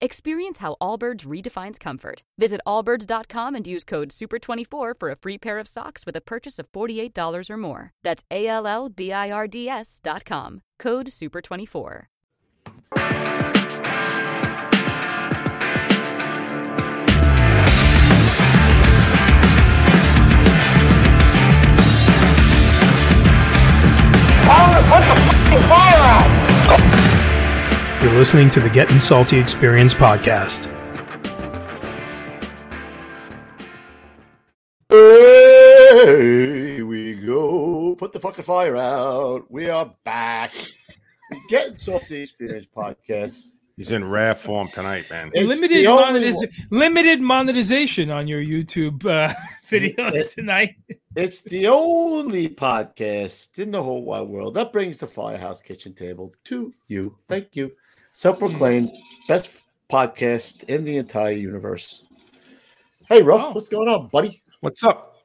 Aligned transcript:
Experience 0.00 0.58
how 0.58 0.76
Allbirds 0.80 1.24
redefines 1.24 1.78
comfort. 1.78 2.22
Visit 2.38 2.60
allbirds.com 2.66 3.54
and 3.54 3.66
use 3.66 3.84
code 3.84 4.10
SUPER24 4.10 4.92
for 4.98 5.10
a 5.10 5.16
free 5.16 5.38
pair 5.38 5.58
of 5.58 5.68
socks 5.68 6.04
with 6.04 6.16
a 6.16 6.20
purchase 6.20 6.58
of 6.58 6.70
$48 6.72 7.50
or 7.50 7.56
more. 7.56 7.92
That's 8.02 8.24
A 8.30 8.46
L 8.46 8.66
L 8.66 8.88
B 8.88 9.12
I 9.12 9.30
R 9.30 9.46
D 9.46 9.68
S.com. 9.68 10.62
Code 10.78 11.06
SUPER24. 11.06 12.06
You're 28.04 28.12
listening 28.12 28.50
to 28.50 28.60
the 28.60 28.68
Getting 28.68 28.98
Salty 28.98 29.38
Experience 29.38 29.94
podcast. 29.94 30.70
Here 35.54 36.84
we 36.84 37.14
go. 37.14 37.94
Put 37.96 38.12
the 38.12 38.20
fucking 38.20 38.44
fire 38.44 38.76
out. 38.76 39.50
We 39.50 39.70
are 39.70 39.94
back. 40.04 40.52
Getting 41.48 41.78
Salty 41.78 42.20
Experience 42.20 42.66
podcast. 42.76 43.52
He's 43.78 43.90
in 43.90 44.04
rare 44.08 44.34
form 44.34 44.68
tonight, 44.68 45.06
man. 45.10 45.30
It's 45.32 45.48
limited 45.48 45.86
monetiz- 45.86 46.66
limited 46.70 47.20
monetization 47.22 48.10
on 48.10 48.28
your 48.28 48.42
YouTube 48.42 49.06
uh, 49.06 49.32
video 49.66 50.08
It- 50.08 50.30
tonight. 50.30 50.76
It's 51.16 51.40
the 51.40 51.68
only 51.68 52.48
podcast 52.48 53.58
in 53.58 53.70
the 53.70 53.82
whole 53.82 54.04
wide 54.04 54.28
world 54.28 54.54
that 54.54 54.72
brings 54.72 54.98
the 54.98 55.06
Firehouse 55.06 55.60
Kitchen 55.62 55.94
Table 55.94 56.34
to 56.44 56.74
you. 56.88 57.16
Thank 57.28 57.56
you. 57.56 57.72
Self 58.16 58.38
proclaimed 58.38 58.92
best 59.26 59.64
podcast 59.90 60.62
in 60.64 60.84
the 60.84 60.98
entire 60.98 61.32
universe. 61.32 62.04
Hey, 63.08 63.22
Ruff, 63.22 63.42
Oh. 63.42 63.50
what's 63.50 63.68
going 63.68 63.88
on, 63.88 64.06
buddy? 64.06 64.40
What's 64.60 64.84
up? 64.84 65.16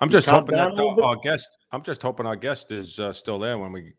I'm 0.00 0.10
just 0.10 0.28
hoping 0.28 0.56
that 0.56 0.72
a 0.76 0.82
our, 0.84 1.02
our 1.04 1.16
guest. 1.16 1.48
I'm 1.70 1.84
just 1.84 2.02
hoping 2.02 2.26
our 2.26 2.34
guest 2.34 2.72
is 2.72 2.98
uh, 2.98 3.12
still 3.12 3.38
there 3.38 3.56
when 3.58 3.70
we. 3.70 3.92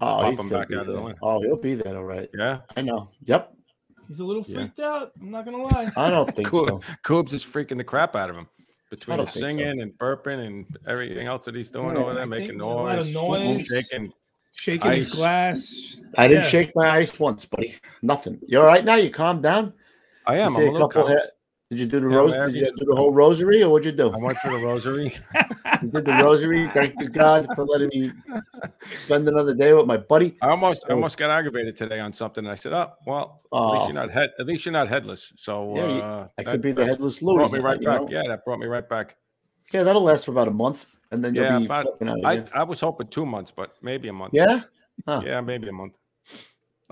Oh, 0.00 0.22
Pop 0.22 0.38
him 0.38 0.48
back 0.48 0.68
be 0.68 0.76
out 0.76 0.88
of 0.88 0.94
the 0.94 1.00
way. 1.02 1.12
Oh, 1.20 1.42
he'll 1.42 1.60
be 1.60 1.74
there, 1.74 1.94
all 1.98 2.04
right. 2.04 2.28
Yeah, 2.34 2.60
I 2.74 2.80
know. 2.80 3.10
Yep. 3.24 3.52
He's 4.08 4.20
a 4.20 4.24
little 4.24 4.42
Yeah. 4.48 4.54
freaked 4.60 4.80
out. 4.80 5.12
I'm 5.20 5.30
not 5.30 5.44
gonna 5.44 5.62
lie. 5.62 5.92
I 5.94 6.08
don't 6.08 6.34
think 6.34 6.48
cool. 6.48 6.66
so. 6.66 6.80
Coobs 7.04 7.34
is 7.34 7.44
freaking 7.44 7.76
the 7.76 7.84
crap 7.84 8.16
out 8.16 8.30
of 8.30 8.36
him 8.36 8.48
between 8.90 9.18
don't 9.18 9.26
the 9.26 9.30
think 9.32 9.42
so. 9.42 9.48
singing 9.58 9.82
and 9.82 9.92
burping 9.98 10.46
and 10.46 10.66
everything 10.88 11.26
else 11.26 11.44
that 11.44 11.54
he's 11.54 11.70
doing 11.70 11.94
Yeah, 11.96 12.02
over 12.02 12.14
there, 12.14 12.22
I 12.22 12.26
making 12.26 12.46
think 12.58 12.62
a 12.62 12.66
lot 12.66 12.98
of 12.98 13.06
noise, 13.12 13.14
noise. 13.14 13.66
shaking. 13.66 14.10
Shaking 14.54 14.92
his 14.92 15.12
glass. 15.14 16.00
I 16.16 16.28
didn't 16.28 16.44
Yeah. 16.44 16.48
shake 16.48 16.72
my 16.76 16.88
ice 16.90 17.18
once, 17.18 17.44
buddy. 17.44 17.74
Nothing. 18.02 18.38
You 18.46 18.60
all 18.60 18.66
right 18.66 18.84
now? 18.84 18.94
You 18.94 19.10
calm 19.10 19.42
down? 19.42 19.74
I 20.26 20.36
am. 20.38 20.56
I'm 20.56 20.62
a 20.62 20.66
a 20.66 20.72
couple 20.78 20.88
calm. 21.04 21.08
he- 21.08 21.16
Did 21.70 21.80
you 21.80 21.86
do 21.86 22.00
the 22.00 22.08
Yeah, 22.10 22.16
rose? 22.16 22.32
Did 22.52 22.54
you 22.56 22.66
do 22.76 22.84
the 22.86 22.94
whole 22.94 23.12
rosary, 23.12 23.62
or 23.62 23.70
what'd 23.70 23.84
you 23.86 23.90
do? 23.92 24.12
I 24.12 24.16
went 24.18 24.38
for 24.38 24.50
the 24.50 24.58
rosary. 24.64 25.12
You 25.82 25.90
did 25.90 26.04
the 26.04 26.12
rosary. 26.12 26.68
Thank 26.68 26.94
you, 27.00 27.08
God, 27.08 27.46
for 27.56 27.64
letting 27.64 27.88
me 27.88 28.12
spend 28.94 29.28
another 29.28 29.54
day 29.54 29.72
with 29.74 29.86
my 29.86 29.96
buddy. 29.96 30.36
I 30.40 30.48
almost, 30.50 30.84
I 30.88 30.92
Oh. 30.92 30.94
almost 30.94 31.16
got 31.18 31.30
aggravated 31.30 31.76
today 31.76 31.98
on 32.00 32.12
something. 32.12 32.46
I 32.46 32.54
said, 32.54 32.72
"Oh, 32.72 32.92
well, 33.06 33.42
at 33.52 33.56
Oh. 33.58 33.72
least 33.72 33.86
you're 33.86 33.94
not 33.94 34.10
head. 34.10 34.30
At 34.38 34.46
least 34.46 34.64
you're 34.64 34.72
not 34.72 34.88
headless." 34.88 35.32
So 35.36 35.74
Yeah, 35.76 35.82
uh, 35.82 36.28
I 36.38 36.42
that- 36.44 36.50
could 36.52 36.60
be 36.62 36.72
the 36.72 36.86
headless 36.86 37.20
Louis. 37.22 37.36
Brought 37.38 37.52
me 37.52 37.58
right 37.58 37.80
back. 37.82 38.02
know? 38.02 38.08
Yeah, 38.08 38.22
that 38.28 38.44
brought 38.44 38.60
me 38.60 38.66
right 38.66 38.88
back. 38.88 39.16
Yeah, 39.72 39.82
that'll 39.82 40.02
last 40.02 40.24
for 40.26 40.30
about 40.30 40.48
a 40.48 40.52
month, 40.52 40.86
and 41.14 41.24
then 41.24 41.34
you'll 41.34 41.44
Yeah, 41.44 41.58
be 41.58 41.64
about- 41.66 41.82
flipping 41.82 42.08
out 42.08 42.24
I, 42.24 42.32
again. 42.34 42.48
I 42.54 42.62
was 42.64 42.80
hoping 42.80 43.06
two 43.08 43.24
months, 43.26 43.50
but 43.50 43.70
maybe 43.82 44.08
a 44.08 44.12
month. 44.12 44.34
Yeah. 44.34 44.62
Huh. 45.06 45.20
Yeah, 45.24 45.40
maybe 45.40 45.68
a 45.68 45.72
month. 45.72 45.94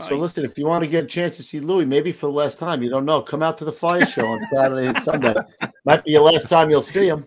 So 0.01 0.17
listen, 0.17 0.45
if 0.45 0.59
you 0.59 0.67
want 0.67 0.83
to 0.83 0.91
get 0.91 1.05
a 1.05 1.07
chance 1.07 1.37
to 1.37 1.43
see 1.43 1.61
Louis, 1.61 1.85
maybe 1.85 2.11
for 2.13 2.27
the 2.27 2.33
last 2.33 2.59
time, 2.59 2.83
you 2.83 2.89
don't 2.91 3.05
know, 3.05 3.21
come 3.23 3.43
out 3.43 3.59
to 3.59 3.65
the 3.65 3.73
fire 3.73 4.05
show 4.07 4.27
on 4.27 4.41
Saturday 4.53 4.87
and 4.89 4.99
Sunday. 5.03 5.35
Might 5.85 6.03
be 6.03 6.13
your 6.13 6.23
last 6.23 6.49
time 6.49 6.71
you'll 6.71 6.83
see 6.83 7.07
him. 7.07 7.27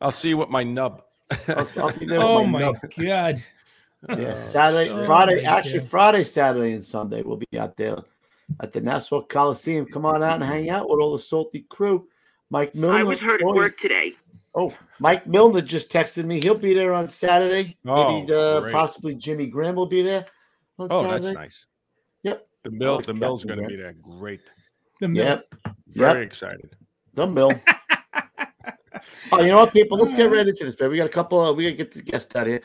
I'll 0.00 0.10
see 0.10 0.30
you 0.30 0.38
with 0.38 0.48
my 0.48 0.64
nub. 0.64 1.02
I'll, 1.48 1.68
I'll 1.76 1.92
be 1.98 2.06
there 2.06 2.18
with 2.18 2.26
Oh 2.26 2.44
my 2.44 2.58
my 2.58 2.60
nub. 2.60 2.76
god. 2.98 3.40
Yeah, 4.08 4.34
oh, 4.34 4.48
Saturday, 4.48 4.88
Oh 4.90 5.04
Friday, 5.04 5.42
my 5.44 5.50
actually 5.58 5.80
God. 5.80 5.88
Friday, 5.88 6.24
Saturday, 6.24 6.72
and 6.72 6.82
Sunday 6.84 7.22
we'll 7.22 7.36
be 7.36 7.46
out 7.58 7.76
there 7.76 7.98
at 8.60 8.72
the 8.72 8.80
Nassau 8.80 9.20
Coliseum. 9.22 9.86
Come 9.86 10.06
on 10.06 10.22
out 10.22 10.36
and 10.36 10.42
hang 10.44 10.70
out 10.70 10.88
with 10.88 11.00
all 11.00 11.12
the 11.12 11.18
salty 11.18 11.66
crew. 11.68 12.08
Mike 12.48 12.74
Miller. 12.74 12.94
I 12.94 13.02
was 13.04 13.20
hurt 13.20 13.42
at 13.42 13.46
oh, 13.46 13.54
work 13.54 13.78
today. 13.78 14.14
Oh, 14.54 14.74
Mike 14.98 15.26
Milner 15.26 15.60
just 15.60 15.90
texted 15.92 16.24
me. 16.24 16.40
He'll 16.40 16.58
be 16.58 16.74
there 16.74 16.92
on 16.92 17.08
Saturday. 17.08 17.76
Oh, 17.86 18.20
Maybe 18.20 18.32
uh, 18.32 18.60
great. 18.60 18.72
possibly 18.72 19.14
Jimmy 19.14 19.46
Graham 19.46 19.76
will 19.76 19.86
be 19.86 20.02
there 20.02 20.26
on 20.78 20.88
Oh, 20.90 21.02
Saturday. 21.02 21.22
that's 21.24 21.34
nice. 21.34 21.66
Yep. 22.24 22.46
The 22.64 22.70
mill, 22.72 22.96
like 22.96 23.06
the 23.06 23.14
mill's 23.14 23.42
Captain 23.44 23.58
going 23.58 23.68
to 23.70 23.76
be 23.76 23.80
there. 23.82 23.94
Great. 24.18 24.40
The 25.00 25.08
mill. 25.08 25.24
Yep. 25.24 25.54
Very 25.88 26.18
Yep. 26.20 26.26
excited. 26.26 26.76
The 27.14 27.26
mill. 27.26 27.52
oh, 29.32 29.40
you 29.40 29.48
know 29.48 29.58
what, 29.58 29.72
people? 29.72 29.98
Let's 29.98 30.12
get 30.14 30.30
right 30.30 30.46
into 30.46 30.64
this, 30.64 30.74
baby. 30.74 30.90
We 30.90 30.96
got 30.96 31.06
a 31.06 31.10
couple. 31.10 31.44
Of, 31.44 31.56
we 31.56 31.64
got 31.64 31.70
to 31.70 31.76
get 31.76 31.92
the 31.92 32.02
guest 32.02 32.34
out 32.36 32.46
here. 32.46 32.60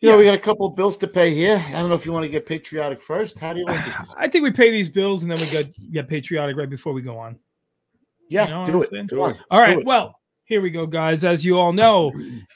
You 0.00 0.10
know, 0.10 0.18
we 0.18 0.24
got 0.24 0.34
a 0.34 0.38
couple 0.38 0.66
of 0.66 0.74
bills 0.74 0.96
to 0.98 1.06
pay 1.06 1.32
here. 1.32 1.62
I 1.68 1.72
don't 1.72 1.88
know 1.88 1.94
if 1.94 2.04
you 2.06 2.12
want 2.12 2.24
to 2.24 2.28
get 2.28 2.44
patriotic 2.44 3.00
first. 3.02 3.38
How 3.38 3.52
do 3.52 3.60
you 3.60 3.66
want 3.66 3.78
to 3.84 3.84
do 3.90 3.96
this? 4.00 4.14
I 4.18 4.26
think 4.28 4.42
we 4.42 4.50
pay 4.50 4.70
these 4.70 4.88
bills 4.88 5.22
and 5.22 5.30
then 5.30 5.38
we 5.38 5.46
get 5.50 5.92
get 5.92 6.08
patriotic 6.08 6.56
right 6.56 6.68
before 6.70 6.92
we 6.92 7.02
go 7.02 7.18
on. 7.18 7.38
Yeah, 8.28 8.44
You 8.46 8.50
know 8.54 8.64
do 8.66 8.72
I'm 8.78 8.82
it. 8.82 8.88
saying? 8.90 9.08
Come 9.08 9.20
on. 9.20 9.38
All 9.50 9.58
do 9.60 9.62
right. 9.64 9.78
it. 9.78 9.84
Well, 9.86 10.18
here 10.44 10.60
we 10.60 10.70
go, 10.70 10.86
guys. 10.86 11.24
As 11.24 11.44
you 11.44 11.58
all 11.58 11.72
know, 11.72 12.12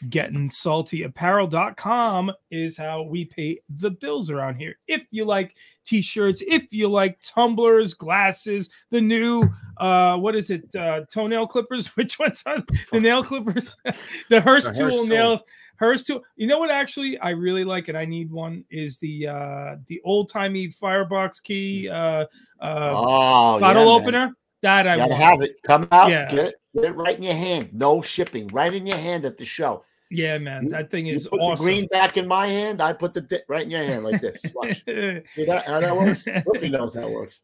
gettingsaltyapparel.com 0.09 2.33
is 2.51 2.77
how 2.77 3.03
we 3.03 3.25
pay 3.25 3.61
the 3.69 3.91
bills 3.91 4.31
around 4.31 4.57
here. 4.57 4.77
If 4.87 5.03
you 5.11 5.25
like 5.25 5.57
t-shirts, 5.85 6.43
if 6.47 6.73
you 6.73 6.89
like 6.89 7.19
tumblers, 7.21 7.95
glasses, 7.95 8.71
the 8.91 9.01
new 9.01 9.49
uh 9.79 10.17
what 10.17 10.35
is 10.35 10.51
it? 10.51 10.75
Uh 10.75 11.03
toenail 11.13 11.47
clippers? 11.47 11.87
Which 11.97 12.19
ones 12.19 12.43
are 12.47 12.59
the 12.93 13.01
nail 13.01 13.23
clippers? 13.23 13.77
the 14.31 14.41
Hurst 14.41 14.77
tool 14.77 15.07
nails. 15.07 15.43
Hurst 15.77 16.07
tool. 16.07 16.23
You 16.37 16.47
know 16.49 16.59
what 16.59 16.71
actually 16.71 17.19
I 17.19 17.31
really 17.31 17.65
like 17.65 17.89
and 17.89 17.97
I 17.97 18.05
need 18.05 18.31
one 18.31 18.65
is 18.71 18.99
the 18.99 19.29
uh 19.29 19.77
the 19.87 20.01
old-timey 20.05 20.69
firebox 20.71 21.41
key 21.41 21.89
uh 21.89 22.25
uh 22.61 22.93
Oh, 22.95 23.61
bottle 23.61 23.83
yeah, 23.83 23.83
man. 23.89 23.89
opener. 24.03 24.33
That 24.63 24.89
I 24.89 24.93
You 24.95 24.99
gotta 25.01 25.11
want. 25.11 25.23
have 25.23 25.41
it. 25.43 25.57
Come 25.67 25.87
out, 25.93 26.11
Yeah. 26.11 26.29
get 26.31 26.47
it, 26.47 26.55
get 26.77 26.85
it 26.93 26.97
right 26.97 27.17
in 27.17 27.23
your 27.23 27.35
hand. 27.35 27.71
No 27.73 28.03
shipping, 28.03 28.49
right 28.49 28.73
in 28.73 28.87
your 28.87 28.99
hand 28.99 29.25
at 29.25 29.39
the 29.39 29.45
show. 29.45 29.85
Yeah, 30.11 30.39
man, 30.39 30.69
that 30.71 30.91
thing 30.91 31.09
is 31.09 31.27
awesome. 31.33 31.67
the 31.67 31.71
green 31.71 31.87
back 31.89 32.17
in 32.17 32.29
my 32.29 32.47
hand. 32.47 32.81
I 32.81 32.93
put 32.93 33.13
the 33.13 33.23
di- 33.23 33.43
right 33.49 33.65
in 33.65 33.71
your 33.71 33.83
hand 33.83 34.05
like 34.05 34.21
this. 34.21 34.41
Watch. 34.55 34.85
See 34.87 35.45
that? 35.45 35.65
How 35.67 35.81
that 35.81 35.97
works? 35.97 36.25
Wolfie 36.47 36.69
knows 36.69 36.95
how 36.95 37.09
it 37.09 37.13
works. 37.13 37.41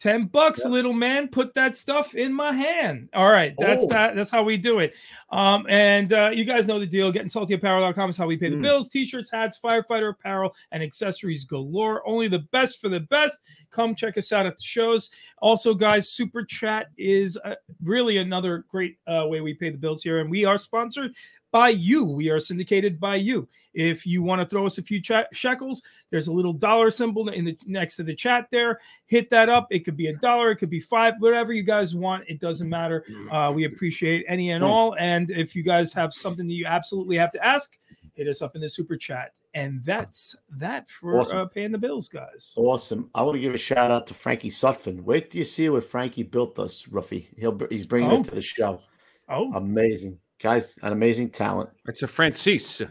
Ten 0.00 0.26
bucks, 0.26 0.62
Yeah. 0.64 0.70
little 0.70 0.92
man. 0.92 1.28
Put 1.28 1.54
that 1.54 1.76
stuff 1.76 2.14
in 2.14 2.32
my 2.32 2.52
hand. 2.52 3.08
All 3.14 3.30
right, 3.30 3.54
that's 3.58 3.84
Oh. 3.84 3.88
that. 3.88 4.14
That's 4.14 4.30
how 4.30 4.42
we 4.42 4.56
do 4.56 4.80
it. 4.80 4.94
Um, 5.30 5.66
and 5.68 6.12
uh, 6.12 6.30
you 6.32 6.44
guys 6.44 6.66
know 6.66 6.78
the 6.78 6.86
deal. 6.86 7.10
Getting 7.10 7.28
saltyapparel.com 7.28 8.10
is 8.10 8.16
how 8.16 8.26
we 8.26 8.36
pay 8.36 8.50
the 8.50 8.56
Mm. 8.56 8.62
bills. 8.62 8.88
T-shirts, 8.88 9.30
hats, 9.30 9.58
firefighter 9.62 10.10
apparel, 10.10 10.54
and 10.72 10.82
accessories 10.82 11.44
galore. 11.44 12.06
Only 12.06 12.28
the 12.28 12.40
best 12.40 12.80
for 12.80 12.88
the 12.88 13.00
best. 13.00 13.38
Come 13.70 13.94
check 13.94 14.18
us 14.18 14.30
out 14.32 14.46
at 14.46 14.56
the 14.56 14.62
shows. 14.62 15.10
Also, 15.38 15.74
guys, 15.74 16.08
super 16.10 16.44
chat 16.44 16.88
is 16.98 17.38
uh, 17.44 17.54
really 17.82 18.18
another 18.18 18.64
great 18.68 18.98
uh, 19.06 19.26
way 19.26 19.40
we 19.40 19.54
pay 19.54 19.70
the 19.70 19.78
bills 19.78 20.02
here, 20.02 20.18
and 20.20 20.30
we 20.30 20.44
are 20.44 20.58
sponsored 20.58 21.14
by 21.54 21.68
you. 21.68 22.02
We 22.04 22.30
are 22.30 22.40
syndicated 22.40 22.98
by 22.98 23.14
you. 23.14 23.46
If 23.74 24.04
you 24.04 24.24
want 24.24 24.40
to 24.40 24.46
throw 24.46 24.66
us 24.66 24.78
a 24.78 24.82
few 24.82 25.00
cha- 25.00 25.26
shekels, 25.32 25.82
there's 26.10 26.26
a 26.26 26.32
little 26.32 26.52
dollar 26.52 26.90
symbol 26.90 27.28
in 27.28 27.44
the 27.44 27.56
next 27.64 27.94
to 27.96 28.02
the 28.02 28.12
chat 28.12 28.48
there. 28.50 28.80
Hit 29.06 29.30
that 29.30 29.48
up. 29.48 29.68
It 29.70 29.84
could 29.84 29.96
be 29.96 30.08
a 30.08 30.16
dollar, 30.16 30.50
it 30.50 30.56
could 30.56 30.68
be 30.68 30.80
five, 30.80 31.14
whatever 31.20 31.52
you 31.52 31.62
guys 31.62 31.94
want. 31.94 32.24
It 32.26 32.40
doesn't 32.40 32.68
matter. 32.68 33.04
Uh, 33.30 33.52
we 33.54 33.66
appreciate 33.66 34.24
any 34.26 34.50
and 34.50 34.64
all. 34.64 34.96
And 34.98 35.30
if 35.30 35.54
you 35.54 35.62
guys 35.62 35.92
have 35.92 36.12
something 36.12 36.48
that 36.48 36.54
you 36.54 36.66
absolutely 36.66 37.16
have 37.18 37.30
to 37.30 37.46
ask, 37.46 37.78
hit 38.14 38.26
us 38.26 38.42
up 38.42 38.56
in 38.56 38.60
the 38.60 38.68
super 38.68 38.96
chat. 38.96 39.32
And 39.54 39.80
that's 39.84 40.34
that 40.58 40.88
for 40.90 41.20
Awesome. 41.20 41.38
uh, 41.38 41.46
paying 41.46 41.70
the 41.70 41.78
bills, 41.78 42.08
guys. 42.08 42.52
Awesome. 42.56 43.10
I 43.14 43.22
want 43.22 43.36
to 43.36 43.40
give 43.40 43.54
a 43.54 43.58
shout 43.58 43.92
out 43.92 44.08
to 44.08 44.14
Frankie 44.14 44.50
Sutphin. 44.50 45.02
Wait 45.02 45.30
till 45.30 45.38
you 45.38 45.44
see 45.44 45.68
what 45.68 45.84
Frankie 45.84 46.24
built 46.24 46.58
us, 46.58 46.86
Ruffy. 46.90 47.28
He'll 47.38 47.56
he's 47.70 47.86
bringing 47.86 48.10
Oh. 48.10 48.18
it 48.22 48.24
to 48.24 48.34
the 48.34 48.42
show. 48.42 48.80
Oh, 49.28 49.52
Amazing 49.54 50.18
guys, 50.40 50.78
an 50.82 50.92
amazing 50.92 51.30
talent. 51.30 51.70
It's 51.86 52.02
a 52.02 52.06
Francis. 52.06 52.82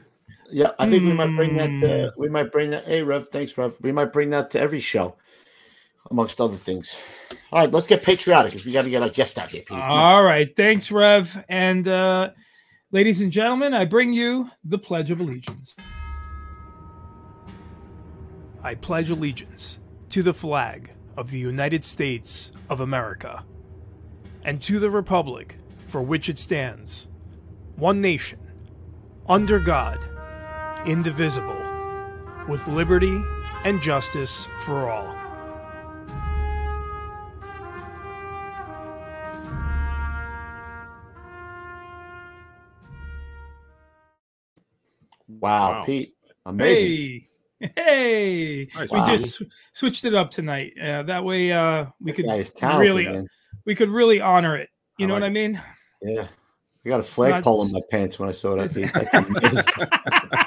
Yeah, 0.51 0.71
I 0.77 0.89
think 0.89 1.03
we 1.03 1.13
might 1.13 1.35
bring 1.35 1.57
that. 1.57 1.69
Hmm. 1.69 1.83
Uh, 1.83 2.11
we 2.17 2.29
might 2.29 2.51
bring 2.51 2.69
that. 2.71 2.85
Hey, 2.85 3.01
Rev, 3.01 3.27
thanks, 3.29 3.57
Rev. 3.57 3.75
We 3.81 3.91
might 3.91 4.13
bring 4.13 4.29
that 4.31 4.51
to 4.51 4.59
every 4.59 4.79
show, 4.79 5.15
amongst 6.11 6.39
other 6.39 6.57
things. 6.57 6.97
All 7.51 7.59
right, 7.59 7.71
let's 7.71 7.87
get 7.87 8.03
patriotic 8.03 8.51
because 8.51 8.65
we 8.65 8.71
got 8.71 8.83
to 8.83 8.89
get 8.89 9.01
our 9.01 9.09
guest 9.09 9.37
out 9.37 9.51
here. 9.51 9.61
Pete. 9.61 9.77
All 9.77 10.23
right. 10.23 10.55
Thanks, 10.55 10.91
Rev. 10.91 11.43
And 11.49 11.87
uh, 11.87 12.31
ladies 12.91 13.21
and 13.21 13.31
gentlemen, 13.31 13.73
I 13.73 13.85
bring 13.85 14.13
you 14.13 14.49
the 14.63 14.77
Pledge 14.77 15.11
of 15.11 15.19
Allegiance. 15.19 15.75
I 18.63 18.75
pledge 18.75 19.09
allegiance 19.09 19.79
to 20.09 20.23
the 20.23 20.33
flag 20.33 20.93
of 21.17 21.31
the 21.31 21.39
United 21.39 21.83
States 21.83 22.51
of 22.69 22.79
America 22.79 23.43
and 24.45 24.61
to 24.61 24.79
the 24.79 24.89
Republic 24.89 25.57
for 25.87 26.01
which 26.01 26.29
it 26.29 26.39
stands, 26.39 27.09
one 27.75 28.01
nation, 28.01 28.39
under 29.27 29.59
God, 29.59 29.99
indivisible, 30.85 31.61
with 32.47 32.67
liberty 32.67 33.21
and 33.63 33.81
justice 33.81 34.47
for 34.65 34.89
all. 34.89 35.15
wow, 45.27 45.73
Wow. 45.73 45.83
Pete, 45.85 46.15
amazing. 46.45 46.89
Hey, 47.59 47.71
hey! 47.77 48.67
Nice, 48.75 48.91
we 48.91 48.99
Wow. 48.99 49.05
just 49.05 49.41
switched 49.73 50.05
it 50.05 50.13
up 50.13 50.31
tonight. 50.31 50.73
Uh, 50.79 51.03
that 51.03 51.23
way, 51.23 51.51
uh, 51.51 51.85
we 52.01 52.11
That 52.11 52.17
could 52.17 52.25
talented, 52.51 52.79
really, 52.81 53.05
man. 53.05 53.27
we 53.65 53.75
could 53.75 53.89
really 53.89 54.19
honor 54.19 54.57
it. 54.57 54.69
You 54.97 55.05
I 55.05 55.07
know 55.07 55.13
what 55.15 55.21
like 55.21 55.29
I 55.29 55.33
mean? 55.33 55.61
Yeah, 56.01 56.27
I 56.85 56.89
got 56.89 56.99
a 56.99 57.03
flagpole 57.03 57.65
in 57.65 57.71
my 57.71 57.79
pants 57.89 58.19
when 58.19 58.27
I 58.27 58.33
saw 58.33 58.55
that. 58.55 58.71
That's 58.71 59.13
amazing. 59.13 59.63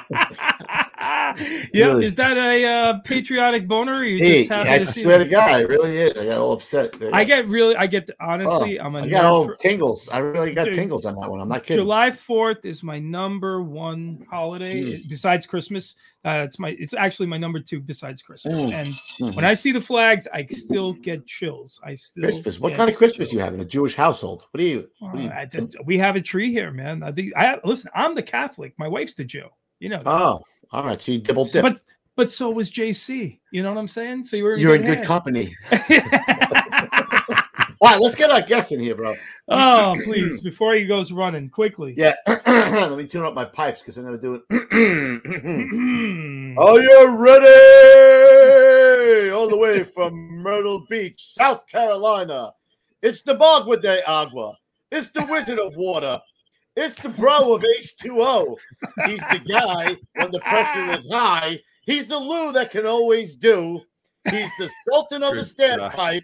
yeah, 1.73 1.85
Really. 1.87 2.05
is 2.05 2.15
that 2.15 2.37
a 2.37 2.65
uh, 2.65 2.99
patriotic 3.03 3.67
boner? 3.67 4.03
You 4.03 4.17
Hey, 4.17 4.39
just 4.39 4.49
happy 4.51 4.69
I 4.69 4.77
to 4.77 4.85
see 4.85 5.01
swear 5.03 5.19
to 5.19 5.25
God, 5.25 5.61
it 5.61 5.67
really 5.69 5.97
is. 5.97 6.17
I 6.17 6.25
got 6.25 6.37
all 6.39 6.53
upset. 6.53 6.95
I 7.13 7.23
get 7.23 7.47
really, 7.47 7.75
I 7.75 7.87
get 7.87 8.09
Oh, 8.19 8.25
honestly, 8.27 8.79
I'm 8.79 8.95
a 8.95 9.03
I 9.03 9.09
got 9.09 9.25
all 9.25 9.45
for- 9.45 9.55
tingles. 9.55 10.09
I 10.09 10.19
really 10.19 10.53
got 10.53 10.65
Dude, 10.65 10.75
tingles 10.75 11.05
on 11.05 11.15
that 11.15 11.29
one. 11.29 11.39
I'm 11.39 11.49
not 11.49 11.63
kidding. 11.63 11.83
July 11.83 12.11
Fourth 12.11 12.65
is 12.65 12.83
my 12.83 12.99
number 12.99 13.61
one 13.61 14.25
holiday 14.29 14.83
Mm. 14.83 15.09
besides 15.09 15.45
Christmas. 15.45 15.95
Uh, 16.25 16.43
it's 16.45 16.59
my, 16.59 16.69
it's 16.79 16.93
actually 16.93 17.27
my 17.27 17.37
number 17.37 17.59
two 17.59 17.79
besides 17.79 18.21
Christmas. 18.21 18.59
Mm. 18.61 18.71
And 18.73 18.87
Mhm. 19.19 19.35
when 19.35 19.45
I 19.45 19.53
see 19.53 19.71
the 19.71 19.79
flags, 19.81 20.27
I 20.33 20.45
still 20.47 20.93
get 20.93 21.25
chills. 21.25 21.79
I 21.83 21.95
still 21.95 22.23
Christmas. 22.23 22.59
What 22.59 22.73
kind 22.73 22.89
of 22.89 22.95
Christmas 22.97 23.31
you 23.31 23.39
have 23.39 23.53
in 23.53 23.59
a 23.61 23.65
Jewish 23.65 23.95
household? 23.95 24.45
What 24.51 24.59
do 24.59 24.65
you? 24.65 24.87
What 24.99 25.15
do 25.15 25.23
you 25.23 25.29
Uh, 25.29 25.33
I 25.33 25.45
just, 25.45 25.75
we 25.85 25.97
have 25.99 26.15
a 26.15 26.21
tree 26.21 26.51
here, 26.51 26.71
man. 26.71 27.03
I 27.03 27.11
think 27.11 27.33
I 27.37 27.57
listen. 27.63 27.89
I'm 27.95 28.15
the 28.15 28.23
Catholic. 28.23 28.73
My 28.77 28.87
wife's 28.87 29.13
the 29.13 29.23
Jew. 29.23 29.45
You 29.79 29.89
know, 29.89 30.01
oh, 30.05 30.41
all 30.71 30.83
right. 30.83 31.01
So 31.01 31.11
you 31.11 31.19
double 31.19 31.45
dip. 31.45 31.61
but 31.61 31.79
but 32.15 32.31
so 32.31 32.49
was 32.49 32.71
JC. 32.71 33.39
You 33.51 33.63
know 33.63 33.69
what 33.71 33.79
I'm 33.79 33.87
saying? 33.87 34.25
So 34.25 34.37
you 34.37 34.43
were 34.43 34.57
You're 34.57 34.75
in 34.75 34.81
good 34.81 35.03
company. 35.03 35.55
All 37.79 37.91
right, 37.91 38.01
let's 38.01 38.15
get 38.15 38.31
our 38.31 38.41
guest 38.41 38.71
in 38.71 38.79
here, 38.79 38.95
bro. 38.95 39.13
oh, 39.49 39.95
please! 40.03 40.41
Before 40.41 40.73
he 40.73 40.87
goes 40.87 41.11
running 41.11 41.47
quickly. 41.47 41.93
Yeah, 41.95 42.15
let 42.27 42.97
me 42.97 43.05
tune 43.05 43.23
up 43.23 43.35
my 43.35 43.45
pipes 43.45 43.81
because 43.81 43.97
I'm 43.97 44.03
gonna 44.05 44.17
do 44.17 44.33
it. 44.35 44.41
Mm. 44.77 46.57
Are 46.57 46.79
you 46.79 47.07
ready? 47.17 47.45
All 49.31 49.47
the 49.49 49.57
way 49.57 49.83
from 49.83 50.13
Myrtle 50.41 50.85
Beach, 50.89 51.33
South 51.33 51.67
Carolina. 51.67 52.53
It's 53.01 53.21
the 53.21 53.35
Bogwood 53.35 53.81
de 53.81 54.07
Agua. 54.07 54.55
It's 54.91 55.09
the 55.09 55.25
Wizard 55.25 55.59
of 55.59 55.75
Water. 55.75 56.19
It's 56.79 56.93
the 57.01 57.09
bro 57.09 57.55
of 57.55 57.63
H2O. 57.63 58.55
He's 59.05 59.19
the 59.31 59.39
guy 59.47 59.95
when 60.15 60.29
the 60.31 60.39
pressure 60.41 60.91
is 60.91 61.09
high. 61.11 61.59
He's 61.81 62.05
the 62.05 62.19
Lou 62.19 62.51
that 62.51 62.69
can 62.69 62.85
always 62.85 63.35
do. 63.35 63.81
He's 64.29 64.51
the 64.59 64.69
Sultan 64.87 65.23
of 65.23 65.33
the 65.35 65.41
standpipe. 65.41 66.21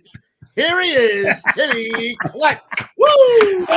Here 0.56 0.80
he 0.84 0.92
is, 0.92 1.42
Timmy 1.56 2.16
Klett. 2.28 2.60
Woo! 2.98 3.66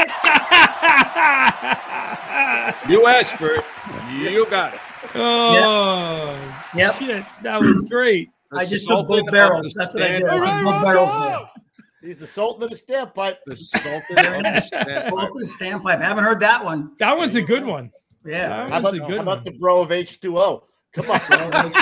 You 2.88 3.06
asked 3.06 3.34
for 3.36 3.54
it. 3.54 3.64
You 4.12 4.46
got 4.50 4.74
it. 4.74 4.80
oh, 5.14 6.36
Yep. 6.76 6.94
shit! 6.96 7.24
That 7.42 7.60
was 7.60 7.82
great. 7.88 8.28
The 8.50 8.58
I 8.58 8.64
just 8.64 8.86
took 8.86 9.06
Sultan 9.06 9.24
both 9.24 9.32
barrels. 9.32 9.72
That's 9.74 9.94
what 9.94 10.02
I 10.02 10.08
did. 10.12 10.24
stand- 10.24 10.44
I 10.44 10.62
took 10.62 10.64
both 10.64 10.82
barrels 10.82 11.28
there. 11.28 11.64
He's 12.06 12.18
the 12.18 12.26
Sultan 12.26 12.62
of 12.62 12.70
the 12.70 12.76
standpipe. 12.76 13.36
The 13.46 13.56
Sultan 13.56 14.18
of 14.18 14.42
the 14.42 14.60
stand- 14.60 14.98
Salt 15.02 15.32
and 15.34 15.44
standpipe. 15.46 16.00
Haven't 16.00 16.24
heard 16.24 16.40
that 16.40 16.64
one. 16.64 16.92
That 16.98 17.16
one's 17.16 17.34
a 17.34 17.42
good 17.42 17.64
one. 17.64 17.90
Yeah. 18.24 18.48
That 18.48 18.70
How 18.70 18.78
about, 18.78 18.94
a 18.94 18.98
good 18.98 19.16
how 19.16 19.22
about 19.22 19.36
one. 19.38 19.44
the 19.44 19.52
bro 19.52 19.80
of 19.80 19.88
H2O? 19.88 20.62
Come 20.92 21.10
on. 21.10 21.20
yeah. 21.28 21.72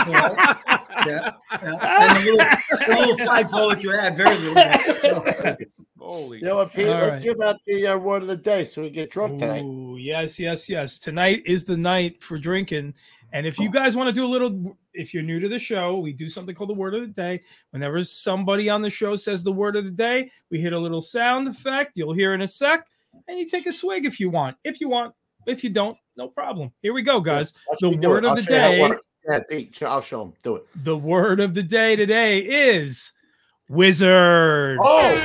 yeah. 1.06 1.32
And 1.50 2.26
the 2.26 2.32
little, 2.32 2.86
the 2.86 3.00
little 3.00 3.16
flagpole 3.18 3.68
that 3.68 3.82
you 3.82 3.90
had, 3.90 4.16
very 4.16 4.36
little. 4.36 5.56
Holy. 5.98 6.38
You 6.38 6.44
know 6.44 6.56
what, 6.56 6.72
Pete? 6.72 6.86
Let's 6.86 7.14
right. 7.14 7.22
give 7.22 7.40
out 7.40 7.56
the 7.66 7.86
uh, 7.86 7.96
word 7.96 8.22
of 8.22 8.28
the 8.28 8.36
day 8.36 8.64
so 8.64 8.82
we 8.82 8.90
get 8.90 9.10
drunk 9.10 9.38
tonight. 9.38 9.62
Ooh, 9.62 9.96
yes, 9.98 10.38
yes, 10.38 10.68
yes. 10.68 10.98
Tonight 10.98 11.42
is 11.46 11.64
the 11.64 11.76
night 11.76 12.22
for 12.22 12.38
drinking. 12.38 12.94
And 13.32 13.46
if 13.46 13.58
you 13.58 13.70
guys 13.70 13.96
want 13.96 14.08
to 14.08 14.12
do 14.12 14.26
a 14.26 14.28
little, 14.28 14.76
if 14.94 15.12
you're 15.12 15.23
new 15.23 15.41
to 15.41 15.49
the 15.49 15.58
show, 15.58 15.99
we 15.99 16.12
do 16.12 16.29
something 16.29 16.55
called 16.55 16.70
the 16.70 16.75
word 16.75 16.94
of 16.94 17.02
the 17.02 17.08
day. 17.08 17.43
Whenever 17.70 18.02
somebody 18.05 18.70
on 18.70 18.82
the 18.82 18.91
show 18.91 19.14
says 19.17 19.43
the 19.43 19.52
word 19.52 19.76
of 19.76 19.85
the 19.85 19.91
day, 19.91 20.31
we 20.50 20.61
hit 20.61 20.73
a 20.73 20.79
little 20.79 21.02
sound 21.02 21.49
effect. 21.49 21.93
You'll 21.96 22.14
hear 22.14 22.35
in 22.35 22.43
a 22.43 22.46
sec, 22.46 22.87
and 23.29 23.38
you 23.38 23.49
take 23.49 23.67
a 23.67 23.73
swig 23.73 24.06
if 24.06 24.19
you 24.19 24.31
want. 24.31 24.56
If 24.64 24.81
you 24.81 24.88
want, 24.88 25.14
if 25.46 25.62
you 25.62 25.70
don't, 25.70 25.96
no 26.17 26.29
problem. 26.29 26.73
Here 26.82 26.93
we 26.93 27.02
go, 27.02 27.20
guys. 27.20 27.52
The 27.81 27.91
word 27.91 28.25
of 28.25 28.37
the 28.37 28.43
show 28.43 28.55
you 28.55 28.61
how 28.61 28.70
it 28.70 28.88
day. 28.88 28.99
Yeah, 29.29 29.41
Pete, 29.49 29.82
I'll 29.82 30.02
show 30.02 30.23
him. 30.23 30.32
Do 30.43 30.56
it. 30.56 30.67
The 30.85 30.96
word 30.96 31.41
of 31.41 31.55
the 31.55 31.62
day 31.62 31.96
today 31.96 32.41
is 32.41 33.12
wizard. 33.69 34.79
Oh, 34.82 35.17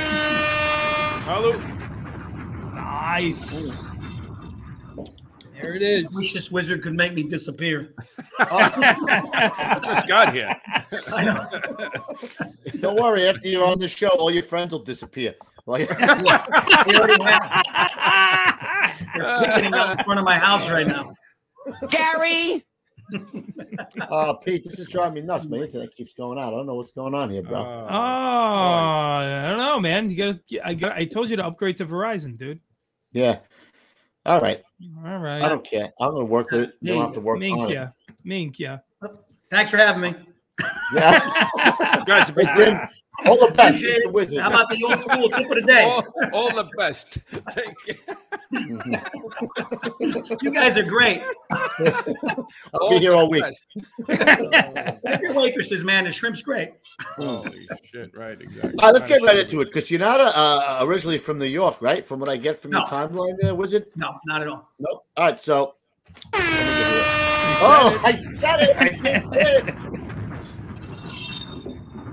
Hello. 1.26 1.52
Nice. 2.74 3.89
There 5.62 5.74
it 5.74 5.82
is. 5.82 6.14
I 6.14 6.18
wish 6.20 6.32
this 6.32 6.50
wizard 6.50 6.82
could 6.82 6.94
make 6.94 7.14
me 7.14 7.22
disappear. 7.22 7.94
I 8.38 9.80
just 9.84 10.06
got 10.08 10.32
here. 10.32 10.54
I 11.12 11.24
know. 11.24 11.46
don't 12.80 12.96
worry. 13.00 13.28
After 13.28 13.48
you're 13.48 13.64
on 13.66 13.78
the 13.78 13.88
show, 13.88 14.08
all 14.08 14.30
your 14.30 14.42
friends 14.42 14.72
will 14.72 14.82
disappear. 14.84 15.34
Like, 15.66 15.88
He 15.98 16.96
already 16.96 17.22
have- 17.22 17.62
They're 19.16 19.52
picking 19.54 19.74
out 19.74 19.98
in 19.98 20.04
front 20.04 20.18
of 20.20 20.24
my 20.24 20.38
house 20.38 20.68
right 20.70 20.86
now. 20.86 21.12
Gary. 21.90 22.64
uh, 24.10 24.34
Pete, 24.34 24.62
this 24.64 24.78
is 24.78 24.86
driving 24.88 25.14
me 25.14 25.20
nuts. 25.22 25.44
My 25.44 25.56
internet 25.58 25.92
keeps 25.92 26.14
going 26.14 26.38
out. 26.38 26.54
I 26.54 26.56
don't 26.56 26.66
know 26.66 26.76
what's 26.76 26.92
going 26.92 27.12
on 27.14 27.28
here, 27.30 27.42
bro. 27.42 27.58
Oh, 27.58 27.86
Uh, 27.88 27.88
I 27.92 29.46
don't 29.48 29.58
know, 29.58 29.80
man. 29.80 30.08
You 30.08 30.16
got 30.16 30.46
to 30.46 30.66
I 30.66 30.74
got 30.74 30.92
I 30.92 31.04
told 31.06 31.28
you 31.28 31.36
to 31.36 31.44
upgrade 31.44 31.76
to 31.78 31.86
Verizon, 31.86 32.36
dude. 32.38 32.60
yeah. 33.12 33.38
All 34.26 34.40
right. 34.40 34.62
All 35.04 35.18
right. 35.18 35.42
I 35.42 35.48
don't 35.48 35.64
care. 35.64 35.92
I'm 36.00 36.10
going 36.12 36.26
to 36.26 36.30
work 36.30 36.50
with 36.50 36.60
it. 36.62 36.74
You 36.80 36.94
don't 36.94 37.02
have 37.02 37.12
to 37.14 37.20
work 37.20 37.38
Mink, 37.38 37.58
on 37.58 37.70
it. 37.70 37.74
yeah. 37.74 37.88
Mink, 38.24 38.58
yeah. 38.58 38.78
Thanks 39.50 39.70
for 39.70 39.78
having 39.78 40.02
me. 40.02 40.14
Yeah. 40.94 41.20
you 41.98 42.04
guys 42.04 42.28
have 42.28 42.36
Hey, 42.36 42.44
been 42.44 42.54
Tim, 42.54 42.80
all 43.26 43.36
the 43.48 43.52
best. 43.54 43.82
Appreciate 43.82 44.02
He's 44.14 44.30
the 44.36 44.42
How 44.42 44.48
about 44.50 44.68
the 44.70 44.82
old 44.84 45.00
school 45.00 45.28
tip 45.30 45.50
of 45.50 45.56
the 45.56 45.62
day? 45.62 45.82
all, 45.84 46.04
all 46.32 46.54
the 46.54 46.68
best. 46.76 47.18
Take 47.50 47.74
care. 47.86 48.16
You 50.42 50.50
guys 50.50 50.76
are 50.76 50.82
great. 50.82 51.22
I'll 51.50 52.90
be 52.90 52.98
here 52.98 53.14
all 53.14 53.30
week. 53.30 53.42
best. 53.42 53.66
Your 55.22 55.34
waitresses, 55.34 55.84
man, 55.84 56.04
the 56.04 56.12
shrimp's 56.12 56.42
great. 56.42 56.72
Holy 57.16 57.68
shit! 57.84 58.16
Right, 58.16 58.40
exactly. 58.40 58.74
All 58.78 58.86
right, 58.86 58.92
let's 58.92 59.04
get 59.06 59.22
right 59.22 59.38
into 59.38 59.60
it 59.60 59.66
because 59.66 59.90
you're 59.90 60.00
not 60.00 60.20
uh, 60.20 60.78
originally 60.84 61.18
from 61.18 61.38
New 61.38 61.44
York, 61.46 61.80
right? 61.80 62.06
From 62.06 62.20
what 62.20 62.28
I 62.28 62.36
get 62.36 62.60
from 62.60 62.72
your 62.72 62.82
timeline 62.82 63.36
there, 63.40 63.54
was 63.54 63.74
it? 63.74 63.90
No, 63.96 64.14
not 64.26 64.42
at 64.42 64.48
all. 64.48 64.68
Nope. 64.78 65.04
All 65.16 65.24
right, 65.24 65.40
so. 65.40 65.74
let 66.32 66.42
me 66.42 66.48
get 66.50 66.56
here. 66.58 66.96
You 67.50 67.56
said 67.56 67.66
Oh, 67.72 67.94
it. 67.94 68.00
I 68.04 68.12
said 68.12 68.60
it. 68.60 68.76
I 68.76 68.88
did 68.88 69.68
it. 69.68 69.74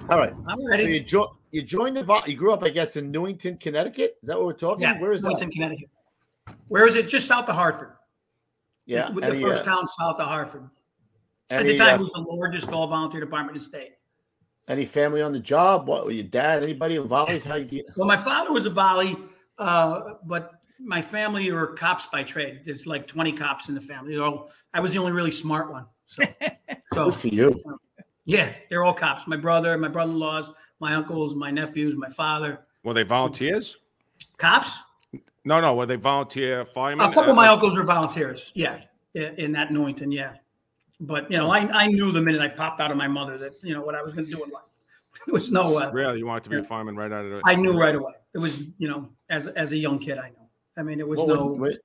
All 0.10 0.18
right. 0.18 0.34
I'm 0.48 0.58
So 0.58 0.76
you, 0.88 1.00
jo- 1.02 1.38
you 1.52 1.62
joined 1.62 1.98
the. 1.98 2.22
You 2.26 2.36
grew 2.36 2.54
up, 2.54 2.64
I 2.64 2.70
guess, 2.70 2.96
in 2.96 3.12
Newington, 3.12 3.58
Connecticut. 3.58 4.18
Is 4.22 4.28
that 4.28 4.38
what 4.38 4.46
we're 4.46 4.54
talking? 4.54 4.84
Yeah, 4.84 5.00
Where 5.00 5.12
is 5.12 5.24
Newington, 5.24 5.50
that? 5.50 5.54
Connecticut. 5.54 5.90
Where 6.68 6.88
is 6.88 6.96
it? 6.96 7.08
Just 7.08 7.28
south 7.28 7.50
of 7.50 7.56
Hartford. 7.56 7.94
Yeah. 8.86 9.12
With 9.12 9.26
the 9.26 9.36
first 9.42 9.64
uh, 9.64 9.66
town 9.66 9.88
south 9.88 10.20
of 10.20 10.28
Hartford. 10.28 10.70
At 11.50 11.66
the 11.66 11.78
time, 11.78 11.96
uh, 11.96 11.96
it 11.96 12.02
was 12.02 12.12
the 12.12 12.22
largest 12.22 12.72
all 12.72 12.88
volunteer 12.88 13.20
department 13.20 13.58
in 13.58 13.60
the 13.60 13.66
state. 13.66 13.92
any 14.68 14.86
family 14.86 15.22
on 15.22 15.32
the 15.34 15.40
job? 15.40 15.88
What 15.88 16.06
were 16.06 16.12
your 16.12 16.24
dad? 16.24 16.64
Anybody 16.64 16.96
in 16.96 17.08
volleys? 17.08 17.44
How 17.44 17.56
you 17.56 17.66
get? 17.66 17.86
Well, 17.96 18.08
my 18.08 18.18
father 18.18 18.52
was 18.52 18.66
a 18.66 18.70
volley, 18.70 19.18
uh, 19.58 20.16
but 20.26 20.54
my 20.80 21.02
family 21.02 21.52
were 21.52 21.68
cops 21.68 22.06
by 22.08 22.24
trade. 22.24 22.62
There's 22.66 22.86
like 22.86 23.08
20 23.08 23.34
cops 23.34 23.70
in 23.70 23.76
the 23.76 23.82
family. 23.82 24.16
They're 24.16 24.32
I 24.74 24.80
was 24.80 24.92
the 24.92 25.00
only 25.00 25.12
really 25.12 25.32
smart 25.32 25.72
one. 25.72 25.86
So, 26.06 26.24
so 26.94 27.06
Good 27.06 27.16
for 27.16 27.28
you. 27.28 27.80
Yeah, 28.28 28.54
they're 28.70 28.84
all 28.84 28.94
cops. 28.94 29.26
My 29.26 29.38
brother, 29.38 29.78
my 29.78 29.88
brother-in-laws, 29.88 30.52
my 30.82 30.94
uncles, 30.94 31.34
my 31.34 31.50
nephews, 31.50 31.96
my 31.96 32.10
father. 32.10 32.60
Were 32.84 32.94
they 32.94 33.04
volunteers? 33.04 33.78
Cops? 34.38 34.72
No, 35.46 35.62
no. 35.62 35.74
Were 35.76 35.86
they 35.86 35.96
volunteer 35.96 36.66
firemen? 36.66 37.10
A 37.10 37.14
couple 37.14 37.32
of 37.32 37.38
Uh, 37.38 37.42
my 37.42 37.48
uncles 37.48 37.78
were 37.78 37.84
volunteers. 37.84 38.52
Yeah, 38.54 38.80
in 39.14 39.54
that 39.54 39.72
Newington. 39.72 40.12
Yeah, 40.12 40.34
but 41.00 41.32
you 41.32 41.38
know, 41.38 41.50
I, 41.50 41.60
I 41.72 41.88
knew 41.88 42.12
the 42.12 42.22
minute 42.22 42.42
I 42.42 42.50
popped 42.50 42.82
out 42.82 42.92
of 42.92 42.98
my 42.98 43.08
mother 43.08 43.38
that 43.38 43.54
you 43.64 43.74
know 43.74 43.82
what 43.82 43.96
I 43.96 44.02
was 44.02 44.14
going 44.14 44.26
to 44.26 44.32
do 44.32 44.44
in 44.44 44.50
life. 44.50 44.64
There 45.26 45.34
was 45.34 45.52
no. 45.52 45.80
Uh, 45.80 45.90
Really, 45.92 46.20
you 46.20 46.28
wanted 46.28 46.44
to 46.44 46.50
be 46.52 46.58
a 46.58 46.64
fireman 46.64 46.96
right 46.96 47.12
out 47.12 47.26
of 47.26 47.32
the. 47.32 47.42
I 47.46 47.56
knew 47.56 47.80
right 47.80 47.96
away. 47.96 48.14
It 48.36 48.40
was 48.40 48.62
you 48.78 48.88
know, 48.90 49.10
as 49.30 49.48
as 49.48 49.72
a 49.72 49.78
young 49.78 50.00
kid, 50.00 50.18
I 50.20 50.30
know. 50.30 50.50
I 50.78 50.84
mean, 50.84 51.00
it 51.00 51.08
was 51.08 51.18
Well, 51.18 51.28
no. 51.28 51.46
when, 51.48 51.78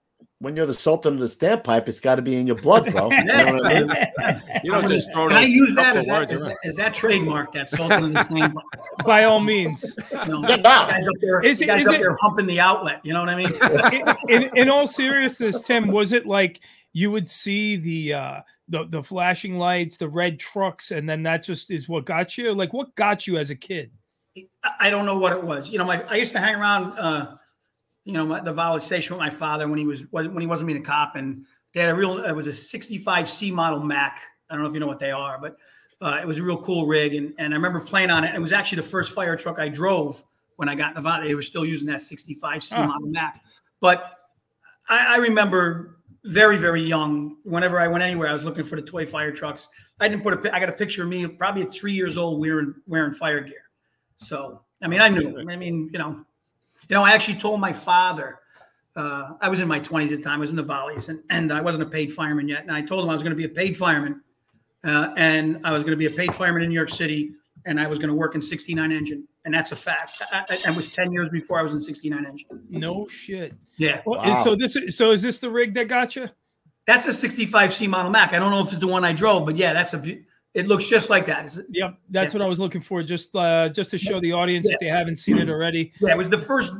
when, 0.42 0.52
when 0.52 0.56
you're 0.56 0.66
the 0.66 0.75
sultan 0.75 1.14
of 1.14 1.20
the 1.20 1.26
standpipe, 1.26 1.88
it's 1.88 2.00
got 2.00 2.16
to 2.16 2.22
be 2.22 2.37
in 2.37 2.46
your 2.46 2.56
blood, 2.56 2.90
bro. 2.92 3.11
You 3.12 3.25
know 3.25 3.52
what 3.54 3.66
I 3.66 3.80
mean? 3.84 4.42
You 4.64 4.72
don't 4.72 4.88
just 4.88 5.11
throw 5.12 5.28
Can 5.28 5.37
I 5.38 5.42
use 5.44 5.75
that 5.76 5.94
couple 5.94 5.99
as 6.00 6.06
that, 6.06 6.18
words 6.20 6.32
as 6.32 6.40
around. 6.42 6.49
that, 6.50 6.68
as 6.68 6.76
that 6.76 6.94
trademark? 6.94 7.52
That 7.52 7.68
Sultan 7.70 8.04
of 8.04 8.12
the 8.12 8.22
Same. 8.25 8.54
By 9.06 9.25
all 9.25 9.40
means. 9.40 9.96
You 10.11 10.16
know, 10.26 10.42
Yeah, 10.49 10.56
no. 10.56 10.62
guys 10.62 11.06
up 11.08 11.14
there, 11.20 11.42
Is 11.42 11.61
you 11.61 11.64
it- 11.64 11.68
guys 11.68 11.82
is 11.82 11.88
up 11.88 11.94
it- 11.94 12.00
there 12.00 12.16
humping 12.20 12.46
the 12.46 12.61
outlet. 12.61 13.00
You 13.04 13.12
know 13.12 13.20
what 13.20 13.28
I 13.28 13.37
mean? 13.37 13.52
in, 14.28 14.50
in 14.56 14.68
all 14.68 14.87
seriousness, 14.87 15.61
Tim, 15.61 15.88
was 15.88 16.12
it 16.12 16.26
like 16.26 16.61
you 16.92 17.11
would 17.11 17.30
see 17.30 17.76
the 17.76 18.14
uh 18.14 18.40
the, 18.68 18.84
the 18.88 19.02
flashing 19.02 19.58
lights, 19.58 19.96
the 19.96 20.08
red 20.08 20.38
trucks, 20.38 20.90
and 20.92 21.08
then 21.08 21.22
that 21.25 21.42
just 21.42 21.70
is 21.70 21.88
what 21.88 22.04
got 22.04 22.37
you? 22.38 22.54
Like 22.54 22.72
what 22.72 22.94
got 22.94 23.26
you 23.26 23.38
as 23.38 23.50
a 23.50 23.56
kid? 23.56 23.90
I- 24.64 24.70
I 24.80 24.90
don't 24.90 25.04
know 25.06 25.18
what 25.18 25.32
it 25.32 25.42
was. 25.42 25.68
You 25.68 25.78
know, 25.78 25.84
my 25.84 26.02
I 26.08 26.16
used 26.16 26.32
to 26.32 26.38
hang 26.38 26.54
around, 26.54 26.92
uh, 26.99 27.37
you 28.04 28.12
know, 28.12 28.26
my, 28.26 28.40
the 28.40 28.52
volley 28.52 28.80
station 28.80 29.14
with 29.14 29.21
my 29.21 29.30
father 29.30 29.68
when 29.68 29.78
he 29.78 29.87
was 29.87 30.11
when 30.11 30.40
he 30.40 30.47
wasn't 30.47 30.66
being 30.66 30.80
a 30.80 30.85
cop, 30.85 31.16
and 31.16 31.44
they 31.73 31.80
had 31.80 31.90
a 31.90 31.94
real. 31.94 32.25
It 32.25 32.32
was 32.32 32.47
a 32.47 32.52
'65 32.52 33.28
C 33.28 33.50
model 33.50 33.80
Mack. 33.80 34.21
I 34.50 34.54
don't 34.54 34.62
know 34.62 34.68
if 34.68 34.75
you 34.75 34.80
know 34.80 34.87
what 34.87 34.99
they 34.99 35.11
are, 35.11 35.38
but 35.40 35.56
uh, 36.00 36.18
it 36.21 36.26
was 36.26 36.38
a 36.38 36.42
real 36.42 36.61
cool 36.62 36.87
rig, 36.87 37.14
and 37.14 37.32
and 37.38 37.54
I 37.54 37.56
remember 37.56 37.80
playing 37.80 38.11
on 38.11 38.25
it. 38.25 38.35
It 38.35 38.40
was 38.40 38.52
actually 38.52 38.76
the 38.76 38.88
first 38.88 39.12
fire 39.12 39.37
truck 39.37 39.59
I 39.59 39.68
drove 39.68 40.23
when 40.56 40.68
I 40.68 40.75
got 40.75 40.90
in 40.90 40.94
Nevada. 40.94 41.26
They 41.26 41.35
were 41.35 41.42
still 41.42 41.64
using 41.64 41.87
that 41.88 42.02
'65 42.02 42.62
C 42.62 42.75
Huh. 42.75 42.87
model 42.87 43.09
Mack, 43.09 43.40
but 43.80 44.12
I, 44.88 45.14
I 45.14 45.16
remember 45.16 45.99
very 46.25 46.56
very 46.56 46.82
young. 46.82 47.37
Whenever 47.44 47.78
I 47.78 47.87
went 47.87 48.02
anywhere, 48.02 48.28
I 48.28 48.32
was 48.32 48.44
looking 48.44 48.64
for 48.64 48.76
the 48.76 48.82
toy 48.82 49.06
fire 49.06 49.32
trucks. 49.32 49.68
I 50.00 50.09
didn't 50.09 50.23
put 50.25 50.44
a. 50.44 50.54
I 50.54 50.59
got 50.59 50.68
a 50.68 50.73
picture 50.73 51.04
of 51.04 51.09
me, 51.09 51.26
probably 51.26 51.62
at 51.62 51.73
three 51.73 51.92
years 51.92 52.16
old, 52.16 52.40
wearing 52.40 52.75
wearing 52.88 53.12
fire 53.12 53.40
gear. 53.40 53.62
So 54.16 54.61
I 54.82 54.88
mean, 54.88 55.00
I 55.00 55.09
knew. 55.09 55.38
I 55.49 55.56
mean, 55.56 55.88
you 55.92 55.99
know, 56.00 56.25
you 56.92 56.99
know, 56.99 57.04
I 57.04 57.12
actually 57.12 57.38
told 57.38 57.58
my 57.58 57.72
father. 57.72 58.38
Uh, 58.94 59.32
I 59.40 59.49
was 59.49 59.61
in 59.61 59.66
my 59.66 59.80
twenties 59.80 60.12
at 60.12 60.18
the 60.18 60.25
time. 60.25 60.34
I 60.34 60.40
was 60.40 60.50
in 60.50 60.56
the 60.56 60.62
volleys, 60.62 61.08
and, 61.08 61.22
and 61.30 61.50
I 61.50 61.62
wasn't 61.62 61.84
a 61.84 61.87
paid 61.87 62.12
fireman 62.12 62.49
yet. 62.49 62.64
And 62.64 62.70
I 62.70 62.82
told 62.82 63.02
him 63.02 63.08
I 63.08 63.14
was 63.14 63.22
going 63.22 63.30
to 63.30 63.37
be 63.37 63.46
a 63.46 63.49
paid 63.49 63.78
fireman, 63.78 64.20
uh, 64.84 65.14
and 65.16 65.58
I 65.64 65.72
was 65.72 65.84
going 65.84 65.92
to 65.92 65.96
be 65.96 66.04
a 66.04 66.11
paid 66.11 66.34
fireman 66.34 66.64
in 66.64 66.68
New 66.68 66.75
York 66.75 66.90
City, 66.90 67.30
and 67.64 67.80
I 67.80 67.87
was 67.87 67.99
going 67.99 68.11
to 68.11 68.14
work 68.14 68.34
in 68.34 68.42
69 68.42 68.92
engine, 68.92 69.26
and 69.46 69.54
that's 69.54 69.72
a 69.72 69.76
fact. 69.76 70.20
I, 70.30 70.44
I, 70.50 70.68
it 70.68 70.76
was 70.76 70.92
10 70.92 71.12
years 71.12 71.30
before 71.30 71.58
I 71.58 71.62
was 71.62 71.72
in 71.72 71.80
69 71.80 72.26
engine. 72.26 72.46
No 72.68 73.08
shit. 73.08 73.54
Yeah, 73.78 74.02
Well, 74.04 74.20
Wow. 74.20 74.34
So 74.34 74.54
this 74.54 74.76
is 74.76 74.94
so 74.94 75.12
is 75.12 75.22
this 75.22 75.38
the 75.38 75.49
rig 75.49 75.72
that 75.72 75.88
got 75.88 76.14
you? 76.14 76.28
that's 76.87 77.06
a 77.06 77.14
65 77.14 77.72
C 77.72 77.87
model 77.87 78.11
Mack. 78.11 78.34
I 78.34 78.38
don't 78.38 78.50
know 78.50 78.61
if 78.61 78.68
it's 78.68 78.78
the 78.78 78.87
one 78.87 79.02
I 79.02 79.14
drove, 79.14 79.46
but 79.46 79.56
yeah, 79.56 79.72
that's 79.72 79.94
a. 79.94 80.18
beau- 80.54 80.61
It 80.61 80.68
looks 80.68 80.87
just 80.87 81.11
like 81.11 81.26
that. 81.26 81.47
It's- 81.47 81.61
Yep, 81.71 81.99
that's 82.11 82.32
Yeah. 82.35 82.38
what 82.38 82.44
I 82.44 82.49
was 82.49 82.59
looking 82.61 82.80
for. 82.80 83.02
Just 83.02 83.35
uh 83.35 83.68
just 83.71 83.90
to 83.90 83.99
show 83.99 84.21
the 84.21 84.32
audience 84.32 84.68
if 84.68 84.78
they 84.80 84.87
haven't 84.87 85.16
seen 85.16 85.38
it 85.38 85.49
already. 85.49 85.92
Yeah, 86.00 86.12
it 86.12 86.18
was 86.18 86.28
the 86.30 86.38
first. 86.38 86.73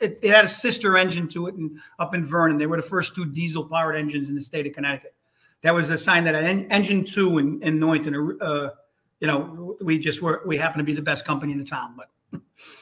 It, 0.00 0.18
it 0.22 0.30
had 0.34 0.44
a 0.44 0.48
sister 0.48 0.96
engine 0.98 1.28
to 1.28 1.46
it, 1.46 1.54
and 1.54 1.78
up 1.98 2.14
in 2.14 2.24
Vernon, 2.24 2.58
they 2.58 2.66
were 2.66 2.76
the 2.76 2.82
first 2.82 3.14
two 3.14 3.24
diesel-powered 3.26 3.96
engines 3.96 4.28
in 4.28 4.34
the 4.34 4.40
state 4.40 4.66
of 4.66 4.72
Connecticut. 4.72 5.14
That 5.62 5.72
was 5.74 5.88
a 5.90 5.96
sign 5.96 6.24
that 6.24 6.34
en- 6.34 6.66
engine 6.70 7.04
two 7.04 7.38
in, 7.38 7.62
in 7.62 7.78
Newington, 7.80 8.36
uh, 8.40 8.70
you 9.20 9.26
know, 9.26 9.76
we 9.80 9.98
just 9.98 10.20
were 10.20 10.42
we 10.44 10.56
happen 10.58 10.78
to 10.78 10.84
be 10.84 10.92
the 10.92 11.00
best 11.02 11.24
company 11.24 11.52
in 11.52 11.58
the 11.58 11.64
town. 11.64 11.94
But 11.96 12.08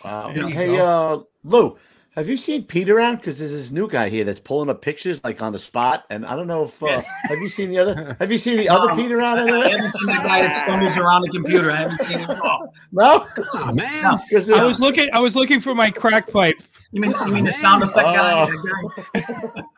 Wow. 0.05 0.33
There 0.35 0.49
you 0.49 0.55
Hey, 0.55 0.79
uh, 0.81 1.19
Lou, 1.45 1.77
have 2.15 2.29
you 2.29 2.37
seen 2.37 2.65
Pete 2.65 2.89
around? 2.91 3.17
Because 3.17 3.39
there's 3.39 3.53
this 3.53 3.71
new 3.71 3.89
guy 3.89 4.09
here 4.09 4.25
that's 4.25 4.39
pulling 4.39 4.69
up 4.69 4.83
pictures 4.83 5.21
like 5.25 5.41
on 5.43 5.53
the 5.53 5.59
spot, 5.59 6.05
and 6.11 6.25
I 6.27 6.37
don't 6.37 6.47
know 6.47 6.65
if 6.65 6.83
uh, 6.83 7.01
have 7.25 7.39
you 7.39 7.49
seen 7.49 7.71
the 7.71 7.79
other? 7.79 8.17
Have 8.21 8.31
you 8.31 8.39
seen 8.39 8.59
the 8.59 8.69
other 8.69 8.91
Um, 8.91 8.97
Pete 8.99 9.11
around 9.13 9.39
I 9.51 9.69
haven't 9.69 9.93
seen 9.93 10.07
the 10.07 10.13
guy 10.15 10.43
that 10.43 10.55
stumbles 10.55 10.97
around 10.97 11.23
the 11.23 11.29
computer. 11.31 11.71
I 11.71 11.77
haven't 11.77 12.01
seen 12.01 12.19
him 12.19 12.31
at 12.31 12.41
all. 12.41 12.73
No, 12.93 13.27
Oh 13.55 13.73
man. 13.73 14.03
No. 14.03 14.19
'Cause, 14.31 14.51
I 14.51 14.59
uh, 14.61 14.67
was 14.67 14.79
looking 14.81 15.09
I 15.13 15.21
was 15.21 15.35
looking 15.37 15.61
for 15.61 15.75
my 15.75 15.91
crack 15.91 16.31
pipe. 16.31 16.57
You 16.93 17.01
mean 17.01 17.13
you 17.27 17.33
mean 17.33 17.45
the 17.45 17.53
sound 17.53 17.83
effect 17.83 18.07
guy? 18.07 18.47
Oh. 18.47 19.01
That 19.15 19.53
guy? 19.55 19.63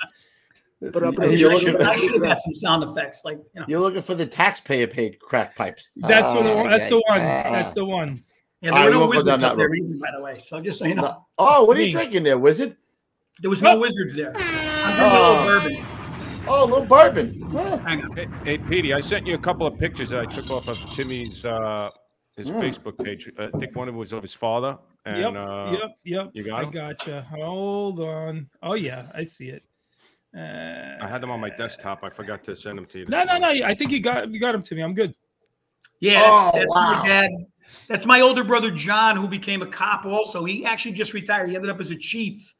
But 0.93 1.03
up 1.03 1.19
I 1.19 1.26
you're 1.26 1.59
should, 1.61 1.73
looking, 1.75 1.87
I 1.87 1.97
should 1.97 2.12
have 2.12 2.23
got 2.23 2.38
some 2.41 2.55
sound 2.55 2.83
effects, 2.85 3.23
like 3.25 3.38
you 3.55 3.61
know. 3.61 3.64
you're 3.69 3.81
looking 3.81 4.03
for 4.03 4.14
the 4.14 4.26
taxpayer 4.26 4.87
paid 4.87 5.19
crack 5.19 5.57
pipes. 5.57 5.88
That's 5.97 6.31
the 6.35 6.41
Ah, 6.41 6.55
one. 6.57 6.71
That's 6.71 6.88
the 6.88 6.97
one. 6.97 7.21
ah. 7.21 7.50
That's 7.53 7.73
the 7.73 7.85
one. 7.87 8.23
Yeah, 8.64 8.75
I 8.75 8.83
there 8.83 8.85
were 8.87 8.90
no 8.92 8.99
won't 9.00 9.06
go 9.06 9.09
wizards 9.11 9.26
down 9.26 9.40
that 9.40 9.50
up 9.52 9.56
there 9.59 9.75
either, 9.75 9.94
by 10.00 10.09
the 10.16 10.23
way. 10.23 10.42
So 10.47 10.61
just 10.61 10.78
so 10.78 10.87
you 10.87 10.94
know, 10.94 11.26
Oh, 11.38 11.64
what 11.64 11.76
are 11.76 11.83
you 11.83 11.92
drinking 11.92 12.23
there, 12.23 12.38
wizard? 12.38 12.76
there 13.40 13.50
was 13.50 13.61
no 13.62 13.78
wizards 13.78 14.14
there. 14.14 14.33
I'm 14.37 14.97
drinking 14.97 15.00
a 15.00 15.09
Oh. 15.11 15.44
little 15.44 15.44
bourbon. 15.61 15.87
Oh, 16.47 16.64
a 16.64 16.66
little 16.66 16.87
bourbon. 16.87 17.42
Huh. 17.52 17.78
Hang 17.78 18.02
on. 18.04 18.16
Hey, 18.16 18.28
hey, 18.44 18.59
Petey, 18.59 18.92
I 18.94 19.00
sent 19.00 19.26
you 19.26 19.35
a 19.35 19.38
couple 19.38 19.66
of 19.66 19.78
pictures 19.78 20.11
that 20.11 20.21
I 20.21 20.26
took 20.26 20.50
off 20.50 20.68
of 20.68 20.78
Timmy's 20.94 21.44
uh, 21.44 21.90
his 22.37 22.49
Mm. 22.49 22.61
Facebook 22.62 23.02
page. 23.04 23.30
I 23.38 23.49
think 23.59 23.75
one 23.76 23.88
of 23.88 23.94
it 23.94 23.99
was 23.99 24.12
of 24.12 24.23
his 24.23 24.35
father. 24.35 24.76
And, 25.06 25.18
yep, 25.21 25.35
uh, 25.37 25.71
yep, 25.73 25.90
yep. 26.04 26.30
you 26.33 26.42
got 26.44 26.61
I 26.61 26.62
'em? 26.64 26.71
gotcha. 26.71 27.23
Hold 27.30 28.00
on. 28.00 28.49
Oh 28.62 28.75
yeah, 28.75 29.06
I 29.14 29.25
see 29.25 29.49
it. 29.50 29.62
Uh, 30.37 30.97
I 31.04 31.06
had 31.06 31.21
them 31.21 31.30
on 31.30 31.38
my 31.40 31.50
desktop. 31.50 32.02
I 32.02 32.09
forgot 32.11 32.42
to 32.44 32.56
send 32.56 32.76
them 32.78 32.87
to 32.87 32.99
you. 33.00 33.04
No, 33.09 33.23
no, 33.25 33.38
no. 33.38 33.49
I 33.49 33.75
think 33.75 33.90
you 33.92 34.00
got 34.00 34.30
you 34.30 34.40
got 34.40 34.52
them 34.52 34.62
to 34.62 34.75
me. 34.75 34.83
I'm 34.83 34.94
good. 34.94 35.14
Yeah, 36.00 36.21
that's, 36.23 36.28
Oh, 36.54 36.59
that's 36.59 36.75
wow. 36.75 37.02
my 37.02 37.09
dad. 37.09 37.30
That's 37.88 38.06
my 38.06 38.21
older 38.21 38.44
brother 38.44 38.71
John, 38.71 39.16
who 39.16 39.28
became 39.28 39.62
a 39.62 39.66
cop. 39.66 40.04
Also, 40.04 40.44
he 40.44 40.64
actually 40.64 40.92
just 40.92 41.12
retired. 41.12 41.49
He 41.49 41.56
ended 41.56 41.71
up 41.71 41.80
as 41.80 41.90
a 41.90 41.97
chief 41.97 42.54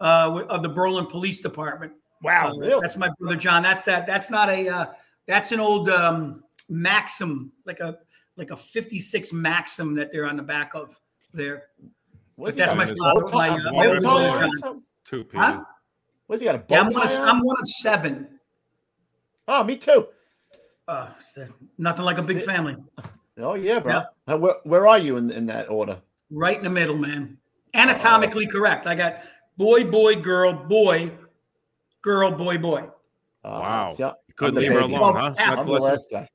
uh, 0.00 0.44
of 0.48 0.62
the 0.62 0.68
Berlin 0.68 1.06
Police 1.06 1.40
Department. 1.40 1.92
Wow. 2.22 2.52
Uh, 2.52 2.58
really? 2.58 2.80
That's 2.80 2.96
my 2.96 3.10
brother 3.18 3.36
John. 3.36 3.62
That's 3.62 3.84
that. 3.84 4.06
That's 4.06 4.30
not 4.30 4.48
a. 4.48 4.68
Uh, 4.68 4.86
that's 5.26 5.52
an 5.52 5.60
old 5.60 5.88
um, 5.90 6.42
Maxim, 6.68 7.52
like 7.64 7.80
a 7.80 7.98
like 8.36 8.50
a 8.50 8.56
'56 8.56 9.32
Maxim 9.32 9.94
that 9.94 10.12
they're 10.12 10.26
on 10.26 10.36
the 10.36 10.42
back 10.42 10.74
of 10.74 10.98
there. 11.32 11.64
What's 12.36 12.56
But 12.56 12.66
that's 12.66 12.76
my 12.76 12.86
father- 12.86 13.26
my, 13.32 13.48
uh, 13.48 13.72
my 13.72 13.86
older 13.86 14.00
brother 14.00 14.48
John. 14.62 14.82
Two, 15.04 15.24
Petey. 15.24 15.38
Huh? 15.38 15.64
What's 16.26 16.42
he 16.42 16.46
got 16.46 16.56
a 16.56 16.58
bow 16.58 16.74
Yeah, 16.74 16.80
I'm 16.82 16.92
one, 16.92 17.06
of, 17.06 17.12
on? 17.12 17.28
I'm 17.28 17.40
one 17.40 17.56
of 17.58 17.68
seven. 17.68 18.28
Oh, 19.48 19.62
me 19.62 19.76
too. 19.76 20.08
Uh, 20.88 21.08
nothing 21.78 22.04
like 22.04 22.18
a 22.18 22.22
big 22.22 22.42
family. 22.42 22.76
Oh 23.38 23.54
yeah, 23.54 23.80
bro. 23.80 23.92
Yeah. 23.92 24.04
Uh, 24.34 24.38
Where, 24.38 24.54
where 24.64 24.86
are 24.86 24.98
you 24.98 25.16
in, 25.16 25.30
in 25.30 25.46
that 25.46 25.68
order? 25.70 25.98
Right 26.30 26.56
in 26.56 26.64
the 26.64 26.70
middle, 26.70 26.96
man. 26.96 27.38
Anatomically 27.74 28.46
correct. 28.46 28.86
I 28.86 28.94
got 28.94 29.20
boy, 29.56 29.84
boy, 29.84 30.16
girl, 30.16 30.52
boy, 30.52 31.12
girl, 32.02 32.30
boy, 32.32 32.58
boy. 32.58 32.84
Uh, 33.44 33.48
Wow. 33.48 33.94
see, 33.96 34.02
I'm 34.04 34.14
Couldn't 34.36 34.54
the 34.54 34.60
leave 34.62 34.72
her 34.72 34.80
alone, 34.80 35.14
huh? 35.14 35.34
half 35.36 35.56
God 35.56 35.58
I'm 35.60 35.66
the 35.66 35.78
bless 35.78 35.82
her. 35.82 35.90
last 35.90 36.10
guy. 36.10 36.28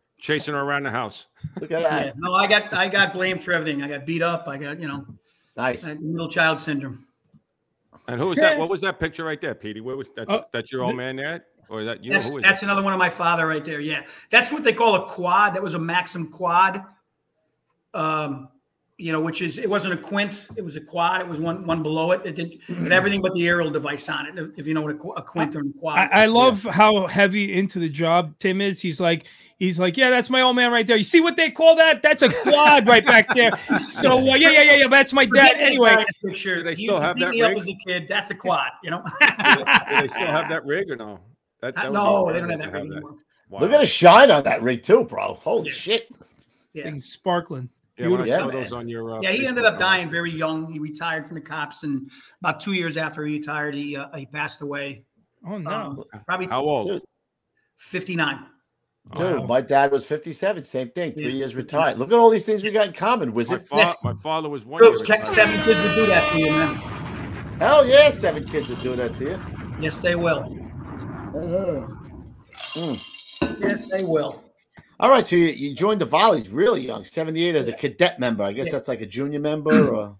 Chasing 0.20 0.54
her 0.54 0.60
around 0.60 0.84
the 0.84 0.90
house. 0.90 1.26
Look 1.60 1.70
at 1.72 1.82
Yeah. 1.82 2.04
that. 2.04 2.14
No, 2.18 2.34
I 2.34 2.46
got 2.46 2.72
I 2.72 2.88
got 2.88 3.12
blamed 3.12 3.42
for 3.42 3.52
everything. 3.52 3.82
I 3.82 3.88
got 3.88 4.06
beat 4.06 4.22
up. 4.22 4.46
I 4.46 4.56
got 4.56 4.80
you 4.80 4.88
know 4.88 5.06
Nice. 5.56 5.84
I 5.84 5.88
had 5.88 6.00
middle 6.00 6.28
child 6.28 6.60
syndrome. 6.60 7.04
And 8.08 8.20
who 8.20 8.28
was 8.28 8.38
that? 8.38 8.56
What 8.58 8.70
was 8.70 8.80
that 8.80 8.98
picture 8.98 9.24
right 9.24 9.40
there, 9.40 9.54
Petey? 9.54 9.80
Where 9.80 9.96
was 9.96 10.08
that? 10.16 10.30
Oh, 10.30 10.44
that's 10.52 10.72
your 10.72 10.82
old 10.82 10.96
man 10.96 11.16
there, 11.16 11.44
or 11.70 11.84
that 11.84 12.04
you? 12.04 12.12
That's 12.12 12.26
know, 12.26 12.32
who 12.32 12.38
is 12.38 12.42
that's 12.42 12.60
that? 12.60 12.66
another 12.66 12.82
one 12.82 12.92
of 12.92 12.98
my 12.98 13.08
father 13.08 13.46
right 13.46 13.64
there. 13.64 13.80
Yeah, 13.80 14.02
that's 14.30 14.52
what 14.52 14.64
they 14.64 14.72
call 14.72 14.96
a 14.96 15.06
quad. 15.06 15.54
That 15.54 15.62
was 15.62 15.74
a 15.74 15.78
Maxim 15.78 16.28
quad. 16.28 16.84
Um, 17.94 18.48
you 18.98 19.12
know, 19.12 19.20
which 19.20 19.40
is 19.40 19.56
it 19.56 19.70
wasn't 19.70 19.94
a 19.94 19.96
quint. 19.96 20.46
It 20.56 20.64
was 20.64 20.76
a 20.76 20.80
quad. 20.80 21.22
It 21.22 21.28
was 21.28 21.40
one 21.40 21.64
one 21.64 21.82
below 21.82 22.12
it. 22.12 22.20
It 22.26 22.36
didn't 22.36 22.60
it 22.68 22.76
had 22.76 22.92
everything 22.92 23.22
but 23.22 23.32
the 23.32 23.48
aerial 23.48 23.70
device 23.70 24.08
on 24.10 24.26
it. 24.26 24.52
If 24.58 24.66
you 24.66 24.74
know 24.74 24.82
what 24.82 24.90
a, 24.90 24.98
qu- 24.98 25.12
a 25.12 25.22
quint 25.22 25.56
or 25.56 25.60
a 25.60 25.78
quad. 25.78 25.98
I, 25.98 26.24
I 26.24 26.26
love 26.26 26.64
how 26.64 27.06
heavy 27.06 27.54
into 27.54 27.78
the 27.78 27.88
job 27.88 28.34
Tim 28.38 28.60
is. 28.60 28.82
He's 28.82 29.00
like, 29.00 29.26
he's 29.56 29.80
like, 29.80 29.96
yeah, 29.96 30.10
that's 30.10 30.28
my 30.28 30.42
old 30.42 30.56
man 30.56 30.70
right 30.70 30.86
there. 30.86 30.98
You 30.98 31.04
see 31.04 31.20
what 31.20 31.36
they 31.36 31.50
call 31.50 31.76
that? 31.76 32.02
That's 32.02 32.22
a 32.22 32.28
quad 32.28 32.86
right 32.86 33.04
back 33.06 33.34
there. 33.34 33.52
So 33.88 34.18
uh, 34.18 34.34
yeah, 34.34 34.50
yeah, 34.50 34.62
yeah, 34.62 34.74
yeah. 34.74 34.88
That's 34.88 35.14
my 35.14 35.24
dad. 35.24 35.56
Anyway, 35.56 35.94
guy's 35.94 36.04
picture. 36.22 36.56
Do 36.56 36.64
they 36.64 36.74
he 36.74 36.86
still 36.86 37.00
have 37.00 37.16
beat 37.16 37.24
that 37.24 37.30
me 37.30 37.40
up 37.40 37.50
rig? 37.50 37.58
as 37.58 37.68
a 37.68 37.78
kid. 37.86 38.06
That's 38.06 38.30
a 38.30 38.34
quad. 38.34 38.70
You 38.82 38.90
know. 38.90 39.02
Do 39.02 40.00
they 40.02 40.08
still 40.08 40.26
have 40.26 40.50
that 40.50 40.66
rig 40.66 40.90
or 40.90 40.96
no? 40.96 41.20
That, 41.62 41.74
that 41.76 41.92
no, 41.92 42.32
they 42.32 42.40
don't 42.40 42.50
have 42.50 42.58
that 42.60 42.72
rig 42.72 42.90
anymore. 42.92 43.16
Wow. 43.48 43.60
Look 43.60 43.72
at 43.72 43.80
the 43.80 43.86
shine 43.86 44.30
on 44.30 44.44
that 44.44 44.62
rig 44.62 44.82
too, 44.82 45.04
bro. 45.04 45.34
Holy 45.34 45.68
Yeah. 45.68 45.74
shit. 45.74 46.08
Yeah. 46.72 46.84
things 46.84 47.06
sparkling. 47.06 47.68
Yeah, 47.98 48.24
Yeah, 48.24 48.38
saw 48.38 48.48
those 48.50 48.72
on 48.72 48.88
your. 48.88 49.16
Uh, 49.16 49.20
Yeah, 49.22 49.32
he 49.32 49.44
ended 49.46 49.64
up 49.64 49.74
page. 49.74 49.80
dying 49.80 50.08
very 50.08 50.30
young. 50.30 50.70
He 50.72 50.78
retired 50.78 51.26
from 51.26 51.34
the 51.34 51.40
cops, 51.40 51.82
and 51.82 52.08
about 52.40 52.60
two 52.60 52.72
years 52.72 52.96
after 52.96 53.26
he 53.26 53.38
retired, 53.38 53.74
he 53.74 53.96
uh, 53.96 54.06
he 54.16 54.24
passed 54.26 54.62
away. 54.62 55.04
Oh 55.46 55.58
no. 55.58 55.70
Um, 55.70 56.04
probably 56.26 56.46
How 56.46 56.62
old? 56.62 57.02
59. 57.76 58.46
Dude, 59.16 59.38
Wow. 59.40 59.46
my 59.46 59.60
dad 59.60 59.90
was 59.90 60.06
57. 60.06 60.64
Same 60.64 60.90
thing. 60.90 61.12
Three 61.14 61.24
Yeah. 61.24 61.30
years 61.30 61.54
retired. 61.56 61.98
Look 61.98 62.12
at 62.12 62.18
all 62.18 62.30
these 62.30 62.44
things 62.44 62.62
we 62.62 62.70
got 62.70 62.86
in 62.86 62.92
common. 62.92 63.30
My, 63.30 63.34
Wizard. 63.34 63.62
fa- 63.68 63.76
Yes. 63.78 63.96
my 64.04 64.14
father 64.22 64.48
was 64.48 64.64
one 64.64 64.78
Girls, 64.80 65.06
year 65.08 65.24
seven 65.24 65.56
kids 65.64 65.82
would 65.82 65.94
do 65.94 66.06
that 66.06 66.30
to 66.32 66.38
you, 66.38 66.50
man. 66.52 66.74
Hell 67.58 67.86
yeah, 67.86 68.10
seven 68.10 68.44
kids 68.46 68.68
will 68.68 68.76
do 68.76 68.94
that 68.96 69.16
to 69.18 69.24
you. 69.24 69.40
Yes, 69.80 69.98
they 69.98 70.14
will. 70.14 70.56
Mm. 71.32 73.00
Yes, 73.58 73.86
they 73.86 74.02
will. 74.02 74.42
All 74.98 75.08
right, 75.10 75.26
so 75.26 75.36
you, 75.36 75.46
you 75.46 75.74
joined 75.74 76.00
the 76.00 76.04
Volleys 76.06 76.48
really 76.50 76.82
young, 76.86 77.04
78 77.04 77.54
as 77.56 77.68
a 77.68 77.72
cadet 77.72 78.18
member. 78.18 78.44
I 78.44 78.52
guess 78.52 78.66
Yeah. 78.66 78.72
that's 78.72 78.88
like 78.88 79.00
a 79.00 79.06
junior 79.06 79.40
member 79.40 79.94
or 79.94 80.16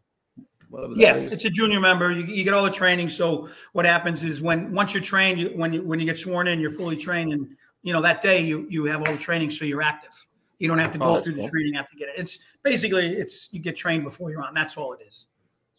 whatever 0.71 0.95
that 0.95 1.01
Yeah, 1.01 1.15
is. 1.17 1.33
it's 1.33 1.45
a 1.45 1.51
junior 1.51 1.81
member. 1.81 2.11
You, 2.11 2.25
you 2.25 2.45
get 2.45 2.55
all 2.55 2.65
the 2.65 2.71
training. 2.71 3.11
So 3.11 3.49
what 3.73 3.85
happens 3.85 4.23
is 4.23 4.41
when 4.41 4.73
once 4.73 4.95
you're 4.95 5.03
trained, 5.03 5.39
you, 5.41 5.51
when 5.55 5.73
you 5.73 5.83
when 5.83 6.01
you 6.01 6.07
get 6.07 6.17
sworn 6.19 6.49
in, 6.49 6.61
you're 6.61 6.71
fully 6.71 6.97
trained, 6.97 7.33
and 7.33 7.47
you 7.83 7.93
know 7.93 8.01
that 8.01 8.23
day 8.23 8.41
you 8.41 8.67
you 8.71 8.85
have 8.85 9.01
all 9.07 9.13
the 9.13 9.19
training, 9.19 9.51
so 9.51 9.65
you're 9.65 9.83
active. 9.83 10.11
You 10.59 10.69
don't 10.69 10.79
have 10.79 10.93
to 10.93 10.99
Oh, 10.99 11.07
go 11.09 11.15
that's 11.15 11.27
through 11.27 11.35
the 11.35 11.41
cool. 11.43 11.51
training 11.51 11.77
after 11.77 11.97
get 11.99 12.09
it. 12.09 12.15
It's 12.19 12.39
basically 12.63 13.07
it's 13.07 13.53
you 13.53 13.61
get 13.61 13.77
trained 13.77 14.05
before 14.05 14.31
you're 14.31 14.43
on. 14.43 14.55
That's 14.55 14.77
all 14.77 14.93
it 14.95 15.01
is. 15.07 15.27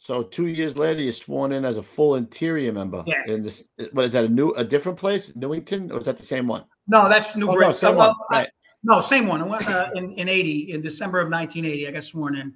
So 0.01 0.23
two 0.23 0.47
years 0.47 0.79
later, 0.79 0.99
you're 0.99 1.13
sworn 1.13 1.51
in 1.51 1.63
as 1.63 1.77
a 1.77 1.83
full 1.83 2.15
interior 2.15 2.73
member. 2.73 3.03
Yeah. 3.05 3.23
In 3.27 3.43
this, 3.43 3.67
what 3.91 4.05
is 4.05 4.13
that? 4.13 4.25
A 4.25 4.29
new, 4.29 4.49
a 4.53 4.63
different 4.63 4.97
place, 4.97 5.31
Newington, 5.35 5.91
or 5.91 5.99
is 5.99 6.05
that 6.05 6.17
the 6.17 6.25
same 6.25 6.47
one? 6.47 6.63
No, 6.87 7.07
that's 7.07 7.35
New 7.35 7.47
Oh, 7.47 7.51
no, 7.51 7.57
Britain. 7.57 7.73
same 7.75 7.95
well, 7.95 8.07
one. 8.07 8.39
Right. 8.39 8.49
No, 8.83 8.99
same 8.99 9.27
one. 9.27 9.43
I 9.43 9.45
went, 9.45 9.69
uh, 9.69 9.91
in 9.93 10.13
in 10.13 10.27
eighty 10.27 10.71
in 10.71 10.81
December 10.81 11.19
of 11.19 11.29
1980. 11.29 11.87
I 11.87 11.91
got 11.91 12.03
sworn 12.03 12.35
in 12.35 12.51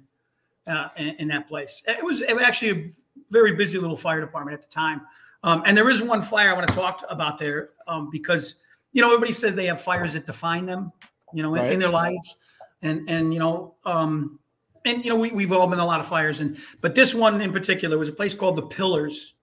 uh, 0.66 0.88
in, 0.96 1.10
in 1.20 1.28
that 1.28 1.46
place. 1.46 1.84
It 1.86 2.04
was, 2.04 2.20
it 2.20 2.34
was 2.34 2.42
actually 2.42 2.70
a 2.70 2.90
very 3.30 3.54
busy 3.54 3.78
little 3.78 3.96
fire 3.96 4.20
department 4.20 4.58
at 4.60 4.68
the 4.68 4.74
time. 4.74 5.02
Um, 5.44 5.62
and 5.66 5.76
there 5.76 5.88
is 5.88 6.02
one 6.02 6.22
fire 6.22 6.50
I 6.50 6.52
want 6.52 6.66
to 6.66 6.74
talk 6.74 7.04
about 7.08 7.38
there 7.38 7.70
um, 7.86 8.10
because 8.10 8.56
you 8.92 9.02
know 9.02 9.06
everybody 9.06 9.32
says 9.32 9.54
they 9.54 9.66
have 9.66 9.80
fires 9.80 10.14
that 10.14 10.26
define 10.26 10.66
them, 10.66 10.90
you 11.32 11.44
know, 11.44 11.54
in, 11.54 11.74
in 11.74 11.78
their 11.78 11.90
lives, 11.90 12.38
and 12.82 13.08
and 13.08 13.32
you 13.32 13.38
know, 13.38 13.76
um, 13.84 14.40
and 14.86 15.04
you 15.04 15.10
know 15.10 15.16
we 15.16 15.30
we've 15.30 15.52
all 15.52 15.66
been 15.66 15.78
a 15.78 15.84
lot 15.84 16.00
of 16.00 16.06
fires, 16.06 16.40
and 16.40 16.56
but 16.80 16.94
this 16.94 17.14
one 17.14 17.40
in 17.42 17.52
particular 17.52 17.98
was 17.98 18.08
a 18.08 18.12
place 18.12 18.34
called 18.34 18.56
the 18.56 18.62
Pillars. 18.62 19.34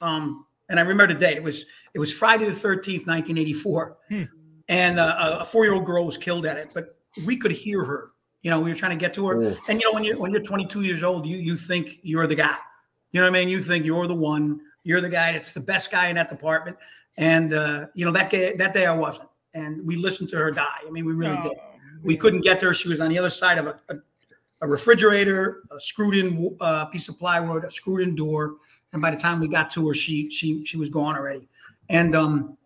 Um, 0.00 0.46
and 0.68 0.78
I 0.78 0.82
remember 0.82 1.12
the 1.12 1.20
date. 1.20 1.36
It 1.36 1.42
was 1.42 1.66
it 1.92 1.98
was 1.98 2.12
Friday 2.12 2.46
the 2.46 2.52
13th, 2.52 3.06
1984 3.06 3.96
and 4.68 4.98
uh, 4.98 5.38
a 5.40 5.44
four 5.44 5.64
year 5.64 5.74
old 5.74 5.84
girl 5.84 6.04
was 6.04 6.16
killed 6.16 6.46
at 6.46 6.56
it. 6.56 6.70
But 6.74 6.96
we 7.24 7.36
could 7.36 7.52
hear 7.52 7.84
her. 7.84 8.10
You 8.42 8.50
know, 8.50 8.60
we 8.60 8.70
were 8.70 8.76
trying 8.76 8.96
to 8.96 9.02
get 9.02 9.14
to 9.14 9.26
her. 9.28 9.40
Ooh. 9.40 9.56
And 9.68 9.80
you 9.80 9.88
know, 9.88 9.94
when 9.94 10.04
you 10.04 10.18
when 10.18 10.30
you're 10.30 10.42
22 10.42 10.82
years 10.82 11.02
old, 11.02 11.26
you 11.26 11.38
you 11.38 11.56
think 11.56 11.98
you're 12.02 12.26
the 12.26 12.34
guy. 12.34 12.56
You 13.12 13.20
know 13.20 13.30
what 13.30 13.36
I 13.36 13.40
mean? 13.40 13.48
You 13.48 13.62
think 13.62 13.84
you're 13.84 14.06
the 14.06 14.14
one. 14.14 14.60
You're 14.82 15.00
the 15.00 15.08
guy 15.08 15.32
that's 15.32 15.52
the 15.52 15.60
best 15.60 15.90
guy 15.90 16.08
in 16.08 16.16
that 16.16 16.28
department. 16.28 16.76
And 17.16 17.54
uh, 17.54 17.86
you 17.94 18.04
know 18.04 18.12
that 18.12 18.30
day 18.30 18.54
that 18.56 18.74
day 18.74 18.86
I 18.86 18.94
wasn't. 18.94 19.28
And 19.54 19.86
we 19.86 19.96
listened 19.96 20.28
to 20.30 20.36
her 20.36 20.50
die. 20.50 20.80
I 20.86 20.90
mean, 20.90 21.04
we 21.04 21.12
really 21.12 21.36
did. 21.36 21.52
Oh, 21.52 21.74
We 22.02 22.16
couldn't 22.16 22.40
get 22.40 22.58
to 22.60 22.66
her. 22.66 22.74
She 22.74 22.88
was 22.88 23.00
on 23.00 23.08
the 23.08 23.18
other 23.18 23.30
side 23.30 23.56
of 23.56 23.66
a, 23.66 23.80
a, 23.88 23.94
a 24.60 24.68
refrigerator, 24.68 25.62
a 25.70 25.78
screwed 25.78 26.14
in 26.14 26.56
uh, 26.60 26.86
piece 26.86 27.08
of 27.08 27.18
plywood, 27.18 27.64
a 27.64 27.70
screwed 27.70 28.00
in 28.00 28.14
door. 28.14 28.56
And 28.92 29.02
by 29.02 29.10
the 29.10 29.16
time 29.16 29.40
we 29.40 29.48
got 29.48 29.70
to 29.72 29.88
her, 29.88 29.94
she 29.94 30.30
she 30.30 30.64
she 30.64 30.76
was 30.76 30.88
gone 30.88 31.16
already. 31.16 31.48
And 31.88 32.14
um, 32.14 32.56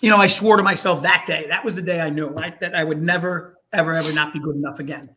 you 0.00 0.10
know, 0.10 0.16
I 0.16 0.26
swore 0.26 0.56
to 0.56 0.62
myself 0.62 1.02
that 1.02 1.24
day. 1.26 1.46
That 1.48 1.64
was 1.64 1.74
the 1.74 1.82
day 1.82 2.00
I 2.00 2.10
knew 2.10 2.36
I, 2.36 2.54
that 2.60 2.74
I 2.74 2.84
would 2.84 3.02
never, 3.02 3.58
ever, 3.72 3.94
ever 3.94 4.12
not 4.12 4.32
be 4.32 4.40
good 4.40 4.56
enough 4.56 4.80
again. 4.80 5.08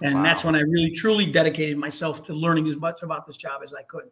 And 0.00 0.24
that's 0.24 0.44
when 0.44 0.54
I 0.54 0.60
really, 0.60 0.92
truly 0.92 1.26
dedicated 1.26 1.76
myself 1.76 2.24
to 2.26 2.32
learning 2.32 2.68
as 2.68 2.76
much 2.76 3.02
about 3.02 3.26
this 3.26 3.36
job 3.36 3.62
as 3.64 3.74
I 3.74 3.82
could. 3.82 4.04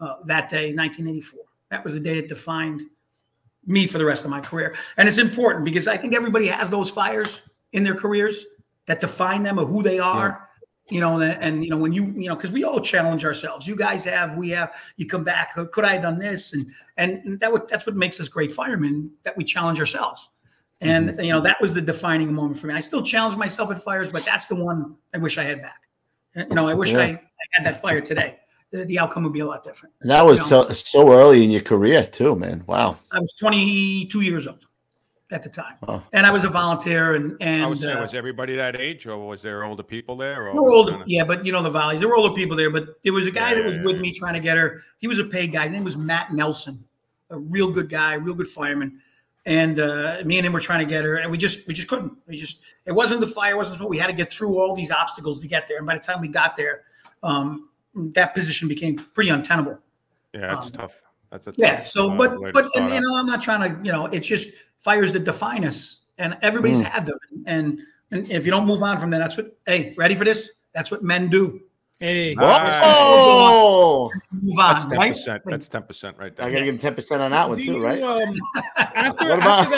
Uh, 0.00 0.16
that 0.24 0.48
day, 0.48 0.72
1984. 0.72 1.40
That 1.70 1.84
was 1.84 1.94
the 1.94 2.00
day 2.00 2.14
that 2.20 2.28
defined 2.28 2.82
me 3.66 3.86
for 3.86 3.98
the 3.98 4.04
rest 4.04 4.24
of 4.24 4.30
my 4.30 4.40
career. 4.40 4.76
And 4.96 5.08
it's 5.08 5.18
important 5.18 5.64
because 5.64 5.88
I 5.88 5.96
think 5.96 6.14
everybody 6.14 6.46
has 6.46 6.70
those 6.70 6.90
fires 6.90 7.42
in 7.72 7.82
their 7.82 7.94
careers 7.94 8.44
that 8.86 9.00
define 9.00 9.42
them 9.42 9.58
of 9.58 9.68
who 9.68 9.82
they 9.82 9.98
are. 9.98 10.48
You 10.90 11.00
know, 11.00 11.20
and, 11.20 11.42
and 11.42 11.64
you 11.64 11.70
know 11.70 11.78
when 11.78 11.92
you 11.92 12.06
you 12.12 12.28
know 12.28 12.34
because 12.34 12.52
we 12.52 12.64
all 12.64 12.80
challenge 12.80 13.24
ourselves. 13.24 13.66
You 13.66 13.76
guys 13.76 14.04
have, 14.04 14.36
we 14.36 14.50
have. 14.50 14.74
You 14.96 15.06
come 15.06 15.24
back. 15.24 15.54
Could 15.54 15.84
I 15.84 15.94
have 15.94 16.02
done 16.02 16.18
this? 16.18 16.52
And 16.52 16.66
and 16.96 17.40
that 17.40 17.50
would 17.52 17.68
that's 17.68 17.86
what 17.86 17.96
makes 17.96 18.20
us 18.20 18.28
great 18.28 18.52
firemen 18.52 19.10
that 19.22 19.36
we 19.36 19.44
challenge 19.44 19.80
ourselves. 19.80 20.28
And 20.80 21.10
mm-hmm. 21.10 21.20
you 21.20 21.32
know 21.32 21.40
that 21.40 21.60
was 21.60 21.72
the 21.72 21.80
defining 21.80 22.32
moment 22.32 22.58
for 22.58 22.66
me. 22.66 22.74
I 22.74 22.80
still 22.80 23.02
challenge 23.02 23.36
myself 23.36 23.70
at 23.70 23.82
fires, 23.82 24.10
but 24.10 24.24
that's 24.24 24.46
the 24.46 24.56
one 24.56 24.96
I 25.14 25.18
wish 25.18 25.38
I 25.38 25.44
had 25.44 25.62
back. 25.62 25.82
You 26.34 26.54
know, 26.54 26.68
I 26.68 26.74
wish 26.74 26.90
Yeah. 26.90 26.98
I, 26.98 27.04
I 27.04 27.44
had 27.52 27.66
that 27.66 27.80
fire 27.80 28.00
today. 28.00 28.38
The, 28.72 28.84
the 28.84 28.98
outcome 28.98 29.22
would 29.24 29.34
be 29.34 29.40
a 29.40 29.46
lot 29.46 29.64
different. 29.64 29.94
And 30.00 30.10
that 30.10 30.24
was 30.24 30.40
You 30.40 30.46
so 30.46 30.68
so 30.68 31.12
early 31.12 31.44
in 31.44 31.50
your 31.50 31.60
career 31.62 32.06
too, 32.06 32.34
man. 32.34 32.64
Wow. 32.66 32.98
I 33.12 33.20
was 33.20 33.34
22 33.38 34.22
years 34.22 34.46
old 34.46 34.64
at 35.32 35.42
the 35.42 35.48
time, 35.48 35.74
Oh. 35.88 36.02
and 36.12 36.26
I 36.26 36.30
was 36.30 36.44
a 36.44 36.48
volunteer. 36.48 37.14
And 37.14 37.36
and 37.40 37.62
I 37.62 37.66
was 37.66 37.80
saying, 37.80 37.96
uh, 37.96 38.02
was 38.02 38.14
everybody 38.14 38.54
that 38.56 38.78
age, 38.80 39.06
or 39.06 39.16
was 39.26 39.42
there 39.42 39.64
older 39.64 39.82
people 39.82 40.16
there? 40.16 40.42
Or 40.48 40.52
There 40.52 40.62
were 40.62 40.70
older, 40.72 40.92
kinda- 40.92 41.04
yeah, 41.08 41.24
but 41.24 41.44
you 41.46 41.52
know 41.52 41.62
the 41.62 41.70
valleys. 41.70 42.00
There 42.00 42.08
were 42.08 42.16
older 42.16 42.34
people 42.34 42.56
there, 42.56 42.70
but 42.70 43.02
there 43.02 43.12
was 43.12 43.26
a 43.26 43.30
guy 43.30 43.50
Yeah, 43.50 43.56
that 43.56 43.64
was 43.64 43.76
yeah, 43.76 43.84
with 43.84 43.96
yeah. 43.96 44.02
me 44.02 44.12
trying 44.12 44.34
to 44.34 44.40
get 44.40 44.56
her. 44.56 44.82
He 44.98 45.08
was 45.08 45.18
a 45.18 45.24
paid 45.24 45.52
guy. 45.52 45.64
His 45.64 45.72
name 45.72 45.84
was 45.84 45.96
Matt 45.96 46.32
Nelson, 46.32 46.84
a 47.30 47.38
real 47.38 47.70
good 47.70 47.88
guy, 47.88 48.14
real 48.14 48.34
good 48.34 48.48
fireman. 48.48 49.00
And 49.44 49.80
uh, 49.80 50.18
me 50.24 50.38
and 50.38 50.46
him 50.46 50.52
were 50.52 50.60
trying 50.60 50.80
to 50.80 50.84
get 50.86 51.04
her, 51.04 51.16
and 51.16 51.30
we 51.30 51.36
just 51.38 51.66
we 51.66 51.74
just 51.74 51.88
couldn't. 51.88 52.12
We 52.28 52.36
just 52.36 52.62
it 52.86 52.92
wasn't 52.92 53.20
the 53.20 53.26
fire, 53.26 53.56
wasn't 53.56 53.80
what 53.80 53.88
we 53.90 53.98
had 53.98 54.06
to 54.06 54.12
get 54.12 54.32
through 54.32 54.58
all 54.58 54.76
these 54.76 54.90
obstacles 54.92 55.40
to 55.40 55.48
get 55.48 55.66
there. 55.66 55.78
And 55.78 55.86
by 55.86 55.94
the 55.94 56.00
time 56.00 56.20
we 56.20 56.28
got 56.28 56.56
there, 56.56 56.82
um, 57.22 57.68
that 57.94 58.34
position 58.34 58.68
became 58.68 58.96
pretty 59.14 59.30
untenable. 59.30 59.78
Yeah, 60.32 60.56
it's 60.56 60.66
Um, 60.66 60.72
tough. 60.72 60.92
That's 61.32 61.46
a 61.46 61.52
Yeah. 61.56 61.76
tough, 61.78 61.86
So, 61.88 62.10
uh, 62.12 62.16
but 62.16 62.52
but 62.52 62.76
and, 62.76 62.94
you 62.94 63.00
know, 63.00 63.16
I'm 63.16 63.26
not 63.26 63.40
trying 63.42 63.62
to, 63.76 63.84
you 63.84 63.90
know, 63.90 64.06
it's 64.06 64.26
just 64.28 64.52
fires 64.82 65.12
that 65.12 65.24
define 65.24 65.64
us, 65.64 66.04
and 66.18 66.36
everybody's 66.42 66.80
Mm. 66.80 66.84
had 66.84 67.06
them. 67.06 67.18
And 67.46 67.80
and 68.10 68.30
if 68.30 68.44
you 68.44 68.50
don't 68.52 68.66
move 68.66 68.82
on 68.82 68.98
from 68.98 69.10
that, 69.10 69.18
that's 69.18 69.36
what. 69.36 69.56
Hey, 69.66 69.94
ready 69.96 70.14
for 70.14 70.24
this? 70.24 70.50
That's 70.74 70.90
what 70.90 71.02
men 71.02 71.28
do. 71.28 71.60
Hey, 71.98 72.34
Oh, 72.38 74.10
Move 74.32 74.58
on, 74.58 74.72
That's 74.74 74.84
on, 74.84 74.90
ten 74.90 74.98
right? 74.98 75.12
percent. 75.12 75.42
That's 75.46 75.68
ten 75.68 75.82
percent 75.84 76.18
right 76.18 76.36
there. 76.36 76.46
I 76.46 76.50
gotta 76.50 76.64
give 76.64 76.74
him 76.74 76.78
ten 76.80 76.94
percent 76.94 77.22
on 77.22 77.30
that 77.30 77.48
one 77.48 77.58
do 77.58 77.64
too, 77.64 77.72
you, 77.74 77.84
right? 77.84 78.02
um, 78.02 78.34
after, 78.76 79.28
What 79.28 79.38
about- 79.38 79.72
after 79.72 79.76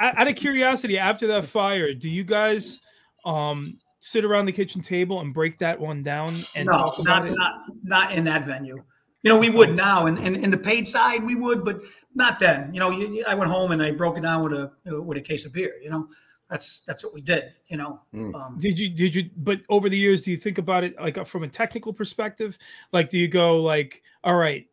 that, 0.00 0.18
out 0.18 0.28
of 0.28 0.34
curiosity, 0.36 0.98
after 0.98 1.26
that 1.28 1.44
fire, 1.44 1.92
do 1.92 2.08
you 2.08 2.24
guys 2.24 2.80
um 3.24 3.76
sit 4.00 4.24
around 4.24 4.46
the 4.46 4.52
kitchen 4.52 4.80
table 4.80 5.20
and 5.20 5.34
break 5.34 5.58
that 5.58 5.78
one 5.78 6.02
down 6.02 6.36
and 6.54 6.66
no, 6.66 6.72
talk 6.72 6.98
about 7.00 7.24
not 7.24 7.30
it? 7.32 7.36
not 7.36 7.54
not 7.82 8.12
in 8.12 8.24
that 8.24 8.44
venue. 8.44 8.82
You 9.22 9.32
know, 9.32 9.38
we 9.38 9.50
would 9.50 9.74
now, 9.74 10.06
and 10.06 10.16
in, 10.18 10.36
in 10.36 10.50
the 10.50 10.56
paid 10.58 10.86
side, 10.86 11.24
we 11.24 11.34
would, 11.34 11.64
but 11.64 11.82
not 12.14 12.38
then. 12.38 12.72
You 12.72 12.78
know, 12.80 12.90
you, 12.90 13.08
you- 13.14 13.24
I 13.26 13.34
went 13.34 13.50
home 13.50 13.72
and 13.72 13.82
I 13.82 13.90
broke 13.90 14.16
it 14.16 14.20
down 14.22 14.44
with 14.44 14.52
a 14.52 15.02
with 15.02 15.18
a 15.18 15.20
case 15.20 15.44
of 15.44 15.52
beer. 15.52 15.74
You 15.82 15.90
know, 15.90 16.08
that's 16.48 16.80
that's 16.80 17.02
what 17.04 17.12
we 17.12 17.20
did. 17.20 17.52
You 17.66 17.78
know, 17.78 18.00
Mm. 18.14 18.34
um, 18.34 18.58
Did 18.60 18.78
you 18.78 18.88
did 18.90 19.14
you 19.16 19.28
but 19.36 19.60
over 19.68 19.88
the 19.88 19.98
years 19.98 20.20
do 20.20 20.30
you 20.30 20.36
think 20.36 20.58
about 20.58 20.84
it 20.84 20.94
like 21.00 21.18
uh, 21.18 21.24
from 21.24 21.42
a 21.42 21.48
technical 21.48 21.92
perspective? 21.92 22.56
Like 22.92 23.08
do 23.10 23.18
you 23.18 23.26
go 23.28 23.60
like, 23.60 24.02
all 24.22 24.36
right, 24.36 24.66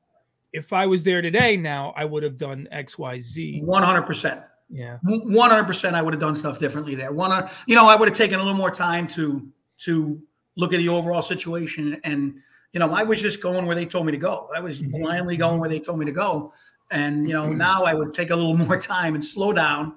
if 0.53 0.71
I 0.73 0.85
was 0.85 1.03
there 1.03 1.21
today 1.23 1.57
now, 1.57 1.91
I 1.97 2.05
would 2.05 2.21
have 2.23 2.37
done 2.37 2.67
XYZ. 2.71 3.63
one 3.63 3.81
hundred 3.83 4.03
percent. 4.03 4.41
Yeah. 4.69 4.97
One 5.03 5.49
hundred 5.49 5.65
percent, 5.65 5.95
I 5.95 6.01
would 6.03 6.13
have 6.13 6.21
done 6.21 6.35
stuff 6.35 6.59
differently 6.59 6.93
there. 6.95 7.11
One, 7.11 7.49
you 7.65 7.75
know, 7.75 7.87
I 7.87 7.95
would 7.95 8.07
have 8.09 8.17
taken 8.17 8.39
a 8.39 8.43
little 8.43 8.57
more 8.57 8.71
time 8.71 9.07
to 9.09 9.47
to 9.79 10.21
look 10.55 10.71
at 10.71 10.77
the 10.77 10.87
overall 10.89 11.21
situation, 11.23 11.99
and 12.03 12.39
you 12.75 12.79
know, 12.79 12.93
I 12.93 13.03
was 13.03 13.21
just 13.21 13.41
going 13.41 13.65
where 13.65 13.75
they 13.75 13.85
told 13.85 14.05
me 14.05 14.11
to 14.11 14.17
go. 14.17 14.49
I 14.53 14.59
was 14.59 14.81
blindly 14.81 15.37
going 15.37 15.61
where 15.61 15.69
they 15.69 15.79
told 15.79 15.97
me 15.97 16.05
to 16.05 16.11
go, 16.11 16.51
and 16.91 17.25
you 17.25 17.31
know, 17.31 17.45
now 17.45 17.85
I 17.85 17.93
would 17.93 18.13
take 18.13 18.31
a 18.31 18.35
little 18.35 18.57
more 18.67 18.79
time 18.79 19.15
and 19.15 19.23
slow 19.23 19.53
down, 19.53 19.95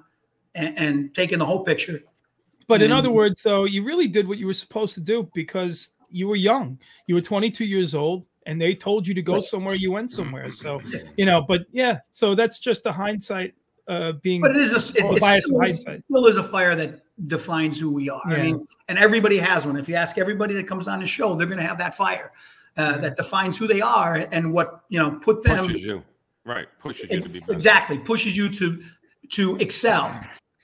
and, 0.54 0.78
and 0.78 1.14
take 1.14 1.32
in 1.32 1.40
the 1.40 1.44
whole 1.44 1.64
picture. 1.64 2.00
But 2.68 2.80
in 2.80 2.92
other 2.92 3.10
words, 3.10 3.42
though, 3.42 3.64
you 3.64 3.82
really 3.82 4.06
did 4.06 4.28
what 4.28 4.38
you 4.38 4.46
were 4.46 4.54
supposed 4.54 4.94
to 4.94 5.00
do 5.00 5.28
because 5.34 5.90
you 6.08 6.28
were 6.28 6.36
young. 6.36 6.78
You 7.08 7.16
were 7.16 7.20
22 7.20 7.64
years 7.64 7.96
old, 7.96 8.26
and 8.46 8.60
they 8.60 8.76
told 8.76 9.08
you 9.08 9.14
to 9.14 9.22
go 9.22 9.40
somewhere. 9.40 9.74
You 9.74 9.90
went 9.90 10.12
somewhere. 10.12 10.48
So, 10.48 10.80
you 11.16 11.26
know. 11.26 11.40
But 11.40 11.62
yeah, 11.72 11.98
so 12.12 12.36
that's 12.36 12.60
just 12.60 12.86
a 12.86 12.92
hindsight 12.92 13.54
uh, 13.88 14.12
being. 14.22 14.40
But 14.40 14.52
it 14.52 14.58
is 14.58 14.94
a, 14.94 14.98
it, 14.98 15.20
bias 15.20 15.46
still, 15.46 15.60
hindsight. 15.60 16.04
still 16.04 16.26
is 16.26 16.36
a 16.36 16.44
fire 16.44 16.76
that 16.76 17.00
defines 17.26 17.80
who 17.80 17.92
we 17.92 18.08
are. 18.08 18.22
I 18.24 18.40
mean, 18.40 18.64
and 18.86 18.98
everybody 18.98 19.38
has 19.38 19.66
one. 19.66 19.76
If 19.76 19.88
you 19.88 19.96
ask 19.96 20.16
everybody 20.16 20.54
that 20.54 20.68
comes 20.68 20.86
on 20.86 21.00
the 21.00 21.06
show, 21.06 21.34
they're 21.34 21.48
going 21.48 21.58
to 21.58 21.66
have 21.66 21.78
that 21.78 21.96
fire 21.96 22.30
uh, 22.78 22.98
that 22.98 23.16
defines 23.16 23.58
who 23.58 23.66
they 23.66 23.80
are 23.80 24.26
and 24.32 24.52
what 24.52 24.84
you 24.88 24.98
know 24.98 25.10
put 25.22 25.42
them 25.42 25.66
pushes 25.66 25.82
you, 25.82 26.02
right? 26.44 26.66
Pushes 26.80 27.10
you 27.10 27.20
to 27.20 27.28
be 27.28 27.40
better. 27.40 27.52
exactly 27.52 27.98
pushes 27.98 28.36
you 28.36 28.48
to 28.50 28.82
to 29.30 29.56
excel. 29.56 30.10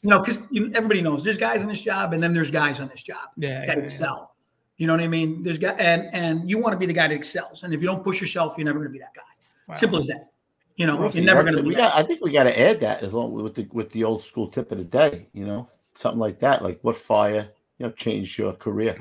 You 0.02 0.10
know, 0.10 0.20
because 0.20 0.38
everybody 0.74 1.00
knows 1.00 1.24
there's 1.24 1.38
guys 1.38 1.62
on 1.62 1.68
this 1.68 1.80
job, 1.80 2.12
and 2.12 2.22
then 2.22 2.34
there's 2.34 2.50
guys 2.50 2.78
on 2.80 2.88
this 2.88 3.02
job 3.02 3.28
Yeah, 3.36 3.60
that 3.60 3.68
yeah, 3.68 3.74
yeah. 3.74 3.80
excel. 3.80 4.34
You 4.76 4.86
know 4.86 4.92
what 4.94 5.02
I 5.02 5.08
mean? 5.08 5.42
There's 5.42 5.58
guy, 5.58 5.72
and 5.78 6.08
and 6.12 6.48
you 6.50 6.60
want 6.60 6.72
to 6.74 6.78
be 6.78 6.86
the 6.86 6.92
guy 6.92 7.08
that 7.08 7.14
excels. 7.14 7.62
And 7.62 7.72
if 7.72 7.80
you 7.80 7.86
don't 7.86 8.04
push 8.04 8.20
yourself, 8.20 8.54
you're 8.58 8.64
never 8.66 8.78
going 8.80 8.88
to 8.88 8.92
be 8.92 8.98
that 8.98 9.14
guy. 9.14 9.22
Wow. 9.68 9.74
Simple 9.76 9.98
as 10.00 10.06
that. 10.08 10.30
You 10.76 10.86
know, 10.86 10.94
Well, 10.96 11.04
you're 11.04 11.22
see, 11.22 11.24
never 11.24 11.42
going 11.42 11.54
to 11.56 11.62
be 11.62 11.68
we 11.68 11.74
that. 11.76 11.94
got, 11.94 11.96
I 11.96 12.06
think 12.06 12.20
we 12.20 12.32
got 12.32 12.44
to 12.44 12.60
add 12.60 12.80
that 12.80 13.02
as 13.02 13.12
well 13.12 13.30
with 13.30 13.54
the 13.54 13.66
with 13.72 13.90
the 13.92 14.04
old 14.04 14.24
school 14.24 14.48
tip 14.48 14.72
of 14.72 14.78
the 14.78 14.84
day. 14.84 15.26
You 15.32 15.46
know, 15.46 15.68
something 15.94 16.18
like 16.18 16.38
that. 16.40 16.62
Like 16.62 16.80
what 16.82 16.96
fire, 16.96 17.48
you 17.78 17.86
know, 17.86 17.92
changed 17.92 18.36
your 18.36 18.52
career? 18.52 18.98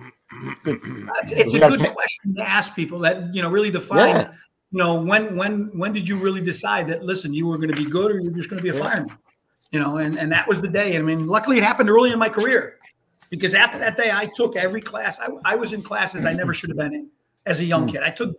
It's, 0.65 1.32
it's 1.32 1.54
a 1.54 1.60
good 1.60 1.80
question 1.80 2.36
to 2.36 2.48
ask 2.48 2.76
people 2.76 3.00
that 3.00 3.34
you 3.34 3.41
know 3.41 3.50
really 3.50 3.72
define 3.72 4.10
Yeah. 4.10 4.32
you 4.72 4.80
know, 4.80 5.02
when 5.02 5.36
when 5.36 5.78
when 5.78 5.93
did 5.93 6.08
you 6.08 6.17
really 6.17 6.41
decide 6.41 6.88
that? 6.88 7.04
Listen, 7.04 7.34
you 7.34 7.48
were 7.48 7.58
going 7.58 7.69
to 7.69 7.76
be 7.76 7.89
good, 7.89 8.12
or 8.12 8.19
you 8.19 8.30
were 8.30 8.36
just 8.36 8.50
going 8.50 8.62
to 8.62 8.63
be 8.63 8.69
a 8.69 8.80
Yeah. 8.80 8.89
fireman? 8.89 9.17
You 9.72 9.80
know, 9.80 9.98
and 9.98 10.17
and 10.17 10.32
that 10.32 10.48
was 10.48 10.62
the 10.62 10.67
day. 10.67 10.98
I 10.98 11.02
mean, 11.02 11.26
luckily 11.28 11.58
it 11.58 11.63
happened 11.63 11.89
early 11.89 12.12
in 12.12 12.19
my 12.19 12.30
career, 12.30 12.78
because 13.30 13.54
after 13.56 13.80
that 13.80 13.98
day, 13.98 14.12
I 14.12 14.30
took 14.36 14.56
every 14.56 14.82
class. 14.82 15.19
I, 15.19 15.28
I 15.46 15.56
was 15.56 15.74
in 15.74 15.82
classes 15.82 16.26
I 16.26 16.34
never 16.34 16.54
should 16.54 16.69
have 16.69 16.78
been 16.78 16.93
in 16.93 17.10
as 17.46 17.60
a 17.60 17.65
young 17.65 17.88
kid. 17.88 18.02
I 18.04 18.12
took, 18.12 18.36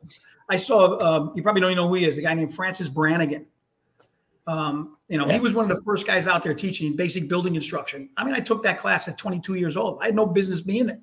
I 0.48 0.56
saw. 0.56 0.98
Um, 1.00 1.32
you 1.34 1.42
probably 1.42 1.60
don't 1.60 1.72
even 1.72 1.82
know 1.82 1.88
who 1.88 1.94
he 1.94 2.04
is. 2.04 2.18
A 2.18 2.22
guy 2.22 2.34
named 2.34 2.54
Francis 2.54 2.88
Brannigan. 2.88 3.46
Um, 4.46 4.98
you 5.08 5.16
know, 5.16 5.26
he 5.26 5.40
was 5.40 5.54
one 5.54 5.70
of 5.70 5.74
the 5.74 5.82
first 5.84 6.06
guys 6.06 6.26
out 6.26 6.42
there 6.42 6.54
teaching 6.54 6.94
basic 6.94 7.28
building 7.28 7.54
instruction. 7.54 8.10
I 8.16 8.24
mean, 8.24 8.34
I 8.34 8.40
took 8.40 8.62
that 8.64 8.78
class 8.78 9.08
at 9.08 9.16
22 9.16 9.54
years 9.54 9.76
old. 9.76 9.98
I 10.02 10.06
had 10.06 10.14
no 10.14 10.26
business 10.26 10.60
being 10.60 10.86
there. 10.86 11.00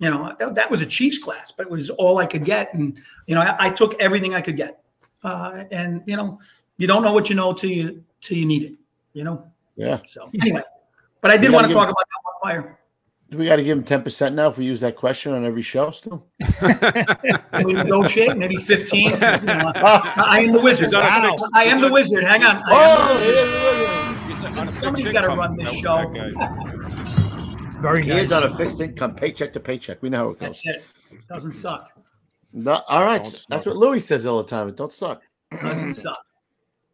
You 0.00 0.10
know, 0.10 0.34
that, 0.38 0.54
that 0.54 0.70
was 0.70 0.80
a 0.80 0.86
Chiefs 0.86 1.18
class, 1.18 1.50
but 1.50 1.66
it 1.66 1.70
was 1.72 1.90
all 1.90 2.18
I 2.18 2.26
could 2.26 2.44
get. 2.44 2.72
And, 2.74 3.00
you 3.26 3.34
know, 3.34 3.40
I, 3.40 3.66
I 3.66 3.70
took 3.70 4.00
everything 4.00 4.34
I 4.34 4.40
could 4.40 4.56
get. 4.56 4.80
Uh, 5.24 5.64
and, 5.72 6.02
you 6.06 6.16
know, 6.16 6.38
you 6.76 6.86
don't 6.86 7.02
know 7.02 7.12
what 7.12 7.28
you 7.28 7.34
know 7.34 7.52
till 7.52 7.70
you, 7.70 8.04
till 8.20 8.36
you 8.38 8.46
need 8.46 8.62
it, 8.62 8.74
you 9.12 9.24
know? 9.24 9.44
Yeah. 9.74 9.98
So 10.06 10.30
anyway, 10.40 10.62
but 11.20 11.32
I 11.32 11.36
did 11.36 11.50
want 11.50 11.66
to 11.66 11.72
gotta 11.74 11.86
talk 11.86 11.96
about 11.96 12.06
that 12.08 12.48
fire. 12.48 12.78
Do 13.30 13.36
we 13.36 13.44
got 13.46 13.56
to 13.56 13.62
give 13.62 13.76
him 13.76 13.84
ten 13.84 14.02
percent 14.02 14.34
now 14.34 14.48
if 14.48 14.56
we 14.56 14.64
use 14.64 14.80
that 14.80 14.96
question 14.96 15.32
on 15.34 15.44
every 15.44 15.60
show 15.60 15.90
still? 15.90 16.26
Can 16.40 17.42
we 17.64 17.74
negotiate 17.74 18.36
maybe 18.36 18.56
15? 18.56 19.10
You 19.10 19.16
know, 19.18 19.72
I 19.74 20.44
am 20.46 20.52
the 20.52 20.60
wizard. 20.60 20.86
He's 20.86 20.94
on 20.94 21.24
a 21.24 21.30
fix- 21.32 21.42
I 21.54 21.64
am 21.64 21.80
the 21.82 21.92
wizard. 21.92 22.24
Hang 22.24 22.42
on. 22.44 22.62
I 22.64 22.72
am 22.72 22.98
the 22.98 23.12
Oh, 23.12 23.14
wizard. 23.16 23.34
yeah, 23.34 24.28
He's 24.28 24.96
on 24.96 25.08
a 25.08 25.12
gotta 25.12 25.28
run 25.28 25.56
this 25.56 25.70
That- 25.70 25.76
show. 25.80 26.77
That. 27.82 27.88
Very 27.88 28.02
he 28.02 28.10
nice. 28.10 28.24
is 28.24 28.32
on 28.32 28.44
a 28.44 28.56
fixed 28.56 28.80
income, 28.80 29.14
paycheck 29.14 29.52
to 29.54 29.60
paycheck. 29.60 30.02
We 30.02 30.10
know 30.10 30.18
how 30.18 30.30
it 30.30 30.38
goes. 30.38 30.62
That's 30.64 30.78
it. 30.78 30.84
Doesn't 31.28 31.52
suck. 31.52 31.90
No, 32.52 32.82
all 32.88 33.04
right, 33.04 33.22
Don't 33.22 33.46
that's 33.48 33.64
suck. 33.64 33.66
what 33.66 33.76
Louis 33.76 34.00
says 34.00 34.26
all 34.26 34.42
the 34.42 34.48
time. 34.48 34.68
It 34.68 34.76
don't 34.76 34.92
suck. 34.92 35.22
Doesn't 35.62 35.94
suck. 35.94 36.18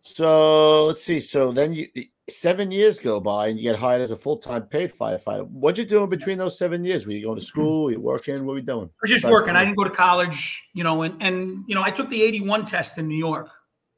So 0.01 0.87
let's 0.87 1.03
see. 1.03 1.21
So 1.21 1.51
then 1.53 1.73
you 1.73 1.87
seven 2.29 2.71
years 2.71 2.99
go 2.99 3.21
by 3.21 3.49
and 3.49 3.57
you 3.59 3.63
get 3.63 3.77
hired 3.77 4.01
as 4.01 4.11
a 4.11 4.17
full 4.17 4.37
time 4.37 4.63
paid 4.63 4.93
firefighter. 4.93 5.47
What 5.49 5.79
you 5.79 5.85
doing 5.85 6.11
between 6.11 6.39
those 6.39 6.59
seven 6.59 6.85
years? 6.85 7.07
Were 7.07 7.13
you 7.13 7.25
going 7.25 7.39
to 7.39 7.45
school? 7.45 7.85
Were 7.85 7.93
you 7.93 8.01
working? 8.01 8.45
What 8.45 8.53
were 8.53 8.59
you 8.59 8.65
doing? 8.65 8.85
I 8.87 8.99
was 9.03 9.11
just 9.11 9.23
Besides 9.23 9.33
working. 9.33 9.57
I 9.57 9.65
didn't 9.65 9.77
go 9.77 9.85
to 9.85 9.91
college, 9.91 10.69
you 10.75 10.85
know, 10.85 11.03
and 11.03 11.15
and 11.23 11.65
you 11.67 11.75
know, 11.75 11.83
I 11.83 11.91
took 11.91 12.09
the 12.11 12.23
81 12.23 12.67
test 12.67 12.99
in 12.99 13.09
New 13.09 13.17
York. 13.17 13.51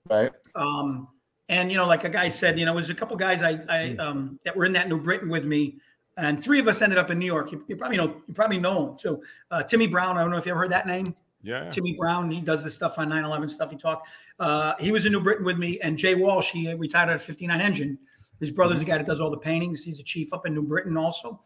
Right. 0.09 0.31
Um, 0.55 1.09
and 1.49 1.70
you 1.70 1.77
know, 1.77 1.87
like 1.87 2.05
a 2.05 2.09
guy 2.09 2.29
said, 2.29 2.59
you 2.59 2.66
know, 2.66 2.75
there's 2.75 2.90
a 2.90 2.94
couple 2.94 3.16
guys 3.16 3.42
I, 3.42 3.61
I 3.68 3.96
um, 3.96 4.38
that 4.44 4.57
were 4.57 4.64
in 4.64 4.72
that 4.72 4.88
New 4.88 5.01
Britain 5.01 5.29
with 5.29 5.44
me, 5.44 5.79
and 6.17 6.43
three 6.43 6.59
of 6.61 6.69
us 6.69 6.81
ended 6.81 6.99
up 6.99 7.11
in 7.11 7.19
New 7.19 7.27
York. 7.27 7.53
You, 7.53 7.65
you 7.69 7.77
probably 7.77 7.99
know, 7.99 8.23
you 8.27 8.35
probably 8.35 8.59
know 8.59 8.91
him 8.91 8.97
too. 8.97 9.23
Uh, 9.51 9.63
Timmy 9.63 9.87
Brown. 9.87 10.17
I 10.17 10.23
don't 10.23 10.31
know 10.31 10.39
if 10.39 10.47
you 10.47 10.53
ever 10.53 10.61
heard 10.61 10.71
that 10.71 10.87
name. 10.87 11.15
Yeah. 11.43 11.69
Timmy 11.71 11.95
Brown. 11.95 12.31
He 12.31 12.41
does 12.41 12.65
this 12.65 12.75
stuff 12.75 12.99
on 12.99 13.09
9/11 13.09 13.51
stuff. 13.51 13.71
He 13.71 13.77
talked. 13.77 14.09
Uh, 14.39 14.75
he 14.81 14.93
was 14.93 15.07
in 15.07 15.13
New 15.13 15.21
Britain 15.21 15.45
with 15.45 15.59
me, 15.59 15.79
and 15.81 15.99
Jay 15.99 16.15
Walsh. 16.15 16.51
He 16.51 16.73
retired 16.75 17.11
at 17.11 17.17
a 17.17 17.19
59 17.19 17.61
engine. 17.61 17.99
His 18.41 18.51
brother's 18.51 18.81
the 18.81 18.85
guy 18.85 18.99
that 18.99 19.07
does 19.07 19.21
all 19.21 19.31
the 19.31 19.39
paintings. 19.39 19.83
He's 19.83 20.01
a 20.01 20.03
chief 20.03 20.33
up 20.33 20.47
in 20.47 20.55
New 20.55 20.63
Britain 20.63 20.97
also. 20.97 21.41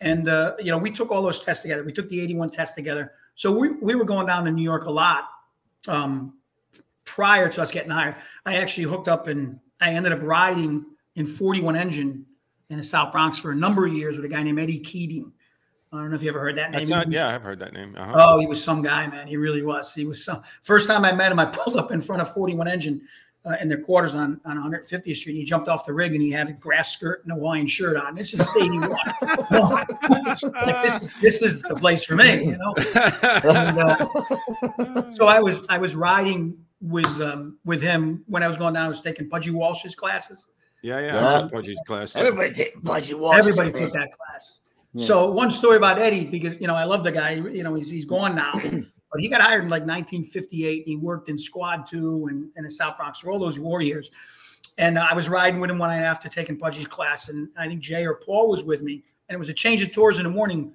And 0.00 0.28
uh, 0.28 0.54
you 0.58 0.70
know, 0.70 0.78
we 0.78 0.90
took 0.90 1.10
all 1.10 1.22
those 1.22 1.42
tests 1.42 1.62
together. 1.62 1.84
We 1.84 1.92
took 1.92 2.08
the 2.08 2.20
81 2.20 2.50
test 2.50 2.74
together. 2.74 3.12
So 3.36 3.56
we 3.56 3.70
we 3.70 3.94
were 3.94 4.04
going 4.04 4.26
down 4.26 4.44
to 4.44 4.50
New 4.50 4.62
York 4.62 4.84
a 4.84 4.90
lot. 4.90 5.28
Um, 5.86 6.34
prior 7.04 7.48
to 7.48 7.62
us 7.62 7.70
getting 7.70 7.90
hired, 7.90 8.16
I 8.46 8.56
actually 8.56 8.84
hooked 8.84 9.08
up 9.08 9.26
and 9.26 9.60
I 9.80 9.90
ended 9.90 10.12
up 10.12 10.20
riding 10.22 10.84
in 11.14 11.26
41 11.26 11.76
engine 11.76 12.26
in 12.70 12.78
the 12.78 12.84
South 12.84 13.12
Bronx 13.12 13.38
for 13.38 13.50
a 13.50 13.54
number 13.54 13.86
of 13.86 13.92
years 13.92 14.16
with 14.16 14.24
a 14.24 14.28
guy 14.28 14.42
named 14.42 14.58
Eddie 14.58 14.78
Keating. 14.78 15.32
I 15.92 15.98
don't 15.98 16.10
know 16.10 16.16
if 16.16 16.22
you 16.22 16.28
ever 16.28 16.40
heard 16.40 16.58
that 16.58 16.72
name. 16.72 16.88
Not. 16.88 17.08
Yeah, 17.08 17.32
I've 17.32 17.42
heard 17.42 17.60
that 17.60 17.72
name. 17.72 17.94
Uh-huh. 17.96 18.12
Oh, 18.16 18.38
he 18.40 18.46
was 18.46 18.62
some 18.62 18.82
guy, 18.82 19.06
man. 19.06 19.28
He 19.28 19.36
really 19.36 19.62
was. 19.62 19.94
He 19.94 20.04
was 20.04 20.24
some. 20.24 20.42
First 20.62 20.88
time 20.88 21.04
I 21.04 21.12
met 21.12 21.30
him, 21.30 21.38
I 21.38 21.44
pulled 21.46 21.76
up 21.76 21.92
in 21.92 22.02
front 22.02 22.20
of 22.20 22.32
41 22.34 22.66
Engine 22.66 23.02
uh, 23.46 23.56
in 23.60 23.68
their 23.68 23.80
quarters 23.80 24.14
on, 24.14 24.40
on 24.44 24.56
150th 24.56 25.16
Street. 25.16 25.34
He 25.34 25.44
jumped 25.44 25.68
off 25.68 25.86
the 25.86 25.92
rig 25.92 26.12
and 26.12 26.22
he 26.22 26.30
had 26.30 26.48
a 26.48 26.52
grass 26.52 26.92
skirt 26.92 27.22
and 27.24 27.32
a 27.32 27.34
Hawaiian 27.36 27.66
shirt 27.66 27.96
on. 27.96 28.14
This 28.14 28.34
is 28.34 28.40
81. 28.56 28.90
like 29.50 29.86
this 30.82 31.02
is 31.02 31.10
this 31.20 31.42
is 31.42 31.62
the 31.62 31.76
place 31.76 32.04
for 32.04 32.16
me, 32.16 32.44
you 32.44 32.58
know. 32.58 32.74
And, 33.44 33.78
uh, 33.78 35.10
so 35.10 35.26
I 35.26 35.38
was 35.40 35.62
I 35.68 35.78
was 35.78 35.94
riding 35.94 36.58
with 36.80 37.06
um, 37.20 37.58
with 37.64 37.82
him 37.82 38.24
when 38.26 38.42
I 38.42 38.48
was 38.48 38.56
going 38.56 38.74
down. 38.74 38.86
I 38.86 38.88
was 38.88 39.02
taking 39.02 39.28
Pudgy 39.28 39.50
Walsh's 39.50 39.94
classes. 39.94 40.46
Yeah, 40.84 41.00
yeah. 41.00 41.06
Yeah. 41.06 41.36
I 41.36 41.40
took 41.40 41.52
Pudgy's 41.52 41.80
class. 41.86 42.14
Everybody 42.14 42.52
take 42.52 42.84
Pudgy 42.84 43.14
Walsh. 43.14 43.38
Everybody 43.38 43.72
took 43.72 43.90
that 43.92 44.12
class. 44.12 44.60
Yeah. 44.92 45.06
So 45.06 45.30
one 45.30 45.50
story 45.50 45.78
about 45.78 45.98
Eddie, 45.98 46.26
because 46.26 46.60
you 46.60 46.66
know 46.66 46.74
I 46.74 46.84
love 46.84 47.02
the 47.02 47.10
guy. 47.10 47.30
You 47.30 47.62
know 47.62 47.74
he's 47.74 47.88
he's 47.88 48.04
gone 48.04 48.36
now, 48.36 48.52
but 48.62 49.20
he 49.20 49.28
got 49.28 49.40
hired 49.40 49.64
in 49.64 49.70
like 49.70 49.86
1958. 49.86 50.84
He 50.84 50.96
worked 50.96 51.30
in 51.30 51.38
Squad 51.38 51.86
Two 51.86 52.26
and 52.28 52.50
in 52.56 52.64
the 52.64 52.70
South 52.70 52.98
Bronx 52.98 53.20
for 53.20 53.30
all 53.30 53.38
those 53.38 53.58
war 53.58 53.80
years. 53.80 54.10
And 54.76 54.98
uh, 54.98 55.06
I 55.10 55.14
was 55.14 55.26
riding 55.26 55.58
with 55.58 55.70
him 55.70 55.78
one 55.78 55.88
night 55.88 56.04
after 56.04 56.28
taking 56.28 56.58
Pudgy's 56.58 56.86
class, 56.86 57.30
and 57.30 57.48
I 57.56 57.66
think 57.66 57.80
Jay 57.80 58.04
or 58.04 58.16
Paul 58.16 58.50
was 58.50 58.62
with 58.62 58.82
me, 58.82 59.04
and 59.28 59.34
it 59.34 59.38
was 59.38 59.48
a 59.48 59.54
change 59.54 59.80
of 59.80 59.90
tours 59.90 60.18
in 60.18 60.24
the 60.24 60.30
morning. 60.30 60.74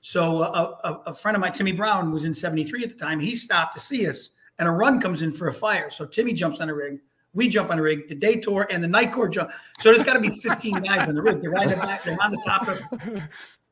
So 0.00 0.40
uh, 0.40 0.76
a, 0.84 0.88
a, 0.88 1.02
a 1.08 1.14
friend 1.14 1.36
of 1.36 1.42
mine, 1.42 1.52
Timmy 1.52 1.72
Brown, 1.72 2.12
was 2.12 2.24
in 2.24 2.32
73 2.32 2.84
at 2.84 2.90
the 2.90 2.96
time. 2.96 3.20
He 3.20 3.36
stopped 3.36 3.74
to 3.74 3.80
see 3.80 4.06
us, 4.06 4.30
and 4.58 4.66
a 4.66 4.70
run 4.70 5.00
comes 5.00 5.20
in 5.20 5.32
for 5.32 5.48
a 5.48 5.52
fire. 5.52 5.90
So 5.90 6.06
Timmy 6.06 6.32
jumps 6.32 6.60
on 6.60 6.68
the 6.68 6.74
rig. 6.74 7.00
We 7.32 7.48
jump 7.48 7.70
on 7.70 7.76
the 7.76 7.82
rig. 7.82 8.08
The 8.08 8.14
day 8.14 8.36
tour 8.36 8.66
and 8.70 8.82
the 8.82 8.88
night 8.88 9.12
court 9.12 9.32
jump. 9.32 9.50
So 9.80 9.92
there's 9.92 10.04
got 10.04 10.14
to 10.14 10.20
be 10.20 10.30
15 10.30 10.80
guys 10.80 11.08
on 11.08 11.14
the 11.14 11.22
rig. 11.22 11.40
They're 11.40 11.50
the 11.50 11.76
back. 11.76 12.02
They're 12.02 12.18
on 12.20 12.32
the 12.32 12.42
top 12.44 12.68
of. 12.68 12.82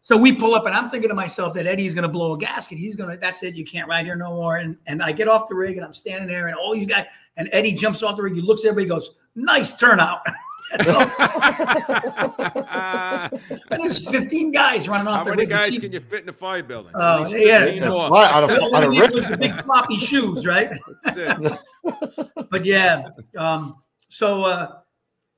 So 0.09 0.16
we 0.16 0.33
pull 0.33 0.55
up, 0.55 0.64
and 0.64 0.75
I'm 0.75 0.88
thinking 0.88 1.11
to 1.11 1.14
myself 1.14 1.53
that 1.53 1.66
Eddie's 1.66 1.92
going 1.92 2.05
to 2.05 2.09
blow 2.09 2.33
a 2.33 2.38
gasket. 2.38 2.79
He's 2.79 2.97
going 2.97 3.11
to. 3.11 3.18
That's 3.18 3.42
it. 3.42 3.55
You 3.55 3.66
can't 3.66 3.87
ride 3.87 4.07
here 4.07 4.16
no 4.16 4.31
more. 4.31 4.57
And 4.57 4.79
and 4.87 5.03
I 5.03 5.12
get 5.12 5.29
off 5.29 5.51
the 5.51 5.55
rig, 5.55 5.77
and 5.77 5.85
I'm 5.85 5.92
standing 5.92 6.27
there, 6.27 6.47
and 6.47 6.57
all 6.57 6.73
these 6.73 6.87
guys. 6.87 7.05
And 7.37 7.47
Eddie 7.53 7.73
jumps 7.73 8.03
off 8.03 8.16
the 8.16 8.23
rig. 8.23 8.35
He 8.35 8.40
looks 8.40 8.64
at 8.64 8.71
everybody. 8.71 8.88
Goes, 8.88 9.16
"Nice 9.35 9.77
turnout." 9.77 10.21
That's 10.70 10.88
all. 10.88 11.00
and 13.70 13.83
there's 13.83 14.09
15 14.11 14.52
guys 14.52 14.88
running 14.88 15.07
off 15.07 15.18
How 15.18 15.24
the 15.24 15.31
many 15.31 15.46
guys 15.46 15.70
chief- 15.70 15.81
can 15.81 15.92
you 15.92 16.00
fit 16.00 16.22
in 16.22 16.28
a 16.28 16.33
fire 16.33 16.62
building? 16.62 16.92
Oh, 16.94 17.22
At 17.24 17.31
yeah. 17.31 17.64
15 17.64 17.83
Yeah, 17.83 17.88
more. 17.88 18.11
right, 18.11 18.35
on 18.35 18.50
a, 18.50 18.54
on 18.54 18.83
a 18.85 18.90
rip. 18.90 19.12
was 19.12 19.26
the 19.26 19.37
big 19.37 19.54
floppy 19.61 19.98
shoes, 19.98 20.46
right? 20.46 20.70
That's 21.04 21.16
it. 21.16 21.59
But 22.50 22.64
yeah, 22.66 23.02
um, 23.37 23.76
so 24.09 24.44
uh, 24.44 24.76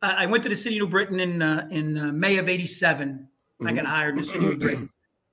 I, 0.02 0.24
I 0.24 0.26
went 0.26 0.42
to 0.44 0.48
the 0.48 0.56
city 0.56 0.78
of 0.78 0.86
New 0.86 0.90
Britain 0.90 1.20
in 1.20 1.40
uh, 1.42 1.68
in 1.70 1.96
uh, 1.96 2.10
May 2.12 2.38
of 2.38 2.48
'87. 2.48 3.28
I 3.66 3.72
got 3.72 3.84
hired 3.86 4.16
in 4.16 4.22
the 4.22 4.28
city 4.28 4.44
of 4.46 4.52
New 4.52 4.58
Britain, 4.58 4.90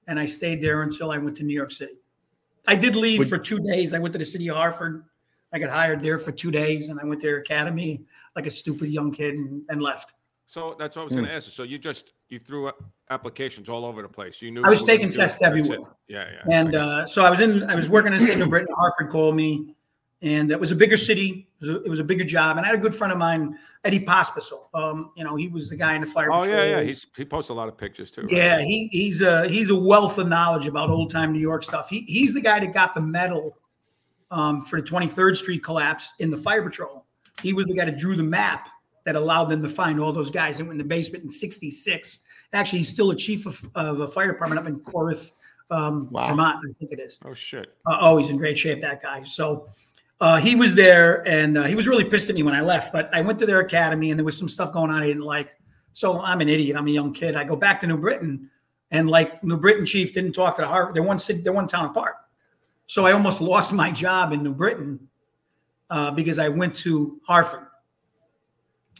and 0.08 0.20
I 0.20 0.26
stayed 0.28 0.62
there 0.62 0.84
until 0.84 1.10
I 1.12 1.18
went 1.18 1.38
to 1.38 1.44
New 1.44 1.54
York 1.56 1.72
City. 1.72 1.94
I 2.68 2.76
did 2.76 2.96
leave 2.96 3.20
Would- 3.20 3.30
for 3.30 3.38
two 3.40 3.58
days. 3.60 3.94
I 3.96 4.00
went 4.00 4.12
to 4.14 4.20
the 4.20 4.26
city 4.26 4.48
of 4.50 4.58
Hartford. 4.58 5.06
I 5.54 5.60
got 5.60 5.70
hired 5.70 6.02
there 6.02 6.18
for 6.18 6.32
two 6.32 6.52
days, 6.52 6.90
and 6.90 7.00
I 7.00 7.06
went 7.06 7.22
to 7.22 7.28
their 7.28 7.38
academy 7.38 8.04
like 8.36 8.46
a 8.46 8.52
stupid 8.52 8.90
young 8.90 9.12
kid 9.12 9.36
and, 9.36 9.64
and 9.70 9.82
left. 9.82 10.14
So 10.46 10.76
that's 10.80 10.96
what 10.96 11.02
I 11.02 11.06
was 11.06 11.14
Hmm. 11.14 11.20
going 11.20 11.30
to 11.30 11.36
ask. 11.36 11.48
you. 11.48 11.52
So 11.52 11.64
you 11.64 11.78
just 11.78 12.12
you 12.30 12.40
threw 12.40 12.72
applications 13.10 13.70
all 13.70 13.86
over 13.86 14.02
the 14.02 14.08
place. 14.10 14.42
You 14.42 14.52
knew 14.52 14.64
I 14.64 14.70
was 14.70 14.80
you 14.80 14.86
were 14.86 14.88
gonna 14.88 14.98
taking 15.00 15.12
tests 15.18 15.42
everywhere. 15.42 15.80
Yeah, 16.08 16.26
yeah. 16.48 16.58
And 16.60 16.76
uh, 16.76 17.06
so 17.06 17.24
I 17.24 17.30
was 17.30 17.40
in, 17.40 17.64
I 17.70 17.76
was 17.76 17.90
working 17.90 18.12
in 18.14 18.20
the 18.20 18.26
city 18.26 18.42
of 18.42 18.50
Britain. 18.50 18.74
Hartford 18.78 19.10
called 19.10 19.36
me, 19.36 19.76
and 20.22 20.52
it 20.52 20.60
was 20.60 20.72
a 20.72 20.76
bigger 20.76 20.98
city. 20.98 21.48
It 21.62 21.66
was 21.66 21.76
a, 21.76 21.84
it 21.84 21.90
was 21.90 22.00
a 22.00 22.04
bigger 22.04 22.24
job. 22.24 22.58
And 22.58 22.66
I 22.66 22.70
had 22.70 22.76
a 22.78 22.82
good 22.82 22.94
friend 22.96 23.12
of 23.12 23.18
mine, 23.20 23.58
Eddie 23.84 24.02
Pospisil. 24.06 24.68
Um, 24.74 25.12
you 25.18 25.24
know, 25.24 25.36
he 25.36 25.48
was 25.48 25.70
the 25.70 25.76
guy 25.78 25.96
in 25.96 26.02
the 26.02 26.08
fire 26.08 26.32
oh 26.32 26.42
patrol. 26.42 26.58
yeah, 26.60 26.78
yeah. 26.78 26.82
He's 26.84 27.06
he 27.16 27.24
posts 27.26 27.50
a 27.50 27.54
lot 27.54 27.68
of 27.70 27.78
pictures 27.78 28.12
too. 28.12 28.22
right? 28.24 28.32
yeah, 28.32 28.62
he 28.62 28.88
he's 28.92 29.22
a 29.22 29.48
he's 29.48 29.70
a 29.70 29.76
wealth 29.76 30.18
of 30.18 30.28
knowledge 30.28 30.68
about 30.68 30.90
old 30.90 31.12
time 31.12 31.32
New 31.34 31.40
York 31.40 31.64
stuff. 31.64 31.90
He 31.90 32.02
he's 32.02 32.34
the 32.34 32.42
guy 32.42 32.60
that 32.60 32.74
got 32.74 32.94
the 32.94 33.02
medal 33.02 33.58
um, 34.32 34.62
for 34.62 34.82
the 34.82 34.88
23rd 34.88 35.38
Street 35.38 35.64
collapse 35.64 36.14
in 36.20 36.30
the 36.30 36.38
fire 36.38 36.62
patrol. 36.62 37.06
He 37.42 37.54
was 37.54 37.66
the 37.68 37.76
guy 37.76 37.86
that 37.86 37.98
drew 37.98 38.16
the 38.16 38.24
map 38.24 38.68
that 39.06 39.16
allowed 39.16 39.46
them 39.46 39.62
to 39.64 39.70
find 39.70 40.00
all 40.00 40.12
those 40.12 40.32
guys 40.32 40.58
that 40.58 40.66
went 40.66 40.74
in 40.74 40.78
the 40.80 40.84
basement 40.84 41.24
in 41.24 41.30
'66. 41.30 42.20
Actually, 42.54 42.80
he's 42.80 42.90
still 42.90 43.12
a 43.12 43.16
chief 43.16 43.46
of, 43.46 43.64
of 43.76 44.00
a 44.02 44.08
fire 44.08 44.28
department 44.28 44.60
up 44.60 44.68
in 44.68 44.80
Corinth, 44.80 45.32
um, 45.70 46.10
Wow. 46.12 46.30
Vermont, 46.30 46.58
I 46.68 46.74
think 46.74 46.92
it 46.92 47.00
is. 47.00 47.20
Oh 47.26 47.34
shit. 47.34 47.76
Uh, 47.86 47.98
oh, 48.02 48.18
he's 48.18 48.30
in 48.30 48.38
great 48.38 48.58
shape, 48.58 48.82
that 48.82 49.02
guy. 49.02 49.24
So 49.24 49.68
uh, 50.20 50.38
he 50.40 50.56
was 50.56 50.76
there, 50.76 51.28
and 51.28 51.58
uh, 51.58 51.64
he 51.64 51.76
was 51.76 51.88
really 51.88 52.06
pissed 52.06 52.30
at 52.30 52.36
me 52.36 52.44
when 52.44 52.54
I 52.54 52.62
left. 52.62 52.92
But 52.92 53.10
I 53.14 53.22
went 53.22 53.40
to 53.40 53.46
their 53.46 53.60
academy, 53.60 54.12
and 54.12 54.20
there 54.20 54.26
was 54.26 54.38
some 54.38 54.50
stuff 54.50 54.74
going 54.74 54.90
on 54.92 55.02
I 55.02 55.08
didn't 55.08 55.24
like. 55.24 55.56
So 55.94 56.22
I'm 56.22 56.42
an 56.42 56.50
idiot. 56.50 56.78
I'm 56.78 56.88
a 56.88 56.92
young 56.92 57.14
kid. 57.14 57.36
I 57.36 57.44
go 57.44 57.56
back 57.56 57.82
to 57.82 57.88
New 57.88 57.98
Britain, 57.98 58.50
and 58.92 59.10
like 59.10 59.44
New 59.44 59.58
Britain 59.58 59.86
chief 59.86 60.14
didn't 60.14 60.34
talk 60.34 60.56
to 60.56 60.62
the 60.62 60.68
Hartford. 60.68 60.96
They're 60.96 61.04
one 61.04 61.20
city, 61.20 61.42
they're 61.42 61.54
one 61.54 61.68
town 61.68 61.86
apart. 61.86 62.16
So 62.88 63.06
I 63.06 63.12
almost 63.12 63.42
lost 63.42 63.74
my 63.74 63.92
job 63.92 64.32
in 64.32 64.42
New 64.44 64.54
Britain 64.54 65.08
uh, 65.90 66.12
because 66.12 66.40
I 66.40 66.50
went 66.50 66.76
to 66.78 67.20
Hartford. 67.28 67.68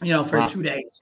You 0.02 0.12
know, 0.12 0.24
for 0.24 0.38
Wow. 0.38 0.46
two 0.46 0.62
days. 0.62 1.00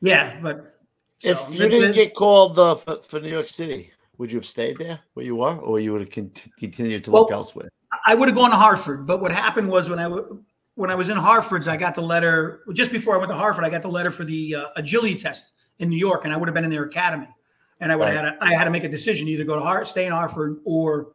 Yeah, 0.00 0.40
but 0.40 0.76
so, 1.18 1.30
If 1.30 1.54
you 1.54 1.68
didn't 1.68 1.92
get 1.92 2.14
called 2.14 2.58
uh, 2.58 2.76
for, 2.76 2.96
for 3.02 3.20
New 3.20 3.28
York 3.28 3.48
City, 3.48 3.90
would 4.16 4.32
you 4.32 4.38
have 4.38 4.46
stayed 4.46 4.78
there 4.78 5.00
where 5.14 5.26
you 5.26 5.42
are, 5.42 5.58
or 5.58 5.80
you 5.80 5.92
would 5.92 6.00
have 6.00 6.10
cont- 6.10 6.44
continued 6.58 7.04
to 7.04 7.10
look 7.10 7.30
elsewhere? 7.30 7.68
I 8.06 8.14
would 8.14 8.28
have 8.28 8.36
gone 8.36 8.50
to 8.50 8.56
Hartford, 8.56 9.06
but 9.06 9.20
what 9.20 9.32
happened 9.32 9.68
was 9.68 9.90
when 9.90 9.98
I 9.98 10.04
w- 10.04 10.42
when 10.76 10.90
I 10.90 10.94
was 10.94 11.08
in 11.08 11.16
Hartford's, 11.16 11.66
I 11.66 11.76
got 11.76 11.94
the 11.96 12.00
letter 12.00 12.60
just 12.72 12.92
before 12.92 13.16
I 13.16 13.18
went 13.18 13.30
to 13.30 13.36
Hartford. 13.36 13.64
I 13.64 13.68
got 13.68 13.82
the 13.82 13.88
letter 13.88 14.12
for 14.12 14.24
the 14.24 14.54
uh, 14.54 14.64
agility 14.76 15.16
test 15.16 15.52
in 15.80 15.88
New 15.90 15.98
York, 15.98 16.24
and 16.24 16.32
I 16.32 16.36
would 16.36 16.48
have 16.48 16.54
been 16.54 16.64
in 16.64 16.70
their 16.70 16.84
academy, 16.84 17.28
and 17.80 17.90
I 17.92 17.96
would 17.96 18.06
have 18.08 18.16
had 18.16 18.24
a, 18.24 18.38
I 18.40 18.54
had 18.54 18.64
to 18.64 18.70
make 18.70 18.84
a 18.84 18.88
decision 18.88 19.26
either 19.28 19.44
go 19.44 19.56
to 19.56 19.62
Hart, 19.62 19.88
stay 19.88 20.06
in 20.06 20.12
Hartford, 20.12 20.60
or 20.64 21.12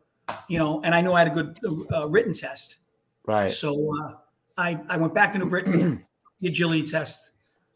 you 0.47 0.57
know, 0.57 0.81
and 0.83 0.93
I 0.95 1.01
knew 1.01 1.11
I 1.13 1.19
had 1.23 1.27
a 1.27 1.31
good 1.43 1.59
uh, 1.93 2.07
written 2.07 2.33
test, 2.33 2.77
Right. 3.25 3.51
so 3.51 3.73
uh, 4.03 4.13
I, 4.57 4.79
I 4.89 4.97
went 4.97 5.13
back 5.13 5.33
to 5.33 5.39
New 5.39 5.49
Britain, 5.49 6.05
the 6.41 6.47
agility 6.47 6.83
test, 6.87 7.31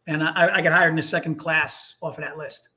and 0.07 0.23
I, 0.23 0.55
I 0.55 0.61
got 0.61 0.73
hired 0.73 0.89
in 0.91 0.95
the 0.95 1.01
second 1.03 1.35
class 1.35 1.95
off 2.01 2.17
of 2.17 2.23
that 2.23 2.37
list. 2.37 2.69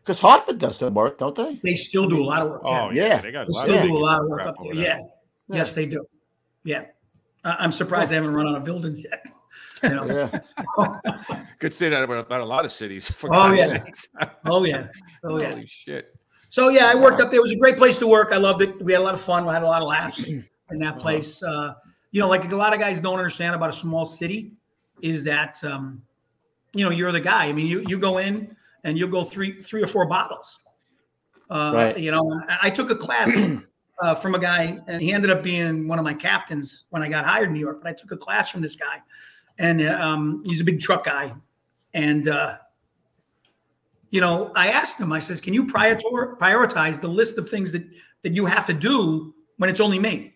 Because 0.00 0.20
Hartford 0.20 0.58
does 0.58 0.78
some 0.78 0.94
work, 0.94 1.18
don't 1.18 1.34
they? 1.34 1.60
They 1.62 1.76
still 1.76 2.08
do 2.08 2.22
a 2.22 2.24
lot 2.24 2.40
of 2.42 2.48
work. 2.50 2.62
Oh 2.64 2.90
yeah. 2.90 3.02
yeah, 3.02 3.06
Yeah. 3.08 3.20
they 3.20 3.30
got 3.32 3.42
a 3.42 3.46
They 3.46 3.52
lot 3.52 3.64
still 3.66 3.78
of 3.78 3.84
do 3.84 3.96
a 3.96 3.98
lot 3.98 4.22
of 4.22 4.28
work 4.28 4.46
up 4.46 4.54
there. 4.62 4.72
over 4.72 4.80
Yeah. 4.80 5.00
Yes, 5.50 5.74
they 5.74 5.84
do. 5.86 6.04
Yeah. 6.64 6.84
I- 7.44 7.56
I'm 7.60 7.72
surprised 7.72 8.10
they 8.10 8.14
haven't 8.14 8.32
run 8.34 8.46
out 8.46 8.56
of 8.56 8.64
buildings 8.64 9.02
yet. 9.04 9.22
You 9.82 9.90
know? 9.90 10.06
Yeah. 10.06 11.40
Could 11.60 11.72
say 11.72 11.88
that 11.88 12.02
about, 12.02 12.26
about 12.26 12.40
a 12.40 12.44
lot 12.44 12.64
of 12.64 12.72
cities. 12.72 13.08
For 13.08 13.30
Oh, 13.32 13.52
yeah. 13.52 13.84
Oh 14.44 14.64
yeah. 14.64 14.88
Oh 15.22 15.38
yeah. 15.40 15.50
Holy 15.52 15.66
shit. 15.68 16.16
So 16.48 16.68
yeah, 16.70 16.86
I 16.86 16.94
worked 16.94 17.20
up 17.20 17.30
there. 17.30 17.38
It 17.38 17.42
was 17.42 17.52
a 17.52 17.56
great 17.58 17.76
place 17.76 17.98
to 17.98 18.06
work. 18.06 18.30
I 18.32 18.36
loved 18.38 18.62
it. 18.62 18.80
We 18.82 18.92
had 18.92 19.00
a 19.00 19.04
lot 19.04 19.14
of 19.14 19.20
fun. 19.20 19.44
We 19.46 19.52
had 19.52 19.62
a 19.62 19.66
lot 19.66 19.82
of 19.82 19.88
laughs 19.88 20.28
in 20.28 20.38
Uh-huh. 20.40 20.76
that 20.80 20.98
place. 20.98 21.42
Uh, 21.42 21.74
you 22.10 22.20
know, 22.20 22.28
like 22.28 22.50
a 22.50 22.56
lot 22.56 22.72
of 22.72 22.80
guys 22.80 23.00
don't 23.02 23.18
understand 23.18 23.54
about 23.54 23.68
a 23.70 23.72
small 23.74 24.04
city 24.06 24.52
is 25.02 25.22
that 25.24 25.62
um, 25.62 26.02
you 26.72 26.84
know 26.84 26.90
you're 26.90 27.12
the 27.12 27.20
guy. 27.20 27.46
I 27.46 27.52
mean, 27.52 27.66
you 27.66 27.84
you 27.86 27.98
go 27.98 28.18
in 28.18 28.56
and 28.84 28.96
you'll 28.98 29.10
go 29.10 29.24
three 29.24 29.60
three 29.62 29.82
or 29.82 29.86
four 29.86 30.06
bottles. 30.06 30.58
Uh, 31.50 31.72
Right. 31.74 31.98
You 31.98 32.10
know, 32.12 32.42
I, 32.62 32.68
took 32.68 32.90
a 32.90 32.94
class 32.96 33.30
uh, 34.02 34.14
from 34.14 34.34
a 34.34 34.38
guy, 34.38 34.78
and 34.86 35.00
he 35.00 35.12
ended 35.12 35.30
up 35.30 35.42
being 35.42 35.88
one 35.88 35.98
of 35.98 36.04
my 36.04 36.12
captains 36.12 36.84
when 36.90 37.02
I 37.02 37.08
got 37.08 37.24
hired 37.24 37.48
in 37.48 37.54
New 37.54 37.60
York. 37.60 37.80
But 37.82 37.88
I 37.90 37.92
took 37.94 38.12
a 38.12 38.18
class 38.18 38.50
from 38.50 38.60
this 38.60 38.76
guy, 38.76 39.00
and 39.58 39.80
uh, 39.80 39.98
um, 40.00 40.42
he's 40.46 40.60
a 40.60 40.64
big 40.64 40.80
truck 40.80 41.04
guy, 41.04 41.32
and. 41.92 42.26
You 44.10 44.20
know, 44.20 44.52
I 44.56 44.68
asked 44.68 45.00
him, 45.00 45.12
I 45.12 45.20
says, 45.20 45.40
can 45.40 45.54
you 45.54 45.66
prior- 45.66 45.96
prioritize 45.96 47.00
the 47.00 47.08
list 47.08 47.36
of 47.38 47.48
things 47.48 47.72
that, 47.72 47.86
that 48.22 48.32
you 48.32 48.46
have 48.46 48.66
to 48.66 48.72
do 48.72 49.34
when 49.58 49.68
it's 49.68 49.80
only 49.80 49.98
me? 49.98 50.34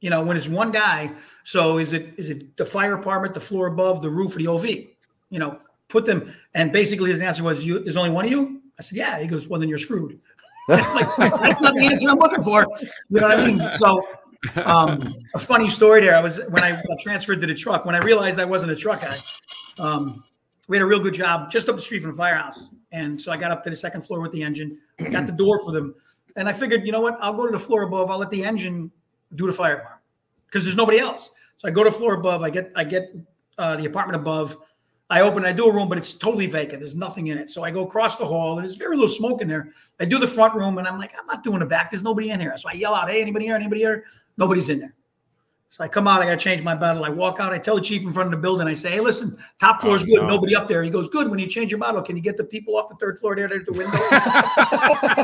You 0.00 0.10
know, 0.10 0.22
when 0.22 0.36
it's 0.36 0.48
one 0.48 0.72
guy. 0.72 1.12
So 1.44 1.78
is 1.78 1.92
it 1.92 2.14
is 2.16 2.28
it 2.28 2.56
the 2.56 2.64
fire 2.64 2.96
department, 2.96 3.34
the 3.34 3.40
floor 3.40 3.66
above, 3.66 4.02
the 4.02 4.10
roof, 4.10 4.36
or 4.36 4.38
the 4.38 4.46
OV? 4.46 4.66
You 4.66 5.38
know, 5.38 5.58
put 5.88 6.04
them. 6.04 6.34
And 6.54 6.70
basically 6.70 7.10
his 7.10 7.20
answer 7.20 7.42
was, 7.42 7.64
"You 7.64 7.80
there's 7.80 7.96
only 7.96 8.10
one 8.10 8.26
of 8.26 8.30
you." 8.30 8.60
I 8.78 8.82
said, 8.82 8.98
"Yeah." 8.98 9.18
He 9.18 9.26
goes, 9.26 9.48
"Well, 9.48 9.58
then 9.58 9.68
you're 9.68 9.78
screwed." 9.78 10.20
like 10.68 11.16
that's 11.16 11.60
not 11.60 11.74
the 11.74 11.86
answer 11.86 12.10
I'm 12.10 12.18
looking 12.18 12.42
for. 12.42 12.66
You 13.08 13.20
know 13.20 13.28
what 13.28 13.38
I 13.38 13.46
mean? 13.46 13.70
So 13.70 14.06
um, 14.64 15.14
a 15.34 15.38
funny 15.38 15.68
story 15.68 16.00
there. 16.00 16.16
I 16.16 16.20
was 16.20 16.40
when 16.50 16.62
I 16.62 16.82
transferred 17.00 17.40
to 17.40 17.46
the 17.46 17.54
truck. 17.54 17.84
When 17.84 17.94
I 17.94 17.98
realized 17.98 18.38
I 18.38 18.44
wasn't 18.44 18.72
a 18.72 18.76
truck 18.76 19.00
guy, 19.00 19.18
um, 19.78 20.24
we 20.68 20.76
had 20.76 20.82
a 20.82 20.86
real 20.86 21.00
good 21.00 21.14
job 21.14 21.50
just 21.50 21.68
up 21.68 21.76
the 21.76 21.82
street 21.82 22.00
from 22.00 22.10
the 22.12 22.16
firehouse. 22.16 22.70
And 22.92 23.20
so 23.20 23.32
I 23.32 23.36
got 23.36 23.50
up 23.50 23.62
to 23.64 23.70
the 23.70 23.76
second 23.76 24.02
floor 24.02 24.20
with 24.20 24.32
the 24.32 24.42
engine, 24.42 24.78
got 25.10 25.26
the 25.26 25.32
door 25.32 25.58
for 25.64 25.72
them, 25.72 25.94
and 26.36 26.48
I 26.48 26.52
figured, 26.52 26.84
you 26.84 26.92
know 26.92 27.00
what? 27.00 27.16
I'll 27.20 27.34
go 27.34 27.46
to 27.46 27.52
the 27.52 27.58
floor 27.58 27.82
above. 27.82 28.10
I'll 28.10 28.18
let 28.18 28.30
the 28.30 28.44
engine 28.44 28.90
do 29.34 29.46
the 29.46 29.52
fire 29.52 29.80
alarm 29.80 29.98
because 30.46 30.64
there's 30.64 30.76
nobody 30.76 30.98
else. 30.98 31.30
So 31.56 31.68
I 31.68 31.70
go 31.70 31.82
to 31.82 31.90
the 31.90 31.96
floor 31.96 32.14
above. 32.14 32.42
I 32.42 32.50
get 32.50 32.70
I 32.76 32.84
get 32.84 33.14
uh, 33.58 33.76
the 33.76 33.86
apartment 33.86 34.20
above. 34.20 34.58
I 35.08 35.20
open. 35.20 35.44
I 35.44 35.52
do 35.52 35.66
a 35.66 35.72
room, 35.72 35.88
but 35.88 35.98
it's 35.98 36.14
totally 36.14 36.46
vacant. 36.46 36.80
There's 36.80 36.96
nothing 36.96 37.28
in 37.28 37.38
it. 37.38 37.48
So 37.48 37.62
I 37.62 37.70
go 37.70 37.86
across 37.86 38.16
the 38.16 38.26
hall, 38.26 38.58
and 38.58 38.66
there's 38.66 38.76
very 38.76 38.96
little 38.96 39.14
smoke 39.14 39.40
in 39.40 39.48
there. 39.48 39.70
I 40.00 40.04
do 40.04 40.18
the 40.18 40.26
front 40.26 40.54
room, 40.54 40.78
and 40.78 40.86
I'm 40.86 40.98
like, 40.98 41.12
I'm 41.18 41.26
not 41.26 41.44
doing 41.44 41.60
the 41.60 41.66
back. 41.66 41.90
There's 41.90 42.02
nobody 42.02 42.30
in 42.30 42.40
here. 42.40 42.56
So 42.58 42.68
I 42.68 42.72
yell 42.72 42.94
out, 42.94 43.08
Hey, 43.08 43.22
anybody 43.22 43.46
here? 43.46 43.54
Anybody 43.54 43.82
here? 43.82 44.04
Nobody's 44.36 44.68
in 44.68 44.80
there. 44.80 44.94
So 45.68 45.84
I 45.84 45.88
come 45.88 46.08
out, 46.08 46.22
I 46.22 46.24
got 46.24 46.30
to 46.30 46.36
change 46.38 46.62
my 46.62 46.74
bottle. 46.74 47.04
I 47.04 47.10
walk 47.10 47.38
out, 47.38 47.52
I 47.52 47.58
tell 47.58 47.74
the 47.74 47.82
chief 47.82 48.02
in 48.02 48.12
front 48.12 48.28
of 48.28 48.30
the 48.30 48.36
building, 48.38 48.66
I 48.66 48.74
say, 48.74 48.92
Hey, 48.92 49.00
listen, 49.00 49.36
top 49.60 49.82
floor 49.82 49.96
is 49.96 50.02
Oh, 50.04 50.06
good. 50.06 50.22
no. 50.22 50.28
Nobody 50.28 50.56
up 50.56 50.68
there. 50.68 50.82
He 50.82 50.90
goes, 50.90 51.08
Good. 51.08 51.28
When 51.28 51.38
you 51.38 51.46
change 51.48 51.70
your 51.70 51.80
bottle, 51.80 52.00
can 52.02 52.16
you 52.16 52.22
get 52.22 52.36
the 52.36 52.44
people 52.44 52.76
off 52.76 52.88
the 52.88 52.94
third 52.94 53.18
floor 53.18 53.36
there 53.36 53.48
to 53.48 53.58
the 53.58 53.72
window? 53.72 53.98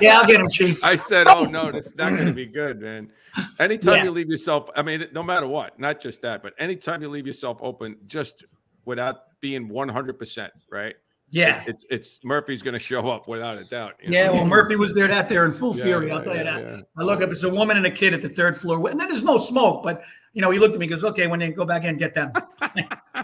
yeah, 0.00 0.18
I'll 0.18 0.26
get 0.26 0.40
him, 0.40 0.48
chief. 0.50 0.82
I 0.84 0.96
said, 0.96 1.28
"Oh 1.28 1.44
no, 1.44 1.70
this 1.70 1.86
is 1.86 1.96
not 1.96 2.10
going 2.10 2.26
to 2.26 2.32
be 2.32 2.46
good, 2.46 2.80
man." 2.80 3.10
Anytime 3.58 3.98
Yeah. 3.98 4.04
you 4.04 4.10
leave 4.10 4.28
yourself, 4.28 4.68
I 4.76 4.82
mean, 4.82 5.06
no 5.12 5.22
matter 5.22 5.46
what, 5.46 5.78
not 5.78 6.00
just 6.00 6.22
that, 6.22 6.42
but 6.42 6.54
anytime 6.58 7.02
you 7.02 7.08
leave 7.08 7.26
yourself 7.26 7.58
open, 7.60 7.96
just 8.06 8.44
without 8.84 9.16
being 9.40 9.68
one 9.68 9.88
hundred 9.88 10.18
percent 10.18 10.52
right, 10.70 10.94
Yeah. 11.32 11.64
it's 11.66 11.84
it's 11.90 12.20
Murphy's 12.22 12.60
going 12.62 12.74
to 12.74 12.78
show 12.78 13.08
up 13.10 13.26
without 13.26 13.56
a 13.58 13.64
doubt. 13.64 13.94
you 14.02 14.12
Yeah, 14.12 14.26
know? 14.26 14.34
well, 14.34 14.46
Murphy 14.46 14.76
was 14.76 14.94
there 14.94 15.08
that 15.08 15.28
there 15.30 15.44
in 15.46 15.52
full 15.52 15.74
Yeah, 15.76 15.82
fury. 15.84 16.08
yeah, 16.08 16.16
I'll 16.16 16.22
tell 16.22 16.36
you 16.36 16.44
that. 16.44 16.62
yeah. 16.62 16.80
I 16.98 17.02
look 17.04 17.22
up, 17.22 17.30
it's 17.30 17.42
a 17.42 17.48
woman 17.48 17.76
and 17.78 17.86
a 17.86 17.90
kid 17.90 18.12
at 18.14 18.20
the 18.22 18.28
third 18.28 18.56
floor, 18.56 18.88
and 18.90 19.00
then 19.00 19.08
there's 19.08 19.24
no 19.24 19.38
smoke. 19.38 19.82
But 19.82 20.02
you 20.34 20.42
know, 20.42 20.50
he 20.50 20.58
looked 20.58 20.74
at 20.74 20.80
me, 20.80 20.86
he 20.86 20.90
goes, 20.90 21.04
"Okay, 21.04 21.26
when 21.26 21.40
they 21.40 21.50
go 21.50 21.64
back 21.64 21.84
in, 21.84 21.96
get 21.98 22.14
them." 22.14 22.32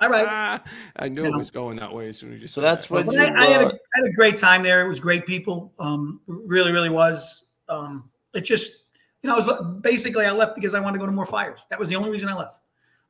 All 0.01 0.09
right. 0.11 0.61
I 0.97 1.09
knew 1.09 1.23
You 1.23 1.29
it 1.29 1.31
know. 1.33 1.39
was 1.39 1.51
going 1.51 1.77
that 1.79 1.93
way 1.93 2.09
as 2.09 2.19
soon 2.19 2.33
as 2.35 2.41
you. 2.43 2.49
So 2.49 2.61
that's 2.61 2.89
that. 2.89 3.07
when 3.07 3.11
you, 3.15 3.21
I, 3.21 3.35
I, 3.35 3.45
had 3.47 3.63
a, 3.63 3.67
uh, 3.67 3.73
had 3.95 4.05
a 4.05 4.13
great 4.13 4.37
time 4.39 4.63
there. 4.63 4.85
It 4.85 4.89
was 4.89 5.01
great 5.01 5.27
people. 5.27 5.73
Um, 5.79 6.21
really, 6.27 6.73
really 6.73 6.91
was. 6.91 7.47
Um, 7.69 8.11
it 8.35 8.43
just, 8.43 8.89
you 9.23 9.29
know, 9.29 9.37
I 9.37 9.39
was 9.39 9.79
basically 9.81 10.25
I 10.27 10.33
left 10.33 10.55
because 10.55 10.75
I 10.75 10.81
wanted 10.81 10.95
to 10.95 11.01
go 11.01 11.07
to 11.07 11.13
more 11.13 11.27
fires. 11.27 11.67
That 11.71 11.79
was 11.79 11.89
the 11.89 11.97
only 11.97 12.11
reason 12.11 12.29
I 12.29 12.35
left. 12.35 12.57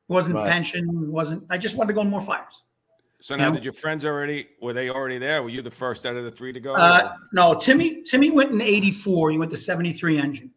It 0.09 0.13
wasn't 0.13 0.35
Right. 0.35 0.49
pension. 0.49 1.11
Wasn't. 1.11 1.43
I 1.49 1.57
just 1.57 1.75
wanted 1.77 1.89
to 1.89 1.93
go 1.93 2.03
to 2.03 2.09
more 2.09 2.21
fires. 2.21 2.63
So 3.21 3.35
now, 3.35 3.51
did 3.51 3.65
your 3.65 3.73
friends 3.73 4.05
already? 4.05 4.47
Were 4.61 4.71
they 4.71 4.89
already 4.89 5.17
there? 5.17 5.43
Were 5.43 5.49
you 5.49 5.61
the 5.61 5.69
first 5.71 6.05
out 6.05 6.15
of 6.15 6.23
the 6.23 6.31
three 6.31 6.53
to 6.53 6.59
go? 6.59 6.73
Uh, 6.75 7.15
no, 7.33 7.53
Timmy. 7.53 8.01
Timmy 8.03 8.31
went 8.31 8.51
in 8.51 8.61
'84. 8.61 9.31
He 9.31 9.37
went 9.37 9.51
to 9.51 9.57
'73 9.57 10.17
engine. 10.17 10.51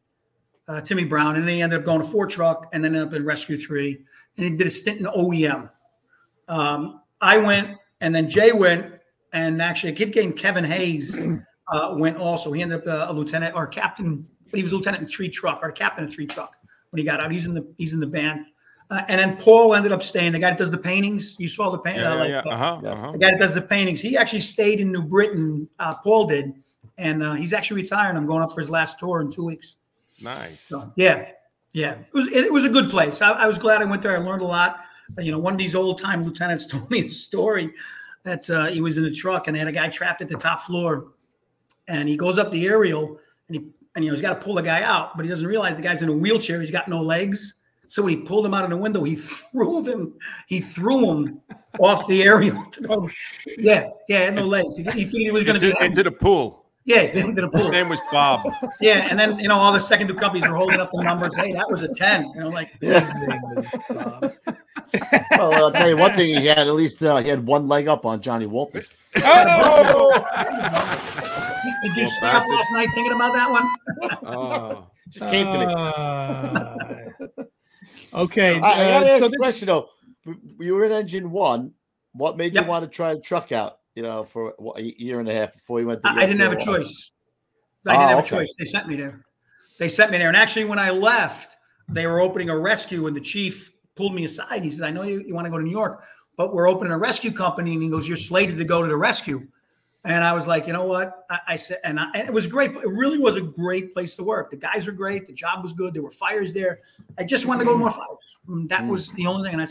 Uh, 0.69 0.81
Timmy 0.81 1.05
Brown, 1.05 1.35
and 1.35 1.43
then 1.43 1.55
he 1.55 1.63
ended 1.63 1.81
up 1.81 1.85
going 1.85 2.01
to 2.01 2.07
Ford 2.07 2.31
Truck, 2.31 2.69
and 2.73 2.85
then 2.85 2.95
ended 2.95 3.09
up 3.09 3.15
in 3.15 3.25
Rescue 3.25 3.59
Tree, 3.59 4.05
and 4.37 4.47
he 4.47 4.57
did 4.57 4.67
a 4.67 4.71
stint 4.71 5.01
in 5.01 5.07
OEM. 5.07 5.69
Um, 6.47 7.01
I 7.21 7.37
went, 7.39 7.77
and 8.01 8.15
then 8.15 8.29
Jay 8.29 8.53
went, 8.53 8.95
and 9.33 9.61
actually 9.61 9.93
a 9.93 9.97
kid 9.97 10.15
named 10.15 10.37
Kevin 10.37 10.65
Hayes 10.65 11.19
uh, 11.73 11.95
went 11.97 12.17
also. 12.17 12.53
He 12.53 12.63
ended 12.63 12.81
up 12.81 12.87
uh, 12.87 13.13
a 13.13 13.13
lieutenant 13.13 13.57
or 13.57 13.67
captain, 13.67 14.25
but 14.51 14.59
he 14.59 14.63
was 14.63 14.73
lieutenant 14.73 15.03
in 15.03 15.09
tree 15.09 15.29
truck 15.29 15.61
or 15.63 15.73
captain 15.73 16.05
in 16.05 16.11
tree 16.11 16.27
truck 16.27 16.57
when 16.91 16.99
he 16.99 17.05
got 17.05 17.21
out. 17.21 17.33
He's 17.33 17.47
in 17.47 17.55
the 17.55 17.67
he's 17.77 17.93
in 17.93 18.01
the 18.01 18.07
band, 18.07 18.47
uh, 18.93 19.05
and 19.09 19.19
then 19.19 19.37
Paul 19.39 19.75
ended 19.75 19.91
up 19.91 20.03
staying. 20.03 20.33
The 20.33 20.39
guy 20.39 20.51
that 20.51 20.59
does 20.59 20.71
the 20.71 20.79
paintings. 20.79 21.37
You 21.39 21.49
saw 21.49 21.71
the 21.71 21.79
paint. 21.79 21.99
yeah, 21.99 22.13
uh, 22.13 22.15
yeah, 22.25 22.37
like, 22.37 22.45
yeah. 22.47 22.53
uh, 22.53 22.55
Uh-huh, 22.55 22.81
yes. 22.83 22.99
uh-huh. 22.99 23.13
the 23.13 23.19
guy 23.19 23.31
that 23.31 23.41
does 23.41 23.55
the 23.55 23.63
paintings. 23.63 24.01
He 24.01 24.17
actually 24.17 24.43
stayed 24.43 24.81
in 24.81 24.93
New 24.93 25.03
Britain. 25.03 25.69
Uh, 25.79 25.95
Paul 25.95 26.27
did, 26.27 26.53
and 26.99 27.23
uh, 27.23 27.33
he's 27.35 27.53
actually 27.53 27.83
retired. 27.83 28.17
I'm 28.17 28.27
going 28.27 28.43
up 28.43 28.53
for 28.53 28.61
his 28.61 28.69
last 28.71 28.99
tour 28.99 29.21
in 29.23 29.31
two 29.33 29.45
weeks. 29.45 29.77
Nice. 30.21 30.61
So 30.69 30.93
yeah, 30.97 31.29
yeah, 31.73 31.93
it 31.93 32.13
was 32.13 32.29
it, 32.29 32.53
was 32.53 32.65
a 32.65 32.69
good 32.69 32.91
place. 32.91 33.23
I, 33.23 33.31
I 33.33 33.47
was 33.47 33.59
glad 33.59 33.81
I 33.81 33.87
went 33.87 34.03
there. 34.03 34.15
I 34.15 34.21
learned 34.21 34.43
a 34.43 34.47
lot. 34.47 34.81
Uh, 35.19 35.23
You 35.23 35.33
know, 35.33 35.39
one 35.39 35.55
of 35.55 35.59
these 35.59 35.75
old 35.75 35.99
time 35.99 36.25
lieutenants 36.25 36.67
told 36.73 36.91
me 36.91 37.07
a 37.07 37.11
story 37.11 37.73
that 38.25 38.49
uh, 38.51 38.67
he 38.67 38.81
was 38.81 38.99
in 38.99 39.05
a 39.05 39.11
truck 39.11 39.47
and 39.47 39.55
they 39.55 39.59
had 39.59 39.69
a 39.69 39.73
guy 39.73 39.89
trapped 39.89 40.21
at 40.23 40.29
the 40.29 40.37
top 40.37 40.63
floor, 40.63 41.09
and 41.89 42.09
he 42.09 42.17
goes 42.17 42.39
up 42.39 42.51
the 42.51 42.67
aerial 42.69 43.19
and 43.49 43.57
he 43.57 43.67
and 43.95 44.05
you 44.05 44.11
know 44.11 44.15
he's 44.15 44.23
got 44.23 44.39
to 44.39 44.45
pull 44.45 44.55
the 44.55 44.63
guy 44.63 44.83
out, 44.83 45.17
but 45.17 45.25
he 45.25 45.29
doesn't 45.31 45.47
realize 45.49 45.77
the 45.77 45.83
guy's 45.83 46.03
in 46.03 46.09
a 46.09 46.13
wheelchair. 46.17 46.61
He's 46.61 46.71
got 46.71 46.89
no 46.89 47.03
legs. 47.03 47.55
So 47.93 48.01
when 48.03 48.17
he 48.17 48.23
pulled 48.25 48.47
him 48.47 48.55
out 48.55 48.65
of 48.65 48.71
the 48.71 48.77
window, 48.79 49.05
he 49.05 49.15
threw 49.17 49.83
them. 49.83 50.15
He 50.47 50.61
threw 50.61 51.11
him 51.13 51.43
off 51.79 52.07
the 52.07 52.23
aerial. 52.23 52.65
Oh, 52.89 53.07
Yeah, 53.59 53.91
yeah, 54.09 54.21
had 54.21 54.35
no 54.35 54.47
legs. 54.47 54.79
He, 54.79 54.85
he 54.85 55.05
figured 55.05 55.13
he 55.27 55.31
was 55.31 55.45
going 55.45 55.61
to 55.61 55.67
Into, 55.67 55.79
be 55.79 55.85
into 55.85 56.03
the 56.05 56.11
pool. 56.11 56.65
yeah, 56.87 57.01
he's 57.03 57.11
been 57.11 57.37
to 57.37 57.49
the 57.49 57.59
His 57.59 57.69
name 57.69 57.91
was 57.91 57.99
Bob. 58.11 58.51
Yeah, 58.81 59.07
and 59.11 59.19
then 59.19 59.39
you 59.39 59.47
know 59.47 59.59
all 59.59 59.75
the 59.75 59.79
second 59.79 60.09
two 60.09 60.15
companies 60.15 60.49
were 60.49 60.57
holding 60.57 60.81
up 60.81 60.91
the 60.91 61.03
numbers. 61.03 61.37
Hey, 61.37 61.53
that 61.53 61.71
was 61.71 61.83
a 61.83 61.89
ten. 61.89 62.31
You 62.35 62.41
know, 62.41 62.49
like 62.49 62.73
well, 62.81 64.33
I'll 65.55 65.71
tell 65.73 65.89
you 65.91 65.97
one 65.99 66.17
thing. 66.17 66.41
He 66.41 66.47
had 66.47 66.61
at 66.67 66.73
least 66.75 67.03
uh, 67.03 67.17
he 67.19 67.29
had 67.29 67.45
one 67.47 67.69
leg 67.69 67.89
up 67.89 68.07
on 68.07 68.23
Johnny 68.23 68.47
Walters. 68.47 68.91
Oh! 69.19 70.13
did 71.85 71.97
you 71.97 72.03
Well, 72.05 72.11
stay 72.11 72.27
up 72.27 72.43
that's 72.43 72.49
last 72.49 72.73
night 72.73 72.89
thinking 72.95 73.13
about 73.13 73.35
that 73.35 73.51
one? 73.51 73.69
Oh, 74.35 74.87
Just 75.11 75.29
came 75.31 75.47
to 75.53 75.59
me. 75.59 75.67
Uh, 75.69 76.77
okay. 78.15 78.55
I, 78.55 78.57
I 78.57 78.61
gotta 78.61 79.07
uh, 79.07 79.09
ask 79.11 79.21
so 79.21 79.27
a 79.27 79.37
question 79.37 79.67
though. 79.67 79.89
You 80.61 80.75
were 80.75 80.85
in 80.85 80.93
engine 80.93 81.31
one. 81.31 81.73
What 82.13 82.37
made 82.37 82.55
Yep. 82.55 82.65
you 82.65 82.69
want 82.71 82.85
to 82.85 82.91
try 82.91 83.15
the 83.15 83.21
truck 83.21 83.53
out? 83.53 83.79
You 83.95 84.03
know, 84.03 84.25
for 84.25 84.55
what, 84.59 84.79
a 84.79 85.03
year 85.03 85.21
and 85.21 85.29
a 85.29 85.35
half 85.35 85.53
before 85.53 85.81
you 85.81 85.87
went. 85.87 86.03
To 86.03 86.09
I, 86.09 86.23
I 86.23 86.27
didn't 86.27 86.41
have 86.41 86.53
a 86.53 86.57
EFL? 86.57 86.65
choice. 86.65 87.11
I 87.87 87.93
didn't 87.93 88.05
Oh, 88.05 88.09
have 88.09 88.19
a 88.19 88.21
okay. 88.23 88.29
choice. 88.29 88.55
They 88.59 88.65
sent 88.65 88.87
me 88.89 88.97
there. 88.97 89.25
They 89.79 89.89
sent 89.89 90.11
me 90.13 90.19
there, 90.19 90.29
and 90.29 90.37
actually, 90.37 90.65
when 90.67 90.79
I 90.79 90.91
left, 90.91 91.57
they 91.89 92.07
were 92.07 92.21
opening 92.21 92.49
a 92.51 92.59
rescue, 92.59 93.07
and 93.07 93.17
the 93.17 93.21
chief 93.21 93.73
pulled 93.97 94.15
me 94.15 94.25
aside. 94.25 94.63
He 94.63 94.71
said, 94.71 94.85
"I 94.87 94.91
know 94.91 95.03
you, 95.03 95.23
you 95.27 95.35
want 95.35 95.47
to 95.47 95.51
go 95.51 95.59
to 95.59 95.65
New 95.65 95.71
York, 95.71 96.03
but 96.37 96.55
we're 96.55 96.69
opening 96.69 96.93
a 96.93 96.99
rescue 96.99 97.33
company." 97.33 97.73
And 97.75 97.83
he 97.83 97.89
goes, 97.89 98.07
"You're 98.07 98.17
slated 98.17 98.59
to 98.59 98.65
go 98.65 98.83
to 98.83 98.89
the 98.89 98.97
rescue." 98.97 99.47
And 100.05 100.25
I 100.25 100.33
was 100.33 100.49
like, 100.49 100.67
you 100.67 100.73
know 100.73 100.85
what? 100.85 101.27
I, 101.31 101.39
I 101.49 101.57
said, 101.57 101.79
and, 101.85 102.01
I, 102.01 102.09
and 102.15 102.27
it 102.27 102.33
was 102.33 102.49
great. 102.49 102.73
It 102.73 102.89
really 102.89 103.19
was 103.19 103.37
a 103.37 103.41
great 103.41 103.93
place 103.93 104.17
to 104.17 104.25
work. 104.25 104.51
The 104.51 104.57
guys 104.57 104.89
are 104.89 104.93
great. 104.93 105.29
The 105.29 105.33
job 105.33 105.63
was 105.63 105.73
good. 105.73 105.95
There 105.95 106.03
were 106.03 106.11
fires 106.11 106.53
there. 106.53 106.81
I 107.19 107.25
just 107.25 107.47
wanted 107.47 107.61
to 107.61 107.65
go 107.67 107.73
to 107.75 107.79
more 107.79 107.91
fires. 107.91 108.37
And 108.49 108.69
that 108.69 108.83
Mm. 108.83 108.89
was 108.89 109.13
the 109.13 109.27
only 109.27 109.49
thing. 109.49 109.61
And 109.61 109.69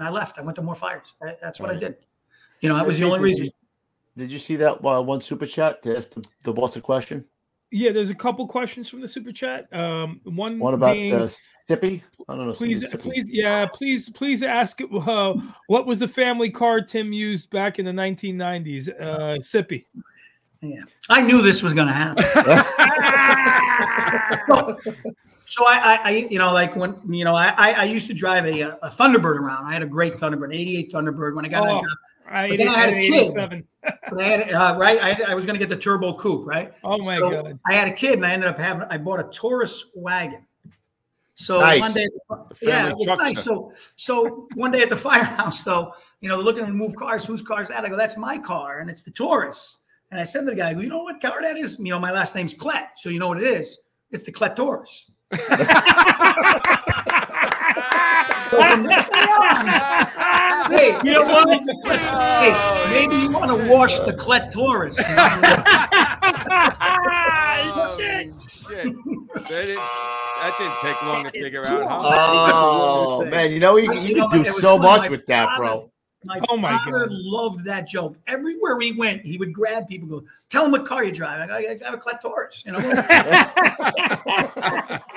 I, 0.00 0.06
I 0.06 0.10
left. 0.10 0.38
I 0.38 0.42
went 0.42 0.56
to 0.56 0.62
more 0.62 0.74
fires. 0.74 1.14
I, 1.22 1.36
that's 1.40 1.60
what 1.60 1.70
I 1.70 1.76
did. 1.76 1.96
You 2.60 2.68
know, 2.68 2.76
that 2.76 2.86
was 2.86 2.98
the 2.98 3.06
only 3.06 3.20
reason. 3.20 3.48
Did 4.16 4.30
you 4.30 4.38
see 4.38 4.56
that 4.56 4.84
uh, 4.84 5.02
one 5.02 5.22
super 5.22 5.46
chat 5.46 5.82
to 5.82 5.96
ask 5.96 6.10
the, 6.10 6.24
the 6.44 6.52
boss 6.52 6.76
a 6.76 6.80
question? 6.80 7.24
Yeah, 7.74 7.90
there's 7.90 8.10
a 8.10 8.14
couple 8.14 8.46
questions 8.46 8.88
from 8.88 9.00
the 9.00 9.08
super 9.08 9.32
chat. 9.32 9.66
Um, 9.74 10.20
one 10.22 10.60
One 10.60 10.74
about 10.74 10.94
being, 10.94 11.12
uh, 11.12 11.28
Sippy? 11.68 12.02
I 12.28 12.36
don't 12.36 12.46
know. 12.46 12.52
please, 12.52 12.86
please, 12.98 13.28
yeah, 13.32 13.66
please, 13.74 14.08
please 14.08 14.44
ask 14.44 14.80
uh, 14.80 15.34
what 15.66 15.84
was 15.84 15.98
the 15.98 16.06
family 16.06 16.50
car 16.50 16.80
Tim 16.80 17.12
used 17.12 17.50
back 17.50 17.80
in 17.80 17.84
the 17.84 17.90
1990s? 17.90 18.88
Uh, 18.88 19.38
Sippy. 19.40 19.86
Yeah. 20.60 20.82
I 21.08 21.22
knew 21.22 21.42
this 21.42 21.64
was 21.64 21.74
going 21.74 21.88
to 21.88 21.92
happen. 21.92 22.24
So 25.04 25.33
I, 25.66 25.78
I, 25.78 26.00
I, 26.04 26.10
you 26.30 26.38
know, 26.38 26.52
like 26.52 26.74
when 26.74 26.96
you 27.06 27.24
know, 27.24 27.34
I, 27.34 27.48
I 27.56 27.72
I 27.72 27.84
used 27.84 28.06
to 28.08 28.14
drive 28.14 28.46
a, 28.46 28.60
a 28.82 28.88
Thunderbird 28.88 29.36
around. 29.38 29.66
I 29.66 29.72
had 29.74 29.82
a 29.82 29.86
great 29.86 30.16
Thunderbird, 30.16 30.46
an 30.46 30.52
'88 30.52 30.92
Thunderbird. 30.92 31.34
When 31.36 31.44
I 31.44 31.48
got 31.48 31.62
Oh, 31.62 31.66
that 31.74 31.80
job, 31.82 31.98
I, 32.30 32.48
But 32.48 32.58
then 32.58 32.68
I 32.68 32.78
had 32.78 32.90
a 32.90 33.00
kid. 33.00 33.64
I 34.18 34.22
had 34.22 34.52
uh, 34.52 34.76
right. 34.78 35.00
I, 35.00 35.12
had- 35.12 35.26
I 35.28 35.34
was 35.34 35.44
going 35.44 35.58
to 35.58 35.64
get 35.64 35.68
the 35.68 35.80
turbo 35.80 36.14
coupe, 36.16 36.46
right? 36.46 36.72
Oh 36.82 36.98
my 36.98 37.18
So 37.18 37.30
god. 37.30 37.58
I 37.68 37.74
had 37.74 37.88
a 37.88 37.92
kid, 37.92 38.14
and 38.14 38.24
I 38.26 38.32
ended 38.32 38.48
up 38.48 38.58
having. 38.58 38.86
I 38.90 38.96
bought 38.98 39.20
a 39.20 39.24
Taurus 39.24 39.90
wagon. 39.94 40.46
So 41.36 41.58
Nice. 41.60 41.80
one 41.80 41.92
day, 41.92 42.08
The 42.28 42.36
yeah, 42.62 42.84
family 42.84 42.90
it 43.04 43.08
was 43.08 43.18
nice. 43.18 43.42
So, 43.42 43.72
so 43.96 44.46
one 44.54 44.70
day 44.70 44.82
at 44.82 44.88
the 44.88 44.96
firehouse, 45.10 45.62
though, 45.62 45.92
you 46.20 46.28
know, 46.28 46.38
looking 46.40 46.64
to 46.64 46.72
move 46.72 46.94
cars. 46.94 47.26
Whose 47.26 47.42
car 47.42 47.60
is 47.60 47.68
that? 47.68 47.84
I 47.84 47.88
go, 47.88 47.96
that's 47.96 48.16
my 48.16 48.38
car, 48.38 48.78
and 48.78 48.88
it's 48.88 49.02
the 49.02 49.10
Taurus. 49.10 49.78
And 50.12 50.20
I 50.20 50.24
said 50.24 50.40
to 50.40 50.46
the 50.46 50.54
guy, 50.54 50.68
I 50.70 50.72
you 50.72 50.88
know 50.88 51.02
what 51.02 51.20
car 51.20 51.42
that 51.42 51.58
is? 51.58 51.78
You 51.80 51.90
know, 51.90 51.98
my 51.98 52.12
last 52.12 52.36
name's 52.36 52.54
Klett, 52.54 52.90
so 52.96 53.08
you 53.08 53.18
know 53.18 53.28
what 53.28 53.42
it 53.42 53.48
is. 53.48 53.78
It's 54.12 54.22
the 54.22 54.30
Klett 54.32 54.54
Taurus. 54.54 55.10
So 58.50 58.60
from 58.62 58.84
that 58.84 59.08
day 59.10 59.28
on, 59.42 60.78
hey, 60.78 60.90
You 61.02 61.12
know 61.14 61.24
what? 61.24 61.48
Hey, 62.40 62.52
maybe 62.90 63.16
you 63.16 63.30
want 63.30 63.50
to 63.50 63.56
wash 63.68 63.98
the 64.00 64.12
Klett 64.12 64.52
Taurus. 64.52 64.96
Oh, 67.76 67.96
Shit. 67.96 68.32
shit. 68.68 68.86
That 69.34 69.48
didn't, 69.48 69.76
that 69.76 70.54
didn't 70.58 70.78
take 70.80 71.02
long 71.02 71.24
to 71.24 71.30
figure 71.30 71.66
out. 71.66 71.88
Huh? 71.88 72.52
Oh 72.54 73.24
man, 73.24 73.50
you 73.50 73.58
know 73.60 73.76
you, 73.76 73.92
You 73.94 74.00
you 74.00 74.16
know, 74.16 74.28
can 74.28 74.42
do 74.42 74.50
so 74.60 74.78
much 74.78 75.02
my 75.02 75.08
with 75.08 75.26
that, 75.26 75.56
bro. 75.58 75.90
My 76.24 76.40
Oh 76.48 76.56
my 76.56 76.78
father 76.84 77.06
God. 77.06 77.12
loved 77.12 77.64
that 77.64 77.86
joke. 77.88 78.16
Everywhere 78.26 78.76
we 78.76 78.92
went, 78.92 79.24
he 79.24 79.36
would 79.38 79.52
grab 79.52 79.88
people, 79.88 80.08
go, 80.08 80.24
tell 80.48 80.64
him 80.66 80.72
what 80.72 80.86
car 80.86 81.04
you 81.04 81.12
drive. 81.12 81.40
I 81.40 81.46
go, 81.46 81.54
I 81.70 81.74
drive 81.74 81.94
a 81.94 81.98
Klett 81.98 82.64
You 82.64 82.72
know, 82.72 82.80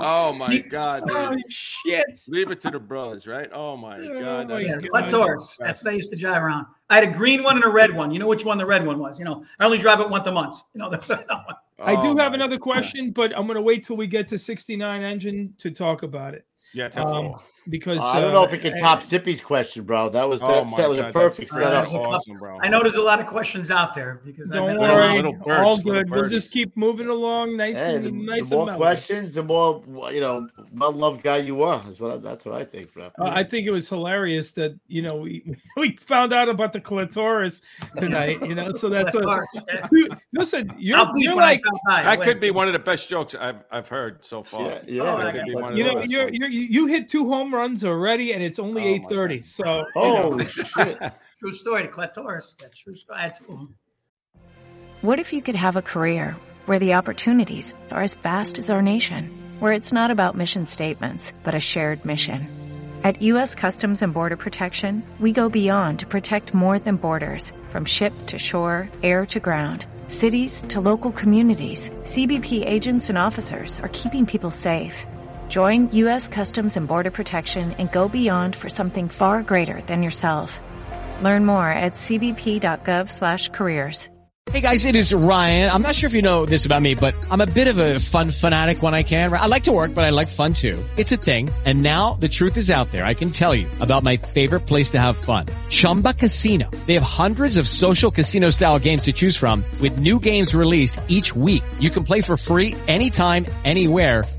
Oh 0.00 0.32
my 0.32 0.58
God, 0.58 1.04
Oh 1.08 1.36
shit. 1.48 2.22
Leave 2.28 2.50
it 2.50 2.60
to 2.62 2.70
the 2.70 2.78
brothers, 2.78 3.26
right? 3.26 3.48
Oh 3.52 3.76
my 3.76 4.00
God. 4.00 4.48
my 4.48 4.60
yeah, 4.60 4.78
that's- 4.92 5.56
That's 5.58 5.84
what 5.84 5.92
I 5.92 5.94
used 5.94 6.10
to 6.10 6.16
drive 6.16 6.42
around. 6.42 6.66
I 6.90 6.96
had 6.96 7.04
a 7.04 7.12
green 7.12 7.42
one 7.42 7.56
and 7.56 7.64
a 7.64 7.68
red 7.68 7.94
one. 7.94 8.10
You 8.10 8.18
know 8.18 8.28
which 8.28 8.44
one 8.44 8.58
the 8.58 8.66
red 8.66 8.86
one 8.86 8.98
was? 8.98 9.18
You 9.18 9.24
know, 9.24 9.44
I 9.58 9.64
only 9.64 9.78
drive 9.78 10.00
it 10.00 10.08
once 10.08 10.26
a 10.26 10.32
month. 10.32 10.60
You 10.74 10.80
know, 10.80 10.90
that's 10.98 11.06
that 11.08 11.26
one. 11.28 11.56
I 11.80 11.94
do 11.94 12.08
Oh, 12.08 12.16
have 12.16 12.30
my 12.30 12.34
another 12.36 12.56
God. 12.56 12.62
question, 12.62 13.10
but 13.12 13.36
I'm 13.36 13.46
gonna 13.46 13.62
wait 13.62 13.84
till 13.84 13.96
we 13.96 14.06
get 14.06 14.28
to 14.28 14.38
69 14.38 15.02
engine 15.02 15.54
to 15.58 15.70
talk 15.70 16.02
about 16.02 16.34
it. 16.34 16.44
Yeah, 16.74 16.86
Um, 16.86 16.92
10 16.92 17.34
because 17.68 18.00
I 18.00 18.20
don't 18.20 18.32
know 18.32 18.42
uh, 18.42 18.46
if 18.46 18.52
it 18.52 18.62
can 18.62 18.78
top 18.78 19.02
Zippy's 19.02 19.40
question, 19.40 19.84
bro. 19.84 20.08
That 20.08 20.28
was 20.28 20.40
Oh 20.42 20.46
that, 20.46 20.70
my 20.70 20.76
that 20.76 20.88
was 20.88 20.98
a 20.98 21.12
perfect 21.12 21.50
setup. 21.50 21.92
Awesome, 21.92 22.38
bro. 22.38 22.58
I 22.60 22.68
know 22.68 22.82
there's 22.82 22.94
a 22.96 23.00
lot 23.00 23.20
of 23.20 23.26
questions 23.26 23.70
out 23.70 23.94
there 23.94 24.20
because 24.24 24.50
Don't 24.50 24.66
been- 24.68 24.78
Little- 24.78 24.96
worry, 24.96 25.22
little 25.22 25.52
all 25.52 25.80
good. 25.80 26.10
We'll 26.10 26.28
just 26.28 26.50
keep 26.50 26.76
moving 26.76 27.08
along, 27.08 27.56
nice 27.56 27.76
Hey, 27.76 27.96
and 27.96 28.04
the, 28.04 28.10
nice 28.12 28.48
the 28.48 28.56
more 28.56 28.68
and 28.68 28.76
questions, 28.76 29.34
the 29.34 29.42
more 29.42 29.82
you 30.12 30.20
know, 30.20 30.48
well 30.72 30.92
loved 30.92 31.22
guy 31.22 31.38
you 31.38 31.62
are. 31.62 31.84
Is 31.90 32.00
what 32.00 32.12
I, 32.12 32.16
that's 32.18 32.44
what 32.44 32.54
I 32.54 32.64
think, 32.64 32.92
bro. 32.94 33.06
Uh, 33.18 33.24
I 33.24 33.44
think 33.44 33.66
it 33.66 33.70
was 33.70 33.88
hilarious 33.88 34.52
that 34.52 34.78
you 34.86 35.02
know 35.02 35.16
we 35.16 35.54
we 35.76 35.96
found 35.96 36.32
out 36.32 36.48
about 36.48 36.72
the 36.72 36.80
clitoris 36.80 37.60
tonight. 37.96 38.40
You 38.42 38.54
know, 38.54 38.72
so 38.72 38.88
that's 38.90 39.14
a 39.14 39.40
Dude, 39.90 40.16
listen. 40.32 40.72
You're 40.78 41.06
you're 41.16 41.36
like. 41.36 41.60
That 41.88 42.18
Wait. 42.18 42.24
could 42.26 42.40
be 42.40 42.50
one 42.50 42.66
of 42.66 42.72
the 42.72 42.78
best 42.78 43.08
jokes 43.08 43.34
I've 43.34 43.64
I've 43.70 43.88
heard 43.88 44.24
so 44.24 44.42
far. 44.42 44.62
yeah, 44.62 44.80
yeah. 44.86 45.02
Oh, 45.02 45.18
that 45.18 45.34
could 45.34 45.44
be 45.44 45.50
you. 45.50 45.58
one 45.58 45.72
of 45.72 45.78
you 45.78 45.84
know 45.84 46.02
you're, 46.02 46.28
you're 46.32 46.48
you 46.48 46.86
hit 46.86 47.08
two 47.08 47.28
home 47.28 47.54
runs 47.58 47.84
already, 47.84 48.32
and 48.32 48.42
it's 48.42 48.58
only 48.58 48.82
Oh, 48.82 48.84
my 48.84 48.90
eight 48.90 49.08
thirty. 49.08 49.40
So 49.42 49.78
you 49.78 49.86
oh, 49.96 50.34
know. 50.34 50.44
Shit! 50.44 50.98
True 51.38 51.52
story. 51.52 51.82
The 51.82 51.88
Klett 51.88 52.14
Taurus. 52.14 52.56
That's 52.60 52.78
true 52.78 52.96
story. 52.96 53.18
I 53.18 53.22
had 53.22 53.36
two. 53.36 53.68
What 55.02 55.20
if 55.20 55.32
you 55.32 55.42
could 55.42 55.54
have 55.54 55.76
a 55.76 55.82
career 55.82 56.36
where 56.66 56.80
the 56.80 56.94
opportunities 56.94 57.74
are 57.90 58.02
as 58.02 58.14
vast 58.14 58.58
as 58.58 58.70
our 58.70 58.82
nation, 58.82 59.22
where 59.60 59.72
it's 59.72 59.92
not 59.92 60.10
about 60.10 60.36
mission 60.36 60.66
statements, 60.66 61.32
but 61.44 61.54
a 61.54 61.60
shared 61.60 62.04
mission? 62.04 62.48
At 63.04 63.22
U.S. 63.22 63.54
Customs 63.54 64.02
and 64.02 64.12
Border 64.12 64.36
Protection, 64.36 65.02
we 65.20 65.30
go 65.32 65.48
beyond 65.48 66.00
to 66.00 66.06
protect 66.06 66.52
more 66.52 66.80
than 66.80 66.96
borders 66.96 67.52
from 67.70 67.84
ship 67.84 68.12
to 68.26 68.38
shore, 68.38 68.88
air 69.04 69.24
to 69.26 69.38
ground. 69.38 69.86
Cities 70.08 70.64
to 70.68 70.80
local 70.80 71.12
communities, 71.12 71.90
CBP 72.04 72.66
agents 72.66 73.08
and 73.08 73.18
officers 73.18 73.78
are 73.80 73.90
keeping 73.92 74.26
people 74.26 74.50
safe. 74.50 75.06
Join 75.48 75.90
U.S. 75.92 76.28
Customs 76.28 76.76
and 76.76 76.86
Border 76.86 77.10
Protection 77.10 77.72
and 77.72 77.90
go 77.90 78.06
beyond 78.08 78.54
for 78.54 78.68
something 78.68 79.08
far 79.08 79.42
greater 79.42 79.80
than 79.82 80.02
yourself. 80.02 80.60
Learn 81.22 81.46
more 81.46 81.70
at 81.70 81.94
cbp.gov/careers. 81.94 84.10
Hey 84.50 84.62
guys, 84.62 84.86
it 84.86 84.96
is 84.96 85.12
Ryan. 85.12 85.70
I'm 85.70 85.82
not 85.82 85.94
sure 85.94 86.08
if 86.08 86.14
you 86.14 86.22
know 86.22 86.46
this 86.46 86.64
about 86.64 86.80
me, 86.80 86.94
but 86.94 87.14
I'm 87.30 87.42
a 87.42 87.46
bit 87.46 87.68
of 87.68 87.76
a 87.76 88.00
fun 88.00 88.30
fanatic 88.30 88.82
when 88.82 88.94
I 88.94 89.02
can. 89.02 89.30
I 89.30 89.44
like 89.44 89.64
to 89.64 89.72
work, 89.72 89.94
but 89.94 90.04
I 90.04 90.10
like 90.10 90.28
fun 90.28 90.54
too. 90.54 90.82
It's 90.96 91.12
a 91.12 91.18
thing. 91.18 91.50
And 91.66 91.82
now 91.82 92.14
the 92.14 92.28
truth 92.28 92.56
is 92.56 92.70
out 92.70 92.90
there. 92.90 93.04
I 93.04 93.12
can 93.12 93.30
tell 93.30 93.54
you 93.54 93.66
about 93.78 94.04
my 94.04 94.16
favorite 94.16 94.60
place 94.60 94.90
to 94.92 94.98
have 94.98 95.18
fun. 95.18 95.46
Chumba 95.68 96.14
Casino. 96.14 96.70
They 96.86 96.94
have 96.94 97.02
hundreds 97.02 97.58
of 97.58 97.68
social 97.68 98.10
casino 98.10 98.48
style 98.48 98.78
games 98.78 99.02
to 99.02 99.12
choose 99.12 99.36
from 99.36 99.62
with 99.82 99.98
new 99.98 100.18
games 100.18 100.54
released 100.54 100.98
each 101.08 101.36
week. 101.36 101.62
You 101.78 101.90
can 101.90 102.04
play 102.04 102.22
for 102.22 102.38
free 102.38 102.74
anytime, 102.88 103.44
anywhere. 103.64 104.24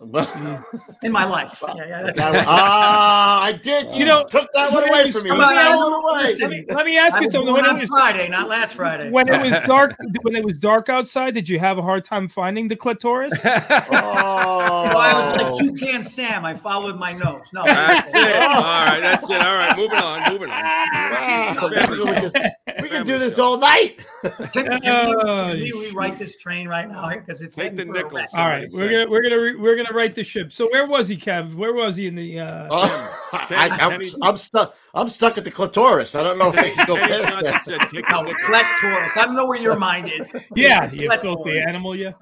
in 1.02 1.10
my 1.10 1.24
life. 1.24 1.60
Yeah, 1.74 1.74
yeah. 1.88 2.12
That's, 2.14 2.46
Ah, 2.48 3.42
I 3.42 3.50
did. 3.52 3.92
You 3.94 4.04
know, 4.06 4.24
took 4.30 4.48
that 4.52 4.70
one 4.72 4.88
away 4.88 5.10
from 5.10 5.24
me. 5.24 5.30
Come 5.30 5.40
on, 5.40 5.48
Took 5.48 5.56
that 5.56 5.72
I- 5.72 5.76
one 5.76 5.92
away. 5.92 6.34
let 6.40 6.50
me, 6.50 6.64
let 6.68 6.86
me 6.86 6.96
ask 6.98 7.20
you 7.20 7.28
something. 7.28 7.52
born 7.52 7.62
When 7.64 7.76
it 7.76 7.80
was 7.80 7.88
Friday, 7.90 8.28
not 8.28 8.48
last 8.48 8.74
Friday. 8.74 9.10
when 9.10 9.26
it 9.28 9.40
was 9.42 9.58
dark, 9.66 9.96
when 10.22 10.36
it 10.36 10.44
was 10.44 10.56
dark 10.58 10.88
outside, 10.88 11.34
did 11.34 11.48
you 11.48 11.58
have 11.58 11.78
a 11.78 11.82
hard 11.82 12.04
time 12.04 12.28
finding 12.28 12.68
the 12.68 12.76
clitoris? 12.76 13.44
Oh, 13.90 14.84
Well, 14.84 14.98
I 14.98 15.12
was 15.18 15.36
like 15.36 15.58
Toucan 15.78 16.04
Sam. 16.04 16.44
I 16.44 16.54
followed 16.54 16.96
my 16.98 17.12
nose. 17.12 17.46
No, 17.52 17.64
That's 17.64 18.14
it. 18.14 18.36
All 18.36 18.62
right, 18.62 19.00
that's 19.00 19.28
it. 19.28 19.40
All 19.42 19.56
right, 19.56 19.76
moving 19.76 19.98
on, 19.98 20.32
moving 20.32 20.50
on. 20.50 20.62
Wow, 20.62 22.52
we 22.90 22.96
can 22.96 23.06
do 23.06 23.18
this- 23.18 23.18
we 23.18 23.18
can 23.18 23.18
do 23.18 23.18
Family 23.18 23.18
this 23.26 23.36
show. 23.36 23.42
all 23.44 23.58
night. 23.58 24.04
Can, 24.52 24.80
can 24.80 25.14
Oh, 25.16 25.52
we, 25.52 25.70
can 25.70 25.78
we 25.78 25.86
rewrite 25.90 26.18
this 26.18 26.36
train 26.38 26.66
right 26.68 26.88
now 26.90 27.08
because 27.10 27.40
it's 27.40 27.54
Take 27.54 27.70
heading 27.72 27.92
the 27.92 28.00
for 28.00 28.06
a 28.08 28.14
wreck. 28.14 28.28
All 28.34 28.46
right, 28.48 28.66
we're 28.72 28.88
gonna 28.90 29.08
we're 29.08 29.22
gonna 29.22 29.38
re- 29.40 29.54
we're 29.54 29.76
gonna 29.76 29.92
write 29.96 30.16
the 30.16 30.24
ship. 30.24 30.50
So 30.52 30.68
where 30.72 30.86
was 30.86 31.06
he, 31.06 31.16
Kev? 31.16 31.54
Where 31.54 31.72
was 31.72 31.94
he 31.94 32.08
in 32.08 32.16
the? 32.16 32.40
Uh, 32.40 32.66
Oh, 32.68 33.18
I, 33.32 33.68
I'm, 33.80 34.00
I'm 34.22 34.36
stuck. 34.36 34.74
I'm 34.92 35.08
stuck 35.08 35.38
at 35.38 35.44
the 35.44 35.52
clitoris. 35.52 36.16
I 36.16 36.24
don't 36.24 36.36
know 36.36 36.48
if 36.48 36.58
I 36.58 36.70
can 36.70 36.86
go 36.86 36.96
past 36.96 37.42
that. 37.44 37.64
said, 37.64 37.80
"Take 37.82 37.90
the 38.08 38.10
No, 38.10 38.22
nickels." 38.22 38.42
Klett 38.48 38.78
Taurus. 38.80 39.16
I 39.16 39.24
don't 39.26 39.36
know 39.36 39.46
where 39.46 39.60
your 39.60 39.78
mind 39.78 40.10
is. 40.10 40.34
yeah, 40.56 40.90
you 40.90 41.08
Klett 41.08 41.20
filthy 41.20 41.60
animal, 41.60 41.94
yeah. 41.94 42.12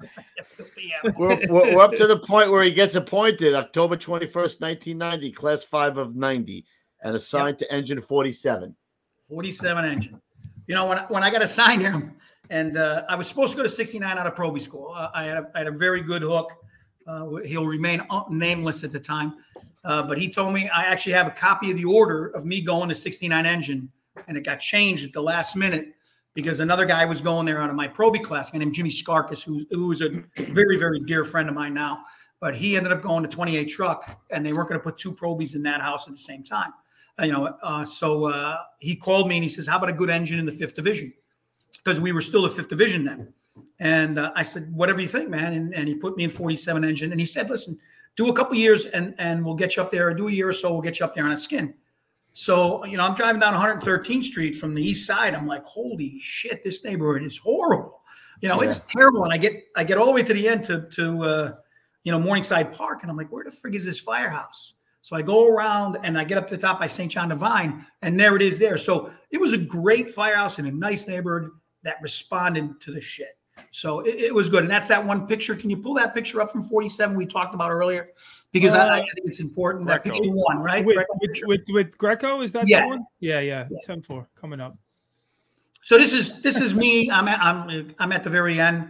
Filthy 0.45 0.93
animal. 1.03 1.19
We're, 1.19 1.47
we're, 1.49 1.75
we're 1.75 1.81
up 1.81 1.95
to 1.95 2.05
the 2.05 2.19
point 2.19 2.51
where 2.51 2.63
he 2.63 2.71
gets 2.73 2.93
appointed 2.93 3.55
October 3.55 3.97
21st, 3.97 4.61
1990, 4.61 5.31
class 5.31 5.63
five 5.63 5.97
of 5.97 6.15
90, 6.15 6.63
and 7.01 7.15
assigned 7.15 7.57
to 7.59 7.73
engine 7.73 8.01
47. 8.01 8.75
47 9.27 9.85
engine. 9.85 10.21
You 10.67 10.75
know, 10.75 10.85
when, 10.85 10.97
when 11.09 11.23
I 11.23 11.29
got 11.29 11.41
assigned 11.41 11.81
him, 11.81 12.13
and 12.49 12.77
uh, 12.77 13.03
I 13.09 13.15
was 13.15 13.27
supposed 13.27 13.51
to 13.51 13.57
go 13.57 13.63
to 13.63 13.69
69 13.69 14.17
out 14.17 14.27
of 14.27 14.35
Proby 14.35 14.61
school, 14.61 14.93
uh, 14.95 15.09
I, 15.13 15.23
had 15.23 15.37
a, 15.37 15.51
I 15.55 15.59
had 15.59 15.67
a 15.67 15.71
very 15.71 16.01
good 16.01 16.21
hook. 16.21 16.51
Uh, 17.07 17.35
he'll 17.37 17.65
remain 17.65 18.05
nameless 18.29 18.83
at 18.83 18.91
the 18.91 18.99
time, 18.99 19.35
uh, 19.85 20.03
but 20.03 20.17
he 20.17 20.29
told 20.29 20.53
me 20.53 20.69
I 20.69 20.83
actually 20.83 21.13
have 21.13 21.27
a 21.27 21.31
copy 21.31 21.71
of 21.71 21.77
the 21.77 21.85
order 21.85 22.27
of 22.27 22.45
me 22.45 22.61
going 22.61 22.89
to 22.89 22.95
69 22.95 23.45
engine, 23.45 23.89
and 24.27 24.37
it 24.37 24.41
got 24.41 24.59
changed 24.59 25.05
at 25.05 25.13
the 25.13 25.21
last 25.21 25.55
minute 25.55 25.93
because 26.33 26.59
another 26.59 26.85
guy 26.85 27.05
was 27.05 27.21
going 27.21 27.45
there 27.45 27.61
out 27.61 27.69
of 27.69 27.75
my 27.75 27.87
Proby 27.87 28.21
class, 28.21 28.49
guy 28.49 28.59
named 28.59 28.75
Jimmy 28.75 28.89
Skarkas, 28.91 29.43
who, 29.43 29.65
who 29.71 29.87
was 29.87 30.01
a 30.01 30.09
very, 30.37 30.77
very 30.77 30.99
dear 30.99 31.23
friend 31.23 31.49
of 31.49 31.55
mine 31.55 31.73
now. 31.73 32.03
But 32.39 32.55
he 32.55 32.77
ended 32.77 32.91
up 32.91 33.01
going 33.01 33.23
to 33.23 33.29
28 33.29 33.65
truck, 33.65 34.21
and 34.29 34.45
they 34.45 34.53
weren't 34.53 34.69
going 34.69 34.79
to 34.79 34.83
put 34.83 34.97
two 34.97 35.13
Probies 35.13 35.55
in 35.55 35.63
that 35.63 35.81
house 35.81 36.07
at 36.07 36.13
the 36.13 36.19
same 36.19 36.43
time 36.43 36.69
Uh, 36.69 36.86
you 37.23 37.31
know, 37.31 37.45
uh, 37.63 37.83
so 37.83 38.25
uh, 38.25 38.57
he 38.79 38.95
called 38.95 39.27
me 39.27 39.37
and 39.37 39.43
he 39.43 39.49
says, 39.49 39.67
"How 39.67 39.77
about 39.77 39.89
a 39.89 39.93
good 39.93 40.09
engine 40.09 40.39
in 40.39 40.45
the 40.45 40.51
fifth 40.51 40.75
division?" 40.75 41.13
Because 41.83 41.99
we 41.99 42.11
were 42.11 42.21
still 42.21 42.45
a 42.45 42.49
fifth 42.49 42.67
division 42.67 43.05
then. 43.05 43.33
And 43.79 44.19
uh, 44.19 44.31
I 44.35 44.43
said, 44.43 44.73
"Whatever 44.73 45.01
you 45.01 45.07
think, 45.07 45.29
man." 45.29 45.53
And, 45.53 45.73
and 45.73 45.87
he 45.87 45.95
put 45.95 46.17
me 46.17 46.23
in 46.25 46.29
47 46.29 46.83
engine, 46.83 47.11
and 47.11 47.19
he 47.19 47.25
said, 47.25 47.49
"Listen, 47.49 47.77
do 48.15 48.29
a 48.29 48.33
couple 48.33 48.55
years, 48.55 48.85
and 48.87 49.15
and 49.17 49.43
we'll 49.43 49.55
get 49.55 49.75
you 49.75 49.83
up 49.83 49.91
there. 49.91 50.13
Do 50.13 50.27
a 50.27 50.31
year 50.31 50.49
or 50.49 50.53
so, 50.53 50.71
we'll 50.71 50.81
get 50.81 50.99
you 50.99 51.05
up 51.05 51.15
there 51.15 51.25
on 51.25 51.31
a 51.31 51.37
skin." 51.37 51.73
So 52.33 52.85
you 52.85 52.97
know, 52.97 53.03
I'm 53.03 53.15
driving 53.15 53.39
down 53.39 53.55
113th 53.55 54.23
Street 54.23 54.57
from 54.57 54.75
the 54.75 54.83
east 54.83 55.07
side. 55.07 55.33
I'm 55.33 55.47
like, 55.47 55.65
"Holy 55.65 56.19
shit, 56.19 56.63
this 56.63 56.83
neighborhood 56.83 57.23
is 57.23 57.37
horrible." 57.37 58.01
You 58.41 58.49
know, 58.49 58.59
it's 58.59 58.83
terrible. 58.83 59.23
And 59.23 59.33
I 59.33 59.37
get 59.37 59.63
I 59.75 59.83
get 59.83 59.97
all 59.97 60.05
the 60.05 60.11
way 60.11 60.23
to 60.23 60.33
the 60.33 60.47
end 60.47 60.63
to 60.65 60.81
to 60.91 61.23
uh, 61.23 61.53
you 62.03 62.11
know 62.11 62.19
Morningside 62.19 62.73
Park, 62.73 63.01
and 63.01 63.09
I'm 63.09 63.17
like, 63.17 63.31
"Where 63.31 63.43
the 63.43 63.49
frig 63.49 63.73
is 63.73 63.85
this 63.85 63.99
firehouse?" 63.99 64.75
So 65.07 65.15
I 65.15 65.21
go 65.21 65.47
around 65.47 65.97
and 66.03 66.17
I 66.17 66.25
get 66.25 66.37
up 66.37 66.49
to 66.49 66.57
the 66.57 66.61
top 66.61 66.81
by 66.81 66.87
St. 66.87 67.09
John 67.09 67.29
Divine, 67.29 67.85
and 68.01 68.19
there 68.19 68.35
it 68.35 68.41
is 68.41 68.59
there. 68.59 68.77
So 68.77 69.09
it 69.31 69.39
was 69.39 69.53
a 69.53 69.57
great 69.57 70.11
firehouse 70.11 70.59
in 70.59 70.65
a 70.65 70.71
nice 70.71 71.07
neighborhood 71.07 71.49
that 71.83 71.95
responded 72.01 72.81
to 72.81 72.91
the 72.91 72.99
shit. 72.99 73.37
So 73.71 74.01
it, 74.01 74.15
it 74.15 74.35
was 74.35 74.49
good. 74.49 74.63
And 74.63 74.69
that's 74.69 74.89
that 74.89 75.05
one 75.05 75.25
picture. 75.25 75.55
Can 75.55 75.69
you 75.69 75.77
pull 75.77 75.93
that 75.93 76.13
picture 76.13 76.41
up 76.41 76.51
from 76.51 76.61
47 76.61 77.15
we 77.15 77.25
talked 77.25 77.55
about 77.55 77.71
earlier? 77.71 78.09
Because 78.51 78.73
I, 78.73 78.95
I 78.95 78.97
think 78.97 79.19
it's 79.23 79.39
important. 79.39 79.87
That 79.87 80.03
Greco. 80.03 80.19
picture 80.19 80.29
one, 80.29 80.59
right? 80.59 80.83
With, 80.83 80.97
Greco 80.97 81.17
with, 81.21 81.39
with, 81.45 81.61
with 81.69 81.97
Greco, 81.97 82.41
is 82.41 82.51
that 82.51 82.67
Yeah. 82.67 82.81
the 82.81 82.87
one? 82.87 83.05
Yeah, 83.21 83.39
yeah. 83.39 83.69
10 83.85 84.01
4 84.01 84.27
coming 84.35 84.59
up. 84.59 84.75
So 85.83 85.97
this 85.97 86.11
is 86.11 86.41
this 86.41 86.57
is 86.59 86.73
me. 86.73 87.09
I'm 87.09 87.29
at, 87.29 87.39
I'm 87.41 87.95
I'm 87.97 88.11
at 88.11 88.25
the 88.25 88.29
very 88.29 88.59
end. 88.59 88.89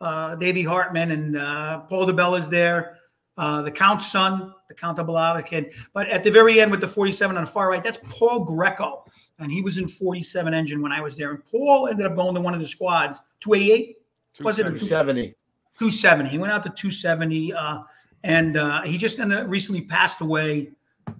Uh, 0.00 0.34
Davey 0.36 0.62
Hartman 0.62 1.10
and 1.10 1.36
uh, 1.36 1.80
Paul 1.80 2.06
DeBell 2.06 2.38
is 2.38 2.48
there. 2.48 2.96
Uh, 3.36 3.60
the 3.60 3.70
Count's 3.70 4.10
son, 4.10 4.54
the 4.68 4.74
Count 4.74 4.98
of 4.98 5.06
Balada 5.06 5.44
kid. 5.44 5.72
But 5.92 6.08
at 6.08 6.22
the 6.24 6.30
very 6.30 6.60
end 6.60 6.70
with 6.70 6.80
the 6.80 6.86
47 6.86 7.36
on 7.36 7.44
the 7.44 7.50
far 7.50 7.70
right, 7.70 7.82
that's 7.82 7.98
Paul 8.08 8.44
Greco, 8.44 9.04
and 9.38 9.50
he 9.50 9.62
was 9.62 9.78
in 9.78 9.88
47 9.88 10.54
engine 10.54 10.80
when 10.82 10.92
I 10.92 11.00
was 11.00 11.16
there. 11.16 11.30
And 11.30 11.44
Paul 11.44 11.88
ended 11.88 12.06
up 12.06 12.14
going 12.14 12.34
to 12.34 12.40
one 12.40 12.54
of 12.54 12.60
the 12.60 12.68
squads, 12.68 13.22
288. 13.40 13.96
Was 14.40 14.58
it 14.58 14.64
270. 14.64 15.34
270. 15.78 16.28
He 16.30 16.38
went 16.38 16.52
out 16.52 16.62
to 16.64 16.70
270, 16.70 17.52
uh, 17.52 17.80
and 18.24 18.56
uh, 18.56 18.82
he 18.82 18.98
just 18.98 19.18
ended 19.18 19.38
up 19.38 19.48
recently 19.48 19.82
passed 19.82 20.20
away 20.20 20.70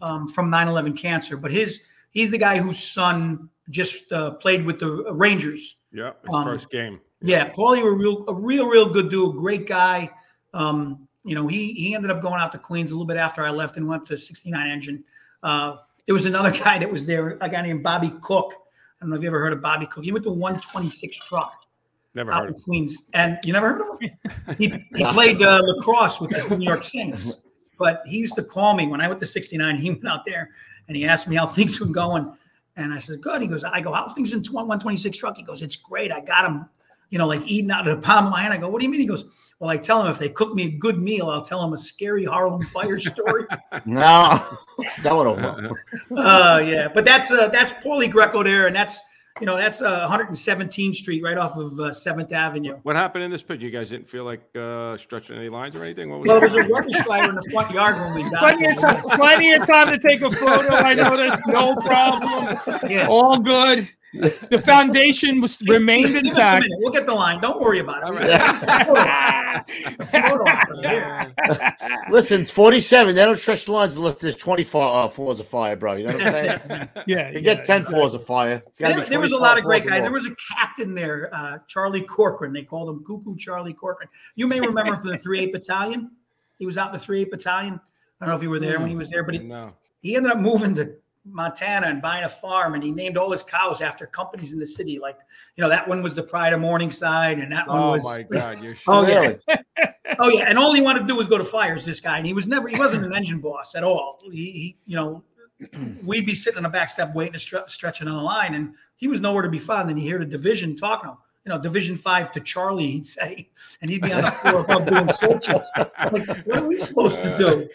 um, 0.03 0.29
from 0.29 0.51
9/11 0.51 0.97
cancer. 0.97 1.37
But 1.37 1.51
his 1.51 1.83
he's 2.11 2.31
the 2.31 2.39
guy 2.39 2.59
whose 2.59 2.79
son 2.83 3.49
just 3.71 4.11
uh, 4.13 4.33
played 4.33 4.65
with 4.65 4.79
the 4.81 5.13
Rangers. 5.13 5.77
Yeah, 5.93 6.13
his 6.25 6.35
Um, 6.35 6.45
first 6.45 6.71
game. 6.71 7.01
Yeah, 7.21 7.51
Paulie, 7.51 7.83
a 7.83 7.91
real, 7.91 8.25
a 8.29 8.35
real, 8.35 8.67
real 8.67 8.89
good 8.89 9.11
dude, 9.11 9.37
great 9.37 9.67
guy. 9.67 10.11
Um, 10.55 11.08
you 11.29 11.35
know, 11.35 11.47
he 11.47 11.73
he 11.75 11.95
ended 11.95 12.11
up 12.11 12.23
going 12.23 12.41
out 12.41 12.53
to 12.53 12.59
Queens 12.59 12.91
a 12.91 12.95
little 12.95 13.07
bit 13.07 13.17
after 13.17 13.45
I 13.45 13.51
left 13.51 13.77
and 13.77 13.87
went 13.87 14.07
to 14.07 14.17
69 14.17 14.67
engine. 14.67 15.05
Uh, 15.43 15.77
there 16.07 16.15
was 16.15 16.25
another 16.25 16.51
guy 16.65 16.79
that 16.79 16.91
was 16.91 17.07
there, 17.07 17.37
a 17.41 17.49
guy 17.49 17.63
named 17.63 17.83
Bobby 17.83 18.13
Cook. 18.23 18.55
I 18.55 19.05
don't 19.05 19.11
know 19.11 19.17
if 19.17 19.23
you 19.23 19.29
ever 19.29 19.39
heard 19.39 19.53
of 19.53 19.61
Bobby 19.61 19.87
Cook. 19.87 20.05
He 20.05 20.13
went 20.13 20.25
to 20.25 20.31
126 20.31 21.17
truck 21.19 21.67
Never 22.15 22.33
out 22.33 22.47
heard 22.47 22.55
of 22.55 22.63
Queens, 22.65 23.05
and 23.13 23.39
you 23.45 23.53
never 23.53 23.69
heard 23.69 23.81
of 23.83 24.01
him. 24.01 24.11
He, 24.59 24.69
he 24.97 25.05
played 25.07 25.43
uh, 25.43 25.61
lacrosse 25.63 26.21
with 26.21 26.31
the 26.31 26.57
New 26.57 26.65
York 26.65 26.83
Saints, 26.83 27.43
but 27.79 28.03
he 28.07 28.17
used 28.17 28.35
to 28.37 28.43
call 28.43 28.75
me 28.75 28.87
when 28.87 29.01
I 29.01 29.09
went 29.09 29.21
to 29.21 29.27
69. 29.27 29.77
He 29.77 29.91
went 29.91 30.09
out 30.09 30.25
there 30.25 30.51
and 30.89 30.97
he 30.97 31.07
asked 31.07 31.29
me 31.29 31.37
how 31.37 31.47
things 31.47 31.79
were 31.79 31.87
going, 31.87 32.33
and 32.77 32.93
I 32.93 32.99
said, 32.99 33.21
"Good." 33.21 33.43
He 33.43 33.47
goes, 33.47 33.63
"I 33.63 33.83
go, 33.83 33.93
how 33.93 34.09
things 34.09 34.33
in 34.33 34.43
126 34.43 35.19
truck?" 35.19 35.37
He 35.37 35.43
goes, 35.43 35.61
"It's 35.61 35.77
great. 35.77 36.11
I 36.11 36.21
got 36.21 36.47
him." 36.47 36.69
You 37.11 37.19
know, 37.19 37.27
like 37.27 37.43
eating 37.47 37.71
out 37.71 37.89
of 37.89 37.97
the 37.97 38.03
palm 38.03 38.27
of 38.27 38.33
my 38.33 38.43
hand. 38.43 38.53
I 38.53 38.59
go, 38.59 38.69
what 38.69 38.81
do 38.81 38.85
you 38.85 38.91
mean? 38.91 39.01
He 39.01 39.07
goes, 39.07 39.25
well, 39.61 39.71
I 39.71 39.77
tell 39.79 40.03
him 40.05 40.11
if 40.11 40.19
they 40.19 40.29
cook 40.29 40.55
me 40.55 40.65
a 40.67 40.71
good 40.71 40.99
meal, 41.01 41.29
I'll 41.31 41.43
tell 41.43 41.65
him 41.65 41.73
a 41.73 41.79
scary 41.79 42.25
Harlem 42.25 42.61
fire 42.63 42.99
story. 43.01 43.45
No, 43.87 44.45
that 45.03 45.17
would 45.17 45.39
have 45.39 45.73
uh, 46.17 46.63
yeah, 46.65 46.89
but 46.93 47.05
that's 47.05 47.31
uh, 47.31 47.49
that's 47.49 47.73
Paulie 47.73 48.11
Greco 48.11 48.43
there, 48.43 48.67
and 48.67 48.77
that's 48.77 49.01
you 49.41 49.47
know 49.47 49.57
that's 49.57 49.81
uh, 49.81 50.09
117th 50.09 50.95
Street, 50.97 51.23
right 51.23 51.39
off 51.39 51.57
of 51.57 51.79
uh, 51.81 51.93
Seventh 51.93 52.33
Avenue. 52.33 52.77
What 52.83 52.97
happened 52.97 53.25
in 53.25 53.31
this 53.31 53.43
pitch? 53.43 53.61
You 53.61 53.71
guys 53.71 53.89
didn't 53.89 54.09
feel 54.09 54.25
like 54.25 54.43
uh, 54.57 54.97
stretching 54.97 55.37
any 55.37 55.49
lines 55.49 55.77
or 55.77 55.85
anything? 55.85 56.11
What 56.11 56.21
was 56.21 56.29
Well, 56.29 56.37
it? 56.39 56.51
there 56.51 56.57
was 56.59 56.67
a 56.67 56.69
rubbish 56.69 56.97
fire 57.07 57.29
in 57.29 57.35
the 57.35 57.49
front 57.53 57.73
yard 57.73 57.97
when 57.97 58.15
we 58.15 58.31
got 58.31 58.41
Plenty 58.41 58.67
of, 58.67 58.79
time, 58.79 59.03
plenty 59.17 59.53
of 59.53 59.67
time 59.67 59.89
to 59.93 59.99
take 59.99 60.23
a 60.23 60.31
photo. 60.31 60.75
I 60.75 60.95
know 60.95 61.17
there's 61.17 61.39
No 61.47 61.75
problem. 61.77 62.59
Yeah. 62.91 63.07
All 63.09 63.39
good. 63.39 63.89
The 64.51 64.63
foundation 64.65 65.41
was 65.41 65.61
remained 65.69 66.07
Give 66.07 66.17
us 66.17 66.23
a 66.23 66.27
intact. 66.29 66.67
We'll 66.79 66.93
get 66.93 67.07
the 67.07 67.15
line. 67.15 67.41
Don't 67.41 67.61
worry 67.61 67.81
about 67.81 68.03
it. 68.07 68.15
Listen, 72.11 72.41
it's 72.41 72.51
47. 72.51 73.15
They 73.15 73.25
don't 73.25 73.39
stretch 73.39 73.67
the 73.67 73.73
lines 73.73 73.97
unless 73.97 74.15
there's 74.15 74.37
24 74.37 74.83
uh, 74.83 75.09
floors 75.09 75.41
of 75.41 75.47
fire, 75.47 75.77
bro. 75.77 75.95
You 75.95 76.07
know 76.07 76.15
what 76.15 76.27
I'm 76.27 76.33
saying? 76.33 76.89
yeah, 77.07 77.31
You 77.31 77.43
get 77.43 77.59
yeah, 77.59 77.65
10 77.65 77.83
floors 77.85 78.15
of 78.15 78.25
fire. 78.25 78.63
There, 78.79 79.05
there 79.05 79.21
was 79.21 79.33
a 79.33 79.37
lot 79.37 79.59
of 79.59 79.65
great 79.65 79.85
guys. 79.85 80.01
or 80.01 80.03
There 80.03 80.13
was 80.13 80.27
a 80.27 80.35
captain 80.57 80.95
there, 80.95 81.29
uh, 81.35 81.59
Charlie 81.67 82.03
Corcoran. 82.03 82.53
They 82.53 82.63
called 82.63 82.89
him 82.89 83.05
Cuckoo 83.05 83.37
Charlie 83.37 83.75
Corcoran. 83.75 84.09
You 84.37 84.47
may 84.47 84.61
remember 84.61 84.95
him 84.95 85.01
from 85.01 85.11
the 85.11 85.19
3 85.19 85.41
8 85.41 85.53
Battalion. 85.53 86.11
He 86.59 86.67
was 86.67 86.79
out 86.79 86.89
in 86.89 86.95
the 86.95 87.05
3 87.05 87.23
8 87.23 87.31
Battalion. 87.31 87.81
I 88.21 88.25
don't 88.25 88.31
know 88.31 88.37
if 88.37 88.43
you 88.43 88.51
were 88.51 88.59
there 88.59 88.81
when 88.81 88.89
he 88.89 88.97
was 88.97 89.11
there, 89.11 89.23
but 89.23 89.35
he, 89.35 89.41
no. 89.41 89.75
he 90.01 90.17
ended 90.17 90.33
up 90.33 90.39
moving 90.39 90.75
to 90.77 90.95
Montana 91.31 91.87
and 91.87 92.03
buying 92.03 92.25
a 92.25 92.29
farm, 92.29 92.75
and 92.75 92.83
he 92.83 92.91
named 92.91 93.17
all 93.17 93.31
his 93.31 93.43
cows 93.43 93.81
after 93.81 94.07
companies 94.07 94.53
in 94.53 94.59
the 94.59 94.67
city. 94.67 94.99
Like, 94.99 95.19
you 95.57 95.63
know, 95.63 95.69
that 95.69 95.87
one 95.87 96.03
was 96.03 96.15
the 96.15 96.23
Pride 96.23 96.53
of 96.53 96.61
Morningside, 96.61 97.39
and 97.39 97.53
that 97.53 97.69
one 97.69 97.79
Oh 97.79 97.91
was. 97.93 98.05
Oh 98.05 98.09
my 98.09 98.23
God! 98.31 98.63
You're 98.63 98.77
oh, 98.87 99.07
sure. 99.07 99.17
Oh 99.17 99.37
yeah, 99.49 99.93
oh 100.19 100.29
yeah, 100.29 100.45
and 100.49 100.59
all 100.59 100.73
he 100.75 100.81
wanted 100.81 101.01
to 101.01 101.07
do 101.07 101.17
was 101.17 101.29
go 101.29 101.39
to 101.39 101.45
fires. 101.45 101.85
This 101.85 102.01
guy, 102.01 102.19
and 102.19 102.27
he 102.27 102.33
was 102.33 102.47
never, 102.47 102.69
he 102.69 102.79
wasn't 102.79 103.05
an 103.05 103.15
engine 103.15 103.41
boss 103.41 103.75
at 103.75 103.85
all. 103.85 104.21
He, 104.25 104.31
he 104.31 104.77
you 104.87 104.97
know, 104.97 105.25
we'd 106.05 106.27
be 106.27 106.35
sitting 106.35 106.59
on 106.59 106.63
the 106.63 106.69
back 106.69 106.91
step 106.91 107.15
waiting 107.15 107.35
to 107.35 107.39
stre- 107.39 107.69
stretch 107.69 108.01
another 108.01 108.23
line, 108.23 108.55
and 108.55 108.75
he 108.97 109.09
was 109.09 109.21
nowhere 109.21 109.43
to 109.43 109.49
be 109.49 109.59
found. 109.59 109.91
And 109.91 109.99
you 109.99 110.09
hear 110.09 110.19
the 110.19 110.25
division 110.25 110.77
talking, 110.77 111.11
you 111.45 111.51
know, 111.51 111.61
Division 111.61 111.97
Five 111.97 112.33
to 112.33 112.41
Charlie, 112.41 112.91
he'd 112.91 113.07
say, 113.07 113.49
and 113.81 113.91
he'd 113.91 114.03
be 114.03 114.13
on 114.13 114.23
the 114.23 114.31
floor 114.31 114.61
above 114.69 114.87
doing 114.87 115.09
searches. 115.09 115.69
Like, 115.77 116.47
what 116.47 116.59
are 116.59 116.67
we 116.67 116.79
supposed 116.79 117.23
to 117.23 117.37
do? 117.37 117.69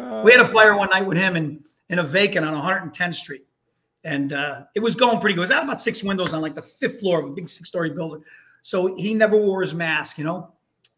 Uh, 0.00 0.22
we 0.24 0.30
had 0.30 0.40
a 0.40 0.48
fire 0.48 0.76
one 0.76 0.90
night 0.90 1.04
with 1.04 1.18
him 1.18 1.36
in 1.36 1.64
in 1.90 1.98
a 1.98 2.04
vacant 2.04 2.44
on 2.46 2.54
110th 2.54 3.14
Street, 3.14 3.46
and 4.04 4.32
uh, 4.32 4.62
it 4.74 4.80
was 4.80 4.94
going 4.94 5.20
pretty 5.20 5.34
good. 5.34 5.42
It 5.42 5.44
was 5.44 5.50
out 5.50 5.64
about 5.64 5.80
six 5.80 6.02
windows 6.02 6.32
on 6.32 6.42
like 6.42 6.54
the 6.54 6.62
fifth 6.62 7.00
floor 7.00 7.20
of 7.20 7.26
a 7.26 7.30
big 7.30 7.48
six 7.48 7.68
story 7.68 7.90
building. 7.90 8.22
So 8.62 8.94
he 8.96 9.14
never 9.14 9.36
wore 9.36 9.62
his 9.62 9.74
mask, 9.74 10.18
you 10.18 10.24
know. 10.24 10.52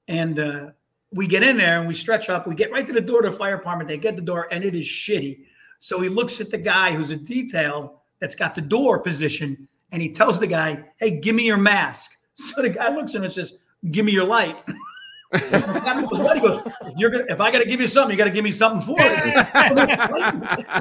And 0.08 0.38
uh, 0.38 0.70
we 1.12 1.26
get 1.26 1.42
in 1.42 1.56
there 1.56 1.78
and 1.78 1.88
we 1.88 1.94
stretch 1.94 2.28
up. 2.28 2.46
We 2.46 2.54
get 2.54 2.72
right 2.72 2.86
to 2.86 2.92
the 2.92 3.00
door 3.00 3.24
of 3.24 3.30
the 3.30 3.38
fire 3.38 3.56
department. 3.56 3.88
They 3.88 3.98
get 3.98 4.16
the 4.16 4.22
door, 4.22 4.48
and 4.50 4.64
it 4.64 4.74
is 4.74 4.86
shitty. 4.86 5.44
So 5.80 6.00
he 6.00 6.08
looks 6.08 6.40
at 6.40 6.50
the 6.50 6.58
guy 6.58 6.92
who's 6.92 7.10
a 7.10 7.16
detail 7.16 8.02
that's 8.18 8.34
got 8.34 8.54
the 8.54 8.60
door 8.60 8.98
position, 8.98 9.68
and 9.92 10.02
he 10.02 10.10
tells 10.10 10.38
the 10.38 10.46
guy, 10.46 10.84
"Hey, 10.96 11.12
give 11.12 11.34
me 11.34 11.44
your 11.44 11.58
mask." 11.58 12.16
So 12.40 12.62
the 12.62 12.70
guy 12.70 12.88
looks 12.88 13.14
at 13.14 13.18
him 13.18 13.24
and 13.24 13.32
says, 13.32 13.52
"Give 13.90 14.06
me 14.06 14.12
your 14.12 14.24
light." 14.24 14.56
And 15.32 15.42
the 15.42 15.80
guy 15.84 16.00
goes, 16.00 16.18
"What?" 16.18 16.36
He 16.36 16.42
goes, 16.42 16.60
"If 16.86 16.98
you're 16.98 17.10
gonna, 17.10 17.24
if 17.28 17.40
I 17.40 17.50
got 17.52 17.60
to 17.60 17.68
give 17.68 17.80
you 17.80 17.86
something, 17.86 18.10
you 18.12 18.18
got 18.18 18.24
to 18.24 18.30
give 18.30 18.44
me 18.44 18.50
something 18.50 18.80
for 18.80 18.96
it." 18.98 19.36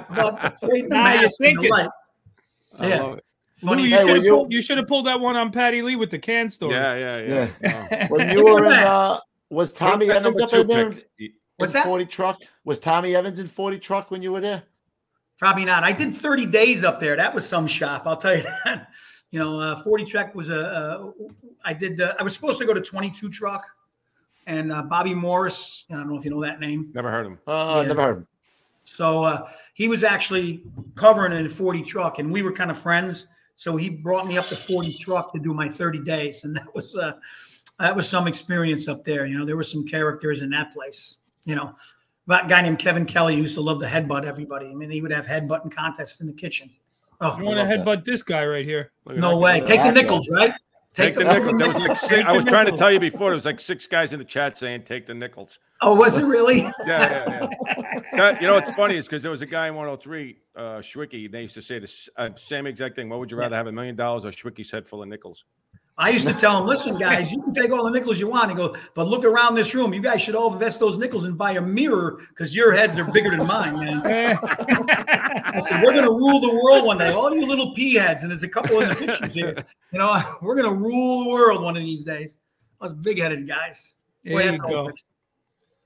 About 0.09 0.59
trading 0.59 0.89
the 0.89 0.95
you're 0.95 1.03
mask 1.03 1.21
and 1.21 1.23
the 1.23 1.29
thinking. 1.61 1.69
light. 1.71 1.89
Yeah. 2.81 3.01
love 3.01 3.17
it. 3.19 3.25
Lou, 3.61 3.77
you 3.77 3.89
Hey, 3.89 3.97
should 4.01 4.09
have 4.15 4.23
you- 4.23 4.31
pulled, 4.31 4.53
you 4.53 4.61
should 4.61 4.77
have 4.77 4.87
pulled 4.87 5.05
that 5.07 5.19
one 5.19 5.35
on 5.35 5.51
Patty 5.51 5.81
Lee 5.81 5.95
with 5.97 6.09
the 6.11 6.19
can 6.19 6.49
story. 6.49 6.73
Yeah, 6.75 6.95
yeah, 6.95 7.47
yeah. 7.61 7.87
Oh. 8.03 8.07
When 8.15 8.29
you 8.37 8.43
were 8.45 8.65
in, 8.65 8.71
uh, 8.71 9.19
was 9.49 9.73
Tommy 9.73 10.09
Evans 10.09 10.23
number 10.23 10.43
up 10.43 10.49
two 10.49 10.61
in 10.61 10.67
there? 10.67 10.89
in 11.19 11.33
What's 11.57 11.73
that? 11.73 11.83
40 11.83 12.05
truck? 12.05 12.37
Was 12.63 12.79
Tommy 12.79 13.15
Evans 13.15 13.37
in 13.39 13.47
40 13.47 13.79
truck 13.79 14.11
when 14.11 14.21
you 14.21 14.31
were 14.31 14.39
there? 14.39 14.63
Probably 15.37 15.65
not. 15.65 15.83
I 15.83 15.91
did 15.91 16.15
30 16.15 16.45
days 16.45 16.83
up 16.85 16.99
there. 17.01 17.17
That 17.17 17.33
was 17.35 17.45
some 17.47 17.67
shop. 17.67 18.03
I'll 18.05 18.15
tell 18.17 18.35
you 18.37 18.43
that. 18.65 18.87
You 19.31 19.39
know, 19.39 19.59
uh, 19.59 19.75
40 19.83 20.05
truck 20.05 20.33
was 20.35 20.49
a. 20.49 20.59
Uh, 20.67 21.11
I 21.65 21.73
did. 21.73 21.99
Uh, 22.01 22.13
I 22.19 22.23
was 22.23 22.33
supposed 22.33 22.59
to 22.59 22.65
go 22.65 22.73
to 22.73 22.81
22 22.81 23.29
truck, 23.29 23.65
and 24.49 24.71
uh, 24.73 24.81
Bobby 24.81 25.13
Morris. 25.13 25.85
I 25.89 25.93
don't 25.93 26.09
know 26.09 26.17
if 26.17 26.25
you 26.25 26.31
know 26.31 26.41
that 26.41 26.59
name. 26.59 26.91
Never 26.93 27.09
heard 27.11 27.25
him. 27.27 27.39
Uh, 27.47 27.79
Yeah. 27.83 27.87
never 27.87 28.01
heard. 28.01 28.11
of 28.11 28.17
him. 28.17 28.27
So 28.83 29.23
uh, 29.23 29.49
he 29.75 29.87
was 29.87 30.03
actually 30.03 30.63
covering 30.95 31.31
in 31.31 31.45
a 31.45 31.49
40 31.49 31.83
truck, 31.83 32.17
and 32.19 32.33
we 32.33 32.41
were 32.41 32.51
kind 32.51 32.71
of 32.71 32.77
friends. 32.77 33.27
So 33.55 33.77
he 33.77 33.89
brought 33.89 34.25
me 34.27 34.37
up 34.37 34.45
to 34.47 34.55
40 34.55 34.91
truck 34.93 35.31
to 35.33 35.39
do 35.39 35.53
my 35.53 35.69
30 35.69 35.99
days, 35.99 36.43
and 36.43 36.55
that 36.55 36.73
was 36.73 36.95
uh, 36.97 37.13
that 37.77 37.95
was 37.95 38.09
some 38.09 38.25
experience 38.27 38.87
up 38.87 39.03
there. 39.05 39.25
You 39.25 39.37
know, 39.37 39.45
there 39.45 39.55
were 39.57 39.63
some 39.63 39.85
characters 39.87 40.41
in 40.41 40.49
that 40.49 40.73
place. 40.73 41.17
You 41.45 41.55
know, 41.55 41.75
that 42.27 42.47
guy 42.49 42.61
named 42.61 42.79
Kevin 42.79 43.05
Kelly 43.05 43.35
used 43.35 43.55
to 43.55 43.61
love 43.61 43.79
to 43.81 43.85
headbutt 43.85 44.25
everybody. 44.25 44.67
I 44.67 44.73
mean, 44.73 44.89
he 44.89 45.01
would 45.01 45.11
have 45.11 45.27
headbutting 45.27 45.71
contests 45.73 46.19
in 46.21 46.27
the 46.27 46.33
kitchen. 46.33 46.69
Oh, 47.21 47.37
You 47.37 47.43
want 47.43 47.57
to 47.57 47.63
love 47.63 47.85
that. 47.85 47.85
headbutt 47.99 48.05
this 48.05 48.23
guy 48.23 48.45
right 48.45 48.65
here? 48.65 48.91
No 49.05 49.37
way! 49.37 49.59
Take 49.61 49.83
the 49.83 49.91
nickels, 49.91 50.29
right? 50.29 50.53
Take 50.99 51.15
the 51.15 51.23
nickel. 51.23 51.57
There 51.57 51.67
was 51.67 51.77
like 51.77 51.97
six, 51.97 52.09
Take 52.09 52.25
I 52.25 52.31
was 52.33 52.45
trying 52.45 52.65
to 52.65 52.73
tell 52.73 52.91
you 52.91 52.99
before. 52.99 53.29
There 53.29 53.35
was 53.35 53.45
like 53.45 53.59
six 53.59 53.87
guys 53.87 54.11
in 54.13 54.19
the 54.19 54.25
chat 54.25 54.57
saying 54.57 54.83
take 54.83 55.07
the 55.07 55.13
nickels. 55.13 55.59
Oh, 55.81 55.95
was 55.95 56.17
it 56.17 56.25
really? 56.25 56.59
Yeah, 56.61 56.71
yeah, 56.85 57.47
yeah. 57.65 57.99
That- 58.13 58.41
you 58.41 58.47
know 58.47 58.55
what's 58.55 58.71
funny 58.71 58.97
is 58.97 59.05
because 59.05 59.21
there 59.21 59.31
was 59.31 59.41
a 59.41 59.45
guy 59.45 59.67
in 59.67 59.75
103, 59.75 60.37
uh, 60.55 60.61
Schwicky. 60.79 61.31
They 61.31 61.43
used 61.43 61.53
to 61.55 61.61
say 61.61 61.79
the 61.79 61.91
uh, 62.17 62.29
same 62.35 62.67
exact 62.67 62.95
thing. 62.95 63.07
What 63.07 63.19
would 63.19 63.31
you 63.31 63.37
rather 63.37 63.55
have, 63.55 63.67
a 63.67 63.71
million 63.71 63.95
dollars 63.95 64.25
or 64.25 64.31
Schwicky's 64.31 64.71
head 64.71 64.85
full 64.87 65.01
of 65.01 65.07
nickels? 65.07 65.45
I 65.99 66.11
used 66.11 66.25
to 66.27 66.33
tell 66.33 66.61
him, 66.61 66.65
listen, 66.73 66.97
guys, 66.97 67.29
you 67.29 67.41
can 67.41 67.53
take 67.53 67.71
all 67.71 67.83
the 67.83 67.91
nickels 67.91 68.19
you 68.21 68.29
want. 68.29 68.49
He 68.49 68.55
goes, 68.55 68.75
but 68.95 69.07
look 69.09 69.25
around 69.25 69.55
this 69.55 69.75
room. 69.75 69.93
You 69.93 70.01
guys 70.01 70.21
should 70.21 70.33
all 70.33 70.53
invest 70.53 70.79
those 70.79 70.97
nickels 70.97 71.25
and 71.25 71.37
buy 71.37 71.51
a 71.51 71.61
mirror 71.61 72.19
because 72.29 72.55
your 72.55 72.71
heads 72.71 72.97
are 72.97 73.03
bigger 73.03 73.31
than 73.31 73.45
mine, 73.45 73.77
man. 73.77 74.01
I 74.41 75.59
said, 75.59 75.83
we're 75.83 75.91
going 75.91 76.05
to 76.05 76.11
rule 76.11 76.39
the 76.39 76.53
world 76.63 76.85
one 76.85 76.97
day. 76.99 77.11
All 77.11 77.35
you 77.35 77.45
little 77.45 77.73
pea 77.73 77.95
heads, 77.95 78.23
and 78.23 78.31
there's 78.31 78.43
a 78.43 78.47
couple 78.47 78.79
in 78.79 78.89
the 78.89 78.95
pictures 78.95 79.33
here. 79.33 79.57
You 79.91 79.99
know, 79.99 80.21
we're 80.41 80.55
going 80.55 80.73
to 80.73 80.75
rule 80.75 81.25
the 81.25 81.29
world 81.31 81.61
one 81.61 81.75
of 81.75 81.83
these 81.83 82.05
days. 82.05 82.37
Us 82.79 82.93
big 82.93 83.19
headed 83.19 83.45
guys. 83.45 83.93
Boy, 84.25 84.37
There 84.43 84.45
that's 84.51 84.57
you 84.57 84.69
go. 84.69 84.91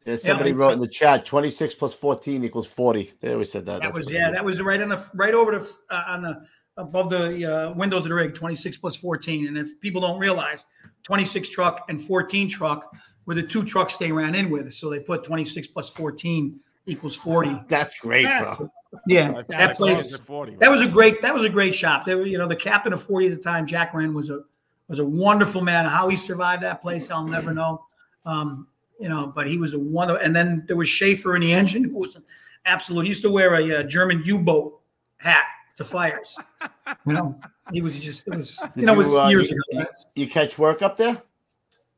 Yeah, 0.05 0.15
somebody 0.17 0.51
it's- 0.51 0.59
wrote 0.59 0.73
in 0.73 0.79
the 0.79 0.87
chat 0.87 1.25
26 1.25 1.73
plus 1.75 1.95
14 1.95 2.43
equals 2.43 2.67
40. 2.67 3.13
They 3.19 3.33
always 3.33 3.51
said 3.51 3.65
that. 3.65 3.81
That 3.81 3.93
That's 3.93 3.97
was 3.97 4.11
yeah, 4.11 4.29
that 4.29 4.45
was 4.45 4.61
right 4.61 4.79
on 4.81 4.89
the 4.89 5.03
right 5.15 5.33
over 5.33 5.57
the 5.57 5.73
uh, 5.89 6.03
on 6.07 6.21
the 6.21 6.45
above 6.77 7.09
the 7.09 7.45
uh, 7.45 7.73
windows 7.73 8.03
of 8.05 8.09
the 8.09 8.15
rig, 8.15 8.33
26 8.33 8.77
plus 8.77 8.95
14. 8.95 9.47
And 9.47 9.57
if 9.57 9.79
people 9.79 10.01
don't 10.01 10.19
realize, 10.19 10.65
26 11.03 11.49
truck 11.49 11.85
and 11.89 11.99
14 12.01 12.49
truck 12.49 12.95
were 13.25 13.35
the 13.35 13.43
two 13.43 13.63
trucks 13.63 13.97
they 13.97 14.11
ran 14.11 14.35
in 14.35 14.49
with. 14.49 14.73
So 14.73 14.89
they 14.89 14.99
put 14.99 15.23
26 15.23 15.67
plus 15.67 15.89
14 15.89 16.59
equals 16.85 17.15
40. 17.15 17.61
That's 17.67 17.95
great, 17.99 18.25
bro. 18.25 18.69
Yeah, 19.07 19.31
Like 19.31 19.47
that 19.47 19.75
place. 19.75 20.13
at 20.13 20.21
40, 20.21 20.57
That 20.57 20.69
was 20.69 20.81
a 20.81 20.87
great. 20.87 21.21
That 21.21 21.33
was 21.33 21.43
a 21.43 21.49
great 21.49 21.73
shop. 21.73 22.05
They 22.05 22.15
were, 22.15 22.27
you 22.27 22.37
know, 22.37 22.47
the 22.47 22.55
captain 22.55 22.93
of 22.93 23.01
40 23.01 23.27
at 23.27 23.37
the 23.37 23.43
time, 23.43 23.65
Jack 23.65 23.93
Wren, 23.93 24.13
was 24.13 24.29
a 24.29 24.41
was 24.87 24.99
a 24.99 25.05
wonderful 25.05 25.61
man. 25.61 25.85
How 25.85 26.07
he 26.09 26.15
survived 26.15 26.61
that 26.63 26.81
place, 26.81 27.09
I'll 27.09 27.25
never 27.25 27.53
know. 27.53 27.85
Um, 28.25 28.67
you 28.99 29.09
know, 29.09 29.27
but 29.27 29.47
he 29.47 29.57
was 29.57 29.73
a 29.73 29.79
wonder. 29.79 30.17
And 30.17 30.35
then 30.35 30.63
there 30.67 30.77
was 30.77 30.89
Schaefer 30.89 31.35
in 31.35 31.41
the 31.41 31.51
engine, 31.53 31.85
who 31.85 31.97
was 31.99 32.15
an 32.15 32.23
absolute. 32.65 33.03
He 33.03 33.09
used 33.09 33.23
to 33.23 33.31
wear 33.31 33.55
a, 33.55 33.79
uh 33.79 33.83
German 33.83 34.21
U-boat 34.23 34.79
hat 35.17 35.45
to 35.77 35.83
fires. 35.83 36.37
You 37.05 37.13
know, 37.13 37.35
he 37.71 37.81
was 37.81 38.01
just. 38.01 38.27
It 38.27 38.35
was. 38.35 38.59
You 38.75 38.81
Did 38.81 38.85
know, 38.85 38.93
it 38.93 38.97
was 38.97 39.13
uh, 39.15 39.27
years 39.27 39.49
you, 39.49 39.57
ago. 39.73 39.85
you- 40.15 40.23
you 40.23 40.29
catch 40.29 40.57
work 40.59 40.81
up 40.81 40.95
there? 40.95 41.21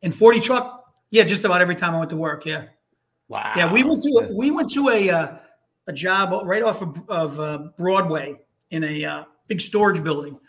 In 0.01 0.11
40 0.11 0.39
truck, 0.39 0.85
yeah, 1.09 1.23
just 1.23 1.43
about 1.43 1.61
every 1.61 1.75
time 1.75 1.93
I 1.95 1.99
went 1.99 2.09
to 2.11 2.15
work. 2.15 2.45
Yeah. 2.45 2.65
Wow. 3.27 3.53
Yeah, 3.55 3.71
we 3.71 3.83
went 3.83 4.01
to 4.03 4.29
we 4.35 4.51
went 4.51 4.71
to 4.71 4.89
a 4.89 5.09
uh, 5.09 5.37
a 5.87 5.93
job 5.93 6.45
right 6.47 6.61
off 6.63 6.81
of, 6.81 6.97
of 7.09 7.39
uh, 7.39 7.57
Broadway 7.77 8.35
in 8.71 8.83
a 8.83 9.05
uh, 9.05 9.23
big 9.47 9.59
storage 9.61 10.03
building, 10.03 10.39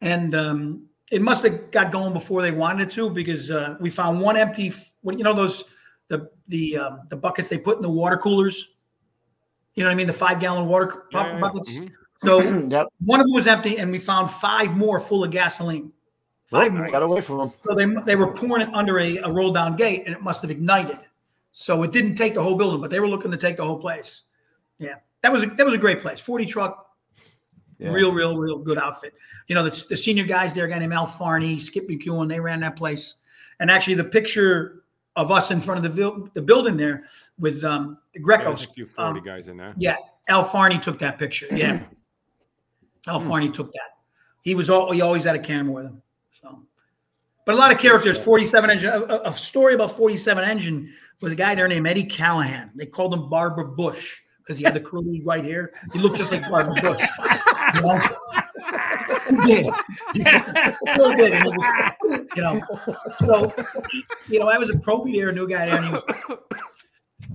and 0.00 0.34
um, 0.34 0.86
it 1.10 1.22
must 1.22 1.44
have 1.44 1.70
got 1.70 1.90
going 1.92 2.12
before 2.12 2.42
they 2.42 2.50
wanted 2.52 2.90
to 2.92 3.08
because 3.10 3.50
uh, 3.50 3.76
we 3.80 3.88
found 3.90 4.20
one 4.20 4.36
empty. 4.36 4.68
f- 4.68 4.90
What 5.02 5.16
you 5.18 5.24
know 5.24 5.32
those 5.34 5.64
the 6.08 6.28
the 6.48 6.76
um, 6.78 7.00
the 7.08 7.16
buckets 7.16 7.48
they 7.48 7.58
put 7.58 7.76
in 7.76 7.82
the 7.82 7.90
water 7.90 8.16
coolers. 8.18 8.68
You 9.74 9.84
know 9.84 9.88
what 9.90 9.94
I 9.94 9.96
mean? 9.96 10.06
The 10.08 10.12
five 10.12 10.38
gallon 10.40 10.68
water 10.68 10.86
cu- 10.88 11.00
Yeah, 11.12 11.26
yeah, 11.26 11.32
yeah. 11.34 11.40
buckets. 11.40 11.72
Mhm. 11.72 11.90
So 12.24 12.40
Yep. 12.70 12.88
one 13.04 13.20
of 13.20 13.26
them 13.26 13.34
was 13.34 13.46
empty, 13.46 13.78
and 13.78 13.90
we 13.90 13.98
found 13.98 14.30
five 14.30 14.76
more 14.76 15.00
full 15.00 15.24
of 15.24 15.30
gasoline. 15.30 15.92
Five 16.46 16.72
Oh, 16.72 16.76
more. 16.78 16.88
got 16.88 17.02
away 17.02 17.20
from 17.20 17.40
him. 17.40 17.52
So 17.68 17.74
they 17.74 17.86
they 18.04 18.16
were 18.16 18.32
pouring 18.32 18.68
it 18.68 18.74
under 18.74 18.98
a, 19.00 19.16
a 19.18 19.30
roll 19.30 19.52
down 19.52 19.76
gate, 19.76 20.04
and 20.06 20.14
it 20.14 20.22
must 20.22 20.42
have 20.42 20.50
ignited. 20.50 20.98
So 21.52 21.82
it 21.82 21.90
didn't 21.92 22.14
take 22.16 22.34
the 22.34 22.42
whole 22.42 22.54
building, 22.54 22.80
but 22.80 22.90
they 22.90 23.00
were 23.00 23.08
looking 23.08 23.30
to 23.30 23.36
take 23.36 23.56
the 23.56 23.64
whole 23.64 23.78
place. 23.78 24.22
Yeah, 24.78 24.96
that 25.22 25.32
was 25.32 25.42
a, 25.42 25.46
that 25.46 25.64
was 25.66 25.74
a 25.74 25.78
great 25.78 26.00
place. 26.00 26.20
Forty 26.20 26.46
truck, 26.46 26.86
Yeah. 27.78 27.90
real, 27.92 28.12
real, 28.12 28.36
real 28.36 28.58
good 28.58 28.78
outfit. 28.78 29.14
You 29.48 29.54
know, 29.54 29.62
the, 29.64 29.84
the 29.88 29.96
senior 29.96 30.24
guys 30.24 30.54
there, 30.54 30.66
a 30.66 30.68
guy 30.68 30.78
named 30.78 30.92
Al 30.92 31.06
Farney, 31.06 31.58
Skip 31.58 31.88
McEwen, 31.88 32.28
they 32.28 32.40
ran 32.40 32.60
that 32.60 32.76
place. 32.76 33.16
And 33.58 33.70
actually, 33.70 33.94
the 33.94 34.04
picture 34.04 34.82
of 35.16 35.32
us 35.32 35.50
in 35.50 35.60
front 35.60 35.78
of 35.78 35.82
the 35.82 35.88
vil- 36.02 36.28
the 36.34 36.42
building 36.42 36.76
there 36.76 37.04
with 37.38 37.64
um, 37.64 37.98
the 38.14 38.20
Yeah, 38.26 38.50
a 38.50 38.56
few 38.56 38.86
40 38.86 39.18
um, 39.20 39.24
guys 39.24 39.48
in 39.48 39.56
there. 39.56 39.74
yeah, 39.78 39.96
Al 40.28 40.44
Farney 40.44 40.78
took 40.78 40.98
that 40.98 41.18
picture. 41.18 41.46
Yeah, 41.50 41.82
Al 43.08 43.20
Farney 43.20 43.50
took 43.50 43.72
that. 43.72 43.90
He 44.42 44.54
was 44.54 44.70
all 44.70 44.92
he 44.92 45.00
always 45.00 45.24
had 45.24 45.34
a 45.36 45.40
camera 45.40 45.72
with 45.72 45.84
him. 45.86 46.02
So, 46.30 46.62
but 47.44 47.54
a 47.54 47.58
lot 47.58 47.72
of 47.72 47.78
characters. 47.78 48.18
Forty-seven 48.18 48.70
engine. 48.70 48.90
A, 48.90 49.20
a- 49.24 49.32
story 49.36 49.74
about 49.74 49.96
forty-seven 49.96 50.44
engine 50.44 50.92
was 51.20 51.32
a 51.32 51.36
guy 51.36 51.54
there 51.54 51.68
named 51.68 51.86
Eddie 51.86 52.04
Callahan. 52.04 52.70
They 52.74 52.86
called 52.86 53.14
him 53.14 53.28
Barbara 53.28 53.66
Bush 53.66 54.18
because 54.38 54.58
he 54.58 54.64
had 54.64 54.74
the 54.74 54.80
curly 54.80 55.20
white 55.22 55.44
hair. 55.44 55.72
He 55.92 55.98
looked 55.98 56.16
just 56.16 56.30
like 56.30 56.48
Barbara 56.48 56.74
Bush. 56.82 57.02
You 57.74 57.80
know? 57.82 57.98
He 59.28 59.54
did. 59.54 59.66
He 60.14 60.22
did. 60.22 61.32
And 61.32 61.44
was, 61.44 62.26
you 62.36 62.42
know, 62.42 62.60
so 63.18 63.52
you 64.28 64.38
know, 64.38 64.48
I 64.48 64.58
was 64.58 64.70
a 64.70 64.74
probie 64.74 65.16
there, 65.16 65.32
new 65.32 65.48
guy 65.48 65.66
there, 65.66 65.76
and 65.76 65.86
he 65.86 65.92
was 65.92 66.04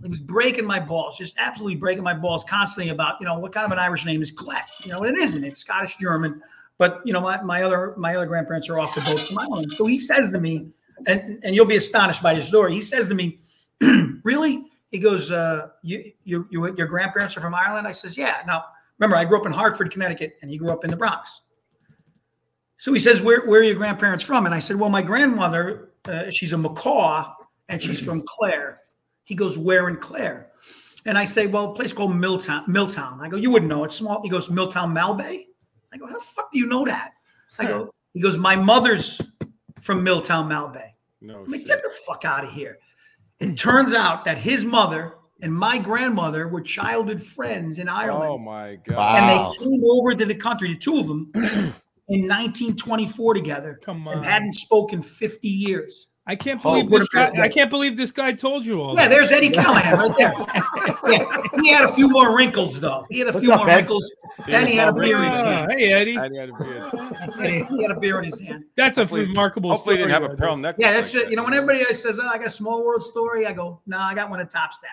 he 0.03 0.09
was 0.09 0.19
breaking 0.19 0.65
my 0.65 0.79
balls, 0.79 1.17
just 1.17 1.35
absolutely 1.37 1.75
breaking 1.75 2.03
my 2.03 2.13
balls 2.13 2.43
constantly 2.43 2.91
about, 2.91 3.19
you 3.19 3.25
know, 3.25 3.37
what 3.37 3.51
kind 3.51 3.65
of 3.65 3.71
an 3.71 3.79
Irish 3.79 4.05
name 4.05 4.21
is 4.21 4.35
Klett? 4.35 4.65
You 4.83 4.91
know, 4.91 5.03
it 5.03 5.15
isn't. 5.15 5.43
It's 5.43 5.59
Scottish 5.59 5.97
German. 5.97 6.41
But 6.81 7.01
you 7.05 7.13
know, 7.13 7.21
my, 7.21 7.39
my 7.43 7.61
other 7.61 7.93
my 7.95 8.15
other 8.15 8.25
grandparents 8.25 8.67
are 8.67 8.79
off 8.79 8.95
the 8.95 9.01
boat 9.01 9.19
from 9.19 9.37
Ireland. 9.37 9.71
So 9.73 9.85
he 9.85 9.99
says 9.99 10.31
to 10.31 10.39
me, 10.39 10.71
and 11.05 11.39
and 11.43 11.53
you'll 11.53 11.67
be 11.67 11.75
astonished 11.75 12.23
by 12.23 12.33
this 12.33 12.47
story. 12.47 12.73
He 12.73 12.81
says 12.81 13.07
to 13.09 13.13
me, 13.13 13.37
"Really?" 14.23 14.65
He 14.89 14.97
goes, 14.97 15.31
uh, 15.31 15.67
"You 15.83 16.11
you 16.23 16.47
you 16.49 16.75
your 16.75 16.87
grandparents 16.87 17.37
are 17.37 17.39
from 17.39 17.53
Ireland?" 17.53 17.87
I 17.87 17.91
says, 17.91 18.17
"Yeah." 18.17 18.37
Now 18.47 18.65
remember, 18.97 19.15
I 19.15 19.25
grew 19.25 19.39
up 19.39 19.45
in 19.45 19.51
Hartford, 19.51 19.91
Connecticut, 19.91 20.37
and 20.41 20.49
he 20.49 20.57
grew 20.57 20.71
up 20.71 20.83
in 20.83 20.89
the 20.89 20.97
Bronx. 20.97 21.41
So 22.79 22.91
he 22.93 22.99
says, 22.99 23.21
"Where 23.21 23.45
where 23.45 23.61
are 23.61 23.63
your 23.63 23.75
grandparents 23.75 24.23
from?" 24.23 24.47
And 24.47 24.55
I 24.55 24.59
said, 24.59 24.77
"Well, 24.77 24.89
my 24.89 25.03
grandmother, 25.03 25.91
uh, 26.05 26.31
she's 26.31 26.51
a 26.51 26.57
Macaw, 26.57 27.35
and 27.69 27.79
she's 27.79 28.01
from 28.01 28.23
Clare." 28.25 28.80
He 29.31 29.35
goes, 29.35 29.57
"Where 29.57 29.87
in 29.87 29.95
Clare?" 29.95 30.47
And 31.05 31.17
I 31.17 31.23
say, 31.23 31.47
"Well, 31.47 31.71
a 31.71 31.73
place 31.73 31.93
called 31.93 32.13
Milltown." 32.13 32.65
Milltown. 32.67 33.21
I 33.21 33.29
go, 33.29 33.37
"You 33.37 33.49
wouldn't 33.49 33.69
know. 33.69 33.85
It's 33.85 33.95
small." 33.95 34.21
He 34.21 34.27
goes, 34.27 34.49
"Miltown 34.49 34.91
Malbay." 34.91 35.45
I 35.93 35.97
go, 35.97 36.05
"How 36.05 36.15
the 36.15 36.19
fuck 36.19 36.51
do 36.51 36.59
you 36.59 36.65
know 36.67 36.83
that?" 36.83 37.13
I 37.57 37.63
go, 37.63 37.93
"He 38.13 38.19
goes, 38.19 38.37
my 38.37 38.57
mother's 38.57 39.21
from 39.79 40.03
Miltown 40.03 40.49
Malbay." 40.49 40.89
No 41.21 41.43
I'm 41.43 41.49
like, 41.49 41.65
get 41.65 41.81
the 41.81 41.91
fuck 42.05 42.25
out 42.25 42.43
of 42.43 42.51
here. 42.51 42.77
It 43.39 43.57
turns 43.57 43.93
out 43.93 44.25
that 44.25 44.37
his 44.37 44.65
mother 44.65 45.15
and 45.41 45.53
my 45.53 45.77
grandmother 45.77 46.49
were 46.49 46.61
childhood 46.61 47.21
friends 47.21 47.79
in 47.79 47.87
Ireland 47.87 48.31
Oh 48.33 48.37
my 48.37 48.75
god. 48.75 48.97
Wow. 48.97 49.15
and 49.15 49.29
they 49.29 49.63
came 49.63 49.81
over 49.85 50.13
to 50.13 50.25
the 50.25 50.35
country, 50.35 50.73
the 50.73 50.79
two 50.79 50.99
of 50.99 51.07
them, 51.07 51.31
in 52.09 52.27
1924 52.27 53.33
together, 53.33 53.79
Come 53.81 54.05
and 54.07 54.25
hadn't 54.25 54.55
spoken 54.55 55.01
50 55.01 55.47
years. 55.47 56.07
I 56.27 56.35
can't 56.35 56.61
Oh, 56.63 56.73
believe 56.75 56.91
what 56.91 56.99
this 56.99 57.07
guy. 57.09 57.29
great 57.31 57.41
I 57.41 57.47
can't 57.49 57.69
believe 57.71 57.97
this 57.97 58.11
guy 58.11 58.31
told 58.31 58.63
you 58.65 58.79
all. 58.79 58.95
Yeah, 58.95 59.07
that. 59.07 59.09
there's 59.09 59.31
Eddie 59.31 59.49
Callahan 59.49 59.97
right 59.97 60.17
there. 60.17 60.31
Yeah, 61.11 61.41
he 61.61 61.69
had 61.69 61.83
a 61.83 61.87
few 61.91 62.07
more 62.07 62.35
wrinkles 62.37 62.79
though. 62.79 63.05
He 63.09 63.19
had 63.19 63.29
a 63.29 63.31
What's 63.31 63.43
few 63.43 63.51
up, 63.51 63.61
more 63.61 63.69
Ed? 63.69 63.75
wrinkles, 63.77 64.11
and 64.47 64.69
he 64.69 64.75
had 64.75 64.89
a 64.89 64.93
beer 64.93 65.23
in 65.23 65.31
his 65.31 65.41
Ah, 65.41 65.45
hand. 65.45 65.71
hey 65.77 65.91
Eddie, 65.91 66.15
And 66.15 66.31
he 66.31 66.39
had 66.39 66.49
a 66.49 66.53
beard. 66.53 67.65
He 67.69 67.81
had 67.81 67.91
a 67.91 67.99
beer 67.99 68.19
in 68.19 68.25
his 68.25 68.39
hand. 68.39 68.65
that's 68.77 68.97
a 68.97 69.01
Hopefully- 69.01 69.21
remarkable 69.25 69.71
Hopefully, 69.71 69.95
he 69.97 70.01
story. 70.03 70.11
didn't 70.11 70.21
have 70.21 70.23
a 70.23 70.33
right 70.33 70.37
pearl 70.37 70.55
there. 70.55 70.61
necklace. 70.61 70.85
Yeah, 70.85 70.93
that's 70.93 71.13
like 71.15 71.23
it. 71.25 71.29
You 71.31 71.35
know, 71.37 71.43
when 71.43 71.53
everybody 71.55 71.83
says, 71.95 72.19
"Oh, 72.21 72.27
I 72.27 72.37
got 72.37 72.47
a 72.47 72.51
small 72.51 72.85
world 72.85 73.01
story," 73.03 73.47
I 73.47 73.53
go, 73.53 73.81
"No, 73.87 73.97
I 73.97 74.13
got 74.13 74.29
one 74.29 74.37
that 74.39 74.51
tops 74.51 74.79
that." 74.81 74.89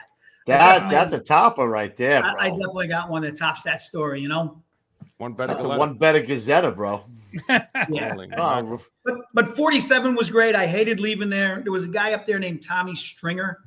That 0.46 0.90
that's 0.90 1.12
a 1.12 1.18
topper 1.20 1.68
right 1.68 1.94
there, 1.94 2.22
bro. 2.22 2.30
I, 2.30 2.46
I 2.46 2.48
definitely 2.48 2.88
got 2.88 3.10
one 3.10 3.20
that 3.22 3.36
tops 3.36 3.62
that 3.64 3.82
story. 3.82 4.20
You 4.22 4.28
know. 4.28 4.62
one 5.18 5.34
better 5.34 5.52
that's 5.52 5.64
a 5.64 5.68
one 5.68 5.98
better 5.98 6.22
Gazetta, 6.22 6.74
bro. 6.74 7.02
Yeah. 7.90 8.14
Oh, 8.36 8.80
But 9.04 9.14
but 9.32 9.48
47 9.48 10.14
was 10.14 10.30
great. 10.30 10.54
I 10.54 10.66
hated 10.66 11.00
leaving 11.00 11.30
there. 11.30 11.60
There 11.62 11.72
was 11.72 11.84
a 11.84 11.88
guy 11.88 12.12
up 12.12 12.26
there 12.26 12.38
named 12.38 12.62
Tommy 12.62 12.94
Stringer. 12.94 13.58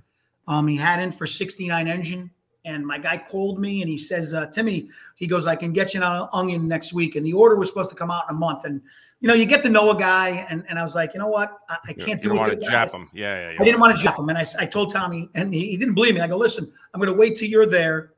Um, 0.47 0.67
he 0.67 0.75
had 0.75 0.99
in 0.99 1.11
for 1.11 1.25
69 1.25 1.87
engine, 1.87 2.31
and 2.65 2.85
my 2.85 2.97
guy 2.97 3.17
called 3.17 3.59
me 3.59 3.81
and 3.81 3.89
he 3.89 3.97
says, 3.97 4.33
uh, 4.33 4.47
Timmy, 4.47 4.89
he 5.15 5.27
goes, 5.27 5.47
I 5.47 5.55
can 5.55 5.71
get 5.71 5.93
you 5.93 6.03
an 6.03 6.27
onion 6.33 6.67
next 6.67 6.93
week. 6.93 7.15
And 7.15 7.25
the 7.25 7.33
order 7.33 7.55
was 7.55 7.69
supposed 7.69 7.89
to 7.91 7.95
come 7.95 8.11
out 8.11 8.25
in 8.29 8.35
a 8.35 8.39
month. 8.39 8.65
And 8.65 8.81
you 9.19 9.27
know, 9.27 9.33
you 9.33 9.45
get 9.45 9.63
to 9.63 9.69
know 9.69 9.91
a 9.91 9.97
guy, 9.97 10.45
and, 10.49 10.63
and 10.67 10.77
I 10.77 10.83
was 10.83 10.95
like, 10.95 11.13
you 11.13 11.19
know 11.19 11.27
what? 11.27 11.57
I, 11.69 11.77
I 11.89 11.93
can't 11.93 12.23
you 12.23 12.29
do 12.29 12.35
it. 12.35 12.39
want 12.39 12.61
to 12.61 12.67
jap 12.67 12.93
him. 12.93 13.05
Yeah, 13.13 13.35
yeah, 13.35 13.51
yeah. 13.51 13.57
I 13.61 13.63
didn't 13.63 13.79
want 13.79 13.95
to 13.95 14.03
jump 14.03 14.17
him. 14.19 14.29
And 14.29 14.37
I, 14.37 14.45
I 14.59 14.65
told 14.65 14.91
Tommy, 14.91 15.29
and 15.35 15.53
he, 15.53 15.67
he 15.69 15.77
didn't 15.77 15.93
believe 15.93 16.15
me. 16.15 16.21
I 16.21 16.27
go, 16.27 16.37
listen, 16.37 16.71
I'm 16.93 16.99
going 16.99 17.11
to 17.11 17.17
wait 17.17 17.37
till 17.37 17.47
you're 17.47 17.67
there. 17.67 18.13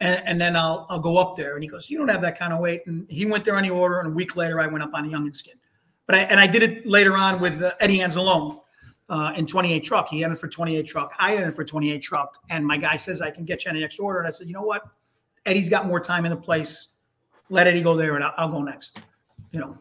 And, 0.00 0.22
and 0.26 0.40
then 0.40 0.54
I'll, 0.56 0.86
I'll 0.88 1.00
go 1.00 1.16
up 1.16 1.36
there. 1.36 1.54
And 1.54 1.62
he 1.62 1.68
goes, 1.68 1.90
you 1.90 1.98
don't 1.98 2.08
have 2.08 2.20
that 2.20 2.38
kind 2.38 2.52
of 2.52 2.60
weight. 2.60 2.82
And 2.86 3.06
he 3.10 3.26
went 3.26 3.44
there 3.44 3.56
on 3.56 3.62
the 3.64 3.70
order. 3.70 3.98
And 4.00 4.08
a 4.08 4.12
week 4.12 4.36
later, 4.36 4.60
I 4.60 4.66
went 4.66 4.82
up 4.84 4.90
on 4.94 5.08
the 5.08 5.14
youngin 5.14 5.34
skin. 5.34 5.54
But 6.06 6.16
I, 6.16 6.18
and 6.20 6.38
I 6.40 6.46
did 6.46 6.62
it 6.62 6.86
later 6.86 7.16
on 7.16 7.40
with 7.40 7.62
uh, 7.62 7.72
Eddie 7.80 7.98
Anzalone 7.98 8.60
uh, 9.08 9.32
in 9.36 9.46
28 9.46 9.80
truck. 9.80 10.08
He 10.08 10.20
had 10.20 10.30
it 10.32 10.38
for 10.38 10.48
28 10.48 10.86
truck. 10.86 11.12
I 11.18 11.32
had 11.32 11.46
it 11.46 11.50
for 11.52 11.64
28 11.64 11.98
truck. 12.00 12.38
And 12.50 12.64
my 12.66 12.76
guy 12.76 12.96
says, 12.96 13.20
I 13.20 13.30
can 13.30 13.44
get 13.44 13.64
you 13.64 13.70
on 13.70 13.74
the 13.74 13.80
next 13.80 13.98
order. 13.98 14.20
And 14.20 14.28
I 14.28 14.30
said, 14.30 14.46
you 14.46 14.54
know 14.54 14.62
what? 14.62 14.82
Eddie's 15.46 15.68
got 15.68 15.86
more 15.86 16.00
time 16.00 16.24
in 16.24 16.30
the 16.30 16.36
place. 16.36 16.88
Let 17.50 17.66
Eddie 17.66 17.82
go 17.82 17.96
there 17.96 18.14
and 18.14 18.24
I'll, 18.24 18.34
I'll 18.36 18.48
go 18.50 18.62
next. 18.62 19.00
You 19.50 19.60
know, 19.60 19.78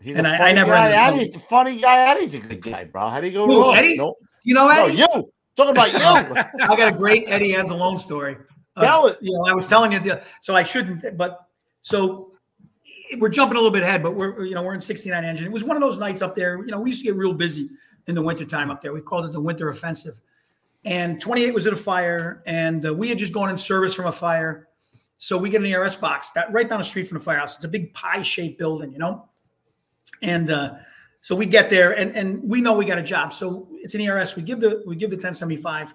He's 0.00 0.16
And 0.16 0.26
a 0.26 0.30
I- 0.30 0.52
never 0.52 0.72
guy. 0.72 0.90
Eddie's 0.92 1.34
a 1.34 1.38
funny 1.40 1.80
guy. 1.80 2.10
Eddie's 2.10 2.34
a 2.34 2.38
good 2.38 2.62
guy, 2.62 2.84
bro. 2.84 3.08
How 3.08 3.20
do 3.20 3.26
you 3.26 3.32
go 3.32 3.46
wrong? 3.46 3.76
Eddie? 3.76 3.96
No, 3.96 4.14
you 4.44 4.54
know, 4.54 4.68
no, 4.68 4.84
Eddie? 4.86 4.98
you. 4.98 5.32
Talking 5.56 5.72
about 5.72 5.92
you. 5.92 5.98
I 6.62 6.76
got 6.76 6.94
a 6.94 6.96
great 6.96 7.24
Eddie 7.26 7.54
Anzalone 7.54 7.98
story. 7.98 8.36
Uh, 8.78 8.84
Tell 8.84 9.06
it. 9.08 9.18
You 9.20 9.32
know, 9.32 9.44
I 9.46 9.52
was 9.54 9.66
telling 9.66 9.92
you, 9.92 9.98
the, 9.98 10.22
so 10.40 10.54
I 10.54 10.62
shouldn't, 10.62 11.16
but 11.16 11.46
so 11.82 12.32
we're 13.18 13.28
jumping 13.28 13.56
a 13.56 13.58
little 13.58 13.72
bit 13.72 13.82
ahead, 13.82 14.02
but 14.02 14.14
we're, 14.14 14.44
you 14.44 14.54
know, 14.54 14.62
we're 14.62 14.74
in 14.74 14.80
69 14.80 15.24
engine. 15.24 15.46
It 15.46 15.52
was 15.52 15.64
one 15.64 15.76
of 15.76 15.80
those 15.80 15.98
nights 15.98 16.22
up 16.22 16.34
there, 16.34 16.58
you 16.58 16.70
know, 16.70 16.80
we 16.80 16.90
used 16.90 17.00
to 17.00 17.06
get 17.06 17.16
real 17.16 17.32
busy 17.32 17.68
in 18.06 18.14
the 18.14 18.22
wintertime 18.22 18.70
up 18.70 18.80
there. 18.80 18.92
We 18.92 19.00
called 19.00 19.26
it 19.26 19.32
the 19.32 19.40
winter 19.40 19.68
offensive. 19.68 20.20
And 20.84 21.20
28 21.20 21.52
was 21.52 21.66
at 21.66 21.72
a 21.72 21.76
fire, 21.76 22.42
and 22.46 22.86
uh, 22.86 22.94
we 22.94 23.08
had 23.08 23.18
just 23.18 23.32
gone 23.32 23.50
in 23.50 23.58
service 23.58 23.94
from 23.94 24.06
a 24.06 24.12
fire. 24.12 24.68
So 25.18 25.36
we 25.36 25.50
get 25.50 25.60
an 25.60 25.66
ERS 25.66 25.96
box 25.96 26.30
that 26.30 26.52
right 26.52 26.68
down 26.68 26.78
the 26.78 26.84
street 26.84 27.08
from 27.08 27.18
the 27.18 27.24
firehouse. 27.24 27.56
It's 27.56 27.64
a 27.64 27.68
big 27.68 27.92
pie 27.92 28.22
shaped 28.22 28.58
building, 28.58 28.92
you 28.92 28.98
know? 28.98 29.28
And 30.22 30.50
uh, 30.50 30.74
so 31.20 31.34
we 31.34 31.46
get 31.46 31.68
there 31.68 31.92
and, 31.98 32.14
and 32.14 32.42
we 32.42 32.60
know 32.60 32.76
we 32.76 32.84
got 32.84 32.98
a 32.98 33.02
job. 33.02 33.32
So 33.32 33.68
it's 33.72 33.94
an 33.94 34.00
ERS. 34.00 34.36
We 34.36 34.42
give 34.42 34.60
the 34.60 34.82
we 34.86 34.96
give 34.96 35.10
the 35.10 35.16
1075. 35.16 35.94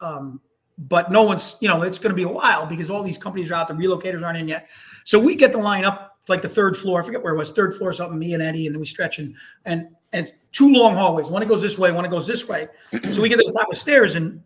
Um, 0.00 0.40
but 0.78 1.10
no 1.10 1.24
one's, 1.24 1.56
you 1.60 1.68
know, 1.68 1.82
it's 1.82 1.98
going 1.98 2.10
to 2.10 2.16
be 2.16 2.22
a 2.22 2.28
while 2.28 2.64
because 2.64 2.88
all 2.88 3.02
these 3.02 3.18
companies 3.18 3.50
are 3.50 3.54
out, 3.54 3.68
the 3.68 3.74
relocators 3.74 4.22
aren't 4.22 4.38
in 4.38 4.48
yet. 4.48 4.68
So 5.04 5.18
we 5.18 5.34
get 5.34 5.52
the 5.52 5.58
line 5.58 5.84
up 5.84 6.18
like 6.28 6.42
the 6.42 6.48
third 6.48 6.76
floor. 6.76 7.02
I 7.02 7.04
forget 7.04 7.22
where 7.22 7.34
it 7.34 7.38
was, 7.38 7.50
third 7.50 7.74
floor 7.74 7.92
something, 7.92 8.18
me 8.18 8.34
and 8.34 8.42
Eddie, 8.42 8.66
and 8.66 8.74
then 8.74 8.80
we 8.80 8.86
stretch 8.86 9.18
and 9.18 9.34
and 9.64 9.88
and 10.12 10.26
it's 10.26 10.34
two 10.52 10.72
long 10.72 10.94
hallways. 10.94 11.28
One 11.28 11.42
it 11.42 11.48
goes 11.48 11.60
this 11.60 11.78
way, 11.78 11.92
one 11.92 12.04
it 12.04 12.10
goes 12.10 12.26
this 12.26 12.48
way. 12.48 12.68
So 13.12 13.20
we 13.20 13.28
get 13.28 13.36
to 13.38 13.44
the 13.44 13.52
top 13.52 13.68
of 13.68 13.74
the 13.74 13.80
stairs 13.80 14.14
and 14.14 14.42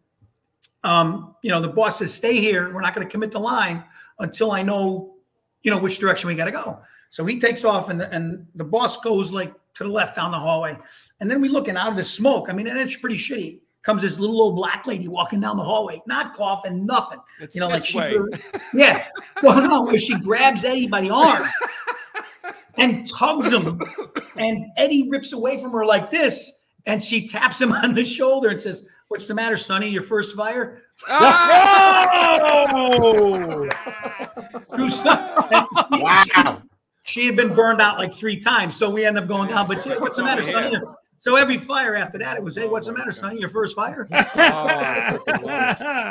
um, 0.85 1.37
you 1.43 1.51
know, 1.51 1.61
the 1.61 1.69
boss 1.69 1.99
says, 1.99 2.13
stay 2.13 2.41
here. 2.41 2.73
We're 2.73 2.81
not 2.81 2.95
going 2.95 3.07
to 3.07 3.11
commit 3.11 3.31
the 3.31 3.39
line 3.39 3.85
until 4.19 4.51
I 4.53 4.63
know, 4.63 5.15
you 5.63 5.71
know, 5.71 5.79
which 5.79 5.99
direction 5.99 6.29
we 6.29 6.35
got 6.35 6.47
to 6.47 6.51
go. 6.51 6.81
So 7.11 7.25
he 7.25 7.39
takes 7.39 7.65
off 7.65 7.89
and, 7.89 8.03
and 8.03 8.47
the 8.55 8.65
boss 8.65 9.01
goes 9.01 9.31
like 9.31 9.55
to 9.75 9.85
the 9.85 9.91
left 9.91 10.17
down 10.17 10.33
the 10.33 10.39
hallway. 10.39 10.77
And 11.21 11.31
then 11.31 11.41
we 11.41 11.49
look 11.49 11.69
and 11.69 11.79
out 11.79 11.91
of 11.91 11.97
the 11.97 12.05
smoke. 12.05 12.49
I 12.49 12.53
mean, 12.53 12.67
and 12.67 12.79
it's 12.79 12.97
pretty 12.97 13.17
shitty. 13.17 13.61
Comes 13.83 14.03
this 14.03 14.19
little 14.19 14.41
old 14.41 14.55
black 14.57 14.87
lady 14.87 15.09
walking 15.09 15.41
down 15.41 15.57
the 15.57 15.65
hallway, 15.65 16.01
not 16.07 16.37
coughing, 16.37 16.87
nothing. 16.87 17.19
It's 17.41 17.57
you 17.57 17.61
know, 17.61 17.69
like 17.69 17.85
she, 17.85 17.99
way. 17.99 18.17
yeah. 18.75 19.09
Well, 19.43 19.61
no, 19.61 19.83
where 19.83 19.99
she 19.99 20.17
grabs 20.21 20.65
Eddie 20.65 20.87
by 20.87 21.01
the 21.01 21.11
arm. 21.11 21.43
and 22.77 23.05
tugs 23.11 23.53
him. 23.53 23.81
And 24.37 24.67
Eddie 24.77 25.09
rips 25.11 25.33
away 25.33 25.61
from 25.61 25.73
her 25.73 25.85
like 25.85 26.11
this, 26.13 26.61
and 26.87 27.03
she 27.03 27.27
taps 27.27 27.61
him 27.61 27.73
on 27.83 27.95
the 27.95 28.05
shoulder 28.05 28.51
and 28.51 28.61
says, 28.61 28.87
"What's 29.09 29.27
the 29.27 29.35
matter, 29.35 29.57
Sonny? 29.57 29.89
Your 29.89 30.03
first 30.03 30.37
fire?" 30.37 30.83
Oh! 32.29 33.69
True 34.75 34.89
stuff. 34.91 35.49
And 35.51 35.67
she- 35.77 36.03
wow. 36.03 36.63
She 37.05 37.27
had 37.27 37.35
been 37.35 37.53
burned 37.55 37.81
out 37.81 37.99
like 37.99 38.15
three 38.15 38.39
times, 38.39 38.77
so 38.77 38.89
we 38.89 39.05
end 39.05 39.19
up 39.19 39.27
going 39.27 39.49
down. 39.49 39.67
But 39.67 39.85
what's 40.01 40.17
the 40.17 40.23
matter, 40.23 40.45
Sonny? 40.45 40.77
So 41.23 41.37
every 41.37 41.57
fire 41.57 41.95
after 41.95 42.19
that, 42.19 42.37
it 42.37 42.43
was, 42.43 42.57
"Hey, 42.57 42.67
what's 42.67 42.89
the 42.89 42.93
matter, 42.93 43.13
Sonny? 43.13 43.39
Your 43.39 43.49
first 43.49 43.77
fire?" 43.77 44.09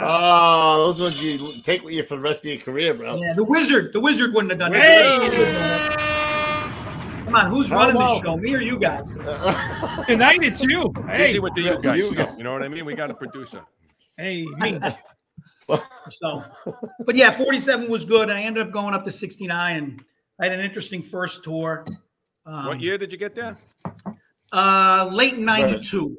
Oh, 0.03 0.83
those 0.85 1.01
ones 1.01 1.21
you 1.21 1.37
take 1.63 1.83
with 1.83 1.93
you 1.93 2.03
for 2.03 2.15
the 2.15 2.21
rest 2.21 2.45
of 2.45 2.51
your 2.51 2.59
career, 2.61 2.93
bro. 2.93 3.17
Yeah, 3.17 3.33
the 3.33 3.43
wizard, 3.43 3.91
the 3.91 3.99
wizard 3.99 4.33
wouldn't 4.33 4.51
have 4.51 4.59
done 4.59 4.71
Hey! 4.71 5.29
that. 5.29 7.23
Come 7.25 7.35
on, 7.35 7.51
who's 7.51 7.69
How 7.69 7.79
running 7.89 8.01
this 8.01 8.21
show? 8.21 8.37
Me 8.37 8.55
or 8.55 8.61
you 8.61 8.79
guys? 8.79 9.13
Tonight 10.07 10.43
it's 10.43 10.63
you. 10.63 10.93
Hey, 11.07 11.27
Busy 11.27 11.39
with 11.39 11.55
the 11.55 11.61
you 11.61 11.79
guys. 11.81 11.97
you 11.99 12.15
You, 12.37 12.43
know 12.45 12.53
what 12.53 12.63
I 12.63 12.69
mean? 12.69 12.85
We 12.85 12.95
got 12.95 13.11
a 13.11 13.13
producer. 13.13 13.61
hey, 14.17 14.45
me. 14.59 14.79
So, 16.09 16.43
but 17.05 17.15
yeah, 17.15 17.31
47 17.31 17.89
was 17.89 18.03
good. 18.05 18.29
I 18.29 18.41
ended 18.41 18.65
up 18.67 18.71
going 18.73 18.93
up 18.93 19.03
to 19.05 19.11
69, 19.11 19.77
and 19.77 20.03
I 20.39 20.45
had 20.45 20.53
an 20.53 20.59
interesting 20.61 21.01
first 21.01 21.43
tour. 21.43 21.85
Um, 22.45 22.65
What 22.65 22.79
year 22.81 22.97
did 22.97 23.11
you 23.13 23.17
get 23.17 23.35
there? 23.35 23.57
Uh, 24.51 25.09
late 25.11 25.37
92, 25.37 26.17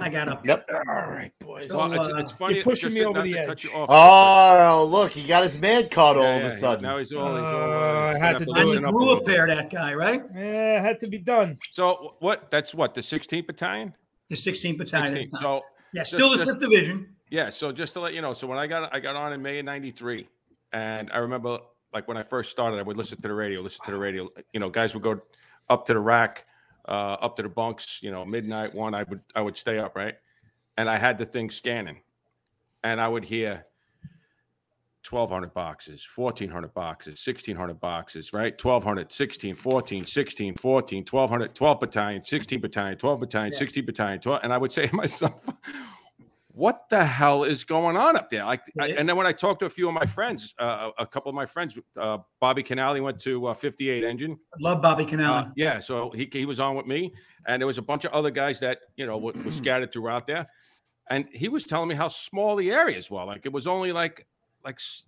I 0.00 0.08
got 0.08 0.28
up. 0.28 0.44
Yep. 0.46 0.70
All 0.72 0.80
right, 0.84 1.30
boys. 1.40 1.68
Well, 1.70 1.86
it's, 1.92 1.94
uh, 2.12 2.16
it's 2.16 2.32
funny. 2.32 2.54
you're 2.56 2.64
pushing 2.64 2.92
me 2.94 3.04
over 3.04 3.22
the 3.22 3.36
edge. 3.38 3.66
off. 3.66 3.86
Oh, 3.90 4.84
look, 4.86 5.12
he 5.12 5.26
got 5.26 5.42
his 5.44 5.58
man 5.60 5.88
card 5.88 6.16
all 6.16 6.22
Yeah, 6.22 6.36
of 6.38 6.44
a 6.46 6.50
sudden. 6.56 6.82
Now 6.82 6.98
he's 6.98 7.12
all. 7.12 7.36
He's 7.36 7.44
all 7.44 7.54
Uh, 7.72 7.76
uh, 7.76 8.12
I 8.16 8.18
had 8.18 8.38
gonna 8.38 8.38
to 8.38 8.38
have 8.38 8.38
do 8.38 8.52
it. 8.52 8.58
you 8.60 8.66
listen 8.66 8.84
up 8.84 8.88
a 8.88 8.92
grew 8.92 9.06
little 9.06 9.22
a 9.22 9.26
pair, 9.26 9.46
that 9.48 9.70
guy, 9.70 9.94
right? 9.94 10.22
Yeah, 10.34 10.78
it 10.78 10.82
had 10.82 11.00
to 11.00 11.08
be 11.08 11.18
done. 11.18 11.58
So 11.72 12.14
what? 12.20 12.50
That's 12.50 12.74
what 12.74 12.94
the 12.94 13.02
16th 13.02 13.46
battalion. 13.46 13.94
The 14.30 14.36
16th 14.36 14.78
battalion. 14.78 15.14
16th. 15.28 15.38
So 15.40 15.62
yeah, 15.92 16.02
just- 16.02 16.12
still 16.14 16.30
the 16.30 16.38
just- 16.38 16.50
fifth 16.50 16.60
division. 16.60 17.14
Yeah, 17.30 17.50
so 17.50 17.70
just 17.72 17.92
to 17.92 18.00
let 18.00 18.14
you 18.14 18.22
know, 18.22 18.32
so 18.32 18.46
when 18.46 18.56
I 18.58 18.66
got 18.66 18.94
I 18.94 19.00
got 19.00 19.14
on 19.14 19.34
in 19.34 19.42
May 19.42 19.58
of 19.58 19.66
'93, 19.66 20.26
and 20.72 21.10
I 21.12 21.18
remember 21.18 21.58
like 21.92 22.08
when 22.08 22.16
I 22.16 22.22
first 22.22 22.50
started, 22.50 22.78
I 22.78 22.82
would 22.82 22.96
listen 22.96 23.20
to 23.20 23.28
the 23.28 23.34
radio, 23.34 23.60
listen 23.60 23.84
to 23.84 23.90
the 23.90 23.98
radio. 23.98 24.26
You 24.54 24.60
know, 24.60 24.70
guys 24.70 24.94
would 24.94 25.02
go 25.02 25.20
up 25.68 25.84
to 25.86 25.92
the 25.92 26.00
rack, 26.00 26.46
uh, 26.88 27.16
up 27.20 27.36
to 27.36 27.42
the 27.42 27.48
bunks. 27.48 27.98
You 28.02 28.10
know, 28.10 28.24
midnight 28.24 28.74
one, 28.74 28.94
I 28.94 29.04
would 29.04 29.20
I 29.34 29.40
would 29.40 29.56
stay 29.56 29.78
up 29.78 29.94
right, 29.94 30.14
and 30.76 30.88
I 30.88 30.98
had 30.98 31.18
the 31.18 31.26
thing 31.26 31.50
scanning, 31.50 32.00
and 32.82 33.00
I 33.00 33.08
would 33.08 33.24
hear. 33.24 33.64
1200 35.08 35.54
boxes 35.54 36.06
1400 36.16 36.74
boxes 36.74 37.12
1600 37.26 37.80
boxes 37.80 38.34
right 38.34 38.62
1200 38.62 39.10
16 39.10 39.54
14 39.54 40.04
16 40.04 40.54
14 40.56 41.04
1200 41.10 41.54
12 41.54 41.80
battalion 41.80 42.22
16 42.22 42.60
battalion 42.60 42.98
12 42.98 43.20
battalion 43.20 43.52
16 43.52 43.86
battalion 43.86 44.20
12 44.20 44.40
and 44.42 44.52
i 44.52 44.58
would 44.58 44.70
say 44.70 44.86
to 44.86 44.94
myself 44.94 45.40
what 46.58 46.88
the 46.88 47.04
hell 47.04 47.44
is 47.44 47.62
going 47.62 47.96
on 47.96 48.16
up 48.16 48.30
there? 48.30 48.44
Like, 48.44 48.62
I, 48.80 48.88
and 48.88 49.08
then 49.08 49.14
when 49.14 49.28
I 49.28 49.32
talked 49.32 49.60
to 49.60 49.66
a 49.66 49.70
few 49.70 49.86
of 49.86 49.94
my 49.94 50.04
friends, 50.04 50.54
uh, 50.58 50.90
a 50.98 51.06
couple 51.06 51.28
of 51.28 51.36
my 51.36 51.46
friends, 51.46 51.78
uh, 51.96 52.18
Bobby 52.40 52.64
Canali 52.64 53.00
went 53.00 53.20
to 53.20 53.46
uh, 53.46 53.54
58 53.54 54.02
engine. 54.02 54.36
Love 54.58 54.82
Bobby 54.82 55.04
Canali. 55.04 55.46
Uh, 55.46 55.50
yeah, 55.54 55.78
so 55.78 56.10
he 56.10 56.28
he 56.32 56.46
was 56.46 56.58
on 56.58 56.74
with 56.74 56.86
me, 56.86 57.14
and 57.46 57.62
there 57.62 57.66
was 57.68 57.78
a 57.78 57.82
bunch 57.82 58.04
of 58.04 58.12
other 58.12 58.32
guys 58.32 58.58
that 58.58 58.78
you 58.96 59.06
know 59.06 59.16
were, 59.18 59.32
were 59.44 59.52
scattered 59.52 59.92
throughout 59.92 60.26
there, 60.26 60.48
and 61.08 61.26
he 61.32 61.48
was 61.48 61.64
telling 61.64 61.88
me 61.88 61.94
how 61.94 62.08
small 62.08 62.56
the 62.56 62.72
areas 62.72 63.08
were. 63.08 63.24
Like 63.24 63.46
it 63.46 63.52
was 63.52 63.68
only 63.68 63.92
like 63.92 64.26
like 64.64 64.76
s- 64.80 65.04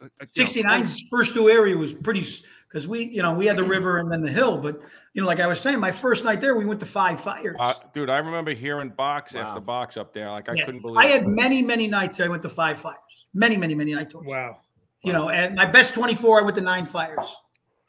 uh, 0.00 0.06
uh, 0.22 0.26
know, 0.36 0.44
69's 0.44 1.06
first 1.10 1.36
new 1.36 1.50
area 1.50 1.76
was 1.76 1.92
pretty 1.92 2.26
because 2.74 2.88
we, 2.88 3.04
you 3.04 3.22
know, 3.22 3.32
we 3.32 3.46
had 3.46 3.56
the 3.56 3.62
river 3.62 3.98
and 3.98 4.10
then 4.10 4.20
the 4.20 4.28
hill. 4.30 4.58
But 4.58 4.80
you 5.12 5.22
know, 5.22 5.28
like 5.28 5.38
I 5.38 5.46
was 5.46 5.60
saying, 5.60 5.78
my 5.78 5.92
first 5.92 6.24
night 6.24 6.40
there, 6.40 6.56
we 6.56 6.64
went 6.64 6.80
to 6.80 6.86
five 6.86 7.20
fires. 7.20 7.54
Uh, 7.60 7.74
dude, 7.92 8.10
I 8.10 8.18
remember 8.18 8.52
hearing 8.52 8.88
box 8.88 9.32
Wow. 9.34 9.42
after 9.42 9.60
box 9.60 9.96
up 9.96 10.12
there. 10.12 10.28
Like 10.28 10.48
I 10.48 10.54
Yeah. 10.54 10.64
couldn't 10.64 10.80
believe. 10.80 10.96
I 10.98 11.06
it. 11.06 11.12
had 11.12 11.28
many, 11.28 11.62
many 11.62 11.86
nights 11.86 12.18
I 12.18 12.26
went 12.26 12.42
to 12.42 12.48
five 12.48 12.76
fires. 12.80 12.98
Many, 13.32 13.56
many, 13.56 13.76
many 13.76 13.94
night 13.94 14.10
tours. 14.10 14.26
Wow. 14.28 14.58
You 15.04 15.12
know, 15.12 15.28
and 15.28 15.54
my 15.54 15.66
best 15.66 15.94
24, 15.94 16.40
I 16.40 16.42
went 16.42 16.56
to 16.56 16.62
nine 16.62 16.84
fires 16.84 17.36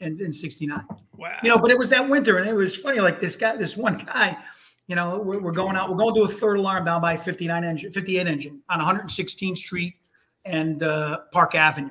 and 0.02 0.22
in 0.22 0.32
69. 0.32 0.84
Wow. 1.18 1.32
You 1.42 1.50
know, 1.50 1.58
but 1.58 1.72
it 1.72 1.80
was 1.80 1.90
that 1.90 2.08
winter, 2.08 2.38
and 2.38 2.48
it 2.48 2.54
was 2.54 2.76
funny. 2.76 3.00
Like 3.00 3.20
this 3.20 3.36
guy, 3.36 3.56
this 3.56 3.76
one 3.76 3.98
guy, 3.98 4.38
you 4.86 4.96
know, 4.96 5.18
we're, 5.18 5.40
we're 5.40 5.52
going 5.52 5.76
out, 5.76 5.90
we're 5.90 5.98
going 5.98 6.14
to 6.14 6.22
a 6.24 6.28
third 6.28 6.60
alarm 6.60 6.86
down 6.86 7.02
by 7.02 7.18
59 7.18 7.64
engine, 7.64 7.90
58 7.90 8.28
engine 8.28 8.62
on 8.70 8.80
116th 8.82 9.58
Street 9.58 9.96
and 10.44 10.84
uh, 10.84 11.22
Park 11.32 11.56
Avenue. 11.56 11.90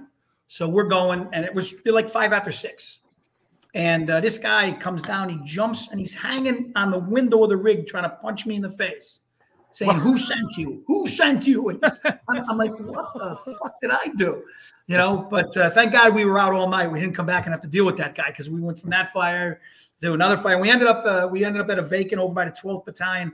So 0.49 0.69
we're 0.69 0.89
going, 0.89 1.29
and 1.33 1.45
it 1.45 1.55
was 1.55 1.75
like 1.85 2.09
five 2.09 2.33
after 2.33 2.53
six. 2.53 3.01
And 3.75 4.09
uh, 4.09 4.21
this 4.21 4.39
guy 4.39 4.73
comes 4.73 5.03
down, 5.03 5.29
he 5.29 5.39
jumps, 5.45 5.91
and 5.91 5.99
he's 5.99 6.15
hanging 6.15 6.73
on 6.77 6.93
the 6.93 6.99
window 6.99 7.43
of 7.43 7.51
the 7.51 7.57
rig 7.57 7.87
trying 7.87 8.05
to 8.05 8.11
punch 8.11 8.47
me 8.47 8.55
in 8.55 8.63
the 8.63 8.71
face, 8.71 9.23
saying, 9.73 9.99
Who 9.99 10.17
sent 10.17 10.57
you? 10.57 10.85
Who 10.87 11.09
sent 11.09 11.45
you? 11.47 11.71
And 11.71 11.81
I'm, 12.29 12.51
I'm 12.51 12.57
like, 12.57 12.73
What 12.79 13.13
the 13.15 13.57
fuck 13.61 13.81
did 13.83 13.91
I 13.91 14.13
do? 14.17 14.45
You 14.87 14.97
know, 14.97 15.27
but 15.29 15.57
uh, 15.57 15.71
thank 15.71 15.93
God 15.93 16.15
we 16.15 16.25
were 16.25 16.39
out 16.39 16.53
all 16.53 16.69
night. 16.69 16.89
We 16.89 17.01
didn't 17.01 17.17
come 17.17 17.27
back 17.27 17.47
and 17.47 17.53
have 17.53 17.63
to 17.63 17.69
deal 17.69 17.85
with 17.85 17.97
that 17.97 18.15
guy 18.15 18.29
because 18.29 18.49
we 18.49 18.61
went 18.61 18.79
from 18.79 18.91
that 18.91 19.11
fire 19.13 19.61
to 20.03 20.13
another 20.13 20.37
fire. 20.37 20.61
We 20.61 20.71
ended 20.71 20.87
up 20.87 21.05
uh, 21.07 21.27
we 21.29 21.45
ended 21.45 21.63
up 21.63 21.71
at 21.71 21.79
a 21.79 21.83
vacant 21.83 22.21
over 22.21 22.35
by 22.35 22.45
the 22.45 22.53
12th 22.53 22.85
battalion. 22.85 23.33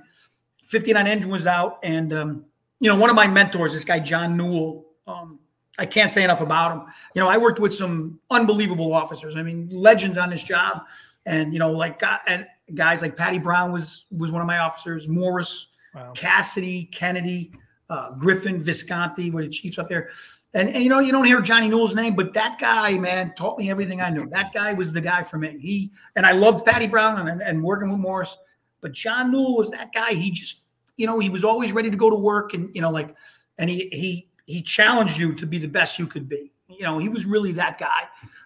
59 0.64 1.06
engine 1.06 1.28
was 1.28 1.46
out, 1.46 1.80
and 1.82 2.12
um, 2.12 2.44
you 2.78 2.88
know, 2.88 2.98
one 2.98 3.10
of 3.10 3.16
my 3.16 3.26
mentors, 3.26 3.72
this 3.72 3.84
guy 3.84 3.98
John 3.98 4.36
Newell. 4.36 4.86
Um, 5.06 5.40
I 5.80 5.86
can't 5.86 6.12
say 6.12 6.22
enough 6.22 6.40
about 6.40 6.72
him. 6.72 6.82
You 7.14 7.22
know, 7.22 7.28
I 7.28 7.38
worked 7.38 7.58
with 7.58 7.74
some 7.74 8.20
unbelievable 8.30 8.92
officers. 8.92 9.34
I 9.34 9.42
mean, 9.42 9.68
legends 9.70 10.18
on 10.18 10.30
this 10.30 10.44
job, 10.44 10.82
and 11.26 11.52
you 11.52 11.58
know, 11.58 11.72
like 11.72 12.00
and 12.28 12.46
guys 12.74 13.02
like 13.02 13.16
Patty 13.16 13.40
Brown 13.40 13.72
was 13.72 14.04
was 14.16 14.30
one 14.30 14.40
of 14.40 14.46
my 14.46 14.58
officers. 14.58 15.08
Morris, 15.08 15.66
Wow. 15.94 16.12
Cassidy, 16.14 16.84
Kennedy, 16.84 17.52
uh, 17.88 18.12
Griffin, 18.12 18.62
Visconti 18.62 19.30
were 19.30 19.42
the 19.42 19.48
chiefs 19.48 19.78
up 19.78 19.88
there. 19.88 20.10
And, 20.54 20.68
and 20.68 20.82
you 20.82 20.88
know, 20.88 20.98
you 20.98 21.12
don't 21.12 21.24
hear 21.24 21.40
Johnny 21.40 21.68
Newell's 21.68 21.94
name, 21.94 22.14
but 22.14 22.32
that 22.34 22.58
guy, 22.58 22.96
man, 22.98 23.34
taught 23.34 23.58
me 23.58 23.70
everything 23.70 24.00
I 24.00 24.10
knew. 24.10 24.28
That 24.30 24.52
guy 24.52 24.72
was 24.72 24.92
the 24.92 25.00
guy 25.00 25.22
for 25.22 25.38
me. 25.38 25.58
He 25.60 25.92
and 26.16 26.26
I 26.26 26.32
loved 26.32 26.64
Patty 26.64 26.88
Brown 26.88 27.28
and, 27.28 27.42
and 27.42 27.62
working 27.62 27.90
with 27.90 28.00
Morris, 28.00 28.36
but 28.80 28.92
John 28.92 29.30
Newell 29.30 29.56
was 29.56 29.70
that 29.70 29.92
guy. 29.92 30.12
He 30.12 30.30
just, 30.30 30.66
you 30.96 31.06
know, 31.06 31.18
he 31.18 31.28
was 31.28 31.44
always 31.44 31.72
ready 31.72 31.90
to 31.90 31.96
go 31.96 32.10
to 32.10 32.16
work, 32.16 32.54
and 32.54 32.70
you 32.74 32.82
know, 32.82 32.90
like, 32.90 33.14
and 33.58 33.70
he 33.70 33.88
he 33.92 34.28
he 34.50 34.62
challenged 34.62 35.18
you 35.18 35.34
to 35.34 35.46
be 35.46 35.58
the 35.58 35.68
best 35.68 35.98
you 35.98 36.06
could 36.06 36.28
be. 36.28 36.50
You 36.68 36.82
know, 36.82 36.98
he 36.98 37.08
was 37.08 37.24
really 37.24 37.52
that 37.52 37.78
guy. 37.78 38.04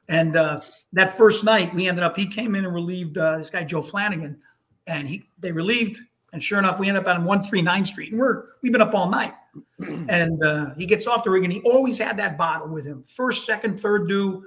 And 0.08 0.36
uh, 0.36 0.60
that 0.92 1.16
first 1.16 1.44
night, 1.44 1.74
we 1.74 1.88
ended 1.88 2.04
up. 2.04 2.16
He 2.16 2.26
came 2.26 2.54
in 2.54 2.64
and 2.64 2.74
relieved 2.74 3.16
uh, 3.16 3.38
this 3.38 3.50
guy 3.50 3.64
Joe 3.64 3.82
Flanagan, 3.82 4.38
and 4.86 5.08
he 5.08 5.28
they 5.38 5.52
relieved. 5.52 6.00
And 6.32 6.42
sure 6.42 6.58
enough, 6.58 6.80
we 6.80 6.88
ended 6.88 7.04
up 7.04 7.08
on 7.08 7.24
139 7.24 7.86
Street, 7.86 8.10
and 8.10 8.20
we're 8.20 8.44
we've 8.60 8.72
been 8.72 8.82
up 8.82 8.94
all 8.94 9.08
night. 9.08 9.34
and 10.08 10.42
uh, 10.42 10.74
he 10.74 10.84
gets 10.84 11.06
off 11.06 11.24
the 11.24 11.30
rig, 11.30 11.44
and 11.44 11.52
he 11.52 11.60
always 11.60 11.98
had 11.98 12.16
that 12.18 12.36
bottle 12.36 12.68
with 12.68 12.84
him. 12.84 13.04
First, 13.06 13.46
second, 13.46 13.78
third 13.78 14.08
do, 14.08 14.44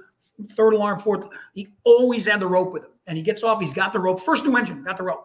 third 0.50 0.74
alarm, 0.74 0.98
fourth. 0.98 1.28
He 1.54 1.68
always 1.84 2.26
had 2.26 2.40
the 2.40 2.46
rope 2.46 2.72
with 2.72 2.84
him. 2.84 2.90
And 3.06 3.16
he 3.16 3.22
gets 3.22 3.42
off. 3.42 3.60
He's 3.60 3.74
got 3.74 3.92
the 3.92 3.98
rope. 3.98 4.20
First 4.20 4.44
new 4.44 4.56
engine, 4.56 4.84
got 4.84 4.98
the 4.98 5.02
rope. 5.02 5.24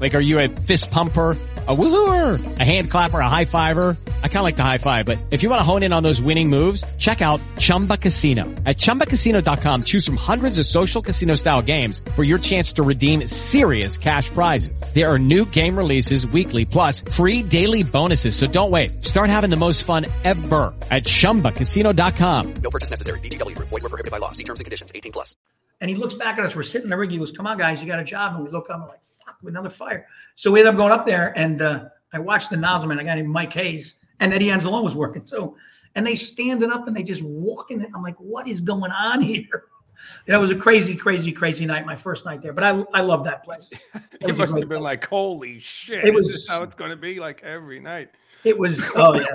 Like, 0.00 0.14
are 0.14 0.20
you 0.20 0.38
a 0.38 0.48
fist 0.48 0.90
pumper, 0.90 1.36
a 1.68 1.76
woohooer, 1.76 2.58
a 2.58 2.64
hand 2.64 2.90
clapper, 2.90 3.20
a 3.20 3.28
high 3.28 3.44
fiver? 3.44 3.98
I 4.22 4.28
kind 4.28 4.38
of 4.38 4.44
like 4.44 4.56
the 4.56 4.62
high 4.62 4.78
five, 4.78 5.04
but 5.04 5.18
if 5.30 5.42
you 5.42 5.50
want 5.50 5.60
to 5.60 5.64
hone 5.64 5.82
in 5.82 5.92
on 5.92 6.02
those 6.02 6.22
winning 6.22 6.48
moves, 6.48 6.84
check 6.96 7.20
out 7.20 7.38
Chumba 7.58 7.98
Casino. 7.98 8.44
At 8.64 8.78
ChumbaCasino.com, 8.78 9.84
choose 9.84 10.06
from 10.06 10.16
hundreds 10.16 10.58
of 10.58 10.64
social 10.64 11.02
casino 11.02 11.34
style 11.34 11.60
games 11.60 12.00
for 12.16 12.24
your 12.24 12.38
chance 12.38 12.72
to 12.74 12.82
redeem 12.82 13.26
serious 13.26 13.98
cash 13.98 14.30
prizes. 14.30 14.82
There 14.94 15.06
are 15.06 15.18
new 15.18 15.44
game 15.44 15.76
releases 15.76 16.26
weekly, 16.26 16.64
plus 16.64 17.02
free 17.02 17.42
daily 17.42 17.82
bonuses. 17.82 18.34
So 18.34 18.46
don't 18.46 18.70
wait. 18.70 19.04
Start 19.04 19.28
having 19.28 19.50
the 19.50 19.56
most 19.58 19.84
fun 19.84 20.06
ever 20.24 20.74
at 20.90 21.04
ChumbaCasino.com. 21.04 22.54
No 22.54 22.70
purchase 22.70 22.88
necessary. 22.88 23.20
VGW 23.20 23.54
Group. 23.54 23.68
Void 23.68 23.82
were 23.82 23.90
prohibited 23.90 24.10
by 24.12 24.16
law. 24.18 24.30
See 24.30 24.44
terms 24.44 24.60
and 24.60 24.64
conditions. 24.64 24.92
18 24.94 25.12
plus. 25.12 25.36
And 25.82 25.90
he 25.90 25.96
looks 25.96 26.14
back 26.14 26.38
at 26.38 26.44
us. 26.44 26.56
We're 26.56 26.62
sitting 26.62 26.84
in 26.86 26.90
the 26.90 26.96
rig. 26.96 27.10
He 27.10 27.18
goes, 27.18 27.32
"Come 27.32 27.46
on, 27.46 27.56
guys, 27.58 27.80
you 27.80 27.86
got 27.86 28.00
a 28.00 28.04
job." 28.04 28.34
And 28.34 28.44
we 28.44 28.50
look 28.50 28.68
up 28.68 28.76
and 28.76 28.82
we're 28.84 28.88
like, 28.90 29.02
"Fuck, 29.02 29.09
another 29.48 29.68
fire." 29.70 30.06
So 30.34 30.50
we 30.50 30.60
ended 30.60 30.74
up 30.74 30.78
going 30.78 30.92
up 30.92 31.06
there, 31.06 31.32
and 31.38 31.62
uh, 31.62 31.84
I 32.12 32.18
watched 32.18 32.50
the 32.50 32.56
nozzle 32.56 32.88
man, 32.88 32.98
a 32.98 33.04
guy 33.04 33.14
named 33.14 33.28
Mike 33.28 33.52
Hayes, 33.54 33.94
and 34.20 34.32
Eddie 34.32 34.46
Anzalone 34.48 34.84
was 34.84 34.94
working. 34.94 35.24
So 35.24 35.56
and 35.96 36.06
they 36.06 36.14
standing 36.16 36.70
up 36.70 36.86
and 36.86 36.96
they 36.96 37.02
just 37.02 37.22
walking. 37.22 37.84
I'm 37.94 38.02
like, 38.02 38.16
what 38.18 38.46
is 38.46 38.60
going 38.60 38.92
on 38.92 39.20
here? 39.22 39.64
You 40.26 40.32
know, 40.32 40.38
it 40.38 40.42
was 40.42 40.50
a 40.50 40.56
crazy, 40.56 40.96
crazy, 40.96 41.30
crazy 41.30 41.66
night. 41.66 41.84
My 41.84 41.94
first 41.96 42.24
night 42.24 42.40
there, 42.42 42.52
but 42.52 42.64
I 42.64 42.82
I 42.94 43.00
love 43.02 43.24
that 43.24 43.44
place. 43.44 43.70
It 43.94 44.26
You 44.26 44.28
was 44.28 44.38
must 44.38 44.50
have 44.58 44.68
been 44.68 44.78
place. 44.78 44.82
like, 44.82 45.06
holy 45.06 45.58
shit. 45.60 46.04
It 46.04 46.08
Is 46.08 46.14
was- 46.14 46.26
this 46.32 46.48
how 46.50 46.62
it's 46.62 46.74
going 46.74 46.90
to 46.90 46.96
be 46.96 47.18
like 47.20 47.42
every 47.42 47.80
night. 47.80 48.10
It 48.44 48.58
was 48.58 48.90
oh 48.94 49.14
yeah, 49.14 49.26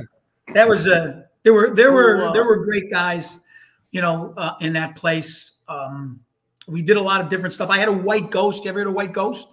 that 0.53 0.68
was 0.68 0.86
a 0.88 1.26
there 1.43 1.53
were 1.53 1.72
there 1.76 1.91
were 1.91 2.32
there 2.34 2.43
were 2.45 2.64
great 2.66 2.89
guys, 2.91 3.41
you 3.91 4.01
know, 4.01 4.34
uh, 4.38 4.53
in 4.62 4.74
that 4.74 4.95
place. 4.95 5.53
Um, 5.68 6.20
we 6.68 6.82
did 6.82 6.97
a 6.97 7.01
lot 7.01 7.22
of 7.22 7.30
different 7.30 7.53
stuff. 7.53 7.70
I 7.70 7.78
had 7.78 7.88
a 7.88 7.93
white 7.93 8.30
ghost. 8.32 8.64
You 8.64 8.70
ever 8.70 8.80
heard 8.80 8.88
of 8.88 8.93
white 8.93 9.12
ghost? 9.14 9.47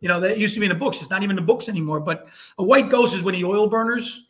You 0.00 0.08
know 0.08 0.20
that 0.20 0.38
used 0.38 0.54
to 0.54 0.60
be 0.60 0.66
in 0.66 0.72
the 0.72 0.78
books. 0.78 1.00
It's 1.00 1.10
not 1.10 1.22
even 1.22 1.30
in 1.30 1.36
the 1.36 1.46
books 1.46 1.68
anymore. 1.68 2.00
But 2.00 2.28
a 2.58 2.64
white 2.64 2.90
ghost 2.90 3.14
is 3.14 3.22
when 3.22 3.34
the 3.34 3.44
oil 3.44 3.68
burners 3.68 4.24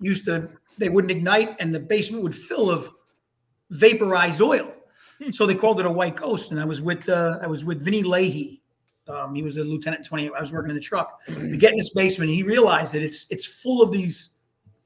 used 0.00 0.24
to 0.26 0.50
they 0.78 0.88
wouldn't 0.88 1.10
ignite 1.10 1.56
and 1.60 1.74
the 1.74 1.80
basement 1.80 2.22
would 2.22 2.34
fill 2.34 2.70
of 2.70 2.90
vaporized 3.70 4.40
oil. 4.40 4.72
So 5.32 5.44
they 5.46 5.54
called 5.54 5.80
it 5.80 5.86
a 5.86 5.90
white 5.90 6.16
ghost. 6.16 6.50
And 6.50 6.58
I 6.60 6.64
was 6.64 6.80
with 6.80 7.08
uh, 7.08 7.38
I 7.42 7.46
was 7.46 7.64
with 7.64 7.82
Vinny 7.84 8.02
Leahy. 8.02 8.62
Um, 9.08 9.34
he 9.34 9.42
was 9.42 9.56
a 9.56 9.64
lieutenant 9.64 10.06
28. 10.06 10.32
I 10.36 10.40
was 10.40 10.52
working 10.52 10.70
in 10.70 10.76
the 10.76 10.80
truck. 10.82 11.20
We 11.28 11.56
get 11.58 11.72
in 11.72 11.78
this 11.78 11.90
basement. 11.90 12.30
He 12.30 12.42
realized 12.42 12.92
that 12.94 13.02
it's 13.02 13.26
it's 13.30 13.44
full 13.46 13.82
of 13.82 13.90
these 13.92 14.30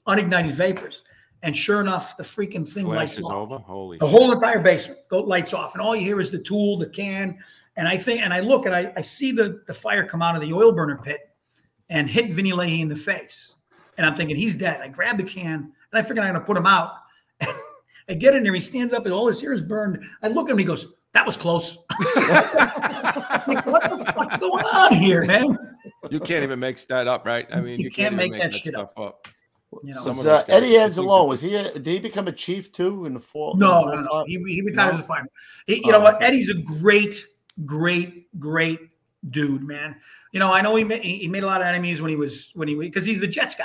unignited 0.06 0.52
vapors. 0.52 1.02
And 1.42 1.54
sure 1.54 1.82
enough, 1.82 2.16
the 2.16 2.22
freaking 2.22 2.66
thing 2.66 2.86
Flash 2.86 2.96
lights 3.18 3.20
off. 3.20 3.50
over. 3.52 3.58
Holy 3.58 3.98
The 3.98 4.06
shit. 4.06 4.10
whole 4.18 4.32
entire 4.32 4.60
basement 4.60 5.00
go 5.10 5.20
lights 5.20 5.52
off, 5.52 5.74
and 5.74 5.82
all 5.82 5.94
you 5.94 6.02
hear 6.02 6.18
is 6.20 6.30
the 6.30 6.38
tool, 6.38 6.78
the 6.78 6.86
can, 6.86 7.38
and 7.76 7.88
I 7.88 7.96
think, 7.96 8.22
and 8.22 8.32
I 8.32 8.40
look 8.40 8.66
and 8.66 8.74
I, 8.74 8.92
I 8.96 9.02
see 9.02 9.32
the 9.32 9.62
the 9.66 9.74
fire 9.74 10.04
come 10.06 10.22
out 10.22 10.34
of 10.34 10.40
the 10.42 10.52
oil 10.52 10.72
burner 10.72 10.98
pit 11.02 11.20
and 11.90 12.08
hit 12.08 12.30
Vinny 12.30 12.52
Leahy 12.52 12.80
in 12.80 12.88
the 12.88 12.96
face, 12.96 13.56
and 13.98 14.06
I'm 14.06 14.14
thinking 14.14 14.36
he's 14.36 14.56
dead. 14.56 14.80
I 14.80 14.88
grab 14.88 15.16
the 15.18 15.24
can 15.24 15.72
and 15.92 15.98
I 15.98 16.02
figure 16.02 16.22
I'm 16.22 16.32
gonna 16.32 16.44
put 16.44 16.56
him 16.56 16.66
out. 16.66 16.92
I 18.08 18.14
get 18.14 18.34
in 18.34 18.42
there, 18.42 18.52
he 18.54 18.60
stands 18.60 18.92
up, 18.92 19.04
and 19.06 19.14
all 19.14 19.26
his 19.28 19.40
hair 19.40 19.52
is 19.52 19.62
burned. 19.62 20.04
I 20.22 20.28
look 20.28 20.48
at 20.48 20.52
him, 20.52 20.58
he 20.58 20.64
goes, 20.64 20.92
"That 21.12 21.24
was 21.26 21.36
close." 21.36 21.78
like, 22.16 23.66
what 23.66 23.82
the 23.90 24.12
fuck's 24.14 24.36
going 24.36 24.64
on 24.64 24.94
here, 24.94 25.24
man? 25.24 25.56
You 26.10 26.20
can't 26.20 26.42
even 26.44 26.58
make 26.60 26.84
that 26.88 27.06
up, 27.08 27.26
right? 27.26 27.46
I 27.52 27.60
mean, 27.60 27.78
You 27.78 27.84
you, 27.84 27.90
can't 27.90 28.14
even 28.14 28.30
make 28.30 28.40
that 28.40 28.52
shit 28.54 28.74
stuff 28.74 28.90
up. 28.96 29.26
You 29.82 29.92
know, 29.94 30.02
Some 30.04 30.18
Was, 30.18 30.26
uh, 30.26 30.44
Eddie 30.48 30.74
guys- 30.74 30.96
Anzalone 30.96 31.28
was 31.28 31.40
he? 31.40 31.54
A, 31.56 31.72
did 31.72 31.86
he 31.86 31.98
become 31.98 32.28
a 32.28 32.32
chief 32.32 32.72
too 32.72 33.06
in 33.06 33.14
the 33.14 33.20
fall? 33.20 33.56
No, 33.56 33.84
no, 33.84 34.02
no. 34.02 34.24
He, 34.26 34.34
he 34.46 34.62
retired 34.62 34.92
No? 34.92 34.98
as 34.98 35.04
a 35.04 35.08
fireman. 35.08 35.30
He- 35.66 35.76
you 35.76 35.82
Oh, 35.86 35.90
know 35.92 36.00
what? 36.00 36.16
okay. 36.16 36.26
Eddie's 36.26 36.48
a 36.48 36.54
great, 36.54 37.26
great, 37.64 38.38
great 38.38 38.80
dude, 39.30 39.62
man. 39.62 39.96
You 40.32 40.40
know, 40.40 40.52
I 40.52 40.62
know 40.62 40.74
he 40.74 40.82
made, 40.84 41.02
he 41.04 41.18
he 41.18 41.28
made 41.28 41.44
a 41.44 41.46
lot 41.46 41.60
of 41.60 41.66
enemies 41.66 42.02
when 42.02 42.08
he 42.10 42.16
was 42.16 42.50
when 42.54 42.66
he 42.68 42.74
because 42.74 43.04
he's 43.04 43.20
the 43.20 43.26
Jets 43.26 43.54
guy. 43.54 43.64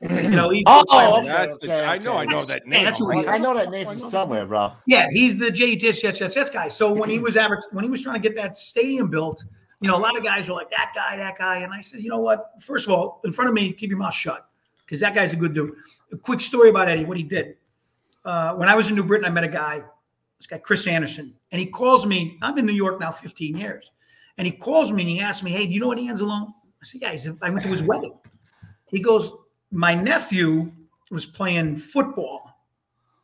You 0.00 0.30
know, 0.30 0.48
he's 0.48 0.64
Oh, 0.66 0.80
the 0.80 0.86
fireman. 0.90 1.30
okay, 1.30 1.44
That's 1.44 1.58
the, 1.58 1.66
okay, 1.66 1.84
I 1.84 1.98
know, 1.98 2.16
I 2.16 2.24
know 2.24 2.30
That's- 2.38 2.46
that 2.48 2.62
yeah, 2.66 2.70
name. 2.76 2.84
that's 2.86 2.98
who 2.98 3.10
he 3.10 3.26
I 3.26 3.36
know 3.38 3.54
that 3.54 3.70
name 3.70 3.86
from 3.86 3.98
somewhere, 3.98 4.46
bro. 4.46 4.72
yeah, 4.86 5.08
he's 5.10 5.36
the 5.38 5.50
J 5.50 5.76
Jets 5.76 6.00
Jets 6.00 6.18
Jets 6.18 6.34
Jets 6.34 6.50
guy. 6.50 6.68
So 6.68 6.92
when 6.92 7.10
he 7.10 7.18
was 7.28 7.36
average, 7.36 7.60
when 7.72 7.84
he 7.84 7.90
was 7.90 8.00
trying 8.02 8.20
to 8.20 8.26
get 8.28 8.34
that 8.36 8.56
stadium 8.56 9.10
built, 9.10 9.44
you 9.80 9.88
know, 9.88 9.96
a 9.96 10.00
lot 10.00 10.16
of 10.16 10.24
guys 10.24 10.48
were 10.48 10.54
like 10.54 10.70
that 10.70 10.92
guy, 10.94 11.18
that 11.18 11.36
guy, 11.36 11.58
and 11.58 11.72
I 11.72 11.82
said, 11.82 12.00
you 12.00 12.08
know 12.08 12.20
what? 12.20 12.52
First 12.60 12.86
of 12.88 12.94
all, 12.94 13.20
in 13.24 13.30
front 13.32 13.48
of 13.50 13.54
me, 13.54 13.72
keep 13.74 13.90
your 13.90 13.98
mouth 13.98 14.14
shut 14.14 14.48
because 14.86 15.00
that 15.00 15.14
guy's 15.14 15.34
a 15.34 15.36
good 15.36 15.52
dude. 15.52 15.74
A 16.12 16.16
quick 16.16 16.40
story 16.40 16.70
about 16.70 16.88
Eddie, 16.88 17.04
what 17.04 17.18
he 17.18 17.22
did. 17.22 17.56
Uh, 18.24 18.54
when 18.54 18.70
I 18.70 18.74
was 18.74 18.88
in 18.88 18.94
New 18.94 19.04
Britain, 19.04 19.26
I 19.26 19.30
met 19.30 19.44
a 19.44 19.48
guy, 19.48 19.82
this 20.38 20.46
guy 20.46 20.58
Chris 20.58 20.86
Anderson, 20.86 21.34
and 21.52 21.60
he 21.60 21.66
calls 21.66 22.06
me. 22.06 22.38
I'm 22.42 22.58
in 22.58 22.66
New 22.66 22.72
York 22.72 23.00
now, 23.00 23.10
15 23.10 23.56
years, 23.56 23.92
and 24.38 24.46
he 24.46 24.52
calls 24.52 24.92
me 24.92 25.02
and 25.02 25.10
he 25.10 25.20
asks 25.20 25.42
me, 25.42 25.50
"Hey, 25.50 25.66
do 25.66 25.72
you 25.72 25.80
know 25.80 25.92
Eddie 25.92 26.08
Anzalone?" 26.08 26.48
I 26.48 26.84
said, 26.84 27.00
"Yeah." 27.00 27.12
He 27.12 27.18
said, 27.18 27.38
"I 27.42 27.50
went 27.50 27.62
to 27.62 27.68
his 27.68 27.82
wedding." 27.90 28.14
He 28.86 29.00
goes, 29.00 29.32
"My 29.70 29.94
nephew 29.94 30.72
was 31.10 31.26
playing 31.26 31.76
football, 31.76 32.64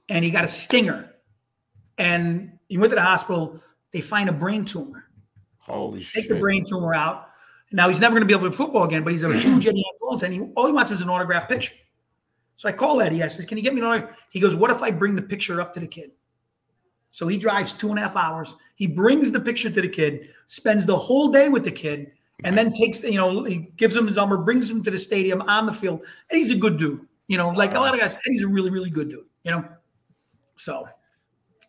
and 0.08 0.24
he 0.24 0.30
got 0.30 0.44
a 0.44 0.48
stinger, 0.48 1.14
and 1.98 2.58
he 2.68 2.78
went 2.78 2.90
to 2.90 2.96
the 2.96 3.02
hospital. 3.02 3.60
They 3.92 4.00
find 4.00 4.28
a 4.28 4.32
brain 4.32 4.64
tumor." 4.64 5.04
Holy 5.58 6.00
shit. 6.00 6.14
take 6.14 6.24
shit! 6.24 6.34
the 6.34 6.40
brain 6.40 6.64
tumor 6.64 6.94
out. 6.94 7.28
Now 7.70 7.88
he's 7.88 8.00
never 8.00 8.14
going 8.14 8.22
to 8.22 8.26
be 8.26 8.34
able 8.34 8.50
to 8.50 8.56
play 8.56 8.66
football 8.66 8.84
again, 8.84 9.02
but 9.02 9.12
he's 9.12 9.22
a 9.22 9.36
huge 9.38 9.66
Eddie 9.66 9.84
Anzalone 9.94 10.20
fan. 10.20 10.32
He, 10.32 10.40
all 10.56 10.66
he 10.66 10.72
wants 10.72 10.90
is 10.90 11.00
an 11.00 11.08
autographed 11.08 11.48
picture. 11.48 11.74
So 12.56 12.68
I 12.68 12.72
call 12.72 13.00
Eddie. 13.00 13.22
I 13.22 13.28
says, 13.28 13.44
"Can 13.44 13.58
you 13.58 13.62
get 13.62 13.74
me 13.74 13.80
an 13.80 13.86
autograph?" 13.86 14.16
He 14.30 14.40
goes, 14.40 14.56
"What 14.56 14.70
if 14.70 14.82
I 14.82 14.90
bring 14.90 15.14
the 15.14 15.22
picture 15.22 15.60
up 15.60 15.74
to 15.74 15.80
the 15.80 15.86
kid?" 15.86 16.12
So 17.12 17.28
he 17.28 17.38
drives 17.38 17.74
two 17.74 17.90
and 17.90 17.98
a 17.98 18.02
half 18.02 18.16
hours. 18.16 18.54
He 18.74 18.86
brings 18.88 19.30
the 19.30 19.38
picture 19.38 19.70
to 19.70 19.80
the 19.80 19.88
kid, 19.88 20.30
spends 20.46 20.84
the 20.86 20.96
whole 20.96 21.30
day 21.30 21.48
with 21.48 21.62
the 21.62 21.70
kid, 21.70 22.10
and 22.42 22.58
then 22.58 22.72
takes 22.72 23.04
you 23.04 23.14
know 23.18 23.44
he 23.44 23.70
gives 23.76 23.94
him 23.94 24.06
his 24.06 24.16
number, 24.16 24.36
brings 24.38 24.68
him 24.68 24.82
to 24.82 24.90
the 24.90 24.98
stadium 24.98 25.42
on 25.42 25.66
the 25.66 25.72
field. 25.72 26.00
And 26.30 26.38
he's 26.38 26.50
a 26.50 26.56
good 26.56 26.78
dude. 26.78 27.06
You 27.28 27.36
know, 27.36 27.50
like 27.50 27.74
a 27.74 27.78
lot 27.78 27.94
of 27.94 28.00
guys, 28.00 28.16
he's 28.24 28.42
a 28.42 28.48
really 28.48 28.70
really 28.70 28.90
good 28.90 29.08
dude. 29.08 29.26
You 29.44 29.52
know, 29.52 29.68
so. 30.56 30.88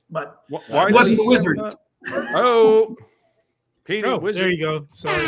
But 0.10 0.44
Wh- 0.50 0.70
Why 0.70 0.88
He 0.88 0.94
wasn't 0.94 1.18
does 1.18 1.26
the 1.26 1.30
wizard. 1.30 1.60
Oh, 2.36 2.98
Peter 3.86 4.08
Oh, 4.12 4.18
Wizard. 4.18 4.44
there 4.44 4.50
you 4.50 4.60
go. 4.62 4.88
Sorry. 4.92 5.26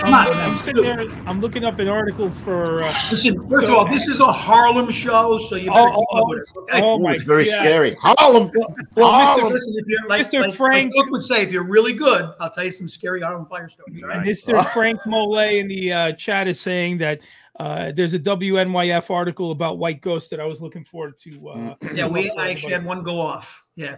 come 0.00 0.14
on, 0.14 0.26
I'm. 0.28 0.52
I'm 0.52 0.58
sitting 0.58 0.82
there. 0.82 1.00
I'm 1.26 1.42
looking 1.42 1.64
up 1.64 1.78
an 1.78 1.88
article 1.88 2.30
for. 2.30 2.82
Uh, 2.82 2.86
Listen, 3.10 3.34
first 3.50 3.66
So- 3.66 3.74
of 3.74 3.78
all, 3.80 3.88
this 3.90 4.06
is 4.08 4.20
a 4.20 4.32
Harlem 4.32 4.90
show, 4.90 5.36
so 5.38 5.56
you 5.56 5.70
better 5.70 5.90
Oh, 5.90 5.96
keep 5.98 6.06
oh, 6.12 6.18
up 6.22 6.28
with 6.30 6.40
us. 6.42 6.52
Okay? 6.56 6.82
oh 6.82 6.96
Ooh, 6.96 7.02
my 7.02 7.12
it's 7.14 7.24
very 7.24 7.44
God. 7.44 7.50
scary. 7.52 7.94
Harlem. 8.00 8.50
well, 8.96 9.10
Harlem. 9.12 9.48
Mr. 9.48 9.52
Listen, 9.52 9.74
if 9.76 9.84
you're 9.88 10.06
like, 10.08 10.22
Mr. 10.26 10.32
like, 10.40 10.48
like 10.48 10.54
Frank- 10.56 10.94
Cook 10.94 11.10
would 11.10 11.22
say, 11.22 11.42
if 11.42 11.52
you're 11.52 11.68
really 11.68 11.92
good, 11.92 12.30
I'll 12.40 12.48
tell 12.50 12.64
you 12.64 12.70
some 12.70 12.88
scary 12.88 13.20
Harlem 13.20 13.44
fire 13.44 13.68
stories. 13.68 14.02
All 14.02 14.08
right. 14.08 14.26
Mr. 14.26 14.66
Frank 14.72 14.98
Mole 15.04 15.38
in 15.40 15.68
the 15.68 15.92
uh, 15.92 16.12
chat 16.12 16.48
is 16.48 16.58
saying 16.58 16.96
that 16.98 17.20
uh, 17.60 17.92
there's 17.94 18.14
a 18.14 18.18
WNYF 18.18 19.10
article 19.10 19.50
about 19.50 19.76
White 19.76 20.00
ghosts 20.00 20.30
that 20.30 20.40
I 20.40 20.46
was 20.46 20.62
looking 20.62 20.84
forward 20.84 21.18
to. 21.18 21.48
Uh, 21.50 21.74
Yeah, 21.92 22.06
we 22.08 22.30
I 22.30 22.50
actually 22.50 22.72
had 22.72 22.86
one 22.86 23.02
go 23.02 23.20
off. 23.20 23.66
Yeah, 23.76 23.96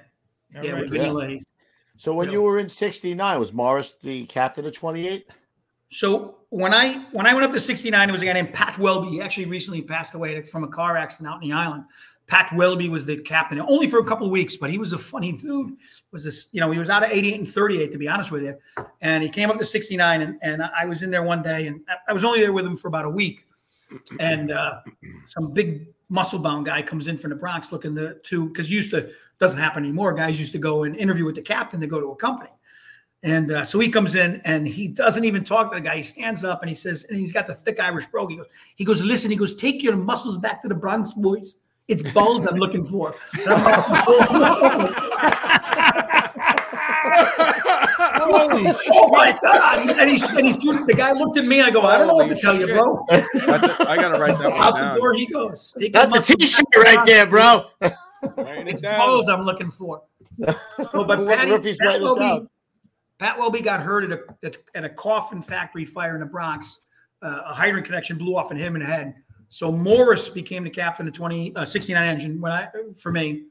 All 0.57 0.65
yeah, 0.65 0.73
right. 0.73 0.81
with 0.83 0.91
Vinny 0.91 1.11
Leahy. 1.11 1.43
So 1.97 2.15
when 2.15 2.31
you 2.31 2.43
were 2.43 2.59
in 2.59 2.69
'69, 2.69 3.39
was 3.39 3.53
Morris 3.53 3.95
the 4.03 4.27
captain 4.27 4.67
of 4.67 4.73
28? 4.73 5.27
So 5.91 6.39
when 6.49 6.75
I 6.75 7.05
when 7.13 7.27
I 7.27 7.35
went 7.35 7.47
up 7.47 7.53
to 7.53 7.61
69, 7.61 8.09
it 8.09 8.13
was 8.13 8.21
a 8.21 8.25
guy 8.25 8.33
named 8.33 8.53
Pat 8.53 8.79
Welby. 8.79 9.11
He 9.11 9.21
actually 9.21 9.47
recently 9.47 9.83
passed 9.83 10.15
away 10.15 10.43
from 10.43 10.65
a 10.65 10.69
car 10.69 10.97
accident 10.97 11.33
out 11.33 11.43
in 11.43 11.49
the 11.49 11.55
island. 11.55 11.85
Pat 12.27 12.51
Welby 12.55 12.89
was 12.89 13.05
the 13.05 13.19
captain, 13.19 13.61
only 13.61 13.87
for 13.87 13.99
a 13.99 14.05
couple 14.05 14.27
of 14.27 14.33
weeks, 14.33 14.57
but 14.57 14.71
he 14.71 14.79
was 14.79 14.93
a 14.95 14.99
funny 14.99 15.33
dude. 15.33 15.77
Was 16.11 16.25
this, 16.25 16.49
you 16.53 16.61
know, 16.61 16.71
he 16.71 16.79
was 16.79 16.89
out 16.89 17.05
of 17.05 17.11
88 17.11 17.39
and 17.41 17.49
38, 17.49 17.93
to 17.93 17.99
be 17.99 18.09
honest 18.09 18.31
with 18.31 18.43
you. 18.43 18.57
And 19.03 19.23
he 19.23 19.29
came 19.29 19.51
up 19.51 19.59
to 19.59 19.65
69, 19.65 20.23
and, 20.23 20.39
and 20.41 20.63
I 20.63 20.87
was 20.87 21.03
in 21.03 21.11
there 21.11 21.23
one 21.23 21.43
day, 21.43 21.67
and 21.67 21.83
I- 22.09 22.15
was 22.15 22.25
only 22.25 22.41
there 22.41 22.53
with 22.53 22.65
him 22.65 22.77
for 22.77 22.89
about 22.89 23.05
a 23.05 23.11
week. 23.11 23.47
And 24.19 24.51
uh, 24.51 24.81
some 25.27 25.53
big 25.53 25.89
muscle 26.09 26.39
bound 26.39 26.65
guy 26.65 26.81
comes 26.81 27.09
in 27.09 27.19
from 27.19 27.31
the 27.31 27.37
Bronx 27.37 27.73
looking 27.73 27.95
to, 27.97 28.15
to 28.15 28.49
because 28.49 28.71
used 28.71 28.91
to 28.93 29.11
doesn't 29.45 29.61
happen 29.61 29.85
anymore. 29.85 30.15
Guys 30.15 30.41
used 30.41 30.53
to 30.53 30.59
go 30.59 30.85
and 30.85 30.97
interview 30.97 31.27
with 31.27 31.35
the 31.35 31.43
captain 31.43 31.79
to 31.81 31.87
go 31.87 32.01
to 32.01 32.07
a 32.13 32.17
company. 32.17 32.49
And 33.23 33.51
uh, 33.51 33.65
so 33.65 33.79
he 33.79 33.91
comes 33.91 34.15
in 34.15 34.41
and 34.45 34.67
he 34.67 34.89
doesn't 34.89 35.25
even 35.25 35.45
talk 35.45 35.71
to 35.71 35.77
the 35.77 35.83
guy. 35.83 35.97
He 35.97 36.03
stands 36.03 36.45
up 36.45 36.63
and 36.63 36.69
he 36.69 36.75
says, 36.75 37.05
and 37.05 37.19
he's 37.19 37.33
got 37.33 37.47
the 37.47 37.55
thick 37.55 37.79
Irish 37.79 38.07
brogue. 38.07 38.31
He 38.31 38.37
goes, 38.37 38.47
he 38.77 38.85
goes, 38.85 39.03
listen, 39.03 39.31
he 39.31 39.37
goes, 39.37 39.55
take 39.55 39.83
your 39.83 39.97
muscles 39.97 40.39
back 40.39 40.63
to 40.63 40.69
the 40.69 40.75
Bronx, 40.75 41.13
boys. 41.13 41.57
It's 41.89 42.03
balls 42.13 42.47
I'm 42.47 42.57
looking 42.57 42.87
for. 42.87 43.15
And 43.35 43.49
I'm 43.51 44.95
oh 48.93 49.09
my 49.11 49.39
God. 49.43 49.91
And 49.91 50.11
he, 50.11 50.23
and 50.37 50.47
he 50.47 50.53
threw, 50.55 50.87
the 50.87 50.95
guy 50.95 51.13
looked 51.13 51.37
at 51.37 51.45
me. 51.45 51.61
I 51.61 51.71
go, 51.71 51.83
I 51.83 51.99
don't 51.99 52.07
know 52.07 52.15
what 52.15 52.29
to 52.29 52.35
Holy 52.35 52.41
tell 52.41 52.59
you, 52.59 52.67
bro. 52.67 53.05
That's 53.09 53.67
a, 53.67 53.91
I 53.91 53.97
gotta 53.97 54.19
write 54.19 54.39
that 54.39 54.51
one 54.51 54.63
Out 54.63 54.79
the 54.79 54.99
door 54.99 55.13
he 55.13 55.27
goes. 55.27 55.75
Take 55.79 55.93
That's 55.93 56.13
a 56.13 56.17
muscles 56.17 56.37
T-shirt 56.39 56.65
back 56.65 56.73
to 56.73 56.79
the 56.79 56.97
right 56.97 57.07
there, 57.07 57.27
bro. 57.27 57.65
Writing 58.37 58.67
it 58.69 58.73
It's 58.73 58.81
down. 58.81 58.99
balls 58.99 59.29
I'm 59.29 59.43
looking 59.43 59.71
for. 59.71 60.03
So, 60.91 61.05
but 61.05 61.27
Patty, 61.29 61.51
Pat, 61.53 61.77
writing 61.81 62.03
it 62.03 62.03
Welby. 62.03 62.47
Pat 63.21 63.39
Welby 63.39 63.61
got 63.61 63.81
hurt 63.81 64.05
at 64.05 64.13
a, 64.13 64.21
at, 64.45 64.57
at 64.75 64.85
a 64.85 64.89
coffin 64.89 65.41
factory 65.43 65.85
fire 65.85 66.15
in 66.15 66.21
the 66.21 66.27
Bronx. 66.27 66.81
Uh, 67.23 67.43
a 67.47 67.55
hydrant 67.55 67.87
connection 67.87 68.19
blew 68.19 68.37
off 68.37 68.51
in 68.51 68.57
him 68.57 68.75
in 68.75 68.81
the 68.81 68.87
head. 68.87 69.15
So 69.49 69.71
Morris 69.71 70.29
became 70.29 70.65
the 70.65 70.71
captain 70.71 71.07
of 71.07 71.15
20, 71.15 71.55
uh, 71.55 71.65
69 71.65 72.03
engine 72.09 72.41
when 72.41 72.51
I, 72.51 72.69
for 73.01 73.13
me. 73.13 73.45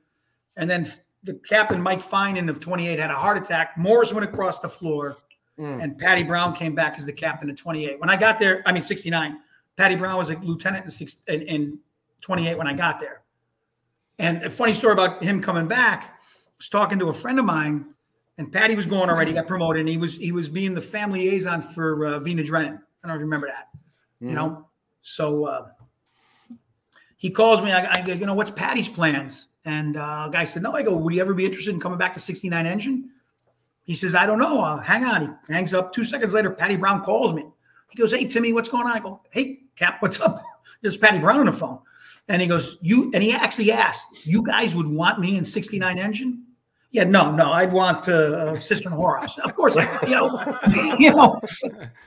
And 0.57 0.69
then 0.69 0.91
the 1.23 1.35
captain, 1.47 1.81
Mike 1.81 2.01
Finan 2.01 2.49
of 2.49 2.59
28, 2.59 2.99
had 2.99 3.09
a 3.09 3.15
heart 3.15 3.37
attack. 3.37 3.77
Morris 3.77 4.11
went 4.13 4.25
across 4.29 4.59
the 4.59 4.69
floor, 4.69 5.15
Mm. 5.59 5.83
and 5.83 5.97
Patty 5.99 6.23
Brown 6.23 6.53
came 6.55 6.73
back 6.75 6.95
as 6.97 7.05
the 7.05 7.13
captain 7.13 7.49
of 7.49 7.55
28. 7.55 7.99
When 7.99 8.09
I 8.09 8.17
got 8.17 8.39
there, 8.39 8.61
I 8.65 8.71
mean 8.73 8.81
69. 8.83 9.37
Patty 9.77 9.95
Brown 9.95 10.17
was 10.17 10.29
a 10.31 10.35
lieutenant 10.39 10.83
in, 10.85 10.91
six, 10.91 11.21
in, 11.27 11.43
in 11.43 11.79
28 12.21 12.57
when 12.57 12.65
I 12.67 12.73
got 12.73 12.99
there. 12.99 13.21
And 14.23 14.41
a 14.43 14.49
funny 14.49 14.73
story 14.73 14.93
about 14.93 15.21
him 15.21 15.41
coming 15.41 15.67
back. 15.67 16.03
I 16.05 16.53
was 16.57 16.69
talking 16.69 16.97
to 16.99 17.09
a 17.09 17.13
friend 17.13 17.39
of 17.39 17.45
mine, 17.45 17.87
and 18.37 18.51
Patty 18.51 18.73
was 18.73 18.85
going 18.85 19.09
already, 19.09 19.33
got 19.33 19.47
promoted, 19.47 19.81
and 19.81 19.89
he 19.89 19.97
was 19.97 20.15
he 20.15 20.31
was 20.31 20.47
being 20.47 20.73
the 20.73 20.81
family 20.81 21.29
liaison 21.29 21.61
for 21.61 22.05
uh, 22.05 22.19
Vina 22.19 22.41
Drennan. 22.41 22.81
I 23.03 23.09
don't 23.09 23.19
remember 23.19 23.47
that, 23.47 23.67
you 24.21 24.33
know. 24.33 24.69
So 25.01 25.45
uh, 25.45 25.67
he 27.17 27.31
calls 27.31 27.61
me. 27.61 27.73
I, 27.73 27.91
I 27.91 28.01
go, 28.01 28.13
you 28.13 28.25
know, 28.25 28.33
what's 28.33 28.51
Patty's 28.51 28.87
plans? 28.87 29.47
And 29.65 29.97
uh, 29.97 30.29
guy 30.29 30.45
said, 30.45 30.63
no. 30.63 30.71
I 30.71 30.83
go, 30.83 30.95
would 30.95 31.13
you 31.13 31.19
ever 31.19 31.33
be 31.33 31.45
interested 31.45 31.73
in 31.73 31.81
coming 31.81 31.97
back 31.97 32.13
to 32.13 32.19
69 32.21 32.65
engine? 32.65 33.09
He 33.83 33.93
says, 33.93 34.15
I 34.15 34.25
don't 34.25 34.39
know. 34.39 34.61
Uh, 34.61 34.77
hang 34.77 35.03
on. 35.03 35.37
He 35.47 35.53
hangs 35.53 35.73
up. 35.73 35.91
Two 35.91 36.05
seconds 36.05 36.33
later, 36.33 36.49
Patty 36.49 36.77
Brown 36.77 37.01
calls 37.01 37.33
me. 37.33 37.45
He 37.89 37.97
goes, 37.97 38.13
hey, 38.13 38.25
Timmy, 38.25 38.53
what's 38.53 38.69
going 38.69 38.87
on? 38.87 38.93
I 38.93 38.99
go, 38.99 39.21
hey, 39.31 39.59
Cap, 39.75 40.01
what's 40.01 40.21
up? 40.21 40.41
There's 40.81 40.97
Patty 40.97 41.19
Brown 41.19 41.41
on 41.41 41.45
the 41.45 41.51
phone. 41.51 41.79
And 42.29 42.41
he 42.41 42.47
goes, 42.47 42.77
"You," 42.81 43.11
and 43.13 43.21
he 43.21 43.31
actually 43.33 43.71
asked, 43.71 44.25
"You 44.25 44.43
guys 44.43 44.73
would 44.75 44.87
want 44.87 45.19
me 45.19 45.37
in 45.37 45.43
'69 45.45 45.97
engine?" 45.99 46.45
Yeah, 46.91 47.05
no, 47.05 47.31
no, 47.31 47.51
I'd 47.51 47.73
want 47.73 48.07
uh, 48.07 48.57
Sister 48.59 48.89
Horus. 48.89 49.39
Of 49.39 49.55
course, 49.55 49.75
you 50.03 50.09
know, 50.11 50.57
you 50.99 51.09
know. 51.11 51.41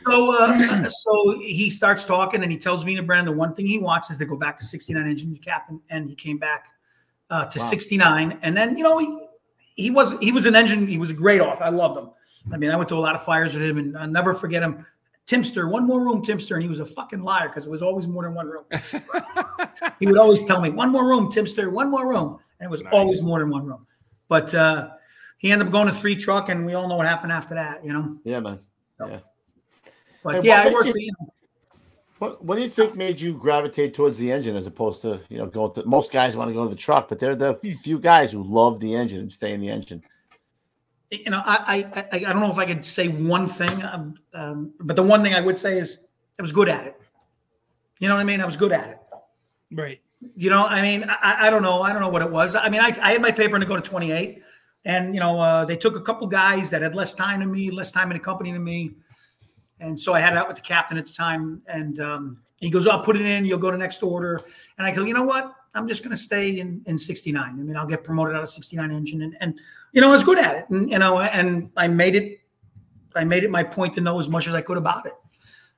So, 0.07 0.33
uh, 0.39 0.89
so 0.89 1.41
he 1.41 1.71
starts 1.71 2.05
talking, 2.05 2.43
and 2.45 2.53
he 2.53 2.57
tells 2.57 2.85
Vina 2.85 3.03
Drennan 3.03 3.27
the 3.27 3.33
one 3.33 3.53
thing 3.55 3.67
he 3.67 3.79
wants 3.79 4.11
is 4.11 4.17
to 4.19 4.25
go 4.25 4.37
back 4.37 4.59
to 4.61 4.65
'69 4.65 5.07
engine 5.07 5.37
captain, 5.45 5.81
and 5.91 6.09
he 6.09 6.15
came 6.15 6.39
back 6.39 6.69
uh, 7.31 7.47
to 7.47 7.59
Wow. 7.59 7.67
'69, 7.67 8.39
and 8.43 8.57
then 8.57 8.77
you 8.77 8.85
know 8.85 8.99
he 8.99 9.19
he 9.75 9.91
was 9.91 10.19
he 10.21 10.33
was 10.33 10.47
an 10.47 10.55
engine. 10.55 10.87
He 10.87 10.99
was 10.99 11.11
a 11.11 11.15
great 11.15 11.41
off. 11.41 11.61
I 11.61 11.69
loved 11.69 11.99
him. 11.99 12.11
I 12.53 12.57
mean, 12.57 12.71
I 12.71 12.77
went 12.77 12.89
to 12.91 12.95
a 12.97 13.01
lot 13.01 13.15
of 13.15 13.23
fires 13.23 13.55
with 13.55 13.65
him, 13.65 13.79
and 13.79 13.99
I'll 13.99 14.07
never 14.09 14.33
forget 14.35 14.63
him. 14.63 14.87
Timster, 15.27 15.69
one 15.69 15.87
more 15.87 16.01
room, 16.01 16.23
Timster, 16.23 16.55
and 16.55 16.63
he 16.63 16.69
was 16.69 16.79
a 16.79 16.85
fucking 16.85 17.21
liar 17.21 17.49
because 17.49 17.67
it 17.67 17.71
was 17.71 17.83
always 17.83 18.07
more 18.07 18.23
than 18.23 18.35
one 18.35 18.47
room. 18.47 18.65
he 19.99 20.07
would 20.07 20.19
always 20.19 20.45
tell 20.45 20.61
me, 20.61 20.71
"One 20.71 20.91
more 20.93 21.05
room, 21.05 21.31
Timster, 21.33 21.71
one 21.71 21.91
more 21.91 22.09
room," 22.09 22.39
and 22.61 22.69
it 22.69 22.71
was 22.71 22.83
Nice. 22.83 22.93
always 22.93 23.23
more 23.23 23.41
than 23.41 23.51
one 23.51 23.67
room. 23.67 23.87
But 24.29 24.55
uh, 24.55 24.91
he 25.39 25.51
ended 25.51 25.67
up 25.67 25.73
going 25.73 25.89
to 25.89 25.95
three 25.95 26.15
truck, 26.15 26.49
and 26.49 26.65
we 26.65 26.75
all 26.75 26.89
know 26.89 26.95
what 26.97 27.07
happened 27.07 27.33
after 27.33 27.55
that, 27.57 27.85
you 27.85 27.93
know. 27.93 28.17
Yeah, 28.25 28.39
man. 28.41 28.61
Yeah. 29.01 29.19
But 30.23 30.37
Hey, 30.37 30.49
yeah, 30.49 30.65
what 30.65 30.67
I 30.69 30.73
worked. 30.73 30.87
you- 30.87 30.93
for, 30.93 30.99
you 31.01 31.13
know, 31.21 31.33
What 32.19 32.45
What 32.45 32.55
do 32.57 32.63
you 32.63 32.69
think 32.69 32.95
made 32.95 33.21
you 33.21 33.35
gravitate 33.35 33.95
towards 33.95 34.19
the 34.19 34.31
engine 34.31 34.55
as 34.55 34.69
opposed 34.69 35.03
to 35.03 35.21
you 35.29 35.39
know 35.39 35.47
going 35.47 35.75
to? 35.75 35.85
Most 35.87 36.13
guys 36.13 36.37
want 36.37 36.51
to 36.51 36.55
go 36.55 36.63
to 36.65 36.71
the 36.71 36.77
truck, 36.77 37.09
but 37.09 37.19
they're 37.19 37.35
the 37.35 37.59
few 37.83 37.99
guys 37.99 38.31
who 38.31 38.45
love 38.45 38.79
the 38.79 38.95
engine 38.95 39.19
and 39.19 39.33
stay 39.33 39.53
in 39.53 39.61
the 39.61 39.71
engine. 39.71 40.03
You 41.11 41.31
know, 41.31 41.43
I, 41.45 41.85
I, 41.95 42.07
I, 42.13 42.17
I 42.17 42.33
don't 42.33 42.41
know 42.41 42.51
if 42.51 42.59
I 42.59 42.67
could 42.67 42.85
say 42.85 43.09
one 43.09 43.47
thing, 43.47 43.83
um, 43.85 44.15
um, 44.35 44.73
but 44.81 44.97
the 44.97 45.03
one 45.03 45.23
thing 45.23 45.35
I 45.35 45.41
would 45.41 45.59
say 45.59 45.79
is 45.79 46.01
I 46.39 46.43
was 46.43 46.53
good 46.53 46.69
at 46.69 46.87
it. 46.87 47.01
You 47.99 48.09
know 48.09 48.15
what 48.15 48.21
I 48.21 48.25
mean? 48.25 48.41
I 48.41 48.47
was 48.47 48.57
good 48.57 48.73
at 48.73 48.89
it. 48.89 48.99
Right. 49.73 50.01
You 50.35 50.51
know, 50.51 50.67
I 50.67 50.83
mean, 50.83 51.05
I, 51.09 51.47
I 51.47 51.51
don't 51.51 51.63
know. 51.63 51.83
I 51.83 51.93
don't 51.93 52.03
know 52.03 52.09
what 52.09 52.23
it 52.23 52.31
was. 52.31 52.55
I 52.55 52.69
mean, 52.69 52.81
I, 52.81 52.89
I 53.01 53.13
had 53.13 53.23
my 53.23 53.31
paper 53.31 53.57
and 53.57 53.63
to 53.63 53.69
go 53.69 53.77
to 53.77 53.83
28, 53.83 54.43
and 54.85 55.15
you 55.15 55.21
know, 55.21 55.39
uh, 55.39 55.65
they 55.65 55.77
took 55.77 55.97
a 55.97 56.01
couple 56.01 56.27
guys 56.27 56.71
that 56.71 56.83
had 56.83 56.95
less 56.95 57.15
time 57.15 57.41
than 57.41 57.53
me, 57.53 57.71
less 57.71 57.93
time 57.93 58.11
in 58.11 58.17
the 58.17 58.23
company 58.23 58.53
than 58.53 58.65
me, 58.65 58.95
and 59.81 59.99
so 59.99 60.15
I 60.15 60.21
had 60.21 60.33
it 60.33 60.39
out 60.39 60.49
with 60.49 60.57
the 60.57 60.63
captain 60.63 60.99
at 60.99 61.07
the 61.07 61.13
time, 61.13 61.63
and 61.69 62.01
um, 62.01 62.39
he 62.57 62.71
goes, 62.71 62.87
"I'll 62.87 63.03
put 63.03 63.17
it 63.17 63.27
in. 63.27 63.45
You'll 63.45 63.59
go 63.59 63.71
to 63.71 63.77
next 63.77 64.03
order," 64.03 64.43
and 64.79 64.87
I 64.87 64.91
go, 64.91 65.05
"You 65.05 65.15
know 65.15 65.23
what? 65.25 65.55
I'm 65.75 65.87
just 65.87 66.03
going 66.03 66.17
to 66.17 66.23
stay 66.23 66.59
in 66.61 66.83
in 66.87 66.97
69. 66.97 67.43
I 67.45 67.53
mean, 67.53 67.77
I'll 67.77 67.87
get 67.87 68.03
promoted 68.03 68.35
out 68.35 68.43
of 68.43 68.49
69 68.51 68.91
engine, 68.91 69.23
and 69.23 69.37
and 69.41 69.61
you 69.97 70.03
know, 70.03 70.09
I 70.09 70.11
was 70.11 70.25
good 70.25 70.39
at 70.39 70.55
it, 70.57 70.69
and 70.69 70.91
you 70.91 70.99
know, 70.99 71.19
and 71.19 71.71
I 71.75 71.89
made 71.89 72.15
it. 72.15 72.41
I 73.15 73.25
made 73.25 73.45
it 73.45 73.51
my 73.51 73.65
point 73.65 73.95
to 73.95 74.03
know 74.03 74.21
as 74.21 74.29
much 74.29 74.47
as 74.47 74.53
I 74.53 74.61
could 74.61 74.77
about 74.77 75.07
it. 75.07 75.15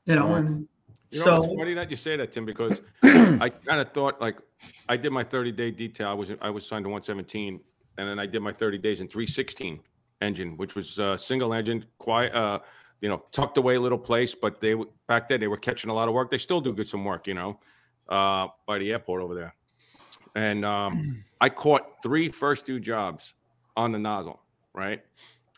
You 0.07 0.16
know, 0.16 0.31
Right. 0.31 0.39
and 0.45 0.69
You 1.12 1.21
know, 1.21 1.25
so 1.25 1.37
it's 1.37 1.55
funny 1.55 1.73
that 1.75 1.89
you 1.89 1.95
say 1.95 2.16
that, 2.16 2.33
Tim, 2.33 2.45
because 2.45 2.81
I 3.05 3.49
kind 3.49 3.81
of 3.81 3.93
thought 3.93 4.21
like 4.21 4.41
I 4.89 4.97
did 4.97 5.12
my 5.12 5.23
30 5.23 5.53
day 5.53 5.71
detail. 5.71 6.09
I 6.09 6.14
was 6.14 6.33
I 6.43 6.51
was 6.51 6.66
signed 6.66 6.85
to 6.87 6.89
117, 6.89 7.61
and 7.97 8.09
then 8.09 8.19
I 8.19 8.27
did 8.27 8.43
my 8.43 8.53
30 8.53 8.79
days 8.79 8.99
in 8.99 9.07
316 9.07 9.79
engine, 10.21 10.57
which 10.57 10.75
was 10.75 10.99
uh, 10.99 11.16
single 11.16 11.55
engine, 11.55 11.85
quiet, 11.99 12.35
uh, 12.35 12.59
you 13.01 13.09
know, 13.09 13.23
tucked 13.31 13.57
away 13.57 13.79
little 13.79 13.97
place. 13.99 14.35
But 14.35 14.61
they 14.61 14.75
back 15.07 15.29
then 15.29 15.39
they 15.39 15.47
were 15.47 15.59
catching 15.59 15.91
a 15.91 15.95
lot 15.95 16.09
of 16.09 16.14
work. 16.14 16.33
They 16.33 16.39
still 16.39 16.61
do 16.61 16.73
get 16.73 16.89
some 16.89 17.05
work, 17.05 17.29
you 17.29 17.35
know, 17.35 17.61
uh, 18.09 18.49
by 18.66 18.79
the 18.79 18.91
airport 18.91 19.23
over 19.23 19.37
there. 19.37 19.55
And 20.35 20.64
um, 20.64 21.25
I 21.41 21.51
caught 21.51 22.03
three 22.03 22.31
first 22.31 22.66
due 22.66 22.81
jobs 22.81 23.35
on 23.79 23.93
the 23.93 23.99
nozzle, 23.99 24.41
right? 24.74 25.01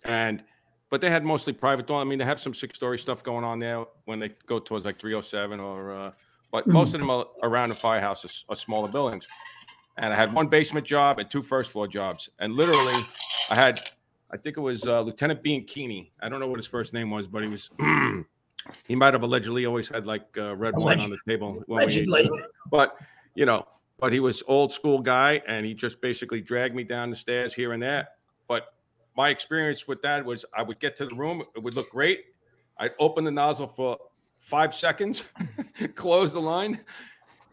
And 0.04 0.44
but 0.90 1.00
they 1.00 1.08
had 1.08 1.24
mostly 1.24 1.52
private. 1.52 1.90
I 1.90 2.04
mean, 2.04 2.18
they 2.18 2.24
have 2.24 2.40
some 2.40 2.52
six 2.52 2.76
story 2.76 2.98
stuff 2.98 3.22
going 3.22 3.44
on 3.44 3.58
there 3.58 3.84
when 4.04 4.18
they 4.18 4.30
go 4.46 4.58
towards 4.58 4.84
like 4.84 4.98
307 4.98 5.60
or, 5.60 5.92
uh, 5.92 6.10
but 6.50 6.66
most 6.66 6.94
of 6.94 7.00
them 7.00 7.10
are 7.10 7.26
around 7.44 7.68
the 7.68 7.76
firehouse, 7.76 8.44
are, 8.48 8.56
smaller 8.56 8.88
buildings. 8.88 9.26
And 9.98 10.12
I 10.12 10.16
had 10.16 10.32
one 10.32 10.48
basement 10.48 10.84
job 10.84 11.20
and 11.20 11.30
two 11.30 11.42
first 11.42 11.70
floor 11.70 11.86
jobs. 11.86 12.28
And 12.40 12.54
literally, 12.54 13.04
I 13.50 13.54
had, 13.54 13.88
I 14.32 14.36
think 14.36 14.56
it 14.56 14.60
was 14.60 14.84
uh, 14.84 15.00
Lieutenant 15.02 15.44
Bean 15.44 15.64
Keeney. 15.64 16.12
I 16.20 16.28
don't 16.28 16.40
know 16.40 16.48
what 16.48 16.58
his 16.58 16.66
first 16.66 16.92
name 16.92 17.08
was, 17.10 17.28
but 17.28 17.44
he 17.44 17.48
was, 17.48 17.70
he 18.88 18.96
might 18.96 19.14
have 19.14 19.22
allegedly 19.22 19.66
always 19.66 19.88
had 19.88 20.06
like 20.06 20.26
uh, 20.36 20.56
red 20.56 20.74
wine 20.76 21.00
on 21.00 21.10
the 21.10 21.18
table. 21.28 21.62
when 21.66 21.86
we 21.86 21.94
ate. 21.94 22.08
allegedly. 22.08 22.40
But, 22.68 22.96
you 23.36 23.46
know, 23.46 23.68
but 24.00 24.12
he 24.12 24.20
was 24.20 24.42
old 24.46 24.72
school 24.72 25.00
guy 25.00 25.42
and 25.46 25.66
he 25.66 25.74
just 25.74 26.00
basically 26.00 26.40
dragged 26.40 26.74
me 26.74 26.84
down 26.84 27.10
the 27.10 27.16
stairs 27.16 27.52
here 27.52 27.72
and 27.72 27.82
there. 27.82 28.08
But 28.48 28.74
my 29.16 29.28
experience 29.28 29.86
with 29.86 30.00
that 30.02 30.24
was 30.24 30.44
I 30.56 30.62
would 30.62 30.80
get 30.80 30.96
to 30.96 31.06
the 31.06 31.14
room, 31.14 31.42
it 31.54 31.62
would 31.62 31.74
look 31.74 31.90
great. 31.90 32.24
I'd 32.78 32.92
open 32.98 33.24
the 33.24 33.30
nozzle 33.30 33.66
for 33.66 33.98
five 34.36 34.74
seconds, 34.74 35.24
close 35.94 36.32
the 36.32 36.40
line. 36.40 36.80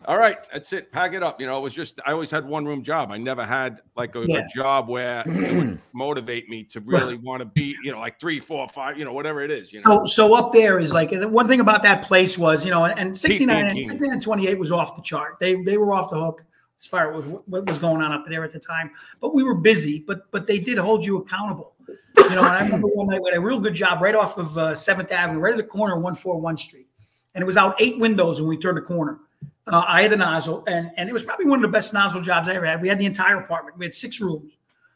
All 0.08 0.18
right, 0.18 0.38
that's 0.54 0.72
it. 0.72 0.90
Pack 0.94 1.12
it 1.12 1.22
up. 1.22 1.42
You 1.42 1.48
know, 1.48 1.58
it 1.58 1.62
was 1.62 1.74
just 1.74 2.00
I 2.06 2.14
always 2.14 2.32
had 2.32 2.46
one 2.46 2.66
room 2.66 2.82
job. 2.82 3.12
I 3.12 3.18
never 3.18 3.44
had 3.44 3.82
like 3.98 4.16
a, 4.16 4.22
a 4.22 4.48
job 4.56 4.88
where 4.88 5.22
it 5.26 5.54
would 5.54 5.82
motivate 5.94 6.48
me 6.48 6.64
to 6.64 6.80
really 6.80 7.18
want 7.18 7.42
to 7.42 7.46
be, 7.46 7.76
you 7.84 7.92
know, 7.92 8.00
like 8.00 8.18
three, 8.18 8.40
four, 8.40 8.70
five, 8.70 8.98
you 8.98 9.04
know, 9.04 9.12
whatever 9.12 9.42
it 9.42 9.52
is. 9.52 9.74
You 9.74 9.82
know, 9.82 10.06
So, 10.06 10.30
so 10.30 10.34
up 10.34 10.54
there 10.54 10.80
is 10.80 10.94
like 10.94 11.12
one 11.12 11.46
thing 11.46 11.60
about 11.60 11.84
that 11.84 12.04
place 12.04 12.38
was, 12.38 12.64
you 12.64 12.72
know, 12.72 12.86
and 12.86 13.18
69 13.18 13.66
and 13.66 13.74
King. 13.74 13.90
69 13.90 14.14
and 14.14 14.22
28 14.22 14.58
was 14.58 14.72
off 14.72 14.96
the 14.96 15.02
chart. 15.02 15.40
They 15.42 15.62
they 15.64 15.78
were 15.78 15.94
off 15.94 16.10
the 16.10 16.18
hook 16.18 16.46
as 16.80 16.88
far 16.88 17.14
as 17.14 17.26
what 17.26 17.68
was 17.68 17.78
going 17.78 18.02
on 18.02 18.14
up 18.14 18.24
there 18.30 18.46
at 18.46 18.54
the 18.54 18.60
time. 18.60 18.92
But 19.20 19.36
we 19.36 19.44
were 19.44 19.56
busy, 19.56 20.06
but 20.08 20.32
but 20.32 20.48
they 20.48 20.58
did 20.58 20.78
hold 20.78 21.06
you 21.06 21.18
accountable. 21.18 21.74
You 21.90 22.30
know, 22.30 22.46
and 22.46 22.48
I 22.48 22.64
remember 22.64 22.88
one 22.88 23.08
night 23.08 23.22
we 23.22 23.30
had 23.30 23.38
a 23.38 23.42
real 23.42 23.60
good 23.60 23.74
job 23.74 24.02
right 24.02 24.16
off 24.16 24.38
of 24.38 24.58
uh, 24.58 24.72
7th 24.72 25.12
Avenue, 25.12 25.40
right 25.40 25.52
at 25.52 25.58
the 25.58 25.64
corner 25.64 25.96
of 25.96 26.02
141 26.02 26.58
Street. 26.58 26.88
And 27.36 27.42
it 27.42 27.46
was 27.46 27.58
out 27.58 27.76
eight 27.80 28.00
windows 28.00 28.42
when 28.42 28.50
we 28.50 28.58
turned 28.58 28.78
the 28.78 28.82
corner. 28.82 29.20
Uh, 29.68 29.84
I 29.86 30.04
had 30.04 30.12
the 30.12 30.18
nozzle, 30.18 30.64
and, 30.68 30.92
and 30.96 31.10
it 31.10 31.14
was 31.14 31.24
probably 31.24 31.46
one 31.46 31.60
of 31.60 31.64
the 31.64 31.68
best 31.68 31.94
nozzle 31.94 32.22
jobs 32.22 32.48
I 32.48 32.56
ever 32.56 32.66
had. 32.66 32.82
We 32.82 32.88
had 32.88 33.00
the 33.00 33.06
entire 33.06 33.38
apartment. 33.38 33.78
We 33.78 33.86
had 33.86 33.94
six 33.94 34.22
rooms. 34.22 34.54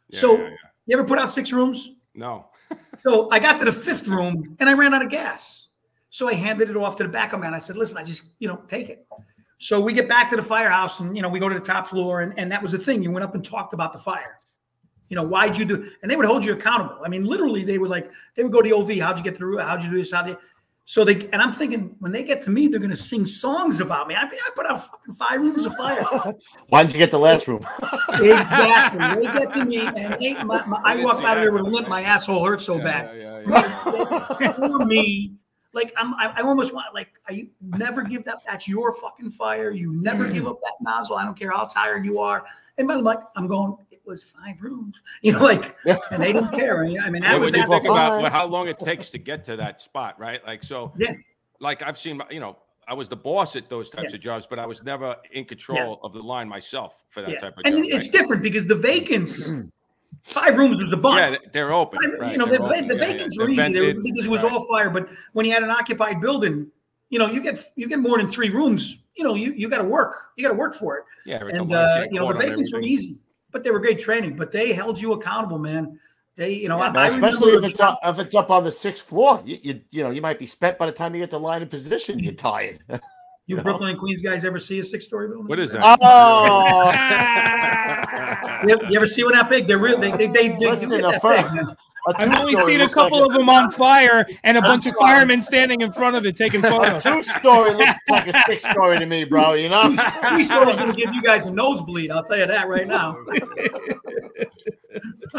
Yeah, 0.09 0.19
so 0.19 0.37
yeah, 0.37 0.43
yeah. 0.43 0.55
you 0.85 0.97
ever 0.97 1.07
put 1.07 1.19
out 1.19 1.31
six 1.31 1.51
rooms? 1.51 1.93
no. 2.13 2.47
So 3.03 3.31
I 3.31 3.39
got 3.39 3.57
to 3.59 3.65
the 3.65 3.71
fifth 3.71 4.07
room 4.07 4.55
and 4.59 4.69
I 4.69 4.73
ran 4.73 4.93
out 4.93 5.03
of 5.03 5.09
gas. 5.09 5.69
So 6.11 6.29
I 6.29 6.33
handed 6.33 6.69
it 6.69 6.77
off 6.77 6.97
to 6.97 7.03
the 7.03 7.09
backup 7.09 7.39
man. 7.39 7.53
I 7.53 7.57
said, 7.57 7.75
listen, 7.75 7.97
I 7.97 8.03
just, 8.03 8.33
you 8.39 8.47
know, 8.47 8.61
take 8.67 8.89
it. 8.89 9.07
So 9.57 9.79
we 9.79 9.93
get 9.93 10.07
back 10.07 10.29
to 10.29 10.35
the 10.35 10.43
firehouse 10.43 10.99
and, 10.99 11.15
you 11.15 11.21
know, 11.21 11.29
we 11.29 11.39
go 11.39 11.49
to 11.49 11.55
the 11.55 11.65
top 11.65 11.87
floor. 11.87 12.21
And, 12.21 12.33
and 12.37 12.51
that 12.51 12.61
was 12.61 12.73
the 12.73 12.77
thing. 12.77 13.01
You 13.01 13.11
went 13.11 13.23
up 13.23 13.33
and 13.33 13.43
talked 13.43 13.73
about 13.73 13.93
the 13.93 13.99
fire. 13.99 14.39
You 15.09 15.15
know, 15.15 15.23
why'd 15.23 15.57
you 15.57 15.65
do? 15.65 15.91
And 16.01 16.11
they 16.11 16.15
would 16.15 16.25
hold 16.25 16.45
you 16.45 16.53
accountable. 16.53 16.99
I 17.03 17.09
mean, 17.09 17.25
literally, 17.25 17.63
they 17.63 17.77
would 17.77 17.89
like, 17.89 18.11
they 18.35 18.43
would 18.43 18.51
go 18.51 18.61
to 18.61 18.69
the 18.69 18.75
OV. 18.75 18.99
How'd 18.99 19.17
you 19.17 19.23
get 19.23 19.37
through? 19.37 19.57
How'd 19.57 19.83
you 19.83 19.89
do 19.89 19.97
this? 19.97 20.11
How 20.11 20.23
they, 20.23 20.35
so 20.91 21.05
they, 21.05 21.29
and 21.31 21.41
I'm 21.41 21.53
thinking 21.53 21.95
when 21.99 22.11
they 22.11 22.21
get 22.21 22.41
to 22.41 22.49
me, 22.49 22.67
they're 22.67 22.77
going 22.77 22.89
to 22.89 22.97
sing 22.97 23.25
songs 23.25 23.79
about 23.79 24.09
me. 24.09 24.15
I 24.15 24.29
mean, 24.29 24.39
I 24.45 24.49
put 24.53 24.65
out 24.65 24.91
fucking 24.91 25.13
five 25.13 25.39
rooms 25.39 25.65
of 25.65 25.73
fire. 25.75 26.03
Why 26.67 26.83
didn't 26.83 26.95
you 26.95 26.99
get 26.99 27.11
the 27.11 27.17
last 27.17 27.47
room? 27.47 27.65
exactly. 28.09 28.99
They 28.99 29.31
get 29.31 29.53
to 29.53 29.63
me 29.63 29.87
and 29.87 30.19
they, 30.19 30.33
my, 30.43 30.65
my, 30.65 30.81
I 30.83 30.95
didn't 30.95 31.05
walked 31.05 31.19
see 31.19 31.25
out 31.25 31.37
of 31.37 31.43
there 31.43 31.53
with 31.53 31.61
a 31.61 31.65
limp. 31.65 31.87
My 31.87 32.01
asshole 32.01 32.43
hurt 32.43 32.61
so 32.61 32.75
Yeah, 32.75 32.83
bad 32.83 33.17
yeah, 33.17 33.39
yeah, 33.47 34.37
yeah. 34.41 34.51
for 34.51 34.79
me, 34.79 35.31
like 35.71 35.93
I'm, 35.95 36.13
I, 36.15 36.33
I 36.35 36.41
almost 36.41 36.73
want 36.73 36.93
like 36.93 37.07
I 37.25 37.47
never 37.61 38.03
give 38.03 38.25
that. 38.25 38.39
That's 38.45 38.67
your 38.67 38.91
fucking 38.91 39.29
fire. 39.29 39.71
You 39.71 39.93
never 39.93 40.27
give 40.27 40.45
up 40.45 40.59
that 40.61 40.73
nozzle. 40.81 41.15
I 41.15 41.23
don't 41.23 41.39
care 41.39 41.51
how 41.51 41.67
tired 41.67 42.03
you 42.03 42.19
are. 42.19 42.43
And 42.77 42.91
I'm 42.91 43.01
like, 43.01 43.19
I'm 43.37 43.47
going. 43.47 43.77
Was 44.05 44.23
five 44.23 44.61
rooms, 44.61 44.95
you 45.21 45.31
know, 45.31 45.43
like, 45.43 45.75
and 46.11 46.21
they 46.21 46.33
didn't 46.33 46.51
care. 46.51 46.83
I 46.83 46.87
mean, 46.87 46.99
I 46.99 47.09
that 47.09 47.21
Yeah, 47.21 47.37
was 47.37 47.53
you 47.53 47.67
think 47.67 47.85
about 47.85 48.31
how 48.31 48.45
long 48.45 48.67
it 48.67 48.79
takes 48.79 49.09
to 49.11 49.17
get 49.17 49.43
to 49.45 49.55
that 49.57 49.81
spot, 49.81 50.19
right? 50.19 50.45
Like 50.45 50.63
so, 50.63 50.93
Yeah. 50.97 51.13
Like 51.59 51.83
I've 51.83 51.97
seen, 51.99 52.21
you 52.31 52.39
know, 52.39 52.57
I 52.87 52.93
was 52.93 53.07
the 53.07 53.15
boss 53.15 53.55
at 53.55 53.69
those 53.69 53.89
types 53.89 54.09
Yeah. 54.09 54.15
of 54.15 54.21
jobs, 54.21 54.47
but 54.49 54.57
I 54.57 54.65
was 54.65 54.83
never 54.83 55.15
in 55.31 55.45
control 55.45 55.99
of 56.03 56.13
the 56.13 56.21
line 56.21 56.49
myself 56.49 57.03
for 57.09 57.21
that 57.21 57.29
yeah. 57.29 57.39
type 57.39 57.53
of 57.57 57.61
and 57.65 57.75
job. 57.75 57.85
it's 57.85 58.07
right? 58.07 58.11
different 58.11 58.41
because 58.41 58.65
the 58.65 58.75
vacants, 58.75 59.49
five 60.23 60.57
rooms 60.57 60.81
was 60.81 60.91
a 60.91 60.97
bunch. 60.97 61.17
Yeah, 61.19 61.29
they- 61.29 61.49
they're 61.53 61.71
open. 61.71 61.99
Mean, 62.01 62.19
right, 62.19 62.31
you 62.31 62.37
know, 62.37 62.47
the, 62.47 62.59
open, 62.59 62.87
the 62.87 62.95
yeah, 62.95 63.01
yeah. 63.01 63.07
vacants 63.13 63.37
were 63.37 63.49
easy 63.49 63.73
they 63.73 63.93
were, 63.93 64.01
because 64.01 64.25
it 64.25 64.29
was 64.31 64.43
right. 64.43 64.51
all 64.51 64.67
fire. 64.67 64.89
But 64.89 65.09
when 65.33 65.45
you 65.45 65.51
had 65.51 65.63
an 65.63 65.69
occupied 65.69 66.19
building, 66.19 66.71
you 67.09 67.19
know, 67.19 67.27
you 67.27 67.41
get 67.41 67.63
you 67.75 67.87
get 67.87 67.99
more 67.99 68.17
than 68.17 68.27
three 68.29 68.49
rooms. 68.49 69.03
You 69.15 69.25
know, 69.25 69.35
you 69.35 69.51
you 69.51 69.69
got 69.69 69.79
to 69.79 69.83
work. 69.83 70.29
You 70.37 70.43
got 70.43 70.53
to 70.53 70.57
work 70.57 70.73
for 70.73 70.97
it. 70.97 71.03
Yeah, 71.25 71.45
and 71.45 71.71
uh, 71.71 72.07
you 72.09 72.19
know 72.19 72.31
the 72.31 72.39
vacants 72.39 72.73
were 72.73 72.81
easy, 72.81 73.19
but 73.51 73.63
they 73.63 73.71
were 73.71 73.79
great 73.79 73.99
training. 73.99 74.35
But 74.35 74.51
they 74.51 74.73
held 74.73 74.99
you 74.99 75.13
accountable, 75.13 75.59
man. 75.59 75.99
They, 76.35 76.53
you 76.53 76.69
know, 76.69 76.79
I, 76.79 76.87
I 76.87 76.91
Man, 76.91 77.23
especially 77.23 77.51
if 77.53 77.63
it's 77.63 77.79
up, 77.79 77.99
if 78.03 78.19
it's 78.19 78.35
up 78.35 78.49
on 78.49 78.63
the 78.63 78.71
sixth 78.71 79.05
floor. 79.05 79.41
You, 79.45 79.57
you 79.61 79.81
you 79.91 80.03
know 80.03 80.11
you 80.11 80.21
might 80.21 80.39
be 80.39 80.45
spent 80.45 80.77
by 80.77 80.85
the 80.85 80.91
time 80.91 81.13
you 81.13 81.21
get 81.21 81.29
to 81.31 81.37
line 81.37 81.61
in 81.61 81.67
position. 81.67 82.19
You're 82.19 82.33
tired. 82.33 82.79
you 83.47 83.57
know? 83.57 83.63
Brooklyn 83.63 83.89
and 83.91 83.99
Queens 83.99 84.21
guys 84.21 84.45
ever 84.45 84.59
see 84.59 84.79
a 84.79 84.83
six 84.83 85.05
story 85.05 85.27
building? 85.27 85.47
What 85.47 85.59
is 85.59 85.73
that? 85.73 85.99
Oh, 86.01 86.91
You, 88.67 88.79
you 88.89 88.95
ever 88.95 89.07
see 89.07 89.23
one 89.23 89.33
that 89.33 89.49
big? 89.49 89.67
They're 89.67 89.77
real. 89.79 89.97
They 89.97 90.11
they 90.11 90.27
they, 90.27 90.49
they 90.49 90.57
Listen, 90.57 90.89
get 90.89 90.99
a 90.99 91.11
that 91.11 91.21
fir- 91.21 91.41
big, 91.41 91.53
man. 91.53 91.65
a 91.69 91.77
I've 92.07 92.39
only 92.39 92.55
seen 92.55 92.81
a 92.81 92.83
looks 92.83 92.95
like 92.95 93.11
couple 93.11 93.23
of 93.23 93.33
them 93.33 93.49
on 93.49 93.71
fire 93.71 94.25
and 94.43 94.57
a 94.57 94.61
bunch 94.61 94.87
of 94.87 94.95
firemen 94.95 95.41
standing 95.41 95.81
in 95.81 95.91
front 95.91 96.15
of 96.15 96.25
it 96.25 96.35
taking 96.35 96.61
photos. 96.61 97.03
two 97.03 97.21
story 97.21 97.73
looks 97.75 97.99
like 98.09 98.27
a 98.27 98.43
six 98.45 98.63
story 98.69 98.99
to 98.99 99.05
me, 99.05 99.23
bro. 99.23 99.53
You 99.53 99.69
know. 99.69 99.91
Three 100.29 100.43
stories 100.43 100.77
going 100.77 100.91
to 100.91 100.97
give 100.97 101.13
you 101.13 101.21
guys 101.21 101.45
a 101.45 101.51
nosebleed. 101.51 102.11
I'll 102.11 102.23
tell 102.23 102.37
you 102.37 102.47
that 102.47 102.67
right 102.67 102.87
now. 102.87 103.15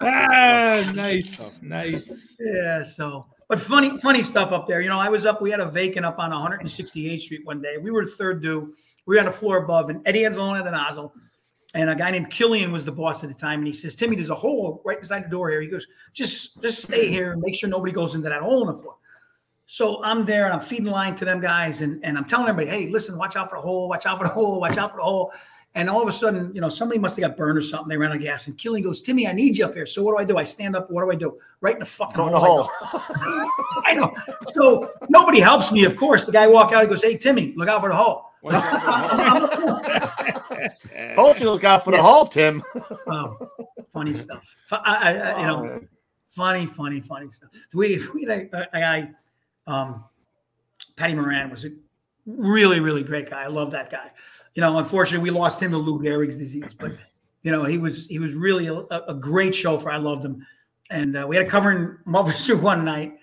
ah, 0.00 0.92
nice, 0.94 1.60
nice. 1.62 2.36
Yeah. 2.40 2.82
So, 2.82 3.26
but 3.48 3.58
But 3.58 3.60
funny, 3.60 3.98
funny 3.98 4.22
stuff 4.22 4.52
up 4.52 4.66
there. 4.66 4.80
You 4.80 4.88
know, 4.88 4.98
I 4.98 5.08
was 5.08 5.26
up. 5.26 5.40
We 5.40 5.50
had 5.50 5.60
a 5.60 5.66
vacant 5.66 6.04
up 6.04 6.18
on 6.18 6.30
168th 6.30 7.20
Street 7.20 7.44
one 7.44 7.60
day. 7.62 7.76
We 7.80 7.90
were 7.90 8.06
third 8.06 8.42
due. 8.42 8.74
We 9.06 9.16
were 9.16 9.20
on 9.20 9.26
the 9.26 9.32
floor 9.32 9.58
above, 9.58 9.90
and 9.90 10.00
Eddie 10.06 10.22
Anzalone 10.22 10.56
had 10.56 10.66
the 10.66 10.70
nozzle, 10.70 11.14
and 11.74 11.90
a 11.90 11.94
guy 11.94 12.10
named 12.10 12.30
Killian 12.30 12.72
was 12.72 12.84
the 12.84 12.92
boss 12.92 13.22
at 13.24 13.28
the 13.28 13.34
time. 13.34 13.58
And 13.58 13.66
he 13.66 13.72
says, 13.72 13.94
"Timmy, 13.94 14.16
there's 14.16 14.30
a 14.30 14.34
hole 14.34 14.80
right 14.84 14.98
beside 14.98 15.24
the 15.24 15.28
door 15.28 15.50
here." 15.50 15.60
He 15.60 15.68
goes, 15.68 15.86
"Just, 16.12 16.62
just 16.62 16.82
stay 16.82 17.08
here 17.08 17.32
and 17.32 17.42
make 17.42 17.54
sure 17.56 17.68
nobody 17.68 17.92
goes 17.92 18.14
into 18.14 18.28
that 18.28 18.42
hole 18.42 18.68
in 18.68 18.74
the 18.74 18.80
floor." 18.80 18.96
So 19.66 20.02
I'm 20.04 20.24
there 20.24 20.44
and 20.44 20.54
I'm 20.54 20.60
feeding 20.60 20.86
line 20.86 21.16
to 21.16 21.24
them 21.24 21.40
guys, 21.40 21.80
and, 21.82 22.04
and 22.04 22.16
I'm 22.16 22.24
telling 22.24 22.48
everybody, 22.48 22.76
"Hey, 22.76 22.90
listen, 22.90 23.18
watch 23.18 23.36
out 23.36 23.50
for 23.50 23.56
the 23.56 23.62
hole, 23.62 23.88
watch 23.88 24.06
out 24.06 24.18
for 24.18 24.24
the 24.24 24.32
hole, 24.32 24.60
watch 24.60 24.78
out 24.78 24.90
for 24.90 24.98
the 24.98 25.02
hole." 25.02 25.32
And 25.76 25.90
all 25.90 26.00
of 26.00 26.08
a 26.08 26.12
sudden, 26.12 26.54
you 26.54 26.60
know, 26.60 26.68
somebody 26.68 27.00
must 27.00 27.16
have 27.16 27.28
got 27.28 27.36
burned 27.36 27.58
or 27.58 27.62
something. 27.62 27.88
They 27.88 27.96
ran 27.96 28.10
out 28.10 28.16
of 28.16 28.22
gas. 28.22 28.46
And 28.46 28.56
Killian 28.56 28.84
goes, 28.84 29.02
Timmy, 29.02 29.26
I 29.26 29.32
need 29.32 29.56
you 29.58 29.64
up 29.64 29.74
here. 29.74 29.86
So 29.86 30.04
what 30.04 30.12
do 30.12 30.18
I 30.18 30.24
do? 30.24 30.38
I 30.38 30.44
stand 30.44 30.76
up. 30.76 30.88
What 30.88 31.02
do 31.02 31.10
I 31.10 31.16
do? 31.16 31.36
Right 31.60 31.74
in 31.74 31.80
the 31.80 31.84
fucking 31.84 32.16
the 32.16 32.38
hole. 32.38 32.62
hole. 32.62 33.50
I 33.84 33.94
know. 33.94 34.14
So 34.52 34.88
nobody 35.08 35.40
helps 35.40 35.72
me, 35.72 35.84
of 35.84 35.96
course. 35.96 36.26
The 36.26 36.32
guy 36.32 36.46
walk 36.46 36.72
out, 36.72 36.82
he 36.82 36.88
goes, 36.88 37.02
Hey, 37.02 37.16
Timmy, 37.16 37.54
look 37.56 37.68
out 37.68 37.80
for 37.80 37.88
the 37.88 37.96
hole. 37.96 38.30
Watch 38.44 38.54
out 38.54 39.50
for 39.50 39.60
the 39.60 40.06
hole. 40.08 41.14
Told 41.16 41.40
you 41.40 41.46
look 41.46 41.64
out 41.64 41.84
for 41.84 41.90
the 41.92 42.02
hole, 42.02 42.26
Tim. 42.26 42.62
Oh, 43.06 43.36
funny 43.92 44.14
stuff. 44.14 44.54
Fu- 44.66 44.76
I, 44.76 44.94
I, 44.94 45.12
I- 45.12 45.40
you 45.40 45.46
know, 45.46 45.80
funny, 46.28 46.66
funny, 46.66 47.00
funny 47.00 47.30
stuff. 47.30 47.50
We, 47.72 48.06
we 48.12 48.22
had 48.24 48.48
a, 48.52 48.76
a 48.76 48.80
guy, 48.80 49.10
um, 49.66 50.04
Patty 50.96 51.14
Moran 51.14 51.50
was 51.50 51.64
a 51.64 51.70
really, 52.26 52.80
really 52.80 53.02
great 53.02 53.30
guy. 53.30 53.42
I 53.42 53.46
love 53.48 53.70
that 53.72 53.90
guy. 53.90 54.10
You 54.54 54.60
know, 54.60 54.78
unfortunately, 54.78 55.22
we 55.30 55.36
lost 55.36 55.60
him 55.60 55.70
to 55.72 55.78
Lou 55.78 56.00
Gehrig's 56.00 56.36
disease, 56.36 56.74
but 56.78 56.92
you 57.42 57.50
know, 57.50 57.64
he 57.64 57.78
was 57.78 58.06
he 58.06 58.18
was 58.18 58.34
really 58.34 58.66
a, 58.68 58.74
a 58.74 59.14
great 59.14 59.54
chauffeur. 59.54 59.90
I 59.90 59.96
loved 59.96 60.24
him, 60.24 60.46
and 60.90 61.16
uh, 61.16 61.26
we 61.28 61.36
had 61.36 61.46
a 61.46 61.48
cover 61.48 61.70
covering 61.72 61.98
Mulvister 62.06 62.58
one 62.60 62.84
night, 62.84 63.18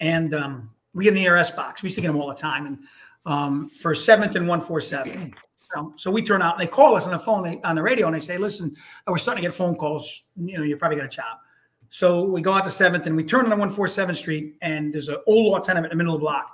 and 0.00 0.34
um, 0.34 0.70
we 0.94 1.04
get 1.04 1.14
an 1.14 1.18
ERS 1.20 1.50
box. 1.52 1.82
We 1.82 1.86
used 1.86 1.96
to 1.96 2.02
get 2.02 2.08
them 2.08 2.20
all 2.20 2.28
the 2.28 2.34
time, 2.34 2.66
and 2.66 2.78
um, 3.26 3.70
for 3.70 3.94
seventh 3.94 4.36
and 4.36 4.48
one 4.48 4.60
four 4.60 4.80
seven. 4.80 5.34
Um, 5.76 5.94
so 5.96 6.10
we 6.10 6.22
turn 6.22 6.40
out 6.40 6.54
and 6.54 6.62
they 6.62 6.70
call 6.70 6.96
us 6.96 7.04
on 7.04 7.10
the 7.10 7.18
phone, 7.18 7.42
they, 7.42 7.60
on 7.62 7.76
the 7.76 7.82
radio, 7.82 8.06
and 8.06 8.14
they 8.14 8.20
say, 8.20 8.38
"Listen, 8.38 8.74
we're 9.06 9.18
starting 9.18 9.42
to 9.42 9.48
get 9.48 9.54
phone 9.54 9.74
calls. 9.74 10.24
You 10.36 10.58
know, 10.58 10.64
you're 10.64 10.78
probably 10.78 10.96
going 10.96 11.10
to 11.10 11.14
chop." 11.14 11.42
So 11.90 12.22
we 12.22 12.40
go 12.40 12.52
out 12.52 12.64
to 12.64 12.70
seventh 12.70 13.06
and 13.06 13.14
we 13.14 13.24
turn 13.24 13.50
on 13.52 13.58
one 13.58 13.70
four 13.70 13.88
seven 13.88 14.14
Street, 14.14 14.56
and 14.62 14.94
there's 14.94 15.08
an 15.08 15.18
old 15.26 15.46
law 15.46 15.58
tenement 15.58 15.92
in 15.92 15.98
the 15.98 16.02
middle 16.02 16.14
of 16.14 16.20
the 16.20 16.24
block, 16.24 16.50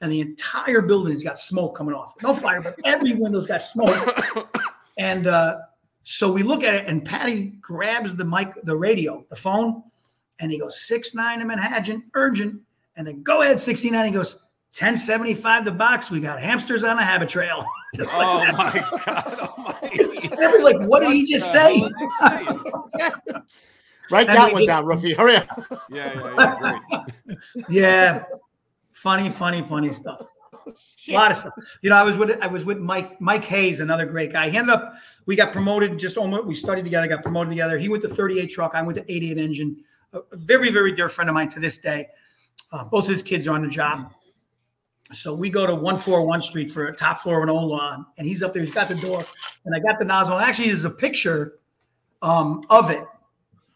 and 0.00 0.10
the 0.10 0.20
entire 0.20 0.80
building's 0.80 1.22
got 1.22 1.38
smoke 1.38 1.76
coming 1.76 1.94
off. 1.94 2.14
No 2.22 2.34
fire, 2.34 2.60
but 2.60 2.74
every 2.84 3.14
window's 3.14 3.46
got 3.46 3.62
smoke. 3.62 4.48
And 4.96 5.26
uh, 5.26 5.58
so 6.04 6.32
we 6.32 6.42
look 6.42 6.62
at 6.62 6.74
it, 6.74 6.86
and 6.86 7.04
Patty 7.04 7.54
grabs 7.60 8.14
the 8.14 8.24
mic, 8.24 8.54
the 8.62 8.76
radio, 8.76 9.24
the 9.28 9.36
phone, 9.36 9.82
and 10.40 10.50
he 10.50 10.58
goes, 10.58 10.80
six 10.80 11.14
nine 11.14 11.40
in 11.40 11.46
Manhattan, 11.46 12.04
urgent. 12.14 12.60
And 12.96 13.06
then 13.06 13.22
go 13.22 13.42
ahead, 13.42 13.58
69. 13.58 14.06
He 14.06 14.12
goes, 14.12 14.43
1075 14.78 15.64
the 15.64 15.70
box. 15.70 16.10
We 16.10 16.20
got 16.20 16.40
hamsters 16.40 16.82
on 16.82 16.98
a 16.98 17.02
Habitrail. 17.02 17.64
Just 17.94 18.12
like 18.12 18.26
Oh 18.26 18.38
that. 18.40 18.56
my 18.56 18.72
God 19.06 19.38
almighty. 19.38 20.00
And 20.28 20.32
everybody's 20.40 20.64
like, 20.64 20.80
what 20.88 21.00
did 21.00 21.12
he 21.12 21.24
just 21.24 21.52
say? 21.52 21.80
Write 24.10 24.28
And 24.28 24.36
that 24.36 24.52
one 24.52 24.62
just- 24.62 24.66
down, 24.66 24.84
Ruffy. 24.84 25.16
Hurry 25.16 25.36
up. 25.36 25.46
Yeah, 25.88 26.12
yeah, 26.12 26.34
yeah. 26.60 26.78
Great. 27.54 27.64
yeah. 27.68 28.24
Funny, 28.92 29.30
funny, 29.30 29.62
funny 29.62 29.92
stuff. 29.92 30.26
A 31.08 31.12
lot 31.12 31.30
of 31.30 31.36
stuff. 31.36 31.52
You 31.82 31.90
know, 31.90 31.96
I 31.96 32.02
was 32.02 32.16
with 32.16 32.36
I 32.42 32.46
was 32.48 32.64
with 32.64 32.78
Mike 32.78 33.20
Mike 33.20 33.44
Hayes, 33.44 33.80
another 33.80 34.06
great 34.06 34.32
guy. 34.32 34.48
He 34.48 34.56
ended 34.56 34.74
up 34.74 34.94
we 35.26 35.36
got 35.36 35.52
promoted 35.52 35.98
just 35.98 36.16
almost 36.16 36.46
we 36.46 36.54
studied 36.54 36.84
together, 36.84 37.06
got 37.06 37.22
promoted 37.22 37.50
together. 37.50 37.78
He 37.78 37.88
went 37.88 38.02
to 38.02 38.08
38 38.08 38.46
truck, 38.50 38.72
I 38.74 38.82
went 38.82 38.96
to 38.96 39.12
88 39.12 39.38
engine. 39.38 39.84
A 40.14 40.18
a 40.32 40.36
very, 40.36 40.70
very 40.70 40.92
dear 40.92 41.08
friend 41.08 41.28
of 41.30 41.34
mine 41.34 41.48
to 41.50 41.60
this 41.60 41.78
day. 41.78 42.08
Uh, 42.72 42.84
both 42.84 43.04
of 43.04 43.10
his 43.12 43.22
kids 43.22 43.46
are 43.46 43.52
on 43.54 43.62
the 43.62 43.68
job. 43.68 44.12
So 45.14 45.34
we 45.34 45.50
go 45.50 45.66
to 45.66 45.74
141 45.74 46.42
Street 46.42 46.70
for 46.70 46.86
a 46.86 46.94
top 46.94 47.22
floor 47.22 47.38
of 47.38 47.44
an 47.44 47.50
old 47.50 47.70
lawn, 47.70 48.06
and 48.18 48.26
he's 48.26 48.42
up 48.42 48.52
there. 48.52 48.62
He's 48.62 48.74
got 48.74 48.88
the 48.88 48.94
door, 48.94 49.24
and 49.64 49.74
I 49.74 49.78
got 49.78 49.98
the 49.98 50.04
nozzle. 50.04 50.38
Actually, 50.38 50.68
there's 50.68 50.84
a 50.84 50.90
picture 50.90 51.58
um, 52.22 52.62
of 52.70 52.90
it. 52.90 53.04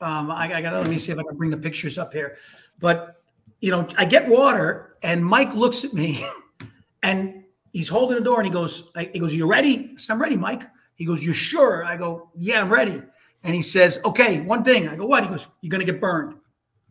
Um, 0.00 0.30
I, 0.30 0.54
I 0.54 0.62
got 0.62 0.70
to 0.70 0.80
let 0.80 0.88
me 0.88 0.98
see 0.98 1.12
if 1.12 1.18
I 1.18 1.22
can 1.22 1.36
bring 1.36 1.50
the 1.50 1.56
pictures 1.56 1.98
up 1.98 2.12
here. 2.12 2.38
But 2.78 3.22
you 3.60 3.70
know, 3.70 3.88
I 3.96 4.04
get 4.04 4.28
water, 4.28 4.96
and 5.02 5.24
Mike 5.24 5.54
looks 5.54 5.84
at 5.84 5.92
me, 5.92 6.24
and 7.02 7.44
he's 7.72 7.88
holding 7.88 8.16
the 8.18 8.24
door, 8.24 8.38
and 8.38 8.46
he 8.46 8.52
goes, 8.52 8.90
I- 8.94 9.10
"He 9.12 9.18
goes, 9.18 9.34
you 9.34 9.46
ready?" 9.46 9.92
I 9.94 9.96
said, 9.96 10.14
"I'm 10.14 10.22
ready, 10.22 10.36
Mike." 10.36 10.64
He 10.94 11.04
goes, 11.04 11.22
"You 11.22 11.32
sure?" 11.32 11.84
I 11.84 11.96
go, 11.96 12.30
"Yeah, 12.36 12.60
I'm 12.60 12.72
ready." 12.72 13.02
And 13.44 13.54
he 13.54 13.62
says, 13.62 13.98
"Okay, 14.04 14.40
one 14.40 14.64
thing." 14.64 14.88
I 14.88 14.96
go, 14.96 15.06
"What?" 15.06 15.22
He 15.22 15.28
goes, 15.28 15.46
"You're 15.60 15.70
gonna 15.70 15.84
get 15.84 16.00
burned." 16.00 16.36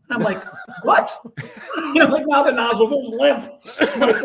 And 0.10 0.18
I'm 0.18 0.24
like, 0.24 0.44
"What?" 0.84 1.12
you 1.78 1.96
know, 1.96 2.08
like 2.08 2.26
now 2.28 2.44
the 2.44 2.52
nozzle 2.52 2.88
goes 2.88 3.08
limp, 3.08 3.62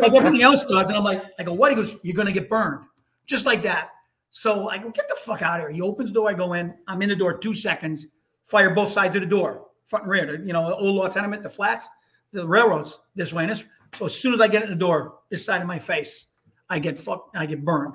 like, 0.01 0.13
everything 0.13 0.41
else 0.41 0.65
does. 0.65 0.87
And 0.87 0.97
I'm 0.97 1.03
like, 1.03 1.23
"I 1.37 1.43
go, 1.43 1.53
what?" 1.53 1.71
He 1.71 1.75
goes, 1.75 1.97
"You're 2.03 2.15
gonna 2.15 2.31
get 2.31 2.49
burned," 2.49 2.85
just 3.25 3.45
like 3.45 3.63
that. 3.63 3.89
So 4.31 4.69
I 4.69 4.77
go, 4.77 4.89
"Get 4.89 5.07
the 5.09 5.15
fuck 5.15 5.41
out 5.41 5.59
of 5.59 5.67
here!" 5.67 5.71
He 5.71 5.81
opens 5.81 6.09
the 6.09 6.13
door. 6.13 6.29
I 6.29 6.33
go 6.33 6.53
in. 6.53 6.73
I'm 6.87 7.01
in 7.01 7.09
the 7.09 7.15
door 7.15 7.37
two 7.37 7.53
seconds. 7.53 8.07
Fire 8.43 8.73
both 8.73 8.89
sides 8.89 9.15
of 9.15 9.21
the 9.21 9.27
door, 9.27 9.67
front 9.85 10.03
and 10.03 10.11
rear. 10.11 10.43
You 10.43 10.53
know, 10.53 10.73
old 10.73 10.95
law 10.95 11.07
tenement, 11.07 11.43
the 11.43 11.49
flats, 11.49 11.87
the 12.31 12.47
railroads 12.47 12.99
this 13.15 13.33
way 13.33 13.43
and 13.43 13.51
this. 13.51 13.63
So 13.95 14.05
as 14.05 14.19
soon 14.19 14.33
as 14.33 14.41
I 14.41 14.47
get 14.47 14.63
in 14.63 14.69
the 14.69 14.75
door, 14.75 15.19
this 15.29 15.45
side 15.45 15.61
of 15.61 15.67
my 15.67 15.79
face, 15.79 16.27
I 16.69 16.79
get 16.79 16.97
fucked. 16.97 17.35
I 17.35 17.45
get 17.45 17.63
burned. 17.63 17.93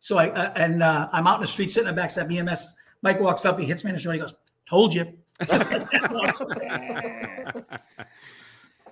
So 0.00 0.16
I 0.16 0.30
uh, 0.30 0.52
and 0.56 0.82
uh, 0.82 1.08
I'm 1.12 1.26
out 1.26 1.36
in 1.36 1.40
the 1.42 1.46
street 1.46 1.70
sitting 1.70 1.88
in 1.88 1.94
the 1.94 2.00
backstep 2.00 2.34
EMS. 2.34 2.74
Mike 3.02 3.20
walks 3.20 3.44
up, 3.44 3.58
he 3.58 3.66
hits 3.66 3.82
me 3.82 3.90
in 3.90 3.96
the 3.96 4.00
shoulder. 4.00 4.14
He 4.14 4.20
goes, 4.20 4.34
"Told 4.68 4.94
you." 4.94 5.19
Just 5.46 5.70
like 5.70 5.90
that. 5.90 7.80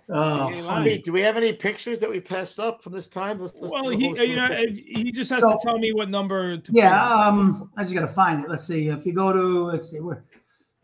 oh, 0.08 0.50
funny. 0.62 0.90
Hey, 0.90 0.98
do 0.98 1.12
we 1.12 1.20
have 1.20 1.36
any 1.36 1.52
pictures 1.52 1.98
that 1.98 2.08
we 2.10 2.20
passed 2.20 2.58
up 2.58 2.82
from 2.82 2.92
this 2.94 3.06
time? 3.06 3.38
Let's, 3.38 3.54
let's 3.60 3.72
Well, 3.72 3.88
he 3.90 4.06
you 4.08 4.36
know 4.36 4.48
pictures. 4.48 4.78
he 4.78 5.12
just 5.12 5.30
has 5.30 5.40
So- 5.40 5.52
to 5.52 5.58
tell 5.62 5.78
me 5.78 5.92
what 5.92 6.08
number 6.08 6.56
to. 6.58 6.72
Yeah, 6.72 7.04
um, 7.14 7.70
I 7.76 7.82
just 7.82 7.94
got 7.94 8.00
to 8.02 8.06
find 8.08 8.44
it. 8.44 8.50
Let's 8.50 8.66
see. 8.66 8.88
If 8.88 9.04
you 9.06 9.12
go 9.12 9.32
to, 9.32 9.64
let's 9.66 9.90
see, 9.90 10.00
where 10.00 10.24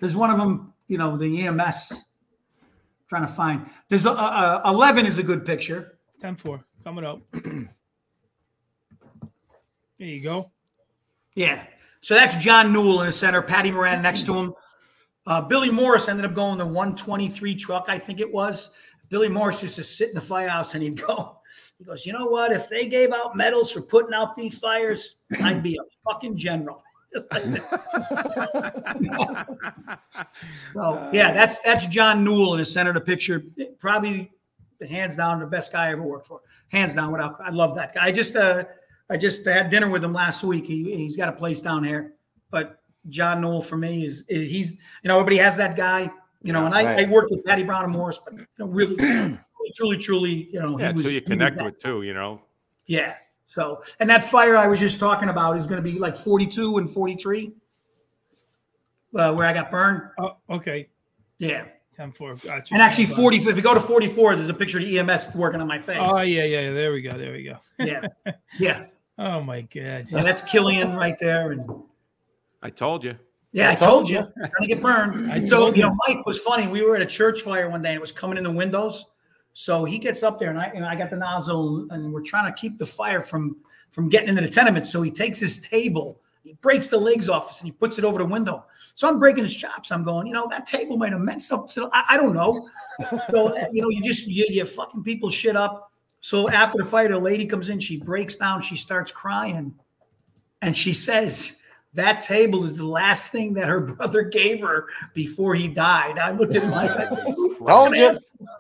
there's 0.00 0.16
one 0.16 0.30
of 0.30 0.38
them. 0.38 0.72
You 0.88 0.98
know, 0.98 1.16
the 1.16 1.46
EMS. 1.46 1.92
Trying 3.08 3.22
to 3.22 3.28
find. 3.32 3.66
There's 3.88 4.06
a, 4.06 4.10
a, 4.10 4.62
a 4.64 4.70
eleven 4.70 5.06
is 5.06 5.18
a 5.18 5.22
good 5.22 5.44
picture. 5.46 5.98
10 6.20 6.36
4 6.36 6.64
coming 6.84 7.04
up. 7.04 7.20
there 7.32 7.68
you 9.98 10.22
go. 10.22 10.50
Yeah. 11.34 11.64
So 12.00 12.14
that's 12.14 12.36
John 12.42 12.72
Newell 12.72 13.00
in 13.00 13.06
the 13.06 13.12
center, 13.12 13.40
Patty 13.42 13.70
Moran 13.70 14.02
next 14.02 14.24
to 14.26 14.34
him. 14.34 14.54
Uh, 15.26 15.40
Billy 15.40 15.70
Morris 15.70 16.08
ended 16.08 16.24
up 16.24 16.34
going 16.34 16.58
the 16.58 16.66
123 16.66 17.54
truck, 17.54 17.86
I 17.88 17.98
think 17.98 18.20
it 18.20 18.30
was. 18.30 18.70
Billy 19.08 19.28
Morris 19.28 19.62
used 19.62 19.76
to 19.76 19.84
sit 19.84 20.08
in 20.08 20.14
the 20.14 20.20
firehouse 20.20 20.74
and 20.74 20.82
he'd 20.82 21.00
go, 21.06 21.38
he 21.78 21.84
goes, 21.84 22.04
you 22.04 22.12
know 22.12 22.26
what? 22.26 22.52
If 22.52 22.68
they 22.68 22.86
gave 22.86 23.12
out 23.12 23.36
medals 23.36 23.72
for 23.72 23.82
putting 23.82 24.12
out 24.12 24.36
these 24.36 24.58
fires, 24.58 25.16
I'd 25.42 25.62
be 25.62 25.76
a 25.76 25.84
fucking 26.10 26.38
general. 26.38 26.82
So 30.72 31.10
yeah, 31.12 31.32
that's 31.32 31.60
that's 31.60 31.86
John 31.86 32.24
Newell 32.24 32.54
in 32.54 32.60
the 32.60 32.66
center 32.66 32.90
of 32.90 32.94
the 32.94 33.00
picture. 33.00 33.44
Probably 33.78 34.32
hands 34.88 35.14
down 35.14 35.38
the 35.38 35.46
best 35.46 35.72
guy 35.72 35.86
I 35.86 35.92
ever 35.92 36.02
worked 36.02 36.26
for. 36.26 36.40
Hands 36.72 36.92
down 36.92 37.12
without 37.12 37.40
I 37.40 37.50
love 37.50 37.76
that 37.76 37.94
guy. 37.94 38.06
I 38.06 38.10
just 38.10 38.34
uh 38.34 38.64
I 39.08 39.16
just 39.16 39.44
had 39.46 39.70
dinner 39.70 39.88
with 39.90 40.02
him 40.02 40.12
last 40.12 40.42
week. 40.42 40.66
He 40.66 40.96
he's 40.96 41.16
got 41.16 41.28
a 41.28 41.32
place 41.32 41.60
down 41.60 41.84
here. 41.84 42.14
But 42.50 42.80
John 43.08 43.40
Newell 43.40 43.62
for 43.62 43.76
me 43.76 44.04
is, 44.06 44.24
is 44.28 44.50
he's 44.50 44.72
you 45.02 45.08
know 45.08 45.14
everybody 45.18 45.36
has 45.38 45.56
that 45.56 45.76
guy, 45.76 46.10
you 46.42 46.52
know, 46.52 46.66
and 46.66 46.74
I, 46.74 46.84
Right. 46.84 47.06
I 47.06 47.10
worked 47.10 47.30
with 47.30 47.44
Patty 47.44 47.62
Brown 47.64 47.84
and 47.84 47.92
Morris, 47.92 48.18
but 48.24 48.34
you 48.34 48.46
know, 48.58 48.66
really 48.66 48.96
truly, 49.74 49.98
truly, 49.98 50.48
you 50.52 50.60
know, 50.60 50.78
Yeah, 50.78 50.88
he 50.88 50.94
was, 50.94 51.04
so 51.04 51.10
you 51.10 51.20
connect 51.20 51.60
with 51.62 51.78
too, 51.80 52.02
you 52.02 52.14
know. 52.14 52.40
yeah. 52.86 53.14
So, 53.46 53.82
and 54.00 54.08
that 54.10 54.24
fire 54.24 54.56
I 54.56 54.66
was 54.66 54.80
just 54.80 54.98
talking 54.98 55.28
about 55.28 55.56
is 55.56 55.66
going 55.66 55.82
to 55.82 55.88
be 55.88 55.98
like 55.98 56.16
42 56.16 56.78
and 56.78 56.90
43, 56.90 57.52
uh, 59.16 59.32
where 59.34 59.46
I 59.46 59.52
got 59.52 59.70
burned. 59.70 60.02
Oh, 60.18 60.36
okay. 60.50 60.88
Yeah. 61.38 61.66
10 61.94 62.10
4. 62.12 62.34
Gotcha. 62.36 62.74
And 62.74 62.82
actually, 62.82 63.06
40, 63.06 63.36
if 63.36 63.44
you 63.56 63.62
go 63.62 63.74
to 63.74 63.80
44, 63.80 64.36
there's 64.36 64.48
a 64.48 64.54
picture 64.54 64.78
of 64.78 64.84
the 64.84 64.98
EMS 64.98 65.34
working 65.36 65.60
on 65.60 65.68
my 65.68 65.78
face. 65.78 65.98
Oh, 66.00 66.20
yeah, 66.22 66.42
yeah. 66.44 66.60
yeah. 66.62 66.72
There 66.72 66.92
we 66.92 67.02
go. 67.02 67.10
There 67.16 67.32
we 67.32 67.44
go. 67.44 67.58
yeah. 67.78 68.06
Yeah. 68.58 68.86
Oh, 69.16 69.40
my 69.40 69.60
God. 69.60 70.08
So 70.08 70.20
that's 70.24 70.42
Killian 70.42 70.96
right 70.96 71.14
there. 71.20 71.52
And 71.52 71.64
I 72.64 72.70
told 72.70 73.04
you. 73.04 73.14
yeah, 73.52 73.70
I 73.70 73.74
told 73.76 74.08
you, 74.08 74.16
trying 74.36 74.50
to 74.62 74.66
get 74.66 74.82
burned. 74.82 75.48
So, 75.48 75.72
you 75.72 75.82
know, 75.82 75.94
Mike 76.08 76.24
was 76.26 76.38
funny. 76.40 76.66
We 76.66 76.82
were 76.82 76.96
at 76.96 77.02
a 77.02 77.06
church 77.06 77.42
fire 77.42 77.68
one 77.70 77.82
day 77.82 77.90
and 77.90 77.96
it 77.96 78.00
was 78.00 78.10
coming 78.10 78.36
in 78.38 78.42
the 78.42 78.50
windows. 78.50 79.04
So 79.52 79.84
he 79.84 79.98
gets 79.98 80.22
up 80.24 80.40
there 80.40 80.50
and 80.50 80.58
I, 80.58 80.64
and 80.74 80.84
I 80.84 80.96
got 80.96 81.10
the 81.10 81.16
nozzle 81.16 81.86
and 81.90 82.12
we're 82.12 82.22
trying 82.22 82.52
to 82.52 82.58
keep 82.60 82.78
the 82.78 82.86
fire 82.86 83.20
from, 83.22 83.56
from 83.90 84.08
getting 84.08 84.30
into 84.30 84.40
the 84.40 84.48
tenement. 84.48 84.86
So 84.88 85.02
he 85.02 85.10
takes 85.12 85.38
his 85.38 85.60
table, 85.62 86.20
he 86.42 86.54
breaks 86.54 86.88
the 86.88 86.98
legs 86.98 87.28
off 87.28 87.48
us 87.48 87.60
and 87.60 87.66
he 87.68 87.72
puts 87.72 87.98
it 87.98 88.04
over 88.04 88.18
the 88.18 88.24
window. 88.24 88.64
So 88.96 89.08
I'm 89.08 89.18
breaking 89.20 89.44
his 89.44 89.56
chops. 89.56 89.92
I'm 89.92 90.02
going, 90.02 90.26
you 90.26 90.32
know, 90.32 90.48
that 90.50 90.66
table 90.66 90.96
might 90.96 91.12
have 91.12 91.20
meant 91.20 91.42
something. 91.42 91.84
to- 91.84 91.90
I, 91.92 92.04
I 92.10 92.16
don't 92.16 92.32
know. 92.34 92.68
So, 93.30 93.56
you 93.72 93.82
know, 93.82 93.88
you 93.90 94.02
just, 94.02 94.26
you, 94.28 94.46
you 94.48 94.64
fucking 94.64 95.02
people 95.02 95.28
shit 95.28 95.56
up. 95.56 95.90
So 96.20 96.48
after 96.48 96.78
the 96.78 96.84
fire, 96.84 97.08
the 97.08 97.18
lady 97.18 97.44
comes 97.44 97.68
in, 97.68 97.78
she 97.80 97.98
breaks 98.00 98.36
down, 98.38 98.62
she 98.62 98.76
starts 98.76 99.10
crying. 99.12 99.74
And 100.62 100.76
she 100.76 100.92
says, 100.94 101.56
That 101.94 102.22
table 102.22 102.64
is 102.64 102.76
the 102.76 102.84
last 102.84 103.30
thing 103.30 103.54
that 103.54 103.68
her 103.68 103.80
brother 103.94 104.22
gave 104.22 104.60
her 104.60 104.88
before 105.14 105.54
he 105.54 105.68
died. 105.68 106.18
I 106.18 106.32
looked 106.32 106.56
at 106.56 106.68
Mike. 106.68 106.90
I 106.90 107.08
said, 107.14 107.34
"You 107.36 107.56
Told 107.58 107.96
you. 107.96 108.12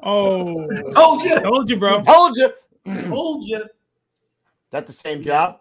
Oh, 0.02 0.68
Told 0.90 1.22
you. 1.22 1.40
told 1.40 1.70
you, 1.70 1.76
bro. 1.76 2.00
Told 2.00 2.36
you. 2.36 2.52
Told 3.08 3.44
you. 3.46 3.64
That 4.70 4.86
the 4.86 4.92
same 4.92 5.22
job? 5.22 5.58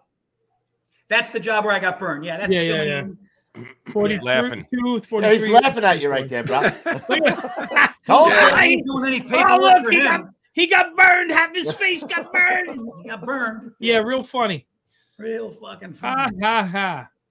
That's 1.08 1.32
the 1.32 1.40
job 1.40 1.66
where 1.66 1.74
I 1.74 1.80
got 1.80 2.00
burned. 2.00 2.26
Yeah, 2.26 2.38
that's 2.38 2.54
Yeah, 2.54 2.62
yeah, 2.62 2.72
filling 2.74 2.88
yeah. 2.90 3.00
in. 3.00 3.18
42, 3.92 4.24
Laughing. 4.26 4.66
43. 5.10 5.22
Yeah, 5.22 5.32
he's 5.34 5.50
laughing 5.50 5.84
at 5.84 6.02
you 6.02 6.10
right 6.10 6.28
there, 6.28 6.44
bro. 6.44 6.62
Look 6.62 6.76
at- 7.28 7.94
Told 8.08 8.32
I 8.34 8.66
ain't 8.66 8.86
doing 8.86 9.06
any 9.14 9.22
Oh, 9.26 9.30
paperwork 9.30 9.60
look, 9.62 9.84
for 9.84 9.92
he 9.92 10.00
him. 10.00 10.06
got, 10.06 10.22
he 10.54 10.68
got 10.68 10.96
burned. 10.98 11.32
Half 11.32 11.56
his 11.56 11.72
face 11.74 12.04
got 12.04 12.32
burned. 12.34 12.90
He 13.04 13.10
got 13.10 13.22
burned. 13.24 13.72
Yeah, 13.80 13.98
real 14.00 14.24
funny. 14.24 14.66
Real 15.20 15.50
fucking 15.52 15.94
funny. 15.94 16.36
Ha 16.42 16.64
ha 16.64 16.64
ha. 16.66 17.08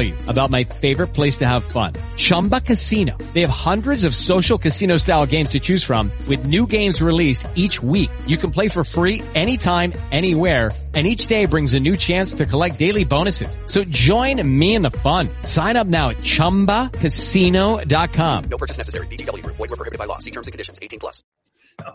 you 0.00 0.14
about 0.26 0.50
my 0.50 0.64
favorite 0.64 1.08
place 1.08 1.36
to 1.38 1.46
have 1.46 1.64
fun. 1.64 1.92
Chumba 2.16 2.62
Casino. 2.62 3.18
They 3.34 3.42
have 3.42 3.50
hundreds 3.50 4.04
of 4.04 4.14
social 4.14 4.56
casino 4.56 4.96
style 4.96 5.26
games 5.26 5.50
to 5.50 5.60
choose 5.60 5.84
from 5.84 6.10
with 6.26 6.46
new 6.46 6.66
games 6.66 7.02
released 7.02 7.46
each 7.54 7.82
week. 7.82 8.10
You 8.26 8.38
can 8.38 8.50
play 8.50 8.68
for 8.68 8.82
free 8.84 9.22
anytime, 9.34 9.92
anywhere. 10.10 10.72
And 10.94 11.06
each 11.06 11.26
day 11.26 11.44
brings 11.44 11.74
a 11.74 11.80
new 11.80 11.98
chance 11.98 12.32
to 12.34 12.46
collect 12.46 12.78
daily 12.78 13.04
bonuses. 13.04 13.58
So 13.66 13.84
join 13.84 14.40
me 14.58 14.74
in 14.74 14.80
the 14.80 14.90
fun. 14.90 15.28
Sign 15.42 15.76
up 15.76 15.86
now 15.86 16.08
at 16.08 16.16
ChumbaCasino.com. 16.18 18.44
No 18.44 18.56
purchase 18.56 18.78
necessary. 18.78 19.06
VGW. 19.08 19.44
Void 19.44 19.58
were 19.58 19.76
prohibited 19.76 19.98
by 19.98 20.06
law. 20.06 20.18
See 20.20 20.30
terms 20.30 20.46
and 20.46 20.52
conditions. 20.52 20.78
18 20.80 21.00
plus. 21.00 21.22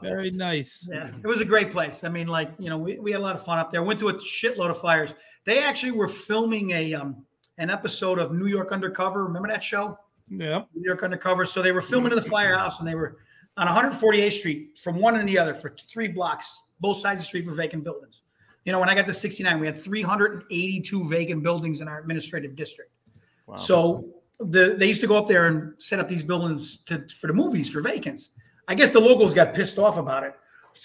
Very 0.02 0.32
nice. 0.32 0.88
Yeah, 0.90 1.10
it 1.10 1.28
was 1.28 1.42
a 1.42 1.46
great 1.46 1.72
place. 1.72 2.04
I 2.04 2.10
mean, 2.10 2.28
like 2.28 2.50
you 2.60 2.70
know, 2.70 2.78
we, 2.78 3.00
we 3.00 3.12
had 3.12 3.20
a 3.20 3.24
lot 3.24 3.36
of 3.36 3.44
fun 3.44 3.58
up 3.58 3.72
there. 3.72 3.84
Went 3.84 4.00
to 4.00 4.10
a 4.10 4.14
shitload 4.14 4.70
of 4.70 4.80
fires. 4.80 5.14
They 5.46 5.60
actually 5.60 5.94
were 5.94 6.08
filming 6.08 6.72
a 6.72 6.94
um 6.96 7.26
an 7.58 7.70
episode 7.70 8.20
of 8.20 8.34
New 8.34 8.48
York 8.48 8.72
Undercover. 8.72 9.26
Remember 9.26 9.48
that 9.50 9.64
show? 9.64 9.98
Yeah. 10.30 10.64
New 10.74 10.84
York 10.84 11.04
Undercover. 11.04 11.46
So 11.46 11.62
they 11.62 11.72
were 11.72 11.82
filming 11.82 12.12
in 12.12 12.16
the 12.16 12.30
firehouse, 12.30 12.80
and 12.80 12.88
they 12.88 12.96
were 12.96 13.18
on 13.58 13.68
148th 13.68 14.34
Street 14.34 14.70
from 14.82 15.00
one 15.00 15.16
and 15.18 15.28
the 15.28 15.38
other 15.38 15.54
for 15.54 15.76
three 15.90 16.08
blocks. 16.08 16.66
Both 16.80 16.98
sides 16.98 17.22
of 17.22 17.24
the 17.24 17.26
street 17.28 17.46
were 17.46 17.54
vacant 17.54 17.84
buildings. 17.84 18.24
You 18.66 18.72
know, 18.72 18.80
when 18.80 18.90
I 18.90 18.96
got 18.96 19.08
to 19.08 19.14
69, 19.14 19.60
we 19.60 19.66
had 19.66 19.78
382 19.78 21.10
vacant 21.10 21.44
buildings 21.44 21.82
in 21.82 21.88
our 21.88 22.00
administrative 22.00 22.56
district. 22.56 22.92
Wow. 23.48 23.58
So 23.58 24.06
the 24.40 24.76
they 24.78 24.88
used 24.88 25.02
to 25.02 25.08
go 25.08 25.18
up 25.18 25.28
there 25.28 25.48
and 25.48 25.74
set 25.78 26.00
up 26.00 26.08
these 26.08 26.24
buildings 26.24 26.78
to, 26.86 27.06
for 27.20 27.28
the 27.28 27.34
movies 27.34 27.70
for 27.70 27.82
vacants. 27.82 28.30
I 28.68 28.76
guess 28.76 28.92
the 28.92 29.00
locals 29.00 29.34
got 29.34 29.54
pissed 29.54 29.78
off 29.78 29.98
about 29.98 30.24
it 30.24 30.34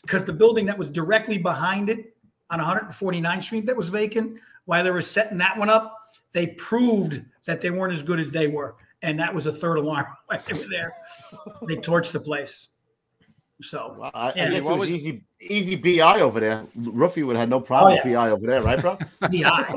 because 0.02 0.24
the 0.24 0.32
building 0.32 0.66
that 0.66 0.76
was 0.76 0.90
directly 0.90 1.38
behind 1.38 1.88
it 1.88 2.16
on 2.50 2.60
149th 2.60 3.42
Street 3.42 3.66
that 3.66 3.76
was 3.76 3.88
vacant, 3.88 4.38
while 4.64 4.82
they 4.82 4.90
were 4.90 5.02
setting 5.02 5.38
that 5.38 5.56
one 5.56 5.68
up, 5.68 5.94
they 6.34 6.48
proved 6.48 7.22
that 7.46 7.60
they 7.60 7.70
weren't 7.70 7.94
as 7.94 8.02
good 8.02 8.20
as 8.20 8.30
they 8.30 8.48
were. 8.48 8.76
And 9.02 9.18
that 9.20 9.34
was 9.34 9.46
a 9.46 9.52
third 9.52 9.76
alarm 9.76 10.06
while 10.26 10.40
they 10.46 10.54
were 10.54 10.68
there. 10.70 10.94
They 11.68 11.76
torched 11.76 12.12
the 12.12 12.20
place. 12.20 12.68
So 13.62 13.96
Well, 13.98 14.10
I, 14.12 14.30
I 14.30 14.32
Yeah. 14.36 14.50
guess 14.50 14.62
What 14.64 14.74
it 14.74 14.78
was 14.78 14.90
was- 14.92 15.00
easy, 15.06 15.24
easy 15.40 15.76
BI 15.76 16.20
over 16.20 16.40
there. 16.40 16.66
Ruffy 16.76 17.24
would 17.24 17.36
have 17.36 17.42
had 17.42 17.48
no 17.50 17.60
problem 17.60 17.92
Oh, 17.92 17.96
with 18.04 18.14
BI 18.14 18.30
over 18.30 18.46
there, 18.46 18.60
right, 18.62 18.78
bro? 18.80 18.98
yeah, 19.30 19.72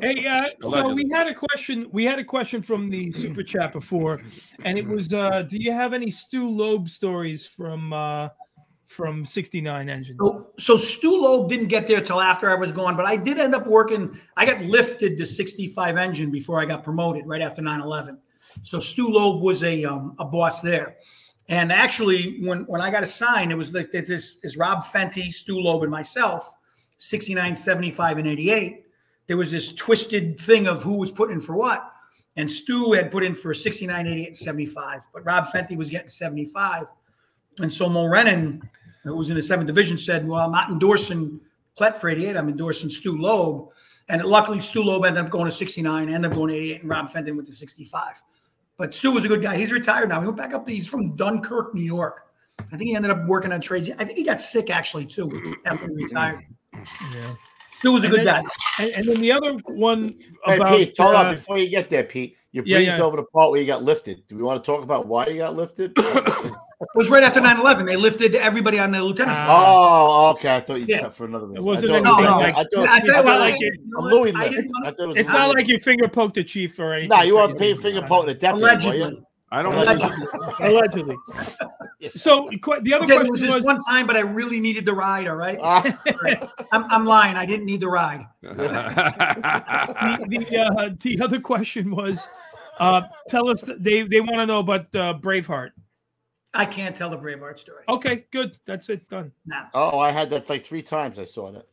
Hey, 0.00 0.26
uh, 0.26 0.44
so 0.68 0.92
we 0.92 1.08
had 1.12 1.28
a 1.28 1.34
question. 1.34 1.88
We 1.92 2.04
had 2.04 2.18
a 2.18 2.24
question 2.24 2.62
from 2.62 2.90
the 2.90 3.10
super 3.12 3.42
chat 3.42 3.72
before, 3.72 4.20
and 4.64 4.78
it 4.78 4.86
was, 4.86 5.12
uh, 5.12 5.42
"Do 5.42 5.56
you 5.58 5.72
have 5.72 5.92
any 5.92 6.10
Stu 6.10 6.48
Loeb 6.48 6.88
stories 6.88 7.46
from 7.46 7.92
uh, 7.92 8.28
from 8.94 9.24
'69 9.24 9.88
engine?" 9.88 10.16
So, 10.20 10.46
so 10.56 10.76
Stu 10.76 11.20
Loeb 11.22 11.48
didn't 11.48 11.66
get 11.66 11.86
there 11.86 12.00
till 12.00 12.20
after 12.20 12.50
I 12.50 12.54
was 12.54 12.72
gone, 12.72 12.96
but 12.96 13.04
I 13.04 13.16
did 13.16 13.38
end 13.38 13.54
up 13.54 13.66
working. 13.66 14.18
I 14.36 14.46
got 14.46 14.62
lifted 14.62 15.18
to 15.18 15.26
65 15.26 15.96
engine 15.96 16.30
before 16.30 16.60
I 16.60 16.64
got 16.64 16.84
promoted 16.84 17.26
right 17.26 17.42
after 17.42 17.60
9 17.60 17.80
11. 17.80 18.18
So 18.62 18.80
Stu 18.80 19.08
Loeb 19.08 19.42
was 19.42 19.62
a, 19.62 19.84
um, 19.84 20.14
a 20.18 20.24
boss 20.24 20.60
there. 20.60 20.96
And 21.48 21.70
actually, 21.70 22.38
when, 22.40 22.60
when 22.66 22.80
I 22.80 22.90
got 22.90 23.02
assigned, 23.02 23.52
it 23.52 23.56
was 23.56 23.74
like 23.74 23.90
this 23.92 24.40
is 24.44 24.56
Rob 24.56 24.82
Fenty, 24.82 25.32
Stu 25.32 25.58
Loeb, 25.58 25.82
and 25.82 25.90
myself, 25.90 26.56
69, 26.98 27.54
75, 27.54 28.18
and 28.18 28.28
88. 28.28 28.84
There 29.26 29.36
was 29.36 29.50
this 29.50 29.74
twisted 29.74 30.40
thing 30.40 30.66
of 30.66 30.82
who 30.82 30.96
was 30.96 31.10
put 31.10 31.30
in 31.30 31.40
for 31.40 31.54
what. 31.54 31.90
And 32.36 32.50
Stu 32.50 32.92
had 32.92 33.12
put 33.12 33.24
in 33.24 33.34
for 33.34 33.54
69, 33.54 34.06
88, 34.06 34.26
and 34.26 34.36
75, 34.36 35.02
but 35.12 35.24
Rob 35.24 35.46
Fenty 35.48 35.76
was 35.76 35.90
getting 35.90 36.08
75. 36.08 36.86
And 37.60 37.72
so 37.72 37.88
Mo 37.88 38.06
Rennan, 39.04 39.08
who 39.08 39.16
was 39.16 39.30
in 39.30 39.36
the 39.36 39.42
seventh 39.42 39.66
division, 39.66 39.98
said, 39.98 40.26
Well, 40.26 40.40
I'm 40.40 40.52
not 40.52 40.70
endorsing 40.70 41.40
Klett 41.78 41.96
for 41.96 42.08
88. 42.08 42.36
I'm 42.36 42.48
endorsing 42.48 42.90
Stu 42.90 43.16
Loeb. 43.18 43.68
And 44.08 44.22
luckily, 44.22 44.60
Stu 44.60 44.82
Loeb 44.82 45.04
ended 45.04 45.24
up 45.24 45.30
going 45.30 45.46
to 45.46 45.52
69, 45.52 46.08
ended 46.12 46.30
up 46.30 46.36
going 46.36 46.50
to 46.50 46.54
88, 46.56 46.80
and 46.82 46.90
Rob 46.90 47.10
Fenton 47.10 47.36
went 47.36 47.48
to 47.48 47.54
65. 47.54 48.22
But 48.76 48.92
Stu 48.92 49.12
was 49.12 49.24
a 49.24 49.28
good 49.28 49.40
guy. 49.40 49.56
He's 49.56 49.72
retired 49.72 50.08
now. 50.10 50.20
He 50.20 50.26
went 50.26 50.36
back 50.36 50.52
up. 50.52 50.66
To, 50.66 50.72
he's 50.72 50.86
from 50.86 51.16
Dunkirk, 51.16 51.74
New 51.74 51.82
York. 51.82 52.22
I 52.72 52.76
think 52.76 52.82
he 52.88 52.94
ended 52.96 53.10
up 53.10 53.26
working 53.26 53.52
on 53.52 53.60
trades. 53.60 53.90
I 53.98 54.04
think 54.04 54.18
he 54.18 54.24
got 54.24 54.40
sick 54.40 54.68
actually 54.70 55.06
too 55.06 55.56
after 55.64 55.88
he 55.88 55.94
retired. 55.94 56.40
Yeah. 56.74 57.34
Stu 57.78 57.92
was 57.92 58.04
a 58.04 58.06
And 58.08 58.16
good 58.16 58.26
then- 58.26 58.42
guy. 58.42 58.50
And, 58.84 58.90
and 58.90 59.08
then 59.08 59.20
the 59.20 59.32
other 59.32 59.52
one 59.68 60.18
Hey, 60.44 60.56
about 60.56 60.68
Pete, 60.76 60.94
hold 60.98 61.14
uh, 61.14 61.18
on 61.18 61.34
before 61.34 61.58
you 61.58 61.68
get 61.70 61.88
there, 61.88 62.04
Pete. 62.04 62.36
You 62.54 62.62
Yeah, 62.64 62.76
breezed 62.78 62.98
yeah. 62.98 63.02
over 63.02 63.16
the 63.16 63.24
part 63.24 63.50
where 63.50 63.60
you 63.60 63.66
got 63.66 63.82
lifted. 63.82 64.22
Do 64.28 64.36
we 64.36 64.42
want 64.44 64.62
to 64.62 64.66
talk 64.70 64.84
about 64.84 65.08
why 65.08 65.26
you 65.26 65.38
got 65.38 65.56
lifted? 65.56 65.92
It 66.80 66.98
was 66.98 67.08
right 67.08 67.22
after 67.22 67.40
9 67.40 67.58
11. 67.60 67.86
They 67.86 67.96
lifted 67.96 68.34
everybody 68.34 68.78
on 68.78 68.90
the 68.90 69.02
lieutenant's. 69.02 69.38
List. 69.38 69.48
oh, 69.48 70.30
okay. 70.34 70.56
I 70.56 70.60
thought 70.60 70.80
you 70.80 70.86
Yeah. 70.88 71.02
said 71.02 71.14
for 71.14 71.24
another 71.24 71.46
reason. 71.46 71.56
It 71.56 71.62
wasn't 71.62 71.92
I 71.92 72.00
thought, 72.02 72.18
anything 72.18 72.26
I 72.26 72.36
like- 72.36 72.54
thought, 72.54 72.58
I 72.58 72.64
thought, 72.64 72.88
I 72.88 73.00
tell 73.00 73.06
you 73.06 73.14
I 73.14 73.16
what, 73.16 73.24
thought 73.24 73.40
I 73.40 73.46
it 73.46 73.50
was 73.52 73.58
didn't- 73.60 73.92
a 73.96 74.00
Louis 74.02 74.32
I 74.34 74.48
didn't 74.48 74.70
wanna- 74.74 74.86
I 74.86 74.90
thought 74.90 75.00
it 75.04 75.06
was 75.06 75.16
It's 75.16 75.28
not 75.30 75.54
like 75.54 75.68
you 75.68 75.78
finger 75.78 76.08
poked 76.08 76.36
a 76.36 76.44
chief 76.44 76.78
or 76.78 76.92
anything. 76.92 77.10
lift. 77.10 77.18
Nah, 77.20 77.24
you 77.26 77.36
weren't 77.36 77.58
paying 77.58 77.78
finger 77.78 78.02
poking 78.02 78.30
a 78.30 78.34
deputy. 78.34 78.64
Allegedly. 78.64 78.98
you? 78.98 79.26
I 79.52 79.62
don't 79.62 79.72
Allegedly. 79.72 80.26
allegedly. 80.60 81.16
So 82.10 82.50
the 82.82 82.92
other 82.92 83.04
Okay, 83.04 83.14
it 83.14 83.18
was 83.20 83.28
question 83.28 83.46
this 83.46 83.54
was, 83.56 83.64
one 83.64 83.80
time, 83.88 84.06
but 84.06 84.16
I 84.16 84.20
really 84.20 84.60
needed 84.60 84.84
the 84.84 84.92
ride. 84.94 85.28
All 85.28 85.36
right, 85.36 85.58
Ah, 85.62 85.80
I'm, 86.72 86.84
I'm 86.90 87.04
lying. 87.06 87.36
I 87.36 87.46
didn't 87.46 87.64
need 87.64 87.80
the 87.80 87.88
ride. 87.88 88.26
the 88.42 88.50
the, 90.28 90.58
uh, 90.58 90.90
the 91.00 91.20
other 91.22 91.40
question 91.40 91.90
was, 91.94 92.28
uh, 92.78 93.02
tell 93.28 93.48
us 93.48 93.62
they 93.78 94.02
they 94.02 94.20
want 94.20 94.36
to 94.36 94.46
know 94.46 94.58
about 94.60 94.94
uh, 94.96 95.14
Braveheart. 95.20 95.70
I 96.56 96.64
can't 96.64 96.94
tell 96.94 97.10
the 97.10 97.18
Braveheart 97.18 97.58
story. 97.58 97.82
Okay, 97.88 98.26
good. 98.30 98.56
That's 98.64 98.88
it. 98.88 99.08
Done. 99.10 99.32
Nah. 99.44 99.64
oh, 99.74 99.98
I 99.98 100.10
had 100.12 100.30
that 100.30 100.48
like 100.48 100.64
three 100.64 100.82
times. 100.82 101.18
I 101.18 101.24
saw 101.24 101.50
that. 101.50 101.66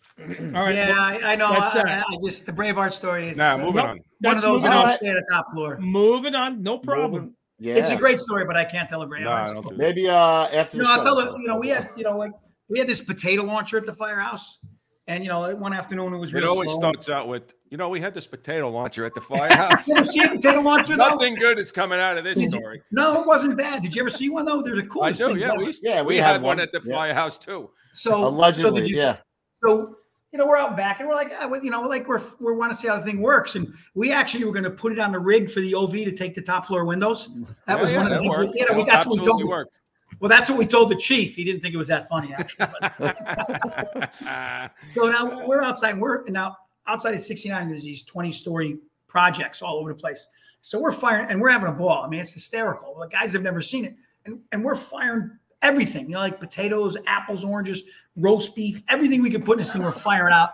All 0.55 0.63
right. 0.63 0.73
Yeah, 0.75 0.89
well, 0.89 0.99
I, 0.99 1.34
I 1.34 1.35
know. 1.35 1.47
I. 1.47 1.53
I, 1.53 2.03
I 2.07 2.17
just 2.25 2.45
the 2.45 2.51
Braveheart 2.51 2.93
story 2.93 3.30
is 3.30 3.38
nah, 3.38 3.53
uh, 3.53 3.57
moving 3.57 3.75
Nope. 3.75 3.85
on. 3.85 3.89
one 3.89 3.97
of 3.97 4.03
that's 4.21 4.41
those 4.41 4.61
that 4.63 4.69
moving 4.69 4.81
don't 4.81 4.89
on. 4.89 4.97
stay 4.97 5.09
at 5.09 5.15
the 5.15 5.25
top 5.31 5.45
floor. 5.51 5.77
Moving 5.80 6.35
on. 6.35 6.63
No 6.63 6.77
problem. 6.80 7.11
Moving- 7.11 7.35
Yeah. 7.59 7.75
It's 7.75 7.89
a 7.91 7.95
great 7.95 8.19
story, 8.19 8.45
but 8.45 8.57
I 8.57 8.65
can't 8.65 8.89
tell 8.89 9.01
a 9.03 9.07
Braveheart 9.07 9.23
No, 9.23 9.45
story. 9.47 9.53
don't 9.53 9.63
do 9.63 9.69
that. 9.69 9.77
Maybe 9.77 10.09
uh 10.09 10.47
after 10.47 10.77
No, 10.77 10.84
the 10.84 10.89
know, 10.89 10.93
I'll 10.95 11.03
tell 11.03 11.34
you. 11.35 11.41
You 11.41 11.47
know, 11.47 11.57
we 11.59 11.69
had 11.69 11.89
you 11.95 12.03
know 12.03 12.17
like 12.17 12.31
we 12.67 12.80
had 12.80 12.88
this 12.88 13.01
potato 13.01 13.43
launcher 13.43 13.77
at 13.77 13.85
the 13.85 13.93
firehouse, 13.93 14.57
and 15.07 15.23
you 15.23 15.29
know 15.29 15.55
one 15.55 15.73
afternoon 15.73 16.13
it 16.13 16.17
was 16.17 16.33
really, 16.33 16.43
It 16.45 16.47
real 16.47 16.53
always 16.53 16.69
slow. 16.69 16.79
starts 16.79 17.09
out 17.09 17.27
with, 17.27 17.53
you 17.69 17.77
know, 17.77 17.89
we 17.89 17.99
had 17.99 18.13
this 18.13 18.27
potato 18.27 18.69
launcher 18.69 19.03
at 19.05 19.13
the 19.13 19.21
firehouse. 19.21 19.87
You 19.87 19.95
ever 19.97 20.03
see 20.05 20.21
a 20.23 20.29
potato 20.29 20.61
launcher? 20.61 20.95
though? 20.95 21.09
Nothing 21.09 21.35
good 21.35 21.57
is 21.59 21.71
coming 21.71 21.99
out 21.99 22.17
of 22.17 22.23
this 22.23 22.35
Did 22.37 22.43
you- 22.43 22.49
story. 22.59 22.81
No, 22.91 23.21
it 23.21 23.27
wasn't 23.27 23.57
bad. 23.57 23.81
Did 23.81 23.95
you 23.95 24.01
ever 24.01 24.09
see 24.09 24.29
one 24.29 24.45
though? 24.45 24.61
There's 24.61 24.79
a 24.79 24.81
the 24.83 24.99
I 25.01 25.11
do, 25.11 25.35
yeah. 25.35 25.55
We, 25.57 25.73
Yeah, 25.81 26.01
we, 26.01 26.07
we 26.07 26.17
had, 26.17 26.33
had 26.33 26.41
one 26.41 26.57
one, 26.57 26.59
at 26.59 26.71
the 26.71 26.81
yeah. 26.85 26.95
firehouse 26.95 27.37
too. 27.37 27.71
So 27.93 28.11
so 28.11 28.27
Allegedly, 28.27 28.81
did 28.81 28.89
you, 28.89 28.97
yeah. 28.97 29.17
So 29.63 29.95
you 30.31 30.39
know 30.39 30.47
we're 30.47 30.55
out 30.57 30.77
back 30.77 30.99
and 31.01 31.09
we're 31.09 31.15
like, 31.15 31.33
ah, 31.37 31.51
you 31.61 31.69
know, 31.71 31.81
like 31.81 32.07
we're 32.07 32.21
we 32.39 32.53
want 32.55 32.71
to 32.71 32.77
see 32.77 32.87
how 32.87 32.95
the 32.95 33.03
thing 33.03 33.21
works, 33.21 33.55
and 33.55 33.73
we 33.95 34.13
actually 34.13 34.45
were 34.45 34.53
going 34.53 34.63
to 34.63 34.69
put 34.71 34.93
it 34.93 34.99
on 34.99 35.11
the 35.11 35.19
rig 35.19 35.51
for 35.51 35.59
the 35.59 35.75
OV 35.75 35.91
to 35.91 36.11
take 36.13 36.35
the 36.35 36.41
top 36.41 36.63
floor 36.65 36.85
windows. 36.85 37.27
That 37.67 37.75
Yeah, 37.75 37.81
was 37.81 37.91
yeah, 37.91 37.97
one 37.97 38.05
of 38.05 38.13
the 38.13 38.19
things. 38.19 38.37
worked. 38.37 38.53
We, 38.53 38.59
you 38.61 38.65
know, 38.65 38.73
we, 38.77 38.83
That 38.83 38.91
that's 38.91 39.05
what 39.07 39.15
we 39.15 39.19
absolutely 39.19 39.41
told. 39.43 39.49
worked. 39.49 39.77
Well, 40.22 40.30
that's 40.30 40.49
what 40.49 40.60
we 40.60 40.68
told 40.68 40.89
the 40.89 40.95
chief. 40.95 41.35
He 41.35 41.43
didn't 41.43 41.61
think 41.61 41.73
it 41.73 41.77
was 41.77 41.88
that 41.88 42.07
funny, 42.07 42.31
actually. 42.34 42.68
But, 42.99 44.11
so 44.95 45.10
now 45.10 45.45
we're 45.48 45.64
outside. 45.64 45.98
We're 45.98 46.23
now 46.26 46.56
outside 46.85 47.15
of 47.15 47.22
69. 47.22 47.68
There's 47.68 47.84
these 47.84 48.03
20 48.03 48.31
story 48.31 48.77
projects 49.07 49.64
all 49.64 49.77
over 49.77 49.93
the 49.93 49.99
place. 49.99 50.27
So 50.61 50.80
we're 50.80 50.91
firing 50.91 51.27
and 51.30 51.41
we're 51.41 51.49
having 51.49 51.69
a 51.69 51.73
ball. 51.73 52.03
I 52.03 52.07
mean, 52.07 52.19
it's 52.19 52.31
hysterical. 52.31 52.98
The 52.99 53.07
guys 53.07 53.34
have 53.34 53.41
never 53.41 53.61
seen 53.61 53.84
it. 53.84 53.95
and, 54.26 54.39
and 54.52 54.64
we're 54.64 54.76
firing 54.76 55.31
everything, 55.64 56.06
you 56.06 56.14
know, 56.14 56.19
like 56.19 56.39
potatoes, 56.39 56.98
apples, 57.07 57.43
oranges, 57.43 57.84
roast 58.15 58.56
beef, 58.56 58.84
everything 58.89 59.22
we 59.22 59.30
could 59.30 59.43
put 59.43 59.53
in 59.53 59.57
this 59.60 59.73
thing, 59.73 59.81
we're 59.81 59.91
firing 59.91 60.34
out. 60.34 60.52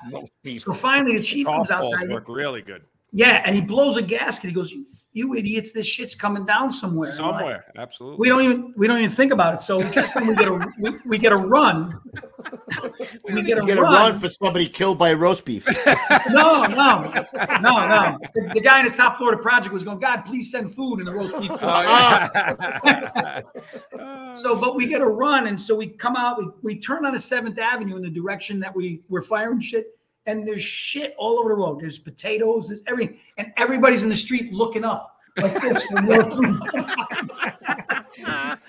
So 0.60 0.72
finally, 0.72 1.18
the 1.18 1.23
chief 1.23 1.45
comes 1.45 1.72
outside. 1.72 2.10
work 2.10 2.30
really 2.30 2.61
good. 2.61 2.84
Yeah, 3.13 3.41
and 3.45 3.55
he 3.55 3.61
blows 3.61 3.95
a 3.95 4.01
gasket. 4.01 4.49
He 4.49 4.53
goes, 4.53 4.71
"You, 4.71 4.85
you 5.13 5.34
idiots! 5.35 5.71
This 5.71 5.88
shit's 5.88 6.13
coming 6.13 6.45
down 6.45 6.71
somewhere." 6.73 7.09
And 7.09 7.19
we're 7.19 7.25
like, 7.31 7.38
Somewhere, 7.39 7.65
absolutely. 7.77 8.17
we 8.19 8.27
don't 8.27 8.41
even 8.41 8.73
we 8.75 8.85
don't 8.88 8.97
even 8.97 9.09
think 9.09 9.31
about 9.31 9.53
it. 9.55 9.61
So 9.61 9.81
just 9.81 10.13
when 10.13 10.27
we 10.27 10.35
get 10.35 10.47
a 10.49 10.67
we, 10.77 10.91
we 11.05 11.17
get 11.17 11.31
a 11.31 11.38
run, 11.38 11.97
we 13.31 13.41
get 13.43 13.57
a 13.59 13.61
You 13.61 13.67
get 13.67 13.77
a 13.77 13.81
run. 13.81 13.93
run 14.11 14.19
for 14.19 14.27
somebody 14.27 14.67
killed 14.67 14.97
by 14.99 15.13
roast 15.13 15.45
beef. 15.45 15.65
No, 16.29 16.65
no, 16.65 17.13
no, 17.61 17.88
no. 17.88 18.17
The, 18.35 18.51
the 18.55 18.59
guy 18.59 18.81
in 18.81 18.85
the 18.85 18.91
top 18.95 19.17
floor 19.17 19.31
of 19.31 19.39
the 19.39 19.41
project 19.43 19.73
was 19.73 19.84
going, 19.84 19.99
God, 19.99 20.23
please 20.23 20.51
send 20.51 20.73
food 20.75 20.99
in 20.99 21.05
the 21.05 21.13
roast 21.13 21.39
beef. 21.39 21.49
Oh, 21.51 21.81
yeah. 21.81 23.41
So, 24.35 24.55
but 24.55 24.75
we 24.75 24.85
get 24.85 25.01
a 25.01 25.05
run, 25.05 25.47
and 25.47 25.59
so 25.59 25.75
we 25.75 25.88
come 25.88 26.15
out. 26.15 26.38
We, 26.38 26.49
we 26.61 26.79
turn 26.79 27.05
on 27.05 27.15
a 27.15 27.19
Seventh 27.19 27.57
Avenue 27.57 27.95
in 27.95 28.03
the 28.03 28.09
direction 28.09 28.59
that 28.59 28.75
we 28.75 29.01
were 29.09 29.21
firing 29.23 29.59
shit, 29.61 29.96
and 30.27 30.47
there's 30.47 30.61
shit 30.61 31.15
all 31.17 31.39
over 31.39 31.49
the 31.49 31.55
road. 31.55 31.79
There's 31.79 31.97
potatoes, 31.97 32.67
there's 32.67 32.83
everything, 32.85 33.17
and 33.37 33.51
everybody's 33.57 34.03
in 34.03 34.09
the 34.09 34.15
street 34.15 34.53
looking 34.53 34.83
up 34.85 35.17
like 35.41 35.59
this 35.61 35.85
for 35.85 36.01
more 36.01 36.23
food. 36.23 36.59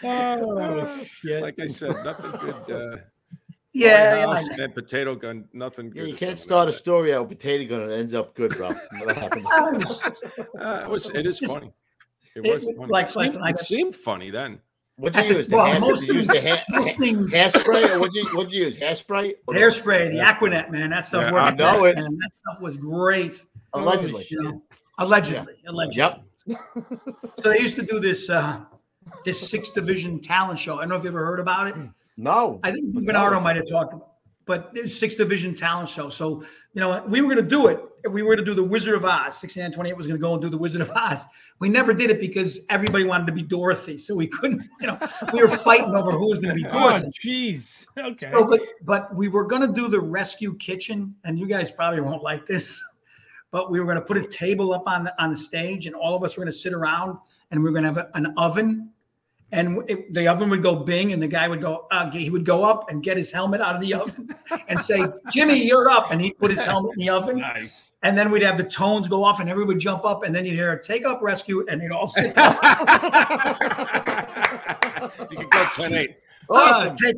Oh, 0.04 1.04
shit. 1.04 1.42
like 1.42 1.58
I 1.58 1.66
said, 1.66 1.90
nothing 2.04 2.30
good. 2.40 2.70
Uh, 2.70 2.96
yeah, 3.72 4.26
White 4.26 4.46
yeah, 4.56 4.64
and 4.64 4.74
potato 4.74 5.14
gun, 5.14 5.48
nothing 5.52 5.90
good. 5.90 6.02
Yeah, 6.02 6.04
you 6.04 6.14
can't 6.16 6.38
start 6.38 6.68
out 6.68 6.74
a 6.74 6.76
story 6.76 7.12
out 7.14 7.28
with 7.28 7.38
potato 7.38 7.68
gun 7.68 7.82
and 7.82 7.92
it 7.92 7.98
ends 7.98 8.14
up 8.14 8.34
good, 8.34 8.56
bro. 8.56 8.68
What 9.02 9.16
happens? 9.16 9.46
Uh, 9.50 10.82
it 10.84 10.88
was. 10.88 11.10
It 11.10 11.26
is 11.26 11.38
funny. 11.38 11.72
It 12.36 12.44
it- 12.44 12.54
was 12.54 12.64
funny. 12.64 12.76
like- 12.90 13.08
it, 13.08 13.16
like- 13.16 13.30
seemed, 13.32 13.40
like- 13.42 13.54
it 13.56 13.60
seemed 13.60 13.94
funny 13.96 14.30
then. 14.30 14.60
What'd 14.98 15.14
you 15.14 15.22
At 15.22 15.28
the- 15.28 15.34
use? 15.38 15.46
The 15.48 15.56
well, 15.56 15.66
hair, 15.66 15.80
most 15.80 16.08
you 16.08 16.14
use 16.14 16.26
the 16.26 16.32
things- 16.34 16.44
hair, 16.44 16.64
most 16.70 16.98
things- 16.98 17.32
hairspray 17.32 17.88
or 17.90 18.00
what'd 18.00 18.14
you, 18.14 18.24
what'd 18.36 18.52
you 18.52 18.64
use? 18.66 18.76
Hairspray? 18.78 19.34
Or 19.46 19.54
Hairspray, 19.54 20.10
the 20.10 20.18
Aquanet, 20.18 20.70
man. 20.70 20.90
That 20.90 21.06
stuff 21.06 21.22
Yeah, 21.22 21.32
worked. 21.32 21.46
I 21.46 21.50
know 21.50 21.56
best, 21.84 21.84
it. 21.84 21.94
Man. 21.96 22.18
That 22.18 22.30
stuff 22.42 22.60
was 22.60 22.76
great. 22.76 23.40
Allegedly. 23.74 24.26
You 24.28 24.42
know, 24.42 24.62
allegedly, 24.98 25.54
allegedly. 25.68 25.96
Yep. 25.98 26.22
So 27.42 27.50
they 27.50 27.60
used 27.60 27.76
to 27.76 27.82
do 27.82 28.00
this 28.00 28.28
uh 28.28 28.64
this 29.24 29.48
sixth 29.48 29.74
division 29.74 30.20
talent 30.20 30.58
show. 30.58 30.76
I 30.76 30.80
don't 30.80 30.88
know 30.90 30.96
if 30.96 31.02
you 31.04 31.10
ever 31.10 31.24
heard 31.24 31.40
about 31.40 31.68
it. 31.68 31.74
No. 32.16 32.58
I 32.64 32.72
think 32.72 32.92
Bernardo 32.92 33.38
might 33.40 33.56
have 33.56 33.68
talked 33.70 33.92
about, 33.94 34.02
it, 34.06 34.44
but 34.46 34.70
it's 34.74 34.96
sixth 34.98 35.18
division 35.18 35.54
talent 35.54 35.88
show. 35.90 36.08
So 36.08 36.42
you 36.74 36.80
know, 36.80 37.04
we 37.06 37.20
were 37.20 37.32
going 37.32 37.44
to 37.44 37.48
do 37.48 37.68
it. 37.68 37.80
We 38.10 38.22
were 38.22 38.36
to 38.36 38.44
do 38.44 38.54
the 38.54 38.62
Wizard 38.64 38.94
of 38.94 39.04
Oz. 39.04 39.36
6928 39.38 39.96
was 39.96 40.06
going 40.06 40.18
to 40.18 40.20
go 40.20 40.32
and 40.32 40.42
do 40.42 40.48
the 40.48 40.58
Wizard 40.58 40.80
of 40.80 40.90
Oz. 40.90 41.24
We 41.58 41.68
never 41.68 41.92
did 41.92 42.10
it 42.10 42.20
because 42.20 42.64
everybody 42.70 43.04
wanted 43.04 43.26
to 43.26 43.32
be 43.32 43.42
Dorothy, 43.42 43.98
so 43.98 44.14
we 44.14 44.26
couldn't. 44.26 44.62
You 44.80 44.86
know, 44.88 44.98
we 45.32 45.40
were 45.42 45.48
fighting 45.48 45.94
over 45.94 46.12
who 46.12 46.28
was 46.30 46.38
going 46.38 46.56
to 46.56 46.62
be 46.62 46.66
Oh, 46.72 46.90
Dorothy. 46.90 47.10
jeez. 47.24 47.86
Okay. 47.98 48.30
So, 48.32 48.44
but, 48.46 48.60
but 48.84 49.14
we 49.14 49.28
were 49.28 49.44
going 49.46 49.62
to 49.62 49.72
do 49.72 49.88
the 49.88 50.00
rescue 50.00 50.54
kitchen, 50.56 51.14
and 51.24 51.38
you 51.38 51.46
guys 51.46 51.70
probably 51.70 52.00
won't 52.00 52.22
like 52.22 52.46
this, 52.46 52.82
but 53.50 53.70
we 53.70 53.80
were 53.80 53.86
going 53.86 53.96
to 53.98 54.04
put 54.04 54.16
a 54.18 54.26
table 54.26 54.72
up 54.72 54.84
on 54.86 55.04
the, 55.04 55.22
on 55.22 55.30
the 55.30 55.36
stage, 55.36 55.86
and 55.86 55.96
all 55.96 56.14
of 56.14 56.22
us 56.22 56.36
were 56.36 56.42
going 56.44 56.52
to 56.52 56.58
sit 56.58 56.72
around, 56.72 57.18
and 57.50 57.60
we 57.60 57.64
were 57.70 57.72
going 57.72 57.84
to 57.84 57.88
have 57.88 57.96
a- 57.96 58.10
an 58.16 58.32
oven, 58.36 58.90
and 59.50 59.82
it, 59.88 60.12
the 60.12 60.28
oven 60.28 60.50
would 60.50 60.62
go 60.62 60.74
bing, 60.76 61.12
and 61.12 61.22
the 61.22 61.26
guy 61.28 61.48
would 61.48 61.60
go, 61.62 61.86
uh, 61.90 62.10
he 62.10 62.28
would 62.30 62.44
go 62.44 62.64
up 62.64 62.90
and 62.90 63.02
get 63.02 63.16
his 63.16 63.30
helmet 63.30 63.60
out 63.60 63.74
of 63.74 63.80
the 63.80 63.94
oven 63.94 64.28
and 64.68 64.80
say, 64.80 65.02
"Jimmy, 65.30 65.66
you're 65.66 65.88
up," 65.90 66.10
and 66.10 66.20
he'd 66.20 66.38
put 66.38 66.50
his 66.50 66.62
helmet 66.62 66.92
in 66.98 67.00
the 67.00 67.08
oven, 67.10 67.38
Nice. 67.38 67.92
and 68.02 68.16
then 68.16 68.30
we'd 68.30 68.42
have 68.42 68.56
the 68.58 68.64
tones 68.64 69.08
go 69.08 69.24
off, 69.24 69.40
and 69.40 69.48
everyone 69.48 69.68
would 69.68 69.78
jump 69.78 70.04
up, 70.04 70.22
and 70.24 70.34
then 70.34 70.44
you'd 70.44 70.54
hear 70.54 70.76
"Take 70.78 71.06
up 71.06 71.20
rescue," 71.22 71.64
and 71.68 71.80
they'd 71.80 71.90
all 71.90 72.08
sit 72.08 72.34
down. 72.34 72.52
you 75.30 75.36
could 75.38 75.50
go 75.50 75.64
10-8. 75.64 76.14
Uh, 76.50 76.94
take, 76.96 77.16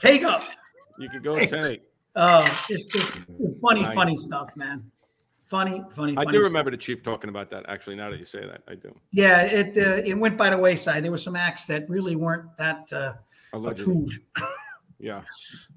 take 0.00 0.22
up. 0.22 0.44
You 0.96 1.08
could 1.08 1.24
go 1.24 1.34
10-8. 1.34 1.80
Oh, 2.14 2.64
just, 2.68 2.92
just 2.92 3.18
funny, 3.60 3.82
Nice. 3.82 3.94
funny 3.94 4.16
stuff, 4.16 4.54
man. 4.56 4.89
Funny, 5.50 5.82
funny. 5.90 6.12
I 6.12 6.22
funny 6.22 6.30
do 6.30 6.38
stuff. 6.38 6.44
remember 6.52 6.70
the 6.70 6.76
chief 6.76 7.02
talking 7.02 7.28
about 7.28 7.50
that. 7.50 7.64
Actually, 7.68 7.96
now 7.96 8.08
that 8.08 8.20
you 8.20 8.24
say 8.24 8.46
that, 8.46 8.62
I 8.68 8.76
do. 8.76 8.94
Yeah, 9.10 9.42
it 9.42 9.76
uh, 9.76 10.00
it 10.06 10.14
went 10.14 10.36
by 10.36 10.48
the 10.50 10.56
wayside. 10.56 11.02
There 11.02 11.10
were 11.10 11.18
some 11.18 11.34
acts 11.34 11.66
that 11.66 11.90
really 11.90 12.14
weren't 12.14 12.56
that 12.56 12.90
uh, 12.92 13.14
approved. 13.52 14.18
Yeah. 15.02 15.22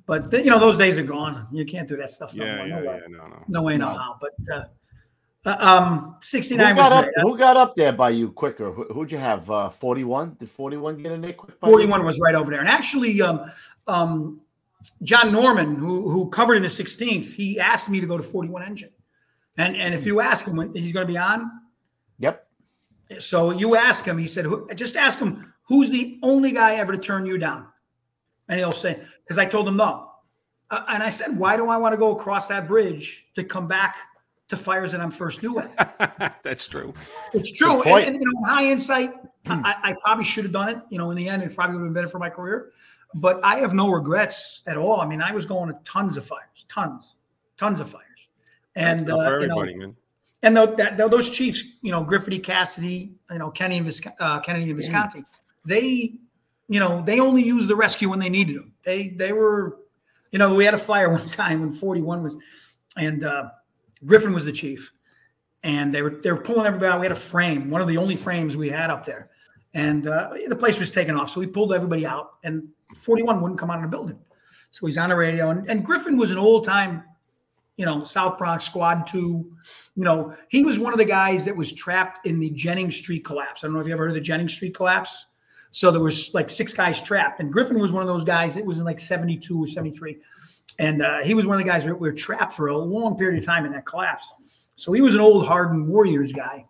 But 0.06 0.30
th- 0.32 0.44
you 0.44 0.52
know, 0.52 0.60
those 0.60 0.78
days 0.78 0.98
are 0.98 1.04
gone. 1.04 1.48
You 1.50 1.64
can't 1.64 1.88
do 1.88 1.96
that 1.96 2.12
stuff 2.12 2.36
no 2.36 2.44
Yeah. 2.44 2.58
more. 2.58 2.68
Yeah. 2.68 2.76
no 2.82 2.86
way. 2.92 3.00
Yeah. 3.04 3.08
No. 3.18 3.28
No. 3.28 3.44
No 3.48 3.62
way, 3.62 3.78
no, 3.78 3.94
No. 3.94 3.98
how. 3.98 4.20
But 4.20 4.34
uh, 4.54 4.64
uh, 5.46 5.56
um, 5.66 6.18
sixty 6.22 6.56
Who 6.56 6.62
nine 6.62 6.76
got, 6.76 6.92
up, 6.92 7.06
who 7.22 7.38
got 7.38 7.56
up 7.56 7.74
there 7.78 7.94
by 7.94 8.10
you 8.10 8.32
quicker? 8.34 8.70
Who, 8.70 8.84
who'd 8.94 9.10
you 9.14 9.18
have? 9.18 9.50
Uh, 9.50 9.70
41? 9.70 10.36
Did 10.42 10.50
41 10.52 10.98
get 10.98 11.14
in 11.14 11.22
there 11.22 11.32
quick? 11.32 11.58
by 11.62 11.68
you? 11.70 11.72
Forty 11.72 11.86
one 11.88 12.04
was 12.06 12.20
right 12.20 12.36
over 12.36 12.52
there, 12.52 12.60
and 12.60 12.68
actually, 12.68 13.22
um, 13.22 13.50
um, 13.88 14.42
John 15.04 15.32
Norman, 15.32 15.76
who 15.78 16.10
who 16.10 16.30
covered 16.30 16.56
in 16.56 16.62
the 16.64 16.70
sixteenth, 16.70 17.34
he 17.34 17.58
asked 17.62 17.90
me 17.90 18.02
to 18.02 18.08
go 18.08 18.18
to 18.18 18.24
forty 18.24 18.50
one 18.50 18.62
engine, 18.62 18.90
and 19.58 19.76
and 19.78 19.94
if 19.94 20.06
you 20.06 20.20
ask 20.22 20.46
him 20.46 20.56
when 20.56 20.74
he's 20.74 20.94
going 20.94 21.06
to 21.06 21.12
be 21.12 21.18
on, 21.18 21.50
Yep. 22.20 22.48
So 23.20 23.52
you 23.52 23.76
ask 23.76 24.06
him, 24.06 24.18
he 24.18 24.28
said, 24.28 24.46
who, 24.46 24.68
just 24.76 24.96
ask 24.96 25.20
him, 25.20 25.54
who's 25.64 25.90
the 25.90 26.20
only 26.24 26.52
guy 26.52 26.76
ever 26.76 26.94
to 26.94 26.98
turn 26.98 27.26
you 27.26 27.38
down? 27.38 27.68
And 28.48 28.60
he'll 28.60 28.72
say, 28.72 29.02
because 29.24 29.38
I 29.38 29.46
told 29.46 29.68
him 29.68 29.78
no. 29.78 30.10
Uh, 30.70 30.84
and 30.88 31.04
I 31.04 31.10
said, 31.10 31.38
why 31.38 31.58
do 31.58 31.68
I 31.68 31.78
want 31.78 31.94
to 31.94 31.98
go 31.98 32.12
across 32.12 32.48
that 32.48 32.68
bridge 32.68 33.26
to 33.36 33.44
come 33.44 33.68
back 33.68 33.98
to 34.48 34.58
fires 34.58 34.92
that 34.94 35.02
I'm 35.02 35.12
first 35.12 35.42
doing? 35.42 35.68
That's 36.44 36.66
true. 36.66 36.94
It's 37.34 37.52
true. 37.52 37.84
And, 37.84 38.08
and, 38.08 38.16
you 38.16 38.32
know, 38.32 38.48
high 38.48 38.66
insight, 38.66 39.12
I, 39.48 39.76
I 39.84 39.96
probably 40.02 40.26
should 40.26 40.46
have 40.46 40.54
done 40.54 40.70
it. 40.70 40.78
You 40.90 40.98
know, 40.98 41.12
in 41.12 41.18
the 41.18 41.28
end, 41.28 41.44
it 41.44 41.54
probably 41.54 41.76
would 41.76 41.82
have 41.82 41.88
been 41.90 41.94
better 41.94 42.08
for 42.08 42.20
my 42.20 42.30
career. 42.30 42.72
But 43.16 43.40
I 43.44 43.58
have 43.58 43.74
no 43.74 43.92
regrets 43.92 44.64
at 44.66 44.78
all. 44.78 45.02
I 45.02 45.06
mean, 45.06 45.22
I 45.22 45.34
was 45.34 45.46
going 45.46 45.70
to 45.70 45.78
tons 45.86 46.18
of 46.18 46.26
fires, 46.26 46.66
tons, 46.68 47.18
tons 47.58 47.80
of 47.80 47.90
fires. 47.90 48.13
And, 48.76 49.06
not 49.06 49.26
for 49.26 49.40
uh, 49.40 49.42
you 49.42 49.48
know, 49.48 49.64
man. 49.64 49.96
and 50.42 50.58
tho- 50.58 50.76
that, 50.76 50.98
tho- 50.98 51.08
those 51.08 51.30
chiefs, 51.30 51.78
you 51.82 51.92
know, 51.92 52.04
Griffity, 52.04 52.42
Cassidy, 52.42 53.14
you 53.32 53.38
know, 53.38 53.52
Kenny 53.52 53.78
and 53.78 54.02
uh, 54.20 54.40
Kennedy 54.40 54.66
and 54.66 54.78
Visconti, 54.78 55.24
they, 55.66 56.16
you 56.68 56.80
know, 56.80 57.04
they 57.06 57.20
only 57.20 57.44
used 57.44 57.70
the 57.70 57.76
rescue 57.76 58.10
when 58.10 58.20
they 58.20 58.30
needed 58.30 58.56
them. 58.56 58.74
They 58.84 59.10
they 59.10 59.32
were, 59.34 59.78
you 60.32 60.40
know, 60.40 60.56
we 60.56 60.66
had 60.66 60.74
a 60.74 60.80
fire 60.80 61.10
one 61.12 61.26
time 61.28 61.62
when 61.62 61.70
41 61.72 62.24
was, 62.24 62.36
and 62.98 63.24
uh, 63.24 63.50
Griffin 64.06 64.34
was 64.34 64.46
the 64.46 64.52
chief, 64.52 64.92
and 65.64 65.94
they 65.94 66.02
were 66.02 66.20
they 66.24 66.32
were 66.32 66.42
pulling 66.42 66.66
everybody 66.66 66.92
out. 66.92 67.00
We 67.00 67.06
had 67.06 67.12
a 67.12 67.16
frame, 67.16 67.70
one 67.70 67.82
of 67.82 67.88
the 67.88 67.98
only 67.98 68.16
frames 68.16 68.58
we 68.58 68.70
had 68.70 68.90
up 68.90 69.06
there, 69.06 69.30
and 69.74 70.08
uh, 70.08 70.34
the 70.48 70.56
place 70.56 70.80
was 70.80 70.92
taken 70.92 71.16
off. 71.16 71.30
So 71.30 71.40
we 71.40 71.48
pulled 71.48 71.74
everybody 71.74 72.06
out, 72.06 72.34
and 72.44 72.68
41 72.98 73.42
wouldn't 73.42 73.60
come 73.60 73.70
out 73.70 73.78
of 73.78 73.84
the 73.84 73.96
building. 73.96 74.20
So 74.72 74.88
he's 74.88 74.98
on 74.98 75.10
the 75.10 75.16
radio, 75.16 75.52
and, 75.52 75.70
and 75.70 75.86
Griffin 75.86 76.18
was 76.18 76.32
an 76.32 76.38
old 76.38 76.66
time 76.66 77.04
you 77.78 77.86
know, 77.86 78.04
South 78.04 78.38
Bronx 78.38 78.66
Squad 78.66 79.08
Two. 79.08 79.52
You 79.96 80.04
know, 80.04 80.36
he 80.50 80.64
was 80.64 80.80
one 80.80 80.94
of 80.94 81.00
the 81.00 81.06
guys 81.06 81.46
that 81.46 81.56
was 81.56 81.72
trapped 81.72 82.26
in 82.26 82.40
the 82.40 82.50
Jennings 82.52 82.96
Street 82.96 83.26
collapse. 83.26 83.64
I 83.64 83.68
don't 83.68 83.74
know 83.74 83.80
if 83.80 83.88
you 83.88 83.94
ever 83.94 84.04
heard 84.04 84.12
of 84.12 84.16
the 84.16 84.22
Jennings 84.22 84.54
Street 84.54 84.76
collapse. 84.76 85.28
So 85.72 85.90
there 85.90 86.02
was 86.02 86.34
like 86.36 86.52
six 86.52 86.74
guys 86.74 87.02
trapped, 87.02 87.40
and 87.40 87.52
Griffin 87.52 87.80
was 87.80 87.92
one 87.92 88.04
of 88.04 88.08
those 88.08 88.24
guys. 88.24 88.58
It 88.58 88.66
was 88.66 88.78
in 88.78 88.86
like 88.86 89.00
'72 89.00 89.64
or 89.64 89.66
'73, 89.66 90.18
and 90.78 91.02
uh, 91.02 91.20
he 91.24 91.34
was 91.34 91.48
one 91.48 91.60
of 91.60 91.66
the 91.66 91.70
guys 91.70 91.84
that 91.86 91.96
were 91.96 92.12
trapped 92.12 92.54
for 92.54 92.68
a 92.68 92.78
long 92.78 93.18
period 93.18 93.40
of 93.40 93.46
time 93.46 93.66
in 93.66 93.72
that 93.72 93.86
collapse. 93.86 94.32
So 94.76 94.92
he 94.94 95.02
was 95.02 95.16
an 95.16 95.22
old 95.22 95.48
hardened 95.48 95.88
Warriors 95.88 96.32
guy, 96.32 96.66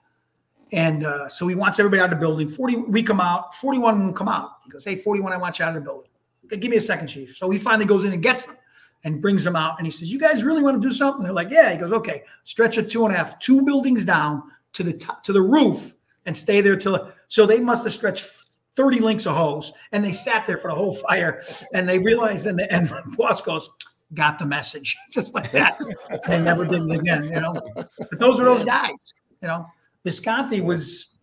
and 0.71 1.05
uh, 1.05 1.27
so 1.27 1.47
he 1.49 1.55
wants 1.55 1.80
everybody 1.80 2.01
out 2.01 2.13
of 2.13 2.19
the 2.19 2.25
building. 2.25 2.47
Forty, 2.47 2.77
we 2.77 3.03
come 3.03 3.19
out. 3.19 3.53
Forty-one 3.55 3.99
won't 3.99 4.15
come 4.15 4.30
out. 4.30 4.51
He 4.63 4.69
goes, 4.69 4.85
"Hey, 4.85 4.95
forty-one, 4.95 5.34
I 5.34 5.38
want 5.38 5.59
you 5.59 5.65
out 5.65 5.75
of 5.75 5.84
the 5.84 5.89
building. 5.89 6.09
Okay, 6.45 6.55
give 6.55 6.71
me 6.71 6.77
a 6.77 6.81
second, 6.81 7.07
chief." 7.07 7.35
So 7.35 7.49
he 7.49 7.59
finally 7.59 7.85
goes 7.85 8.05
in 8.05 8.13
and 8.13 8.23
gets 8.23 8.43
them 8.43 8.55
and 9.03 9.21
brings 9.21 9.43
them 9.43 9.55
out. 9.55 9.75
And 9.77 9.85
he 9.85 9.91
says, 9.91 10.11
You 10.11 10.19
guys 10.19 10.43
really 10.43 10.63
want 10.63 10.81
to 10.81 10.88
do 10.88 10.93
something? 10.93 11.23
They're 11.23 11.34
like, 11.34 11.49
Yeah. 11.49 11.71
He 11.71 11.77
goes, 11.77 11.91
Okay, 11.91 12.23
stretch 12.43 12.77
a 12.77 12.84
two 12.84 13.05
and 13.05 13.13
a 13.13 13.17
half, 13.17 13.39
two 13.39 13.61
buildings 13.63 14.05
down 14.05 14.43
to 14.73 14.84
the 14.84 14.93
top, 14.93 15.23
to 15.23 15.34
the 15.34 15.41
roof 15.41 15.95
and 16.25 16.35
stay 16.35 16.61
there 16.61 16.75
till. 16.75 17.11
So 17.27 17.45
they 17.45 17.59
must 17.59 17.84
have 17.84 17.93
stretched 17.93 18.27
30 18.75 18.99
links 18.99 19.25
of 19.25 19.35
hose 19.35 19.71
and 19.91 20.03
they 20.03 20.13
sat 20.13 20.47
there 20.47 20.57
for 20.57 20.69
the 20.69 20.75
whole 20.75 20.93
fire. 20.93 21.43
And 21.73 21.88
they 21.88 21.99
realized, 21.99 22.47
and 22.47 22.57
the, 22.57 22.71
and 22.71 22.88
the 22.88 23.03
boss 23.17 23.41
goes, 23.41 23.69
Got 24.13 24.38
the 24.38 24.45
message, 24.45 24.95
just 25.11 25.34
like 25.34 25.51
that. 25.51 25.80
they 26.27 26.39
never 26.39 26.65
did 26.65 26.84
it 26.84 26.99
again, 26.99 27.23
you 27.23 27.41
know. 27.41 27.59
But 27.75 28.19
those 28.19 28.39
are 28.39 28.45
those 28.45 28.63
guys, 28.63 29.13
you 29.41 29.47
know. 29.47 29.65
Visconti 30.03 30.61
was, 30.61 31.17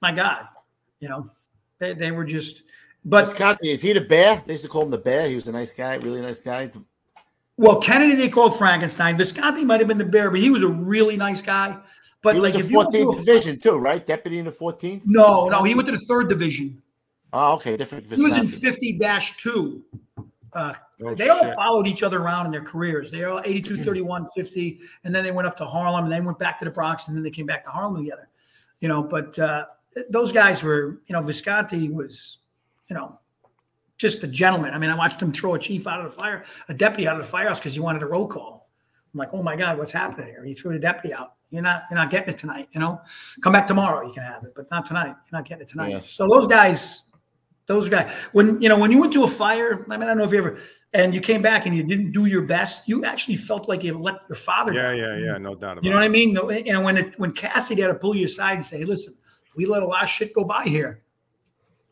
my 0.00 0.10
God, 0.10 0.46
you 1.00 1.08
know, 1.08 1.30
they, 1.78 1.92
they 1.92 2.10
were 2.10 2.24
just, 2.24 2.64
but 3.04 3.26
Visconti, 3.26 3.70
is 3.70 3.82
he 3.82 3.92
the 3.92 4.00
bear? 4.00 4.42
They 4.46 4.54
used 4.54 4.64
to 4.64 4.70
call 4.70 4.82
him 4.82 4.90
the 4.90 4.98
bear. 4.98 5.28
He 5.28 5.34
was 5.34 5.48
a 5.48 5.52
nice 5.52 5.70
guy, 5.70 5.96
really 5.96 6.20
nice 6.20 6.40
guy. 6.40 6.70
Well, 7.56 7.80
Kennedy 7.80 8.14
they 8.14 8.28
called 8.28 8.56
Frankenstein. 8.56 9.16
Visconti 9.16 9.64
might 9.64 9.80
have 9.80 9.88
been 9.88 9.98
the 9.98 10.04
bear, 10.04 10.30
but 10.30 10.40
he 10.40 10.50
was 10.50 10.62
a 10.62 10.68
really 10.68 11.16
nice 11.16 11.42
guy. 11.42 11.76
But 12.22 12.34
he 12.34 12.40
was 12.40 12.50
like 12.54 12.58
the 12.60 12.64
if 12.66 12.70
you 12.70 12.78
went 12.78 12.90
14th 12.90 13.14
a- 13.14 13.24
division 13.24 13.60
too, 13.60 13.76
right? 13.78 14.06
Deputy 14.06 14.38
in 14.38 14.44
the 14.44 14.52
14th. 14.52 15.02
no, 15.04 15.48
no, 15.48 15.62
he 15.64 15.74
went 15.74 15.86
to 15.88 15.92
the 15.92 16.04
third 16.08 16.28
division. 16.28 16.80
Oh, 17.32 17.54
okay, 17.54 17.76
different. 17.76 18.12
He 18.12 18.22
was 18.22 18.36
in 18.36 18.46
Visconti. 18.46 18.98
50 18.98 19.32
2. 19.38 19.82
Uh, 20.52 20.74
Oh, 21.04 21.14
they 21.16 21.28
all 21.30 21.42
shit. 21.42 21.56
followed 21.56 21.88
each 21.88 22.04
other 22.04 22.20
around 22.22 22.46
in 22.46 22.52
their 22.52 22.62
careers. 22.62 23.10
They 23.10 23.24
all 23.24 23.40
82, 23.44 23.82
31, 23.82 24.24
50, 24.36 24.78
and 25.02 25.12
then 25.12 25.24
they 25.24 25.32
went 25.32 25.48
up 25.48 25.56
to 25.56 25.64
Harlem 25.64 26.04
and 26.04 26.12
they 26.12 26.20
went 26.20 26.38
back 26.38 26.60
to 26.60 26.64
the 26.64 26.70
Bronx 26.70 27.08
and 27.08 27.16
then 27.16 27.24
they 27.24 27.30
came 27.30 27.46
back 27.46 27.64
to 27.64 27.70
Harlem 27.70 27.96
together. 28.04 28.28
You 28.78 28.86
know, 28.86 29.02
but 29.02 29.36
uh, 29.36 29.64
those 30.10 30.30
guys 30.30 30.62
were, 30.62 31.00
you 31.06 31.12
know, 31.14 31.20
Visconti 31.20 31.88
was 31.88 32.38
you 32.88 32.94
know, 32.94 33.18
just 34.02 34.22
a 34.22 34.26
gentleman. 34.26 34.74
I 34.74 34.78
mean, 34.78 34.90
I 34.90 34.94
watched 34.94 35.22
him 35.22 35.32
throw 35.32 35.54
a 35.54 35.58
chief 35.58 35.86
out 35.86 36.04
of 36.04 36.10
the 36.10 36.18
fire, 36.20 36.44
a 36.68 36.74
deputy 36.74 37.08
out 37.08 37.16
of 37.16 37.22
the 37.22 37.28
firehouse 37.28 37.58
because 37.58 37.72
he 37.72 37.80
wanted 37.80 38.02
a 38.02 38.06
roll 38.06 38.26
call. 38.26 38.68
I'm 39.14 39.18
like, 39.18 39.30
oh 39.32 39.42
my 39.42 39.56
God, 39.56 39.78
what's 39.78 39.92
happening 39.92 40.26
here? 40.26 40.44
He 40.44 40.52
threw 40.52 40.72
the 40.72 40.78
deputy 40.78 41.14
out. 41.14 41.34
You're 41.50 41.62
not, 41.62 41.84
you're 41.90 41.98
not 41.98 42.10
getting 42.10 42.34
it 42.34 42.38
tonight. 42.38 42.68
You 42.72 42.80
know, 42.80 43.00
come 43.42 43.52
back 43.52 43.66
tomorrow. 43.66 44.06
You 44.06 44.12
can 44.12 44.22
have 44.22 44.42
it, 44.44 44.54
but 44.54 44.70
not 44.70 44.86
tonight. 44.86 45.08
You're 45.08 45.38
not 45.38 45.48
getting 45.48 45.62
it 45.62 45.68
tonight. 45.68 45.90
Yeah. 45.90 46.00
So 46.00 46.26
those 46.28 46.46
guys, 46.46 47.04
those 47.66 47.88
guys, 47.88 48.10
when 48.32 48.60
you 48.60 48.68
know, 48.68 48.78
when 48.78 48.90
you 48.90 49.00
went 49.00 49.12
to 49.12 49.24
a 49.24 49.28
fire, 49.28 49.86
I 49.88 49.96
mean, 49.96 50.02
I 50.02 50.06
don't 50.06 50.18
know 50.18 50.24
if 50.24 50.32
you 50.32 50.38
ever, 50.38 50.58
and 50.94 51.14
you 51.14 51.20
came 51.20 51.42
back 51.42 51.66
and 51.66 51.76
you 51.76 51.82
didn't 51.82 52.12
do 52.12 52.26
your 52.26 52.42
best, 52.42 52.88
you 52.88 53.04
actually 53.04 53.36
felt 53.36 53.68
like 53.68 53.84
you 53.84 53.96
let 53.98 54.16
your 54.28 54.36
father. 54.36 54.72
Yeah, 54.72 54.82
down. 54.82 54.98
yeah, 54.98 55.18
yeah. 55.18 55.38
No 55.38 55.54
doubt 55.54 55.72
about 55.72 55.78
it. 55.78 55.84
You 55.84 55.90
know 55.90 55.96
what 55.96 56.04
I 56.04 56.08
mean? 56.08 56.32
No, 56.32 56.50
You 56.50 56.72
know, 56.72 56.82
when 56.82 56.96
it, 56.96 57.18
when 57.18 57.32
Cassidy 57.32 57.82
had 57.82 57.88
to 57.88 57.94
pull 57.94 58.16
you 58.16 58.26
aside 58.26 58.54
and 58.54 58.64
say, 58.64 58.78
hey, 58.78 58.84
listen, 58.84 59.14
we 59.54 59.66
let 59.66 59.82
a 59.82 59.86
lot 59.86 60.02
of 60.02 60.10
shit 60.10 60.34
go 60.34 60.44
by 60.44 60.64
here. 60.64 61.02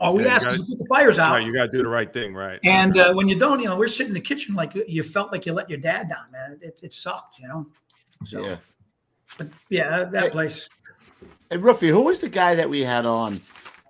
All 0.00 0.14
we 0.14 0.22
Yeah, 0.24 0.28
you 0.30 0.34
ask 0.34 0.44
gotta- 0.46 0.54
is 0.54 0.60
to 0.62 0.66
put 0.66 0.78
the 0.78 0.86
fires 0.86 1.18
out. 1.18 1.32
Right, 1.32 1.46
you 1.46 1.52
got 1.52 1.66
to 1.66 1.72
do 1.72 1.82
the 1.82 1.88
right 1.88 2.10
thing, 2.10 2.34
right? 2.34 2.58
And 2.64 2.96
uh, 2.96 3.12
when 3.12 3.28
you 3.28 3.38
don't, 3.38 3.60
you 3.60 3.66
know, 3.66 3.76
we're 3.76 3.86
sitting 3.88 4.08
in 4.10 4.14
the 4.14 4.20
kitchen 4.20 4.54
like 4.54 4.74
you 4.74 5.02
felt 5.02 5.30
like 5.30 5.44
you 5.46 5.52
let 5.52 5.68
your 5.68 5.78
dad 5.78 6.08
down, 6.08 6.30
man. 6.32 6.58
It, 6.62 6.80
it 6.82 6.92
sucked, 6.92 7.38
you 7.38 7.48
know. 7.48 7.66
So, 8.24 8.40
Yeah. 8.42 8.56
but 9.36 9.48
yeah, 9.68 9.90
that, 9.90 10.12
that 10.12 10.32
place. 10.32 10.68
Hey, 11.50 11.58
Ruffy, 11.58 11.88
who 11.88 12.00
was 12.02 12.20
the 12.20 12.28
guy 12.30 12.54
that 12.54 12.68
we 12.70 12.80
had 12.80 13.04
on? 13.04 13.40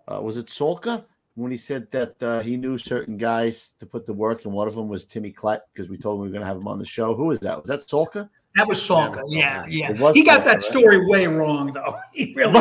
Uh, 0.08 0.20
was 0.20 0.36
it 0.36 0.46
Solka? 0.46 1.04
When 1.36 1.52
he 1.52 1.58
said 1.58 1.88
that 1.92 2.20
uh, 2.22 2.40
he 2.40 2.56
knew 2.56 2.76
certain 2.76 3.16
guys 3.16 3.72
to 3.78 3.86
put 3.86 4.04
the 4.04 4.12
work, 4.12 4.44
and 4.44 4.52
one 4.52 4.66
of 4.66 4.74
them 4.74 4.88
was 4.88 5.06
Timmy 5.06 5.32
Klett 5.32 5.60
because 5.72 5.88
we 5.88 5.96
told 5.96 6.16
him 6.16 6.22
we 6.22 6.28
were 6.28 6.32
going 6.32 6.42
to 6.42 6.46
have 6.46 6.56
him 6.56 6.66
on 6.66 6.78
the 6.78 6.84
show. 6.84 7.14
Who 7.14 7.26
was 7.26 7.38
that? 7.40 7.56
Was 7.56 7.68
that 7.68 7.86
Solka? 7.86 8.28
That 8.56 8.66
was 8.66 8.78
Salka. 8.78 9.22
Yeah, 9.28 9.64
yeah. 9.66 9.92
Was 9.92 10.14
He 10.14 10.24
got 10.24 10.40
Salka, 10.40 10.44
that 10.44 10.52
right? 10.54 10.62
story 10.62 11.06
way 11.06 11.26
wrong, 11.26 11.72
though. 11.72 11.96
He 12.12 12.34
really 12.36 12.52
did. 12.52 12.60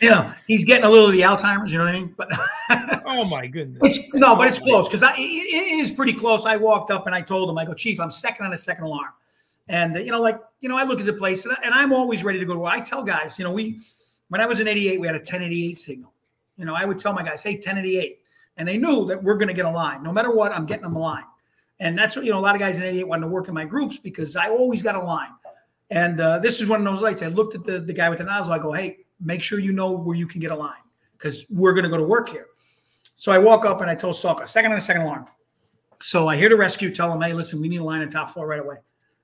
you 0.00 0.10
know, 0.10 0.32
he's 0.46 0.64
getting 0.64 0.84
a 0.84 0.90
little 0.90 1.06
of 1.06 1.12
the 1.12 1.20
Alzheimer's. 1.20 1.72
You 1.72 1.78
know 1.78 1.84
what 1.84 1.94
I 1.94 1.98
mean? 1.98 2.14
But 2.16 2.28
Oh 3.06 3.24
my 3.24 3.46
goodness. 3.46 3.80
It's 3.84 4.14
no, 4.14 4.36
but 4.36 4.48
it's 4.48 4.58
close 4.58 4.88
because 4.88 5.02
it, 5.02 5.18
it 5.18 5.80
is 5.80 5.90
pretty 5.90 6.12
close. 6.12 6.46
I 6.46 6.56
walked 6.56 6.90
up 6.90 7.06
and 7.06 7.14
I 7.14 7.20
told 7.20 7.50
him, 7.50 7.58
I 7.58 7.64
go, 7.64 7.74
Chief, 7.74 8.00
I'm 8.00 8.10
second 8.10 8.46
on 8.46 8.52
a 8.52 8.58
second 8.58 8.84
alarm, 8.84 9.10
and 9.68 9.96
you 9.96 10.10
know, 10.10 10.20
like 10.20 10.40
you 10.60 10.68
know, 10.68 10.76
I 10.78 10.84
look 10.84 11.00
at 11.00 11.06
the 11.06 11.12
place 11.12 11.44
and, 11.44 11.54
I, 11.54 11.60
and 11.64 11.74
I'm 11.74 11.92
always 11.92 12.24
ready 12.24 12.38
to 12.38 12.44
go 12.44 12.54
to. 12.54 12.64
I 12.64 12.80
tell 12.80 13.02
guys, 13.02 13.38
you 13.38 13.44
know, 13.44 13.52
we 13.52 13.80
when 14.28 14.40
I 14.40 14.46
was 14.46 14.60
in 14.60 14.68
'88, 14.68 15.00
we 15.00 15.06
had 15.06 15.16
a 15.16 15.18
1088 15.18 15.78
signal. 15.78 16.12
You 16.56 16.64
know, 16.64 16.74
I 16.74 16.84
would 16.84 16.98
tell 16.98 17.12
my 17.12 17.22
guys, 17.22 17.42
hey, 17.42 17.54
1088, 17.54 18.18
and 18.56 18.66
they 18.68 18.76
knew 18.78 19.04
that 19.06 19.22
we're 19.22 19.36
going 19.36 19.48
to 19.48 19.54
get 19.54 19.64
a 19.66 19.70
line, 19.70 20.02
no 20.02 20.12
matter 20.12 20.30
what. 20.30 20.52
I'm 20.52 20.64
getting 20.66 20.84
them 20.84 20.96
a 20.96 21.00
line, 21.00 21.24
and 21.82 21.98
that's 21.98 22.14
what 22.14 22.24
you 22.24 22.30
know. 22.30 22.38
A 22.38 22.40
lot 22.40 22.54
of 22.54 22.60
guys 22.60 22.76
in 22.76 22.84
'88 22.84 23.08
wanted 23.08 23.22
to 23.22 23.28
work 23.28 23.48
in 23.48 23.54
my 23.54 23.64
groups 23.64 23.98
because 23.98 24.36
I 24.36 24.48
always 24.48 24.82
got 24.82 24.94
a 24.94 25.02
line. 25.02 25.30
And 25.90 26.20
uh, 26.20 26.38
this 26.38 26.60
is 26.60 26.68
one 26.68 26.80
of 26.80 26.90
those 26.90 27.02
lights. 27.02 27.22
I 27.22 27.26
looked 27.26 27.54
at 27.54 27.64
the, 27.64 27.80
the 27.80 27.92
guy 27.92 28.08
with 28.08 28.18
the 28.18 28.24
nozzle. 28.24 28.52
I 28.52 28.58
go, 28.58 28.72
hey, 28.72 28.98
make 29.20 29.42
sure 29.42 29.58
you 29.58 29.72
know 29.72 29.90
where 29.90 30.16
you 30.16 30.26
can 30.26 30.40
get 30.40 30.50
a 30.50 30.56
line 30.56 30.80
because 31.12 31.44
we're 31.50 31.74
going 31.74 31.84
to 31.84 31.90
go 31.90 31.98
to 31.98 32.04
work 32.04 32.30
here. 32.30 32.46
So 33.16 33.30
I 33.30 33.38
walk 33.38 33.66
up 33.66 33.82
and 33.82 33.90
I 33.90 33.94
told 33.94 34.16
Salka, 34.16 34.48
second 34.48 34.72
on 34.72 34.78
a 34.78 34.80
second 34.80 35.02
alarm. 35.02 35.26
So 36.00 36.28
I 36.28 36.36
hear 36.36 36.48
the 36.48 36.56
rescue 36.56 36.94
tell 36.94 37.12
him, 37.12 37.20
hey, 37.20 37.34
listen, 37.34 37.60
we 37.60 37.68
need 37.68 37.76
a 37.76 37.84
line 37.84 38.00
on 38.00 38.10
top 38.10 38.30
floor 38.30 38.46
right 38.46 38.60
away. 38.60 38.76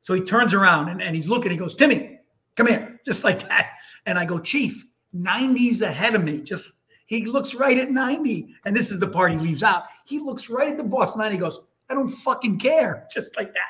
So 0.03 0.15
he 0.15 0.21
turns 0.21 0.53
around 0.53 0.91
and, 0.91 1.01
and 1.01 1.17
he's 1.17 1.27
looking. 1.27 1.51
He 1.51 1.57
goes, 1.57 1.75
Timmy, 1.75 2.19
come 2.55 2.67
here, 2.67 3.01
just 3.07 3.25
like 3.25 3.49
that. 3.49 3.71
And 4.05 4.19
I 4.19 4.25
go, 4.25 4.39
Chief, 4.39 4.85
90's 5.15 5.81
ahead 5.83 6.15
of 6.15 6.23
me. 6.23 6.43
Just 6.43 6.73
he 7.07 7.25
looks 7.25 7.55
right 7.55 7.79
at 7.79 7.91
90. 7.91 8.55
And 8.67 8.77
this 8.77 8.91
is 8.91 9.01
the 9.01 9.09
part 9.09 9.33
he 9.33 9.39
leaves 9.39 9.63
out. 9.63 9.85
He 10.05 10.19
looks 10.19 10.51
right 10.51 10.69
at 10.69 10.77
the 10.77 10.85
boss 10.85 11.17
90. 11.17 11.35
He 11.35 11.41
goes, 11.41 11.61
I 11.91 11.95
don't 11.95 12.09
fucking 12.09 12.59
care. 12.59 13.07
Just 13.13 13.37
like 13.37 13.53
that. 13.55 13.61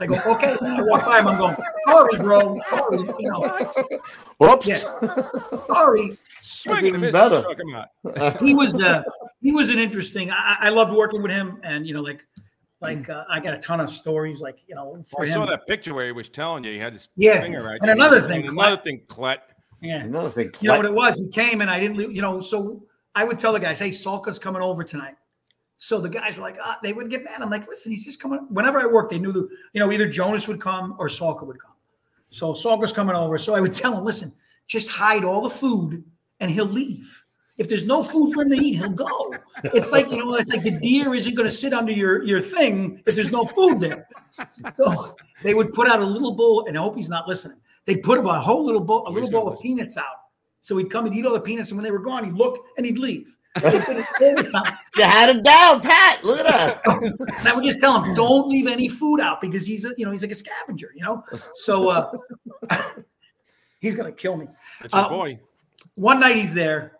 I 0.00 0.06
go, 0.06 0.14
okay. 0.34 0.56
I 0.60 0.82
walk 0.82 1.06
by 1.06 1.20
him. 1.20 1.28
I'm 1.28 1.38
going, 1.38 1.56
sorry, 1.88 2.18
bro. 2.18 2.58
Sorry. 2.68 2.98
You 3.18 3.30
know, 3.30 3.72
Whoops. 4.38 4.66
yeah. 4.66 4.76
Sorry. 5.66 6.18
Swing 6.40 6.86
even 6.86 7.00
better. 7.12 7.40
struck 7.40 7.58
him 7.58 7.74
out. 7.74 8.42
he 8.42 8.54
was 8.54 8.80
uh 8.80 9.02
he 9.40 9.52
was 9.52 9.68
an 9.68 9.78
interesting 9.78 10.30
I, 10.30 10.56
I 10.60 10.68
loved 10.68 10.92
working 10.92 11.22
with 11.22 11.30
him 11.30 11.60
and 11.62 11.86
you 11.86 11.94
know 11.94 12.02
like 12.02 12.26
like 12.80 13.08
uh, 13.08 13.24
i 13.30 13.38
got 13.40 13.54
a 13.54 13.58
ton 13.58 13.80
of 13.80 13.88
stories 13.90 14.40
like 14.40 14.58
you 14.66 14.74
know 14.74 15.02
for 15.08 15.24
I 15.24 15.28
saw 15.28 15.46
that 15.46 15.66
picture 15.68 15.94
where 15.94 16.06
he 16.06 16.12
was 16.12 16.28
telling 16.28 16.64
you 16.64 16.72
he 16.72 16.78
had 16.78 16.92
his 16.92 17.08
Yeah. 17.16 17.40
finger 17.40 17.62
right 17.62 17.78
And 17.80 17.88
there. 17.88 17.94
another 17.94 18.20
thing, 18.20 18.46
another 18.48 18.76
thing, 18.76 19.02
Klett. 19.06 19.38
yeah 19.80 20.02
Another 20.02 20.28
thing. 20.30 20.50
you 20.60 20.68
know 20.68 20.76
what 20.76 20.84
it 20.86 20.92
was 20.94 21.18
he 21.18 21.28
came 21.30 21.60
and 21.60 21.70
i 21.70 21.78
didn't 21.80 21.96
you 22.14 22.20
know 22.22 22.40
so 22.40 22.82
i 23.14 23.22
would 23.24 23.38
tell 23.38 23.52
the 23.52 23.60
guys 23.60 23.78
hey 23.78 23.90
salka's 23.90 24.38
coming 24.38 24.62
over 24.62 24.82
tonight 24.84 25.14
so 25.82 25.98
the 25.98 26.08
guys 26.08 26.36
were 26.36 26.44
like 26.44 26.58
ah 26.62 26.78
they 26.80 26.92
would 26.92 27.10
get 27.10 27.24
mad 27.24 27.40
i'm 27.40 27.50
like 27.50 27.66
listen 27.66 27.90
he's 27.90 28.04
just 28.04 28.22
coming 28.22 28.38
whenever 28.50 28.80
i 28.80 28.86
worked 28.86 29.10
they 29.10 29.18
knew 29.18 29.32
the 29.32 29.48
you 29.72 29.80
know 29.80 29.90
either 29.90 30.08
jonas 30.08 30.46
would 30.46 30.60
come 30.60 30.94
or 30.96 31.08
salka 31.08 31.44
would 31.44 31.60
come 31.60 31.72
so 32.30 32.52
salka's 32.52 32.92
coming 32.92 33.16
over 33.16 33.36
so 33.36 33.54
i 33.54 33.60
would 33.60 33.72
tell 33.82 33.96
him 33.96 34.04
listen 34.04 34.32
just 34.68 34.88
hide 34.88 35.24
all 35.24 35.40
the 35.40 35.50
food 35.50 36.04
and 36.38 36.52
he'll 36.52 36.64
leave 36.64 37.24
if 37.58 37.68
there's 37.68 37.86
no 37.86 38.02
food 38.02 38.32
for 38.32 38.42
him 38.42 38.48
to 38.48 38.56
eat, 38.56 38.76
he'll 38.76 38.88
go. 38.88 39.34
It's 39.62 39.92
like 39.92 40.10
you 40.10 40.16
know, 40.16 40.34
it's 40.36 40.48
like 40.48 40.62
the 40.62 40.70
deer 40.70 41.14
isn't 41.14 41.34
going 41.34 41.48
to 41.48 41.54
sit 41.54 41.74
under 41.74 41.92
your 41.92 42.22
your 42.24 42.40
thing 42.40 43.02
if 43.06 43.14
there's 43.14 43.30
no 43.30 43.44
food 43.44 43.78
there. 43.78 44.08
So 44.76 45.14
they 45.42 45.52
would 45.52 45.74
put 45.74 45.86
out 45.86 46.00
a 46.00 46.04
little 46.04 46.32
bowl, 46.32 46.64
and 46.66 46.78
I 46.78 46.80
hope 46.80 46.96
he's 46.96 47.10
not 47.10 47.28
listening. 47.28 47.58
They'd 47.84 48.02
put 48.02 48.18
about 48.18 48.38
a 48.38 48.40
whole 48.40 48.64
little 48.64 48.80
bowl, 48.80 49.06
a 49.06 49.10
little 49.10 49.30
bowl 49.30 49.48
of 49.48 49.60
peanuts 49.60 49.98
out. 49.98 50.16
So 50.62 50.78
he'd 50.78 50.90
come 50.90 51.04
and 51.04 51.14
eat 51.14 51.26
all 51.26 51.34
the 51.34 51.40
peanuts, 51.40 51.70
and 51.70 51.76
when 51.76 51.84
they 51.84 51.90
were 51.90 51.98
gone, 51.98 52.24
he'd 52.24 52.34
look 52.34 52.64
and 52.78 52.86
he'd 52.86 52.98
leave. 52.98 53.36
They 53.60 53.70
did 53.70 53.82
it 53.98 54.06
all 54.20 54.34
the 54.36 54.48
time. 54.50 54.78
You 54.96 55.02
had 55.04 55.28
him 55.28 55.42
down, 55.42 55.80
Pat. 55.80 56.24
Look 56.24 56.40
at 56.40 56.46
that. 56.46 56.80
And 57.38 57.48
I 57.48 57.54
would 57.54 57.64
just 57.64 57.80
tell 57.80 58.00
him, 58.02 58.14
don't 58.14 58.48
leave 58.48 58.66
any 58.66 58.88
food 58.88 59.20
out 59.20 59.40
because 59.40 59.66
he's 59.66 59.84
a, 59.84 59.92
you 59.98 60.04
know 60.06 60.12
he's 60.12 60.22
like 60.22 60.30
a 60.30 60.34
scavenger, 60.34 60.90
you 60.94 61.04
know. 61.04 61.22
So 61.54 61.88
uh, 61.88 62.12
he's 63.80 63.94
gonna 63.94 64.12
kill 64.12 64.36
me. 64.36 64.46
That's 64.80 64.94
your 64.94 65.04
Uh, 65.04 65.08
boy. 65.08 65.40
one 65.96 66.20
night 66.20 66.36
he's 66.36 66.54
there. 66.54 66.98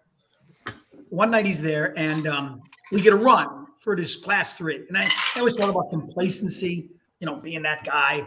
One 1.08 1.30
night 1.30 1.46
he's 1.46 1.60
there, 1.62 1.94
and 1.98 2.26
um, 2.26 2.62
we 2.90 3.00
get 3.02 3.12
a 3.12 3.16
run 3.16 3.66
for 3.78 3.94
this 3.96 4.16
class 4.16 4.54
three. 4.54 4.84
And 4.88 4.96
I, 4.96 5.04
I 5.36 5.38
always 5.38 5.54
talk 5.56 5.68
about 5.70 5.90
complacency, 5.90 6.90
you 7.20 7.26
know, 7.26 7.36
being 7.36 7.62
that 7.62 7.84
guy. 7.84 8.26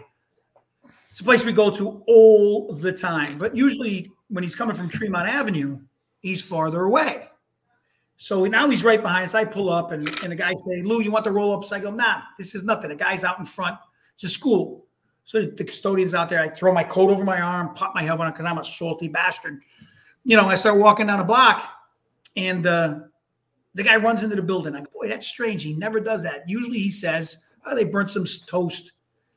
It's 1.10 1.20
a 1.20 1.24
place 1.24 1.46
we 1.46 1.52
go 1.54 1.70
to 1.72 2.04
all 2.08 2.74
the 2.74 2.92
time, 2.92 3.38
but 3.38 3.56
usually 3.56 4.12
when 4.30 4.44
he's 4.44 4.56
coming 4.56 4.76
from 4.76 4.90
Tremont 4.90 5.28
Avenue, 5.28 5.80
he's 6.20 6.42
farther 6.42 6.84
away. 6.84 7.28
So 8.18 8.46
now 8.46 8.70
he's 8.70 8.84
right 8.84 9.02
behind 9.02 9.26
us. 9.26 9.36
I 9.36 9.44
pull 9.44 9.70
up, 9.70 9.92
and, 9.92 10.08
and 10.24 10.32
the 10.32 10.36
guy 10.36 10.54
say, 10.54 10.82
"Lou, 10.82 11.02
you 11.02 11.12
want 11.12 11.26
the 11.26 11.32
roll 11.32 11.56
ups?" 11.56 11.72
I 11.72 11.80
go, 11.80 11.92
"Nah, 11.92 12.22
this 12.38 12.56
is 12.56 12.64
nothing." 12.64 12.90
The 12.90 12.96
guy's 12.96 13.24
out 13.24 13.40
in 13.40 13.46
front. 13.46 13.78
It's 14.14 14.24
a 14.24 14.30
school, 14.30 14.86
so 15.26 15.46
the 15.46 15.64
custodian's 15.64 16.14
out 16.14 16.30
there. 16.30 16.42
I 16.42 16.50
throw 16.50 16.74
my 16.74 16.84
coat 16.84 17.10
over 17.10 17.24
my 17.24 17.42
arm, 17.42 17.74
pop 17.74 17.94
my 17.94 18.04
helmet 18.04 18.28
on 18.28 18.32
because 18.32 18.46
I'm 18.46 18.58
a 18.58 18.64
salty 18.64 19.10
bastard 19.10 19.62
you 20.26 20.36
know, 20.36 20.48
I 20.48 20.56
start 20.56 20.78
walking 20.78 21.08
down 21.08 21.20
a 21.20 21.24
block 21.24 21.72
and 22.36 22.66
uh, 22.66 23.00
the 23.76 23.84
guy 23.84 23.96
runs 23.96 24.24
into 24.24 24.36
the 24.36 24.42
building. 24.42 24.76
I 24.76 24.82
go, 24.82 24.88
boy, 24.94 25.08
that's 25.08 25.28
strange. 25.28 25.64
He 25.64 25.74
never 25.74 26.00
does 26.00 26.24
that. 26.24 26.50
Usually 26.50 26.80
he 26.80 26.90
says, 26.90 27.38
oh, 27.66 27.76
they 27.76 27.86
burnt 27.86 28.10
some 28.10 28.26
toast. 28.48 28.94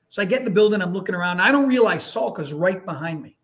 So 0.09 0.22
I 0.22 0.24
get 0.24 0.40
in 0.40 0.46
the 0.46 0.50
building. 0.50 0.80
I'm 0.80 0.94
looking 0.94 1.14
around. 1.14 1.40
I 1.40 1.52
don't 1.52 1.68
realize 1.68 2.02
Salka's 2.02 2.55
right 2.55 2.84
behind 2.84 3.22
me. 3.22 3.36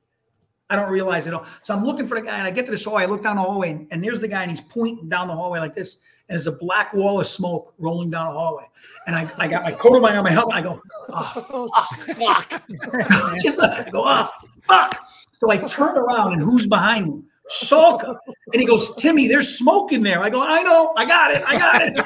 I 0.74 0.76
don't 0.82 0.90
realize 0.90 1.26
it 1.26 1.34
all. 1.34 1.46
So 1.62 1.74
I'm 1.74 1.84
looking 1.84 2.04
for 2.04 2.16
the 2.18 2.26
guy 2.26 2.36
and 2.36 2.46
I 2.46 2.50
get 2.50 2.64
to 2.66 2.72
this 2.72 2.84
hallway. 2.84 3.04
I 3.04 3.06
look 3.06 3.22
down 3.22 3.36
the 3.36 3.42
hallway 3.42 3.70
and, 3.70 3.86
and 3.90 4.02
there's 4.02 4.20
the 4.20 4.28
guy 4.28 4.42
and 4.42 4.50
he's 4.50 4.60
pointing 4.60 5.08
down 5.08 5.28
the 5.28 5.34
hallway 5.34 5.60
like 5.60 5.74
this. 5.74 5.98
And 6.28 6.34
there's 6.36 6.46
a 6.46 6.52
black 6.52 6.92
wall 6.92 7.20
of 7.20 7.26
smoke 7.26 7.74
rolling 7.78 8.10
down 8.10 8.26
the 8.26 8.32
hallway. 8.32 8.64
And 9.06 9.14
I, 9.14 9.30
I 9.38 9.46
got 9.46 9.62
my 9.62 9.72
coat 9.72 9.94
on 9.94 10.02
my, 10.02 10.16
on 10.16 10.24
my 10.24 10.30
helmet. 10.30 10.56
I 10.56 10.62
go, 10.62 10.80
ah, 11.10 11.32
oh, 11.52 11.68
fuck. 12.14 12.62
Just, 13.42 13.60
I 13.60 13.88
go, 13.90 14.02
oh, 14.04 14.28
fuck. 14.62 15.06
So 15.34 15.50
I 15.50 15.58
turn 15.58 15.96
around 15.96 16.32
and 16.32 16.42
who's 16.42 16.66
behind 16.66 17.14
me? 17.14 17.22
Salka. 17.50 18.16
And 18.52 18.60
he 18.60 18.64
goes, 18.64 18.94
Timmy, 18.96 19.28
there's 19.28 19.58
smoke 19.58 19.92
in 19.92 20.02
there. 20.02 20.22
I 20.22 20.30
go, 20.30 20.42
I 20.42 20.62
know, 20.62 20.92
I 20.96 21.04
got 21.04 21.30
it, 21.30 21.42
I 21.46 21.58
got 21.58 21.82
it. 21.82 21.98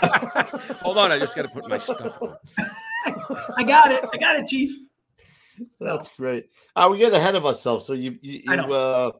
Hold 0.82 0.98
on, 0.98 1.12
I 1.12 1.18
just 1.18 1.36
got 1.36 1.42
to 1.42 1.48
put 1.48 1.68
my 1.68 1.78
stuff 1.78 2.18
on. 2.20 2.36
I 3.56 3.64
got 3.64 3.92
it, 3.92 4.04
I 4.12 4.16
got 4.18 4.36
it, 4.36 4.46
Chief. 4.46 4.87
That's 5.80 6.08
great. 6.16 6.50
Uh, 6.76 6.88
we 6.90 6.98
get 6.98 7.12
ahead 7.12 7.34
of 7.34 7.46
ourselves. 7.46 7.86
So 7.86 7.92
you, 7.92 8.18
you, 8.22 8.40
you 8.44 8.72
uh, 8.72 9.12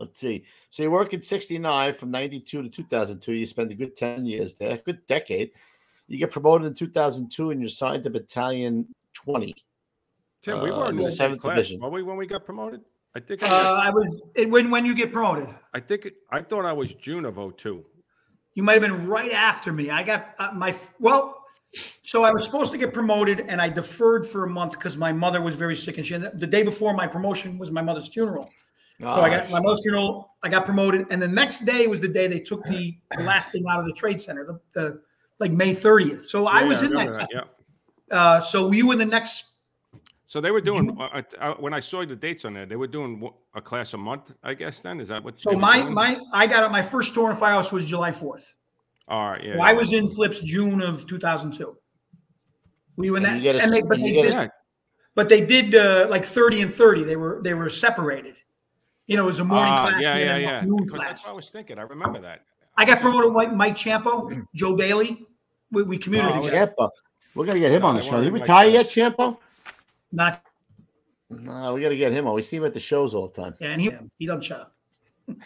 let's 0.00 0.20
see. 0.20 0.44
So 0.70 0.82
you 0.82 0.90
work 0.90 1.12
in 1.14 1.22
'69 1.22 1.94
from 1.94 2.10
'92 2.10 2.62
to 2.62 2.68
2002. 2.68 3.32
You 3.32 3.46
spend 3.46 3.70
a 3.70 3.74
good 3.74 3.96
10 3.96 4.26
years 4.26 4.54
there, 4.54 4.78
good 4.84 5.06
decade. 5.06 5.50
You 6.06 6.18
get 6.18 6.30
promoted 6.30 6.66
in 6.66 6.74
2002, 6.74 7.50
and 7.50 7.60
you're 7.60 7.70
signed 7.70 8.04
to 8.04 8.10
Battalion 8.10 8.86
20. 9.14 9.54
Tim, 10.42 10.60
we 10.60 10.70
Uh, 10.70 10.78
were 10.78 10.90
in 10.90 10.96
the 10.96 11.04
the 11.04 11.10
seventh 11.10 11.40
class. 11.40 11.56
division. 11.56 11.80
Were 11.80 11.88
we 11.90 12.02
when 12.02 12.16
we 12.16 12.26
got 12.26 12.44
promoted? 12.44 12.82
I 13.16 13.20
think. 13.20 13.42
Uh, 13.42 13.46
I, 13.46 13.86
I 13.86 13.90
was 13.90 14.22
it, 14.34 14.50
when 14.50 14.70
when 14.70 14.84
you 14.84 14.94
get 14.94 15.12
promoted. 15.12 15.48
I 15.72 15.80
think. 15.80 16.08
I 16.30 16.42
thought 16.42 16.64
I 16.64 16.72
was 16.72 16.92
June 16.94 17.24
of 17.24 17.36
02. 17.56 17.84
You 18.54 18.62
might 18.62 18.74
have 18.74 18.82
been 18.82 19.06
right 19.06 19.32
after 19.32 19.72
me. 19.72 19.90
I 19.90 20.02
got 20.02 20.34
uh, 20.38 20.50
my 20.52 20.74
well. 21.00 21.43
So 22.02 22.22
I 22.22 22.30
was 22.30 22.44
supposed 22.44 22.70
to 22.72 22.78
get 22.78 22.92
promoted, 22.92 23.40
and 23.48 23.60
I 23.60 23.68
deferred 23.68 24.26
for 24.26 24.44
a 24.44 24.48
month 24.48 24.72
because 24.72 24.96
my 24.96 25.12
mother 25.12 25.40
was 25.40 25.56
very 25.56 25.76
sick, 25.76 25.98
and 25.98 26.06
she 26.06 26.16
the 26.16 26.46
day 26.46 26.62
before 26.62 26.94
my 26.94 27.06
promotion 27.06 27.58
was 27.58 27.70
my 27.70 27.82
mother's 27.82 28.08
funeral. 28.08 28.50
So 29.00 29.08
I 29.08 29.28
got 29.28 29.50
my 29.50 29.60
mother's 29.60 29.82
funeral. 29.82 30.30
I 30.42 30.48
got 30.48 30.64
promoted, 30.64 31.06
and 31.10 31.20
the 31.20 31.28
next 31.28 31.60
day 31.60 31.86
was 31.88 32.00
the 32.00 32.08
day 32.08 32.28
they 32.28 32.38
took 32.38 32.64
the, 32.64 32.96
the 33.16 33.24
last 33.24 33.50
thing 33.50 33.64
out 33.68 33.80
of 33.80 33.86
the 33.86 33.92
trade 33.92 34.20
center, 34.22 34.44
the, 34.44 34.60
the 34.72 35.00
like 35.40 35.50
May 35.50 35.74
thirtieth. 35.74 36.26
So 36.26 36.46
I 36.46 36.60
Yeah, 36.60 36.66
was 36.68 36.82
in 36.82 36.90
remember 36.90 37.16
that. 37.16 37.28
Yeah. 37.32 37.42
Uh, 38.10 38.40
so 38.40 38.68
were 38.68 38.74
you 38.74 38.92
in 38.92 38.98
the 38.98 39.04
next 39.04 39.54
So 40.26 40.40
they 40.40 40.50
were 40.52 40.60
doing 40.60 40.96
uh, 40.98 41.22
uh, 41.40 41.54
when 41.54 41.74
I 41.74 41.80
saw 41.80 42.04
the 42.04 42.16
dates 42.16 42.44
on 42.44 42.54
there, 42.54 42.66
they 42.66 42.76
were 42.76 42.86
doing 42.86 43.28
a 43.54 43.60
class 43.60 43.94
a 43.94 43.98
month, 43.98 44.32
I 44.42 44.54
guess. 44.54 44.80
Then 44.80 45.00
is 45.00 45.08
that 45.08 45.24
what? 45.24 45.38
So 45.38 45.52
my 45.52 45.82
my 45.82 46.20
I 46.32 46.46
got 46.46 46.70
my 46.70 46.82
first 46.82 47.14
tour 47.14 47.30
in 47.30 47.36
Firehouse 47.36 47.72
was 47.72 47.84
July 47.84 48.12
fourth. 48.12 48.54
All 49.08 49.30
right, 49.30 49.44
yeah. 49.44 49.54
Well, 49.56 49.62
I 49.64 49.72
was 49.72 49.92
in 49.92 50.08
Flips 50.08 50.40
June 50.40 50.80
of 50.80 51.06
2002. 51.06 51.76
We 52.96 53.10
Were 53.10 53.16
you 53.16 53.16
in 53.16 53.24
And 53.26 53.34
that? 53.34 53.36
you 53.38 53.42
get 53.42 53.56
a- 53.56 53.62
and 53.62 53.72
they, 53.72 53.82
but 53.82 53.94
and 53.94 54.02
they 54.04 54.08
you 54.08 54.14
get 54.14 54.24
a- 54.26 54.28
did, 54.28 54.34
yeah. 54.34 54.48
but 55.14 55.28
they 55.28 55.44
did 55.44 55.74
uh, 55.74 56.06
like 56.08 56.24
30 56.24 56.62
and 56.62 56.74
30. 56.74 57.04
They 57.04 57.16
were 57.16 57.40
they 57.44 57.54
were 57.54 57.68
separated. 57.68 58.36
You 59.06 59.16
know, 59.18 59.24
it 59.24 59.26
was 59.26 59.40
a 59.40 59.44
morning 59.44 59.74
Ah, 59.74 59.82
class 59.88 60.02
yeah, 60.02 60.12
and 60.14 60.20
yeah, 60.20 60.32
then 60.32 60.40
yeah. 60.42 60.60
noon 60.64 60.88
class. 60.88 61.06
that's 61.08 61.24
what 61.26 61.32
I 61.32 61.36
was 61.36 61.50
thinking. 61.50 61.78
I 61.78 61.82
remember 61.82 62.20
that. 62.22 62.42
I 62.76 62.84
got 62.86 63.00
promoted 63.00 63.34
with 63.34 63.52
Mike 63.52 63.74
Champo, 63.74 64.44
Joe 64.54 64.74
Bailey. 64.74 65.26
We, 65.70 65.82
we 65.82 65.98
commuted 65.98 66.30
Oh, 66.32 66.42
together. 66.42 66.66
Champa. 66.68 66.88
We're 67.34 67.44
gonna 67.46 67.60
get 67.60 67.72
him 67.72 67.82
No, 67.82 67.88
on 67.88 67.96
the 67.96 68.02
show. 68.02 68.12
weren't 68.12 68.24
He 68.24 68.30
retire 68.30 68.68
yet, 68.68 68.90
class. 68.90 69.12
Champo? 69.12 69.38
Not 70.12 70.42
No, 71.30 71.74
we 71.74 71.82
gotta 71.82 71.96
get 71.96 72.12
him 72.12 72.26
on. 72.26 72.34
We 72.34 72.42
see 72.42 72.56
him 72.56 72.64
at 72.64 72.72
the 72.72 72.80
shows 72.80 73.12
all 73.12 73.28
the 73.28 73.42
time. 73.42 73.54
yeah, 73.60 73.68
and 73.72 73.80
he 73.82 73.92
he 74.18 74.26
doesn't 74.26 74.42
shut 74.44 74.60
up. 74.60 74.73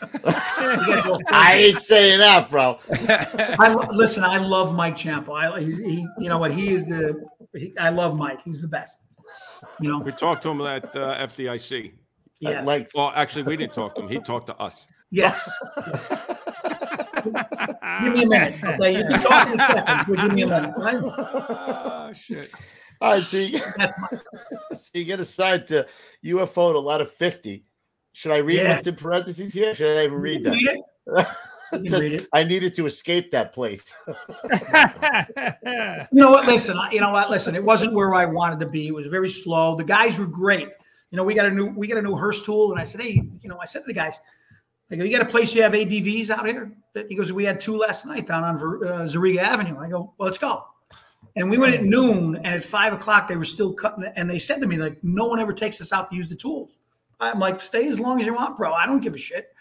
I 0.03 1.55
ain't 1.57 1.79
saying 1.81 2.19
that, 2.19 2.51
bro. 2.51 2.79
I 2.91 3.73
listen. 3.93 4.25
I 4.25 4.39
love 4.39 4.75
Mike 4.75 4.97
Champo. 4.97 5.31
I 5.31 5.61
he, 5.61 5.73
he 5.73 6.07
you 6.19 6.29
know 6.29 6.39
what 6.39 6.53
he 6.53 6.71
is 6.71 6.87
the. 6.87 7.25
He, 7.55 7.77
I 7.79 7.91
love 7.91 8.17
Mike. 8.17 8.43
He's 8.43 8.61
the 8.61 8.69
best. 8.69 9.03
You 9.81 9.91
know. 9.91 9.99
We 10.01 10.13
talked 10.13 10.43
to 10.45 10.51
him 10.51 10.61
at 10.63 10.85
uh, 10.97 11.27
FDIC. 11.27 11.93
Yeah. 12.41 12.63
Like 12.63 12.91
Well, 12.95 13.13
actually, 13.15 13.43
we 13.45 13.57
didn't 13.57 13.75
talk 13.75 13.95
to 13.97 14.03
him. 14.03 14.09
He 14.09 14.19
talked 14.21 14.47
to 14.49 14.57
us. 14.57 14.87
Yes. 15.11 15.51
Give 18.05 18.13
me 18.13 18.23
a 18.23 18.29
minute. 18.29 18.63
Okay, 18.63 18.99
you 18.99 19.07
can 19.09 19.21
talk 19.21 19.49
in 19.49 19.61
a 19.61 19.65
second, 19.65 20.05
but 20.09 20.23
give 20.23 20.35
me 20.35 20.43
a 20.43 20.47
minute. 20.47 20.75
Right? 20.79 20.97
oh 21.03 22.13
shit! 22.15 22.51
all 23.01 23.15
right, 23.15 23.23
so 23.23 23.37
you, 23.39 23.59
That's 23.77 23.99
my 23.99 24.09
so 24.77 24.91
you 24.95 25.05
get 25.05 25.21
assigned 25.21 25.67
to 25.69 25.87
UFO 26.25 26.73
to 26.73 26.79
a 26.79 26.81
lot 26.81 27.01
of 27.01 27.11
50. 27.11 27.65
Should 28.19 28.33
I 28.33 28.39
read 28.39 28.57
Yeah. 28.57 28.75
what's 28.75 28.87
in 28.89 28.97
parentheses 28.97 29.53
here? 29.53 29.73
Should 29.75 29.97
I 29.97 30.03
even 30.03 30.19
read 30.19 30.43
that? 30.43 30.51
read 30.51 30.67
it. 30.67 31.85
You 31.85 31.99
read 32.01 32.13
it. 32.15 32.27
I 32.33 32.43
needed 32.43 32.75
to 32.75 32.87
escape 32.87 33.31
that 33.31 33.53
place. 33.53 33.95
You 36.11 36.21
know 36.23 36.33
what? 36.33 36.47
Listen, 36.47 36.77
you 36.91 37.01
know 37.01 37.13
what? 37.13 37.31
Listen, 37.31 37.55
it 37.55 37.63
wasn't 37.63 37.93
where 37.93 38.15
I 38.15 38.25
wanted 38.25 38.59
to 38.61 38.67
be. 38.67 38.89
It 38.89 38.95
was 38.95 39.07
very 39.07 39.29
slow. 39.31 39.77
The 39.77 39.85
guys 39.85 40.19
were 40.19 40.27
great. 40.27 40.69
You 41.11 41.17
know, 41.17 41.23
we 41.23 41.35
got 41.35 41.47
a 41.47 41.51
new 41.51 41.67
we 41.67 41.87
got 41.87 41.99
a 41.99 42.03
new 42.03 42.17
Hurst 42.17 42.45
tool, 42.45 42.73
and 42.73 42.81
I 42.81 42.85
said, 42.85 43.03
hey, 43.03 43.23
you 43.41 43.49
know, 43.49 43.59
I 43.61 43.67
said 43.67 43.81
to 43.81 43.87
the 43.87 43.93
guys, 43.93 44.19
I 44.91 44.97
go, 44.97 45.05
you 45.05 45.17
got 45.17 45.25
a 45.27 45.31
place 45.31 45.55
you 45.55 45.63
have 45.63 45.73
ADVs 45.73 46.31
out 46.31 46.45
here? 46.47 46.73
He 47.09 47.15
goes, 47.15 47.33
we 47.33 47.45
had 47.45 47.61
two 47.61 47.77
last 47.77 48.05
night 48.05 48.27
down 48.27 48.43
on 48.43 48.59
Ver- 48.59 48.85
uh, 48.85 48.99
Zerega 49.07 49.39
Avenue. 49.39 49.79
I 49.79 49.89
go, 49.89 50.13
well, 50.19 50.27
let's 50.27 50.39
go. 50.39 50.65
And 51.37 51.49
we 51.49 51.57
went 51.59 51.75
at 51.75 51.85
noon, 51.85 52.35
and 52.37 52.47
at 52.47 52.65
five 52.65 52.93
o'clock 52.93 53.29
they 53.29 53.37
were 53.37 53.45
still 53.45 53.73
cutting. 53.73 54.03
it. 54.05 54.13
And 54.17 54.29
they 54.29 54.41
said 54.41 54.61
to 54.61 54.67
me, 54.67 54.77
like, 54.77 54.99
no 55.05 55.27
one 55.27 55.39
ever 55.39 55.53
takes 55.53 55.81
us 55.81 55.93
out 55.93 56.11
to 56.11 56.17
use 56.17 56.29
the 56.29 56.35
tools. 56.35 56.71
I'm 57.21 57.39
like, 57.39 57.61
stay 57.61 57.89
as 57.89 57.99
long 57.99 58.21
as 58.21 58.27
you 58.27 58.35
want, 58.35 58.57
bro. 58.57 58.73
I 58.73 58.87
don't 58.87 59.01
give 59.01 59.15
a 59.15 59.19
shit. 59.19 59.53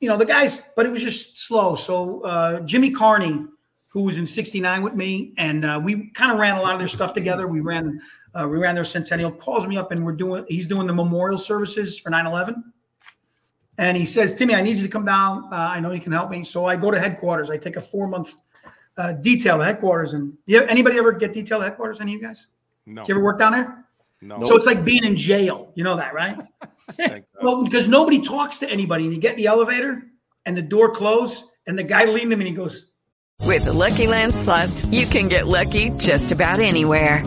You 0.00 0.08
know, 0.08 0.16
the 0.16 0.24
guys, 0.24 0.68
but 0.76 0.86
it 0.86 0.92
was 0.92 1.02
just 1.02 1.40
slow. 1.40 1.74
So 1.74 2.22
uh, 2.22 2.60
Jimmy 2.60 2.90
Carney, 2.90 3.44
who 3.88 4.02
was 4.02 4.18
in 4.18 4.26
'69 4.26 4.82
with 4.82 4.94
me, 4.94 5.34
and 5.36 5.64
uh, 5.64 5.80
we 5.82 6.08
kind 6.10 6.32
of 6.32 6.38
ran 6.38 6.56
a 6.56 6.62
lot 6.62 6.72
of 6.72 6.78
their 6.78 6.88
stuff 6.88 7.12
together. 7.12 7.46
We 7.46 7.60
ran, 7.60 8.00
uh, 8.34 8.48
we 8.48 8.56
ran 8.56 8.74
their 8.74 8.84
centennial. 8.84 9.30
Calls 9.30 9.66
me 9.66 9.76
up, 9.76 9.92
and 9.92 10.04
we're 10.04 10.12
doing. 10.12 10.46
He's 10.48 10.66
doing 10.66 10.86
the 10.86 10.94
memorial 10.94 11.38
services 11.38 11.98
for 11.98 12.10
9/11. 12.10 12.62
And 13.78 13.96
he 13.96 14.06
says, 14.06 14.34
Timmy, 14.34 14.54
I 14.54 14.62
need 14.62 14.76
you 14.76 14.84
to 14.84 14.88
come 14.88 15.04
down. 15.04 15.44
Uh, 15.52 15.56
I 15.56 15.80
know 15.80 15.90
you 15.90 16.00
can 16.00 16.12
help 16.12 16.30
me. 16.30 16.44
So 16.44 16.66
I 16.66 16.76
go 16.76 16.90
to 16.90 16.98
headquarters. 16.98 17.50
I 17.50 17.56
take 17.56 17.76
a 17.76 17.80
four 17.80 18.06
month 18.06 18.34
uh, 18.96 19.14
detail 19.14 19.58
to 19.58 19.64
headquarters. 19.64 20.12
And 20.12 20.32
yeah, 20.46 20.60
anybody 20.68 20.96
ever 20.98 21.12
get 21.12 21.32
detail 21.32 21.58
to 21.58 21.64
headquarters? 21.64 22.00
Any 22.00 22.14
of 22.14 22.22
you 22.22 22.26
guys? 22.28 22.48
No, 22.86 23.02
You 23.06 23.14
ever 23.14 23.24
work 23.24 23.38
down 23.38 23.52
there? 23.52 23.83
No. 24.24 24.44
So 24.44 24.56
it's 24.56 24.66
like 24.66 24.84
being 24.84 25.04
in 25.04 25.16
jail. 25.16 25.70
You 25.74 25.84
know 25.84 25.96
that, 25.96 26.14
right? 26.14 26.38
Well, 27.42 27.64
because 27.64 27.88
nobody 27.88 28.22
talks 28.22 28.58
to 28.58 28.70
anybody. 28.70 29.04
And 29.04 29.14
you 29.14 29.20
get 29.20 29.32
in 29.32 29.36
the 29.38 29.46
elevator 29.46 30.02
and 30.46 30.56
the 30.56 30.62
door 30.62 30.90
closed 30.90 31.44
and 31.66 31.78
the 31.78 31.82
guy 31.82 32.04
leaned 32.04 32.32
him 32.32 32.40
and 32.40 32.48
he 32.48 32.54
goes, 32.54 32.86
With 33.40 33.64
the 33.64 33.72
Lucky 33.72 34.06
Land 34.06 34.34
slots, 34.34 34.86
you 34.86 35.06
can 35.06 35.28
get 35.28 35.46
lucky 35.46 35.90
just 35.90 36.32
about 36.32 36.60
anywhere. 36.60 37.22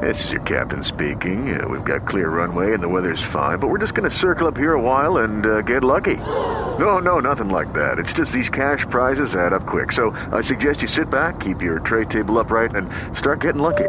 This 0.00 0.24
is 0.24 0.30
your 0.32 0.42
captain 0.42 0.82
speaking. 0.82 1.60
Uh, 1.60 1.68
we've 1.68 1.84
got 1.84 2.08
clear 2.08 2.28
runway 2.28 2.74
and 2.74 2.82
the 2.82 2.88
weather's 2.88 3.22
fine, 3.32 3.58
but 3.58 3.68
we're 3.68 3.78
just 3.78 3.94
going 3.94 4.10
to 4.10 4.16
circle 4.16 4.48
up 4.48 4.56
here 4.56 4.74
a 4.74 4.80
while 4.80 5.18
and 5.18 5.46
uh, 5.46 5.60
get 5.62 5.84
lucky. 5.84 6.16
No, 6.16 6.98
no, 6.98 7.20
nothing 7.20 7.50
like 7.50 7.72
that. 7.72 7.98
It's 7.98 8.12
just 8.12 8.32
these 8.32 8.48
cash 8.48 8.84
prizes 8.90 9.34
add 9.34 9.52
up 9.52 9.66
quick. 9.66 9.92
So 9.92 10.10
I 10.32 10.40
suggest 10.42 10.82
you 10.82 10.88
sit 10.88 11.08
back, 11.10 11.40
keep 11.40 11.62
your 11.62 11.78
tray 11.80 12.04
table 12.04 12.38
upright, 12.38 12.74
and 12.74 12.90
start 13.16 13.40
getting 13.40 13.62
lucky. 13.62 13.88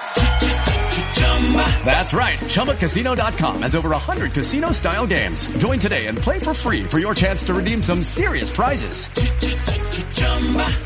That's 1.83 2.13
right, 2.13 2.39
ChumbaCasino.com 2.39 3.63
has 3.63 3.75
over 3.75 3.89
100 3.89 4.31
casino 4.31 4.71
style 4.71 5.05
games. 5.05 5.45
Join 5.57 5.79
today 5.79 6.07
and 6.07 6.17
play 6.17 6.39
for 6.39 6.53
free 6.53 6.83
for 6.83 6.99
your 6.99 7.13
chance 7.13 7.43
to 7.45 7.53
redeem 7.53 7.83
some 7.83 8.03
serious 8.03 8.49
prizes. 8.49 9.07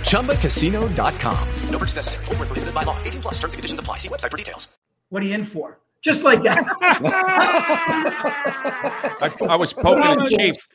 ChumbaCasino.com. 0.09 1.49
No 1.69 1.77
purchase 1.77 1.97
necessary. 1.97 2.25
Void 2.25 2.39
where 2.39 2.47
prohibited 2.47 2.73
by 2.73 2.83
law. 2.83 2.97
18 3.03 3.21
plus 3.21 3.35
terms 3.35 3.53
and 3.53 3.59
conditions 3.59 3.79
apply. 3.79 3.97
See 3.97 4.09
website 4.09 4.31
for 4.31 4.37
details. 4.37 4.67
What 5.09 5.21
are 5.21 5.25
you 5.27 5.35
in 5.35 5.43
for? 5.43 5.79
Just 6.01 6.23
like 6.23 6.41
that. 6.43 6.63
I, 9.21 9.31
I 9.49 9.55
was 9.55 9.73
poking 9.73 10.19
the 10.19 10.29
chief. 10.37 10.67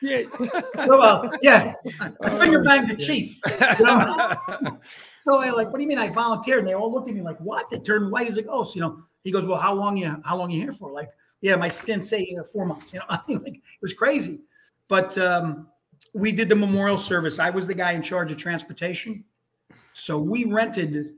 well, 0.75 1.31
yeah, 1.41 1.73
I 2.21 2.29
finger 2.29 2.61
banged 2.63 2.89
the 2.89 2.97
chief. 2.97 3.39
You 3.79 3.85
know? 3.85 4.37
so 5.25 5.39
they're 5.41 5.53
like, 5.53 5.67
"What 5.71 5.77
do 5.77 5.83
you 5.83 5.87
mean 5.87 5.99
I 5.99 6.09
volunteered?" 6.09 6.59
And 6.59 6.67
they 6.67 6.73
all 6.73 6.91
looked 6.91 7.07
at 7.07 7.15
me 7.15 7.21
like, 7.21 7.37
"What?" 7.39 7.69
They 7.69 7.79
turned 7.79 8.11
white 8.11 8.27
as 8.27 8.35
a 8.35 8.41
ghost. 8.41 8.75
You 8.75 8.81
know, 8.81 9.03
he 9.23 9.31
goes, 9.31 9.45
"Well, 9.45 9.59
how 9.59 9.73
long 9.73 9.97
you 9.97 10.21
how 10.25 10.37
long 10.37 10.51
you 10.51 10.61
here 10.61 10.71
for?" 10.71 10.91
Like, 10.91 11.09
yeah, 11.41 11.55
my 11.55 11.69
stint 11.69 12.05
say 12.05 12.35
uh, 12.39 12.43
four 12.43 12.65
months. 12.65 12.93
You 12.93 12.99
know, 12.99 13.05
I 13.09 13.19
mean, 13.27 13.43
like 13.43 13.55
it 13.55 13.81
was 13.81 13.93
crazy. 13.93 14.41
But 14.87 15.17
um, 15.17 15.67
we 16.13 16.31
did 16.31 16.49
the 16.49 16.55
memorial 16.55 16.97
service. 16.97 17.39
I 17.39 17.49
was 17.49 17.67
the 17.67 17.73
guy 17.73 17.93
in 17.93 18.01
charge 18.01 18.31
of 18.31 18.37
transportation, 18.37 19.23
so 19.93 20.17
we 20.19 20.45
rented 20.45 21.13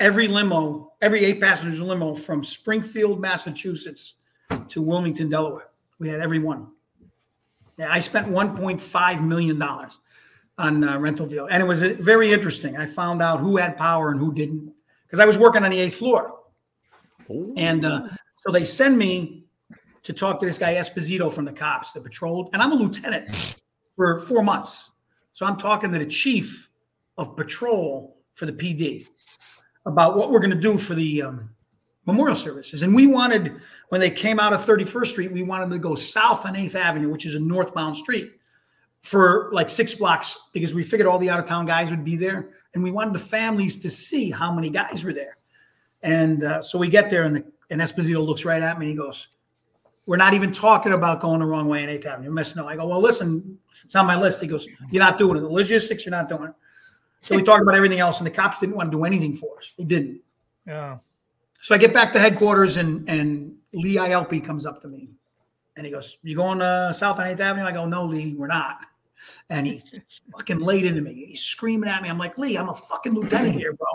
every 0.00 0.26
limo, 0.26 0.92
every 1.00 1.24
eight 1.24 1.40
passenger 1.40 1.84
limo 1.84 2.14
from 2.14 2.42
Springfield, 2.42 3.20
Massachusetts 3.20 4.14
to 4.68 4.82
Wilmington, 4.82 5.28
Delaware. 5.28 5.68
We 5.98 6.08
had 6.08 6.20
every 6.20 6.38
one. 6.38 6.68
Yeah, 7.76 7.92
I 7.92 8.00
spent 8.00 8.26
1.5 8.26 9.26
million 9.26 9.58
dollars 9.58 10.00
on 10.58 10.84
uh, 10.84 10.98
rental 10.98 11.26
vehicle, 11.26 11.48
and 11.50 11.62
it 11.62 11.66
was 11.66 11.82
uh, 11.82 11.94
very 12.00 12.32
interesting. 12.32 12.76
I 12.76 12.86
found 12.86 13.22
out 13.22 13.40
who 13.40 13.56
had 13.56 13.76
power 13.76 14.10
and 14.10 14.18
who 14.18 14.34
didn't 14.34 14.72
because 15.06 15.20
I 15.20 15.24
was 15.24 15.38
working 15.38 15.64
on 15.64 15.70
the 15.70 15.78
eighth 15.78 15.96
floor, 15.96 16.39
and 17.56 17.84
uh, 17.84 18.08
so 18.46 18.52
they 18.52 18.64
send 18.64 18.98
me 18.98 19.44
to 20.02 20.12
talk 20.12 20.40
to 20.40 20.46
this 20.46 20.58
guy 20.58 20.74
Esposito 20.74 21.32
from 21.32 21.44
the 21.44 21.52
cops, 21.52 21.92
the 21.92 22.00
patrol, 22.00 22.50
and 22.52 22.62
I'm 22.62 22.72
a 22.72 22.74
lieutenant 22.74 23.58
for 23.96 24.20
four 24.22 24.42
months. 24.42 24.90
So 25.32 25.46
I'm 25.46 25.56
talking 25.56 25.92
to 25.92 25.98
the 25.98 26.06
chief 26.06 26.70
of 27.18 27.36
patrol 27.36 28.16
for 28.34 28.46
the 28.46 28.52
PD 28.52 29.06
about 29.86 30.16
what 30.16 30.30
we're 30.30 30.40
going 30.40 30.54
to 30.54 30.60
do 30.60 30.78
for 30.78 30.94
the 30.94 31.22
um, 31.22 31.50
memorial 32.06 32.36
services. 32.36 32.82
And 32.82 32.94
we 32.94 33.06
wanted, 33.06 33.60
when 33.90 34.00
they 34.00 34.10
came 34.10 34.40
out 34.40 34.52
of 34.52 34.64
31st 34.64 35.06
Street, 35.06 35.32
we 35.32 35.42
wanted 35.42 35.70
to 35.70 35.78
go 35.78 35.94
south 35.94 36.46
on 36.46 36.54
8th 36.54 36.74
Avenue, 36.74 37.10
which 37.10 37.26
is 37.26 37.34
a 37.34 37.40
northbound 37.40 37.96
street, 37.96 38.32
for 39.02 39.50
like 39.52 39.70
six 39.70 39.94
blocks 39.94 40.48
because 40.52 40.74
we 40.74 40.82
figured 40.82 41.06
all 41.06 41.18
the 41.18 41.30
out 41.30 41.38
of 41.38 41.46
town 41.46 41.66
guys 41.66 41.90
would 41.90 42.04
be 42.04 42.16
there. 42.16 42.50
And 42.74 42.82
we 42.82 42.90
wanted 42.90 43.14
the 43.14 43.20
families 43.20 43.80
to 43.80 43.90
see 43.90 44.30
how 44.30 44.52
many 44.52 44.70
guys 44.70 45.04
were 45.04 45.12
there. 45.12 45.36
And 46.02 46.42
uh, 46.42 46.62
so 46.62 46.78
we 46.78 46.88
get 46.88 47.10
there, 47.10 47.24
and, 47.24 47.36
the, 47.36 47.44
and 47.70 47.80
Esposito 47.80 48.24
looks 48.24 48.44
right 48.44 48.62
at 48.62 48.78
me 48.78 48.86
and 48.86 48.90
he 48.90 48.96
goes, 48.96 49.28
We're 50.06 50.16
not 50.16 50.34
even 50.34 50.52
talking 50.52 50.92
about 50.92 51.20
going 51.20 51.40
the 51.40 51.46
wrong 51.46 51.68
way 51.68 51.82
on 51.82 51.88
8th 51.88 52.06
Avenue. 52.06 52.24
You're 52.24 52.32
missing 52.32 52.60
out. 52.60 52.68
I 52.68 52.76
go, 52.76 52.86
Well, 52.86 53.00
listen, 53.00 53.58
it's 53.84 53.94
on 53.94 54.06
my 54.06 54.16
list. 54.16 54.40
He 54.40 54.46
goes, 54.46 54.66
You're 54.90 55.02
not 55.02 55.18
doing 55.18 55.36
it. 55.36 55.40
The 55.40 55.48
logistics, 55.48 56.04
you're 56.04 56.10
not 56.10 56.28
doing 56.28 56.44
it. 56.44 56.54
So 57.22 57.36
we 57.36 57.42
talked 57.42 57.60
about 57.60 57.74
everything 57.74 58.00
else, 58.00 58.18
and 58.18 58.26
the 58.26 58.30
cops 58.30 58.58
didn't 58.58 58.76
want 58.76 58.90
to 58.90 58.96
do 58.96 59.04
anything 59.04 59.36
for 59.36 59.58
us. 59.58 59.74
They 59.76 59.84
didn't. 59.84 60.20
Yeah. 60.66 60.98
So 61.62 61.74
I 61.74 61.78
get 61.78 61.92
back 61.92 62.12
to 62.14 62.18
headquarters, 62.18 62.76
and 62.78 63.08
and 63.08 63.56
Lee 63.72 63.96
Ielpi 63.96 64.42
comes 64.42 64.64
up 64.64 64.80
to 64.82 64.88
me, 64.88 65.10
and 65.76 65.84
he 65.84 65.92
goes, 65.92 66.16
"You 66.22 66.34
going 66.34 66.60
to 66.60 66.92
south 66.94 67.18
on 67.18 67.26
Eighth 67.26 67.40
Avenue?" 67.40 67.66
I 67.66 67.72
go, 67.72 67.84
"No, 67.86 68.06
Lee, 68.06 68.34
we're 68.34 68.46
not." 68.46 68.86
And 69.50 69.66
he's 69.66 69.92
fucking 70.32 70.60
laid 70.60 70.86
into 70.86 71.02
me. 71.02 71.26
He's 71.28 71.42
screaming 71.42 71.90
at 71.90 72.02
me. 72.02 72.08
I'm 72.08 72.18
like, 72.18 72.38
"Lee, 72.38 72.56
I'm 72.56 72.68
a 72.68 72.74
fucking 72.74 73.12
lieutenant 73.12 73.56
here, 73.56 73.72
bro. 73.72 73.86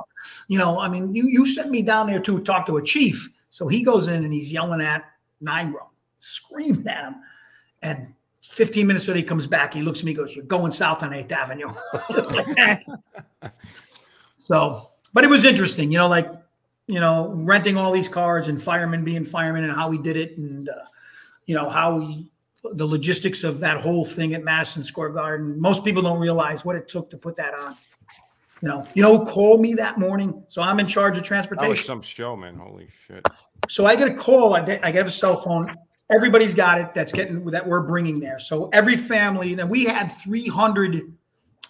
You 0.48 0.60
know, 0.60 0.80
I 0.80 0.90
mean, 0.90 1.16
you 1.16 1.28
you 1.28 1.46
sent 1.46 1.72
me 1.72 1.82
down 1.82 2.08
there 2.08 2.20
to 2.20 2.42
talk 2.42 2.66
to 2.68 2.78
a 2.78 2.84
chief." 2.84 3.30
So 3.50 3.68
he 3.68 3.82
goes 3.82 4.10
in 4.10 4.26
and 4.26 4.34
he's 4.34 4.52
yelling 4.52 4.82
at 4.82 5.06
Nigro, 5.42 5.88
screaming 6.20 6.88
at 6.88 7.06
him, 7.06 7.16
and 7.82 8.14
15 8.52 8.86
minutes 8.86 9.08
later, 9.08 9.18
he 9.18 9.24
comes 9.24 9.48
back. 9.48 9.74
He 9.74 9.82
looks 9.82 10.00
at 10.00 10.06
me, 10.06 10.14
goes, 10.14 10.36
You're 10.36 10.46
going 10.46 10.72
south 10.72 11.04
on 11.04 11.12
8th 11.12 11.32
Avenue. 11.32 11.74
So, 14.46 14.84
but 15.12 15.24
it 15.24 15.28
was 15.28 15.44
interesting, 15.44 15.92
you 15.92 15.98
know, 15.98 16.08
like, 16.08 16.32
you 16.86 17.00
know, 17.00 17.32
renting 17.34 17.78
all 17.78 17.92
these 17.92 18.08
cars 18.08 18.48
and 18.48 18.62
firemen 18.62 19.04
being 19.04 19.26
firemen 19.26 19.64
and 19.64 19.74
how 19.74 19.90
we 19.90 19.98
did 19.98 20.18
it 20.18 20.38
and, 20.38 20.70
uh, 20.70 20.86
you 21.48 21.56
know, 21.56 21.68
how 21.68 21.96
we, 21.98 22.30
the 22.74 22.86
logistics 22.86 23.44
of 23.44 23.60
that 23.60 23.78
whole 23.78 24.06
thing 24.06 24.34
at 24.34 24.44
Madison 24.44 24.84
Square 24.84 25.10
Garden. 25.10 25.60
Most 25.60 25.84
people 25.86 26.02
don't 26.02 26.20
realize 26.20 26.66
what 26.66 26.76
it 26.76 26.88
took 26.88 27.10
to 27.12 27.18
put 27.18 27.36
that 27.38 27.54
on. 27.54 27.76
You 28.62 28.70
know, 28.70 28.88
you 28.94 29.02
know 29.02 29.18
who 29.18 29.26
called 29.26 29.62
me 29.62 29.74
that 29.76 30.00
morning? 30.00 30.44
So 30.48 30.62
I'm 30.62 30.80
in 30.80 30.88
charge 30.88 31.18
of 31.18 31.24
That 31.24 31.28
transportation. 31.28 31.70
was 31.70 31.86
some 31.86 32.02
show, 32.02 32.36
man. 32.36 32.56
Holy 32.56 32.88
shit. 33.08 33.28
So 33.70 33.86
I 33.86 33.96
get 33.96 34.08
a 34.08 34.14
call. 34.14 34.56
I 34.56 34.64
get, 34.64 34.84
I 34.84 34.92
get 34.92 35.06
a 35.06 35.12
cell 35.12 35.36
phone. 35.36 35.74
Everybody's 36.10 36.54
got 36.54 36.80
it. 36.80 36.94
That's 36.94 37.12
getting 37.12 37.46
that 37.46 37.68
we're 37.68 37.82
bringing 37.82 38.20
there. 38.20 38.40
So 38.40 38.70
every 38.74 38.96
family, 38.96 39.54
and 39.54 39.70
we 39.70 39.86
had 39.86 40.08
300 40.08 41.14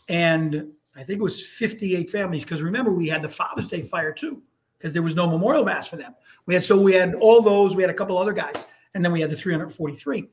and 0.07 0.71
I 0.95 1.03
think 1.03 1.19
it 1.19 1.23
was 1.23 1.45
58 1.45 2.09
families 2.09 2.43
because 2.43 2.61
remember 2.61 2.91
we 2.93 3.07
had 3.07 3.21
the 3.21 3.29
Father's 3.29 3.67
Day 3.67 3.81
fire 3.81 4.13
too 4.13 4.41
because 4.77 4.93
there 4.93 5.01
was 5.01 5.15
no 5.15 5.27
memorial 5.27 5.65
mass 5.65 5.87
for 5.87 5.97
them. 5.97 6.15
We 6.45 6.53
had 6.53 6.63
so 6.63 6.79
we 6.79 6.93
had 6.93 7.15
all 7.15 7.41
those. 7.41 7.75
We 7.75 7.81
had 7.81 7.89
a 7.89 7.93
couple 7.93 8.17
other 8.17 8.33
guys, 8.33 8.63
and 8.93 9.03
then 9.03 9.11
we 9.11 9.19
had 9.19 9.29
the 9.29 9.35
343. 9.35 10.29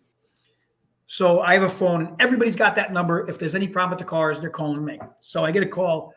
So 1.12 1.42
I 1.42 1.52
have 1.52 1.62
a 1.62 1.68
phone, 1.68 2.06
and 2.06 2.16
everybody's 2.22 2.56
got 2.56 2.74
that 2.76 2.90
number. 2.90 3.28
If 3.28 3.38
there's 3.38 3.54
any 3.54 3.68
problem 3.68 3.90
with 3.90 3.98
the 3.98 4.08
cars, 4.08 4.40
they're 4.40 4.48
calling 4.48 4.82
me. 4.82 4.98
So 5.20 5.44
I 5.44 5.50
get 5.50 5.62
a 5.62 5.66
call, 5.66 6.14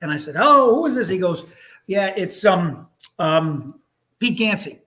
and 0.00 0.10
I 0.10 0.16
said, 0.16 0.36
"Oh, 0.38 0.74
who 0.74 0.86
is 0.86 0.94
this?" 0.94 1.06
He 1.06 1.18
goes, 1.18 1.44
"Yeah, 1.84 2.14
it's 2.16 2.42
um 2.46 2.88
um 3.18 3.78
Pete 4.18 4.38
Ganci." 4.38 4.80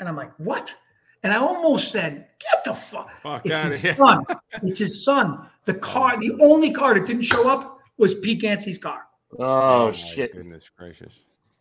And 0.00 0.08
I'm 0.08 0.16
like, 0.16 0.32
"What?" 0.38 0.74
And 1.22 1.30
I 1.30 1.36
almost 1.36 1.92
said, 1.92 2.26
"Get 2.38 2.64
the 2.64 2.72
fuck!" 2.72 3.12
Fuck 3.20 3.44
It's 3.44 3.60
his 3.60 3.82
here. 3.82 3.96
son. 4.00 4.24
It's 4.62 4.78
his 4.78 5.04
son. 5.04 5.46
The 5.66 5.74
car, 5.74 6.18
the 6.18 6.38
only 6.40 6.72
car 6.72 6.94
that 6.94 7.04
didn't 7.04 7.24
show 7.24 7.46
up 7.46 7.80
was 7.98 8.18
Pete 8.20 8.40
Ganci's 8.40 8.78
car. 8.78 9.02
Oh, 9.38 9.88
my 9.88 9.90
shit. 9.90 10.32
Goodness 10.32 10.70
gracious. 10.74 11.18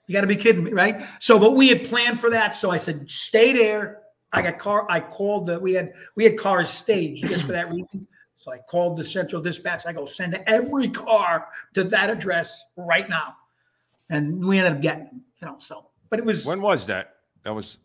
You 0.08 0.14
got 0.14 0.22
to 0.22 0.28
be 0.28 0.38
kidding 0.38 0.64
me, 0.64 0.72
right? 0.72 1.06
So, 1.20 1.38
but 1.38 1.52
we 1.52 1.68
had 1.68 1.84
planned 1.84 2.18
for 2.18 2.30
that. 2.30 2.56
So 2.56 2.72
I 2.72 2.78
said, 2.78 3.12
stay 3.12 3.52
there. 3.52 4.02
I 4.34 4.41
got 4.41 4.57
car. 4.57 4.88
I 4.89 4.99
called 4.99 5.47
the. 5.47 5.60
We 5.60 5.73
had 5.73 5.93
we 6.15 6.23
had 6.23 6.38
cars 6.38 6.69
staged 6.69 7.27
just 7.27 7.45
for 7.45 7.51
that 7.51 7.69
reason. 7.69 8.07
So 8.35 8.51
I 8.51 8.57
called 8.57 8.97
the 8.97 9.03
central 9.03 9.41
dispatch. 9.41 9.85
I 9.85 9.93
go 9.93 10.05
send 10.05 10.35
every 10.47 10.89
car 10.89 11.47
to 11.76 11.84
that 11.85 12.10
address 12.10 12.65
right 12.76 13.07
now, 13.07 13.35
and 14.10 14.45
we 14.45 14.57
ended 14.60 14.73
up 14.73 14.81
getting 14.81 15.05
them. 15.05 15.22
You 15.39 15.47
know, 15.47 15.55
so 15.60 15.88
but 16.10 16.19
it 16.19 16.26
was 16.26 16.45
When 16.45 16.61
was 16.61 16.85
that? 16.88 17.15
That 17.43 17.53
was 17.53 17.77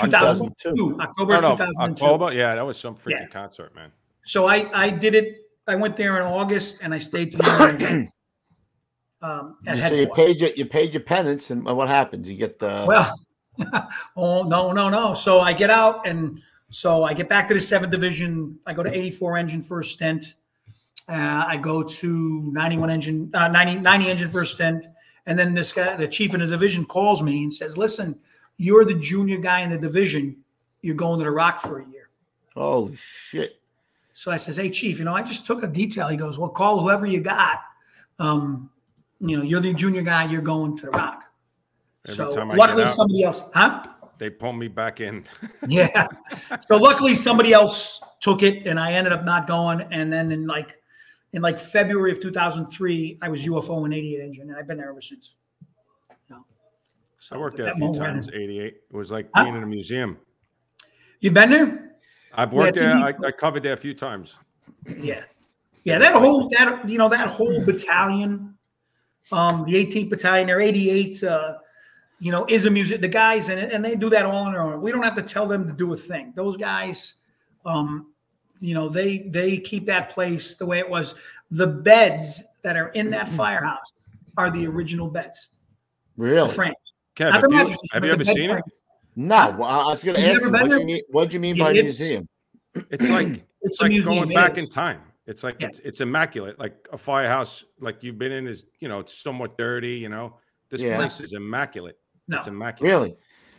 2002, 0.00 0.98
October 1.00 1.34
Oh, 1.36 1.40
no, 1.40 1.56
2002. 1.56 2.04
October? 2.04 2.32
Yeah, 2.32 2.54
that 2.54 2.64
was 2.64 2.78
some 2.78 2.94
freaking 2.94 3.20
Yeah. 3.20 3.26
concert, 3.26 3.74
man. 3.74 3.90
So 4.24 4.46
I 4.46 4.70
I 4.72 4.90
did 4.90 5.14
it. 5.14 5.38
I 5.66 5.74
went 5.74 5.96
there 5.96 6.16
in 6.18 6.22
August 6.22 6.78
and 6.82 6.94
I 6.94 6.98
stayed 7.00 7.32
to 7.32 7.38
the 7.38 7.78
end. 7.88 8.10
um, 9.22 9.56
at 9.66 9.88
So 9.88 9.94
you 9.96 10.08
paid 10.08 10.36
your 10.36 10.50
you 10.50 10.66
paid 10.66 10.92
your 10.92 11.02
penance, 11.02 11.50
and 11.50 11.64
what 11.64 11.88
happens? 11.88 12.28
You 12.30 12.36
get 12.36 12.58
the 12.58 12.84
Well, 12.86 13.12
oh 14.16 14.42
no, 14.42 14.72
no, 14.72 14.88
no. 14.88 15.14
So 15.14 15.40
I 15.40 15.52
get 15.52 15.70
out 15.70 16.06
and 16.06 16.40
so 16.70 17.04
I 17.04 17.14
get 17.14 17.28
back 17.28 17.48
to 17.48 17.54
the 17.54 17.60
seventh 17.60 17.92
division. 17.92 18.58
I 18.66 18.74
go 18.74 18.82
to 18.82 18.94
84 18.94 19.36
engine 19.36 19.62
first 19.62 19.92
stint. 19.92 20.34
Uh, 21.08 21.44
I 21.46 21.56
go 21.56 21.82
to 21.82 22.42
91 22.52 22.90
engine, 22.90 23.30
uh, 23.32 23.48
90, 23.48 23.78
90 23.78 24.10
engine 24.10 24.30
first 24.30 24.54
stint. 24.54 24.84
And 25.26 25.38
then 25.38 25.54
this 25.54 25.72
guy, 25.72 25.96
the 25.96 26.08
chief 26.08 26.34
in 26.34 26.40
the 26.40 26.46
division, 26.46 26.84
calls 26.84 27.22
me 27.22 27.44
and 27.44 27.52
says, 27.52 27.76
Listen, 27.78 28.18
you're 28.58 28.84
the 28.84 28.94
junior 28.94 29.38
guy 29.38 29.60
in 29.60 29.70
the 29.70 29.78
division. 29.78 30.36
You're 30.82 30.96
going 30.96 31.18
to 31.18 31.24
the 31.24 31.30
Rock 31.30 31.60
for 31.60 31.80
a 31.80 31.86
year. 31.86 32.08
Holy 32.54 32.96
shit. 32.96 33.60
So 34.14 34.30
I 34.30 34.36
says, 34.36 34.56
Hey, 34.56 34.70
chief, 34.70 34.98
you 34.98 35.04
know, 35.04 35.14
I 35.14 35.22
just 35.22 35.46
took 35.46 35.62
a 35.62 35.66
detail. 35.66 36.08
He 36.08 36.16
goes, 36.16 36.38
Well, 36.38 36.48
call 36.48 36.80
whoever 36.80 37.06
you 37.06 37.20
got. 37.20 37.60
Um, 38.18 38.70
you 39.20 39.36
know, 39.36 39.42
you're 39.42 39.60
the 39.60 39.74
junior 39.74 40.02
guy. 40.02 40.24
You're 40.30 40.42
going 40.42 40.76
to 40.78 40.86
the 40.86 40.90
Rock. 40.90 41.24
Every 42.08 42.14
so 42.14 42.34
time 42.34 42.50
I 42.50 42.54
get 42.54 42.58
luckily, 42.60 42.82
out- 42.84 42.90
somebody 42.90 43.22
else, 43.24 43.42
huh? 43.54 43.84
They 44.18 44.30
pulled 44.30 44.56
me 44.56 44.68
back 44.68 45.00
in. 45.00 45.24
Yeah. 45.68 46.06
So 46.60 46.76
luckily 46.76 47.14
somebody 47.14 47.52
else 47.52 48.00
took 48.20 48.42
it 48.42 48.66
and 48.66 48.80
I 48.80 48.92
ended 48.92 49.12
up 49.12 49.24
not 49.24 49.46
going. 49.46 49.82
And 49.90 50.10
then 50.12 50.32
in 50.32 50.46
like 50.46 50.80
in 51.32 51.42
like 51.42 51.58
February 51.58 52.12
of 52.12 52.20
2003, 52.20 53.18
I 53.20 53.28
was 53.28 53.44
UFO 53.44 53.84
in 53.84 53.92
88 53.92 54.20
engine 54.22 54.48
and 54.48 54.56
I've 54.58 54.66
been 54.66 54.78
there 54.78 54.88
ever 54.90 55.02
since. 55.02 55.36
So 57.18 57.34
I 57.34 57.38
worked 57.40 57.56
there 57.56 57.66
a 57.68 57.74
few 57.74 57.92
times. 57.92 58.28
Eighty-eight. 58.32 58.74
It 58.88 58.96
was 58.96 59.10
like 59.10 59.28
Huh? 59.34 59.42
being 59.44 59.56
in 59.56 59.62
a 59.64 59.66
museum. 59.66 60.16
You've 61.18 61.34
been 61.34 61.50
there? 61.50 61.96
I've 62.32 62.52
worked 62.52 62.68
it's 62.68 62.78
there. 62.78 62.92
I. 62.94 63.12
I 63.26 63.32
covered 63.32 63.64
there 63.64 63.72
a 63.72 63.76
few 63.76 63.94
times. 63.94 64.34
Yeah. 64.96 65.24
Yeah, 65.82 65.98
that 65.98 66.14
whole 66.14 66.48
that 66.50 66.88
you 66.88 66.98
know 66.98 67.08
that 67.08 67.28
whole 67.28 67.64
battalion, 67.64 68.56
um, 69.32 69.64
the 69.64 69.74
18th 69.74 70.10
battalion, 70.10 70.46
they're 70.46 70.60
88, 70.60 71.24
uh, 71.24 71.54
you 72.18 72.32
know, 72.32 72.46
is 72.48 72.64
a 72.66 72.70
music. 72.70 73.00
The 73.00 73.08
guys 73.08 73.48
and 73.48 73.60
and 73.60 73.84
they 73.84 73.94
do 73.94 74.08
that 74.10 74.24
all 74.24 74.44
on 74.46 74.52
their 74.52 74.62
own. 74.62 74.80
We 74.80 74.90
don't 74.92 75.02
have 75.02 75.14
to 75.16 75.22
tell 75.22 75.46
them 75.46 75.66
to 75.66 75.72
do 75.72 75.92
a 75.92 75.96
thing. 75.96 76.32
Those 76.34 76.56
guys, 76.56 77.14
um, 77.64 78.12
you 78.60 78.74
know, 78.74 78.88
they 78.88 79.18
they 79.18 79.58
keep 79.58 79.86
that 79.86 80.10
place 80.10 80.54
the 80.56 80.66
way 80.66 80.78
it 80.78 80.88
was. 80.88 81.14
The 81.50 81.66
beds 81.66 82.42
that 82.62 82.76
are 82.76 82.88
in 82.88 83.10
that 83.10 83.28
firehouse 83.28 83.92
are 84.36 84.50
the 84.50 84.66
original 84.66 85.08
beds. 85.08 85.48
Really? 86.16 86.48
Frank? 86.50 86.74
frames. 87.14 87.30
Kev, 87.30 87.32
have 87.32 87.42
the 87.42 87.48
you, 87.48 87.54
mattresses, 87.56 87.88
have 87.92 88.02
but 88.02 88.06
you 88.06 88.12
ever 88.14 88.24
bed 88.24 88.34
seen 88.36 88.50
it? 88.50 88.64
No, 89.14 89.56
well, 89.58 89.64
I 89.64 89.84
was 89.86 90.02
going 90.04 90.16
to 90.16 90.20
You've 90.20 90.36
ask 90.36 90.42
you 90.44 90.50
what 90.50 90.70
you 90.70 90.84
mean. 90.86 91.02
What 91.10 91.30
do 91.30 91.34
you 91.34 91.40
mean 91.40 91.56
Yeah, 91.56 91.64
by 91.64 91.70
it's- 91.70 91.98
museum? 91.98 92.28
It's 92.90 93.08
like 93.08 93.28
It's 93.28 93.42
it's 93.62 93.80
a 93.80 93.84
like 93.84 93.90
museum, 93.92 94.14
going 94.24 94.34
back 94.34 94.58
in 94.58 94.66
time. 94.68 95.00
It's 95.26 95.42
like 95.42 95.60
Yeah. 95.60 95.68
it's 95.68 95.78
it's 95.80 96.00
immaculate. 96.00 96.58
Like 96.58 96.74
a 96.92 96.98
firehouse, 96.98 97.64
like 97.80 98.02
you've 98.02 98.18
been 98.18 98.32
in, 98.32 98.46
is 98.46 98.66
you 98.80 98.88
know 98.88 99.00
it's 99.00 99.16
somewhat 99.16 99.56
dirty. 99.56 99.92
You 99.96 100.08
know, 100.08 100.34
this 100.70 100.82
Yeah. 100.82 100.96
place 100.96 101.20
is 101.20 101.32
immaculate. 101.32 101.98
No. 102.28 102.38
It's 102.38 102.46
immaculate. 102.46 102.92
Really? 102.92 103.16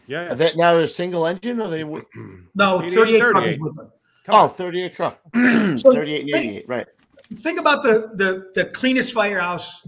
Yeah. 0.08 0.24
yeah. 0.24 0.32
Are 0.32 0.36
they, 0.36 0.52
now 0.56 0.76
a 0.78 0.88
single 0.88 1.26
engine 1.26 1.60
or 1.62 1.70
they? 1.70 1.84
would- 1.84 2.06
No, 2.56 2.82
88, 2.82 2.96
38 2.96 3.20
truck 3.20 3.34
38. 3.34 3.50
is 3.52 3.60
with 3.60 3.76
them. 3.76 3.92
Oh, 4.30 4.48
38 4.48 4.94
truck. 4.94 5.20
So 5.34 5.40
38 5.94 6.22
and 6.22 6.32
think- 6.32 6.36
88, 6.36 6.70
right. 6.70 6.88
Think 7.36 7.60
about 7.60 7.84
the, 7.84 8.12
the 8.14 8.52
the 8.56 8.70
cleanest 8.72 9.14
firehouse 9.14 9.86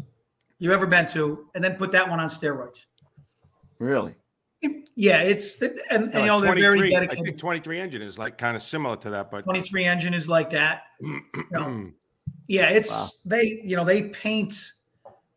you've 0.58 0.74
ever 0.74 0.86
been 0.86 1.06
to, 1.08 1.48
and 1.56 1.64
then 1.64 1.78
put 1.78 1.90
that 1.94 2.10
one 2.10 2.20
on 2.20 2.28
steroids. 2.28 2.84
Really? 3.80 4.14
Yeah, 4.96 5.22
it's 5.22 5.62
and, 5.62 5.80
and 5.90 6.12
Yeah, 6.14 6.20
you 6.20 6.26
know 6.26 6.42
they're 6.42 6.54
very 6.54 6.90
23 6.92 6.96
I 6.98 7.08
think 7.24 7.38
23 7.38 7.80
engine 7.80 8.02
is 8.02 8.20
like 8.20 8.38
kind 8.38 8.58
of 8.58 8.62
similar 8.62 8.98
to 8.98 9.10
that, 9.12 9.32
but 9.32 9.46
23 9.46 9.86
engine 9.86 10.14
is 10.14 10.28
like 10.28 10.50
that. 10.50 10.82
Hmm. 11.56 11.90
Yeah, 12.48 12.68
it's 12.70 12.92
Wow. 12.92 13.08
they 13.24 13.62
you 13.64 13.78
know 13.78 13.86
they 13.86 14.02
paint 14.10 14.60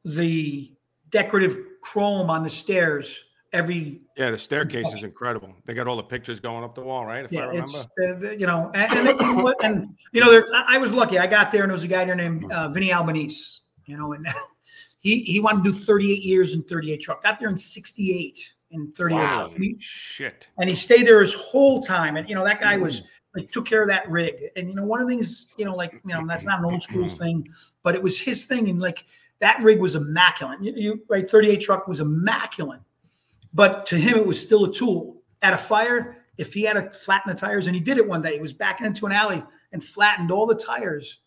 the 0.05 0.73
decorative 1.11 1.57
chrome 1.83 2.31
on 2.31 2.43
the 2.43 2.51
stairs 2.51 3.27
every 3.53 4.01
yeah, 4.17 4.31
the 4.31 4.39
staircase 4.39 4.93
is 4.93 5.03
incredible. 5.03 5.55
They 5.67 5.75
got 5.75 5.87
all 5.87 5.97
the 5.97 6.03
pictures 6.03 6.41
going 6.41 6.65
up 6.65 6.75
the 6.75 6.81
wall, 6.83 7.05
right? 7.07 7.25
If 7.25 7.33
I 7.37 7.45
remember. 7.47 7.63
it's 7.65 7.87
uh, 8.03 8.31
you 8.31 8.47
know 8.47 8.71
and, 8.75 8.93
and, 9.09 9.21
you 9.21 9.35
know 9.37 9.55
and, 9.63 9.89
you 10.13 10.21
know 10.21 10.31
there, 10.31 10.47
I 10.53 10.79
was 10.79 10.93
lucky 10.93 11.19
I 11.19 11.27
got 11.27 11.53
there 11.53 11.63
and 11.63 11.71
there 11.71 11.75
was 11.75 11.85
a 11.85 11.89
guy 11.89 12.05
there 12.05 12.15
named 12.15 12.51
uh, 12.51 12.69
Vinny 12.69 12.93
Albanese 12.93 13.61
you 13.87 13.97
know 13.97 14.13
and 14.13 14.27
he 14.99 15.23
he 15.23 15.41
wanted 15.41 15.65
to 15.65 15.73
do 15.73 15.79
38 15.79 16.23
years 16.23 16.53
in 16.55 16.63
38 16.65 16.99
truck 16.99 17.23
got 17.23 17.41
there 17.41 17.49
in 17.49 17.57
68 17.57 18.39
in 18.73 18.93
38 18.93 19.17
Wow. 19.17 19.31
truck. 19.33 19.55
And 19.55 19.65
he- 19.65 19.77
Shit. 19.81 20.49
and 20.59 20.69
he 20.69 20.77
stayed 20.77 21.07
there 21.07 21.21
his 21.21 21.35
whole 21.35 21.83
time. 21.83 22.17
And 22.17 22.29
you 22.29 22.35
know, 22.35 22.45
that 22.45 22.61
guy 22.61 22.77
was 22.77 23.03
like 23.35 23.51
took 23.53 23.67
care 23.67 23.83
of 23.83 23.89
that 23.89 24.11
rig. 24.11 24.35
And 24.57 24.69
you 24.69 24.75
know, 24.75 24.85
one 24.85 25.01
of 25.01 25.09
the 25.09 25.15
things, 25.15 25.49
you 25.57 25.65
know, 25.65 25.75
like 25.75 25.93
you 26.05 26.15
know, 26.15 26.27
that's 26.27 26.45
not 26.45 26.59
an 26.59 26.65
old 26.65 26.83
school 26.83 27.09
thing, 27.09 27.49
but 27.83 27.95
it 27.95 28.03
was 28.03 28.19
his 28.19 28.47
thing. 28.47 28.69
And 28.69 28.81
like 28.81 29.05
that 29.41 29.63
rig 29.63 29.79
was 29.81 29.95
immaculate. 29.95 30.63
You, 30.63 30.73
you 30.77 31.03
right, 31.09 31.29
38 31.29 31.61
truck 31.61 31.89
was 31.89 32.01
immaculate. 32.01 32.81
But 33.55 33.87
to 33.87 33.99
him, 33.99 34.17
it 34.17 34.27
was 34.27 34.41
still 34.41 34.65
a 34.65 34.73
tool. 34.73 35.23
At 35.43 35.53
a 35.53 35.59
fire, 35.59 36.25
if 36.39 36.55
he 36.55 36.63
had 36.63 36.75
to 36.75 36.99
flatten 36.99 37.33
the 37.33 37.39
tires, 37.39 37.67
and 37.67 37.75
he 37.75 37.81
did 37.81 37.99
it 37.99 38.07
one 38.07 38.23
day, 38.23 38.35
he 38.35 38.41
was 38.41 38.53
backing 38.53 38.87
into 38.87 39.07
an 39.07 39.13
alley 39.13 39.43
and 39.73 39.83
flattened 39.83 40.31
all 40.31 40.47
the 40.47 40.55
tires 40.55 41.19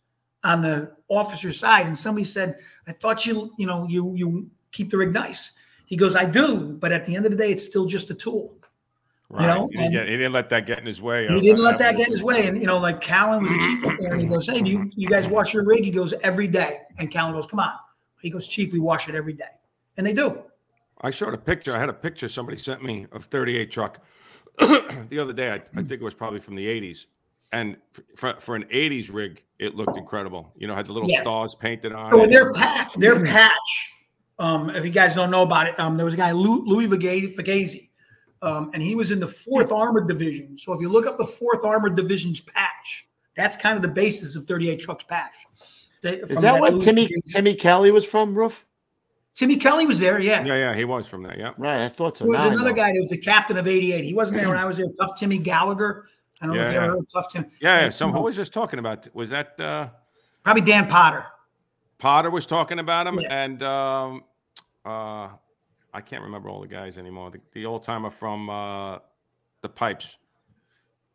on 0.44 0.62
the 0.62 0.92
officer's 1.10 1.60
side. 1.60 1.86
And 1.86 1.98
somebody 1.98 2.26
said, 2.26 2.58
I 2.88 2.94
thought 2.94 3.26
you, 3.26 3.52
you 3.58 3.68
know, 3.68 3.86
you 3.88 4.14
you 4.16 4.50
keep 4.72 4.92
the 4.92 4.98
rig 4.98 5.14
nice. 5.14 5.52
He 5.86 5.96
goes, 5.96 6.16
I 6.16 6.26
do, 6.26 6.78
but 6.80 6.92
at 6.92 7.06
the 7.06 7.16
end 7.16 7.26
of 7.26 7.32
the 7.32 7.38
day, 7.38 7.52
it's 7.52 7.64
still 7.64 7.86
just 7.86 8.10
a 8.10 8.16
tool. 8.16 8.58
Right. 9.30 9.48
know, 9.48 9.68
he, 9.68 9.78
didn't 9.78 9.86
and- 9.86 9.94
get, 9.94 10.08
he 10.08 10.18
didn't 10.18 10.34
let 10.34 10.50
that 10.50 10.68
get 10.68 10.80
in 10.80 10.86
his 10.86 11.02
way. 11.02 11.28
He 11.28 11.42
didn't 11.42 11.64
let 11.64 11.80
that 11.80 11.98
get 11.98 12.08
in 12.08 12.14
his 12.14 12.24
way. 12.24 12.48
And 12.48 12.60
you 12.60 12.68
know, 12.68 12.78
like 12.78 13.02
Callan 13.02 13.42
was 13.42 13.52
a 13.52 13.58
chief 13.58 13.84
up 13.84 13.98
there, 14.00 14.14
and 14.14 14.22
he 14.22 14.28
goes, 14.28 14.48
"Hey, 14.48 14.62
do 14.62 14.70
you 14.70 14.92
you 14.96 15.10
guys 15.10 15.28
wash 15.28 15.54
your 15.54 15.66
rig?" 15.66 15.84
He 15.84 15.92
goes, 15.92 16.14
"Every 16.22 16.48
day." 16.48 16.82
And 17.00 17.10
Callan 17.10 17.34
goes, 17.34 17.48
"Come 17.48 17.60
on." 17.60 17.74
He 18.22 18.30
goes, 18.30 18.48
"Chief, 18.48 18.72
we 18.72 18.80
wash 18.80 19.10
it 19.10 19.16
every 19.16 19.34
day," 19.34 19.46
and 19.98 20.06
they 20.06 20.14
do. 20.14 20.44
I 21.02 21.12
showed 21.12 21.34
a 21.34 21.38
picture. 21.38 21.76
I 21.76 21.80
had 21.80 21.90
a 21.90 21.94
picture 21.94 22.28
somebody 22.28 22.58
sent 22.58 22.84
me 22.84 23.06
of 23.12 23.26
38 23.26 23.70
truck 23.72 24.00
the 24.60 25.20
other 25.20 25.34
day. 25.34 25.52
I, 25.52 25.56
I 25.56 25.84
think 25.84 25.92
it 25.92 26.02
was 26.02 26.14
probably 26.14 26.40
from 26.40 26.56
the 26.56 26.66
80s. 26.66 27.06
And 27.52 27.78
for, 28.16 28.36
for 28.40 28.56
an 28.56 28.64
80s 28.66 29.14
rig, 29.14 29.44
it 29.60 29.76
looked 29.76 29.98
incredible. 29.98 30.52
You 30.58 30.68
know, 30.68 30.76
had 30.76 30.86
the 30.88 30.94
little 30.94 31.10
Yeah. 31.10 31.22
stars 31.22 31.56
painted 31.56 31.94
on 31.94 32.14
So 32.14 32.24
it. 32.24 32.32
their 32.32 32.52
patch, 32.54 32.94
their 32.96 33.24
patch. 33.26 33.92
Um, 34.40 34.70
if 34.72 34.84
you 34.84 34.92
guys 34.92 35.16
don't 35.16 35.32
know 35.32 35.44
about 35.44 35.68
it, 35.68 35.80
um, 35.80 35.96
there 35.96 36.06
was 36.06 36.14
a 36.14 36.18
guy 36.18 36.32
Lou, 36.32 36.66
Louis 36.66 36.88
Vega- 36.88 37.28
Fagazi, 37.30 37.90
um, 38.42 38.72
and 38.74 38.84
he 38.84 38.94
was 38.96 39.12
in 39.12 39.20
the 39.20 39.28
Fourth 39.28 39.72
Armored 39.72 40.08
Division. 40.10 40.58
So 40.58 40.74
if 40.74 40.82
you 40.82 40.90
look 40.90 41.06
up 41.06 41.18
the 41.18 41.26
Fourth 41.26 41.64
Armored 41.64 41.96
Division's 41.96 42.42
patch, 42.42 43.08
that's 43.38 43.56
kind 43.56 43.76
of 43.78 43.82
the 43.82 43.88
basis 43.88 44.36
of 44.36 44.46
38 44.46 44.82
Trucks 44.82 45.04
patch. 45.06 45.34
They- 46.02 46.18
Is 46.18 46.32
from 46.34 46.42
that 46.42 46.60
what 46.60 46.74
Louis- 46.74 46.84
Timmy 46.84 47.10
Timmy 47.32 47.56
Kelly 47.56 47.92
was 47.92 48.04
from, 48.04 48.36
Roof? 48.36 48.65
Timmy 49.36 49.58
Kelly 49.58 49.86
was 49.86 50.00
there? 50.00 50.20
Yeah. 50.20 50.44
Yeah, 50.46 50.56
yeah, 50.56 50.76
he 50.76 50.86
was 50.86 51.08
from 51.08 51.24
that. 51.24 51.38
Yeah. 51.38 51.52
Right, 51.58 51.84
I 51.86 51.90
thought 51.90 52.18
so. 52.18 52.24
There 52.24 52.32
was 52.32 52.40
Now 52.42 52.48
another 52.48 52.70
know. 52.70 52.76
guy 52.76 52.94
that 52.94 52.98
was 53.00 53.10
the 53.10 53.18
captain 53.18 53.58
of 53.58 53.68
88. 53.68 54.04
He 54.06 54.14
wasn't 54.14 54.40
there 54.40 54.48
when 54.50 54.58
I 54.58 54.66
was 54.66 54.78
there. 54.78 54.88
Tough 55.00 55.18
Timmy 55.20 55.38
Gallagher. 55.38 56.08
I 56.42 56.46
don't 56.48 56.56
know 56.56 56.62
if 56.64 56.72
you 56.72 56.78
ever 56.78 56.88
heard 56.88 57.00
of 57.00 57.08
Tough 57.12 57.32
Timmy. 57.32 57.48
Yeah, 57.62 57.82
yeah. 57.82 57.90
Some 57.90 58.12
who 58.12 58.22
was 58.22 58.36
just 58.36 58.54
talking 58.54 58.80
about 58.80 59.14
was 59.14 59.30
that 59.30 59.60
uh 59.60 59.90
Probably 60.44 60.62
Dan 60.62 60.88
Potter. 60.88 61.26
Potter 61.98 62.30
was 62.30 62.46
talking 62.46 62.80
about 62.80 63.08
him, 63.08 63.20
Yeah. 63.20 63.44
and 63.44 63.64
um, 63.64 64.24
uh, 64.86 65.30
I 65.94 66.02
can't 66.06 66.22
remember 66.24 66.50
all 66.50 66.62
the 66.62 66.68
guys 66.68 66.98
anymore. 66.98 67.32
The, 67.32 67.40
the 67.54 67.66
old 67.66 67.84
timer 67.84 68.10
from 68.10 68.50
uh, 68.50 69.00
the 69.62 69.70
Pipes, 69.70 70.18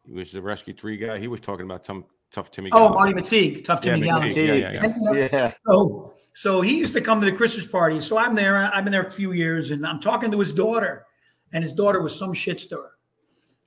he 0.04 0.12
was 0.12 0.32
the 0.32 0.42
rescue 0.42 0.74
three 0.74 0.96
guy. 0.96 1.18
He 1.18 1.28
was 1.28 1.40
talking 1.40 1.64
about 1.64 1.84
some 1.86 2.06
tough 2.30 2.50
Timmy. 2.50 2.70
Oh, 2.72 2.90
Marty 2.90 3.12
McTeague. 3.12 3.64
Tough 3.64 3.80
Timmy 3.80 4.02
Gallagher. 4.02 4.34
McTeague. 4.34 4.46
Yeah, 4.46 4.54
yeah, 4.54 4.72
yeah. 4.72 4.84
And, 4.84 4.94
you 4.96 5.04
know, 5.04 5.12
Yeah. 5.12 5.54
So, 5.68 6.14
so 6.34 6.60
he 6.60 6.78
used 6.78 6.92
to 6.94 7.00
come 7.00 7.20
to 7.20 7.26
the 7.26 7.36
Christmas 7.36 7.66
party. 7.66 8.00
So 8.00 8.16
I'm 8.16 8.34
there. 8.34 8.56
I've 8.56 8.84
been 8.84 8.92
there 8.92 9.02
a 9.02 9.10
few 9.10 9.32
years, 9.32 9.70
and 9.70 9.86
I'm 9.86 10.00
talking 10.00 10.30
to 10.30 10.38
his 10.38 10.52
daughter, 10.52 11.06
and 11.52 11.62
his 11.62 11.72
daughter 11.72 12.00
was 12.00 12.16
some 12.16 12.32
shit 12.32 12.60
stirrer. 12.60 12.92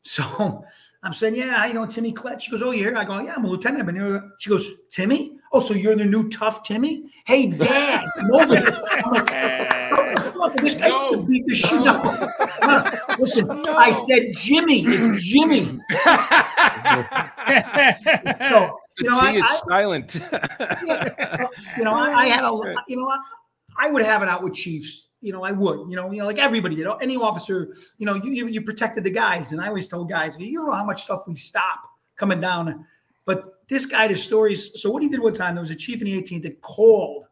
So 0.03 0.65
I'm 1.03 1.13
saying, 1.13 1.35
yeah, 1.35 1.65
you 1.65 1.73
know 1.73 1.85
Timmy 1.85 2.13
Klett? 2.13 2.41
She 2.41 2.51
goes, 2.51 2.61
oh, 2.61 2.71
you're 2.71 2.91
here. 2.91 2.97
I 2.97 3.05
go, 3.05 3.19
yeah, 3.19 3.33
I'm 3.35 3.45
a 3.45 3.47
lieutenant. 3.47 3.81
I've 3.81 3.85
been 3.85 3.95
here. 3.95 4.31
She 4.39 4.49
goes, 4.49 4.69
Timmy? 4.89 5.37
Oh, 5.51 5.59
so 5.59 5.73
you're 5.73 5.95
the 5.95 6.05
new 6.05 6.29
tough 6.29 6.63
Timmy? 6.63 7.11
Hey, 7.25 7.51
Dad, 7.51 8.05
come 8.17 8.31
over 8.33 8.57
here. 8.57 9.79
I'm 10.43 10.49
like, 10.49 10.61
what 10.61 10.61
the 10.61 10.61
fuck? 10.61 10.63
This 10.63 10.75
guy 10.75 10.87
no. 10.89 11.23
beat 11.23 11.45
the 11.47 11.55
shit 11.55 11.87
out. 11.87 12.05
of 12.05 12.21
me. 12.21 12.67
No, 12.67 13.15
Listen, 13.19 13.49
I 13.69 13.91
said 13.91 14.33
Jimmy. 14.35 14.83
It's 14.87 15.23
Jimmy. 15.29 15.79
So, 18.51 18.77
The 18.97 19.03
you 19.05 19.09
know, 19.09 19.19
T 19.19 19.25
I- 19.25 19.31
is 19.35 19.43
I- 19.43 19.61
silent. 19.67 20.15
you 21.77 21.83
know, 21.83 21.93
I, 21.93 22.11
I 22.13 22.25
had 22.27 22.43
a, 22.43 22.75
you 22.87 22.95
know, 22.97 23.07
I, 23.09 23.17
I 23.79 23.89
would 23.89 24.03
have 24.03 24.21
it 24.21 24.29
out 24.29 24.43
with 24.43 24.53
Chiefs. 24.53 25.09
You 25.21 25.31
know, 25.33 25.43
I 25.43 25.51
would. 25.51 25.89
You 25.89 25.95
know, 25.95 26.11
you 26.11 26.19
know, 26.19 26.25
like 26.25 26.37
everybody 26.37 26.75
did. 26.75 26.87
Any 27.01 27.17
officer, 27.17 27.75
you 27.97 28.05
know, 28.05 28.13
you 28.15 28.31
you, 28.31 28.47
you 28.47 28.61
protected 28.61 29.03
the 29.03 29.09
guys, 29.09 29.51
and 29.51 29.61
I 29.61 29.67
always 29.67 29.87
told 29.87 30.09
guys, 30.09 30.35
you 30.37 30.65
know 30.65 30.71
how 30.71 30.83
much 30.85 31.03
stuff 31.03 31.23
we 31.27 31.35
stop 31.35 31.79
coming 32.17 32.39
down. 32.41 32.85
But 33.25 33.67
this 33.69 33.85
guy, 33.85 34.07
the 34.07 34.15
stories. 34.15 34.79
So 34.81 34.91
what 34.91 35.01
he 35.01 35.09
did 35.09 35.21
one 35.21 35.33
time, 35.33 35.55
there 35.55 35.61
was 35.61 35.71
a 35.71 35.75
chief 35.75 36.01
in 36.01 36.05
the 36.05 36.21
18th 36.21 36.43
that 36.43 36.61
called 36.61 37.25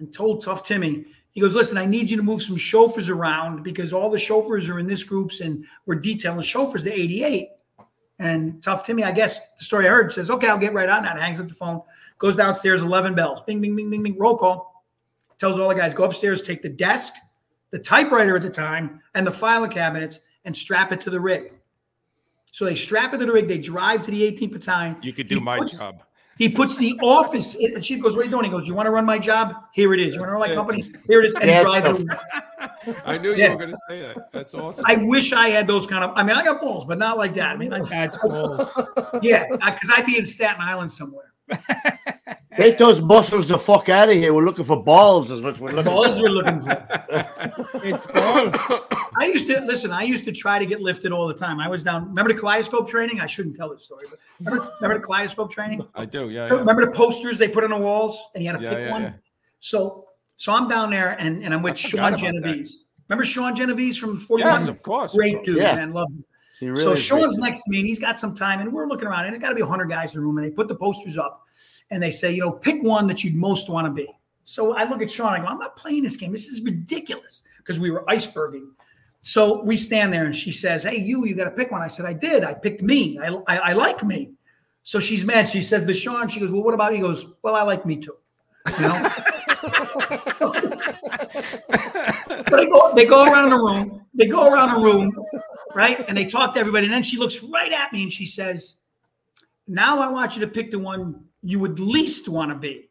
and 0.00 0.12
told 0.12 0.44
Tough 0.44 0.64
Timmy. 0.66 1.04
He 1.32 1.40
goes, 1.40 1.54
listen, 1.54 1.78
I 1.78 1.86
need 1.86 2.10
you 2.10 2.16
to 2.16 2.22
move 2.22 2.42
some 2.42 2.56
chauffeurs 2.56 3.08
around 3.08 3.62
because 3.62 3.92
all 3.92 4.10
the 4.10 4.18
chauffeurs 4.18 4.68
are 4.68 4.78
in 4.80 4.86
this 4.86 5.04
groups, 5.04 5.40
and 5.40 5.64
we're 5.86 5.94
detailing 5.94 6.42
chauffeurs 6.42 6.82
to 6.84 6.92
88. 6.92 7.48
And 8.18 8.62
Tough 8.62 8.84
Timmy, 8.84 9.04
I 9.04 9.12
guess 9.12 9.38
the 9.58 9.64
story 9.64 9.86
I 9.86 9.90
heard 9.90 10.12
says, 10.12 10.30
okay, 10.30 10.48
I'll 10.48 10.58
get 10.58 10.74
right 10.74 10.88
on 10.88 11.04
that. 11.04 11.18
Hangs 11.18 11.40
up 11.40 11.48
the 11.48 11.54
phone, 11.54 11.82
goes 12.18 12.36
downstairs, 12.36 12.82
11 12.82 13.14
bells, 13.14 13.40
bing, 13.46 13.60
bing, 13.60 13.74
bing, 13.76 13.90
bing, 13.90 14.02
bing, 14.02 14.18
roll 14.18 14.36
call. 14.36 14.84
Tells 15.38 15.58
all 15.58 15.68
the 15.68 15.74
guys, 15.74 15.94
go 15.94 16.04
upstairs, 16.04 16.42
take 16.42 16.60
the 16.60 16.68
desk, 16.68 17.14
the 17.70 17.78
typewriter 17.78 18.36
at 18.36 18.42
the 18.42 18.50
time, 18.50 19.00
and 19.14 19.26
the 19.26 19.30
filing 19.32 19.70
cabinets 19.70 20.20
and 20.44 20.54
strap 20.54 20.92
it 20.92 21.00
to 21.02 21.10
the 21.10 21.20
rig. 21.20 21.52
So 22.52 22.64
they 22.64 22.74
strap 22.74 23.14
it 23.14 23.18
to 23.18 23.26
the 23.26 23.32
rig. 23.32 23.46
They 23.48 23.58
drive 23.58 24.02
to 24.04 24.10
the 24.10 24.20
18th 24.30 24.52
battalion. 24.52 24.96
you 25.00 25.12
could 25.12 25.28
do 25.28 25.36
He 25.36 25.40
my 25.40 25.58
puts- 25.58 25.78
job. 25.78 26.02
He 26.40 26.48
puts 26.48 26.74
the 26.76 26.98
office, 27.02 27.54
in, 27.54 27.74
and 27.74 27.84
Chief 27.84 28.02
goes, 28.02 28.16
What 28.16 28.22
are 28.22 28.24
you 28.24 28.30
doing? 28.30 28.46
He 28.46 28.50
goes, 28.50 28.66
You 28.66 28.72
want 28.74 28.86
to 28.86 28.90
run 28.90 29.04
my 29.04 29.18
job? 29.18 29.52
Here 29.74 29.92
it 29.92 30.00
is. 30.00 30.14
You 30.14 30.20
want 30.20 30.30
to 30.30 30.36
run 30.36 30.48
my 30.48 30.54
company? 30.54 30.82
Here 31.06 31.20
it 31.20 31.26
is. 31.26 31.34
And 31.34 31.44
Yeah, 31.44 31.62
drive 31.64 31.84
the- 31.84 31.90
away. 31.90 32.96
I 33.04 33.18
knew 33.18 33.32
you 33.32 33.36
Yeah. 33.36 33.50
were 33.50 33.58
going 33.58 33.72
to 33.72 33.78
say 33.86 34.00
that. 34.00 34.32
That's 34.32 34.54
awesome. 34.54 34.86
I 34.88 34.96
wish 35.02 35.34
I 35.34 35.50
had 35.50 35.66
those 35.66 35.86
kind 35.86 36.02
of. 36.02 36.12
I 36.16 36.22
mean, 36.22 36.34
I 36.34 36.42
got 36.42 36.62
balls, 36.62 36.86
but 36.86 36.96
not 36.98 37.18
like 37.18 37.34
that. 37.34 37.52
I 37.52 37.56
mean, 37.58 37.68
like, 37.68 37.86
That's 37.90 38.16
balls. 38.16 38.72
yeah, 39.22 39.44
uh, 39.60 39.70
because 39.70 39.90
I'd 39.94 40.06
be 40.06 40.16
in 40.16 40.24
Staten 40.24 40.62
Island 40.62 40.90
somewhere. 40.90 41.34
Take 42.60 42.76
those 42.76 43.00
muscles 43.00 43.46
the 43.48 43.58
fuck 43.58 43.88
out 43.88 44.10
of 44.10 44.14
here. 44.16 44.34
We're 44.34 44.44
looking 44.44 44.66
for 44.66 44.82
balls, 44.82 45.30
is 45.30 45.40
what 45.40 45.58
we're 45.58 45.70
looking 45.70 45.84
Balls 45.92 46.16
for. 46.16 46.22
we're 46.22 46.28
looking 46.28 46.60
for. 46.60 46.86
It's 47.82 48.04
balls. 48.06 48.54
I 49.18 49.24
used 49.26 49.46
to 49.48 49.62
listen. 49.62 49.90
I 49.90 50.02
used 50.02 50.26
to 50.26 50.32
try 50.32 50.58
to 50.58 50.66
get 50.66 50.80
lifted 50.82 51.10
all 51.10 51.26
the 51.26 51.32
time. 51.34 51.58
I 51.58 51.68
was 51.68 51.82
down. 51.82 52.06
Remember 52.08 52.32
the 52.32 52.38
kaleidoscope 52.38 52.86
training? 52.86 53.18
I 53.18 53.26
shouldn't 53.26 53.56
tell 53.56 53.70
this 53.70 53.84
story, 53.84 54.06
but 54.10 54.18
remember, 54.40 54.70
remember 54.80 54.98
the 55.00 55.06
kaleidoscope 55.06 55.50
training? 55.50 55.86
I 55.94 56.04
do. 56.04 56.28
Yeah. 56.28 56.46
yeah. 56.48 56.52
Remember 56.54 56.84
the 56.84 56.92
posters 56.92 57.38
they 57.38 57.48
put 57.48 57.64
on 57.64 57.70
the 57.70 57.78
walls, 57.78 58.20
and 58.34 58.44
you 58.44 58.50
had 58.50 58.58
to 58.58 58.62
Yeah, 58.64 58.70
pick 58.70 58.78
yeah, 58.80 58.90
one. 58.90 59.02
yeah. 59.04 59.12
So, 59.60 60.08
so 60.36 60.52
I'm 60.52 60.68
down 60.68 60.90
there, 60.90 61.16
and, 61.18 61.42
and 61.42 61.54
I'm 61.54 61.62
with 61.62 61.78
Sean 61.78 62.12
forgot 62.12 62.36
about 62.36 62.42
that. 62.42 62.70
Remember 63.08 63.24
Sean 63.24 63.56
Genovese 63.56 63.96
from 63.96 64.18
41? 64.18 64.52
Yes, 64.60 64.68
of 64.68 64.82
course. 64.82 65.12
Great 65.14 65.42
dude, 65.44 65.56
Yeah. 65.56 65.76
man. 65.76 65.92
Love 65.92 66.08
him. 66.10 66.24
Really 66.62 66.82
so 66.82 66.94
Sean's 66.94 67.36
great. 67.38 67.44
next 67.46 67.62
to 67.62 67.70
me, 67.70 67.78
and 67.78 67.86
he's 67.86 67.98
got 67.98 68.18
some 68.18 68.36
time, 68.36 68.60
and 68.60 68.70
we're 68.70 68.86
looking 68.86 69.08
around, 69.08 69.24
and 69.24 69.34
it 69.34 69.38
got 69.38 69.48
to 69.48 69.54
be 69.54 69.62
100 69.62 69.86
guys 69.88 70.14
in 70.14 70.20
the 70.20 70.26
room, 70.26 70.36
and 70.36 70.46
they 70.46 70.50
put 70.50 70.68
the 70.68 70.74
posters 70.74 71.16
up, 71.16 71.46
and 71.90 72.02
they 72.02 72.10
say, 72.10 72.32
you 72.32 72.40
know, 72.40 72.52
pick 72.52 72.82
one 72.82 73.06
that 73.08 73.24
you'd 73.24 73.34
most 73.34 73.68
want 73.68 73.86
to 73.86 73.92
be. 73.92 74.08
So 74.44 74.74
I 74.74 74.88
look 74.88 75.02
at 75.02 75.10
Sean, 75.10 75.32
I 75.32 75.38
go, 75.38 75.46
I'm 75.46 75.58
not 75.58 75.76
playing 75.76 76.02
this 76.02 76.16
game. 76.16 76.32
This 76.32 76.46
is 76.48 76.60
ridiculous 76.62 77.42
because 77.58 77.78
we 77.78 77.90
were 77.90 78.08
iceberging. 78.10 78.70
So 79.22 79.62
we 79.62 79.76
stand 79.76 80.12
there, 80.12 80.24
and 80.24 80.34
she 80.34 80.50
says, 80.50 80.82
Hey, 80.82 80.96
you, 80.96 81.26
you 81.26 81.34
got 81.34 81.44
to 81.44 81.50
pick 81.50 81.70
one. 81.70 81.82
I 81.82 81.88
said, 81.88 82.06
I 82.06 82.14
did. 82.14 82.42
I 82.42 82.54
picked 82.54 82.82
me. 82.82 83.18
I, 83.18 83.28
I, 83.46 83.56
I 83.58 83.72
like 83.74 84.02
me. 84.02 84.32
So 84.82 84.98
she's 84.98 85.24
mad. 85.24 85.48
She 85.48 85.62
says 85.62 85.84
to 85.84 85.94
Sean, 85.94 86.28
she 86.28 86.40
goes, 86.40 86.50
Well, 86.50 86.62
what 86.62 86.74
about? 86.74 86.94
He 86.94 87.00
goes, 87.00 87.26
Well, 87.42 87.54
I 87.54 87.62
like 87.62 87.84
me 87.84 87.96
too. 87.96 88.16
You 88.76 88.80
know? 88.80 88.92
they 92.50 92.66
go, 92.66 92.94
they 92.94 93.04
go 93.04 93.24
around 93.24 93.50
the 93.50 93.56
room. 93.56 94.06
They 94.14 94.26
go 94.26 94.52
around 94.52 94.74
the 94.74 94.84
room, 94.84 95.12
right? 95.74 96.04
And 96.08 96.16
they 96.16 96.24
talk 96.24 96.54
to 96.54 96.60
everybody. 96.60 96.86
And 96.86 96.92
then 96.92 97.02
she 97.02 97.16
looks 97.16 97.42
right 97.42 97.72
at 97.72 97.92
me 97.92 98.02
and 98.02 98.12
she 98.12 98.26
says, 98.26 98.76
Now 99.68 100.00
I 100.00 100.08
want 100.08 100.34
you 100.34 100.40
to 100.40 100.48
pick 100.48 100.70
the 100.70 100.78
one 100.78 101.24
you 101.42 101.58
would 101.58 101.80
least 101.80 102.28
want 102.28 102.50
to 102.50 102.56
be. 102.56 102.90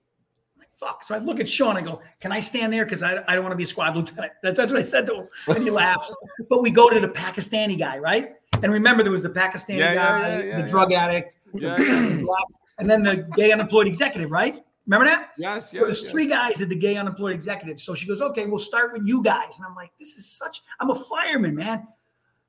I'm 0.55 0.59
like, 0.59 0.69
fuck. 0.79 1.03
So 1.03 1.15
I 1.15 1.19
look 1.19 1.39
at 1.39 1.49
Sean. 1.49 1.77
I 1.77 1.81
go, 1.81 2.01
Can 2.19 2.31
I 2.31 2.39
stand 2.39 2.73
there? 2.73 2.85
Because 2.85 3.03
I, 3.03 3.23
I 3.27 3.35
don't 3.35 3.43
want 3.43 3.53
to 3.53 3.57
be 3.57 3.63
a 3.63 3.67
squad 3.67 3.95
lieutenant. 3.95 4.33
That's, 4.41 4.57
that's 4.57 4.71
what 4.71 4.79
I 4.79 4.83
said 4.83 5.07
to 5.07 5.15
him. 5.15 5.27
And 5.47 5.63
he 5.63 5.69
laughs. 5.69 6.11
But 6.49 6.61
we 6.61 6.71
go 6.71 6.89
to 6.89 6.99
the 6.99 7.09
Pakistani 7.09 7.77
guy, 7.77 7.97
right? 7.97 8.33
And 8.61 8.73
remember, 8.73 9.03
there 9.03 9.11
was 9.11 9.23
the 9.23 9.29
Pakistani 9.29 9.77
Yeah, 9.77 9.95
guy, 9.95 10.29
yeah, 10.29 10.43
yeah, 10.43 10.61
the 10.61 10.67
drug 10.67 10.91
addict, 10.91 11.35
and 11.53 12.89
then 12.89 13.03
the 13.03 13.27
gay 13.35 13.51
unemployed 13.51 13.87
executive, 13.87 14.31
right? 14.31 14.63
Remember 14.85 15.05
that? 15.05 15.29
Yes, 15.37 15.69
yes, 15.71 15.85
was 15.85 16.01
yes. 16.01 16.11
three 16.11 16.25
guys 16.25 16.61
at 16.61 16.69
the 16.69 16.75
gay 16.75 16.97
unemployed 16.97 17.33
executive. 17.33 17.79
So 17.79 17.93
she 17.93 18.07
goes, 18.07 18.21
okay, 18.21 18.47
we'll 18.47 18.57
start 18.57 18.91
with 18.91 19.05
you 19.05 19.21
guys. 19.21 19.57
And 19.57 19.65
I'm 19.65 19.75
like, 19.75 19.91
this 19.99 20.17
is 20.17 20.25
such, 20.25 20.63
I'm 20.79 20.89
a 20.89 20.95
fireman, 20.95 21.55
man. 21.55 21.87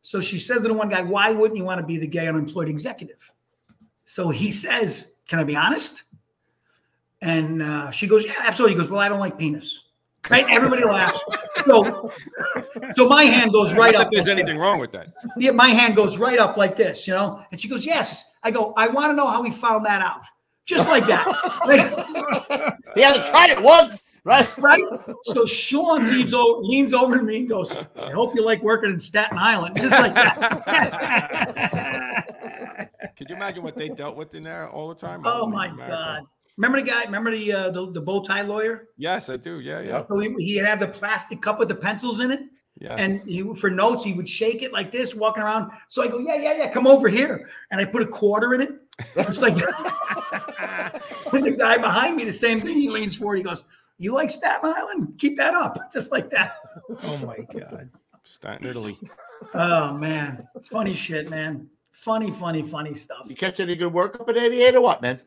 So 0.02 0.22
she 0.22 0.39
says 0.39 0.62
to 0.62 0.68
the 0.68 0.74
one 0.74 0.89
guy, 0.89 1.02
why 1.02 1.32
wouldn't 1.32 1.59
you 1.59 1.64
want 1.64 1.81
to 1.81 1.86
be 1.86 1.98
the 1.98 2.06
gay 2.06 2.27
unemployed 2.27 2.68
executive? 2.68 3.31
So 4.06 4.31
he 4.31 4.52
says, 4.52 5.16
can 5.31 5.39
I 5.39 5.44
be 5.44 5.55
honest? 5.55 6.02
And 7.23 7.62
uh, 7.62 7.93
she 7.93 8.07
goes, 8.09 8.27
yeah, 8.27 8.35
absolutely. 8.40 8.74
He 8.74 8.81
goes, 8.81 8.90
well, 8.90 9.01
I 9.01 9.09
don't 9.09 9.20
like 9.20 9.39
penis. 9.39 9.85
Right? 10.28 10.44
Everybody 10.51 10.85
laughs. 10.85 11.23
So, 11.66 12.11
so 12.94 13.09
my 13.09 13.24
hand 13.24 13.52
goes 13.52 13.73
right 13.74 13.93
Not 13.93 14.07
up. 14.07 14.11
that 14.11 14.16
there's 14.16 14.27
like 14.27 14.39
anything 14.39 14.55
this. 14.55 14.65
wong 14.65 14.81
with 14.81 14.93
that. 14.93 15.12
Yeah, 15.36 15.52
my 15.52 15.69
hand 15.69 15.94
goes 15.94 16.19
right 16.19 16.39
up 16.39 16.57
like 16.57 16.77
this, 16.77 17.07
you 17.07 17.15
know? 17.15 17.43
And 17.52 17.61
she 17.61 17.69
goes, 17.69 17.86
Yes. 17.86 18.35
I 18.43 18.51
go, 18.51 18.74
I 18.77 18.89
want 18.89 19.11
to 19.11 19.15
know 19.15 19.27
how 19.28 19.43
he 19.43 19.51
found 19.51 19.86
that 19.86 20.02
out. 20.02 20.23
Just 20.66 20.89
like 20.89 21.07
that. 21.07 21.27
He 22.97 23.02
had 23.02 23.15
to 23.15 23.23
try 23.31 23.51
it 23.51 23.61
once, 23.62 24.05
right? 24.24 24.48
right? 24.59 24.82
So 25.24 25.44
Sean 25.47 26.11
leans 26.11 26.32
over, 26.35 26.61
leans 26.62 26.93
over 26.94 27.19
to 27.19 27.23
me 27.23 27.36
and 27.40 27.48
goes, 27.48 27.77
I 27.97 28.11
hope 28.11 28.35
you 28.35 28.44
like 28.44 28.62
working 28.62 28.90
in 28.90 28.98
Staten 28.98 29.39
Island. 29.39 29.77
Just 29.77 29.93
like 29.93 30.15
that. 30.15 31.47
Could 33.21 33.29
you 33.29 33.37
imagine 33.37 33.63
what 33.63 33.77
they 33.77 33.91
dealt 33.91 34.17
with 34.17 34.35
in 34.35 34.43
there 34.43 34.71
all 34.71 34.89
the 34.89 34.95
time? 34.95 35.21
oh 35.27 35.47
my 35.47 35.67
America. 35.67 35.93
God. 35.93 36.23
Remember 36.57 36.81
the 36.81 36.87
guy? 36.87 37.05
Remember 37.05 37.31
the 37.31 37.53
uh, 37.53 37.71
the, 37.71 37.93
the 37.93 38.01
bow 38.01 38.23
tie 38.23 38.41
lawyer? 38.41 38.89
Yes, 38.97 39.29
I 39.29 39.37
do. 39.37 39.61
Yeah, 39.61 39.83
yeah. 39.83 40.05
So 40.09 40.19
he, 40.21 40.33
he'd 40.43 40.65
have 40.65 40.81
the 40.81 40.89
plastic 40.89 41.43
cup 41.43 41.59
with 41.59 41.69
the 41.69 41.75
pencils 41.75 42.21
in 42.21 42.31
it. 42.31 42.41
Yeah. 42.79 42.95
And 42.95 43.21
he, 43.29 43.43
for 43.57 43.69
notes, 43.69 44.05
he 44.05 44.15
would 44.15 44.27
shake 44.27 44.63
it 44.63 44.73
like 44.73 44.91
this, 44.91 45.15
walking 45.15 45.43
around. 45.43 45.71
So 45.89 46.03
I 46.03 46.09
go, 46.09 46.19
yeah, 46.19 46.37
yeah, 46.37 46.55
yeah, 46.55 46.71
come 46.71 46.87
over 46.87 47.09
here. 47.09 47.51
And 47.71 47.79
I 47.79 47.85
put 47.85 48.01
a 48.01 48.07
quarter 48.07 48.55
in 48.55 48.63
it. 48.63 48.71
It's 49.17 49.43
like, 49.43 49.53
and 51.35 51.45
the 51.45 51.55
guy 51.59 51.77
behind 51.77 52.17
me, 52.17 52.25
the 52.25 52.33
same 52.33 52.63
thing. 52.63 52.79
He 52.79 52.89
leans 52.89 53.19
forward. 53.19 53.37
He 53.37 53.43
goes, 53.43 53.65
"You 53.99 54.15
like 54.15 54.31
Staten 54.31 54.73
Island? 54.75 55.17
Keep 55.19 55.37
that 55.37 55.53
up, 55.53 55.79
just 55.93 56.11
like 56.11 56.31
that." 56.31 56.57
Oh 57.03 57.19
my 57.19 57.37
god. 57.53 57.91
Staten 58.23 58.67
Italy. 58.67 58.97
Oh 59.53 59.93
man, 59.93 60.49
funny 60.63 60.95
shit, 60.95 61.29
man. 61.29 61.69
Funny, 62.01 62.31
funny, 62.31 62.62
funny 62.62 62.94
stuff. 62.94 63.27
You 63.27 63.36
catch 63.36 63.60
any 63.60 63.77
good 63.77 63.93
work 63.93 64.18
up 64.18 64.27
at 64.31 64.39
88 64.39 64.77
or 64.77 64.81
what, 64.81 65.02
man? 65.02 65.20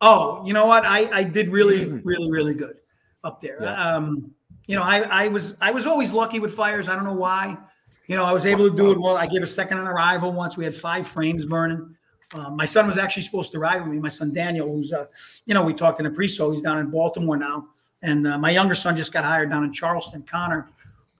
Oh, 0.00 0.46
you 0.46 0.52
know 0.52 0.66
what? 0.66 0.86
I 0.86 1.10
I 1.10 1.24
did 1.24 1.48
really, 1.48 1.86
really, 2.04 2.30
really 2.30 2.54
good 2.54 2.76
up 3.24 3.42
there. 3.42 3.58
Yeah. 3.60 3.74
Um, 3.74 4.30
you 4.68 4.76
know, 4.76 4.84
I 4.84 5.00
I 5.00 5.26
was 5.26 5.56
I 5.60 5.72
was 5.72 5.86
always 5.86 6.12
lucky 6.12 6.38
with 6.38 6.54
fires. 6.54 6.86
I 6.86 6.94
don't 6.94 7.02
know 7.02 7.14
why. 7.14 7.58
You 8.06 8.16
know, 8.16 8.24
I 8.24 8.32
was 8.32 8.46
able 8.46 8.70
to 8.70 8.76
do 8.76 8.92
it 8.92 9.00
well. 9.00 9.16
I 9.16 9.26
gave 9.26 9.42
a 9.42 9.46
second 9.46 9.78
on 9.78 9.88
arrival 9.88 10.30
once. 10.30 10.56
We 10.56 10.62
had 10.62 10.76
five 10.76 11.08
frames 11.08 11.46
burning. 11.46 11.96
Um, 12.32 12.54
my 12.54 12.64
son 12.64 12.86
was 12.86 12.96
actually 12.96 13.24
supposed 13.24 13.50
to 13.50 13.58
ride 13.58 13.82
with 13.82 13.90
me. 13.90 13.98
My 13.98 14.08
son 14.08 14.32
Daniel, 14.32 14.68
who's 14.68 14.92
uh, 14.92 15.06
you 15.46 15.54
know, 15.54 15.64
we 15.64 15.74
talked 15.74 15.98
in 15.98 16.06
the 16.06 16.12
pre-show. 16.12 16.52
He's 16.52 16.62
down 16.62 16.78
in 16.78 16.90
Baltimore 16.90 17.36
now, 17.36 17.70
and 18.02 18.24
uh, 18.28 18.38
my 18.38 18.52
younger 18.52 18.76
son 18.76 18.96
just 18.96 19.12
got 19.12 19.24
hired 19.24 19.50
down 19.50 19.64
in 19.64 19.72
Charleston. 19.72 20.22
Connor, 20.22 20.68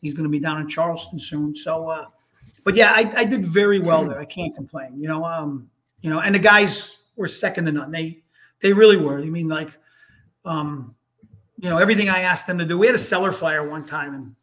he's 0.02 0.14
going 0.14 0.22
to 0.22 0.30
be 0.30 0.38
down 0.38 0.60
in 0.60 0.68
Charleston 0.68 1.18
soon. 1.18 1.56
So, 1.56 1.88
uh, 1.88 2.06
but 2.65 2.74
yeah, 2.74 2.93
I, 2.95 3.12
I 3.16 3.24
did 3.24 3.45
very 3.45 3.78
well 3.78 4.07
there. 4.07 4.19
I 4.19 4.24
can't 4.24 4.55
complain. 4.55 4.99
You 4.99 5.07
know, 5.07 5.24
um, 5.24 5.70
you 6.01 6.11
know, 6.11 6.20
and 6.20 6.35
the 6.35 6.39
guys 6.39 7.03
were 7.15 7.28
second 7.28 7.66
to 7.66 7.73
none. 7.73 7.91
They 7.91 8.23
they 8.61 8.73
really 8.73 8.97
were. 8.97 9.19
I 9.19 9.27
mean, 9.27 9.49
like, 9.49 9.77
um, 10.45 10.95
you 11.59 11.69
know, 11.69 11.78
everything 11.78 12.09
I 12.09 12.20
asked 12.23 12.47
them 12.47 12.59
to 12.59 12.65
do. 12.65 12.78
We 12.78 12.86
had 12.86 12.95
a 12.95 12.99
cellar 12.99 13.32
fire 13.32 13.69
one 13.69 13.86
time, 13.86 14.15
and 14.15 14.35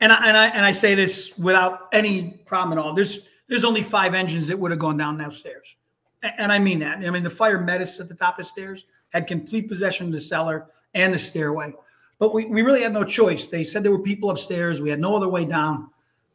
and 0.00 0.12
I, 0.12 0.28
and 0.28 0.36
I 0.36 0.46
and 0.48 0.64
I 0.64 0.72
say 0.72 0.94
this 0.94 1.36
without 1.38 1.88
any 1.92 2.42
problem 2.44 2.78
at 2.78 2.84
all. 2.84 2.92
There's 2.92 3.28
there's 3.48 3.64
only 3.64 3.82
five 3.82 4.14
engines 4.14 4.46
that 4.48 4.58
would 4.58 4.70
have 4.70 4.80
gone 4.80 4.98
down 4.98 5.16
those 5.16 5.38
stairs, 5.38 5.76
A- 6.22 6.40
and 6.40 6.52
I 6.52 6.58
mean 6.58 6.80
that. 6.80 6.98
I 6.98 7.10
mean 7.10 7.22
the 7.22 7.30
fire 7.30 7.58
met 7.58 7.80
us 7.80 7.98
at 8.00 8.08
the 8.08 8.14
top 8.14 8.38
of 8.38 8.44
the 8.44 8.48
stairs, 8.48 8.84
had 9.10 9.26
complete 9.26 9.68
possession 9.68 10.06
of 10.06 10.12
the 10.12 10.20
cellar 10.20 10.66
and 10.94 11.14
the 11.14 11.18
stairway, 11.18 11.74
but 12.18 12.34
we, 12.34 12.44
we 12.44 12.60
really 12.60 12.82
had 12.82 12.92
no 12.92 13.04
choice. 13.04 13.48
They 13.48 13.64
said 13.64 13.82
there 13.82 13.92
were 13.92 14.02
people 14.02 14.28
upstairs. 14.28 14.82
We 14.82 14.90
had 14.90 15.00
no 15.00 15.16
other 15.16 15.28
way 15.28 15.46
down. 15.46 15.88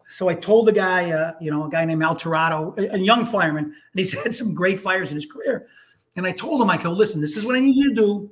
So 0.08 0.30
I 0.30 0.36
told 0.36 0.68
the 0.68 0.72
guy, 0.72 1.12
uh, 1.12 1.34
you 1.40 1.52
know, 1.52 1.66
a 1.66 1.70
guy 1.70 1.84
named 1.86 2.02
Al 2.02 2.16
Torado, 2.16 2.74
a, 2.78 2.96
a 2.96 2.98
young 2.98 3.26
fireman, 3.26 3.66
and 3.66 3.76
he's 3.94 4.12
had 4.24 4.34
some 4.34 4.54
great 4.54 4.80
fires 4.80 5.10
in 5.10 5.16
his 5.16 5.26
career. 5.26 5.68
And 6.16 6.26
I 6.26 6.32
told 6.32 6.62
him, 6.62 6.70
I 6.70 6.78
go, 6.78 6.92
listen, 6.92 7.22
this 7.22 7.38
is 7.38 7.46
what 7.46 7.56
I 7.56 7.60
need 7.60 7.76
you 7.76 7.90
to 7.90 7.96
do. 7.96 8.32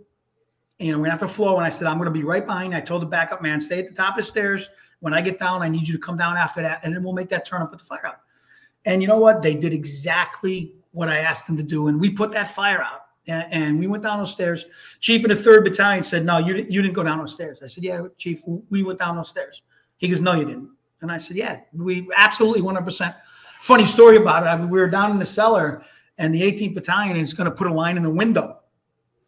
And 0.79 0.89
we're 0.97 1.05
gonna 1.05 1.11
have 1.11 1.19
to 1.19 1.27
flow. 1.27 1.57
And 1.57 1.65
I 1.65 1.69
said, 1.69 1.87
I'm 1.87 1.97
gonna 1.97 2.11
be 2.11 2.23
right 2.23 2.45
behind. 2.45 2.73
you." 2.73 2.77
I 2.77 2.81
told 2.81 3.01
the 3.01 3.07
backup 3.07 3.41
man, 3.41 3.61
stay 3.61 3.79
at 3.79 3.87
the 3.87 3.93
top 3.93 4.17
of 4.17 4.23
the 4.25 4.29
stairs. 4.29 4.69
When 4.99 5.13
I 5.13 5.21
get 5.21 5.39
down, 5.39 5.61
I 5.61 5.69
need 5.69 5.87
you 5.87 5.93
to 5.93 5.99
come 5.99 6.17
down 6.17 6.35
after 6.35 6.61
that, 6.61 6.81
and 6.83 6.95
then 6.95 7.03
we'll 7.03 7.13
make 7.13 7.29
that 7.29 7.45
turn 7.45 7.61
and 7.61 7.69
put 7.69 7.79
the 7.79 7.85
fire 7.85 8.07
out. 8.07 8.21
And 8.85 9.01
you 9.01 9.07
know 9.07 9.19
what? 9.19 9.41
They 9.41 9.55
did 9.55 9.73
exactly 9.73 10.73
what 10.91 11.09
I 11.09 11.19
asked 11.19 11.47
them 11.47 11.57
to 11.57 11.63
do, 11.63 11.87
and 11.87 11.99
we 11.99 12.09
put 12.09 12.31
that 12.31 12.49
fire 12.49 12.81
out. 12.81 13.01
And, 13.27 13.45
and 13.51 13.79
we 13.79 13.87
went 13.87 14.03
down 14.03 14.19
those 14.19 14.31
stairs. 14.31 14.65
Chief 14.99 15.23
of 15.23 15.29
the 15.29 15.35
third 15.35 15.63
battalion 15.63 16.03
said, 16.03 16.25
"No, 16.25 16.37
you 16.37 16.65
you 16.69 16.81
didn't 16.81 16.93
go 16.93 17.03
down 17.03 17.19
those 17.19 17.33
stairs." 17.33 17.61
I 17.63 17.67
said, 17.67 17.83
"Yeah, 17.83 18.07
Chief, 18.17 18.41
we 18.69 18.83
went 18.83 18.99
down 18.99 19.15
those 19.15 19.29
stairs." 19.29 19.61
He 19.97 20.07
goes, 20.07 20.21
"No, 20.21 20.33
you 20.33 20.45
didn't." 20.45 20.74
And 21.09 21.11
I 21.11 21.19
said, 21.19 21.37
"Yeah, 21.37 21.61
we 21.73 22.07
absolutely 22.15 22.61
100 22.61 22.83
percent." 22.83 23.15
Funny 23.61 23.85
story 23.85 24.17
about 24.17 24.43
it. 24.43 24.47
I 24.47 24.57
mean, 24.57 24.69
we 24.69 24.79
were 24.79 24.89
down 24.89 25.11
in 25.11 25.19
the 25.19 25.25
cellar, 25.25 25.83
and 26.17 26.33
the 26.33 26.41
18th 26.41 26.75
battalion 26.75 27.15
is 27.15 27.33
going 27.33 27.49
to 27.49 27.55
put 27.55 27.67
a 27.67 27.73
line 27.73 27.97
in 27.97 28.03
the 28.03 28.09
window. 28.09 28.59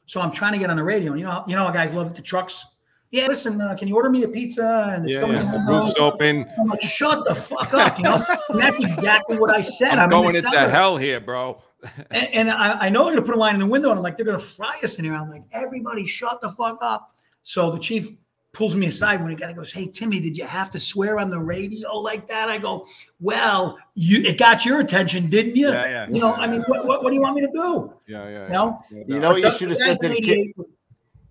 So 0.05 0.21
I'm 0.21 0.31
trying 0.31 0.53
to 0.53 0.59
get 0.59 0.69
on 0.69 0.77
the 0.77 0.83
radio. 0.83 1.11
And 1.11 1.19
you 1.19 1.27
know, 1.27 1.43
you 1.47 1.55
know, 1.55 1.65
how 1.65 1.71
guys 1.71 1.93
love 1.93 2.15
the 2.15 2.21
trucks. 2.21 2.65
Yeah, 3.11 3.27
listen, 3.27 3.61
uh, 3.61 3.75
can 3.75 3.87
you 3.87 3.95
order 3.95 4.09
me 4.09 4.23
a 4.23 4.27
pizza? 4.27 4.93
And 4.93 5.05
it's 5.05 5.15
Yeah, 5.15 5.21
coming 5.21 5.37
yeah. 5.37 5.65
The 5.65 5.71
roof's 5.71 5.97
open. 5.97 6.45
I'm 6.59 6.67
like, 6.67 6.81
shut 6.81 7.25
the 7.25 7.35
fuck 7.35 7.73
up, 7.73 7.97
you 7.97 8.03
know. 8.03 8.25
and 8.49 8.59
that's 8.59 8.81
exactly 8.81 9.37
what 9.37 9.49
I 9.49 9.61
said. 9.61 9.93
I'm, 9.93 9.99
I'm, 9.99 10.09
going 10.09 10.35
into 10.35 10.49
hell 10.49 10.97
here, 10.97 11.21
bro. 11.21 11.61
And, 12.09 12.27
and 12.33 12.49
I, 12.49 12.87
I 12.87 12.89
know 12.89 13.05
they're 13.05 13.13
gonna 13.13 13.25
put 13.25 13.35
a 13.35 13.39
line 13.39 13.53
in 13.53 13.59
the 13.59 13.67
window, 13.67 13.91
and 13.91 13.99
I'm 13.99 14.03
like, 14.03 14.17
they're 14.17 14.25
gonna 14.25 14.39
fry 14.39 14.77
us 14.83 14.97
in 14.97 15.05
here. 15.05 15.13
I'm 15.13 15.29
like, 15.29 15.43
everybody, 15.51 16.07
shut 16.07 16.41
the 16.41 16.49
fuck 16.49 16.79
up. 16.81 17.15
So 17.43 17.69
the 17.69 17.77
chief 17.77 18.09
pulls 18.57 18.73
me 18.73 18.87
aside 18.87 19.21
when 19.21 19.29
he 19.29 19.35
got. 19.35 19.49
He 19.49 19.55
goes, 19.55 19.71
"Hey 19.71 19.87
Timmy, 19.87 20.19
did 20.19 20.35
you 20.35 20.43
have 20.43 20.71
to 20.71 20.79
swear 20.79 21.19
on 21.19 21.29
the 21.29 21.39
radio 21.39 21.99
like 21.99 22.27
that?" 22.27 22.49
I 22.49 22.57
go, 22.57 22.87
"Well, 23.19 23.77
you 23.93 24.23
it 24.23 24.39
got 24.39 24.65
your 24.65 24.79
attention, 24.79 25.29
didn't 25.29 25.55
you? 25.55 25.69
Yeah, 25.69 25.85
yeah. 25.85 26.07
You 26.09 26.19
know, 26.19 26.33
I 26.33 26.47
mean, 26.47 26.63
what, 26.63 26.87
what, 26.87 27.03
what 27.03 27.09
do 27.09 27.15
you 27.15 27.21
want 27.21 27.35
me 27.35 27.41
to 27.41 27.51
do? 27.53 27.93
Yeah, 28.07 28.27
yeah. 28.27 28.47
You 28.47 28.53
know, 28.53 28.83
You 28.89 29.19
know 29.19 29.35
you 29.35 29.51
should 29.51 29.69
have 29.69 29.77
said 29.77 29.97
to 30.01 30.09
the 30.09 30.21
kid. 30.21 30.47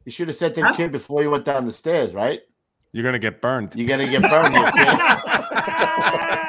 You 0.05 0.13
should 0.13 0.29
have 0.29 0.37
said 0.37 0.55
to 0.55 0.63
the 0.63 0.73
kid 0.77 0.93
before 0.93 1.23
you 1.23 1.31
went 1.31 1.45
down 1.45 1.67
the 1.67 1.73
stairs, 1.73 2.15
right? 2.15 2.41
You're 2.93 3.05
gonna 3.05 3.19
get 3.19 3.43
burned. 3.43 3.75
You're 3.75 3.89
gonna 3.89 4.09
get 4.09 4.23
burned. 4.23 4.57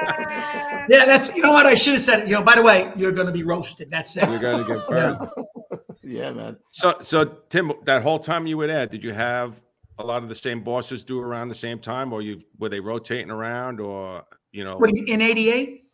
Yeah, 0.90 1.04
that's 1.04 1.36
you 1.36 1.42
know 1.42 1.52
what 1.52 1.66
I 1.66 1.76
should 1.76 1.94
have 1.94 2.02
said. 2.02 2.30
You 2.30 2.36
know, 2.36 2.46
by 2.46 2.56
the 2.56 2.62
way, 2.62 2.90
you're 2.96 3.12
gonna 3.12 3.34
be 3.34 3.44
roasted. 3.44 3.92
That's 3.92 4.16
it. 4.16 4.30
You're 4.30 4.40
gonna 4.40 4.66
get 4.66 4.88
burned. 4.88 5.18
yeah, 6.02 6.32
man. 6.32 6.56
So, 6.72 6.96
so 7.02 7.26
Tim, 7.50 7.74
that 7.84 8.04
whole 8.04 8.20
time 8.20 8.48
you 8.48 8.56
were 8.56 8.68
there, 8.68 8.88
did 8.88 9.04
you 9.04 9.12
have 9.12 9.60
a 10.00 10.04
lot 10.04 10.24
of 10.24 10.30
the 10.30 10.36
same 10.36 10.64
bosses 10.64 11.04
do 11.04 11.20
around 11.20 11.50
the 11.50 11.56
same 11.56 11.80
time, 11.80 12.14
or 12.14 12.22
you 12.22 12.40
were 12.60 12.70
they 12.70 12.80
rotating 12.80 13.32
around, 13.32 13.80
or 13.80 14.24
you 14.52 14.64
know? 14.64 14.78
What, 14.78 14.92
in 14.92 15.22
'88? 15.22 15.86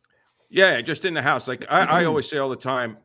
Yeah, 0.49 0.81
just 0.81 1.05
in 1.05 1.13
the 1.13 1.21
house. 1.21 1.47
Like 1.47 1.65
I, 1.69 1.81
I 1.81 2.05
always 2.05 2.29
say 2.29 2.37
all 2.37 2.49
the 2.49 2.55
time. 2.55 2.97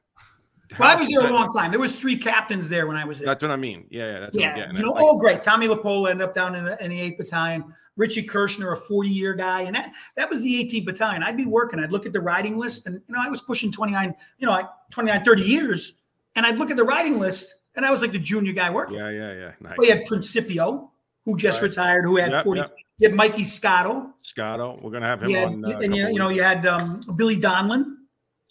Well, 0.79 0.89
I 0.91 1.01
was 1.01 1.09
there 1.09 1.27
a 1.27 1.33
long 1.33 1.49
time. 1.51 1.71
There 1.71 1.81
was 1.81 1.97
three 1.97 2.17
captains 2.17 2.69
there 2.69 2.87
when 2.87 2.97
I 2.97 3.05
was 3.05 3.19
there. 3.19 3.27
That's 3.27 3.43
what 3.43 3.51
I 3.51 3.57
mean. 3.57 3.87
Yeah, 3.91 4.13
yeah, 4.13 4.21
that's 4.21 4.37
what 4.37 4.45
I'm 4.45 4.57
Yeah, 4.59 4.73
you 4.73 4.83
know, 4.83 4.91
Like, 4.91 5.03
oh 5.03 5.19
great. 5.19 5.41
Tommy 5.41 5.67
Lapola 5.67 6.11
ended 6.11 6.29
up 6.29 6.35
down 6.35 6.55
in 6.55 6.65
the, 6.65 6.85
in 6.85 6.91
the 6.91 7.01
8th 7.01 7.17
battalion. 7.17 7.75
Richie 7.97 8.27
Kirshner, 8.27 8.73
a 8.73 8.77
40 8.77 9.09
year 9.09 9.35
guy, 9.35 9.63
and 9.63 9.75
that 9.75 9.93
that 10.17 10.31
was 10.31 10.41
the 10.41 10.65
18th 10.65 10.87
battalion. 10.87 11.23
I'd 11.23 11.37
be 11.37 11.47
working. 11.47 11.81
I'd 11.81 11.91
look 11.91 12.07
at 12.07 12.13
the 12.13 12.21
riding 12.21 12.57
list, 12.59 12.87
and 12.87 13.01
you 13.09 13.15
know, 13.15 13.21
I 13.21 13.29
was 13.29 13.41
pushing 13.41 13.73
29, 13.73 14.15
you 14.39 14.47
know, 14.47 14.53
like 14.53 14.67
29, 14.91 15.25
30 15.25 15.43
years, 15.43 15.95
and 16.37 16.47
I'd 16.47 16.59
look 16.59 16.71
at 16.71 16.77
the 16.77 16.85
riding 16.85 17.19
list, 17.19 17.55
and 17.79 17.87
I 17.87 17.91
was 17.91 18.03
like 18.03 18.13
the 18.13 18.19
junior 18.19 18.53
guy 18.53 18.69
working. 18.71 18.99
yeah, 18.99 19.09
yeah, 19.09 19.33
yeah. 19.33 19.53
Nice. 19.61 19.79
We 19.79 19.89
had 19.89 20.05
Principio, 20.05 20.91
who 21.25 21.37
just 21.37 21.63
Right. 21.63 21.69
retired, 21.69 22.05
who 22.05 22.17
had 22.17 22.33
Yep, 22.33 22.45
40. 22.45 22.61
yep. 22.61 22.77
You 22.99 23.09
had 23.09 23.17
Mikey 23.17 23.45
Scotto. 23.45 24.13
Scotto, 24.23 24.79
we're 24.83 24.91
gonna 24.91 25.07
have 25.07 25.23
him 25.23 25.31
You 25.31 25.37
had, 25.37 25.49
on. 25.49 25.65
Uh, 25.65 25.79
and 25.79 25.97
you, 25.97 26.09
you 26.09 26.19
know, 26.19 26.29
you 26.29 26.43
had 26.43 26.67
um, 26.67 27.01
Billy 27.17 27.37
Donlin, 27.41 27.95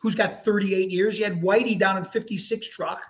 who's 0.02 0.16
got 0.16 0.44
38 0.46 0.90
years. 0.90 1.20
You 1.20 1.26
had 1.26 1.42
Whitey 1.42 1.78
down 1.78 1.98
in 1.98 2.04
56 2.06 2.70
truck, 2.70 3.02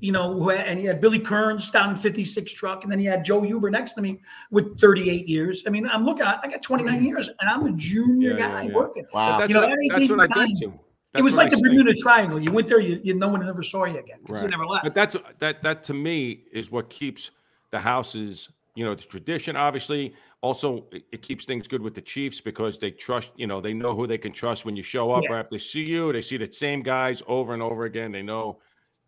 you 0.00 0.12
know, 0.12 0.32
who 0.34 0.50
had, 0.50 0.66
and 0.68 0.80
you 0.80 0.86
had 0.86 1.00
Billy 1.00 1.18
Kearns 1.18 1.70
down 1.70 1.90
in 1.90 1.96
56 1.96 2.52
truck, 2.52 2.84
and 2.84 2.92
then 2.92 3.00
you 3.00 3.10
had 3.10 3.24
Joe 3.24 3.40
Huber 3.42 3.70
next 3.70 3.94
to 3.94 4.02
me 4.02 4.20
with 4.52 4.78
38 4.80 5.28
years. 5.28 5.64
I 5.66 5.70
mean, 5.70 5.88
I'm 5.88 6.04
looking, 6.04 6.22
I 6.24 6.38
I 6.42 6.48
got 6.48 6.62
29 6.62 7.02
years, 7.02 7.28
and 7.40 7.48
I'm 7.50 7.66
a 7.66 7.72
junior 7.72 8.30
Yeah, 8.32 8.36
yeah, 8.36 8.48
guy 8.50 8.62
yeah. 8.68 8.74
working. 8.74 9.06
Wow. 9.12 9.38
That's 9.38 9.48
You 9.48 9.54
know, 9.54 9.62
what, 9.62 9.70
that 9.70 9.78
ain't 9.82 9.92
that's 9.92 10.02
even 10.04 10.16
what 10.18 10.30
I 10.30 10.34
time. 10.46 10.78
It 11.16 11.22
was 11.22 11.34
like 11.34 11.52
I 11.52 11.56
the. 11.56 11.62
Bermuda 11.62 11.94
Triangle. 11.94 12.40
You 12.40 12.52
went 12.52 12.68
there, 12.68 12.80
you, 12.80 13.00
you 13.02 13.14
no 13.14 13.28
one 13.28 13.46
ever 13.46 13.62
saw 13.62 13.84
you 13.84 13.98
again 13.98 14.18
because 14.24 14.42
you 14.42 14.48
never 14.48 14.66
left. 14.66 14.84
But 14.84 14.94
that's 14.94 15.16
that 15.38 15.62
that 15.62 15.82
to 15.84 15.94
me 15.94 16.44
is 16.52 16.70
what 16.70 16.90
keeps 16.90 17.30
the 17.70 17.78
houses, 17.78 18.50
you 18.74 18.84
know, 18.84 18.92
it's 18.92 19.06
tradition. 19.06 19.56
Obviously, 19.56 20.14
also 20.40 20.86
it, 20.92 21.04
it 21.12 21.22
keeps 21.22 21.44
things 21.44 21.66
good 21.66 21.82
with 21.82 21.94
the 21.94 22.00
Chiefs 22.00 22.40
because 22.40 22.78
they 22.78 22.90
trust, 22.90 23.32
you 23.36 23.46
know, 23.46 23.60
they 23.60 23.72
know 23.72 23.94
who 23.94 24.06
they 24.06 24.18
can 24.18 24.32
trust 24.32 24.64
when 24.64 24.76
you 24.76 24.82
show 24.82 25.12
up. 25.12 25.24
Yeah. 25.24 25.32
Or 25.32 25.40
if 25.40 25.50
they 25.50 25.58
see 25.58 25.82
you, 25.82 26.12
they 26.12 26.22
see 26.22 26.36
the 26.36 26.52
same 26.52 26.82
guys 26.82 27.22
over 27.26 27.54
and 27.54 27.62
over 27.62 27.84
again. 27.84 28.12
They 28.12 28.22
know, 28.22 28.58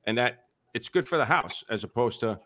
and 0.06 0.18
that 0.18 0.44
it's 0.74 0.88
good 0.88 1.06
for 1.06 1.18
the 1.18 1.24
house 1.24 1.64
as 1.70 1.84
opposed 1.84 2.20
to 2.20 2.40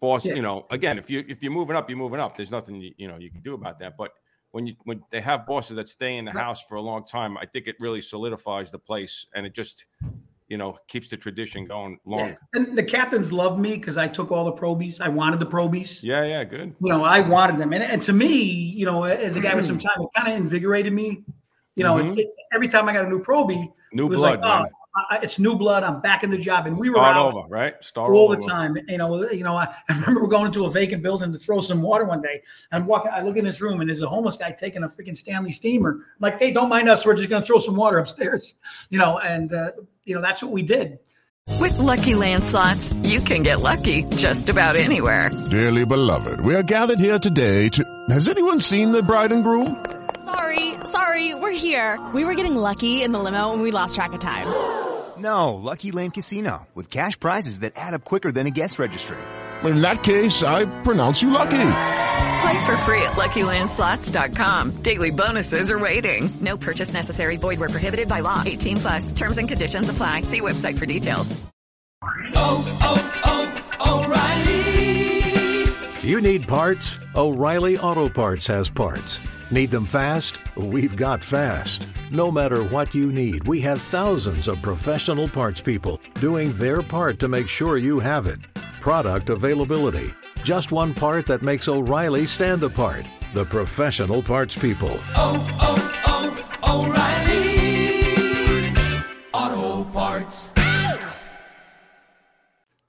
boss. 0.00 0.24
Yeah. 0.24 0.34
You 0.34 0.42
know, 0.42 0.66
again, 0.70 0.98
if 0.98 1.10
you 1.10 1.24
if 1.28 1.42
you're 1.42 1.52
moving 1.52 1.76
up, 1.76 1.88
you're 1.88 1.98
moving 1.98 2.20
up. 2.20 2.36
There's 2.36 2.50
nothing 2.50 2.80
you, 2.80 2.94
you 2.96 3.08
know 3.08 3.18
you 3.18 3.30
can 3.30 3.42
do 3.42 3.54
about 3.54 3.78
that. 3.80 3.96
But 3.96 4.12
when 4.54 4.68
you 4.68 4.76
when 4.84 5.02
they 5.10 5.20
have 5.20 5.46
bosses 5.46 5.74
that 5.74 5.88
stay 5.88 6.16
in 6.16 6.24
the 6.24 6.30
house 6.30 6.62
for 6.62 6.76
a 6.76 6.80
long 6.80 7.04
time, 7.04 7.36
I 7.36 7.44
think 7.44 7.66
it 7.66 7.74
really 7.80 8.00
solidifies 8.00 8.70
the 8.70 8.78
place, 8.78 9.26
and 9.34 9.44
it 9.44 9.52
just 9.52 9.84
you 10.46 10.56
know 10.56 10.78
keeps 10.86 11.08
the 11.08 11.16
tradition 11.16 11.64
going 11.64 11.98
long. 12.06 12.28
Yeah. 12.28 12.36
And 12.52 12.78
the 12.78 12.84
captains 12.84 13.32
loved 13.32 13.58
me 13.58 13.72
because 13.72 13.96
I 13.96 14.06
took 14.06 14.30
all 14.30 14.44
the 14.44 14.52
probies. 14.52 15.00
I 15.00 15.08
wanted 15.08 15.40
the 15.40 15.46
probies. 15.46 16.04
Yeah, 16.04 16.22
yeah, 16.22 16.44
good. 16.44 16.72
you 16.80 16.88
know, 16.88 17.02
I 17.02 17.20
wanted 17.20 17.58
them. 17.58 17.72
And, 17.72 17.82
and 17.82 18.00
to 18.02 18.12
me, 18.12 18.44
you 18.44 18.86
know, 18.86 19.02
as 19.02 19.36
a 19.36 19.40
guy 19.40 19.56
with 19.56 19.66
some 19.66 19.80
time, 19.80 20.00
it 20.00 20.08
kind 20.14 20.32
of 20.32 20.38
invigorated 20.38 20.92
me. 20.92 21.24
You 21.74 21.82
know, 21.82 21.96
Mhm. 21.96 22.16
it, 22.16 22.28
every 22.52 22.68
time 22.68 22.88
I 22.88 22.92
got 22.92 23.06
a 23.06 23.08
new 23.08 23.20
probie, 23.20 23.72
New 23.92 24.06
it 24.06 24.10
was 24.10 24.20
blood, 24.20 24.40
like, 24.40 24.70
oh, 24.70 24.83
I, 24.96 25.16
I- 25.16 25.18
it's 25.22 25.38
new 25.38 25.56
blood. 25.56 25.82
I'm 25.82 26.00
back 26.00 26.22
in 26.24 26.30
the 26.30 26.38
job. 26.38 26.66
And 26.66 26.78
we 26.78 26.88
were 26.88 26.96
Start 26.96 27.16
out 27.16 27.34
over, 27.34 27.48
right? 27.48 27.74
Start 27.80 28.10
all 28.12 28.26
over. 28.32 28.36
the 28.36 28.46
time. 28.46 28.76
You 28.88 28.98
know, 28.98 29.30
you 29.30 29.42
know, 29.44 29.56
I, 29.56 29.64
I 29.88 29.94
remember 29.94 30.26
going 30.28 30.46
into 30.46 30.64
a 30.66 30.70
vacant 30.70 31.02
building 31.02 31.32
to 31.32 31.38
throw 31.38 31.60
some 31.60 31.82
water 31.82 32.04
one 32.04 32.22
day. 32.22 32.42
I'm 32.72 32.86
walking, 32.86 33.10
I 33.12 33.22
look 33.22 33.36
in 33.36 33.44
this 33.44 33.60
room 33.60 33.80
and 33.80 33.88
there's 33.88 34.00
a 34.02 34.08
homeless 34.08 34.36
guy 34.36 34.52
taking 34.52 34.82
a 34.84 34.88
freaking 34.88 35.16
Stanley 35.16 35.52
Steemer. 35.52 35.90
I'm 35.92 36.00
like, 36.20 36.38
hey, 36.38 36.50
don't 36.52 36.68
mind 36.68 36.88
us. 36.88 37.04
We're 37.06 37.16
just 37.16 37.28
going 37.28 37.42
to 37.42 37.46
throw 37.46 37.58
some 37.58 37.76
water 37.76 37.98
upstairs. 37.98 38.54
You 38.90 38.98
know, 38.98 39.18
and, 39.18 39.52
uh, 39.52 39.72
you 40.04 40.14
know, 40.14 40.20
that's 40.20 40.42
what 40.42 40.52
we 40.52 40.62
did. 40.62 40.98
With 41.60 41.78
Lucky 41.78 42.14
Land 42.14 42.44
slots, 42.44 42.92
you 43.02 43.20
can 43.20 43.42
get 43.42 43.60
lucky 43.60 44.04
just 44.16 44.48
about 44.48 44.76
anywhere. 44.76 45.30
Dearly 45.50 45.84
beloved, 45.84 46.40
we 46.40 46.54
are 46.54 46.62
gathered 46.62 46.98
here 47.00 47.18
today 47.18 47.68
to. 47.70 47.84
Has 48.10 48.28
anyone 48.28 48.60
seen 48.60 48.92
the 48.92 49.02
bride 49.02 49.32
and 49.32 49.42
groom? 49.44 49.84
Sorry, 50.24 50.74
sorry, 50.84 51.34
we're 51.34 51.50
here. 51.50 52.00
We 52.14 52.24
were 52.24 52.34
getting 52.34 52.56
lucky 52.56 53.02
in 53.02 53.12
the 53.12 53.18
limo 53.18 53.52
and 53.52 53.60
we 53.62 53.70
lost 53.70 53.94
track 53.94 54.12
of 54.14 54.20
time. 54.20 54.46
No, 55.18 55.54
Lucky 55.54 55.90
Land 55.92 56.14
Casino 56.14 56.66
with 56.74 56.90
cash 56.90 57.18
prizes 57.20 57.60
that 57.60 57.72
add 57.76 57.94
up 57.94 58.04
quicker 58.04 58.32
than 58.32 58.46
a 58.46 58.50
guest 58.50 58.78
registry. 58.78 59.18
In 59.64 59.82
that 59.82 60.02
case, 60.02 60.42
I 60.42 60.64
pronounce 60.82 61.22
you 61.22 61.30
lucky. 61.30 61.50
Play 62.40 62.64
for 62.66 62.76
free 62.78 63.02
at 63.02 63.12
LuckyLandSlots.com. 63.12 64.82
Daily 64.82 65.10
bonuses 65.10 65.70
are 65.70 65.78
waiting. 65.78 66.30
No 66.40 66.56
purchase 66.56 66.92
necessary. 66.92 67.36
Void 67.36 67.60
where 67.60 67.68
prohibited 67.68 68.08
by 68.08 68.20
law. 68.20 68.42
18 68.44 68.76
plus. 68.78 69.12
Terms 69.12 69.38
and 69.38 69.48
conditions 69.48 69.88
apply. 69.88 70.22
See 70.22 70.40
website 70.40 70.78
for 70.78 70.86
details. 70.86 71.40
Oh, 72.34 72.78
oh, 72.82 73.62
oh, 73.80 74.04
O'Reilly. 76.02 76.08
You 76.08 76.20
need 76.20 76.46
parts? 76.46 76.98
O'Reilly 77.14 77.78
Auto 77.78 78.08
Parts 78.10 78.46
has 78.48 78.68
parts. 78.68 79.20
Need 79.50 79.70
them 79.70 79.84
fast? 79.84 80.38
We've 80.56 80.96
got 80.96 81.22
fast. 81.22 81.86
No 82.10 82.32
matter 82.32 82.64
what 82.64 82.94
you 82.94 83.12
need, 83.12 83.46
we 83.46 83.60
have 83.60 83.80
thousands 83.82 84.48
of 84.48 84.62
professional 84.62 85.28
parts 85.28 85.60
people 85.60 86.00
doing 86.14 86.52
their 86.54 86.80
part 86.82 87.18
to 87.20 87.28
make 87.28 87.48
sure 87.48 87.76
you 87.76 88.00
have 88.00 88.26
it. 88.26 88.40
Product 88.80 89.28
availability. 89.28 90.14
Just 90.42 90.72
one 90.72 90.94
part 90.94 91.26
that 91.26 91.42
makes 91.42 91.68
O'Reilly 91.68 92.26
stand 92.26 92.62
apart. 92.62 93.06
The 93.34 93.44
professional 93.44 94.22
parts 94.22 94.56
people. 94.56 94.98
Oh, 95.14 95.58
oh, 95.60 96.44
oh, 96.62 96.86
O'Reilly. 96.86 97.44
Auto 99.32 99.84
Parts. 99.90 100.52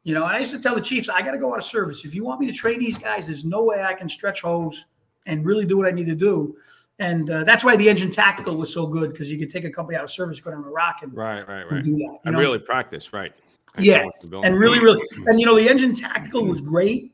You 0.04 0.14
know, 0.14 0.24
I 0.24 0.40
used 0.40 0.54
to 0.54 0.62
tell 0.62 0.76
the 0.76 0.82
Chiefs, 0.82 1.10
I 1.10 1.22
got 1.22 1.32
to 1.32 1.38
go 1.38 1.52
out 1.52 1.58
of 1.58 1.66
service. 1.66 2.06
If 2.06 2.16
you 2.16 2.24
want 2.24 2.40
me 2.40 2.48
to 2.48 2.54
train 2.54 2.80
these 2.80 2.98
guys, 2.98 3.26
there's 3.26 3.44
no 3.44 3.64
way 3.64 3.84
I 3.84 3.94
can 3.94 4.08
stretch 4.08 4.42
hose 4.42 4.86
and 5.26 5.46
really 5.46 5.66
do 5.66 5.78
what 5.78 5.88
I 5.88 5.92
need 5.92 6.06
to 6.08 6.16
do 6.16 6.56
And 7.00 7.30
uh, 7.30 7.44
that's 7.44 7.64
why 7.64 7.76
the 7.76 7.90
engine 7.90 8.10
tactical 8.12 8.56
was 8.56 8.74
so 8.74 8.88
good 8.88 9.12
because 9.12 9.30
you 9.30 9.38
could 9.38 9.52
take 9.52 9.66
a 9.66 9.70
company 9.70 9.98
out 9.98 10.04
of 10.06 10.12
service, 10.12 10.40
go 10.40 10.52
down 10.52 10.64
a 10.64 10.70
rock, 10.70 10.98
and 11.02 11.14
Right, 11.14 11.46
right, 11.48 11.62
and 11.64 11.72
right. 11.72 11.84
do 11.84 11.98
that. 11.98 12.20
and 12.26 12.34
know? 12.34 12.40
really 12.40 12.60
practice, 12.60 13.12
right? 13.12 13.34
And 13.76 13.84
yeah, 13.86 14.04
go 14.04 14.12
to 14.22 14.28
build- 14.28 14.46
and 14.46 14.56
really, 14.58 14.80
really, 14.80 15.02
and 15.28 15.38
you 15.40 15.46
know, 15.46 15.56
the 15.56 15.68
engine 15.68 15.94
tactical 15.94 16.46
was 16.46 16.62
great 16.62 17.12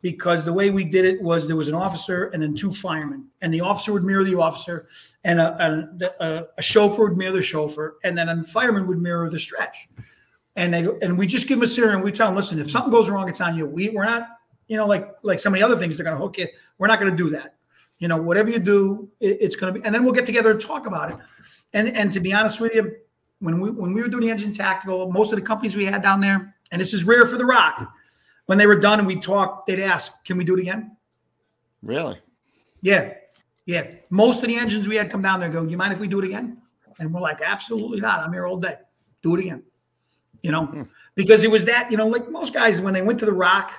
because 0.00 0.44
the 0.44 0.52
way 0.52 0.70
we 0.70 0.84
did 0.84 1.04
it 1.04 1.20
was 1.20 1.46
there 1.46 1.56
was 1.56 1.68
an 1.68 1.74
officer 1.74 2.26
and 2.32 2.42
then 2.42 2.54
two 2.54 2.72
firemen, 2.72 3.26
and 3.42 3.52
the 3.52 3.60
officer 3.60 3.92
would 3.92 4.04
mirror 4.04 4.24
the 4.24 4.34
officer, 4.36 4.88
and 5.24 5.38
a, 5.40 6.14
a, 6.20 6.46
a 6.56 6.62
chauffeur 6.62 7.08
would 7.10 7.18
mirror 7.18 7.32
the 7.32 7.42
chauffeur, 7.42 7.96
and 8.04 8.16
then 8.16 8.28
a 8.30 8.42
fireman 8.44 8.86
would 8.86 9.02
mirror 9.02 9.28
the 9.28 9.38
stretch. 9.38 9.88
And 10.56 10.72
they 10.72 10.86
and 11.02 11.18
we 11.18 11.26
just 11.26 11.46
give 11.48 11.58
them 11.58 11.64
a 11.64 11.66
scenario 11.66 11.96
and 11.96 12.04
we 12.04 12.12
tell 12.12 12.28
them, 12.28 12.36
listen, 12.36 12.58
if 12.58 12.70
something 12.70 12.90
goes 12.90 13.10
wrong, 13.10 13.28
it's 13.28 13.40
on 13.42 13.56
you. 13.58 13.66
We 13.66 13.90
we're 13.90 14.06
not, 14.06 14.37
you 14.68 14.76
know, 14.76 14.86
like 14.86 15.10
like 15.22 15.44
of 15.44 15.52
the 15.52 15.62
other 15.62 15.76
things 15.76 15.96
they're 15.96 16.04
going 16.04 16.16
to 16.16 16.22
hook 16.22 16.38
you. 16.38 16.46
We're 16.78 16.86
not 16.86 17.00
going 17.00 17.10
to 17.10 17.16
do 17.16 17.30
that. 17.30 17.56
You 17.98 18.06
know, 18.06 18.16
whatever 18.16 18.48
you 18.48 18.60
do, 18.60 19.10
it, 19.18 19.38
it's 19.40 19.56
going 19.56 19.74
to 19.74 19.80
be, 19.80 19.84
and 19.84 19.92
then 19.94 20.04
we'll 20.04 20.12
get 20.12 20.26
together 20.26 20.50
and 20.50 20.60
talk 20.60 20.86
about 20.86 21.10
it. 21.10 21.16
And 21.72 21.88
and 21.88 22.12
to 22.12 22.20
be 22.20 22.32
honest 22.32 22.60
with 22.60 22.74
you, 22.74 22.94
when 23.40 23.60
we 23.60 23.70
when 23.70 23.92
we 23.92 24.02
were 24.02 24.08
doing 24.08 24.24
the 24.24 24.30
engine 24.30 24.52
tactical, 24.52 25.10
most 25.10 25.32
of 25.32 25.38
the 25.38 25.44
companies 25.44 25.74
we 25.74 25.84
had 25.84 26.02
down 26.02 26.20
there, 26.20 26.54
and 26.70 26.80
this 26.80 26.94
is 26.94 27.04
rare 27.04 27.26
for 27.26 27.36
the 27.36 27.44
Rock, 27.44 27.92
when 28.46 28.58
they 28.58 28.66
were 28.66 28.78
done 28.78 28.98
and 28.98 29.06
we 29.06 29.16
talked, 29.16 29.66
they'd 29.66 29.80
ask, 29.80 30.24
"Can 30.24 30.38
we 30.38 30.44
do 30.44 30.54
it 30.54 30.60
again?" 30.60 30.96
Really? 31.82 32.18
Yeah, 32.82 33.14
yeah. 33.66 33.90
Most 34.10 34.42
of 34.42 34.48
the 34.48 34.56
engines 34.56 34.86
we 34.86 34.96
had 34.96 35.10
come 35.10 35.22
down 35.22 35.40
there 35.40 35.48
go, 35.48 35.64
"You 35.64 35.76
mind 35.76 35.92
if 35.92 36.00
we 36.00 36.08
do 36.08 36.20
it 36.20 36.24
again?" 36.24 36.58
And 37.00 37.12
we're 37.12 37.20
like, 37.20 37.40
"Absolutely 37.44 38.00
not. 38.00 38.20
I'm 38.20 38.32
here 38.32 38.46
all 38.46 38.58
day. 38.58 38.76
Do 39.22 39.34
it 39.34 39.40
again." 39.40 39.62
You 40.42 40.52
know, 40.52 40.66
hmm. 40.66 40.82
because 41.14 41.42
it 41.42 41.50
was 41.50 41.64
that. 41.64 41.90
You 41.90 41.96
know, 41.96 42.06
like 42.06 42.30
most 42.30 42.54
guys 42.54 42.80
when 42.80 42.94
they 42.94 43.02
went 43.02 43.18
to 43.20 43.26
the 43.26 43.32
Rock. 43.32 43.72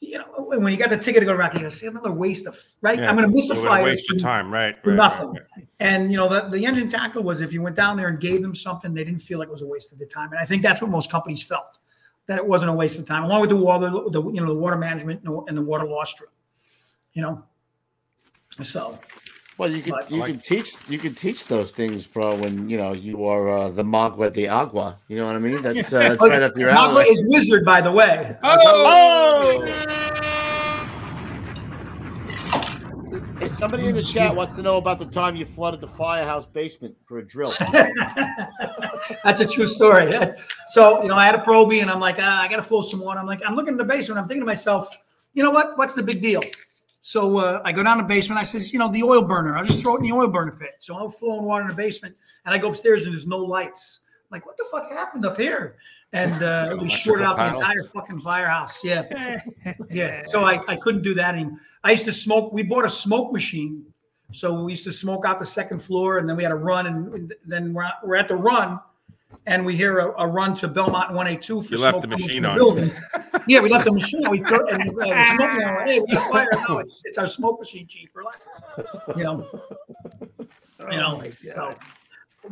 You 0.00 0.18
know, 0.18 0.26
when 0.36 0.72
you 0.72 0.78
got 0.78 0.90
the 0.90 0.96
ticket 0.96 1.20
to 1.20 1.26
go 1.26 1.32
to 1.32 1.38
Rock, 1.38 1.58
you 1.58 1.68
"See, 1.70 1.86
another 1.86 2.12
waste 2.12 2.46
of 2.46 2.56
right." 2.82 2.98
Yeah, 2.98 3.10
I'm 3.10 3.16
going 3.16 3.28
to 3.28 3.34
miss 3.34 3.50
a 3.50 3.56
fire. 3.56 3.82
Waste 3.82 4.08
your 4.08 4.18
time, 4.18 4.52
right? 4.52 4.76
right, 4.84 4.96
nothing. 4.96 5.30
right, 5.30 5.42
right. 5.56 5.68
And 5.80 6.12
you 6.12 6.16
know, 6.16 6.28
the, 6.28 6.48
the 6.48 6.64
engine 6.64 6.88
tackle 6.88 7.24
was 7.24 7.40
if 7.40 7.52
you 7.52 7.62
went 7.62 7.74
down 7.74 7.96
there 7.96 8.08
and 8.08 8.20
gave 8.20 8.40
them 8.40 8.54
something, 8.54 8.94
they 8.94 9.02
didn't 9.02 9.20
feel 9.20 9.40
like 9.40 9.48
it 9.48 9.52
was 9.52 9.62
a 9.62 9.66
waste 9.66 9.92
of 9.92 9.98
the 9.98 10.06
time. 10.06 10.30
And 10.30 10.38
I 10.38 10.44
think 10.44 10.62
that's 10.62 10.80
what 10.80 10.90
most 10.90 11.10
companies 11.10 11.42
felt 11.42 11.78
that 12.26 12.38
it 12.38 12.46
wasn't 12.46 12.70
a 12.70 12.74
waste 12.74 12.98
of 12.98 13.06
time, 13.06 13.24
along 13.24 13.40
with 13.40 13.50
the 13.50 13.56
water, 13.56 13.90
the 13.90 14.22
you 14.22 14.40
know, 14.40 14.46
the 14.46 14.54
water 14.54 14.76
management 14.76 15.22
and 15.24 15.34
the, 15.34 15.40
and 15.48 15.58
the 15.58 15.62
water 15.62 15.84
loss 15.84 16.12
strip. 16.12 16.30
You 17.14 17.22
know, 17.22 17.44
so 18.62 18.98
Well, 19.58 19.70
you 19.72 19.82
can 19.82 19.90
But- 19.90 20.10
you 20.10 20.22
can 20.22 20.38
teach 20.38 20.72
you 20.88 20.98
can 20.98 21.14
teach 21.16 21.48
those 21.48 21.72
things, 21.72 22.06
bro. 22.06 22.36
When 22.36 22.70
you 22.70 22.76
know 22.76 22.92
you 22.92 23.26
are 23.26 23.48
uh, 23.48 23.68
the 23.70 23.82
magua 23.82 24.32
de 24.32 24.46
agua. 24.46 24.96
You 25.08 25.16
know 25.16 25.26
what 25.26 25.34
I 25.34 25.40
mean? 25.40 25.62
That's, 25.62 25.92
uh, 25.92 25.98
that's 25.98 26.20
right 26.22 26.42
up 26.42 26.56
your 26.56 26.70
Magua 26.70 26.76
alley. 27.02 27.06
is 27.06 27.24
wizard, 27.28 27.64
by 27.64 27.80
the 27.80 27.90
way. 27.90 28.36
Oh! 28.44 29.64
Hey, 33.40 33.48
somebody 33.48 33.86
in 33.86 33.94
the 33.96 34.02
chat 34.02 34.34
wants 34.34 34.54
to 34.56 34.62
know 34.62 34.76
about 34.78 34.98
the 35.00 35.06
time 35.06 35.34
you 35.36 35.44
flooded 35.44 35.80
the 35.80 35.86
firehouse 35.88 36.46
basement 36.46 36.94
for 37.06 37.18
a 37.18 37.24
drill. 37.26 37.52
That's 39.24 39.40
a 39.40 39.46
true 39.46 39.66
story. 39.66 40.12
So, 40.68 41.02
you 41.02 41.08
know, 41.08 41.14
I 41.14 41.24
had 41.26 41.34
a 41.36 41.38
probie, 41.38 41.80
and 41.80 41.90
I'm 41.90 42.00
like, 42.00 42.16
ah, 42.18 42.42
I 42.42 42.48
got 42.48 42.56
to 42.56 42.62
flow 42.62 42.82
some 42.82 43.00
water. 43.00 43.18
I'm 43.20 43.26
like, 43.26 43.40
I'm 43.46 43.54
looking 43.54 43.74
in 43.74 43.76
the 43.76 43.84
basement. 43.84 44.20
I'm 44.20 44.26
thinking 44.26 44.42
to 44.42 44.46
myself, 44.46 44.88
you 45.34 45.42
know 45.44 45.50
what? 45.52 45.78
What's 45.78 45.94
the 45.94 46.02
big 46.02 46.20
deal? 46.20 46.42
So 47.08 47.38
uh, 47.38 47.62
I 47.64 47.72
go 47.72 47.82
down 47.82 47.96
to 47.96 48.02
the 48.02 48.06
basement. 48.06 48.38
I 48.38 48.44
says, 48.44 48.70
you 48.70 48.78
know, 48.78 48.92
the 48.92 49.02
oil 49.02 49.22
burner. 49.22 49.56
I'll 49.56 49.64
just 49.64 49.80
throw 49.80 49.94
it 49.94 50.00
in 50.00 50.10
the 50.10 50.12
oil 50.12 50.28
burner 50.28 50.52
pit. 50.52 50.72
So 50.80 50.94
I'm 50.94 51.10
flowing 51.10 51.46
water 51.46 51.62
in 51.62 51.68
the 51.68 51.74
basement 51.74 52.14
and 52.44 52.54
I 52.54 52.58
go 52.58 52.68
upstairs 52.68 53.04
and 53.04 53.14
there's 53.14 53.26
no 53.26 53.38
lights. 53.38 54.00
I'm 54.30 54.36
like, 54.36 54.44
what 54.44 54.58
the 54.58 54.66
fuck 54.70 54.90
happened 54.90 55.24
up 55.24 55.40
here? 55.40 55.78
And 56.12 56.42
uh, 56.42 56.76
we 56.82 56.90
shorted 56.90 57.24
out 57.24 57.38
the 57.38 57.46
entire 57.46 57.82
fucking 57.82 58.18
firehouse. 58.18 58.84
Yeah. 58.84 59.40
Yeah. 59.90 60.22
So 60.26 60.44
I, 60.44 60.60
I 60.68 60.76
couldn't 60.76 61.00
do 61.00 61.14
that 61.14 61.34
anymore. 61.34 61.56
I 61.82 61.92
used 61.92 62.04
to 62.04 62.12
smoke. 62.12 62.52
We 62.52 62.62
bought 62.62 62.84
a 62.84 62.90
smoke 62.90 63.32
machine. 63.32 63.86
So 64.32 64.64
we 64.64 64.72
used 64.72 64.84
to 64.84 64.92
smoke 64.92 65.24
out 65.24 65.38
the 65.38 65.46
second 65.46 65.78
floor 65.78 66.18
and 66.18 66.28
then 66.28 66.36
we 66.36 66.42
had 66.42 66.52
a 66.52 66.56
run. 66.56 66.88
And, 66.88 67.14
and 67.14 67.32
then 67.46 67.72
we're, 67.72 67.90
we're 68.04 68.16
at 68.16 68.28
the 68.28 68.36
run 68.36 68.80
and 69.46 69.64
we 69.64 69.76
hear 69.76 69.98
a, 69.98 70.22
a 70.22 70.26
run 70.26 70.54
to 70.56 70.68
Belmont 70.68 71.08
182 71.10 71.62
for 71.62 71.74
You 71.74 71.80
left 71.80 72.02
the 72.02 72.08
machine 72.08 72.42
from 72.42 72.52
on. 72.52 72.56
building. 72.58 72.92
yeah, 73.46 73.60
we 73.60 73.68
left 73.68 73.84
the 73.84 73.92
machine. 73.92 74.24
on. 74.26 74.30
We 74.32 74.38
throw, 74.40 74.66
and 74.66 74.92
we 74.96 75.08
had 75.08 75.18
a 75.18 75.26
smoke 75.36 75.52
machine. 75.54 75.86
Hey, 75.86 76.00
we 76.00 76.06
got 76.14 76.32
fire. 76.32 76.48
No, 76.68 76.78
it's, 76.78 77.02
it's 77.04 77.18
our 77.18 77.28
smoke 77.28 77.60
machine, 77.60 77.86
chief. 77.86 78.10
Relax. 78.14 78.38
You 79.16 79.24
know. 79.24 79.46
You 80.90 80.96
know. 80.98 81.22
so- 81.54 81.78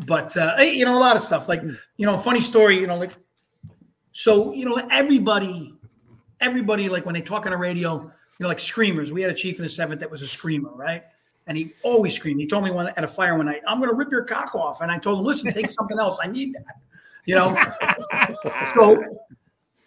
but 0.07 0.37
uh, 0.37 0.57
you 0.61 0.85
know 0.85 0.99
a 0.99 1.01
lot 1.01 1.17
of 1.17 1.23
stuff 1.23 1.49
like 1.49 1.63
you 1.97 2.05
know 2.05 2.19
funny 2.19 2.41
story 2.41 2.77
you 2.79 2.87
know 2.87 2.99
like 2.99 3.13
so 4.13 4.53
you 4.53 4.65
know 4.67 4.77
everybody 4.91 5.73
everybody 6.41 6.89
like 6.91 7.07
when 7.07 7.15
they 7.15 7.23
talk 7.23 7.47
on 7.47 7.53
the 7.53 7.57
radio 7.57 8.03
you 8.03 8.11
know 8.41 8.49
like 8.49 8.61
screamers 8.61 9.11
we 9.11 9.23
had 9.23 9.31
a 9.31 9.35
chief 9.35 9.59
in 9.59 9.63
the 9.63 9.69
seventh 9.71 10.01
that 10.01 10.11
was 10.11 10.21
a 10.21 10.27
screamer 10.29 10.71
right 10.75 11.05
and 11.47 11.57
he 11.57 11.73
always 11.83 12.15
screamed. 12.15 12.41
He 12.41 12.47
told 12.47 12.65
me 12.65 12.71
one 12.71 12.89
at 12.89 13.05
a 13.05 13.09
fire 13.09 13.37
one 13.37 13.47
night 13.47 13.63
i'm 13.67 13.79
going 13.79 13.91
to 13.91 13.97
rip 13.97 14.11
your 14.11 14.25
cock 14.25 14.55
off. 14.55 14.81
And 14.81 14.91
i 14.91 14.99
told 14.99 15.19
him 15.19 15.25
listen 15.25 15.53
take 15.53 15.71
something 15.71 15.99
else. 15.99 16.19
I 16.23 16.27
need 16.27 16.55
that. 16.55 16.75
You 17.25 17.35
know? 17.37 17.57
So 18.75 19.03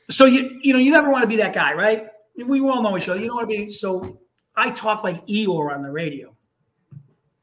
so 0.10 0.26
you 0.26 0.60
you 0.62 0.74
know 0.74 0.80
you 0.80 0.92
never 0.92 1.12
want 1.12 1.24
to 1.24 1.28
be 1.28 1.36
that 1.38 1.54
guy 1.54 1.74
right? 1.74 2.08
We 2.44 2.62
all 2.62 2.82
know 2.82 2.98
each 2.98 3.10
other. 3.10 3.20
You 3.20 3.28
don't 3.28 3.36
want 3.36 3.50
to 3.50 3.56
be 3.56 3.70
so 3.70 4.20
i 4.56 4.72
talk 4.72 5.04
like 5.04 5.26
eeyore 5.28 5.74
on 5.74 5.84
the 5.84 5.92
radio. 5.92 6.36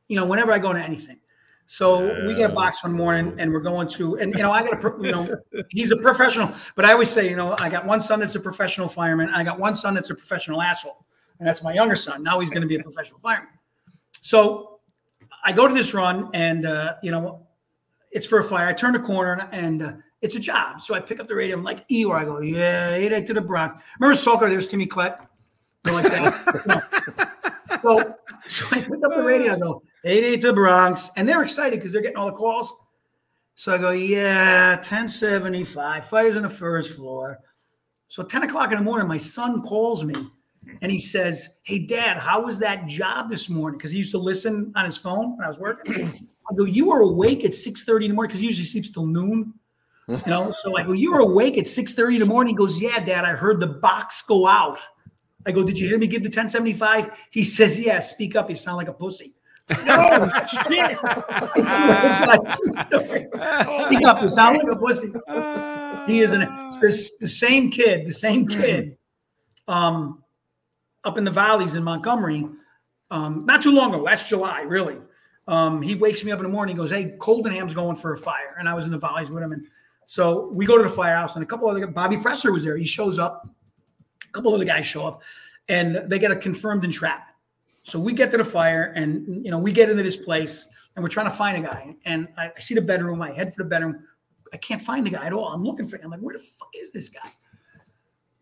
You 0.09 0.16
know 0.16 0.26
whenever 0.26 0.52
i 0.52 0.59
go 0.59 0.70
into 0.70 0.82
anything. 0.82 1.18
So 1.68 2.24
we 2.26 2.34
get 2.34 2.51
a 2.51 2.55
box 2.55 2.84
one 2.84 2.93
morning 2.93 3.34
and 3.38 3.52
we're 3.52 3.60
going 3.60 3.88
to, 3.88 4.16
and 4.18 4.32
you 4.34 4.43
know, 4.43 4.52
I 4.52 4.62
got 4.62 4.84
a, 4.84 5.02
you 5.02 5.10
know, 5.10 5.36
he's 5.70 5.90
a 5.90 5.97
professional, 5.97 6.52
but 6.76 6.84
I 6.84 6.93
always 6.93 7.10
say, 7.10 7.28
you 7.28 7.34
know, 7.34 7.56
I 7.59 7.68
got 7.68 7.84
one 7.84 8.01
son 8.01 8.20
that's 8.20 8.36
a 8.36 8.40
professional 8.40 8.88
fireman. 8.88 9.30
I 9.30 9.43
got 9.43 9.59
one 9.59 9.74
son 9.74 9.94
that's 9.94 10.10
a 10.10 10.14
professional 10.14 10.62
asshole. 10.62 11.05
And 11.38 11.47
that's 11.47 11.62
my 11.62 11.74
younger 11.74 11.97
son. 11.97 12.22
Now 12.22 12.38
he's 12.38 12.51
going 12.51 12.62
to 12.62 12.68
be 12.68 12.76
a 12.76 12.82
professional 12.82 13.18
fireman. 13.18 13.48
So 14.20 14.80
I 15.44 15.52
go 15.52 15.68
to 15.68 15.74
this 15.74 15.94
run 15.94 16.30
and, 16.34 16.66
uh, 16.66 16.94
you 17.02 17.10
know, 17.10 17.47
it's 18.10 18.26
for 18.26 18.38
a 18.38 18.44
fire. 18.44 18.68
I 18.68 18.72
turn 18.72 18.93
the 18.93 19.01
corner 19.01 19.48
and, 19.52 19.82
uh, 19.82 19.93
it's 20.22 20.34
a 20.34 20.40
job. 20.40 20.80
So 20.80 20.94
I 20.94 21.01
pick 21.01 21.20
up 21.20 21.28
the 21.28 21.34
radio. 21.34 21.56
I'm 21.56 21.62
like, 21.62 21.86
Eeyore. 21.88 22.16
I 22.16 22.24
go, 22.24 22.40
yeah, 22.40 22.94
8 22.94 23.26
to 23.26 23.34
the 23.34 23.40
Bronx. 23.40 23.82
Remember 24.01 24.18
Sulker? 24.18 24.48
There's 24.48 24.68
Timmy 24.68 24.86
Klett. 24.86 25.18
Like 25.84 26.05
that. 26.05 27.32
So, 27.82 28.16
so 28.48 28.66
I 28.72 28.80
pick 28.80 29.05
up 29.05 29.14
the 29.14 29.22
radio. 29.22 29.52
I 29.52 29.59
go, 29.59 29.82
88 30.02 30.40
to 30.40 30.47
the 30.48 30.52
Bronx. 30.55 31.10
And 31.16 31.28
they're 31.28 31.43
excited 31.43 31.78
because 31.78 31.93
they're 31.93 32.02
getting 32.02 32.16
all 32.16 32.26
the 32.26 32.32
calls. 32.32 32.74
So 33.55 33.74
I 33.74 33.78
go, 33.78 33.90
yeah, 33.90 34.74
1075. 34.76 36.05
Fire's 36.06 36.36
on 36.36 36.43
the 36.43 36.48
first 36.48 36.94
floor. 36.94 37.38
So 38.09 38.22
10 38.22 38.44
o'clock 38.44 38.72
in 38.72 38.78
the 38.78 38.84
morning, 38.84 39.06
my 39.06 39.18
son 39.18 39.62
calls 39.62 40.05
me 40.05 40.14
and 40.82 40.90
he 40.90 40.98
says, 40.98 41.48
Hey, 41.62 41.86
dad, 41.86 42.16
how 42.18 42.44
was 42.44 42.59
that 42.60 42.86
job 42.86 43.30
this 43.30 43.48
morning? 43.48 43.78
Because 43.78 43.93
he 43.93 43.98
used 43.98 44.12
to 44.12 44.18
listen 44.18 44.72
on 44.76 44.84
his 44.84 44.97
phone 44.97 45.36
when 45.36 45.44
I 45.44 45.48
was 45.48 45.59
working. 45.59 46.12
I 46.51 46.55
go, 46.55 46.64
You 46.64 46.88
were 46.88 47.01
awake 47.01 47.44
at 47.44 47.52
6:30 47.52 48.05
in 48.05 48.10
the 48.10 48.14
morning 48.14 48.28
because 48.28 48.40
he 48.40 48.47
usually 48.47 48.66
sleeps 48.66 48.90
till 48.90 49.06
noon. 49.06 49.55
You 50.09 50.16
know, 50.26 50.52
so 50.52 50.76
I 50.76 50.82
go, 50.84 50.93
You 50.93 51.12
were 51.12 51.20
awake 51.20 51.59
at 51.59 51.64
6:30 51.64 52.14
in 52.14 52.20
the 52.20 52.26
morning. 52.26 52.55
He 52.55 52.56
goes, 52.56 52.80
Yeah, 52.80 53.05
dad, 53.05 53.24
I 53.24 53.32
heard 53.32 53.60
the 53.60 53.66
box 53.66 54.22
go 54.22 54.47
out. 54.47 54.78
I 55.47 55.52
go, 55.52 55.64
Did 55.64 55.78
you 55.78 55.88
hear 55.88 55.98
me 55.98 56.06
give 56.06 56.22
the 56.22 56.28
1075? 56.28 57.10
He 57.30 57.44
says, 57.44 57.78
Yeah, 57.78 58.01
speak 58.01 58.36
up. 58.36 58.48
You 58.51 58.56
sound 58.56 58.76
like 58.76 58.88
a 58.88 58.93
pussy. 58.93 59.34
No 59.84 60.30
shit. 60.47 60.98
I 61.02 61.60
swear 61.60 62.02
to 62.02 62.24
God, 62.24 62.38
true 62.56 62.72
story. 62.72 63.26
Speak 63.86 64.06
up. 64.06 64.22
You 64.22 64.28
sound 64.28 64.59
like 64.59 64.68
a 64.70 64.76
pussy. 64.76 65.12
He 66.06 66.20
is 66.20 66.32
an 66.32 66.43
the 66.80 66.93
same 67.28 67.70
kid, 67.70 68.06
the 68.06 68.12
same 68.12 68.47
kid, 68.47 68.97
um, 69.66 70.22
up 71.07 71.16
in 71.16 71.24
the 71.24 71.31
valleys 71.31 71.74
in 71.77 71.85
Montgomery. 71.85 72.47
Um, 73.11 73.47
not 73.47 73.62
too 73.62 73.70
long 73.70 73.95
ago, 73.95 74.03
last 74.03 74.28
July, 74.28 74.62
really. 74.62 74.99
Um, 75.49 75.81
he 75.81 75.95
wakes 75.95 76.24
me 76.24 76.33
up 76.33 76.41
in 76.41 76.43
the 76.43 76.51
morning. 76.51 76.74
He 76.74 76.78
goes, 76.78 76.91
"Hey, 76.91 77.16
Coldenham's 77.19 77.73
going 77.73 77.95
for 77.95 78.12
a 78.12 78.19
fire," 78.19 78.57
and 78.59 78.69
I 78.69 78.74
was 78.74 78.85
in 78.85 78.91
the 78.91 78.99
valleys 78.99 79.31
with 79.31 79.43
him. 79.43 79.53
And 79.53 79.66
so 80.07 80.49
we 80.53 80.66
go 80.66 80.77
to 80.77 80.83
the 80.83 80.91
firehouse, 80.91 81.37
and 81.37 81.43
a 81.45 81.47
couple 81.47 81.69
other 81.69 81.87
Bobby 81.87 82.16
Presser 82.16 82.53
was 82.53 82.65
there. 82.65 82.77
He 82.77 82.85
shows 82.85 83.19
up. 83.19 83.49
A 84.28 84.33
couple 84.33 84.53
other 84.53 84.65
guys 84.65 84.85
show 84.85 85.07
up, 85.07 85.23
and 85.69 85.97
they 86.11 86.19
get 86.19 86.33
a 86.33 86.37
confirmed 86.37 86.85
entrapment. 86.85 87.31
So 87.85 88.01
we 88.01 88.12
get 88.12 88.33
to 88.33 88.37
the 88.37 88.45
fire, 88.45 88.93
and 88.97 89.45
you 89.45 89.53
know 89.53 89.59
we 89.59 89.73
get 89.73 89.89
into 89.89 90.03
this 90.03 90.16
place, 90.16 90.66
and 90.97 91.03
we're 91.03 91.09
trying 91.09 91.27
to 91.27 91.37
find 91.37 91.65
a 91.65 91.69
guy. 91.69 91.95
And 92.05 92.27
I, 92.37 92.51
I 92.57 92.61
see 92.61 92.74
the 92.74 92.81
bedroom. 92.81 93.23
I 93.23 93.31
head 93.31 93.55
for 93.55 93.62
the 93.62 93.69
bedroom. 93.69 94.05
I 94.53 94.57
can't 94.57 94.83
find 94.83 95.07
the 95.07 95.11
guy 95.11 95.27
at 95.27 95.33
all. 95.33 95.49
I'm 95.49 95.62
looking 95.62 95.87
for 95.87 95.97
him. 95.97 96.07
I'm 96.07 96.11
like, 96.11 96.20
where 96.20 96.37
the 96.37 96.43
fuck 96.43 96.70
is 96.74 96.91
this 96.91 97.09
guy? 97.09 97.31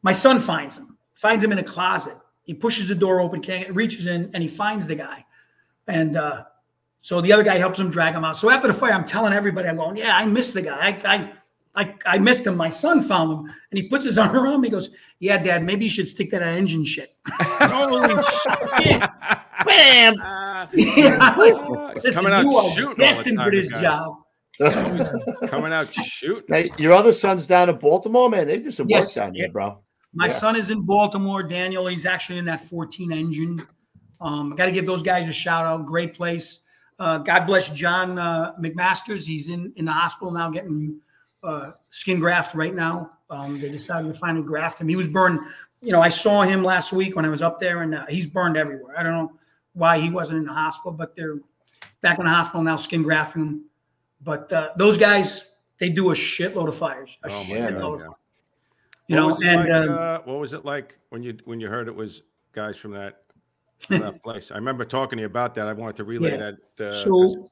My 0.02 0.12
son 0.12 0.40
finds 0.40 0.78
him. 0.78 0.96
Finds 1.14 1.44
him 1.44 1.52
in 1.52 1.58
a 1.58 1.62
closet. 1.62 2.16
He 2.44 2.54
pushes 2.54 2.88
the 2.88 2.94
door 2.94 3.20
open, 3.20 3.40
can't 3.42 3.74
reaches 3.74 4.06
in, 4.06 4.30
and 4.34 4.42
he 4.42 4.48
finds 4.48 4.86
the 4.86 4.94
guy. 4.94 5.24
And 5.88 6.16
uh, 6.16 6.44
so 7.02 7.20
the 7.20 7.32
other 7.32 7.42
guy 7.42 7.56
helps 7.58 7.78
him 7.78 7.90
drag 7.90 8.14
him 8.14 8.24
out. 8.24 8.36
So 8.36 8.50
after 8.50 8.68
the 8.68 8.74
fire, 8.74 8.92
I'm 8.92 9.04
telling 9.04 9.32
everybody, 9.32 9.68
I'm 9.68 9.76
going, 9.76 9.96
yeah, 9.96 10.16
I 10.16 10.26
missed 10.26 10.54
the 10.54 10.62
guy. 10.62 10.78
I, 11.04 11.14
I, 11.14 11.32
I, 11.82 11.94
I 12.06 12.18
missed 12.18 12.46
him. 12.46 12.56
My 12.56 12.70
son 12.70 13.00
found 13.00 13.32
him, 13.32 13.54
and 13.70 13.78
he 13.78 13.88
puts 13.88 14.04
his 14.04 14.18
arm 14.18 14.36
around 14.36 14.60
me. 14.60 14.68
He 14.68 14.72
goes, 14.72 14.90
yeah, 15.20 15.38
Dad, 15.42 15.64
maybe 15.64 15.84
you 15.86 15.90
should 15.90 16.08
stick 16.08 16.30
that 16.30 16.42
on 16.42 16.48
engine 16.48 16.84
shit. 16.84 17.16
Holy 17.30 18.22
shit. 18.22 19.00
Bam. 19.64 20.14
yeah, 20.74 21.34
like, 21.38 21.54
He's 21.94 22.04
listen, 22.04 22.12
coming 22.12 22.32
out 22.32 22.42
you 22.42 22.56
are 22.56 22.70
shooting 22.70 22.86
all 22.88 22.94
the 22.94 23.02
destined 23.04 23.40
for 23.40 23.50
this 23.50 23.70
job. 23.70 24.16
Coming 25.48 25.72
out 25.72 25.92
shooting. 25.92 26.44
Hey, 26.48 26.70
your 26.78 26.92
other 26.92 27.12
son's 27.12 27.46
down 27.46 27.68
in 27.68 27.76
Baltimore, 27.76 28.28
man. 28.28 28.46
They 28.46 28.58
do 28.58 28.70
some 28.70 28.88
Yes. 28.88 29.16
work 29.16 29.26
down 29.26 29.34
there, 29.34 29.50
bro. 29.50 29.83
My 30.14 30.26
Yeah. 30.26 30.32
son 30.32 30.56
is 30.56 30.70
in 30.70 30.82
Baltimore. 30.82 31.42
Daniel, 31.42 31.86
he's 31.86 32.06
actually 32.06 32.38
in 32.38 32.44
that 32.46 32.60
14 32.60 33.12
engine. 33.12 33.66
Um, 34.20 34.54
Got 34.54 34.66
to 34.66 34.72
give 34.72 34.86
those 34.86 35.02
guys 35.02 35.28
a 35.28 35.32
shout 35.32 35.66
out. 35.66 35.86
Great 35.86 36.14
place. 36.14 36.60
Uh, 36.98 37.18
God 37.18 37.46
bless 37.46 37.70
John 37.70 38.18
uh, 38.18 38.52
McMasters. 38.60 39.26
He's 39.26 39.48
in 39.48 39.72
in 39.76 39.84
the 39.84 39.92
hospital 39.92 40.30
now, 40.32 40.48
getting 40.50 41.00
uh, 41.42 41.72
skin 41.90 42.20
graft 42.20 42.54
right 42.54 42.74
now. 42.74 43.10
Um, 43.30 43.60
they 43.60 43.68
decided 43.70 44.12
to 44.12 44.18
finally 44.18 44.44
graft 44.46 44.80
him. 44.80 44.88
He 44.88 44.96
was 44.96 45.08
burned. 45.08 45.40
You 45.82 45.90
know, 45.92 46.00
I 46.00 46.08
saw 46.08 46.42
him 46.42 46.62
last 46.62 46.92
week 46.92 47.16
when 47.16 47.24
I 47.24 47.28
was 47.28 47.42
up 47.42 47.58
there, 47.60 47.82
and 47.82 47.94
uh, 47.94 48.06
he's 48.06 48.26
burned 48.26 48.56
everywhere. 48.56 48.94
I 48.98 49.02
don't 49.02 49.12
know 49.12 49.32
why 49.72 49.98
he 49.98 50.08
wasn't 50.08 50.38
in 50.38 50.44
the 50.44 50.52
hospital, 50.52 50.92
but 50.92 51.16
they're 51.16 51.38
back 52.00 52.18
in 52.20 52.24
the 52.24 52.30
hospital 52.30 52.62
now, 52.62 52.76
skin 52.76 53.02
grafting 53.02 53.42
him. 53.42 53.64
But 54.22 54.50
uh, 54.52 54.70
those 54.76 54.96
guys, 54.96 55.56
they 55.78 55.88
do 55.90 56.10
a 56.12 56.14
shitload 56.14 56.68
of 56.68 56.76
fires. 56.76 57.18
A 57.24 57.26
Oh, 57.26 57.30
shitload 57.42 57.80
God, 57.80 57.94
of 57.94 58.00
fires. 58.00 58.14
You 59.08 59.22
What 59.22 59.40
know, 59.40 59.46
and 59.48 59.60
like, 59.60 59.72
um, 59.72 59.98
uh, 59.98 60.18
what 60.24 60.38
was 60.40 60.52
it 60.54 60.64
like 60.64 60.98
when 61.10 61.22
you 61.22 61.36
when 61.44 61.60
you 61.60 61.68
heard 61.68 61.88
it 61.88 61.94
was 61.94 62.22
guys 62.52 62.76
from 62.78 62.92
that 62.92 63.22
from 63.78 64.00
that 64.00 64.22
place? 64.22 64.50
I 64.50 64.54
remember 64.54 64.84
talking 64.84 65.18
to 65.18 65.20
you 65.22 65.26
about 65.26 65.54
that. 65.56 65.66
I 65.66 65.72
wanted 65.72 65.96
to 65.96 66.04
relay 66.04 66.32
Yeah. 66.32 66.52
that. 66.78 66.88
Uh, 66.88 66.92
so 66.92 67.50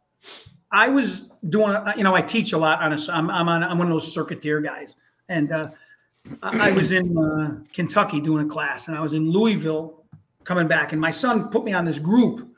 I 0.71 0.89
was 0.89 1.31
doing, 1.51 1.73
a- 1.73 1.93
you 1.97 2.05
know, 2.05 2.15
I 2.15 2.23
teach 2.23 2.55
a 2.55 2.59
lot 2.59 2.81
on 2.81 2.95
a, 2.95 2.99
I'm, 3.13 3.29
I'm 3.31 3.49
on, 3.49 3.63
I'm 3.63 3.77
one 3.77 3.89
of 3.89 3.93
those 3.93 4.17
circuiteer 4.17 4.65
guys. 4.65 4.95
And 5.29 5.53
uh, 5.53 5.71
I, 6.43 6.69
I 6.69 6.73
was 6.73 6.91
in 6.93 7.19
uh, 7.19 7.59
Kentucky 7.75 8.21
doing 8.23 8.47
a 8.47 8.49
class 8.49 8.89
and 8.89 8.97
I 8.97 9.01
was 9.01 9.13
in 9.13 9.31
Louisville 9.31 10.05
coming 10.45 10.67
back 10.69 10.93
and 10.93 11.01
my 11.01 11.11
son 11.11 11.49
put 11.51 11.65
me 11.65 11.75
on 11.75 11.85
this 11.85 11.99
group. 11.99 12.49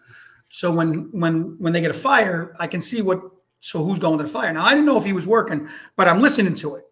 So 0.50 0.70
when, 0.70 1.08
when, 1.10 1.56
when 1.58 1.72
they 1.72 1.80
get 1.80 1.90
a 1.90 1.94
fire, 1.94 2.54
I 2.60 2.68
can 2.68 2.80
see 2.80 3.02
what, 3.02 3.20
so 3.58 3.82
who's 3.82 3.98
going 3.98 4.18
to 4.18 4.24
the 4.24 4.30
fire. 4.30 4.52
Now 4.52 4.64
I 4.64 4.70
didn't 4.70 4.86
know 4.86 4.96
if 4.98 5.04
he 5.04 5.12
was 5.12 5.26
working, 5.26 5.68
but 5.96 6.06
I'm 6.06 6.20
listening 6.20 6.54
to 6.56 6.76
it. 6.76 6.84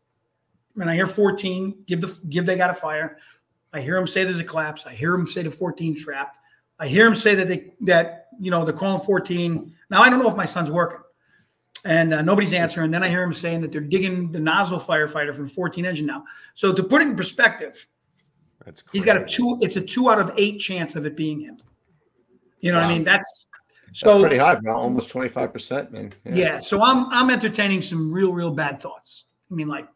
And 0.81 0.91
I 0.91 0.95
hear 0.95 1.07
14, 1.07 1.85
give 1.87 2.01
the, 2.01 2.19
give 2.29 2.47
they 2.47 2.57
got 2.57 2.71
a 2.71 2.75
fire. 2.75 3.19
I 3.73 3.81
hear 3.81 3.97
him 3.97 4.07
say 4.07 4.25
there's 4.25 4.39
a 4.39 4.45
collapse. 4.45 4.87
I 4.87 4.93
hear 4.93 5.15
him 5.15 5.27
say 5.27 5.43
the 5.43 5.51
14 5.51 5.97
trapped. 5.97 6.39
I 6.79 6.89
hear 6.89 7.07
him 7.07 7.15
say 7.15 7.35
that 7.35 7.49
they 7.49 7.73
that 7.83 8.29
you 8.41 8.51
know 8.51 8.65
they're 8.65 8.75
calling 8.75 9.05
14. 9.05 9.73
Now 9.91 10.03
I 10.03 10.11
don't 10.11 10.21
know 10.21 10.29
if 10.29 10.37
my 10.37 10.45
son's 10.47 10.71
working, 10.71 10.99
and 11.85 12.13
uh, 12.13 12.23
nobody's 12.23 12.53
answering. 12.53 12.91
Then 12.91 13.03
I 13.03 13.09
hear 13.09 13.23
him 13.23 13.33
saying 13.33 13.61
that 13.61 13.73
they're 13.73 13.81
digging 13.81 14.33
the 14.33 14.41
nozzle 14.41 14.81
firefighter 14.81 15.35
from 15.35 15.49
14 15.49 15.87
engine 15.87 16.07
now. 16.07 16.25
So 16.55 16.73
to 16.73 16.83
put 16.83 17.01
it 17.03 17.09
in 17.09 17.17
perspective, 17.17 17.87
That's 18.65 18.83
he's 18.93 19.05
got 19.05 19.17
a 19.17 19.25
two. 19.25 19.59
It's 19.63 19.77
a 19.77 19.81
two 19.81 20.11
out 20.11 20.19
of 20.19 20.33
eight 20.37 20.59
chance 20.59 20.97
of 20.97 21.07
it 21.07 21.17
being 21.17 21.41
him. 21.41 21.59
You 22.61 22.73
know 22.73 22.79
what 22.79 22.89
I 22.89 22.93
mean? 22.95 23.05
That's 23.05 23.47
That's 23.87 24.01
so 24.01 24.21
pretty 24.21 24.39
high, 24.39 24.57
bro. 24.57 24.77
Almost 24.77 25.09
twenty 25.09 25.29
five 25.29 25.53
percent, 25.53 25.93
man. 25.93 26.13
yeah. 26.25 26.59
So 26.59 26.83
I'm 26.83 27.07
I'm 27.11 27.31
entertaining 27.31 27.81
some 27.81 28.13
real 28.13 28.33
real 28.33 28.51
bad 28.51 28.83
thoughts. 28.83 29.27
I 29.51 29.55
mean 29.55 29.69
like 29.69 29.87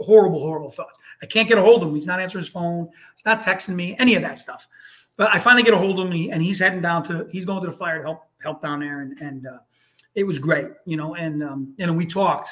horrible 0.00 0.40
horrible 0.40 0.70
thoughts. 0.70 0.98
I 1.22 1.26
can't 1.26 1.48
get 1.48 1.58
a 1.58 1.62
hold 1.62 1.82
of 1.82 1.88
him. 1.88 1.94
He's 1.94 2.06
not 2.06 2.20
answering 2.20 2.44
his 2.44 2.52
phone. 2.52 2.88
He's 3.14 3.24
not 3.24 3.42
texting 3.42 3.74
me. 3.74 3.96
Any 3.98 4.14
of 4.14 4.22
that 4.22 4.38
stuff. 4.38 4.68
But 5.16 5.32
I 5.32 5.38
finally 5.38 5.62
get 5.62 5.74
a 5.74 5.78
hold 5.78 6.00
of 6.00 6.10
him, 6.10 6.28
and 6.32 6.42
he's 6.42 6.58
heading 6.58 6.80
down 6.80 7.04
to 7.04 7.26
he's 7.30 7.44
going 7.44 7.62
to 7.62 7.70
the 7.70 7.76
fire 7.76 7.98
to 7.98 8.04
help 8.04 8.22
help 8.42 8.62
down 8.62 8.80
there, 8.80 9.00
and 9.00 9.18
and 9.20 9.46
uh, 9.46 9.58
it 10.14 10.24
was 10.24 10.38
great, 10.38 10.68
you 10.86 10.96
know. 10.96 11.14
And 11.14 11.42
um, 11.42 11.74
and 11.78 11.96
we 11.96 12.06
talked. 12.06 12.48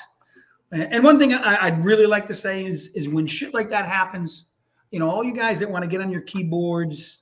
And 0.70 1.04
one 1.04 1.18
thing 1.18 1.34
I, 1.34 1.66
I'd 1.66 1.84
really 1.84 2.06
like 2.06 2.26
to 2.28 2.34
say 2.34 2.64
is 2.64 2.88
is 2.88 3.08
when 3.08 3.26
shit 3.26 3.52
like 3.52 3.68
that 3.70 3.84
happens, 3.84 4.46
you 4.90 4.98
know, 4.98 5.10
all 5.10 5.22
you 5.22 5.34
guys 5.34 5.60
that 5.60 5.70
want 5.70 5.82
to 5.82 5.88
get 5.88 6.00
on 6.00 6.10
your 6.10 6.22
keyboards 6.22 7.18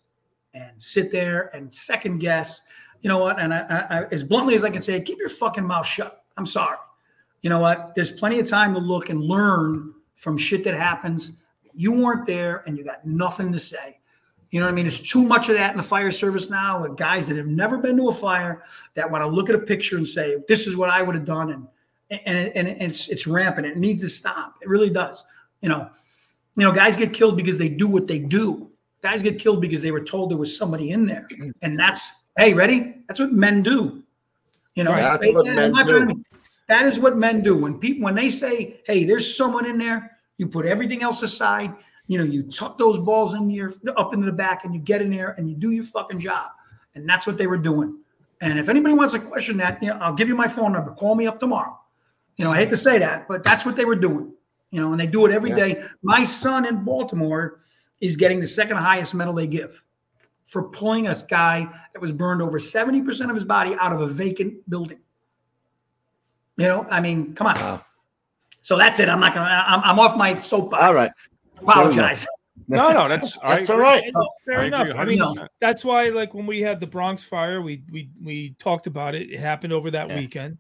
and 0.55 0.71
sit 0.81 1.11
there 1.11 1.51
and 1.55 1.75
second 1.75 2.19
guess, 2.19 2.63
you 3.01 3.09
know 3.09 3.19
what? 3.19 3.41
And 3.41 3.53
I, 3.53 3.87
I, 3.91 4.05
as 4.13 4.23
bluntly 4.23 4.55
as 4.55 4.63
I 4.63 4.71
can 4.71 4.83
say, 4.83 5.01
keep 5.01 5.19
your 5.19 5.29
fucking 5.29 5.67
mouth 5.67 5.87
shut. 5.87 6.25
I'm 6.37 6.47
sorry. 6.47 6.77
You 7.43 7.51
know 7.51 7.59
what? 7.59 7.95
There's 7.97 8.13
plenty 8.13 8.39
of 8.39 8.49
time 8.49 8.75
to 8.75 8.81
look 8.81 9.09
and 9.09 9.21
learn 9.21 9.95
from 10.21 10.37
shit 10.37 10.63
that 10.65 10.75
happens. 10.75 11.33
You 11.75 11.93
weren't 11.93 12.27
there 12.27 12.63
and 12.67 12.77
you 12.77 12.85
got 12.85 13.05
nothing 13.07 13.51
to 13.53 13.59
say. 13.59 13.99
You 14.51 14.61
know 14.61 14.67
what 14.67 14.73
I 14.73 14.75
mean? 14.75 14.87
It's 14.87 15.01
too 15.01 15.23
much 15.23 15.49
of 15.49 15.55
that 15.55 15.71
in 15.71 15.77
the 15.77 15.83
fire 15.83 16.13
service 16.13 16.51
now 16.51 16.83
with 16.83 16.97
guys 16.97 17.27
that 17.29 17.37
have 17.39 17.47
never 17.47 17.79
been 17.79 17.97
to 17.97 18.09
a 18.09 18.13
fire 18.13 18.63
that 18.95 19.11
want 19.11 19.23
to 19.23 19.29
look 19.29 19.49
at 19.49 19.55
a 19.55 19.61
picture 19.61 19.97
and 19.97 20.07
say, 20.07 20.37
this 20.47 20.67
is 20.67 20.77
what 20.77 20.91
I 20.91 21.01
would 21.03 21.15
have 21.15 21.25
done. 21.25 21.69
And, 22.11 22.21
and, 22.27 22.69
and 22.69 22.83
it's, 22.93 23.09
it's 23.09 23.27
rampant. 23.27 23.67
It 23.67 23.77
needs 23.79 24.03
to 24.03 24.11
stop. 24.11 24.57
It 24.61 24.69
really 24.69 24.91
does. 24.91 25.25
You 25.63 25.69
know, 25.69 25.89
you 26.57 26.65
know, 26.65 26.73
guys 26.73 26.97
get 26.97 27.15
killed 27.15 27.37
because 27.37 27.57
they 27.57 27.69
do 27.69 27.87
what 27.87 28.07
they 28.09 28.19
do. 28.19 28.71
Guys 29.03 29.23
get 29.23 29.39
killed 29.39 29.61
because 29.63 29.81
they 29.81 29.93
were 29.93 30.03
told 30.05 30.31
there 30.31 30.37
was 30.37 30.55
somebody 30.57 30.91
in 30.91 31.07
there. 31.07 31.27
And 31.63 31.79
that's, 31.79 32.11
hey, 32.37 32.53
ready? 32.53 32.97
That's 33.09 33.21
what 33.21 33.33
men 33.33 33.63
do. 33.63 34.03
You 34.75 34.85
know, 34.85 34.91
Right, 34.93 35.19
They- 35.21 35.33
what 35.33 35.49
I'm 35.49 35.55
men 35.55 35.73
not 35.73 35.87
trying 35.87 36.09
do. 36.09 36.15
to 36.15 36.25
that 36.71 36.87
is 36.87 37.01
what 37.01 37.19
men 37.19 37.43
do. 37.43 37.57
When 37.57 37.79
people 37.79 38.05
when 38.05 38.15
they 38.15 38.31
say, 38.31 38.81
"Hey, 38.87 39.05
there's 39.05 39.37
someone 39.37 39.67
in 39.67 39.77
there," 39.77 40.17
you 40.39 40.47
put 40.47 40.65
everything 40.65 41.03
else 41.03 41.21
aside. 41.23 41.75
You 42.07 42.19
know, 42.19 42.25
you 42.25 42.45
tuck 42.45 42.79
those 42.79 42.97
balls 42.97 43.35
in 43.35 43.51
your 43.51 43.75
up 43.97 44.15
into 44.15 44.25
the 44.25 44.33
back, 44.33 44.65
and 44.65 44.73
you 44.73 44.81
get 44.81 45.03
in 45.03 45.11
there 45.11 45.35
and 45.37 45.51
you 45.51 45.57
do 45.57 45.73
your 45.73 45.85
fucking 45.85 46.21
job. 46.21 46.51
And 46.95 47.09
that's 47.09 47.27
what 47.27 47.37
they 47.37 47.49
were 47.49 47.59
doing. 47.59 47.99
And 48.41 48.59
if 48.59 48.69
anybody 48.69 48.95
wants 48.95 49.13
to 49.15 49.19
question 49.21 49.57
that, 49.59 49.83
you 49.83 49.89
know, 49.91 49.99
I'll 50.01 50.15
give 50.15 50.29
you 50.29 50.35
my 50.37 50.49
phone 50.49 50.73
number. 50.73 50.93
Call 50.93 51.15
me 51.15 51.27
up 51.27 51.39
tomorrow. 51.41 51.79
You 52.37 52.45
know, 52.45 52.53
I 52.53 52.57
hate 52.57 52.71
to 52.71 52.77
say 52.77 52.99
that, 52.99 53.29
but 53.29 53.43
that's 53.43 53.67
what 53.67 53.77
they 53.77 53.85
were 53.85 53.97
doing. 53.97 54.33
You 54.71 54.81
know, 54.81 54.93
and 54.93 55.01
they 55.01 55.07
do 55.07 55.27
it 55.27 55.33
every 55.33 55.51
Yeah. 55.51 55.57
day. 55.57 55.85
My 56.03 56.25
son 56.25 56.65
in 56.65 56.85
Baltimore 56.85 57.59
is 58.01 58.17
getting 58.17 58.41
the 58.41 58.47
second 58.47 58.77
highest 58.77 59.13
medal 59.15 59.35
they 59.35 59.49
give 59.49 59.83
for 60.47 60.63
pulling 60.63 61.09
a 61.09 61.17
guy 61.29 61.69
that 61.93 62.01
was 62.01 62.13
burned 62.13 62.41
over 62.41 62.59
70% 62.59 63.29
of 63.31 63.37
his 63.37 63.45
body 63.45 63.77
out 63.81 63.93
of 63.93 64.01
a 64.01 64.07
vacant 64.07 64.69
building. 64.71 64.99
You 66.61 66.69
know, 66.69 66.87
I 66.91 67.01
mean, 67.01 67.35
come 67.35 67.47
on. 67.47 67.81
So 68.63 68.77
that's 68.77 69.01
it. 69.01 69.09
I'm 69.09 69.21
not 69.21 69.35
gonna. 69.35 69.65
I'm, 69.67 69.81
I'm 69.83 69.99
off 69.99 70.17
my 70.17 70.37
soapbox. 70.37 70.83
All 70.83 70.95
right. 70.95 71.11
Apologize. 71.59 72.27
No, 72.69 72.93
no, 72.93 73.09
that's 73.09 73.37
That's 73.43 73.71
I 73.71 73.75
all 73.75 73.81
agree. 73.81 74.13
Fair 74.47 74.61
I 74.61 74.67
enough. 74.67 74.89
I 74.97 75.05
mean, 75.05 75.19
100%. 75.19 75.49
that's 75.61 75.85
why, 75.85 76.11
like, 76.11 76.35
when 76.35 76.47
we 76.47 76.61
had 76.61 76.79
the 76.79 76.87
Bronx 76.87 77.25
fire, 77.25 77.63
we 77.63 77.83
we 77.91 78.11
we 78.23 78.51
talked 78.59 78.87
about 78.87 79.15
it. 79.15 79.31
It 79.31 79.41
happened 79.41 79.73
over 79.73 79.91
that 79.91 80.09
weekend, 80.09 80.59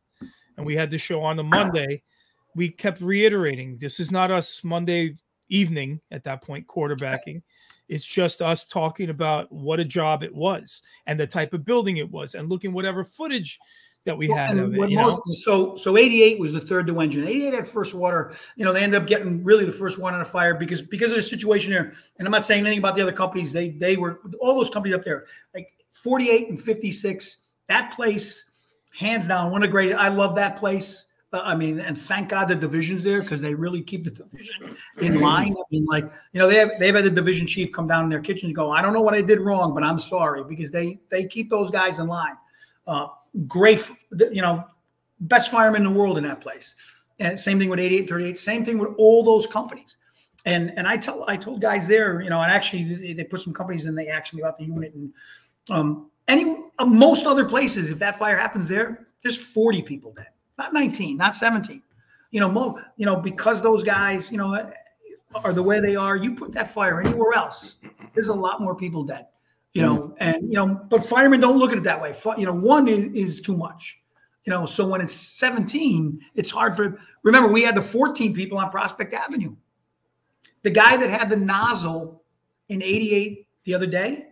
and 0.56 0.66
we 0.66 0.74
had 0.74 0.90
the 0.90 0.98
show 0.98 1.22
on 1.22 1.36
the 1.36 1.44
Monday. 1.44 2.02
We 2.56 2.70
kept 2.70 3.00
reiterating, 3.00 3.78
this 3.78 4.00
is 4.00 4.10
not 4.10 4.32
us 4.32 4.64
Monday 4.64 5.16
evening 5.50 6.00
at 6.10 6.24
that 6.24 6.42
point 6.42 6.66
quarterbacking. 6.66 7.42
It's 7.88 8.04
just 8.04 8.42
us 8.42 8.64
talking 8.64 9.10
about 9.10 9.52
what 9.52 9.78
a 9.80 9.84
job 9.84 10.22
it 10.22 10.34
was 10.34 10.82
and 11.06 11.18
the 11.18 11.26
type 11.26 11.52
of 11.54 11.64
building 11.64 11.98
it 11.98 12.10
was, 12.10 12.34
and 12.34 12.48
looking 12.48 12.72
whatever 12.72 13.04
footage 13.04 13.58
that 14.06 14.16
we 14.16 14.28
Well, 14.28 14.38
had 14.38 14.58
of 14.58 14.72
it. 14.74 14.78
what 14.78 14.90
You 14.90 14.96
know? 14.96 15.10
most- 15.10 15.42
so 15.44 15.74
so 15.76 15.96
88 15.96 16.38
was 16.38 16.52
the 16.52 16.60
third 16.60 16.86
due 16.86 17.00
engine. 17.00 17.26
88 17.28 17.54
had 17.54 17.66
first 17.68 17.94
water. 17.94 18.32
You 18.56 18.64
know, 18.64 18.72
they 18.72 18.82
ended 18.82 19.00
up 19.00 19.06
getting 19.08 19.44
really 19.44 19.64
the 19.64 19.72
first 19.72 19.98
one 19.98 20.14
on 20.14 20.20
a 20.20 20.24
fire 20.24 20.54
because 20.54 20.82
because 20.82 21.10
of 21.10 21.16
the 21.16 21.22
situation 21.22 21.72
there. 21.72 21.92
And 22.18 22.26
I'm 22.26 22.32
not 22.32 22.44
saying 22.44 22.60
anything 22.60 22.78
about 22.78 22.96
the 22.96 23.02
other 23.02 23.12
companies. 23.12 23.52
They 23.52 23.70
they 23.70 23.96
were 23.96 24.20
all 24.40 24.54
those 24.56 24.70
companies 24.70 24.94
up 24.96 25.04
there, 25.04 25.26
like 25.54 25.68
48 25.92 26.48
and 26.48 26.58
56. 26.60 27.36
That 27.68 27.92
place, 27.94 28.44
hands 28.96 29.28
down, 29.28 29.52
one 29.52 29.62
of 29.62 29.68
the 29.68 29.72
great. 29.72 29.92
I 29.92 30.08
love 30.08 30.34
that 30.36 30.56
place. 30.56 31.06
Uh, 31.32 31.42
I 31.44 31.54
mean, 31.54 31.78
and 31.78 31.96
thank 32.00 32.30
God 32.30 32.48
the 32.48 32.56
division's 32.56 33.04
there 33.04 33.20
because 33.22 33.40
they 33.40 33.54
really 33.54 33.82
keep 33.82 34.02
the 34.02 34.10
division 34.10 34.74
in 35.00 35.20
line. 35.20 35.52
I 35.56 35.62
mean, 35.70 35.84
like 35.84 36.04
you 36.32 36.40
know, 36.40 36.48
they 36.48 36.56
have 36.56 36.72
they've 36.80 36.94
had 36.94 37.04
the 37.04 37.10
division 37.10 37.46
chief 37.46 37.70
come 37.70 37.86
down 37.86 38.02
in 38.04 38.10
their 38.10 38.20
kitchen 38.20 38.46
and 38.46 38.56
go, 38.56 38.72
I 38.72 38.80
don't 38.82 38.92
know 38.94 39.02
what 39.02 39.14
I 39.14 39.20
did 39.22 39.40
wrong, 39.40 39.72
but 39.74 39.84
I'm 39.84 39.98
sorry 40.00 40.42
because 40.42 40.70
they 40.72 41.00
they 41.10 41.26
keep 41.26 41.50
those 41.50 41.70
guys 41.70 41.98
in 42.00 42.08
line. 42.08 42.34
Uh, 42.86 43.06
great, 43.46 43.90
you 44.12 44.42
know, 44.42 44.64
best 45.20 45.50
firemen 45.50 45.84
in 45.84 45.92
the 45.92 45.98
world 45.98 46.18
in 46.18 46.24
that 46.24 46.40
place. 46.40 46.74
And 47.18 47.38
same 47.38 47.58
thing 47.58 47.68
with 47.68 47.78
88 47.78 48.08
38, 48.08 48.38
same 48.38 48.64
thing 48.64 48.78
with 48.78 48.94
all 48.96 49.22
those 49.22 49.46
companies. 49.46 49.96
And 50.46 50.72
and 50.76 50.88
I 50.88 50.96
tell 50.96 51.24
I 51.28 51.36
told 51.36 51.60
guys 51.60 51.86
there, 51.86 52.22
you 52.22 52.30
know, 52.30 52.40
and 52.40 52.50
actually 52.50 52.94
they, 52.94 53.12
they 53.12 53.24
put 53.24 53.40
some 53.40 53.52
companies 53.52 53.86
and 53.86 53.96
they 53.96 54.08
asked 54.08 54.32
me 54.32 54.40
about 54.40 54.58
the 54.58 54.64
unit 54.64 54.94
and 54.94 55.12
um 55.70 56.10
any 56.28 56.56
uh, 56.78 56.86
most 56.86 57.26
other 57.26 57.44
places, 57.44 57.90
if 57.90 57.98
that 57.98 58.16
fire 58.16 58.36
happens 58.36 58.66
there, 58.66 59.08
there's 59.22 59.36
40 59.36 59.82
people 59.82 60.12
dead, 60.12 60.28
not 60.58 60.72
19, 60.72 61.16
not 61.16 61.34
17. 61.34 61.82
You 62.30 62.40
know, 62.40 62.48
mo, 62.48 62.78
you 62.96 63.04
know, 63.04 63.16
because 63.16 63.60
those 63.60 63.82
guys, 63.82 64.30
you 64.30 64.38
know, 64.38 64.72
are 65.44 65.52
the 65.52 65.62
way 65.62 65.80
they 65.80 65.96
are, 65.96 66.16
you 66.16 66.34
put 66.34 66.52
that 66.52 66.68
fire 66.68 67.00
anywhere 67.00 67.32
else, 67.34 67.78
there's 68.14 68.28
a 68.28 68.34
lot 68.34 68.60
more 68.60 68.74
people 68.74 69.02
dead 69.02 69.26
you 69.72 69.82
know, 69.82 69.98
mm. 69.98 70.16
and 70.20 70.42
you 70.42 70.54
know, 70.54 70.80
but 70.90 71.04
firemen 71.04 71.40
don't 71.40 71.58
look 71.58 71.72
at 71.72 71.78
it 71.78 71.84
that 71.84 72.00
way. 72.00 72.14
You 72.36 72.46
know, 72.46 72.54
one 72.54 72.88
is, 72.88 73.12
is 73.12 73.40
too 73.40 73.56
much, 73.56 74.00
you 74.44 74.50
know. 74.50 74.66
So 74.66 74.86
when 74.88 75.00
it's 75.00 75.14
17, 75.14 76.20
it's 76.34 76.50
hard 76.50 76.76
for. 76.76 77.00
Remember, 77.22 77.52
we 77.52 77.62
had 77.62 77.74
the 77.74 77.82
14 77.82 78.34
people 78.34 78.58
on 78.58 78.70
Prospect 78.70 79.14
Avenue. 79.14 79.54
The 80.62 80.70
guy 80.70 80.96
that 80.96 81.10
had 81.10 81.28
the 81.28 81.36
nozzle 81.36 82.22
in 82.68 82.82
88 82.82 83.46
the 83.64 83.74
other 83.74 83.86
day 83.86 84.26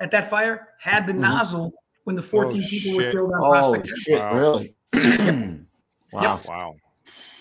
at 0.00 0.10
that 0.10 0.28
fire 0.28 0.68
had 0.78 1.06
the 1.06 1.12
mm-hmm. 1.12 1.22
nozzle 1.22 1.72
when 2.04 2.16
the 2.16 2.22
14 2.22 2.62
people 2.62 2.96
were 2.96 3.12
killed 3.12 3.32
on 3.32 3.40
Oh 3.42 3.50
Prospect 3.50 3.88
shit! 3.98 4.20
Avenue. 4.20 4.68
Really? 4.92 5.66
wow. 6.12 6.40
Wow. 6.46 6.74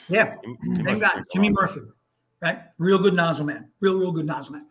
Yeah, 0.07 0.35
He 0.43 0.75
same 0.75 0.99
guy, 0.99 1.11
drink 1.13 1.27
Jimmy 1.33 1.49
lot. 1.49 1.61
Murphy, 1.61 1.81
right? 2.41 2.59
Real 2.77 2.97
good 2.97 3.13
nozzle 3.13 3.45
man, 3.45 3.69
real 3.79 3.97
real 3.97 4.11
good 4.11 4.25
nozzle 4.25 4.53
man. 4.53 4.65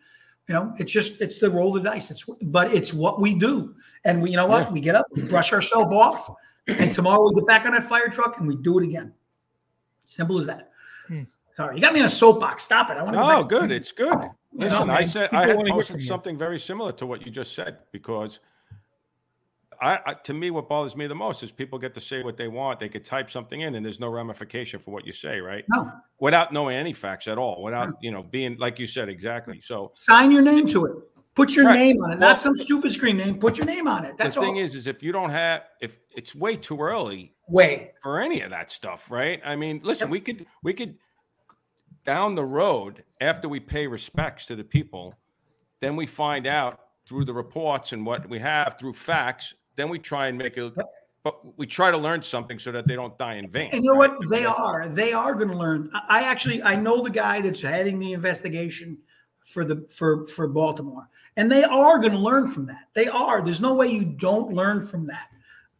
You 0.48 0.54
know, 0.54 0.74
it's 0.78 0.90
just 0.90 1.20
it's 1.20 1.38
the 1.38 1.50
roll 1.50 1.76
of 1.76 1.82
the 1.82 1.90
dice. 1.90 2.10
It's 2.10 2.24
but 2.42 2.72
it's 2.74 2.94
what 2.94 3.20
we 3.20 3.34
do, 3.34 3.74
and 4.04 4.22
we 4.22 4.30
you 4.30 4.36
know 4.36 4.46
what 4.46 4.68
Yeah. 4.68 4.70
we 4.70 4.80
get 4.80 4.94
up, 4.94 5.06
we 5.14 5.26
brush 5.26 5.52
ourselves 5.52 5.92
off, 5.92 6.28
and 6.66 6.90
tomorrow 6.90 7.22
we 7.28 7.34
get 7.34 7.46
back 7.46 7.66
on 7.66 7.72
that 7.72 7.84
fire 7.84 8.08
truck 8.08 8.38
and 8.38 8.48
we 8.48 8.56
do 8.56 8.78
it 8.78 8.84
again. 8.84 9.12
Simple 10.06 10.38
as 10.38 10.46
that. 10.46 10.70
Hmm. 11.06 11.24
Sorry, 11.54 11.76
you 11.76 11.82
got 11.82 11.92
me 11.92 12.00
on 12.00 12.06
a 12.06 12.10
soapbox. 12.10 12.64
Stop 12.64 12.88
it. 12.88 12.96
I 12.96 13.02
want 13.02 13.14
to. 13.14 13.20
No, 13.20 13.44
good. 13.44 13.70
It's 13.70 13.92
good. 13.92 14.16
You 14.52 14.68
know, 14.70 14.86
I 14.88 15.04
said 15.04 15.30
people 15.30 15.44
I 15.44 15.48
had 15.48 15.56
wanna 15.56 15.70
posted 15.70 16.02
something 16.02 16.38
very 16.38 16.58
similar 16.58 16.92
to 16.92 17.04
what 17.04 17.26
you 17.26 17.30
just 17.30 17.54
said 17.54 17.78
because 17.92 18.40
I, 19.80 20.00
I 20.06 20.14
to 20.14 20.34
me, 20.34 20.50
what 20.50 20.68
bothers 20.68 20.96
me 20.96 21.06
the 21.06 21.14
most 21.14 21.42
is 21.42 21.52
people 21.52 21.78
get 21.78 21.94
to 21.94 22.00
say 22.00 22.22
what 22.22 22.36
they 22.36 22.48
want. 22.48 22.80
They 22.80 22.88
could 22.88 23.05
type 23.05 23.30
something 23.30 23.60
in, 23.60 23.74
and 23.74 23.84
there's 23.84 24.00
no 24.00 24.09
ramification 24.09 24.80
for 24.80 24.90
what 24.90 25.06
you 25.06 25.12
say, 25.12 25.40
right? 25.40 25.64
No. 25.70 25.90
Without 26.20 26.52
knowing 26.52 26.76
any 26.76 26.92
facts 26.92 27.28
at 27.28 27.38
all, 27.38 27.62
without 27.62 27.94
you 28.00 28.10
know 28.10 28.22
being 28.22 28.56
like 28.59 28.78
you 28.78 28.86
said 28.86 29.09
exactly. 29.09 29.60
So 29.60 29.92
Sign 29.94 30.30
your 30.30 30.42
name 30.42 30.66
to 30.68 30.86
it. 30.86 30.92
Put 31.34 31.55
your 31.55 31.66
Right. 31.66 31.74
name 31.74 32.02
on 32.02 32.10
it, 32.10 32.18
not 32.18 32.40
some 32.40 32.56
stupid 32.56 32.90
screen 32.90 33.16
name. 33.16 33.38
Put 33.38 33.59
your 33.59 33.66
name 33.66 33.86
on 33.86 34.05
it. 34.05 34.16
That's 34.16 34.34
the 34.34 34.40
all. 34.40 34.46
thing 34.46 34.56
is, 34.56 34.74
is 34.74 34.88
if 34.88 35.05
you 35.05 35.12
don't 35.12 35.30
have, 35.30 35.62
if 35.80 35.96
it's 36.16 36.34
way 36.34 36.56
too 36.56 36.80
early, 36.80 37.32
way 37.46 37.92
for 38.02 38.20
any 38.20 38.40
of 38.40 38.50
that 38.50 38.72
stuff, 38.72 39.09
right? 39.09 39.40
I 39.44 39.55
mean, 39.55 39.80
listen, 39.84 40.10
we 40.10 40.18
could, 40.18 40.46
we 40.64 40.74
could 40.74 40.96
down 42.05 42.34
the 42.34 42.44
road 42.44 43.05
after 43.20 43.48
we 43.48 43.60
pay 43.60 43.86
respects 43.86 44.46
to 44.46 44.56
the 44.56 44.64
people, 44.64 45.14
then 45.78 45.94
we 45.94 46.06
find 46.06 46.48
out 46.48 46.80
through 47.06 47.24
the 47.24 47.32
reports 47.32 47.92
and 47.92 48.05
what 48.05 48.28
we 48.28 48.40
have 48.40 48.76
through 48.80 48.94
facts. 48.94 49.55
Then 49.78 49.88
we 49.88 50.00
try 50.00 50.26
and 50.26 50.36
make 50.36 50.56
it, 50.56 50.74
but 51.22 51.56
we 51.56 51.64
try 51.64 51.92
to 51.92 51.96
learn 51.96 52.20
something 52.20 52.59
so 52.59 52.72
that 52.72 52.88
they 52.88 52.96
don't 52.96 53.16
die 53.16 53.34
in 53.34 53.48
vain. 53.48 53.70
And 53.72 53.84
you 53.84 53.92
know 53.92 54.00
right? 54.00 54.10
what? 54.10 54.28
They 54.28 54.44
are. 54.44 54.88
They 54.88 55.12
are 55.12 55.36
going 55.36 55.50
to 55.50 55.56
learn. 55.56 55.88
I 56.09 56.22
actually 56.22 56.60
I 56.64 56.74
know 56.74 57.00
the 57.00 57.10
guy 57.10 57.40
that's 57.40 57.60
heading 57.60 58.00
the 58.00 58.12
investigation 58.12 58.98
for 59.44 59.64
the 59.64 59.86
for 59.96 60.26
for 60.26 60.48
Baltimore, 60.48 61.09
and 61.36 61.48
they 61.48 61.62
are 61.62 62.00
going 62.00 62.10
to 62.12 62.18
learn 62.18 62.50
from 62.50 62.66
that. 62.66 62.88
They 62.94 63.06
are. 63.06 63.40
There's 63.40 63.60
no 63.60 63.76
way 63.76 63.86
you 63.86 64.05
don't 64.05 64.52
learn 64.52 64.84
from 64.84 65.06
that. 65.06 65.28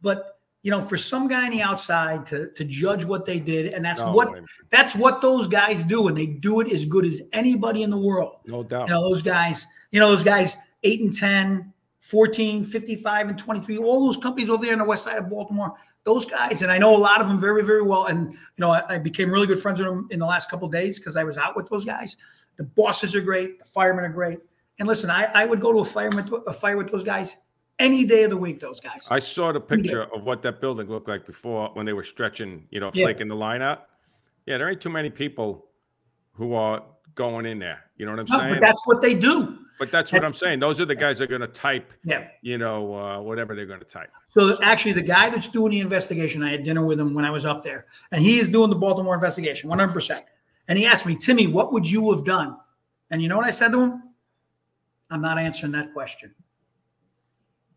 But 0.01 0.39
you 0.63 0.71
know, 0.71 0.79
for 0.79 0.95
some 0.95 1.27
guy 1.27 1.43
on 1.43 1.51
the 1.51 1.61
outside 1.61 2.25
to 2.27 2.51
to 2.51 2.63
judge 2.63 3.03
what 3.03 3.25
they 3.25 3.41
did, 3.41 3.73
and 3.73 3.83
that's 3.83 3.99
No 3.99 4.13
what 4.13 4.39
that's 4.69 4.95
what 4.95 5.21
those 5.21 5.45
guys 5.47 5.83
do, 5.83 6.07
and 6.07 6.15
they 6.15 6.25
do 6.25 6.61
it 6.61 6.71
as 6.71 6.85
good 6.85 7.05
as 7.05 7.21
anybody 7.33 7.83
in 7.83 7.89
the 7.89 7.97
world. 7.97 8.37
No 8.45 8.63
doubt. 8.63 8.87
You 8.87 8.93
know, 8.93 9.09
those 9.09 9.21
guys, 9.21 9.67
you 9.91 9.99
know, 9.99 10.09
those 10.09 10.23
guys, 10.23 10.55
8 10.83 11.01
and 11.01 11.17
10, 11.17 11.73
14, 12.01 12.63
55 12.65 13.29
and 13.29 13.37
23, 13.37 13.77
all 13.77 14.05
those 14.05 14.17
companies 14.17 14.49
over 14.49 14.63
there 14.63 14.73
on 14.73 14.79
the 14.79 14.85
west 14.85 15.03
side 15.03 15.17
of 15.17 15.29
Baltimore, 15.29 15.73
those 16.05 16.25
guys, 16.25 16.61
and 16.61 16.71
I 16.71 16.77
know 16.77 16.95
a 16.95 16.97
lot 16.97 17.21
of 17.21 17.27
them 17.27 17.39
very, 17.39 17.63
very 17.63 17.81
well. 17.81 18.05
And, 18.07 18.31
you 18.31 18.37
know, 18.57 18.71
I, 18.71 18.95
I 18.95 18.97
became 18.97 19.29
really 19.31 19.45
good 19.47 19.59
friends 19.59 19.79
with 19.79 19.87
them 19.87 20.07
in 20.11 20.19
the 20.19 20.25
last 20.25 20.49
couple 20.49 20.65
of 20.65 20.71
days 20.71 20.99
because 20.99 21.15
I 21.15 21.23
was 21.23 21.37
out 21.37 21.55
with 21.55 21.69
those 21.69 21.83
guys. 21.83 22.17
The 22.55 22.63
bosses 22.63 23.15
are 23.15 23.21
great. 23.21 23.59
The 23.59 23.65
firemen 23.65 24.05
are 24.05 24.09
great. 24.09 24.39
And 24.79 24.87
listen, 24.87 25.09
I, 25.09 25.25
I 25.33 25.45
would 25.45 25.59
go 25.59 25.73
to 25.73 25.79
a 25.79 25.85
fire, 25.85 26.09
with, 26.09 26.31
a 26.47 26.53
fire 26.53 26.77
with 26.77 26.89
those 26.89 27.03
guys 27.03 27.37
any 27.79 28.05
day 28.05 28.23
of 28.23 28.29
the 28.29 28.37
week, 28.37 28.59
those 28.59 28.79
guys. 28.79 29.07
I 29.09 29.19
saw 29.19 29.51
the 29.51 29.59
picture 29.59 30.03
of 30.13 30.23
what 30.23 30.41
that 30.43 30.61
building 30.61 30.87
looked 30.87 31.07
like 31.07 31.25
before 31.25 31.69
when 31.73 31.85
they 31.85 31.93
were 31.93 32.03
stretching, 32.03 32.65
you 32.71 32.79
know, 32.79 32.91
Yeah. 32.93 33.05
flaking 33.05 33.27
the 33.27 33.35
line 33.35 33.61
out. 33.61 33.87
Yeah, 34.45 34.57
there 34.57 34.69
ain't 34.69 34.81
too 34.81 34.89
many 34.89 35.09
people 35.09 35.67
who 36.33 36.53
are 36.53 36.83
going 37.15 37.45
in 37.45 37.59
there. 37.59 37.83
You 37.97 38.05
know 38.05 38.13
what 38.13 38.21
I'm 38.21 38.25
No, 38.29 38.37
saying? 38.37 38.53
but 38.55 38.61
that's 38.61 38.81
what 38.87 39.01
they 39.01 39.13
do. 39.15 39.59
But 39.79 39.91
that's 39.91 40.11
what 40.11 40.17
That's- 40.21 40.31
I'm 40.33 40.37
saying. 40.37 40.59
Those 40.59 40.81
are 40.81 40.85
the 40.85 40.93
guys 40.93 41.17
that 41.19 41.23
are 41.23 41.27
going 41.27 41.39
to 41.41 41.47
type, 41.47 41.91
Yeah. 42.03 42.27
you 42.41 42.57
know, 42.57 42.93
uh, 42.93 43.21
whatever 43.21 43.55
they're 43.55 43.65
going 43.65 43.79
to 43.79 43.85
type. 43.85 44.11
So 44.27 44.61
actually, 44.61 44.91
the 44.91 45.01
guy 45.01 45.29
that's 45.29 45.47
doing 45.49 45.71
the 45.71 45.79
investigation, 45.79 46.43
I 46.43 46.51
had 46.51 46.65
dinner 46.65 46.85
with 46.85 46.99
him 46.99 47.13
when 47.13 47.23
I 47.23 47.29
was 47.31 47.45
up 47.45 47.63
there, 47.63 47.85
and 48.11 48.21
he 48.21 48.39
is 48.39 48.49
doing 48.49 48.69
the 48.69 48.75
Baltimore 48.75 49.13
investigation, 49.15 49.69
one 49.69 49.79
hundred 49.79 49.93
percent. 49.93 50.25
And 50.67 50.77
he 50.77 50.85
asked 50.85 51.05
me, 51.05 51.15
Timmy, 51.15 51.47
what 51.47 51.71
would 51.71 51.89
you 51.89 52.13
have 52.13 52.25
done? 52.25 52.57
And 53.09 53.21
you 53.21 53.29
know 53.29 53.37
what 53.37 53.45
I 53.45 53.51
said 53.51 53.71
to 53.71 53.79
him? 53.79 54.03
I'm 55.09 55.21
not 55.21 55.39
answering 55.39 55.71
that 55.71 55.93
question. 55.93 56.35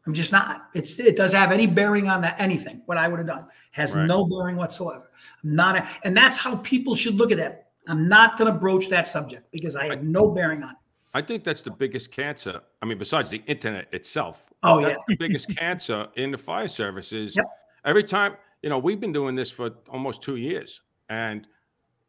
I'm 0.05 0.13
just 0.13 0.33
not. 0.33 0.69
It's 0.75 0.99
it 0.99 1.17
does 1.17 1.33
have 1.33 1.53
any 1.53 1.69
bearing 1.69 2.09
on 2.09 2.21
that 2.23 2.35
anything. 2.41 2.83
What 2.87 2.99
I 2.99 3.07
would 3.07 3.19
have 3.21 3.29
done 3.29 3.47
has 3.71 3.95
Right. 3.95 4.07
no 4.07 4.25
bearing 4.27 4.57
whatsoever. 4.57 5.09
I'm 5.45 5.55
not, 5.55 5.77
a- 5.77 5.87
and 6.03 6.17
that's 6.17 6.39
how 6.39 6.57
people 6.57 6.97
should 6.97 7.15
look 7.15 7.31
at 7.31 7.39
it. 7.39 7.65
I'm 7.87 8.09
not 8.09 8.37
going 8.37 8.53
to 8.53 8.59
broach 8.59 8.89
that 8.89 9.07
subject 9.07 9.51
because 9.53 9.77
I 9.77 9.87
have 9.87 10.03
no 10.03 10.29
bearing 10.33 10.63
on 10.65 10.71
it. 10.71 10.77
I 11.15 11.21
think 11.21 11.45
that's 11.45 11.63
the 11.63 11.71
biggest 11.71 12.11
cancer. 12.11 12.61
I 12.81 12.87
mean, 12.87 12.99
besides 12.99 13.31
the 13.31 13.43
internet 13.47 13.89
itself. 13.93 14.51
Oh, 14.63 14.81
that's 14.81 14.95
yeah. 14.97 15.05
the 15.09 15.17
biggest 15.17 15.55
cancer 15.57 16.09
in 16.17 16.31
the 16.31 16.39
fire 16.39 16.69
service 16.69 17.13
is 17.13 17.37
every 17.85 18.05
time, 18.05 18.37
you 18.63 18.71
know, 18.71 18.79
we've 18.79 19.01
been 19.01 19.13
doing 19.13 19.35
this 19.35 19.51
for 19.51 19.71
almost 19.91 20.23
two 20.23 20.37
years. 20.37 20.81
And 21.11 21.47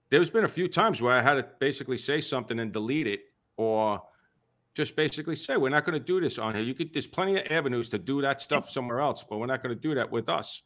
there's 0.10 0.30
been 0.30 0.46
a 0.46 0.50
few 0.50 0.68
times 0.68 1.02
where 1.02 1.18
I 1.18 1.22
had 1.22 1.34
to 1.34 1.46
basically 1.60 1.98
say 1.98 2.22
something 2.22 2.60
and 2.60 2.72
delete 2.72 3.08
it 3.08 3.22
or 3.58 4.02
just 4.76 4.96
basically 4.96 5.36
say, 5.36 5.58
we're 5.58 5.70
not 5.70 5.84
going 5.84 6.00
to 6.00 6.06
do 6.06 6.22
this 6.22 6.40
on 6.40 6.56
here. 6.56 6.64
You 6.64 6.74
could, 6.74 6.94
there's 6.94 7.08
plenty 7.08 7.40
of 7.40 7.48
avenues 7.52 7.90
to 7.90 7.98
do 7.98 8.22
that 8.22 8.42
stuff 8.42 8.70
somewhere 8.70 9.02
else, 9.02 9.24
but 9.28 9.38
we're 9.38 9.48
not 9.48 9.62
going 9.62 9.76
to 9.76 9.82
do 9.82 9.94
that 9.96 10.10
with 10.10 10.30
us. 10.30 10.62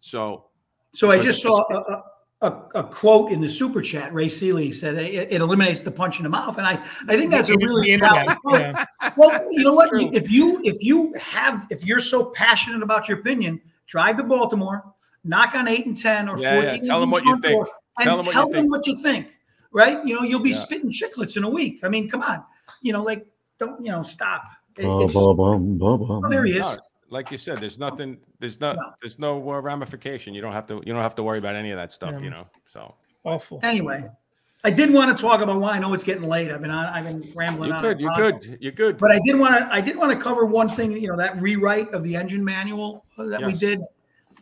So, 0.00 0.46
So 0.94 1.10
I 1.10 1.18
just 1.22 1.42
saw 1.42 1.62
a, 1.70 2.02
a, 2.42 2.62
a 2.74 2.84
quote 2.84 3.32
in 3.32 3.40
the 3.40 3.48
super 3.48 3.80
chat. 3.80 4.12
Ray 4.12 4.28
Seeley 4.28 4.72
said 4.72 4.96
it, 4.96 5.32
it 5.32 5.40
eliminates 5.40 5.80
the 5.82 5.90
punch 5.90 6.18
in 6.18 6.24
the 6.24 6.28
mouth, 6.28 6.58
and 6.58 6.66
I, 6.66 6.72
I 7.08 7.16
think 7.16 7.30
that's 7.30 7.48
a 7.48 7.56
really 7.56 7.92
internet, 7.92 8.26
valid 8.26 8.38
point. 8.44 8.62
yeah. 8.62 9.12
Well, 9.16 9.40
you 9.50 9.62
know 9.64 9.72
what? 9.74 9.90
If 9.92 10.30
you 10.30 10.60
if 10.64 10.82
you 10.82 11.14
have 11.14 11.66
if 11.70 11.84
you're 11.86 12.00
so 12.00 12.30
passionate 12.32 12.82
about 12.82 13.08
your 13.08 13.18
opinion, 13.20 13.60
drive 13.86 14.16
to 14.18 14.24
Baltimore, 14.24 14.84
knock 15.24 15.54
on 15.54 15.68
eight 15.68 15.86
and 15.86 15.96
ten 15.96 16.28
or 16.28 16.36
Yeah, 16.38 16.54
yeah. 16.54 16.60
fourteen, 16.70 16.86
Tell 16.86 17.00
them 17.00 17.10
what 17.10 17.24
you 17.24 17.38
think. 17.40 17.66
and 17.98 18.04
Tell 18.04 18.22
tell, 18.22 18.22
them 18.22 18.26
what 18.26 18.34
you 18.34 18.42
them 18.42 18.52
think. 18.52 18.70
what 18.70 18.86
you 18.86 18.96
think. 18.96 19.26
Right? 19.72 20.04
You 20.06 20.14
know, 20.16 20.22
you'll 20.22 20.40
be 20.40 20.50
Yeah. 20.50 20.56
spitting 20.56 20.90
chiclets 20.90 21.36
in 21.36 21.44
a 21.44 21.48
week. 21.50 21.80
I 21.82 21.88
mean, 21.88 22.08
come 22.10 22.22
on. 22.22 22.44
You 22.82 22.92
know, 22.92 23.02
like 23.02 23.26
don't 23.58 23.84
you 23.84 23.92
know? 23.92 24.02
Stop. 24.02 24.44
It- 24.76 24.82
Bum, 24.82 25.02
it's- 25.02 25.14
bum, 25.14 25.36
bum, 25.36 25.78
bum, 25.78 26.06
bum. 26.08 26.22
Oh, 26.24 26.28
there 26.28 26.44
he 26.44 26.58
is. 26.58 26.78
No, 27.12 27.18
like 27.18 27.30
you 27.30 27.38
said, 27.38 27.58
there's 27.58 27.78
nothing, 27.78 28.18
there's 28.40 28.60
no, 28.60 28.74
there's 29.00 29.18
no 29.18 29.36
uh, 29.50 29.60
ramification. 29.60 30.34
You 30.34 30.40
don't 30.40 30.52
have 30.52 30.66
to, 30.66 30.82
you 30.86 30.92
don't 30.92 31.02
have 31.02 31.14
to 31.16 31.22
worry 31.22 31.38
about 31.38 31.54
any 31.54 31.70
of 31.70 31.76
that 31.76 31.92
stuff, 31.92 32.12
Yeah. 32.14 32.20
you 32.20 32.30
know? 32.30 32.46
So 32.72 32.94
Awful. 33.24 33.60
Anyway, 33.62 34.08
I 34.64 34.70
did 34.70 34.92
want 34.92 35.16
to 35.16 35.20
talk 35.22 35.40
about 35.40 35.60
why 35.60 35.72
I 35.72 35.78
know 35.78 35.94
it's 35.94 36.02
getting 36.04 36.24
late. 36.24 36.50
I've 36.50 36.60
been 36.60 36.70
on, 36.72 36.86
I've 36.86 37.04
been 37.04 37.32
rambling 37.36 37.68
you're 37.68 37.76
on. 37.76 37.82
good. 37.82 38.00
You're 38.00 38.12
about- 38.12 38.40
good. 38.40 38.58
You're 38.60 38.72
good. 38.72 38.98
But 38.98 39.12
I 39.12 39.20
did 39.24 39.38
want 39.38 39.54
to 39.56 39.72
I 39.72 39.80
did 39.80 39.96
want 39.96 40.10
to 40.10 40.16
cover 40.18 40.44
one 40.44 40.68
thing, 40.68 40.90
you 40.92 41.06
know, 41.08 41.16
that 41.16 41.40
rewrite 41.40 41.92
of 41.94 42.02
the 42.02 42.16
engine 42.16 42.44
manual 42.44 43.04
that 43.16 43.44
we 43.44 43.52
did 43.54 43.80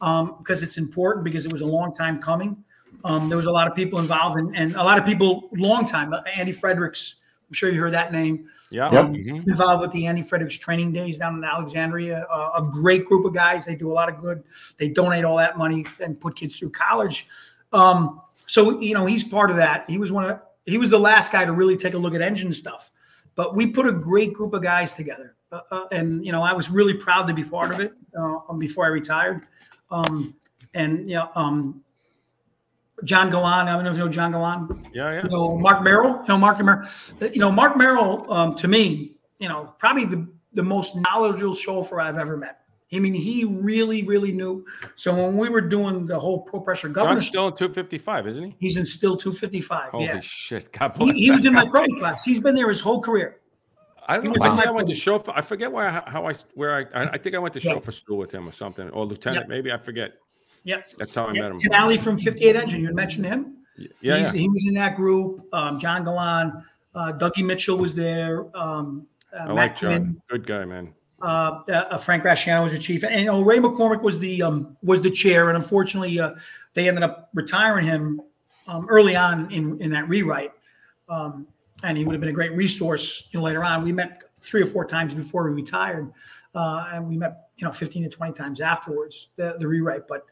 um, 0.01 0.37
because 0.39 0.63
it's 0.63 0.79
important 0.79 1.25
because 1.25 1.45
it 1.45 1.53
was 1.53 1.61
a 1.61 1.67
long 1.67 1.93
time 1.93 2.19
coming. 2.19 2.57
Um, 3.05 3.29
there 3.29 3.37
was 3.39 3.47
a 3.47 3.51
lot 3.51 3.67
of 3.67 3.75
people 3.75 3.99
involved 3.99 4.39
and, 4.39 4.55
and 4.57 4.75
a 4.77 4.83
lot 4.83 4.99
of 4.99 5.05
people 5.05 5.49
long 5.55 5.87
time. 5.87 6.13
uh, 6.15 6.21
Andy 6.35 6.53
Fredericks, 6.53 7.17
I'm 7.51 7.55
sure 7.55 7.69
you 7.69 7.81
heard 7.81 7.93
that 7.95 8.13
name. 8.13 8.49
Yeah. 8.71 8.87
Um, 8.87 9.13
Mhm. 9.13 9.49
Involved 9.49 9.83
with 9.83 9.91
the 9.91 10.07
Andy 10.07 10.23
Fredericks 10.23 10.57
training 10.57 10.93
days 10.93 11.19
down 11.19 11.35
in 11.37 11.43
Alexandria. 11.43 12.29
Uh, 12.31 12.63
a 12.63 12.63
great 12.63 13.05
group 13.07 13.25
of 13.25 13.35
guys. 13.35 13.65
They 13.65 13.75
do 13.75 13.91
a 13.91 13.93
lot 13.93 14.09
of 14.09 14.19
good. 14.19 14.45
They 14.77 14.89
donate 14.89 15.25
all 15.25 15.37
that 15.39 15.59
money 15.59 15.85
and 15.99 16.21
put 16.21 16.37
kids 16.37 16.57
through 16.57 16.71
college. 16.71 17.27
Um, 17.73 18.21
so 18.47 18.81
you 18.81 18.95
know 18.95 19.05
he's 19.07 19.25
part 19.25 19.51
of 19.51 19.57
that. 19.57 19.91
He 19.91 19.99
was 19.99 20.13
one 20.13 20.25
of 20.25 20.41
he 20.65 20.79
was 20.79 20.91
the 20.91 20.99
last 20.99 21.33
guy 21.33 21.45
to 21.45 21.53
really 21.53 21.77
take 21.77 21.95
a 21.95 21.99
look 21.99 22.15
at 22.15 22.23
engine 22.23 22.53
stuff. 22.53 22.93
But 23.35 23.57
we 23.57 23.67
put 23.67 23.87
a 23.87 23.93
great 23.93 24.33
group 24.33 24.55
of 24.55 24.63
guys 24.63 24.95
together, 24.95 25.35
uh, 25.51 25.63
uh, 25.73 25.87
and 25.91 26.25
you 26.25 26.31
know 26.31 26.43
I 26.43 26.53
was 26.53 26.71
really 26.71 26.95
proud 26.95 27.27
to 27.27 27.35
be 27.35 27.43
part 27.43 27.75
of 27.75 27.81
it 27.81 27.95
uh, 28.17 28.39
um, 28.49 28.61
before 28.61 28.85
I 28.85 28.89
retired. 28.89 29.47
Um, 29.91 30.37
and 30.75 31.09
you 31.09 31.17
know, 31.17 31.31
um, 31.35 31.83
John 33.05 33.31
Galan, 33.31 33.69
I 33.69 33.73
don't 33.75 33.85
know 33.85 33.91
if 33.91 33.97
you 33.97 34.05
know 34.05 34.11
John 34.11 34.33
Galan. 34.33 34.89
Yeah, 34.93 35.13
yeah. 35.13 35.23
You 35.25 35.29
know 35.31 35.59
Mark 35.59 35.83
Merrill. 35.83 36.21
You 36.23 36.29
know 36.29 36.39
Mark 36.39 36.59
Merrill. 36.63 36.87
You 37.21 37.41
know 37.41 37.51
Mark 37.53 37.77
Merrill. 37.77 38.33
Um, 38.33 38.55
to 38.57 38.69
me, 38.69 39.17
you 39.39 39.49
know 39.49 39.75
probably 39.79 40.05
the 40.05 40.27
the 40.53 40.63
most 40.63 40.97
knowledgeable 40.97 41.55
chauffeur 41.55 42.01
I've 42.01 42.19
ever 42.19 42.37
met. 42.37 42.57
I 42.93 42.99
mean, 42.99 43.15
he 43.15 43.45
really, 43.45 44.03
really 44.03 44.33
knew. 44.33 44.67
So 44.97 45.15
when 45.15 45.37
we 45.37 45.49
were 45.49 45.61
doing 45.61 46.07
the 46.07 46.19
whole 46.19 46.41
pro 46.41 46.61
pressure 46.61 46.89
governor, 46.89 47.21
John's 47.21 47.29
still 47.29 47.47
in 47.47 47.53
255, 47.55 48.27
isn't 48.27 48.43
he? 48.43 48.57
he's 48.59 48.77
in 48.77 48.85
still 48.85 49.17
255. 49.17 49.91
Holy 49.91 50.07
yeah. 50.07 50.19
shit. 50.21 50.73
God 50.73 50.93
He, 50.97 51.05
bless 51.05 51.15
he 51.17 51.31
was 51.31 51.45
in 51.45 51.53
my 51.53 51.69
pro 51.69 51.87
class. 51.99 52.25
He's 52.25 52.41
been 52.41 52.57
there 52.57 52.69
his 52.69 52.81
whole 52.81 53.01
career. 53.01 53.37
I 54.09 54.17
don't 54.17 54.25
know. 54.37 54.45
I 54.45 54.57
think 54.57 54.67
I 54.67 54.71
went 54.73 54.89
to 54.89 54.95
chauffeur. 54.97 55.33
I 55.37 55.41
forget 55.41 55.71
where 55.71 55.87
I, 55.87 56.11
how 56.11 56.27
I 56.27 56.35
where 56.55 56.75
I 56.93 57.11
I 57.15 57.19
think 57.19 57.37
I 57.37 57.39
went 57.39 57.55
to 57.55 57.61
Yeah. 57.63 57.75
chauffeur 57.75 57.93
school 57.93 58.19
with 58.19 58.33
him 58.33 58.49
or 58.49 58.51
something 58.51 58.91
or 58.91 59.07
lieutenant 59.07 59.47
Yeah. 59.49 59.55
maybe 59.55 59.71
I 59.71 59.79
forget. 59.79 60.15
Yep. 60.65 60.91
That's 60.99 61.15
how 61.15 61.27
I 61.27 61.33
Yeah, 61.33 61.43
met 61.43 61.51
him. 61.53 61.61
Canali 61.61 62.01
from 62.01 62.19
58 62.19 62.57
Engine. 62.57 62.81
You 62.81 62.87
had 62.87 62.97
mentioned 62.97 63.27
him. 63.27 63.57
Yeah, 63.77 63.89
yeah. 64.01 64.33
He 64.33 64.47
was 64.49 64.65
in 64.69 64.75
that 64.75 64.97
group. 64.97 65.47
Um, 65.53 65.79
John 65.81 66.05
Galan, 66.05 66.65
uh, 66.95 67.13
Dougie 67.19 67.45
Mitchell 67.45 67.79
was 67.79 67.95
there. 67.95 68.47
Um, 68.57 69.07
uh, 69.33 69.45
I 69.45 69.47
Matt 69.47 69.55
like 69.57 69.77
John. 69.79 69.91
Quinn, 69.91 70.23
Good 70.29 70.47
guy, 70.47 70.65
man. 70.65 70.93
uh, 71.23 71.61
uh, 71.69 71.97
Frank 71.99 72.25
Rasciano 72.25 72.65
was 72.65 72.73
the 72.73 72.79
chief, 72.79 73.05
and 73.05 73.47
Ray 73.47 73.59
McCormick 73.59 74.03
was 74.03 74.19
the 74.19 74.43
um, 74.43 74.77
was 74.83 75.01
the 75.01 75.11
chair. 75.11 75.49
And 75.49 75.57
unfortunately, 75.57 76.19
uh, 76.21 76.35
they 76.75 76.89
ended 76.89 77.03
up 77.05 77.31
retiring 77.33 77.87
him 77.87 78.21
um, 78.67 78.87
early 78.91 79.17
on 79.17 79.51
in 79.51 79.81
in 79.81 79.91
that 79.91 80.09
rewrite. 80.09 80.51
Um, 81.09 81.47
and 81.83 81.97
he 81.97 82.05
would 82.05 82.13
have 82.13 82.21
been 82.21 82.31
a 82.31 82.35
great 82.35 82.53
resource 82.53 83.29
you 83.33 83.39
know, 83.41 83.45
later 83.45 83.65
on. 83.65 83.83
We 83.83 83.93
met 83.93 84.23
three 84.41 84.63
or 84.63 84.67
four 84.67 84.85
times 84.85 85.15
before 85.15 85.49
we 85.49 85.55
retired, 85.63 86.13
uh, 86.55 86.89
and 86.93 87.09
we 87.09 87.17
met 87.17 87.49
you 87.57 87.67
know 87.67 87.73
15 87.73 88.03
to 88.05 88.09
20 88.11 88.33
times 88.35 88.61
afterwards 88.61 89.29
the, 89.37 89.57
the 89.59 89.67
rewrite. 89.67 90.07
But 90.09 90.25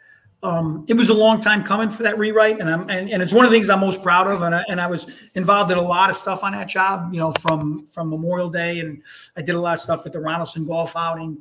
um, 0.43 0.85
it 0.87 0.95
was 0.95 1.09
a 1.09 1.15
long 1.15 1.41
time 1.41 1.65
coming 1.65 1.91
for 1.91 2.05
that 2.05 2.17
rewrite, 2.17 2.61
and 2.61 2.71
I'm 2.71 2.89
and, 2.89 3.11
and 3.11 3.23
it's 3.23 3.33
one 3.33 3.45
of 3.45 3.51
the 3.51 3.57
things 3.57 3.69
I'm 3.69 3.81
most 3.81 4.03
proud 4.03 4.29
of. 4.29 4.43
And 4.43 4.55
I, 4.55 4.65
and 4.69 4.81
I 4.81 4.87
was 4.87 5.11
involved 5.35 5.73
in 5.73 5.79
a 5.79 5.83
lot 5.83 6.11
of 6.11 6.17
stuff 6.17 6.45
on 6.45 6.53
that 6.53 6.69
job, 6.69 7.13
you 7.13 7.19
know, 7.19 7.33
from 7.41 7.87
from 7.89 8.09
Memorial 8.09 8.49
Day, 8.49 8.79
and 8.79 9.03
I 9.37 9.43
did 9.43 9.57
a 9.57 9.61
lot 9.61 9.75
of 9.75 9.81
stuff 9.81 10.07
at 10.07 10.13
the 10.13 10.19
Ronaldson 10.19 10.67
Golf 10.67 10.95
outing. 10.95 11.39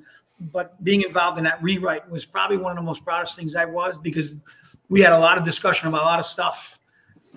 But 0.51 0.83
being 0.83 1.01
involved 1.01 1.37
in 1.37 1.43
that 1.43 1.61
rewrite 1.61 2.09
was 2.09 2.25
probably 2.25 2.57
one 2.57 2.71
of 2.71 2.75
the 2.75 2.83
most 2.83 3.03
proudest 3.03 3.35
things 3.35 3.55
I 3.55 3.65
was 3.65 3.97
because 3.99 4.31
we 4.89 5.01
had 5.01 5.13
a 5.13 5.19
lot 5.19 5.37
of 5.37 5.45
discussion 5.45 5.87
about 5.87 6.01
a 6.01 6.05
lot 6.05 6.19
of 6.19 6.25
stuff. 6.25 6.79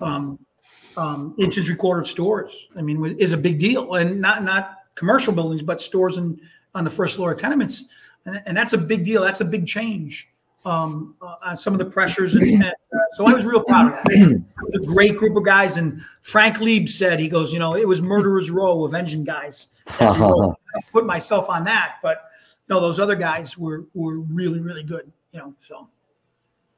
Um, 0.01 0.39
um, 0.97 1.35
inches 1.37 1.69
recorded 1.69 2.07
stores. 2.07 2.67
I 2.75 2.81
mean, 2.81 3.03
is 3.17 3.31
a 3.33 3.37
big 3.37 3.59
deal, 3.59 3.95
and 3.95 4.19
not 4.19 4.43
not 4.43 4.77
commercial 4.95 5.31
buildings, 5.31 5.61
but 5.61 5.79
stores 5.79 6.17
and 6.17 6.41
on 6.73 6.83
the 6.85 6.89
first 6.89 7.17
floor 7.17 7.33
of 7.33 7.39
tenements. 7.39 7.85
and, 8.25 8.41
and 8.45 8.57
that's 8.57 8.73
a 8.73 8.77
big 8.77 9.05
deal. 9.05 9.21
That's 9.21 9.41
a 9.41 9.45
big 9.45 9.67
change 9.67 10.31
um, 10.65 11.15
uh, 11.21 11.35
on 11.43 11.57
some 11.57 11.73
of 11.73 11.79
the 11.79 11.85
pressures. 11.85 12.35
And, 12.35 12.45
and, 12.45 12.63
uh, 12.63 12.99
so 13.13 13.25
I 13.25 13.33
was 13.33 13.45
real 13.45 13.63
proud 13.63 13.87
of 13.87 13.93
that. 13.93 14.05
It 14.11 14.43
was 14.63 14.75
a 14.75 14.85
great 14.85 15.17
group 15.17 15.35
of 15.35 15.43
guys. 15.43 15.77
And 15.77 16.01
Frank 16.21 16.59
Lieb 16.59 16.87
said, 16.87 17.19
he 17.19 17.27
goes, 17.27 17.51
you 17.51 17.59
know, 17.59 17.75
it 17.75 17.87
was 17.87 18.01
murderer's 18.01 18.49
row 18.51 18.83
of 18.83 18.93
engine 18.93 19.23
guys. 19.23 19.67
that 19.99 20.17
we. 20.17 20.53
I 20.75 20.81
put 20.91 21.05
myself 21.05 21.49
on 21.49 21.63
that, 21.65 21.95
but 22.01 22.25
no, 22.69 22.79
those 22.79 22.99
other 22.99 23.15
guys 23.15 23.57
were 23.57 23.85
were 23.93 24.19
really 24.19 24.59
really 24.61 24.83
good. 24.83 25.11
You 25.33 25.39
know, 25.39 25.53
so 25.61 25.89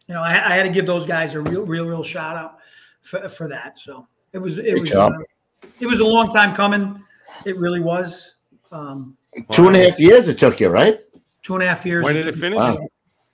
you 0.08 0.16
know 0.16 0.22
I, 0.22 0.32
I 0.32 0.56
had 0.56 0.64
to 0.64 0.72
give 0.72 0.88
those 0.88 1.06
guys 1.06 1.36
a 1.36 1.42
real 1.42 1.64
real 1.64 1.86
real 1.86 2.02
shout 2.02 2.36
out 2.36 2.58
for, 3.02 3.30
for 3.30 3.48
that. 3.50 3.78
So 3.78 4.08
it 4.32 4.40
was 4.40 4.58
it 4.58 4.64
Good 4.64 4.80
was 4.80 4.90
job. 4.90 5.14
uh, 5.14 5.68
it 5.80 5.86
was 5.86 6.00
a 6.00 6.06
long 6.06 6.30
time 6.30 6.56
coming. 6.56 7.04
It 7.46 7.58
really 7.58 7.82
was. 7.82 8.36
Um, 8.72 9.16
Two 9.52 9.68
and 9.68 9.76
a 9.76 9.90
half 9.90 10.00
years 10.00 10.28
it 10.28 10.40
took 10.40 10.60
you, 10.60 10.70
right? 10.70 11.00
two 11.44 11.54
and 11.54 11.64
a 11.64 11.68
half 11.68 11.86
years. 11.86 12.04
When 12.04 12.16
did 12.16 12.28
it 12.28 12.36
finish? 12.36 12.58
Wow. 12.58 12.88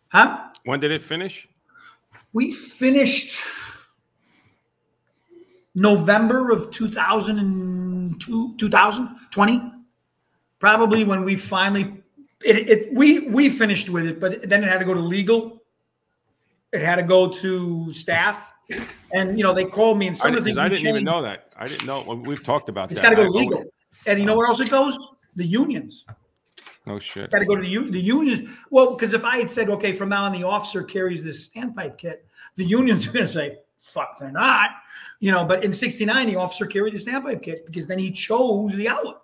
Huh? 0.09 0.49
When 0.65 0.79
did 0.79 0.91
it 0.91 1.01
finish? 1.01 1.47
We 2.33 2.51
finished 2.51 3.39
November 5.75 6.51
of 6.51 6.71
2002, 6.71 8.55
2020, 8.57 9.71
probably 10.59 11.03
when 11.03 11.23
we 11.23 11.35
finally 11.35 12.03
it, 12.43 12.69
it 12.69 12.93
we 12.93 13.29
we 13.29 13.49
finished 13.49 13.89
with 13.89 14.05
it, 14.05 14.19
but 14.19 14.47
then 14.47 14.63
it 14.63 14.69
had 14.69 14.79
to 14.79 14.85
go 14.85 14.93
to 14.93 14.99
legal. 14.99 15.61
It 16.71 16.81
had 16.81 16.95
to 16.95 17.03
go 17.03 17.27
to 17.27 17.91
staff, 17.91 18.53
and 19.11 19.37
you 19.37 19.43
know 19.43 19.53
they 19.53 19.65
called 19.65 19.97
me 19.97 20.07
and 20.07 20.15
I, 20.15 20.19
some 20.19 20.35
of 20.35 20.43
the 20.43 20.51
didn't- 20.51 20.65
I 20.65 20.69
didn't 20.69 20.87
even 20.87 21.03
know 21.03 21.21
that. 21.21 21.53
I 21.57 21.67
didn't 21.67 21.85
know. 21.85 22.01
We've 22.25 22.43
talked 22.43 22.69
about 22.69 22.91
It's 22.91 23.01
that. 23.01 23.11
It's 23.11 23.15
got 23.17 23.23
to 23.23 23.29
go 23.29 23.37
I- 23.37 23.41
legal, 23.41 23.63
and 24.05 24.19
you 24.19 24.25
know 24.25 24.33
uh-huh. 24.33 24.37
where 24.37 24.47
else 24.47 24.59
it 24.59 24.69
goes? 24.69 24.95
The 25.35 25.45
unions. 25.45 26.05
No 26.85 26.99
shit. 26.99 27.29
Got 27.31 27.39
to 27.39 27.45
go 27.45 27.55
to 27.55 27.61
the 27.61 27.67
u- 27.67 27.91
the 27.91 27.99
unions. 27.99 28.49
Well, 28.69 28.95
because 28.95 29.13
if 29.13 29.23
I 29.23 29.37
had 29.37 29.49
said, 29.49 29.69
okay, 29.69 29.93
from 29.93 30.09
now 30.09 30.23
on 30.23 30.31
the 30.31 30.43
officer 30.43 30.83
carries 30.83 31.23
this 31.23 31.49
standpipe 31.49 31.97
kit, 31.97 32.25
the 32.55 32.65
unions 32.65 33.07
are 33.07 33.11
going 33.11 33.27
to 33.27 33.31
say, 33.31 33.57
fuck, 33.79 34.17
they're 34.19 34.31
not. 34.31 34.71
You 35.19 35.31
know, 35.31 35.45
but 35.45 35.63
in 35.63 35.71
'69, 35.71 36.27
the 36.27 36.35
officer 36.37 36.65
carried 36.65 36.93
the 36.93 36.97
standpipe 36.97 37.43
kit 37.43 37.65
because 37.65 37.87
then 37.87 37.99
he 37.99 38.11
chose 38.11 38.73
the 38.75 38.87
outlet. 38.87 39.17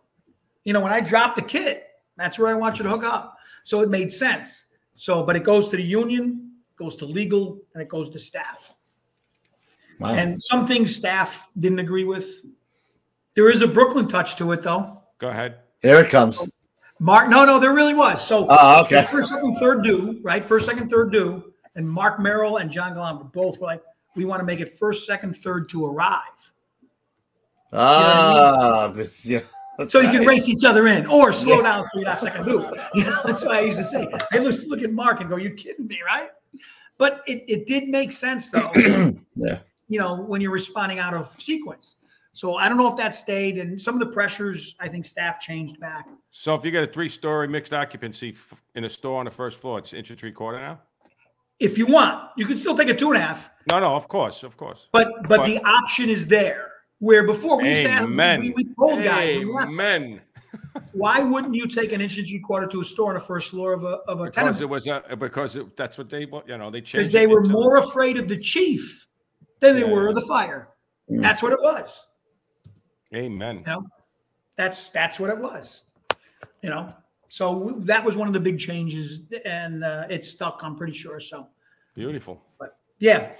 You 0.64 0.73
know, 0.73 0.82
when 0.82 0.91
I 0.91 0.99
dropped 0.99 1.38
the 1.38 1.41
kit, 1.41 1.88
that's 2.18 2.38
where 2.38 2.49
I 2.49 2.53
want 2.53 2.77
you 2.77 2.84
to 2.84 2.90
hook 2.90 3.03
up. 3.03 3.38
So 3.64 3.82
it 3.82 3.90
made 3.90 4.11
sense. 4.11 4.65
So, 4.94 5.23
but 5.23 5.36
it 5.36 5.44
goes 5.44 5.69
to 5.69 5.77
the 5.77 5.84
union, 5.84 6.52
goes 6.77 6.95
to 6.98 7.06
legal, 7.06 7.60
and 7.73 7.82
it 7.82 7.90
goes 7.90 8.10
to 8.10 8.19
staff. 8.19 8.73
Wow. 9.99 10.14
And 10.14 10.41
some 10.41 10.68
things 10.68 10.95
staff 10.95 11.49
didn't 11.60 11.80
agree 11.80 12.03
with. 12.03 12.45
There 13.36 13.49
is 13.49 13.61
a 13.61 13.68
Brooklyn 13.68 14.07
touch 14.07 14.36
to 14.38 14.52
it, 14.52 14.64
though. 14.64 15.02
Go 15.18 15.30
ahead. 15.30 15.60
Here 15.82 15.99
it 15.99 16.10
comes. 16.10 16.48
Mark, 16.99 17.30
no, 17.30 17.43
no, 17.45 17.59
there 17.59 17.73
really 17.73 17.93
was. 17.93 18.26
So, 18.26 18.47
Oh, 18.49 18.81
okay. 18.84 19.01
so 19.01 19.07
first, 19.07 19.30
second, 19.30 19.55
third 19.57 19.84
due, 19.84 20.19
right? 20.23 20.43
First, 20.43 20.65
second, 20.65 20.89
third 20.89 21.11
due, 21.11 21.53
and 21.76 21.88
Mark 21.89 22.19
Merrill 22.19 22.57
and 22.57 22.72
John 22.72 22.93
Galan 22.93 23.17
were 23.17 23.23
both 23.26 23.59
like, 23.59 23.81
we 24.15 24.23
want 24.23 24.39
to 24.39 24.45
make 24.45 24.61
it 24.61 24.69
first, 24.69 25.05
second, 25.05 25.35
third 25.35 25.67
to 25.69 25.85
arrive, 25.85 26.22
Ah, 27.73 28.91
but- 28.95 29.26
yeah. 29.26 29.41
so 29.89 29.99
you 29.99 30.09
can 30.09 30.26
race 30.26 30.47
each 30.47 30.63
other 30.63 30.88
in 30.88 31.05
or 31.07 31.34
slow 31.34 31.57
Yeah. 31.57 31.63
down 31.63 31.85
so 31.91 31.99
you 31.99 32.05
have 32.05 32.19
second. 32.19 32.45
You 32.93 33.03
know, 33.03 33.19
that's 33.26 33.43
what 33.43 33.51
I 33.55 33.59
used 33.61 33.77
to 33.80 33.84
say. 33.84 34.07
I 34.31 34.38
look, 34.38 34.55
look 34.67 34.81
at 34.81 34.91
Mark 34.93 35.19
and 35.19 35.30
go, 35.30 35.35
"You 35.35 35.49
kidding 35.51 35.88
me, 35.88 35.99
right?" 36.05 36.30
But 36.97 37.23
it, 37.27 37.43
it 37.49 37.65
did 37.67 37.89
make 37.89 38.13
sense 38.13 38.49
though. 38.49 38.72
Yeah. 39.35 39.59
you 39.89 39.99
know, 39.99 40.22
when 40.22 40.39
you're 40.39 40.53
responding 40.53 40.99
out 40.99 41.13
of 41.13 41.27
sequence. 41.41 41.95
So 42.35 42.57
I 42.57 42.67
don't 42.67 42.77
know 42.77 42.91
if 42.91 42.97
that 42.97 43.15
stayed, 43.15 43.57
and 43.59 43.79
some 43.79 43.93
of 43.93 44.01
the 44.01 44.13
pressures 44.13 44.75
I 44.81 44.89
think 44.89 45.05
staff 45.05 45.39
changed 45.39 45.79
back. 45.79 46.09
So 46.31 46.53
if 46.53 46.65
you 46.65 46.71
get 46.71 46.83
a 46.83 46.87
three-story 46.87 47.47
mixed 47.47 47.73
occupancy 47.73 48.31
f- 48.31 48.61
in 48.75 48.83
a 48.83 48.89
store 48.89 49.19
on 49.19 49.25
the 49.25 49.31
first 49.31 49.57
floor, 49.61 49.79
it's 49.79 49.93
inch 49.93 50.09
and 50.09 50.19
three 50.19 50.33
quarter 50.33 50.59
now. 50.59 50.81
If 51.61 51.77
you 51.77 51.85
want, 51.85 52.31
you 52.35 52.45
can 52.45 52.57
still 52.57 52.75
take 52.75 52.89
a 52.89 52.93
two 52.93 53.07
and 53.13 53.15
a 53.15 53.25
half. 53.25 53.49
No, 53.71 53.79
no, 53.79 53.95
of 53.95 54.09
course, 54.09 54.43
of 54.43 54.57
course. 54.57 54.89
But 54.91 55.29
but 55.29 55.45
the 55.45 55.59
option 55.63 56.09
is 56.09 56.27
there. 56.27 56.73
Where 56.99 57.25
before 57.25 57.61
we 57.61 57.69
used 57.69 57.83
to 57.83 57.89
have, 57.89 58.09
we, 58.09 58.49
we 58.51 58.65
told 58.77 59.01
guys, 59.01 59.37
we 59.37 59.49
Amen. 59.57 60.19
why 60.91 61.19
wouldn't 61.21 61.55
you 61.55 61.67
take 61.67 61.93
an 61.93 62.01
inch 62.01 62.17
and 62.17 62.27
three 62.27 62.41
quarter 62.41 62.67
to 62.67 62.81
a 62.81 62.85
store 62.85 63.09
on 63.09 63.15
the 63.15 63.21
first 63.21 63.51
floor 63.51 63.71
of 63.71 63.83
a 63.83 63.99
of 64.11 64.19
a 64.19 64.25
Because 64.25 64.35
tenement? 64.35 64.61
it 64.61 64.65
was 64.65 64.87
a, 64.87 65.15
because 65.17 65.55
it, 65.55 65.77
that's 65.77 65.97
what 65.97 66.09
they 66.09 66.27
you 66.47 66.57
know 66.57 66.69
they 66.69 66.81
changed. 66.81 66.91
Because 66.95 67.11
they 67.13 67.27
were 67.27 67.39
into- 67.45 67.53
more 67.53 67.77
afraid 67.77 68.17
of 68.17 68.27
the 68.27 68.37
chief 68.37 69.07
than 69.61 69.77
they 69.77 69.85
were 69.85 70.09
of 70.09 70.15
the 70.15 70.21
fire. 70.21 70.67
Mm. 71.09 71.21
That's 71.21 71.41
what 71.41 71.53
it 71.53 71.61
was. 71.61 72.07
Amen. 73.14 73.57
You 73.57 73.64
know, 73.73 73.86
that's 74.57 74.90
that's 74.91 75.19
what 75.19 75.30
it 75.30 75.38
was. 75.38 75.84
You 76.61 76.69
know, 76.69 76.94
so 77.27 77.60
w- 77.60 77.86
that 77.86 78.03
was 78.03 78.15
one 78.15 78.27
of 78.27 78.34
the 78.34 78.40
big 78.40 78.57
changes, 78.57 79.32
and 79.45 79.84
uh, 79.84 80.07
it 80.10 80.26
stuck. 80.26 80.61
I'm 80.64 80.76
pretty 80.76 80.94
sure. 80.94 81.19
So 81.19 81.49
Beautiful. 81.95 82.41
But 82.60 82.77
yeah, 82.99 83.32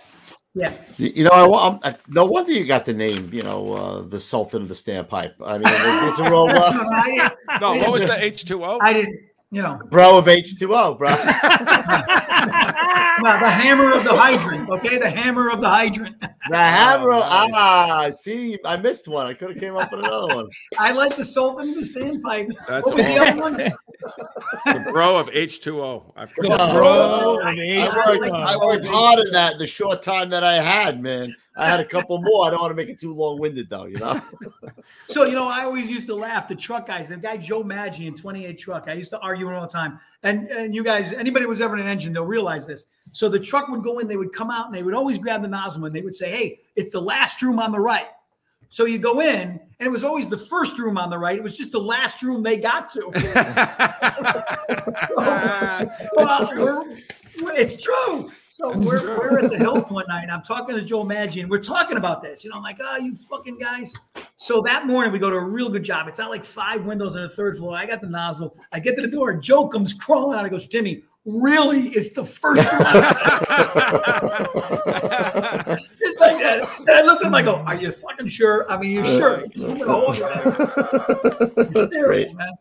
yeah. 0.54 0.72
You 0.98 1.10
you 1.10 1.24
know, 1.26 1.32
I, 1.32 1.46
wa- 1.46 1.80
I'm, 1.84 1.96
no 2.08 2.26
wonder 2.26 2.54
you 2.54 2.66
got 2.66 2.86
the 2.86 2.94
name. 2.94 3.30
You 3.34 3.44
know, 3.44 3.74
uh, 3.74 4.02
the 4.02 4.20
Sultan 4.20 4.62
of 4.62 4.70
the 4.70 4.76
Standpipe. 4.76 5.34
I 5.46 5.58
mean, 5.58 5.64
these 6.10 6.20
are 6.20 6.34
all 6.34 6.48
No, 6.54 6.54
uh, 6.54 6.72
no, 6.72 6.82
I 6.82 7.58
No, 7.60 7.76
what 7.76 7.92
was 7.92 8.06
the 8.06 8.24
H 8.24 8.46
two 8.46 8.64
O? 8.64 8.80
I 8.82 8.94
didn't. 8.94 9.20
You 9.52 9.62
know, 9.62 9.80
bro 9.90 10.18
of 10.18 10.28
H 10.28 10.58
two 10.58 10.74
O, 10.76 10.96
bro. 10.96 11.10
no, 13.26 13.40
the 13.40 13.50
hammer 13.50 13.92
of 13.92 14.04
the 14.04 14.16
hydrant. 14.16 14.70
Okay, 14.70 14.98
the 14.98 15.10
hammer 15.10 15.50
of 15.50 15.62
the 15.62 15.70
hydrant. 15.70 16.16
The 16.48 16.58
hammer. 16.58 17.10
Ah, 17.12 18.08
see, 18.12 18.60
I 18.64 18.78
missed 18.78 19.08
one. 19.08 19.26
I 19.26 19.34
could 19.34 19.50
have 19.50 19.60
came 19.60 19.76
up 19.76 19.92
with 19.92 20.02
another 20.02 20.36
one. 20.36 20.48
I 20.78 20.92
like 20.92 21.16
the 21.16 21.26
Sultan 21.26 21.70
of 21.70 21.74
the 21.74 21.82
standpipe. 21.82 22.52
That's 22.68 22.86
what 22.86 22.98
was 22.98 23.06
the 23.08 23.18
other 23.18 23.42
one? 23.42 23.56
The 24.86 24.92
bro 24.92 25.18
of 25.18 25.32
H 25.34 25.62
two 25.62 25.82
O. 25.82 26.14
The 26.16 26.50
bro 26.72 27.40
of 27.40 27.48
I 27.48 27.56
H2O. 27.56 28.32
I 28.32 28.58
worked 28.58 28.86
hard 28.86 29.26
in 29.26 29.32
that 29.32 29.58
the 29.58 29.66
short 29.66 30.04
time 30.04 30.30
that 30.30 30.44
I 30.44 30.62
had, 30.62 31.02
man. 31.02 31.36
I 31.58 31.68
had 31.68 31.80
a 31.80 31.86
couple 31.86 32.22
more. 32.22 32.48
I 32.48 32.50
don't 32.50 32.60
want 32.60 32.72
to 32.72 32.76
make 32.76 32.90
it 32.90 33.00
too 33.00 33.14
long 33.14 33.40
winded, 33.40 33.70
though. 33.70 33.86
You 33.86 33.98
know. 33.98 34.22
So 35.08 35.24
you 35.24 35.34
know, 35.34 35.48
I 35.48 35.64
always 35.64 35.90
used 35.90 36.08
to 36.08 36.16
laugh. 36.16 36.48
The 36.48 36.56
truck 36.56 36.88
guys, 36.88 37.08
the 37.10 37.18
guy 37.18 37.38
Joe 37.38 37.64
Maggi 37.64 38.08
in 38.08 38.16
28 38.16 38.58
truck. 38.60 38.86
I 38.88 38.94
used 38.94 39.12
to 39.12 39.20
argue 39.20 39.46
with 39.46 39.54
him 39.54 39.60
all 39.62 39.68
the 39.68 39.72
time. 39.72 40.00
And 40.24 40.48
and 40.50 40.76
you 40.76 40.84
guys, 40.84 41.14
anybody 41.14 41.44
who 41.44 41.50
was 41.50 41.62
ever 41.62 41.76
in 41.76 41.82
an 41.82 41.88
engine, 41.88 42.12
they'll 42.14 42.26
realize 42.26 42.68
this. 42.68 42.86
So 43.12 43.30
the 43.30 43.40
truck 43.40 43.68
would 43.70 43.84
go 43.84 44.00
in, 44.00 44.08
they 44.08 44.18
would 44.18 44.34
come 44.34 44.50
out, 44.52 44.66
and 44.66 44.76
they 44.76 44.84
would 44.84 44.94
always 44.94 45.18
grab 45.18 45.42
the 45.42 45.48
nozzle 45.48 45.86
and 45.86 45.96
they 45.96 46.02
would 46.02 46.16
say, 46.16 46.30
"Hey, 46.32 46.60
it's 46.76 46.92
the 46.92 47.02
last 47.02 47.42
room 47.42 47.60
on 47.60 47.72
the 47.72 47.80
right." 47.80 48.08
So 48.70 48.86
you 48.86 48.98
go 48.98 49.22
in, 49.22 49.60
and 49.80 49.88
it 49.88 49.90
was 49.90 50.04
always 50.04 50.28
the 50.28 50.38
first 50.38 50.78
room 50.80 50.98
on 50.98 51.10
the 51.10 51.18
right. 51.18 51.38
It 51.38 51.44
was 51.44 51.56
just 51.58 51.72
the 51.72 51.80
last 51.80 52.22
room 52.22 52.44
they 52.44 52.58
got 52.58 52.90
to. 52.94 53.10
well, 56.16 56.50
we're, 56.56 56.84
we're- 56.84 57.58
it's 57.58 57.82
true. 57.82 58.32
So 58.56 58.72
we're, 58.72 59.04
we're 59.18 59.40
at 59.40 59.52
the 59.52 59.58
Hilton 59.58 59.94
one 59.94 60.06
night, 60.08 60.22
and 60.22 60.32
I'm 60.32 60.42
talking 60.42 60.78
to 60.78 60.82
Joe 60.82 61.04
Maggi, 61.04 61.42
and 61.42 61.50
we're 61.50 61.62
talking 61.62 61.98
about 61.98 62.24
this. 62.24 62.42
You 62.42 62.52
know, 62.52 62.56
I'm 62.56 62.64
like, 62.64 62.78
oh, 62.82 62.96
you 62.96 63.14
fucking 63.14 63.60
guys. 63.60 63.94
So 64.38 64.62
that 64.62 64.88
morning, 64.88 65.12
we 65.12 65.20
go 65.20 65.30
to 65.30 65.36
a 65.36 65.44
real 65.44 65.68
good 65.68 65.84
job. 65.84 66.08
It's 66.08 66.20
not 66.20 66.30
like 66.30 66.46
five 66.46 66.86
windows 66.86 67.18
on 67.18 67.24
the 67.24 67.28
third 67.28 67.58
floor. 67.58 67.76
I 67.76 67.86
got 67.86 68.00
the 68.00 68.08
nozzle. 68.08 68.56
I 68.72 68.80
get 68.80 68.96
to 68.96 69.02
the 69.02 69.10
door. 69.10 69.34
Joe 69.34 69.68
comes 69.68 69.92
crawling 69.92 70.40
out. 70.40 70.46
He 70.46 70.52
goes, 70.52 70.70
Timmy, 70.70 71.04
really? 71.26 71.90
It's 71.90 72.14
the 72.14 72.24
first 72.24 72.66
one. 72.66 72.82
Just 76.00 76.22
like 76.22 76.40
that. 76.40 76.66
And 76.80 76.92
I 76.92 77.02
looked 77.02 77.24
at 77.24 77.28
him. 77.28 77.36
I 77.36 77.42
go, 77.42 77.56
are 77.56 77.76
you 77.76 77.92
fucking 77.92 78.30
sure? 78.30 78.72
I 78.72 78.78
mean, 78.78 78.92
you're 78.92 79.06
sure? 79.06 79.42
You 79.42 79.50
just 79.50 79.68
look 79.68 79.82
at 79.82 79.86
the 79.86 79.92
whole 79.92 80.14
guy. 80.14 80.44
That's 81.74 81.98
great. 81.98 82.34
man. 82.38 82.54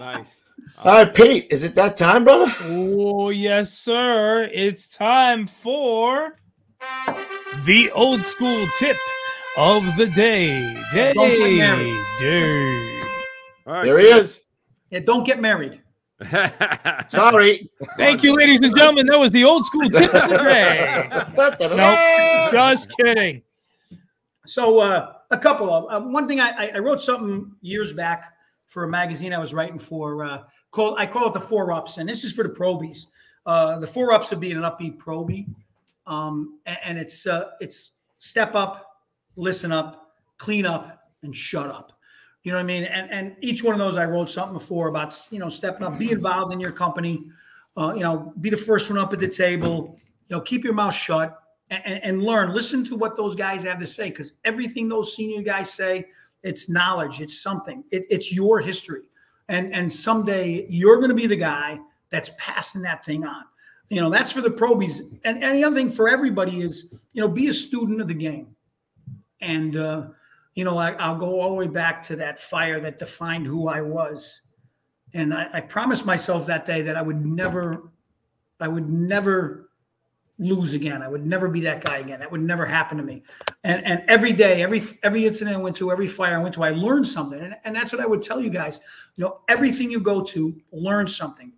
nice. 0.00 0.42
All 0.84 0.92
right, 1.04 1.12
Pete. 1.12 1.48
Is 1.50 1.64
it 1.64 1.74
that 1.74 1.96
time, 1.96 2.24
brother? 2.24 2.52
Oh, 2.62 3.30
yes, 3.30 3.72
sir. 3.72 4.48
It's 4.52 4.86
time 4.86 5.46
for 5.46 6.38
the 7.64 7.90
old 7.90 8.24
school 8.24 8.64
tip 8.78 8.96
of 9.56 9.82
the 9.96 10.06
day. 10.06 10.74
Day. 10.92 11.12
Don't 11.14 11.28
get 11.36 11.58
married. 11.58 12.00
Day. 12.20 13.00
All 13.66 13.72
right, 13.72 13.84
There 13.86 13.98
he 13.98 14.06
is. 14.06 14.42
Yeah, 14.90 15.00
don't 15.00 15.24
get 15.24 15.40
married. 15.40 15.82
Sorry. 17.08 17.70
Thank 17.96 18.22
you, 18.22 18.34
ladies 18.36 18.60
and 18.60 18.74
gentlemen. 18.76 19.06
That 19.06 19.18
was 19.18 19.32
the 19.32 19.44
old 19.44 19.66
school 19.66 19.88
tip 19.88 20.14
of 20.14 20.30
the 20.30 20.36
day. 20.38 21.08
nope, 21.76 22.52
just 22.52 22.92
kidding. 23.00 23.42
So 24.46 24.78
uh, 24.80 25.12
a 25.30 25.38
couple 25.38 25.70
of 25.72 25.86
uh, 25.90 26.06
one 26.08 26.26
thing 26.28 26.40
I, 26.40 26.50
I- 26.50 26.72
I 26.76 26.78
wrote 26.78 27.02
something 27.02 27.52
years 27.60 27.92
back 27.92 28.32
for 28.66 28.84
a 28.84 28.88
magazine 28.88 29.32
I 29.32 29.38
was 29.38 29.52
writing 29.52 29.78
for. 29.78 30.24
Uh, 30.24 30.42
called 30.70 30.98
I 30.98 31.06
call 31.06 31.28
it 31.28 31.34
the 31.34 31.40
four 31.40 31.72
ups, 31.72 31.98
and 31.98 32.08
this 32.08 32.24
is 32.24 32.32
for 32.32 32.42
the 32.42 32.48
probies. 32.50 33.06
Uh, 33.46 33.78
the 33.78 33.86
four 33.86 34.12
ups 34.12 34.32
of 34.32 34.40
being 34.40 34.56
an 34.56 34.62
upbeat 34.62 34.98
probie, 34.98 35.46
um, 36.06 36.58
a- 36.66 36.86
and, 36.86 36.98
it's 36.98 37.26
uh, 37.26 37.50
it's 37.60 37.92
step 38.18 38.54
up, 38.54 39.02
listen 39.36 39.72
up, 39.72 40.12
clean 40.36 40.66
up, 40.66 41.10
and 41.22 41.34
shut 41.34 41.70
up. 41.70 41.92
You 42.42 42.52
know 42.52 42.58
what 42.58 42.64
I 42.64 42.66
mean? 42.66 42.84
And 42.84 43.10
and 43.10 43.36
each 43.40 43.62
one 43.62 43.74
of 43.74 43.78
those 43.78 43.96
I 43.96 44.04
wrote 44.04 44.30
something 44.30 44.54
before 44.54 44.88
about 44.88 45.18
you 45.30 45.38
know 45.38 45.48
stepping 45.48 45.82
up, 45.86 45.98
be 45.98 46.12
involved 46.12 46.52
in 46.52 46.60
your 46.60 46.72
company. 46.72 47.26
Uh, 47.76 47.92
you 47.94 48.00
know, 48.00 48.32
be 48.40 48.50
the 48.50 48.56
first 48.56 48.90
one 48.90 48.98
up 48.98 49.12
at 49.12 49.20
the 49.20 49.28
table. 49.28 49.98
You 50.28 50.36
know, 50.36 50.40
keep 50.40 50.64
your 50.64 50.72
mouth 50.72 50.94
shut 50.94 51.38
and, 51.70 51.82
and, 51.84 52.04
and 52.04 52.22
learn. 52.22 52.52
Listen 52.52 52.84
to 52.86 52.96
what 52.96 53.16
those 53.16 53.34
guys 53.34 53.62
have 53.62 53.78
to 53.78 53.86
say 53.86 54.10
because 54.10 54.34
everything 54.44 54.88
those 54.88 55.14
senior 55.14 55.42
guys 55.42 55.72
say, 55.72 56.06
it's 56.42 56.68
knowledge. 56.68 57.20
It's 57.20 57.40
something. 57.40 57.84
It, 57.90 58.06
it's 58.10 58.32
your 58.32 58.60
history. 58.60 59.02
And 59.48 59.74
and 59.74 59.92
someday 59.92 60.66
you're 60.68 60.96
going 60.96 61.10
to 61.10 61.14
be 61.14 61.26
the 61.26 61.36
guy 61.36 61.78
that's 62.10 62.30
passing 62.38 62.82
that 62.82 63.04
thing 63.04 63.24
on. 63.24 63.44
You 63.88 64.02
know, 64.02 64.10
that's 64.10 64.32
for 64.32 64.42
the 64.42 64.50
probies. 64.50 65.00
And, 65.24 65.42
and 65.42 65.56
the 65.56 65.64
other 65.64 65.74
thing 65.74 65.90
for 65.90 66.08
everybody 66.08 66.60
is, 66.60 67.00
you 67.12 67.22
know, 67.22 67.28
be 67.28 67.48
a 67.48 67.52
student 67.54 68.00
of 68.00 68.08
the 68.08 68.14
game. 68.14 68.54
And, 69.40 69.76
uh, 69.76 70.08
you 70.54 70.64
know, 70.64 70.76
I, 70.76 70.92
I'll 70.92 71.16
go 71.16 71.40
all 71.40 71.50
the 71.50 71.54
way 71.54 71.68
back 71.68 72.02
to 72.04 72.16
that 72.16 72.38
fire 72.38 72.80
that 72.80 72.98
defined 72.98 73.46
who 73.46 73.68
I 73.68 73.80
was. 73.80 74.42
And 75.14 75.32
I, 75.32 75.48
I 75.54 75.60
promised 75.62 76.04
myself 76.04 76.46
that 76.46 76.66
day 76.66 76.82
that 76.82 76.96
I 76.96 77.02
would 77.02 77.24
never, 77.24 77.90
I 78.60 78.68
would 78.68 78.90
never 78.90 79.67
lose 80.38 80.72
again. 80.72 81.02
I 81.02 81.08
would 81.08 81.26
never 81.26 81.48
be 81.48 81.60
that 81.62 81.82
guy 81.82 81.98
again. 81.98 82.20
That 82.20 82.30
would 82.30 82.40
never 82.40 82.64
happen 82.64 82.96
to 82.98 83.04
me. 83.04 83.22
And 83.64 83.84
and 83.84 84.02
every 84.08 84.32
day, 84.32 84.62
every 84.62 84.82
every 85.02 85.26
incident 85.26 85.56
I 85.56 85.60
went 85.60 85.76
to, 85.76 85.90
every 85.90 86.06
fire 86.06 86.38
I 86.38 86.42
went 86.42 86.54
to, 86.54 86.62
I 86.62 86.70
learned 86.70 87.06
something. 87.08 87.40
And, 87.40 87.56
and 87.64 87.74
that's 87.74 87.92
what 87.92 88.00
I 88.00 88.06
would 88.06 88.22
tell 88.22 88.40
you 88.40 88.50
guys. 88.50 88.80
You 89.16 89.24
know, 89.24 89.40
everything 89.48 89.90
you 89.90 90.00
go 90.00 90.22
to, 90.22 90.60
learn 90.72 91.08
something. 91.08 91.52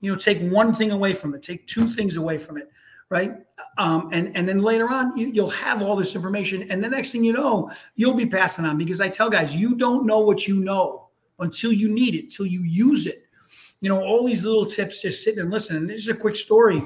You 0.00 0.12
know, 0.12 0.18
take 0.18 0.40
one 0.40 0.74
thing 0.74 0.90
away 0.90 1.14
from 1.14 1.34
it, 1.34 1.42
take 1.42 1.66
two 1.66 1.88
things 1.88 2.16
away 2.16 2.36
from 2.36 2.58
it, 2.58 2.70
right? 3.08 3.34
Um, 3.78 4.10
and 4.12 4.36
and 4.36 4.48
then 4.48 4.60
later 4.60 4.88
on, 4.88 5.16
you, 5.16 5.28
you'll 5.28 5.50
have 5.50 5.80
all 5.80 5.96
this 5.96 6.14
information, 6.14 6.70
and 6.70 6.82
the 6.82 6.88
next 6.88 7.12
thing 7.12 7.24
you 7.24 7.32
know, 7.32 7.70
you'll 7.94 8.14
be 8.14 8.26
passing 8.26 8.64
on. 8.64 8.76
Because 8.76 9.00
I 9.00 9.08
tell 9.08 9.30
guys, 9.30 9.54
you 9.54 9.74
don't 9.76 10.04
know 10.04 10.20
what 10.20 10.46
you 10.46 10.60
know 10.60 11.08
until 11.38 11.72
you 11.72 11.88
need 11.88 12.14
it, 12.14 12.30
till 12.30 12.46
you 12.46 12.62
use 12.62 13.06
it. 13.06 13.26
You 13.80 13.88
know, 13.88 14.00
all 14.00 14.24
these 14.24 14.44
little 14.44 14.66
tips, 14.66 15.02
just 15.02 15.24
sit 15.24 15.38
and 15.38 15.50
listen. 15.50 15.76
And 15.76 15.90
this 15.90 16.02
is 16.02 16.08
a 16.08 16.14
quick 16.14 16.36
story 16.36 16.82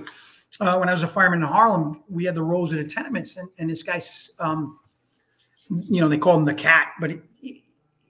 uh, 0.60 0.76
when 0.76 0.88
I 0.88 0.92
was 0.92 1.02
a 1.02 1.06
fireman 1.06 1.42
in 1.42 1.48
Harlem, 1.48 2.02
we 2.08 2.24
had 2.24 2.34
the 2.34 2.42
rows 2.42 2.72
of 2.72 2.78
the 2.78 2.84
tenements, 2.84 3.36
and, 3.36 3.48
and 3.58 3.68
this 3.68 3.82
guy, 3.82 4.00
um, 4.40 4.78
you 5.68 6.00
know, 6.00 6.08
they 6.08 6.18
called 6.18 6.40
him 6.40 6.44
the 6.46 6.54
cat, 6.54 6.92
but 7.00 7.10
he, 7.40 7.62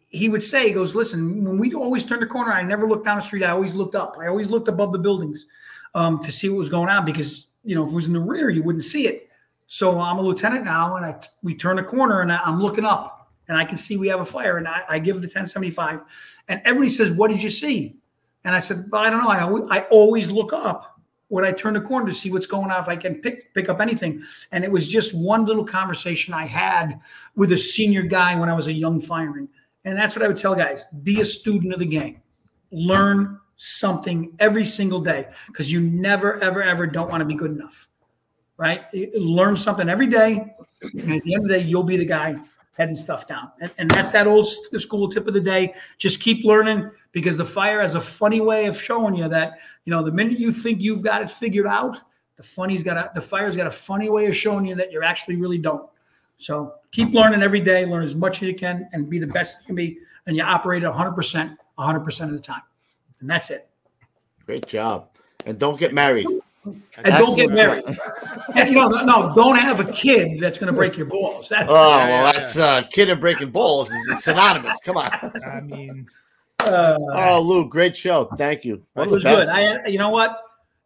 he 0.08 0.28
would 0.28 0.44
say, 0.44 0.68
he 0.68 0.72
goes, 0.72 0.94
listen, 0.94 1.44
when 1.44 1.58
we 1.58 1.74
always 1.74 2.06
turned 2.06 2.22
the 2.22 2.26
corner, 2.26 2.52
I 2.52 2.62
never 2.62 2.86
looked 2.86 3.04
down 3.04 3.16
the 3.16 3.22
street. 3.22 3.42
I 3.42 3.50
always 3.50 3.74
looked 3.74 3.94
up. 3.94 4.16
I 4.20 4.28
always 4.28 4.48
looked 4.48 4.68
above 4.68 4.92
the 4.92 4.98
buildings 4.98 5.46
um, 5.94 6.22
to 6.22 6.30
see 6.30 6.48
what 6.48 6.58
was 6.58 6.68
going 6.68 6.88
on 6.88 7.04
because, 7.04 7.48
you 7.64 7.74
know, 7.74 7.82
if 7.82 7.90
it 7.90 7.94
was 7.94 8.06
in 8.06 8.12
the 8.12 8.20
rear, 8.20 8.50
you 8.50 8.62
wouldn't 8.62 8.84
see 8.84 9.08
it. 9.08 9.28
So 9.66 9.98
I'm 9.98 10.18
a 10.18 10.22
lieutenant 10.22 10.64
now, 10.64 10.96
and 10.96 11.04
I 11.04 11.20
we 11.42 11.54
turn 11.56 11.80
a 11.80 11.84
corner, 11.84 12.20
and 12.20 12.30
I, 12.30 12.38
I'm 12.44 12.62
looking 12.62 12.84
up, 12.84 13.32
and 13.48 13.58
I 13.58 13.64
can 13.64 13.76
see 13.76 13.96
we 13.96 14.06
have 14.06 14.20
a 14.20 14.24
fire, 14.24 14.58
and 14.58 14.68
I, 14.68 14.82
I 14.88 14.98
give 15.00 15.16
the 15.16 15.26
1075, 15.26 16.02
and 16.46 16.62
everybody 16.64 16.88
says, 16.88 17.10
"What 17.10 17.32
did 17.32 17.42
you 17.42 17.50
see?" 17.50 17.98
And 18.44 18.54
I 18.54 18.60
said, 18.60 18.84
"Well, 18.92 19.02
I 19.02 19.10
don't 19.10 19.24
know. 19.24 19.66
I 19.68 19.78
I 19.78 19.80
always 19.88 20.30
look 20.30 20.52
up 20.52 20.95
when 21.28 21.44
I 21.44 21.52
turn 21.52 21.74
the 21.74 21.80
corner 21.80 22.06
to 22.06 22.14
see 22.14 22.30
what's 22.30 22.46
going 22.46 22.70
on, 22.70 22.80
if 22.80 22.88
I 22.88 22.96
can 22.96 23.16
pick 23.16 23.52
pick 23.54 23.68
up 23.68 23.80
anything." 23.80 24.22
And 24.52 24.64
it 24.64 24.70
was 24.70 24.88
just 24.88 25.14
one 25.14 25.44
little 25.44 25.64
conversation 25.64 26.34
I 26.34 26.46
had 26.46 27.00
with 27.34 27.52
a 27.52 27.56
senior 27.56 28.02
guy 28.02 28.38
when 28.38 28.48
I 28.48 28.54
was 28.54 28.66
a 28.66 28.72
young 28.72 29.00
fireman, 29.00 29.48
and 29.84 29.96
that's 29.96 30.16
what 30.16 30.24
I 30.24 30.28
would 30.28 30.38
tell 30.38 30.54
guys: 30.54 30.84
be 31.02 31.20
a 31.20 31.24
student 31.24 31.72
of 31.72 31.78
the 31.78 31.86
game, 31.86 32.20
learn 32.70 33.40
something 33.56 34.34
every 34.38 34.66
single 34.66 35.00
day, 35.00 35.26
because 35.46 35.72
you 35.72 35.80
never, 35.80 36.42
ever, 36.42 36.62
ever 36.62 36.86
don't 36.86 37.10
want 37.10 37.22
to 37.22 37.24
be 37.24 37.34
good 37.34 37.50
enough 37.50 37.88
right? 38.56 38.82
Learn 39.14 39.56
something 39.56 39.88
every 39.88 40.06
day, 40.06 40.54
and 40.82 41.12
at 41.12 41.22
the 41.22 41.34
end 41.34 41.44
of 41.44 41.48
the 41.48 41.58
day, 41.58 41.60
you'll 41.60 41.82
be 41.82 41.96
the 41.96 42.04
guy 42.04 42.36
heading 42.76 42.96
stuff 42.96 43.26
down. 43.26 43.50
And, 43.60 43.70
and 43.78 43.90
that's 43.90 44.10
that 44.10 44.26
old 44.26 44.46
school 44.46 45.08
tip 45.08 45.26
of 45.26 45.34
the 45.34 45.40
day. 45.40 45.74
Just 45.98 46.20
keep 46.20 46.44
learning 46.44 46.90
because 47.16 47.38
the 47.38 47.44
fire 47.46 47.80
has 47.80 47.94
a 47.94 48.00
funny 48.00 48.42
way 48.42 48.66
of 48.66 48.78
showing 48.78 49.14
you 49.14 49.26
that 49.26 49.58
you 49.86 49.90
know 49.90 50.02
the 50.02 50.12
minute 50.12 50.38
you 50.38 50.52
think 50.52 50.82
you've 50.82 51.02
got 51.02 51.22
it 51.22 51.30
figured 51.30 51.66
out, 51.66 51.96
the 52.36 52.42
funny's 52.42 52.82
got 52.82 52.98
a, 52.98 53.10
the 53.14 53.22
fire's 53.22 53.56
got 53.56 53.66
a 53.66 53.70
funny 53.70 54.10
way 54.10 54.26
of 54.26 54.36
showing 54.36 54.66
you 54.66 54.74
that 54.74 54.92
you're 54.92 55.02
actually 55.02 55.36
really 55.36 55.56
don't. 55.56 55.88
So 56.36 56.74
keep 56.92 57.14
learning 57.14 57.42
every 57.42 57.60
day, 57.60 57.86
learn 57.86 58.04
as 58.04 58.14
much 58.14 58.42
as 58.42 58.48
you 58.48 58.54
can, 58.54 58.86
and 58.92 59.08
be 59.08 59.18
the 59.18 59.26
best 59.26 59.62
you 59.62 59.66
can 59.68 59.76
be. 59.76 59.98
And 60.26 60.36
you 60.36 60.42
operate 60.42 60.82
at 60.82 60.90
100 60.90 61.12
percent, 61.12 61.58
100 61.76 62.00
percent 62.00 62.32
of 62.32 62.36
the 62.36 62.42
time, 62.42 62.60
and 63.20 63.30
that's 63.30 63.48
it. 63.48 63.66
Great 64.44 64.66
job. 64.66 65.08
And 65.46 65.58
don't 65.58 65.80
get 65.80 65.94
married. 65.94 66.26
And 66.66 67.06
don't 67.06 67.34
get 67.34 67.50
married. 67.50 67.84
And, 68.54 68.70
you 68.70 68.76
know, 68.76 68.88
no, 68.88 69.04
no, 69.04 69.34
don't 69.34 69.56
have 69.56 69.80
a 69.80 69.92
kid 69.92 70.40
that's 70.40 70.56
going 70.56 70.72
to 70.72 70.76
break 70.76 70.96
your 70.96 71.06
balls. 71.06 71.48
That's, 71.48 71.68
Oh, 71.68 71.74
well, 71.74 72.32
that's 72.32 72.56
uh, 72.56 72.82
kid 72.90 73.10
and 73.10 73.20
breaking 73.20 73.50
balls 73.50 73.90
is 73.90 74.22
synonymous. 74.22 74.78
Come 74.82 74.96
on. 74.96 75.10
I 75.46 75.60
mean, 75.60 76.06
Uh, 76.60 76.96
Oh, 77.12 77.40
Lou, 77.40 77.68
great 77.68 77.96
show. 77.96 78.24
Thank 78.36 78.64
you. 78.64 78.82
One 78.94 79.08
it 79.08 79.12
was 79.12 79.24
good. 79.24 79.48
I, 79.48 79.60
had- 79.60 79.92
you 79.92 79.98
know 79.98 80.10
what, 80.10 80.38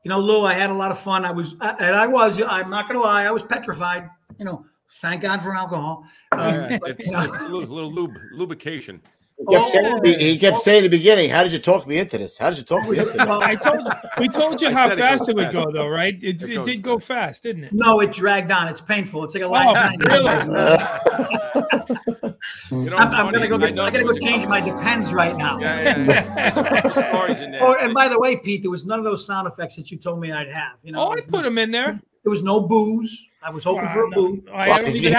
you 0.04 0.08
know, 0.08 0.18
Lou, 0.20 0.44
I 0.44 0.54
had 0.54 0.70
a 0.70 0.74
lot 0.74 0.90
of 0.90 0.98
fun. 0.98 1.24
I 1.24 1.30
was, 1.30 1.56
I- 1.60 1.76
and 1.78 1.96
I 1.96 2.06
was, 2.06 2.40
I'm 2.42 2.70
not 2.70 2.86
going 2.88 2.98
to 3.00 3.02
lie, 3.06 3.24
I 3.24 3.30
was 3.30 3.42
petrified. 3.42 4.08
You 4.38 4.44
know, 4.44 4.64
thank 5.00 5.22
God 5.22 5.42
for 5.42 5.54
alcohol. 5.54 6.04
Um, 6.32 6.40
Yeah, 6.54 6.78
but, 6.80 6.90
it's, 6.90 7.06
you 7.06 7.12
know, 7.12 7.22
it's 7.22 7.42
a 7.42 7.48
little, 7.48 7.74
little 7.74 7.92
lube, 7.92 8.16
lubrication. 8.32 9.00
He 9.48 9.54
kept, 9.54 9.72
saying, 9.72 10.00
he, 10.04 10.14
he 10.14 10.38
kept 10.38 10.56
oh. 10.58 10.60
saying 10.60 10.84
in 10.84 10.90
the 10.90 10.96
beginning, 10.98 11.30
"How 11.30 11.42
did 11.42 11.52
you 11.52 11.58
talk 11.58 11.86
me 11.86 11.96
into 11.96 12.18
this? 12.18 12.36
How 12.36 12.50
did 12.50 12.58
you 12.58 12.64
talk 12.64 12.86
me 12.86 12.98
into 12.98 13.12
this?" 13.12 13.20
I 13.20 13.54
told 13.54 13.88
we 14.18 14.28
told 14.28 14.60
you 14.60 14.68
I 14.68 14.72
how 14.72 14.88
said 14.88 14.98
it 14.98 15.00
fast 15.00 15.28
it 15.28 15.34
would 15.34 15.44
fast. 15.44 15.54
go, 15.54 15.72
though, 15.72 15.88
right? 15.88 16.14
It, 16.14 16.42
It 16.42 16.50
it, 16.50 16.54
goes 16.56 16.66
did 16.66 16.82
go 16.82 16.98
fast, 16.98 17.44
didn't 17.44 17.64
it? 17.64 17.72
no, 17.72 18.00
it 18.00 18.12
dragged 18.12 18.50
on. 18.50 18.68
It's 18.68 18.82
painful. 18.82 19.24
It's 19.24 19.34
like 19.34 19.42
a 19.42 19.46
oh, 19.46 19.50
line. 19.50 19.68
Oh, 19.68 19.72
behind 19.72 20.52
really? 20.52 22.34
You 22.70 22.88
know, 22.88 22.96
I'm, 22.96 23.12
I'm 23.12 23.32
gonna 23.32 23.48
go. 23.48 23.58
Get, 23.58 23.74
know 23.74 23.84
I 23.84 23.90
gotta 23.90 24.04
go 24.04 24.14
change 24.14 24.46
my 24.46 24.60
depends 24.60 25.12
right 25.12 25.36
now. 25.36 25.58
Yeah, 25.58 25.82
yeah, 25.82 25.98
yeah. 25.98 26.50
There's 26.50 26.56
a 26.56 26.68
couple 26.70 27.02
stories 27.02 27.40
in 27.40 27.50
there. 27.50 27.60
Oh, 27.62 27.76
and 27.80 27.92
by 27.92 28.08
the 28.08 28.18
way, 28.18 28.36
Pete, 28.36 28.62
there 28.62 28.70
was 28.70 28.86
none 28.86 28.98
of 28.98 29.04
those 29.04 29.26
sound 29.26 29.48
effects 29.48 29.76
that 29.76 29.90
you 29.90 29.98
told 29.98 30.20
me 30.20 30.30
I'd 30.32 30.48
have. 30.54 30.78
You 30.82 30.92
know, 30.92 31.08
Oh, 31.08 31.12
I 31.12 31.20
put 31.20 31.42
them 31.42 31.58
in 31.58 31.70
there. 31.70 32.00
There 32.22 32.30
was 32.30 32.42
no 32.44 32.60
booze. 32.60 33.28
I 33.42 33.50
was 33.50 33.64
hoping 33.64 33.88
for 33.88 34.04
a 34.04 34.10
boo. 34.10 34.42
Well, 34.52 34.78
'cause 34.82 34.94
he's, 34.94 35.14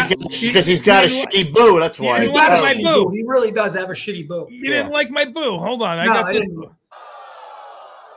because 0.48 0.66
he's 0.68 0.82
got 0.82 1.04
a 1.04 1.08
shitty 1.08 1.54
boo. 1.54 1.80
That's 1.80 2.00
why. 2.00 2.18
You 2.18 2.24
He's 2.24 2.32
got 2.32 2.52
a 2.52 2.62
my 2.62 2.74
shitty 2.74 2.84
boo. 2.84 3.06
boo. 3.06 3.12
He 3.12 3.24
really 3.26 3.52
does 3.52 3.74
have 3.74 3.90
a 3.90 3.94
shitty 3.94 4.28
boo. 4.28 4.48
You 4.50 4.70
didn't 4.70 4.92
like 4.92 5.10
my 5.10 5.26
boo. 5.26 5.58
Hold 5.58 5.82
on, 5.82 5.98
I 6.00 6.06
No, 6.06 6.14
got 6.14 6.26
I 6.26 6.34
this. 6.34 6.42
didn't. 6.42 6.70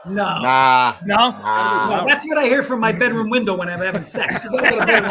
No. 0.07 0.39
Nah. 0.39 0.95
No. 1.03 1.15
Nah. 1.15 1.87
No, 2.01 2.05
that's 2.05 2.27
what 2.27 2.37
I 2.37 2.43
hear 2.45 2.61
from 2.61 2.79
my 2.79 2.91
bedroom 2.91 3.31
window 3.31 3.57
when 3.57 3.67
I'm 3.67 3.79
having 3.79 4.03
sex. 4.03 4.43
You 4.43 4.51
gotta 4.51 4.75
get 4.75 4.83
a 4.83 4.85
better 4.85 5.07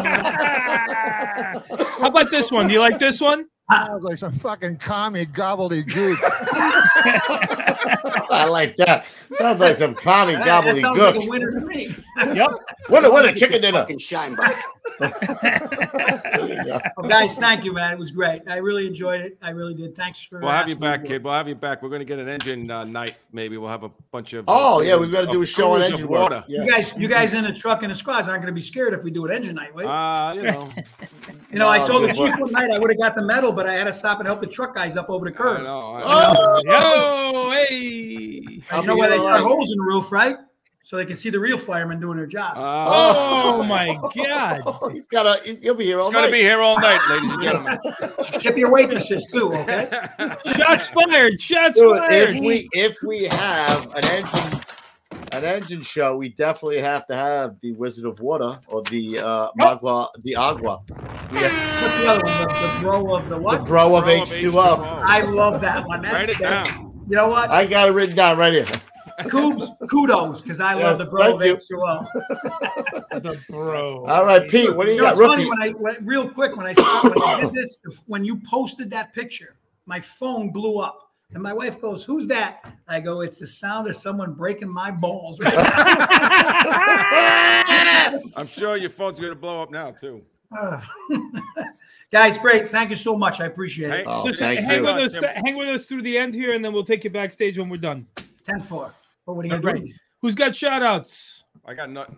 one. 1.81 1.89
How 2.01 2.07
about 2.07 2.31
this 2.31 2.53
one? 2.53 2.69
Do 2.69 2.73
you 2.75 2.79
like 2.81 3.01
this 3.01 3.21
one? 3.21 3.47
Sounds 3.71 4.05
like 4.05 4.19
some 4.19 4.35
fucking 4.39 4.77
commie 4.77 5.25
gobbledygook. 5.27 6.19
I 8.31 8.47
like 8.51 8.77
that. 8.77 9.07
Sounds 9.39 9.59
like 9.61 9.77
some 9.77 9.95
commie 9.95 10.35
That, 10.35 10.65
that 10.65 10.77
sounds 10.77 10.99
like 10.99 11.15
a 11.15 11.19
gobbledygook. 11.19 11.29
winner 11.29 11.51
to 11.53 11.61
me. 11.61 11.95
Yep. 12.19 12.51
What 12.89 13.05
a 13.05 13.11
what 13.11 13.25
a 13.25 13.33
chicken 13.33 13.63
dinner. 13.63 13.81
Fucking 13.81 13.99
shine 13.99 14.35
back. 14.35 14.63
Well, 16.97 17.09
guys, 17.09 17.37
thank 17.39 17.65
you, 17.65 17.73
man. 17.73 17.93
It 17.95 17.99
was 17.99 18.11
great. 18.11 18.43
I 18.49 18.59
really 18.59 18.87
enjoyed 18.87 19.21
it. 19.21 19.37
I 19.43 19.51
really 19.51 19.75
did. 19.75 19.97
Thanks 19.97 20.23
for. 20.23 20.39
We'll 20.41 20.51
have 20.51 20.69
you 20.69 20.77
back, 20.77 21.05
kid. 21.05 21.25
We'll 21.25 21.33
have 21.33 21.49
you 21.49 21.55
back. 21.55 21.83
We're 21.83 21.89
going 21.89 22.01
to 22.01 22.05
get 22.05 22.19
an 22.19 22.29
engine 22.29 22.71
uh, 22.71 22.85
night. 22.85 23.17
Maybe 23.33 23.57
we'll 23.57 23.71
have 23.71 23.83
a 23.83 23.91
bunch 24.13 24.33
of. 24.35 24.45
Oh, 24.49 24.79
uh, 24.79 24.83
yeah, 24.83 24.97
we've 24.97 25.11
gotta 25.11 25.27
do 25.27 25.39
a 25.41 25.43
of 25.43 25.49
show 25.49 25.73
on 25.73 25.79
cruise 25.79 25.87
of 25.89 25.93
engine 25.95 26.09
work. 26.09 26.21
water. 26.23 26.45
Yeah. 26.49 26.63
You 26.65 26.71
guys, 26.71 26.93
you 26.97 27.09
guys 27.09 27.33
in 27.33 27.45
the 27.45 27.53
truck 27.53 27.83
and 27.83 27.91
the 27.91 27.95
squads 27.97 28.29
aren't 28.29 28.43
going 28.43 28.53
to 28.53 28.55
be 28.55 28.61
scared 28.61 28.95
if 28.95 29.03
we 29.05 29.11
do 29.11 29.25
an 29.25 29.33
engine 29.33 29.55
night, 29.57 29.75
wait. 29.75 29.87
Uh, 29.87 30.33
you 30.37 30.43
know. 30.43 30.73
You 31.53 31.59
know, 31.59 31.69
I 31.69 31.79
No, 31.79 31.87
told 31.87 32.05
the 32.05 32.09
chief 32.09 32.19
work. 32.19 32.41
one 32.41 32.53
night 32.53 32.71
I 32.71 32.79
would 32.79 32.91
have 32.91 32.99
got 32.99 33.15
the 33.15 33.23
medal, 33.23 33.53
but 33.53 33.64
I 33.67 33.75
had 33.75 33.85
to 33.85 33.93
stop 33.93 34.19
and 34.21 34.27
help 34.29 34.41
the 34.41 34.47
truck 34.47 34.75
guys 34.75 34.97
up 34.97 35.11
over 35.11 35.25
the 35.25 35.33
curb. 35.33 35.61
I 35.61 35.63
know. 35.65 36.01
I- 36.03 36.03
Oh, 36.07 36.63
Yo, 36.65 37.51
hey. 37.53 38.63
And 38.71 38.83
you 38.83 38.87
know 38.87 38.97
why 38.97 39.09
they 39.09 39.17
cut 39.17 39.41
holes 39.41 39.71
in 39.71 39.79
the 39.79 39.85
roof, 39.85 40.11
right? 40.13 40.37
So 40.83 40.97
they 40.99 41.07
can 41.07 41.17
see 41.17 41.31
the 41.31 41.41
real 41.41 41.57
firemen 41.57 41.99
doing 41.99 42.19
their 42.19 42.27
job. 42.27 42.55
Ah. 42.59 43.43
Oh 43.47 43.63
my 43.63 43.99
God. 44.15 44.63
He's 44.93 45.07
got 45.07 45.25
a. 45.27 45.57
He'll 45.63 45.75
be 45.75 45.85
here 45.87 45.99
all 45.99 46.11
He's 46.11 46.13
going 46.15 46.27
to 46.27 46.31
night. 46.31 46.37
be 46.37 46.43
here 46.43 46.61
all 46.61 46.79
night, 46.79 47.01
ladies 47.09 47.31
and 47.33 47.43
gentlemen. 47.43 47.79
Tip 48.41 48.59
your 48.59 48.71
waitresses 48.71 49.25
too, 49.33 49.55
okay? 49.55 49.89
Shots 50.55 50.89
fired. 50.89 51.41
Shots 51.41 51.79
Dude, 51.79 51.99
fired. 51.99 52.37
if 52.37 52.41
we 52.43 52.69
if 52.75 52.97
we 53.03 53.25
have 53.25 53.95
an 53.95 54.05
engine 54.05 54.61
an 55.35 55.45
engine 55.45 55.83
show, 55.83 56.17
we 56.17 56.29
definitely 56.31 56.81
have 56.81 57.07
to 57.09 57.15
have 57.15 57.57
the 57.61 57.73
Wizard 57.73 58.05
of 58.05 58.21
Water 58.21 58.59
or 58.69 58.83
the 58.83 59.19
uh 59.19 59.51
Magua 59.59 60.09
the 60.23 60.37
Agua. 60.37 60.81
We 61.33 61.39
have 61.39 61.53
What's 61.83 61.99
the 61.99 62.07
other 62.09 62.23
one? 62.23 62.33
The, 62.39 62.75
the 62.77 62.81
bro 62.81 63.15
of 63.15 63.29
the 63.29 63.37
the 63.37 63.41
what? 63.43 63.67
bro 63.67 63.97
of 63.97 64.05
Bro 64.05 64.23
of 64.23 64.29
H2O. 64.29 65.03
I 65.05 65.21
love 65.23 65.61
that 65.61 65.87
one. 65.87 66.03
That's 66.03 66.15
Write 66.15 66.31
it 66.31 66.39
that- 66.41 66.67
down. 66.67 66.91
You 67.09 67.17
know 67.17 67.29
what? 67.29 67.51
I 67.51 67.67
got 67.67 67.89
it 67.89 67.93
written 67.93 68.17
down 68.17 68.39
right 68.39 68.53
here. 68.53 68.67
Kudos, 69.29 69.71
kudos, 69.91 70.41
because 70.41 70.59
I 70.59 70.77
Yeah, 70.79 70.87
love 70.91 70.99
the 70.99 71.05
bro 71.05 71.37
of 71.37 71.43
you. 71.45 71.55
H2O. 71.57 72.07
the 73.23 73.45
bro. 73.49 74.07
All 74.07 74.25
right, 74.25 74.49
Pete, 74.49 74.75
what 74.75 74.87
do 74.87 74.91
you 74.93 74.97
You 74.97 75.03
know, 75.03 75.09
got? 75.09 75.13
it's 75.13 75.21
funny 75.21 75.45
Rookie. 75.45 75.49
when 75.51 75.63
I 75.63 75.71
when, 75.79 76.07
real 76.07 76.29
quick 76.31 76.57
when 76.57 76.67
I 76.67 76.73
saw 76.73 77.03
when 77.03 77.13
I 77.23 77.41
did 77.41 77.53
this 77.55 77.79
when 78.07 78.25
you 78.25 78.41
posted 78.49 78.91
that 78.91 79.13
picture, 79.15 79.57
my 79.87 80.01
phone 80.01 80.51
blew 80.51 80.79
up. 80.81 81.04
And 81.35 81.43
my 81.43 81.53
wife 81.53 81.81
goes, 81.81 82.05
"Who's 82.05 82.27
that?" 82.29 82.75
I 82.89 83.01
go, 83.01 83.21
"It's 83.21 83.39
the 83.39 83.47
sound 83.47 83.89
of 83.89 83.97
someone 83.97 84.35
breaking 84.35 84.69
my 84.69 84.91
balls." 84.91 85.39
Right. 85.41 85.55
I'm 88.37 88.47
sure 88.47 88.77
your 88.77 88.91
phone's 88.91 89.19
going 89.19 89.33
to 89.33 89.39
blow 89.39 89.63
up 89.63 89.71
now, 89.71 89.91
too. 89.91 90.23
Guys, 92.13 92.39
great. 92.39 92.71
Thank 92.71 92.91
you 92.91 92.97
so 92.97 93.17
much. 93.17 93.41
I 93.41 93.47
appreciate 93.47 93.93
it. 93.93 94.05
Oh, 94.07 94.25
Listen, 94.25 94.47
thank 94.47 94.61
hang 94.61 94.85
you. 94.85 94.95
with 94.95 95.15
us. 95.15 95.25
Hang 95.45 95.57
with 95.57 95.69
us 95.69 95.87
through 95.87 96.03
the 96.03 96.17
end 96.17 96.35
here, 96.35 96.55
and 96.55 96.65
then 96.65 96.73
we'll 96.73 96.85
take 96.85 97.05
you 97.05 97.11
backstage 97.11 97.59
when 97.59 97.69
we're 97.69 97.77
done. 97.77 98.07
10 98.45 98.61
4. 98.61 98.95
What 99.25 99.35
are 99.35 99.49
you 99.49 99.61
going 99.61 99.63
right. 99.63 99.93
Who's 100.21 100.35
got 100.35 100.55
shout 100.55 100.83
outs? 100.83 101.45
I 101.65 101.75
got 101.75 101.91
nothing. 101.91 102.17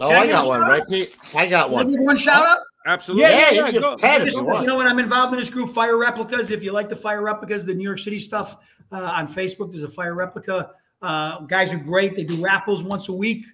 Oh, 0.00 0.10
I 0.10 0.26
got 0.26 0.46
one, 0.46 0.60
right, 0.60 0.82
Pete? 0.88 1.14
I 1.34 1.46
got 1.46 1.70
Want 1.70 1.88
to 1.88 1.92
one. 1.92 1.98
give 1.98 2.06
one 2.06 2.16
shout 2.16 2.46
out? 2.46 2.60
Absolutely. 2.88 3.22
Yeah, 3.30 3.50
yeah, 3.50 3.68
yeah, 3.68 3.80
go- 3.80 3.96
Ted, 3.96 4.22
This- 4.22 4.28
if 4.28 4.40
you 4.42 4.60
you 4.60 4.66
know 4.66 4.76
what? 4.76 4.86
I'm 4.86 4.98
involved 4.98 5.34
in 5.34 5.38
this 5.38 5.50
group, 5.50 5.68
Fire 5.70 5.96
Replicas. 5.98 6.50
If 6.50 6.62
you 6.62 6.72
like 6.72 6.88
the 6.88 6.96
Fire 6.96 7.20
Replicas, 7.22 7.64
the 7.66 7.74
New 7.74 7.84
York 7.84 7.98
City 7.98 8.18
stuff 8.18 8.56
uh, 8.92 9.02
on 9.14 9.26
Facebook, 9.28 9.70
there's 9.70 9.82
a 9.82 9.88
Fire 9.88 10.14
Replica. 10.14 10.70
Uh, 11.02 11.40
guys 11.42 11.72
are 11.72 11.78
great. 11.78 12.16
They 12.16 12.24
do 12.24 12.42
raffles 12.42 12.82
once 12.82 13.08
a 13.08 13.12
week 13.12 13.44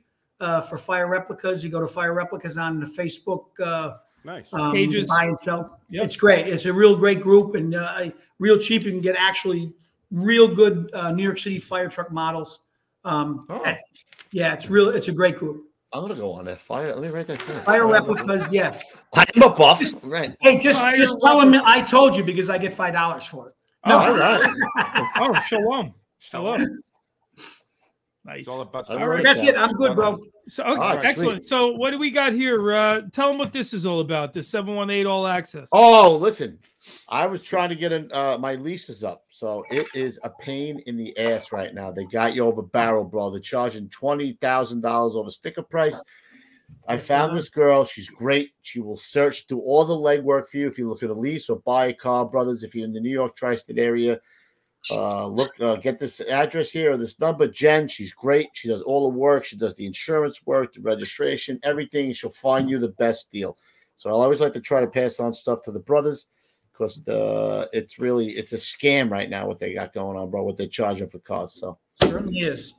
uh, 0.40 0.60
for 0.60 0.78
Fire 0.78 1.08
Replicas. 1.08 1.64
You 1.64 1.70
go 1.70 1.80
to 1.80 1.88
Fire 1.88 2.14
Replicas 2.14 2.56
on 2.56 2.78
the 2.80 2.86
Facebook 2.86 3.46
uh, 3.60 3.96
Nice. 4.24 4.46
um, 4.52 4.72
Pages. 4.72 5.08
buy 5.08 5.24
and 5.24 5.38
sell. 5.38 5.80
It's 5.90 6.16
great. 6.16 6.46
It's 6.48 6.64
a 6.66 6.72
real 6.72 6.94
great 6.96 7.20
group 7.20 7.56
and 7.56 7.74
uh, 7.74 8.10
real 8.38 8.58
cheap. 8.58 8.84
You 8.84 8.92
can 8.92 9.00
get 9.00 9.16
actually 9.18 9.72
real 10.10 10.46
good 10.46 10.88
uh, 10.94 11.10
New 11.10 11.22
York 11.24 11.38
City 11.38 11.58
fire 11.58 11.88
truck 11.88 12.10
models. 12.12 12.60
Um, 13.04 13.46
Oh. 13.50 13.62
at- 13.64 13.80
yeah, 14.30 14.54
it's 14.54 14.70
real. 14.70 14.88
It's 14.90 15.08
a 15.08 15.12
great 15.12 15.36
group. 15.36 15.64
I'm 15.94 16.00
gonna 16.00 16.16
go 16.16 16.32
on 16.32 16.44
that 16.46 16.60
fire. 16.60 16.92
Let 16.92 17.02
me 17.02 17.08
write 17.08 17.28
that 17.28 17.46
down. 17.46 17.62
Fire 17.62 17.86
replicas, 17.86 18.50
yeah. 18.52 18.76
I'm 19.14 19.42
a 19.42 19.50
buff. 19.54 19.80
Right. 20.02 20.36
Hey, 20.40 20.58
just 20.58 20.80
Fire 20.80 20.92
just 20.92 21.20
tell 21.22 21.38
them 21.38 21.54
I 21.64 21.82
told 21.82 22.16
you 22.16 22.24
because 22.24 22.50
I 22.50 22.58
get 22.58 22.74
five 22.74 22.94
dollars 22.94 23.24
for 23.26 23.50
it. 23.50 23.54
No, 23.86 23.98
Oh, 23.98 24.10
all 24.10 24.16
right. 24.18 24.52
oh, 25.20 25.38
shalom. 25.46 25.94
Shalom. 26.18 26.82
Nice. 28.24 28.40
It's 28.40 28.48
all 28.48 28.62
about 28.62 28.90
All 28.90 28.98
All 28.98 29.06
right. 29.06 29.16
right, 29.16 29.24
that's 29.24 29.44
it. 29.44 29.54
I'm 29.56 29.74
good, 29.74 29.94
bro. 29.94 30.18
So 30.48 30.64
okay, 30.64 30.80
Ah, 30.80 30.98
excellent. 31.04 31.46
So 31.46 31.68
what 31.72 31.92
do 31.92 31.98
we 32.00 32.10
got 32.10 32.32
here? 32.32 32.74
Uh, 32.74 33.02
tell 33.12 33.28
them 33.28 33.38
what 33.38 33.52
this 33.52 33.72
is 33.72 33.86
all 33.86 34.00
about. 34.00 34.32
The 34.32 34.42
seven 34.42 34.74
one 34.74 34.90
eight 34.90 35.06
all 35.06 35.28
access. 35.28 35.68
Oh, 35.70 36.16
listen, 36.16 36.58
I 37.08 37.26
was 37.26 37.42
trying 37.42 37.68
to 37.68 37.74
get 37.74 37.92
an, 37.92 38.10
uh, 38.12 38.38
my 38.38 38.54
leases 38.54 39.04
up, 39.04 39.24
so 39.28 39.64
it 39.70 39.88
is 39.94 40.18
a 40.24 40.30
pain 40.30 40.80
in 40.86 40.96
the 40.96 41.16
ass 41.18 41.52
right 41.52 41.74
now. 41.74 41.90
They 41.90 42.04
got 42.04 42.34
you 42.34 42.44
over 42.44 42.62
barrel, 42.62 43.04
bro. 43.04 43.30
They're 43.30 43.40
charging 43.40 43.88
twenty 43.90 44.32
thousand 44.32 44.80
dollars 44.80 45.16
over 45.16 45.30
sticker 45.30 45.62
price. 45.62 46.00
I 46.88 46.98
found 46.98 47.36
this 47.36 47.48
girl. 47.48 47.84
She's 47.84 48.08
great. 48.08 48.52
She 48.62 48.80
will 48.80 48.96
search 48.96 49.46
do 49.46 49.60
all 49.60 49.84
the 49.84 49.94
legwork 49.94 50.48
for 50.48 50.56
you 50.56 50.66
if 50.66 50.78
you 50.78 50.88
look 50.88 51.02
at 51.02 51.10
a 51.10 51.14
lease 51.14 51.48
or 51.48 51.60
buy 51.60 51.86
a 51.86 51.94
car, 51.94 52.24
brothers. 52.24 52.62
If 52.62 52.74
you're 52.74 52.84
in 52.84 52.92
the 52.92 53.00
New 53.00 53.12
York 53.12 53.36
tri-state 53.36 53.78
area, 53.78 54.20
uh, 54.90 55.26
look, 55.26 55.52
uh, 55.60 55.76
get 55.76 55.98
this 55.98 56.20
address 56.20 56.70
here 56.70 56.92
or 56.92 56.96
this 56.96 57.18
number. 57.20 57.46
Jen, 57.46 57.88
she's 57.88 58.12
great. 58.12 58.48
She 58.54 58.68
does 58.68 58.82
all 58.82 59.10
the 59.10 59.16
work. 59.16 59.44
She 59.44 59.56
does 59.56 59.76
the 59.76 59.86
insurance 59.86 60.44
work, 60.44 60.74
the 60.74 60.80
registration, 60.80 61.60
everything. 61.62 62.12
She'll 62.12 62.30
find 62.30 62.68
you 62.68 62.78
the 62.78 62.88
best 62.88 63.30
deal. 63.30 63.56
So 63.96 64.10
I 64.10 64.12
always 64.12 64.40
like 64.40 64.52
to 64.54 64.60
try 64.60 64.80
to 64.80 64.86
pass 64.86 65.20
on 65.20 65.32
stuff 65.32 65.62
to 65.62 65.72
the 65.72 65.80
brothers 65.80 66.26
because 66.74 67.02
the 67.04 67.68
it's 67.72 67.98
really 67.98 68.30
it's 68.30 68.52
a 68.52 68.56
scam 68.56 69.10
right 69.10 69.30
now 69.30 69.46
what 69.46 69.60
they 69.60 69.72
got 69.72 69.94
going 69.94 70.18
on, 70.18 70.30
bro. 70.30 70.42
What 70.42 70.56
they're 70.56 70.66
charging 70.66 71.08
for 71.08 71.20
cars. 71.20 71.54
So 71.54 71.78
Certainly 72.02 72.38
is. 72.40 72.74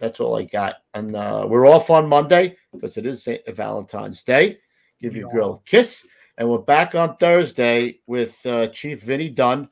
that's 0.00 0.20
all 0.20 0.36
I 0.36 0.44
got. 0.44 0.76
And 0.94 1.14
uh, 1.14 1.46
we're 1.48 1.68
off 1.68 1.90
on 1.90 2.08
Monday 2.08 2.56
because 2.72 2.96
it 2.96 3.06
is 3.06 3.22
St. 3.22 3.46
Valentine's 3.54 4.22
Day. 4.22 4.58
Give 5.00 5.16
your 5.16 5.30
girl 5.30 5.62
a 5.64 5.68
kiss. 5.68 6.06
And 6.36 6.48
we're 6.48 6.58
back 6.58 6.94
on 6.94 7.16
Thursday 7.16 8.00
with 8.06 8.44
uh, 8.44 8.68
Chief 8.68 9.02
Vinny 9.02 9.30
Dunn. 9.30 9.68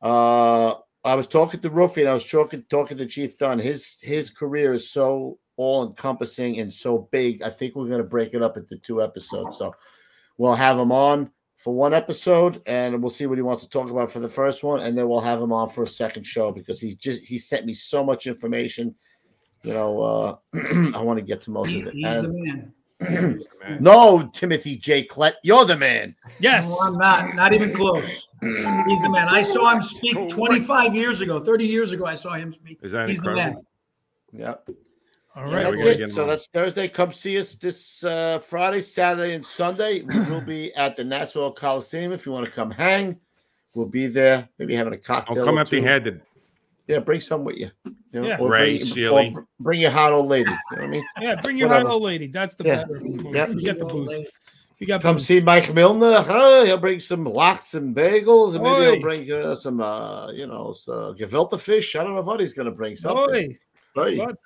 Uh, 0.00 0.74
I 1.04 1.14
was 1.14 1.26
talking 1.26 1.60
to 1.60 1.70
Ruffy 1.70 1.98
and 1.98 2.08
I 2.08 2.14
was 2.14 2.28
talking 2.28 2.64
talking 2.68 2.96
to 2.98 3.06
Chief 3.06 3.36
Dunn. 3.36 3.58
His 3.58 3.98
his 4.00 4.30
career 4.30 4.72
is 4.72 4.90
so 4.90 5.38
all 5.56 5.86
encompassing 5.86 6.60
and 6.60 6.72
so 6.72 7.08
big. 7.12 7.42
I 7.42 7.50
think 7.50 7.74
we're 7.74 7.88
gonna 7.88 8.04
break 8.04 8.34
it 8.34 8.42
up 8.42 8.56
into 8.56 8.78
two 8.78 9.02
episodes. 9.02 9.58
So 9.58 9.74
we'll 10.38 10.54
have 10.54 10.78
him 10.78 10.92
on 10.92 11.30
for 11.62 11.72
one 11.74 11.94
episode 11.94 12.60
and 12.66 13.00
we'll 13.00 13.10
see 13.10 13.26
what 13.26 13.38
he 13.38 13.42
wants 13.42 13.62
to 13.62 13.68
talk 13.70 13.90
about 13.90 14.10
for 14.10 14.18
the 14.20 14.28
first 14.28 14.64
one, 14.64 14.80
and 14.80 14.96
then 14.98 15.08
we'll 15.08 15.20
have 15.20 15.40
him 15.40 15.52
on 15.52 15.68
for 15.70 15.84
a 15.84 15.86
second 15.88 16.24
show 16.24 16.50
because 16.50 16.80
he's 16.80 16.96
just 16.96 17.22
he 17.24 17.38
sent 17.38 17.64
me 17.66 17.72
so 17.74 18.02
much 18.02 18.26
information. 18.26 18.94
You 19.62 19.74
know, 19.74 20.02
uh, 20.02 20.36
I 20.94 21.00
want 21.02 21.18
to 21.18 21.24
get 21.24 21.40
to 21.42 21.50
most 21.52 21.70
He- 21.70 21.82
of 21.82 21.88
it. 21.88 21.94
he's 21.94 22.04
And- 22.06 22.24
the 22.34 23.44
man. 23.60 23.78
no, 23.80 24.30
Timothy 24.32 24.76
J. 24.76 25.04
Klett, 25.06 25.32
you're 25.42 25.64
the 25.64 25.76
man. 25.76 26.14
Yes. 26.38 26.68
No, 26.70 26.76
I'm 26.86 26.94
not. 26.94 27.34
Not 27.34 27.52
even 27.52 27.74
close. 27.74 28.28
He's 28.40 29.02
the 29.02 29.10
man. 29.12 29.28
I 29.28 29.42
saw 29.42 29.74
him 29.74 29.82
speak 29.82 30.30
25 30.30 30.94
years 30.94 31.20
ago, 31.20 31.40
30 31.40 31.66
years 31.66 31.90
ago. 31.90 32.06
I 32.06 32.14
saw 32.14 32.34
him 32.34 32.52
speak. 32.52 32.78
Is 32.82 32.92
that 32.92 33.08
He's 33.08 33.20
the 33.20 33.30
incredible? 33.30 33.64
man. 34.32 34.40
Yep. 34.40 34.68
All 35.34 35.50
Yeah, 35.50 35.56
right. 35.62 35.70
we 35.72 35.82
that's 35.82 35.98
it. 36.00 36.12
So 36.12 36.22
on. 36.22 36.28
that's 36.28 36.46
Thursday. 36.48 36.88
Come 36.88 37.12
see 37.12 37.38
us 37.38 37.54
this 37.54 38.04
uh, 38.04 38.38
Friday, 38.40 38.80
Saturday, 38.82 39.34
and 39.34 39.44
Sunday. 39.44 40.02
We 40.02 40.20
will 40.30 40.42
be 40.42 40.74
at 40.74 40.96
the 40.96 41.04
Nassau 41.04 41.50
Coliseum. 41.52 42.12
If 42.12 42.26
you 42.26 42.32
want 42.32 42.44
to 42.44 42.50
come 42.52 42.70
hang, 42.70 43.18
we'll 43.74 43.86
be 43.86 44.06
there. 44.08 44.48
Maybe 44.58 44.74
having 44.74 44.92
a 44.92 44.98
cocktail. 44.98 45.36
Don't 45.36 45.46
come 45.46 45.58
empty-handed. 45.58 46.20
Yeah, 46.88 46.98
bring 46.98 47.20
some 47.22 47.44
with 47.44 47.56
you. 47.56 47.70
you 47.86 48.20
know, 48.20 48.26
Yeah. 48.26 48.36
Ray, 48.40 48.82
bring, 49.08 49.46
bring 49.60 49.80
your 49.80 49.90
hot 49.90 50.12
old 50.12 50.26
lady. 50.28 50.50
You 50.50 50.56
know 50.76 50.82
what 50.82 50.84
I 50.84 50.86
mean? 50.88 51.04
Yeah, 51.20 51.40
bring 51.40 51.56
your 51.56 51.68
Whatever. 51.68 51.86
hot 51.88 51.94
old 51.94 52.02
lady. 52.02 52.26
That's 52.26 52.54
the 52.56 52.64
Yeah. 52.64 52.76
better. 52.84 53.00
Yep. 53.02 53.48
Forget 53.52 53.78
the 53.78 53.84
booze. 53.86 54.30
You 54.80 54.86
got 54.88 55.00
Come 55.00 55.16
booze. 55.16 55.26
see 55.26 55.40
Mike 55.40 55.72
Milner. 55.72 56.20
Huh? 56.20 56.64
He'll 56.66 56.76
bring 56.76 56.98
some 57.00 57.24
lox 57.24 57.72
and 57.74 57.94
bagels, 57.96 58.54
and 58.56 58.64
maybe 58.64 58.74
Oi. 58.74 58.92
he'll 58.92 59.00
bring 59.00 59.32
uh, 59.32 59.54
some, 59.54 59.80
uh, 59.80 60.30
you 60.32 60.46
know, 60.48 60.72
so 60.72 61.14
gefilte 61.18 61.58
fish. 61.58 61.94
I 61.96 62.02
don't 62.02 62.16
know 62.16 62.20
what 62.22 62.40
he's 62.40 62.52
going 62.52 62.66
to 62.66 62.72
bring. 62.72 62.96
Something. 62.96 63.56
Oi. 63.96 64.04
Hey, 64.10 64.18
What? 64.18 64.36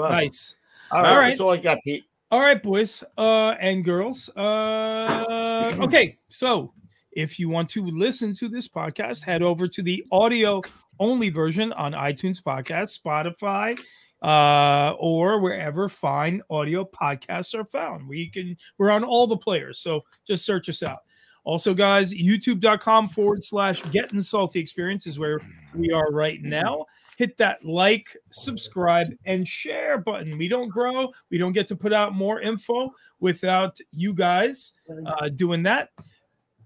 Fun. 0.00 0.12
Nice. 0.12 0.54
All 0.90 1.02
right, 1.02 1.10
All 1.10 1.18
right. 1.18 1.28
that's 1.28 1.40
all 1.40 1.50
I 1.50 1.56
got, 1.56 1.78
Pete. 1.84 2.04
All 2.30 2.40
right, 2.40 2.62
boys 2.62 3.02
uh, 3.18 3.50
and 3.60 3.84
girls. 3.84 4.28
Uh, 4.36 5.72
okay, 5.80 6.16
so 6.28 6.72
if 7.12 7.38
you 7.40 7.48
want 7.48 7.68
to 7.70 7.84
listen 7.86 8.34
to 8.34 8.48
this 8.48 8.68
podcast, 8.68 9.24
head 9.24 9.42
over 9.42 9.66
to 9.66 9.82
the 9.82 10.04
audio 10.12 10.62
only 11.00 11.28
version 11.30 11.72
on 11.72 11.92
iTunes 11.92 12.40
Podcast, 12.40 13.00
Spotify, 13.00 13.76
uh, 14.22 14.94
or 14.98 15.40
wherever 15.40 15.88
fine 15.88 16.42
audio 16.50 16.84
podcasts 16.84 17.54
are 17.58 17.64
found. 17.64 18.06
We 18.08 18.28
can 18.28 18.56
we're 18.78 18.90
on 18.90 19.02
all 19.02 19.26
the 19.26 19.36
players, 19.36 19.80
so 19.80 20.02
just 20.26 20.44
search 20.44 20.68
us 20.68 20.82
out. 20.82 20.98
Also, 21.44 21.72
guys, 21.72 22.12
youtube.com 22.14 23.08
forward 23.08 23.42
slash 23.42 23.82
getting 23.90 24.20
salty 24.20 24.60
experience 24.60 25.06
is 25.06 25.18
where 25.18 25.40
we 25.74 25.90
are 25.90 26.12
right 26.12 26.40
now. 26.42 26.84
Hit 27.20 27.36
that 27.36 27.62
like, 27.62 28.16
subscribe, 28.30 29.08
and 29.26 29.46
share 29.46 29.98
button. 29.98 30.38
We 30.38 30.48
don't 30.48 30.70
grow, 30.70 31.12
we 31.30 31.36
don't 31.36 31.52
get 31.52 31.66
to 31.66 31.76
put 31.76 31.92
out 31.92 32.14
more 32.14 32.40
info 32.40 32.94
without 33.18 33.76
you 33.92 34.14
guys 34.14 34.72
uh, 35.04 35.28
doing 35.28 35.62
that. 35.64 35.90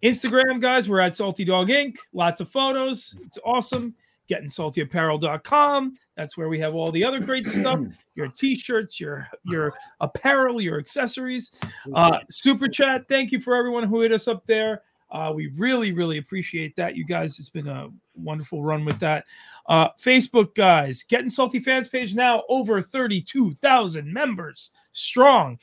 Instagram, 0.01 0.61
guys, 0.61 0.89
we're 0.89 1.01
at 1.01 1.17
Salty 1.17 1.45
Dog 1.45 1.71
Inc. 1.71 1.97
Lots 2.13 2.41
of 2.41 2.49
photos. 2.49 3.17
It's 3.27 3.37
awesome. 3.45 3.97
GettingSaltyApparel.com. 4.31 5.97
That's 6.17 6.37
where 6.37 6.49
we 6.49 6.61
have 6.61 6.77
all 6.77 6.93
the 6.93 7.03
other 7.03 7.19
great 7.19 7.51
stuff. 7.51 7.81
Your 8.15 8.29
t-shirts, 8.29 9.01
your 9.01 9.29
your 9.43 9.75
apparel, 9.99 10.61
your 10.61 10.79
accessories. 10.79 11.51
Uh, 11.93 12.21
super 12.31 12.69
chat. 12.69 13.09
Thank 13.09 13.33
you 13.33 13.41
for 13.41 13.57
everyone 13.57 13.89
who 13.89 14.03
hit 14.03 14.13
us 14.13 14.29
up 14.29 14.47
there. 14.47 14.83
Uh, 15.15 15.33
we 15.33 15.47
really, 15.57 15.93
really 15.93 16.19
appreciate 16.19 16.75
that. 16.75 16.97
You 16.97 17.05
guys, 17.07 17.39
it's 17.39 17.49
been 17.49 17.69
a 17.69 17.89
wonderful 18.17 18.65
run 18.65 18.85
with 18.85 18.99
that. 18.99 19.25
Uh, 19.69 19.89
Facebook, 19.93 20.57
guys, 20.57 21.05
Getting 21.05 21.31
Salty 21.31 21.61
fans 21.61 21.89
page 21.89 22.17
now 22.17 22.43
over 22.49 22.83
32,000 22.83 24.13
members 24.13 24.73
strong. 24.93 25.57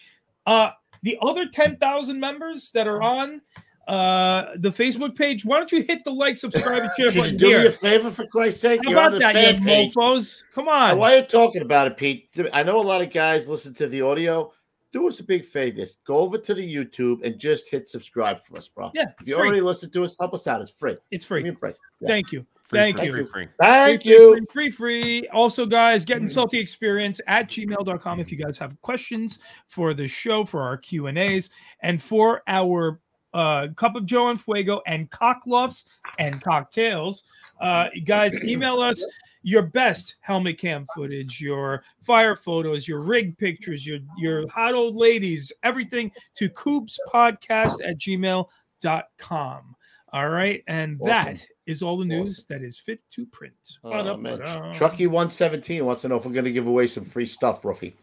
Uh, 0.45 0.72
the 1.03 1.18
other 1.22 1.48
10,000 1.48 2.18
members 2.18 2.72
that 2.72 2.88
are 2.88 3.02
on 3.02 3.41
uh, 3.90 4.53
the 4.56 4.69
Facebook 4.69 5.18
page, 5.18 5.44
why 5.44 5.57
don't 5.57 5.72
you 5.72 5.84
hit 5.84 6.03
the 6.06 6.11
like, 6.11 6.38
subscribe, 6.38 6.84
and 6.84 6.91
share 6.98 7.11
button 7.11 7.36
do 7.36 7.49
me 7.49 7.65
a 7.65 7.72
favor 7.72 8.10
for 8.10 8.26
Christ's 8.28 8.61
sake? 8.61 8.80
How 8.86 8.91
You're 8.91 8.99
on 9.02 9.07
about 9.07 9.14
the 9.14 9.19
that, 9.19 9.34
fan 9.34 9.56
you 9.56 9.65
page. 9.65 9.94
mofos? 9.94 10.44
Come 10.53 10.65
Now, 10.65 10.91
on. 10.91 10.98
Why 10.98 11.14
are 11.15 11.18
you 11.18 11.23
talking 11.23 11.61
about 11.61 11.88
it, 11.88 11.98
Pete? 11.98 12.30
I 12.53 12.64
know 12.64 12.80
a 12.80 12.84
lot 12.84 13.02
of 13.02 13.11
guys 13.11 13.49
listen 13.49 13.73
to 13.76 13.88
the 13.88 14.02
audio. 14.02 14.53
Do 14.92 15.08
us 15.08 15.20
a 15.20 15.24
big 15.24 15.46
favor. 15.46 15.84
Go 16.06 16.18
over 16.18 16.38
to 16.38 16.54
the 16.54 16.76
YouTube 16.76 17.24
and 17.24 17.40
just 17.40 17.70
hit 17.70 17.90
subscribe 17.90 18.44
for 18.44 18.58
us, 18.58 18.68
bro. 18.68 18.92
Yeah, 18.94 19.06
If 19.22 19.28
you 19.28 19.36
free. 19.36 19.48
already 19.48 19.62
listened 19.62 19.94
to 19.94 20.04
us, 20.04 20.16
help 20.20 20.34
us 20.34 20.48
out. 20.48 20.62
It's 20.62 20.72
free. 20.72 20.98
It's 21.12 21.24
free. 21.24 21.44
Give 21.44 21.54
me 21.54 21.58
a 21.58 21.60
break. 21.60 21.76
Yeah. 22.02 22.08
Thank 22.08 22.32
you. 22.32 22.46
Free, 22.64 22.80
Thank 22.80 22.98
free, 22.98 23.08
you. 23.08 23.14
free, 23.14 23.26
free. 23.26 23.48
Thank 23.60 24.04
free, 24.04 24.12
you. 24.12 24.34
Free, 24.54 24.70
free, 24.70 24.72
free. 24.72 25.28
Also, 25.30 25.66
guys, 25.66 26.06
getting 26.06 26.28
salty 26.28 26.58
experience 26.58 27.20
at 27.28 27.50
gmail.com 27.50 28.20
if 28.22 28.32
you 28.32 28.38
guys 28.38 28.58
have 28.58 28.80
questions 28.82 29.40
for 29.68 29.94
the 29.94 30.08
show, 30.08 30.46
for 30.46 30.62
our 30.62 30.78
Q 30.78 31.08
and 31.08 31.18
A's, 31.18 31.50
and 31.82 32.02
for 32.02 32.42
our 32.48 33.00
uh, 33.34 33.68
cup 33.76 33.96
of 33.96 34.06
Joe 34.06 34.30
and 34.30 34.40
Fuego 34.40 34.82
and 34.88 35.10
cockluffs 35.10 35.86
and 36.20 36.42
cocktails. 36.42 37.24
Uh, 37.60 37.88
guys, 38.06 38.42
email 38.42 38.80
us 38.80 39.06
your 39.44 39.64
best 39.64 40.16
helmet 40.22 40.58
cam 40.58 40.86
footage, 40.96 41.42
your 41.42 41.84
fire 42.02 42.36
photos, 42.36 42.88
your 42.88 43.02
rig 43.02 43.38
pictures, 43.38 43.86
your 43.88 44.00
your 44.18 44.48
hot 44.48 44.74
old 44.74 44.96
ladies, 44.96 45.52
everything 45.64 46.12
to 46.36 46.50
coopspodcast 46.50 47.76
at 47.84 47.98
gmail.com. 47.98 49.76
All 50.14 50.30
right. 50.30 50.62
And 50.68 51.00
that 51.06 51.46
is 51.66 51.82
all 51.82 51.98
the 51.98 52.04
news 52.06 52.46
that 52.50 52.62
is 52.62 52.78
fit 52.78 53.02
to 53.12 53.26
print. 53.28 53.54
Oh, 53.84 53.90
man. 54.18 54.40
Ba-da-ba-da. 54.40 54.74
Chucky 54.74 55.08
one 55.08 55.32
seventeen 55.32 55.86
wants 55.86 56.02
to 56.02 56.10
know 56.10 56.18
if 56.18 56.26
we're 56.26 56.34
going 56.34 56.46
to 56.46 56.52
give 56.52 56.68
away 56.68 56.88
some 56.88 57.06
free 57.06 57.26
stuff, 57.26 57.62
Ruffy. 57.62 57.94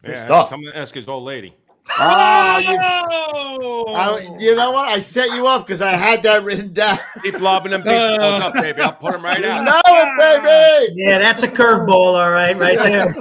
Free 0.00 0.12
Yeah, 0.12 0.26
stuff. 0.26 0.50
come 0.50 0.60
and 0.64 0.74
ask 0.74 0.94
his 0.94 1.08
old 1.08 1.24
lady. 1.24 1.54
Ah, 1.90 2.58
you, 2.58 2.78
Oh! 2.80 3.94
I- 3.94 4.36
you 4.38 4.54
know 4.54 4.70
what? 4.72 4.88
I 4.88 5.00
set 5.00 5.28
you 5.30 5.46
up 5.46 5.66
because 5.66 5.80
I 5.82 5.92
had 5.92 6.22
that 6.24 6.44
written 6.44 6.72
down. 6.72 6.98
Keep 7.22 7.40
lobbing 7.40 7.72
them 7.72 7.82
big 7.82 8.18
balls 8.18 8.42
up, 8.44 8.54
baby. 8.62 8.80
I'll 8.82 8.92
put 8.92 9.12
them 9.12 9.24
right 9.24 9.40
You 9.40 9.46
out. 9.48 9.64
know 9.64 9.80
it, 9.86 10.18
baby. 10.18 10.94
Yeah, 11.02 11.18
that's 11.18 11.42
a 11.42 11.48
curveball, 11.48 11.90
all 11.90 12.30
right, 12.30 12.56
right 12.56 12.78
there. 12.78 13.12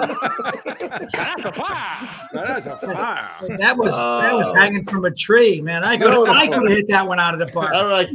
That 2.34 2.56
is 2.58 2.66
a 2.66 2.78
fire. 2.78 3.58
That 3.58 3.78
was 3.78 3.94
that 3.94 4.34
was 4.34 4.48
Oh. 4.48 4.54
hanging 4.56 4.84
from 4.84 5.06
a 5.06 5.12
tree, 5.12 5.62
man. 5.62 5.84
I 5.84 5.98
could 5.98 6.30
I 6.30 6.48
could 6.48 6.68
have 6.70 6.78
hit 6.78 6.88
that 6.90 7.08
one 7.08 7.20
out 7.20 7.34
of 7.34 7.40
the 7.40 7.48
park. 7.48 7.74
All 7.74 7.88
right. 7.88 8.10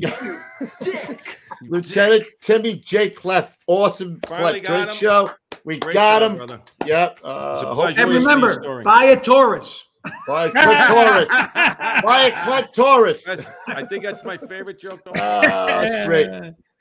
Lieutenant 1.62 2.24
Timmy 2.40 2.74
J. 2.84 3.10
Klett, 3.10 3.50
awesome 3.66 4.20
Finally 4.26 4.60
Klett 4.60 4.64
got 4.66 4.88
him. 4.88 4.94
show. 4.94 5.30
We 5.64 5.78
Great 5.78 5.94
got 5.94 6.20
job, 6.20 6.30
him. 6.32 6.36
brother. 6.38 6.60
Yep. 6.86 7.20
Uh, 7.22 7.60
pleasure 7.62 7.66
hopefully, 7.66 7.86
And 7.86 7.96
listening 7.96 8.06
to 8.06 8.12
your 8.12 8.18
remember, 8.20 8.52
story. 8.62 8.82
buy 8.84 9.04
a 9.04 9.20
Taurus. 9.20 9.84
Buy 10.26 10.46
a 10.46 10.50
clitoris. 10.50 11.28
buy 12.02 12.32
a 12.34 12.44
clitoris. 12.44 13.24
That's, 13.24 13.46
I 13.68 13.84
think 13.84 14.02
that's 14.04 14.24
my 14.24 14.36
favorite 14.36 14.80
joke. 14.80 15.00
Ah, 15.16 15.80
that's 15.82 16.06
great. 16.06 16.28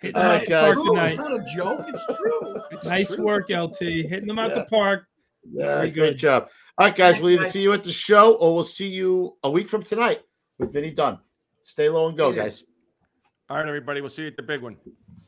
Hitting 0.02 0.16
All 0.16 0.24
them 0.24 0.32
right, 0.32 0.42
out 0.42 0.42
the 0.42 0.48
guys. 0.50 0.76
park 0.76 0.76
True, 0.76 1.00
it's 1.00 1.18
not 1.18 1.32
a 1.34 1.46
joke. 1.56 1.86
It's 1.88 2.06
true. 2.18 2.90
Nice 2.90 3.18
work, 3.18 3.50
LT. 3.50 3.80
Hitting 3.80 4.26
them 4.28 4.40
out 4.40 4.50
Yeah. 4.50 4.56
the 4.56 4.66
park. 4.66 5.06
Yeah, 5.52 5.76
Very 5.78 5.92
great 5.92 6.10
good. 6.12 6.18
job. 6.18 6.50
All 6.78 6.88
right, 6.88 6.96
guys. 6.96 7.12
Thanks, 7.14 7.24
We'll 7.24 7.34
either 7.34 7.44
guys. 7.44 7.52
see 7.54 7.62
you 7.64 7.74
at 7.74 7.84
the 7.84 7.92
show 7.92 8.34
or 8.36 8.56
we'll 8.56 8.64
see 8.64 8.88
you 8.88 9.38
a 9.44 9.52
week 9.52 9.70
from 9.70 9.84
tonight 9.84 10.22
with 10.58 10.74
Vinny 10.74 10.90
Dunn. 10.92 11.20
Stay 11.62 11.90
low 11.90 12.08
and 12.08 12.18
go, 12.18 12.32
guys. 12.32 12.64
All 13.50 13.58
right, 13.58 13.68
everybody. 13.68 14.02
We'll 14.02 14.10
see 14.10 14.24
you 14.24 14.30
at 14.30 14.38
the 14.38 14.44
big 14.44 14.62
one. 14.62 14.78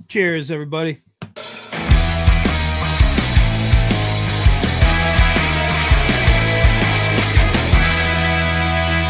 Cheers, 0.07 0.49
everybody. 0.49 1.01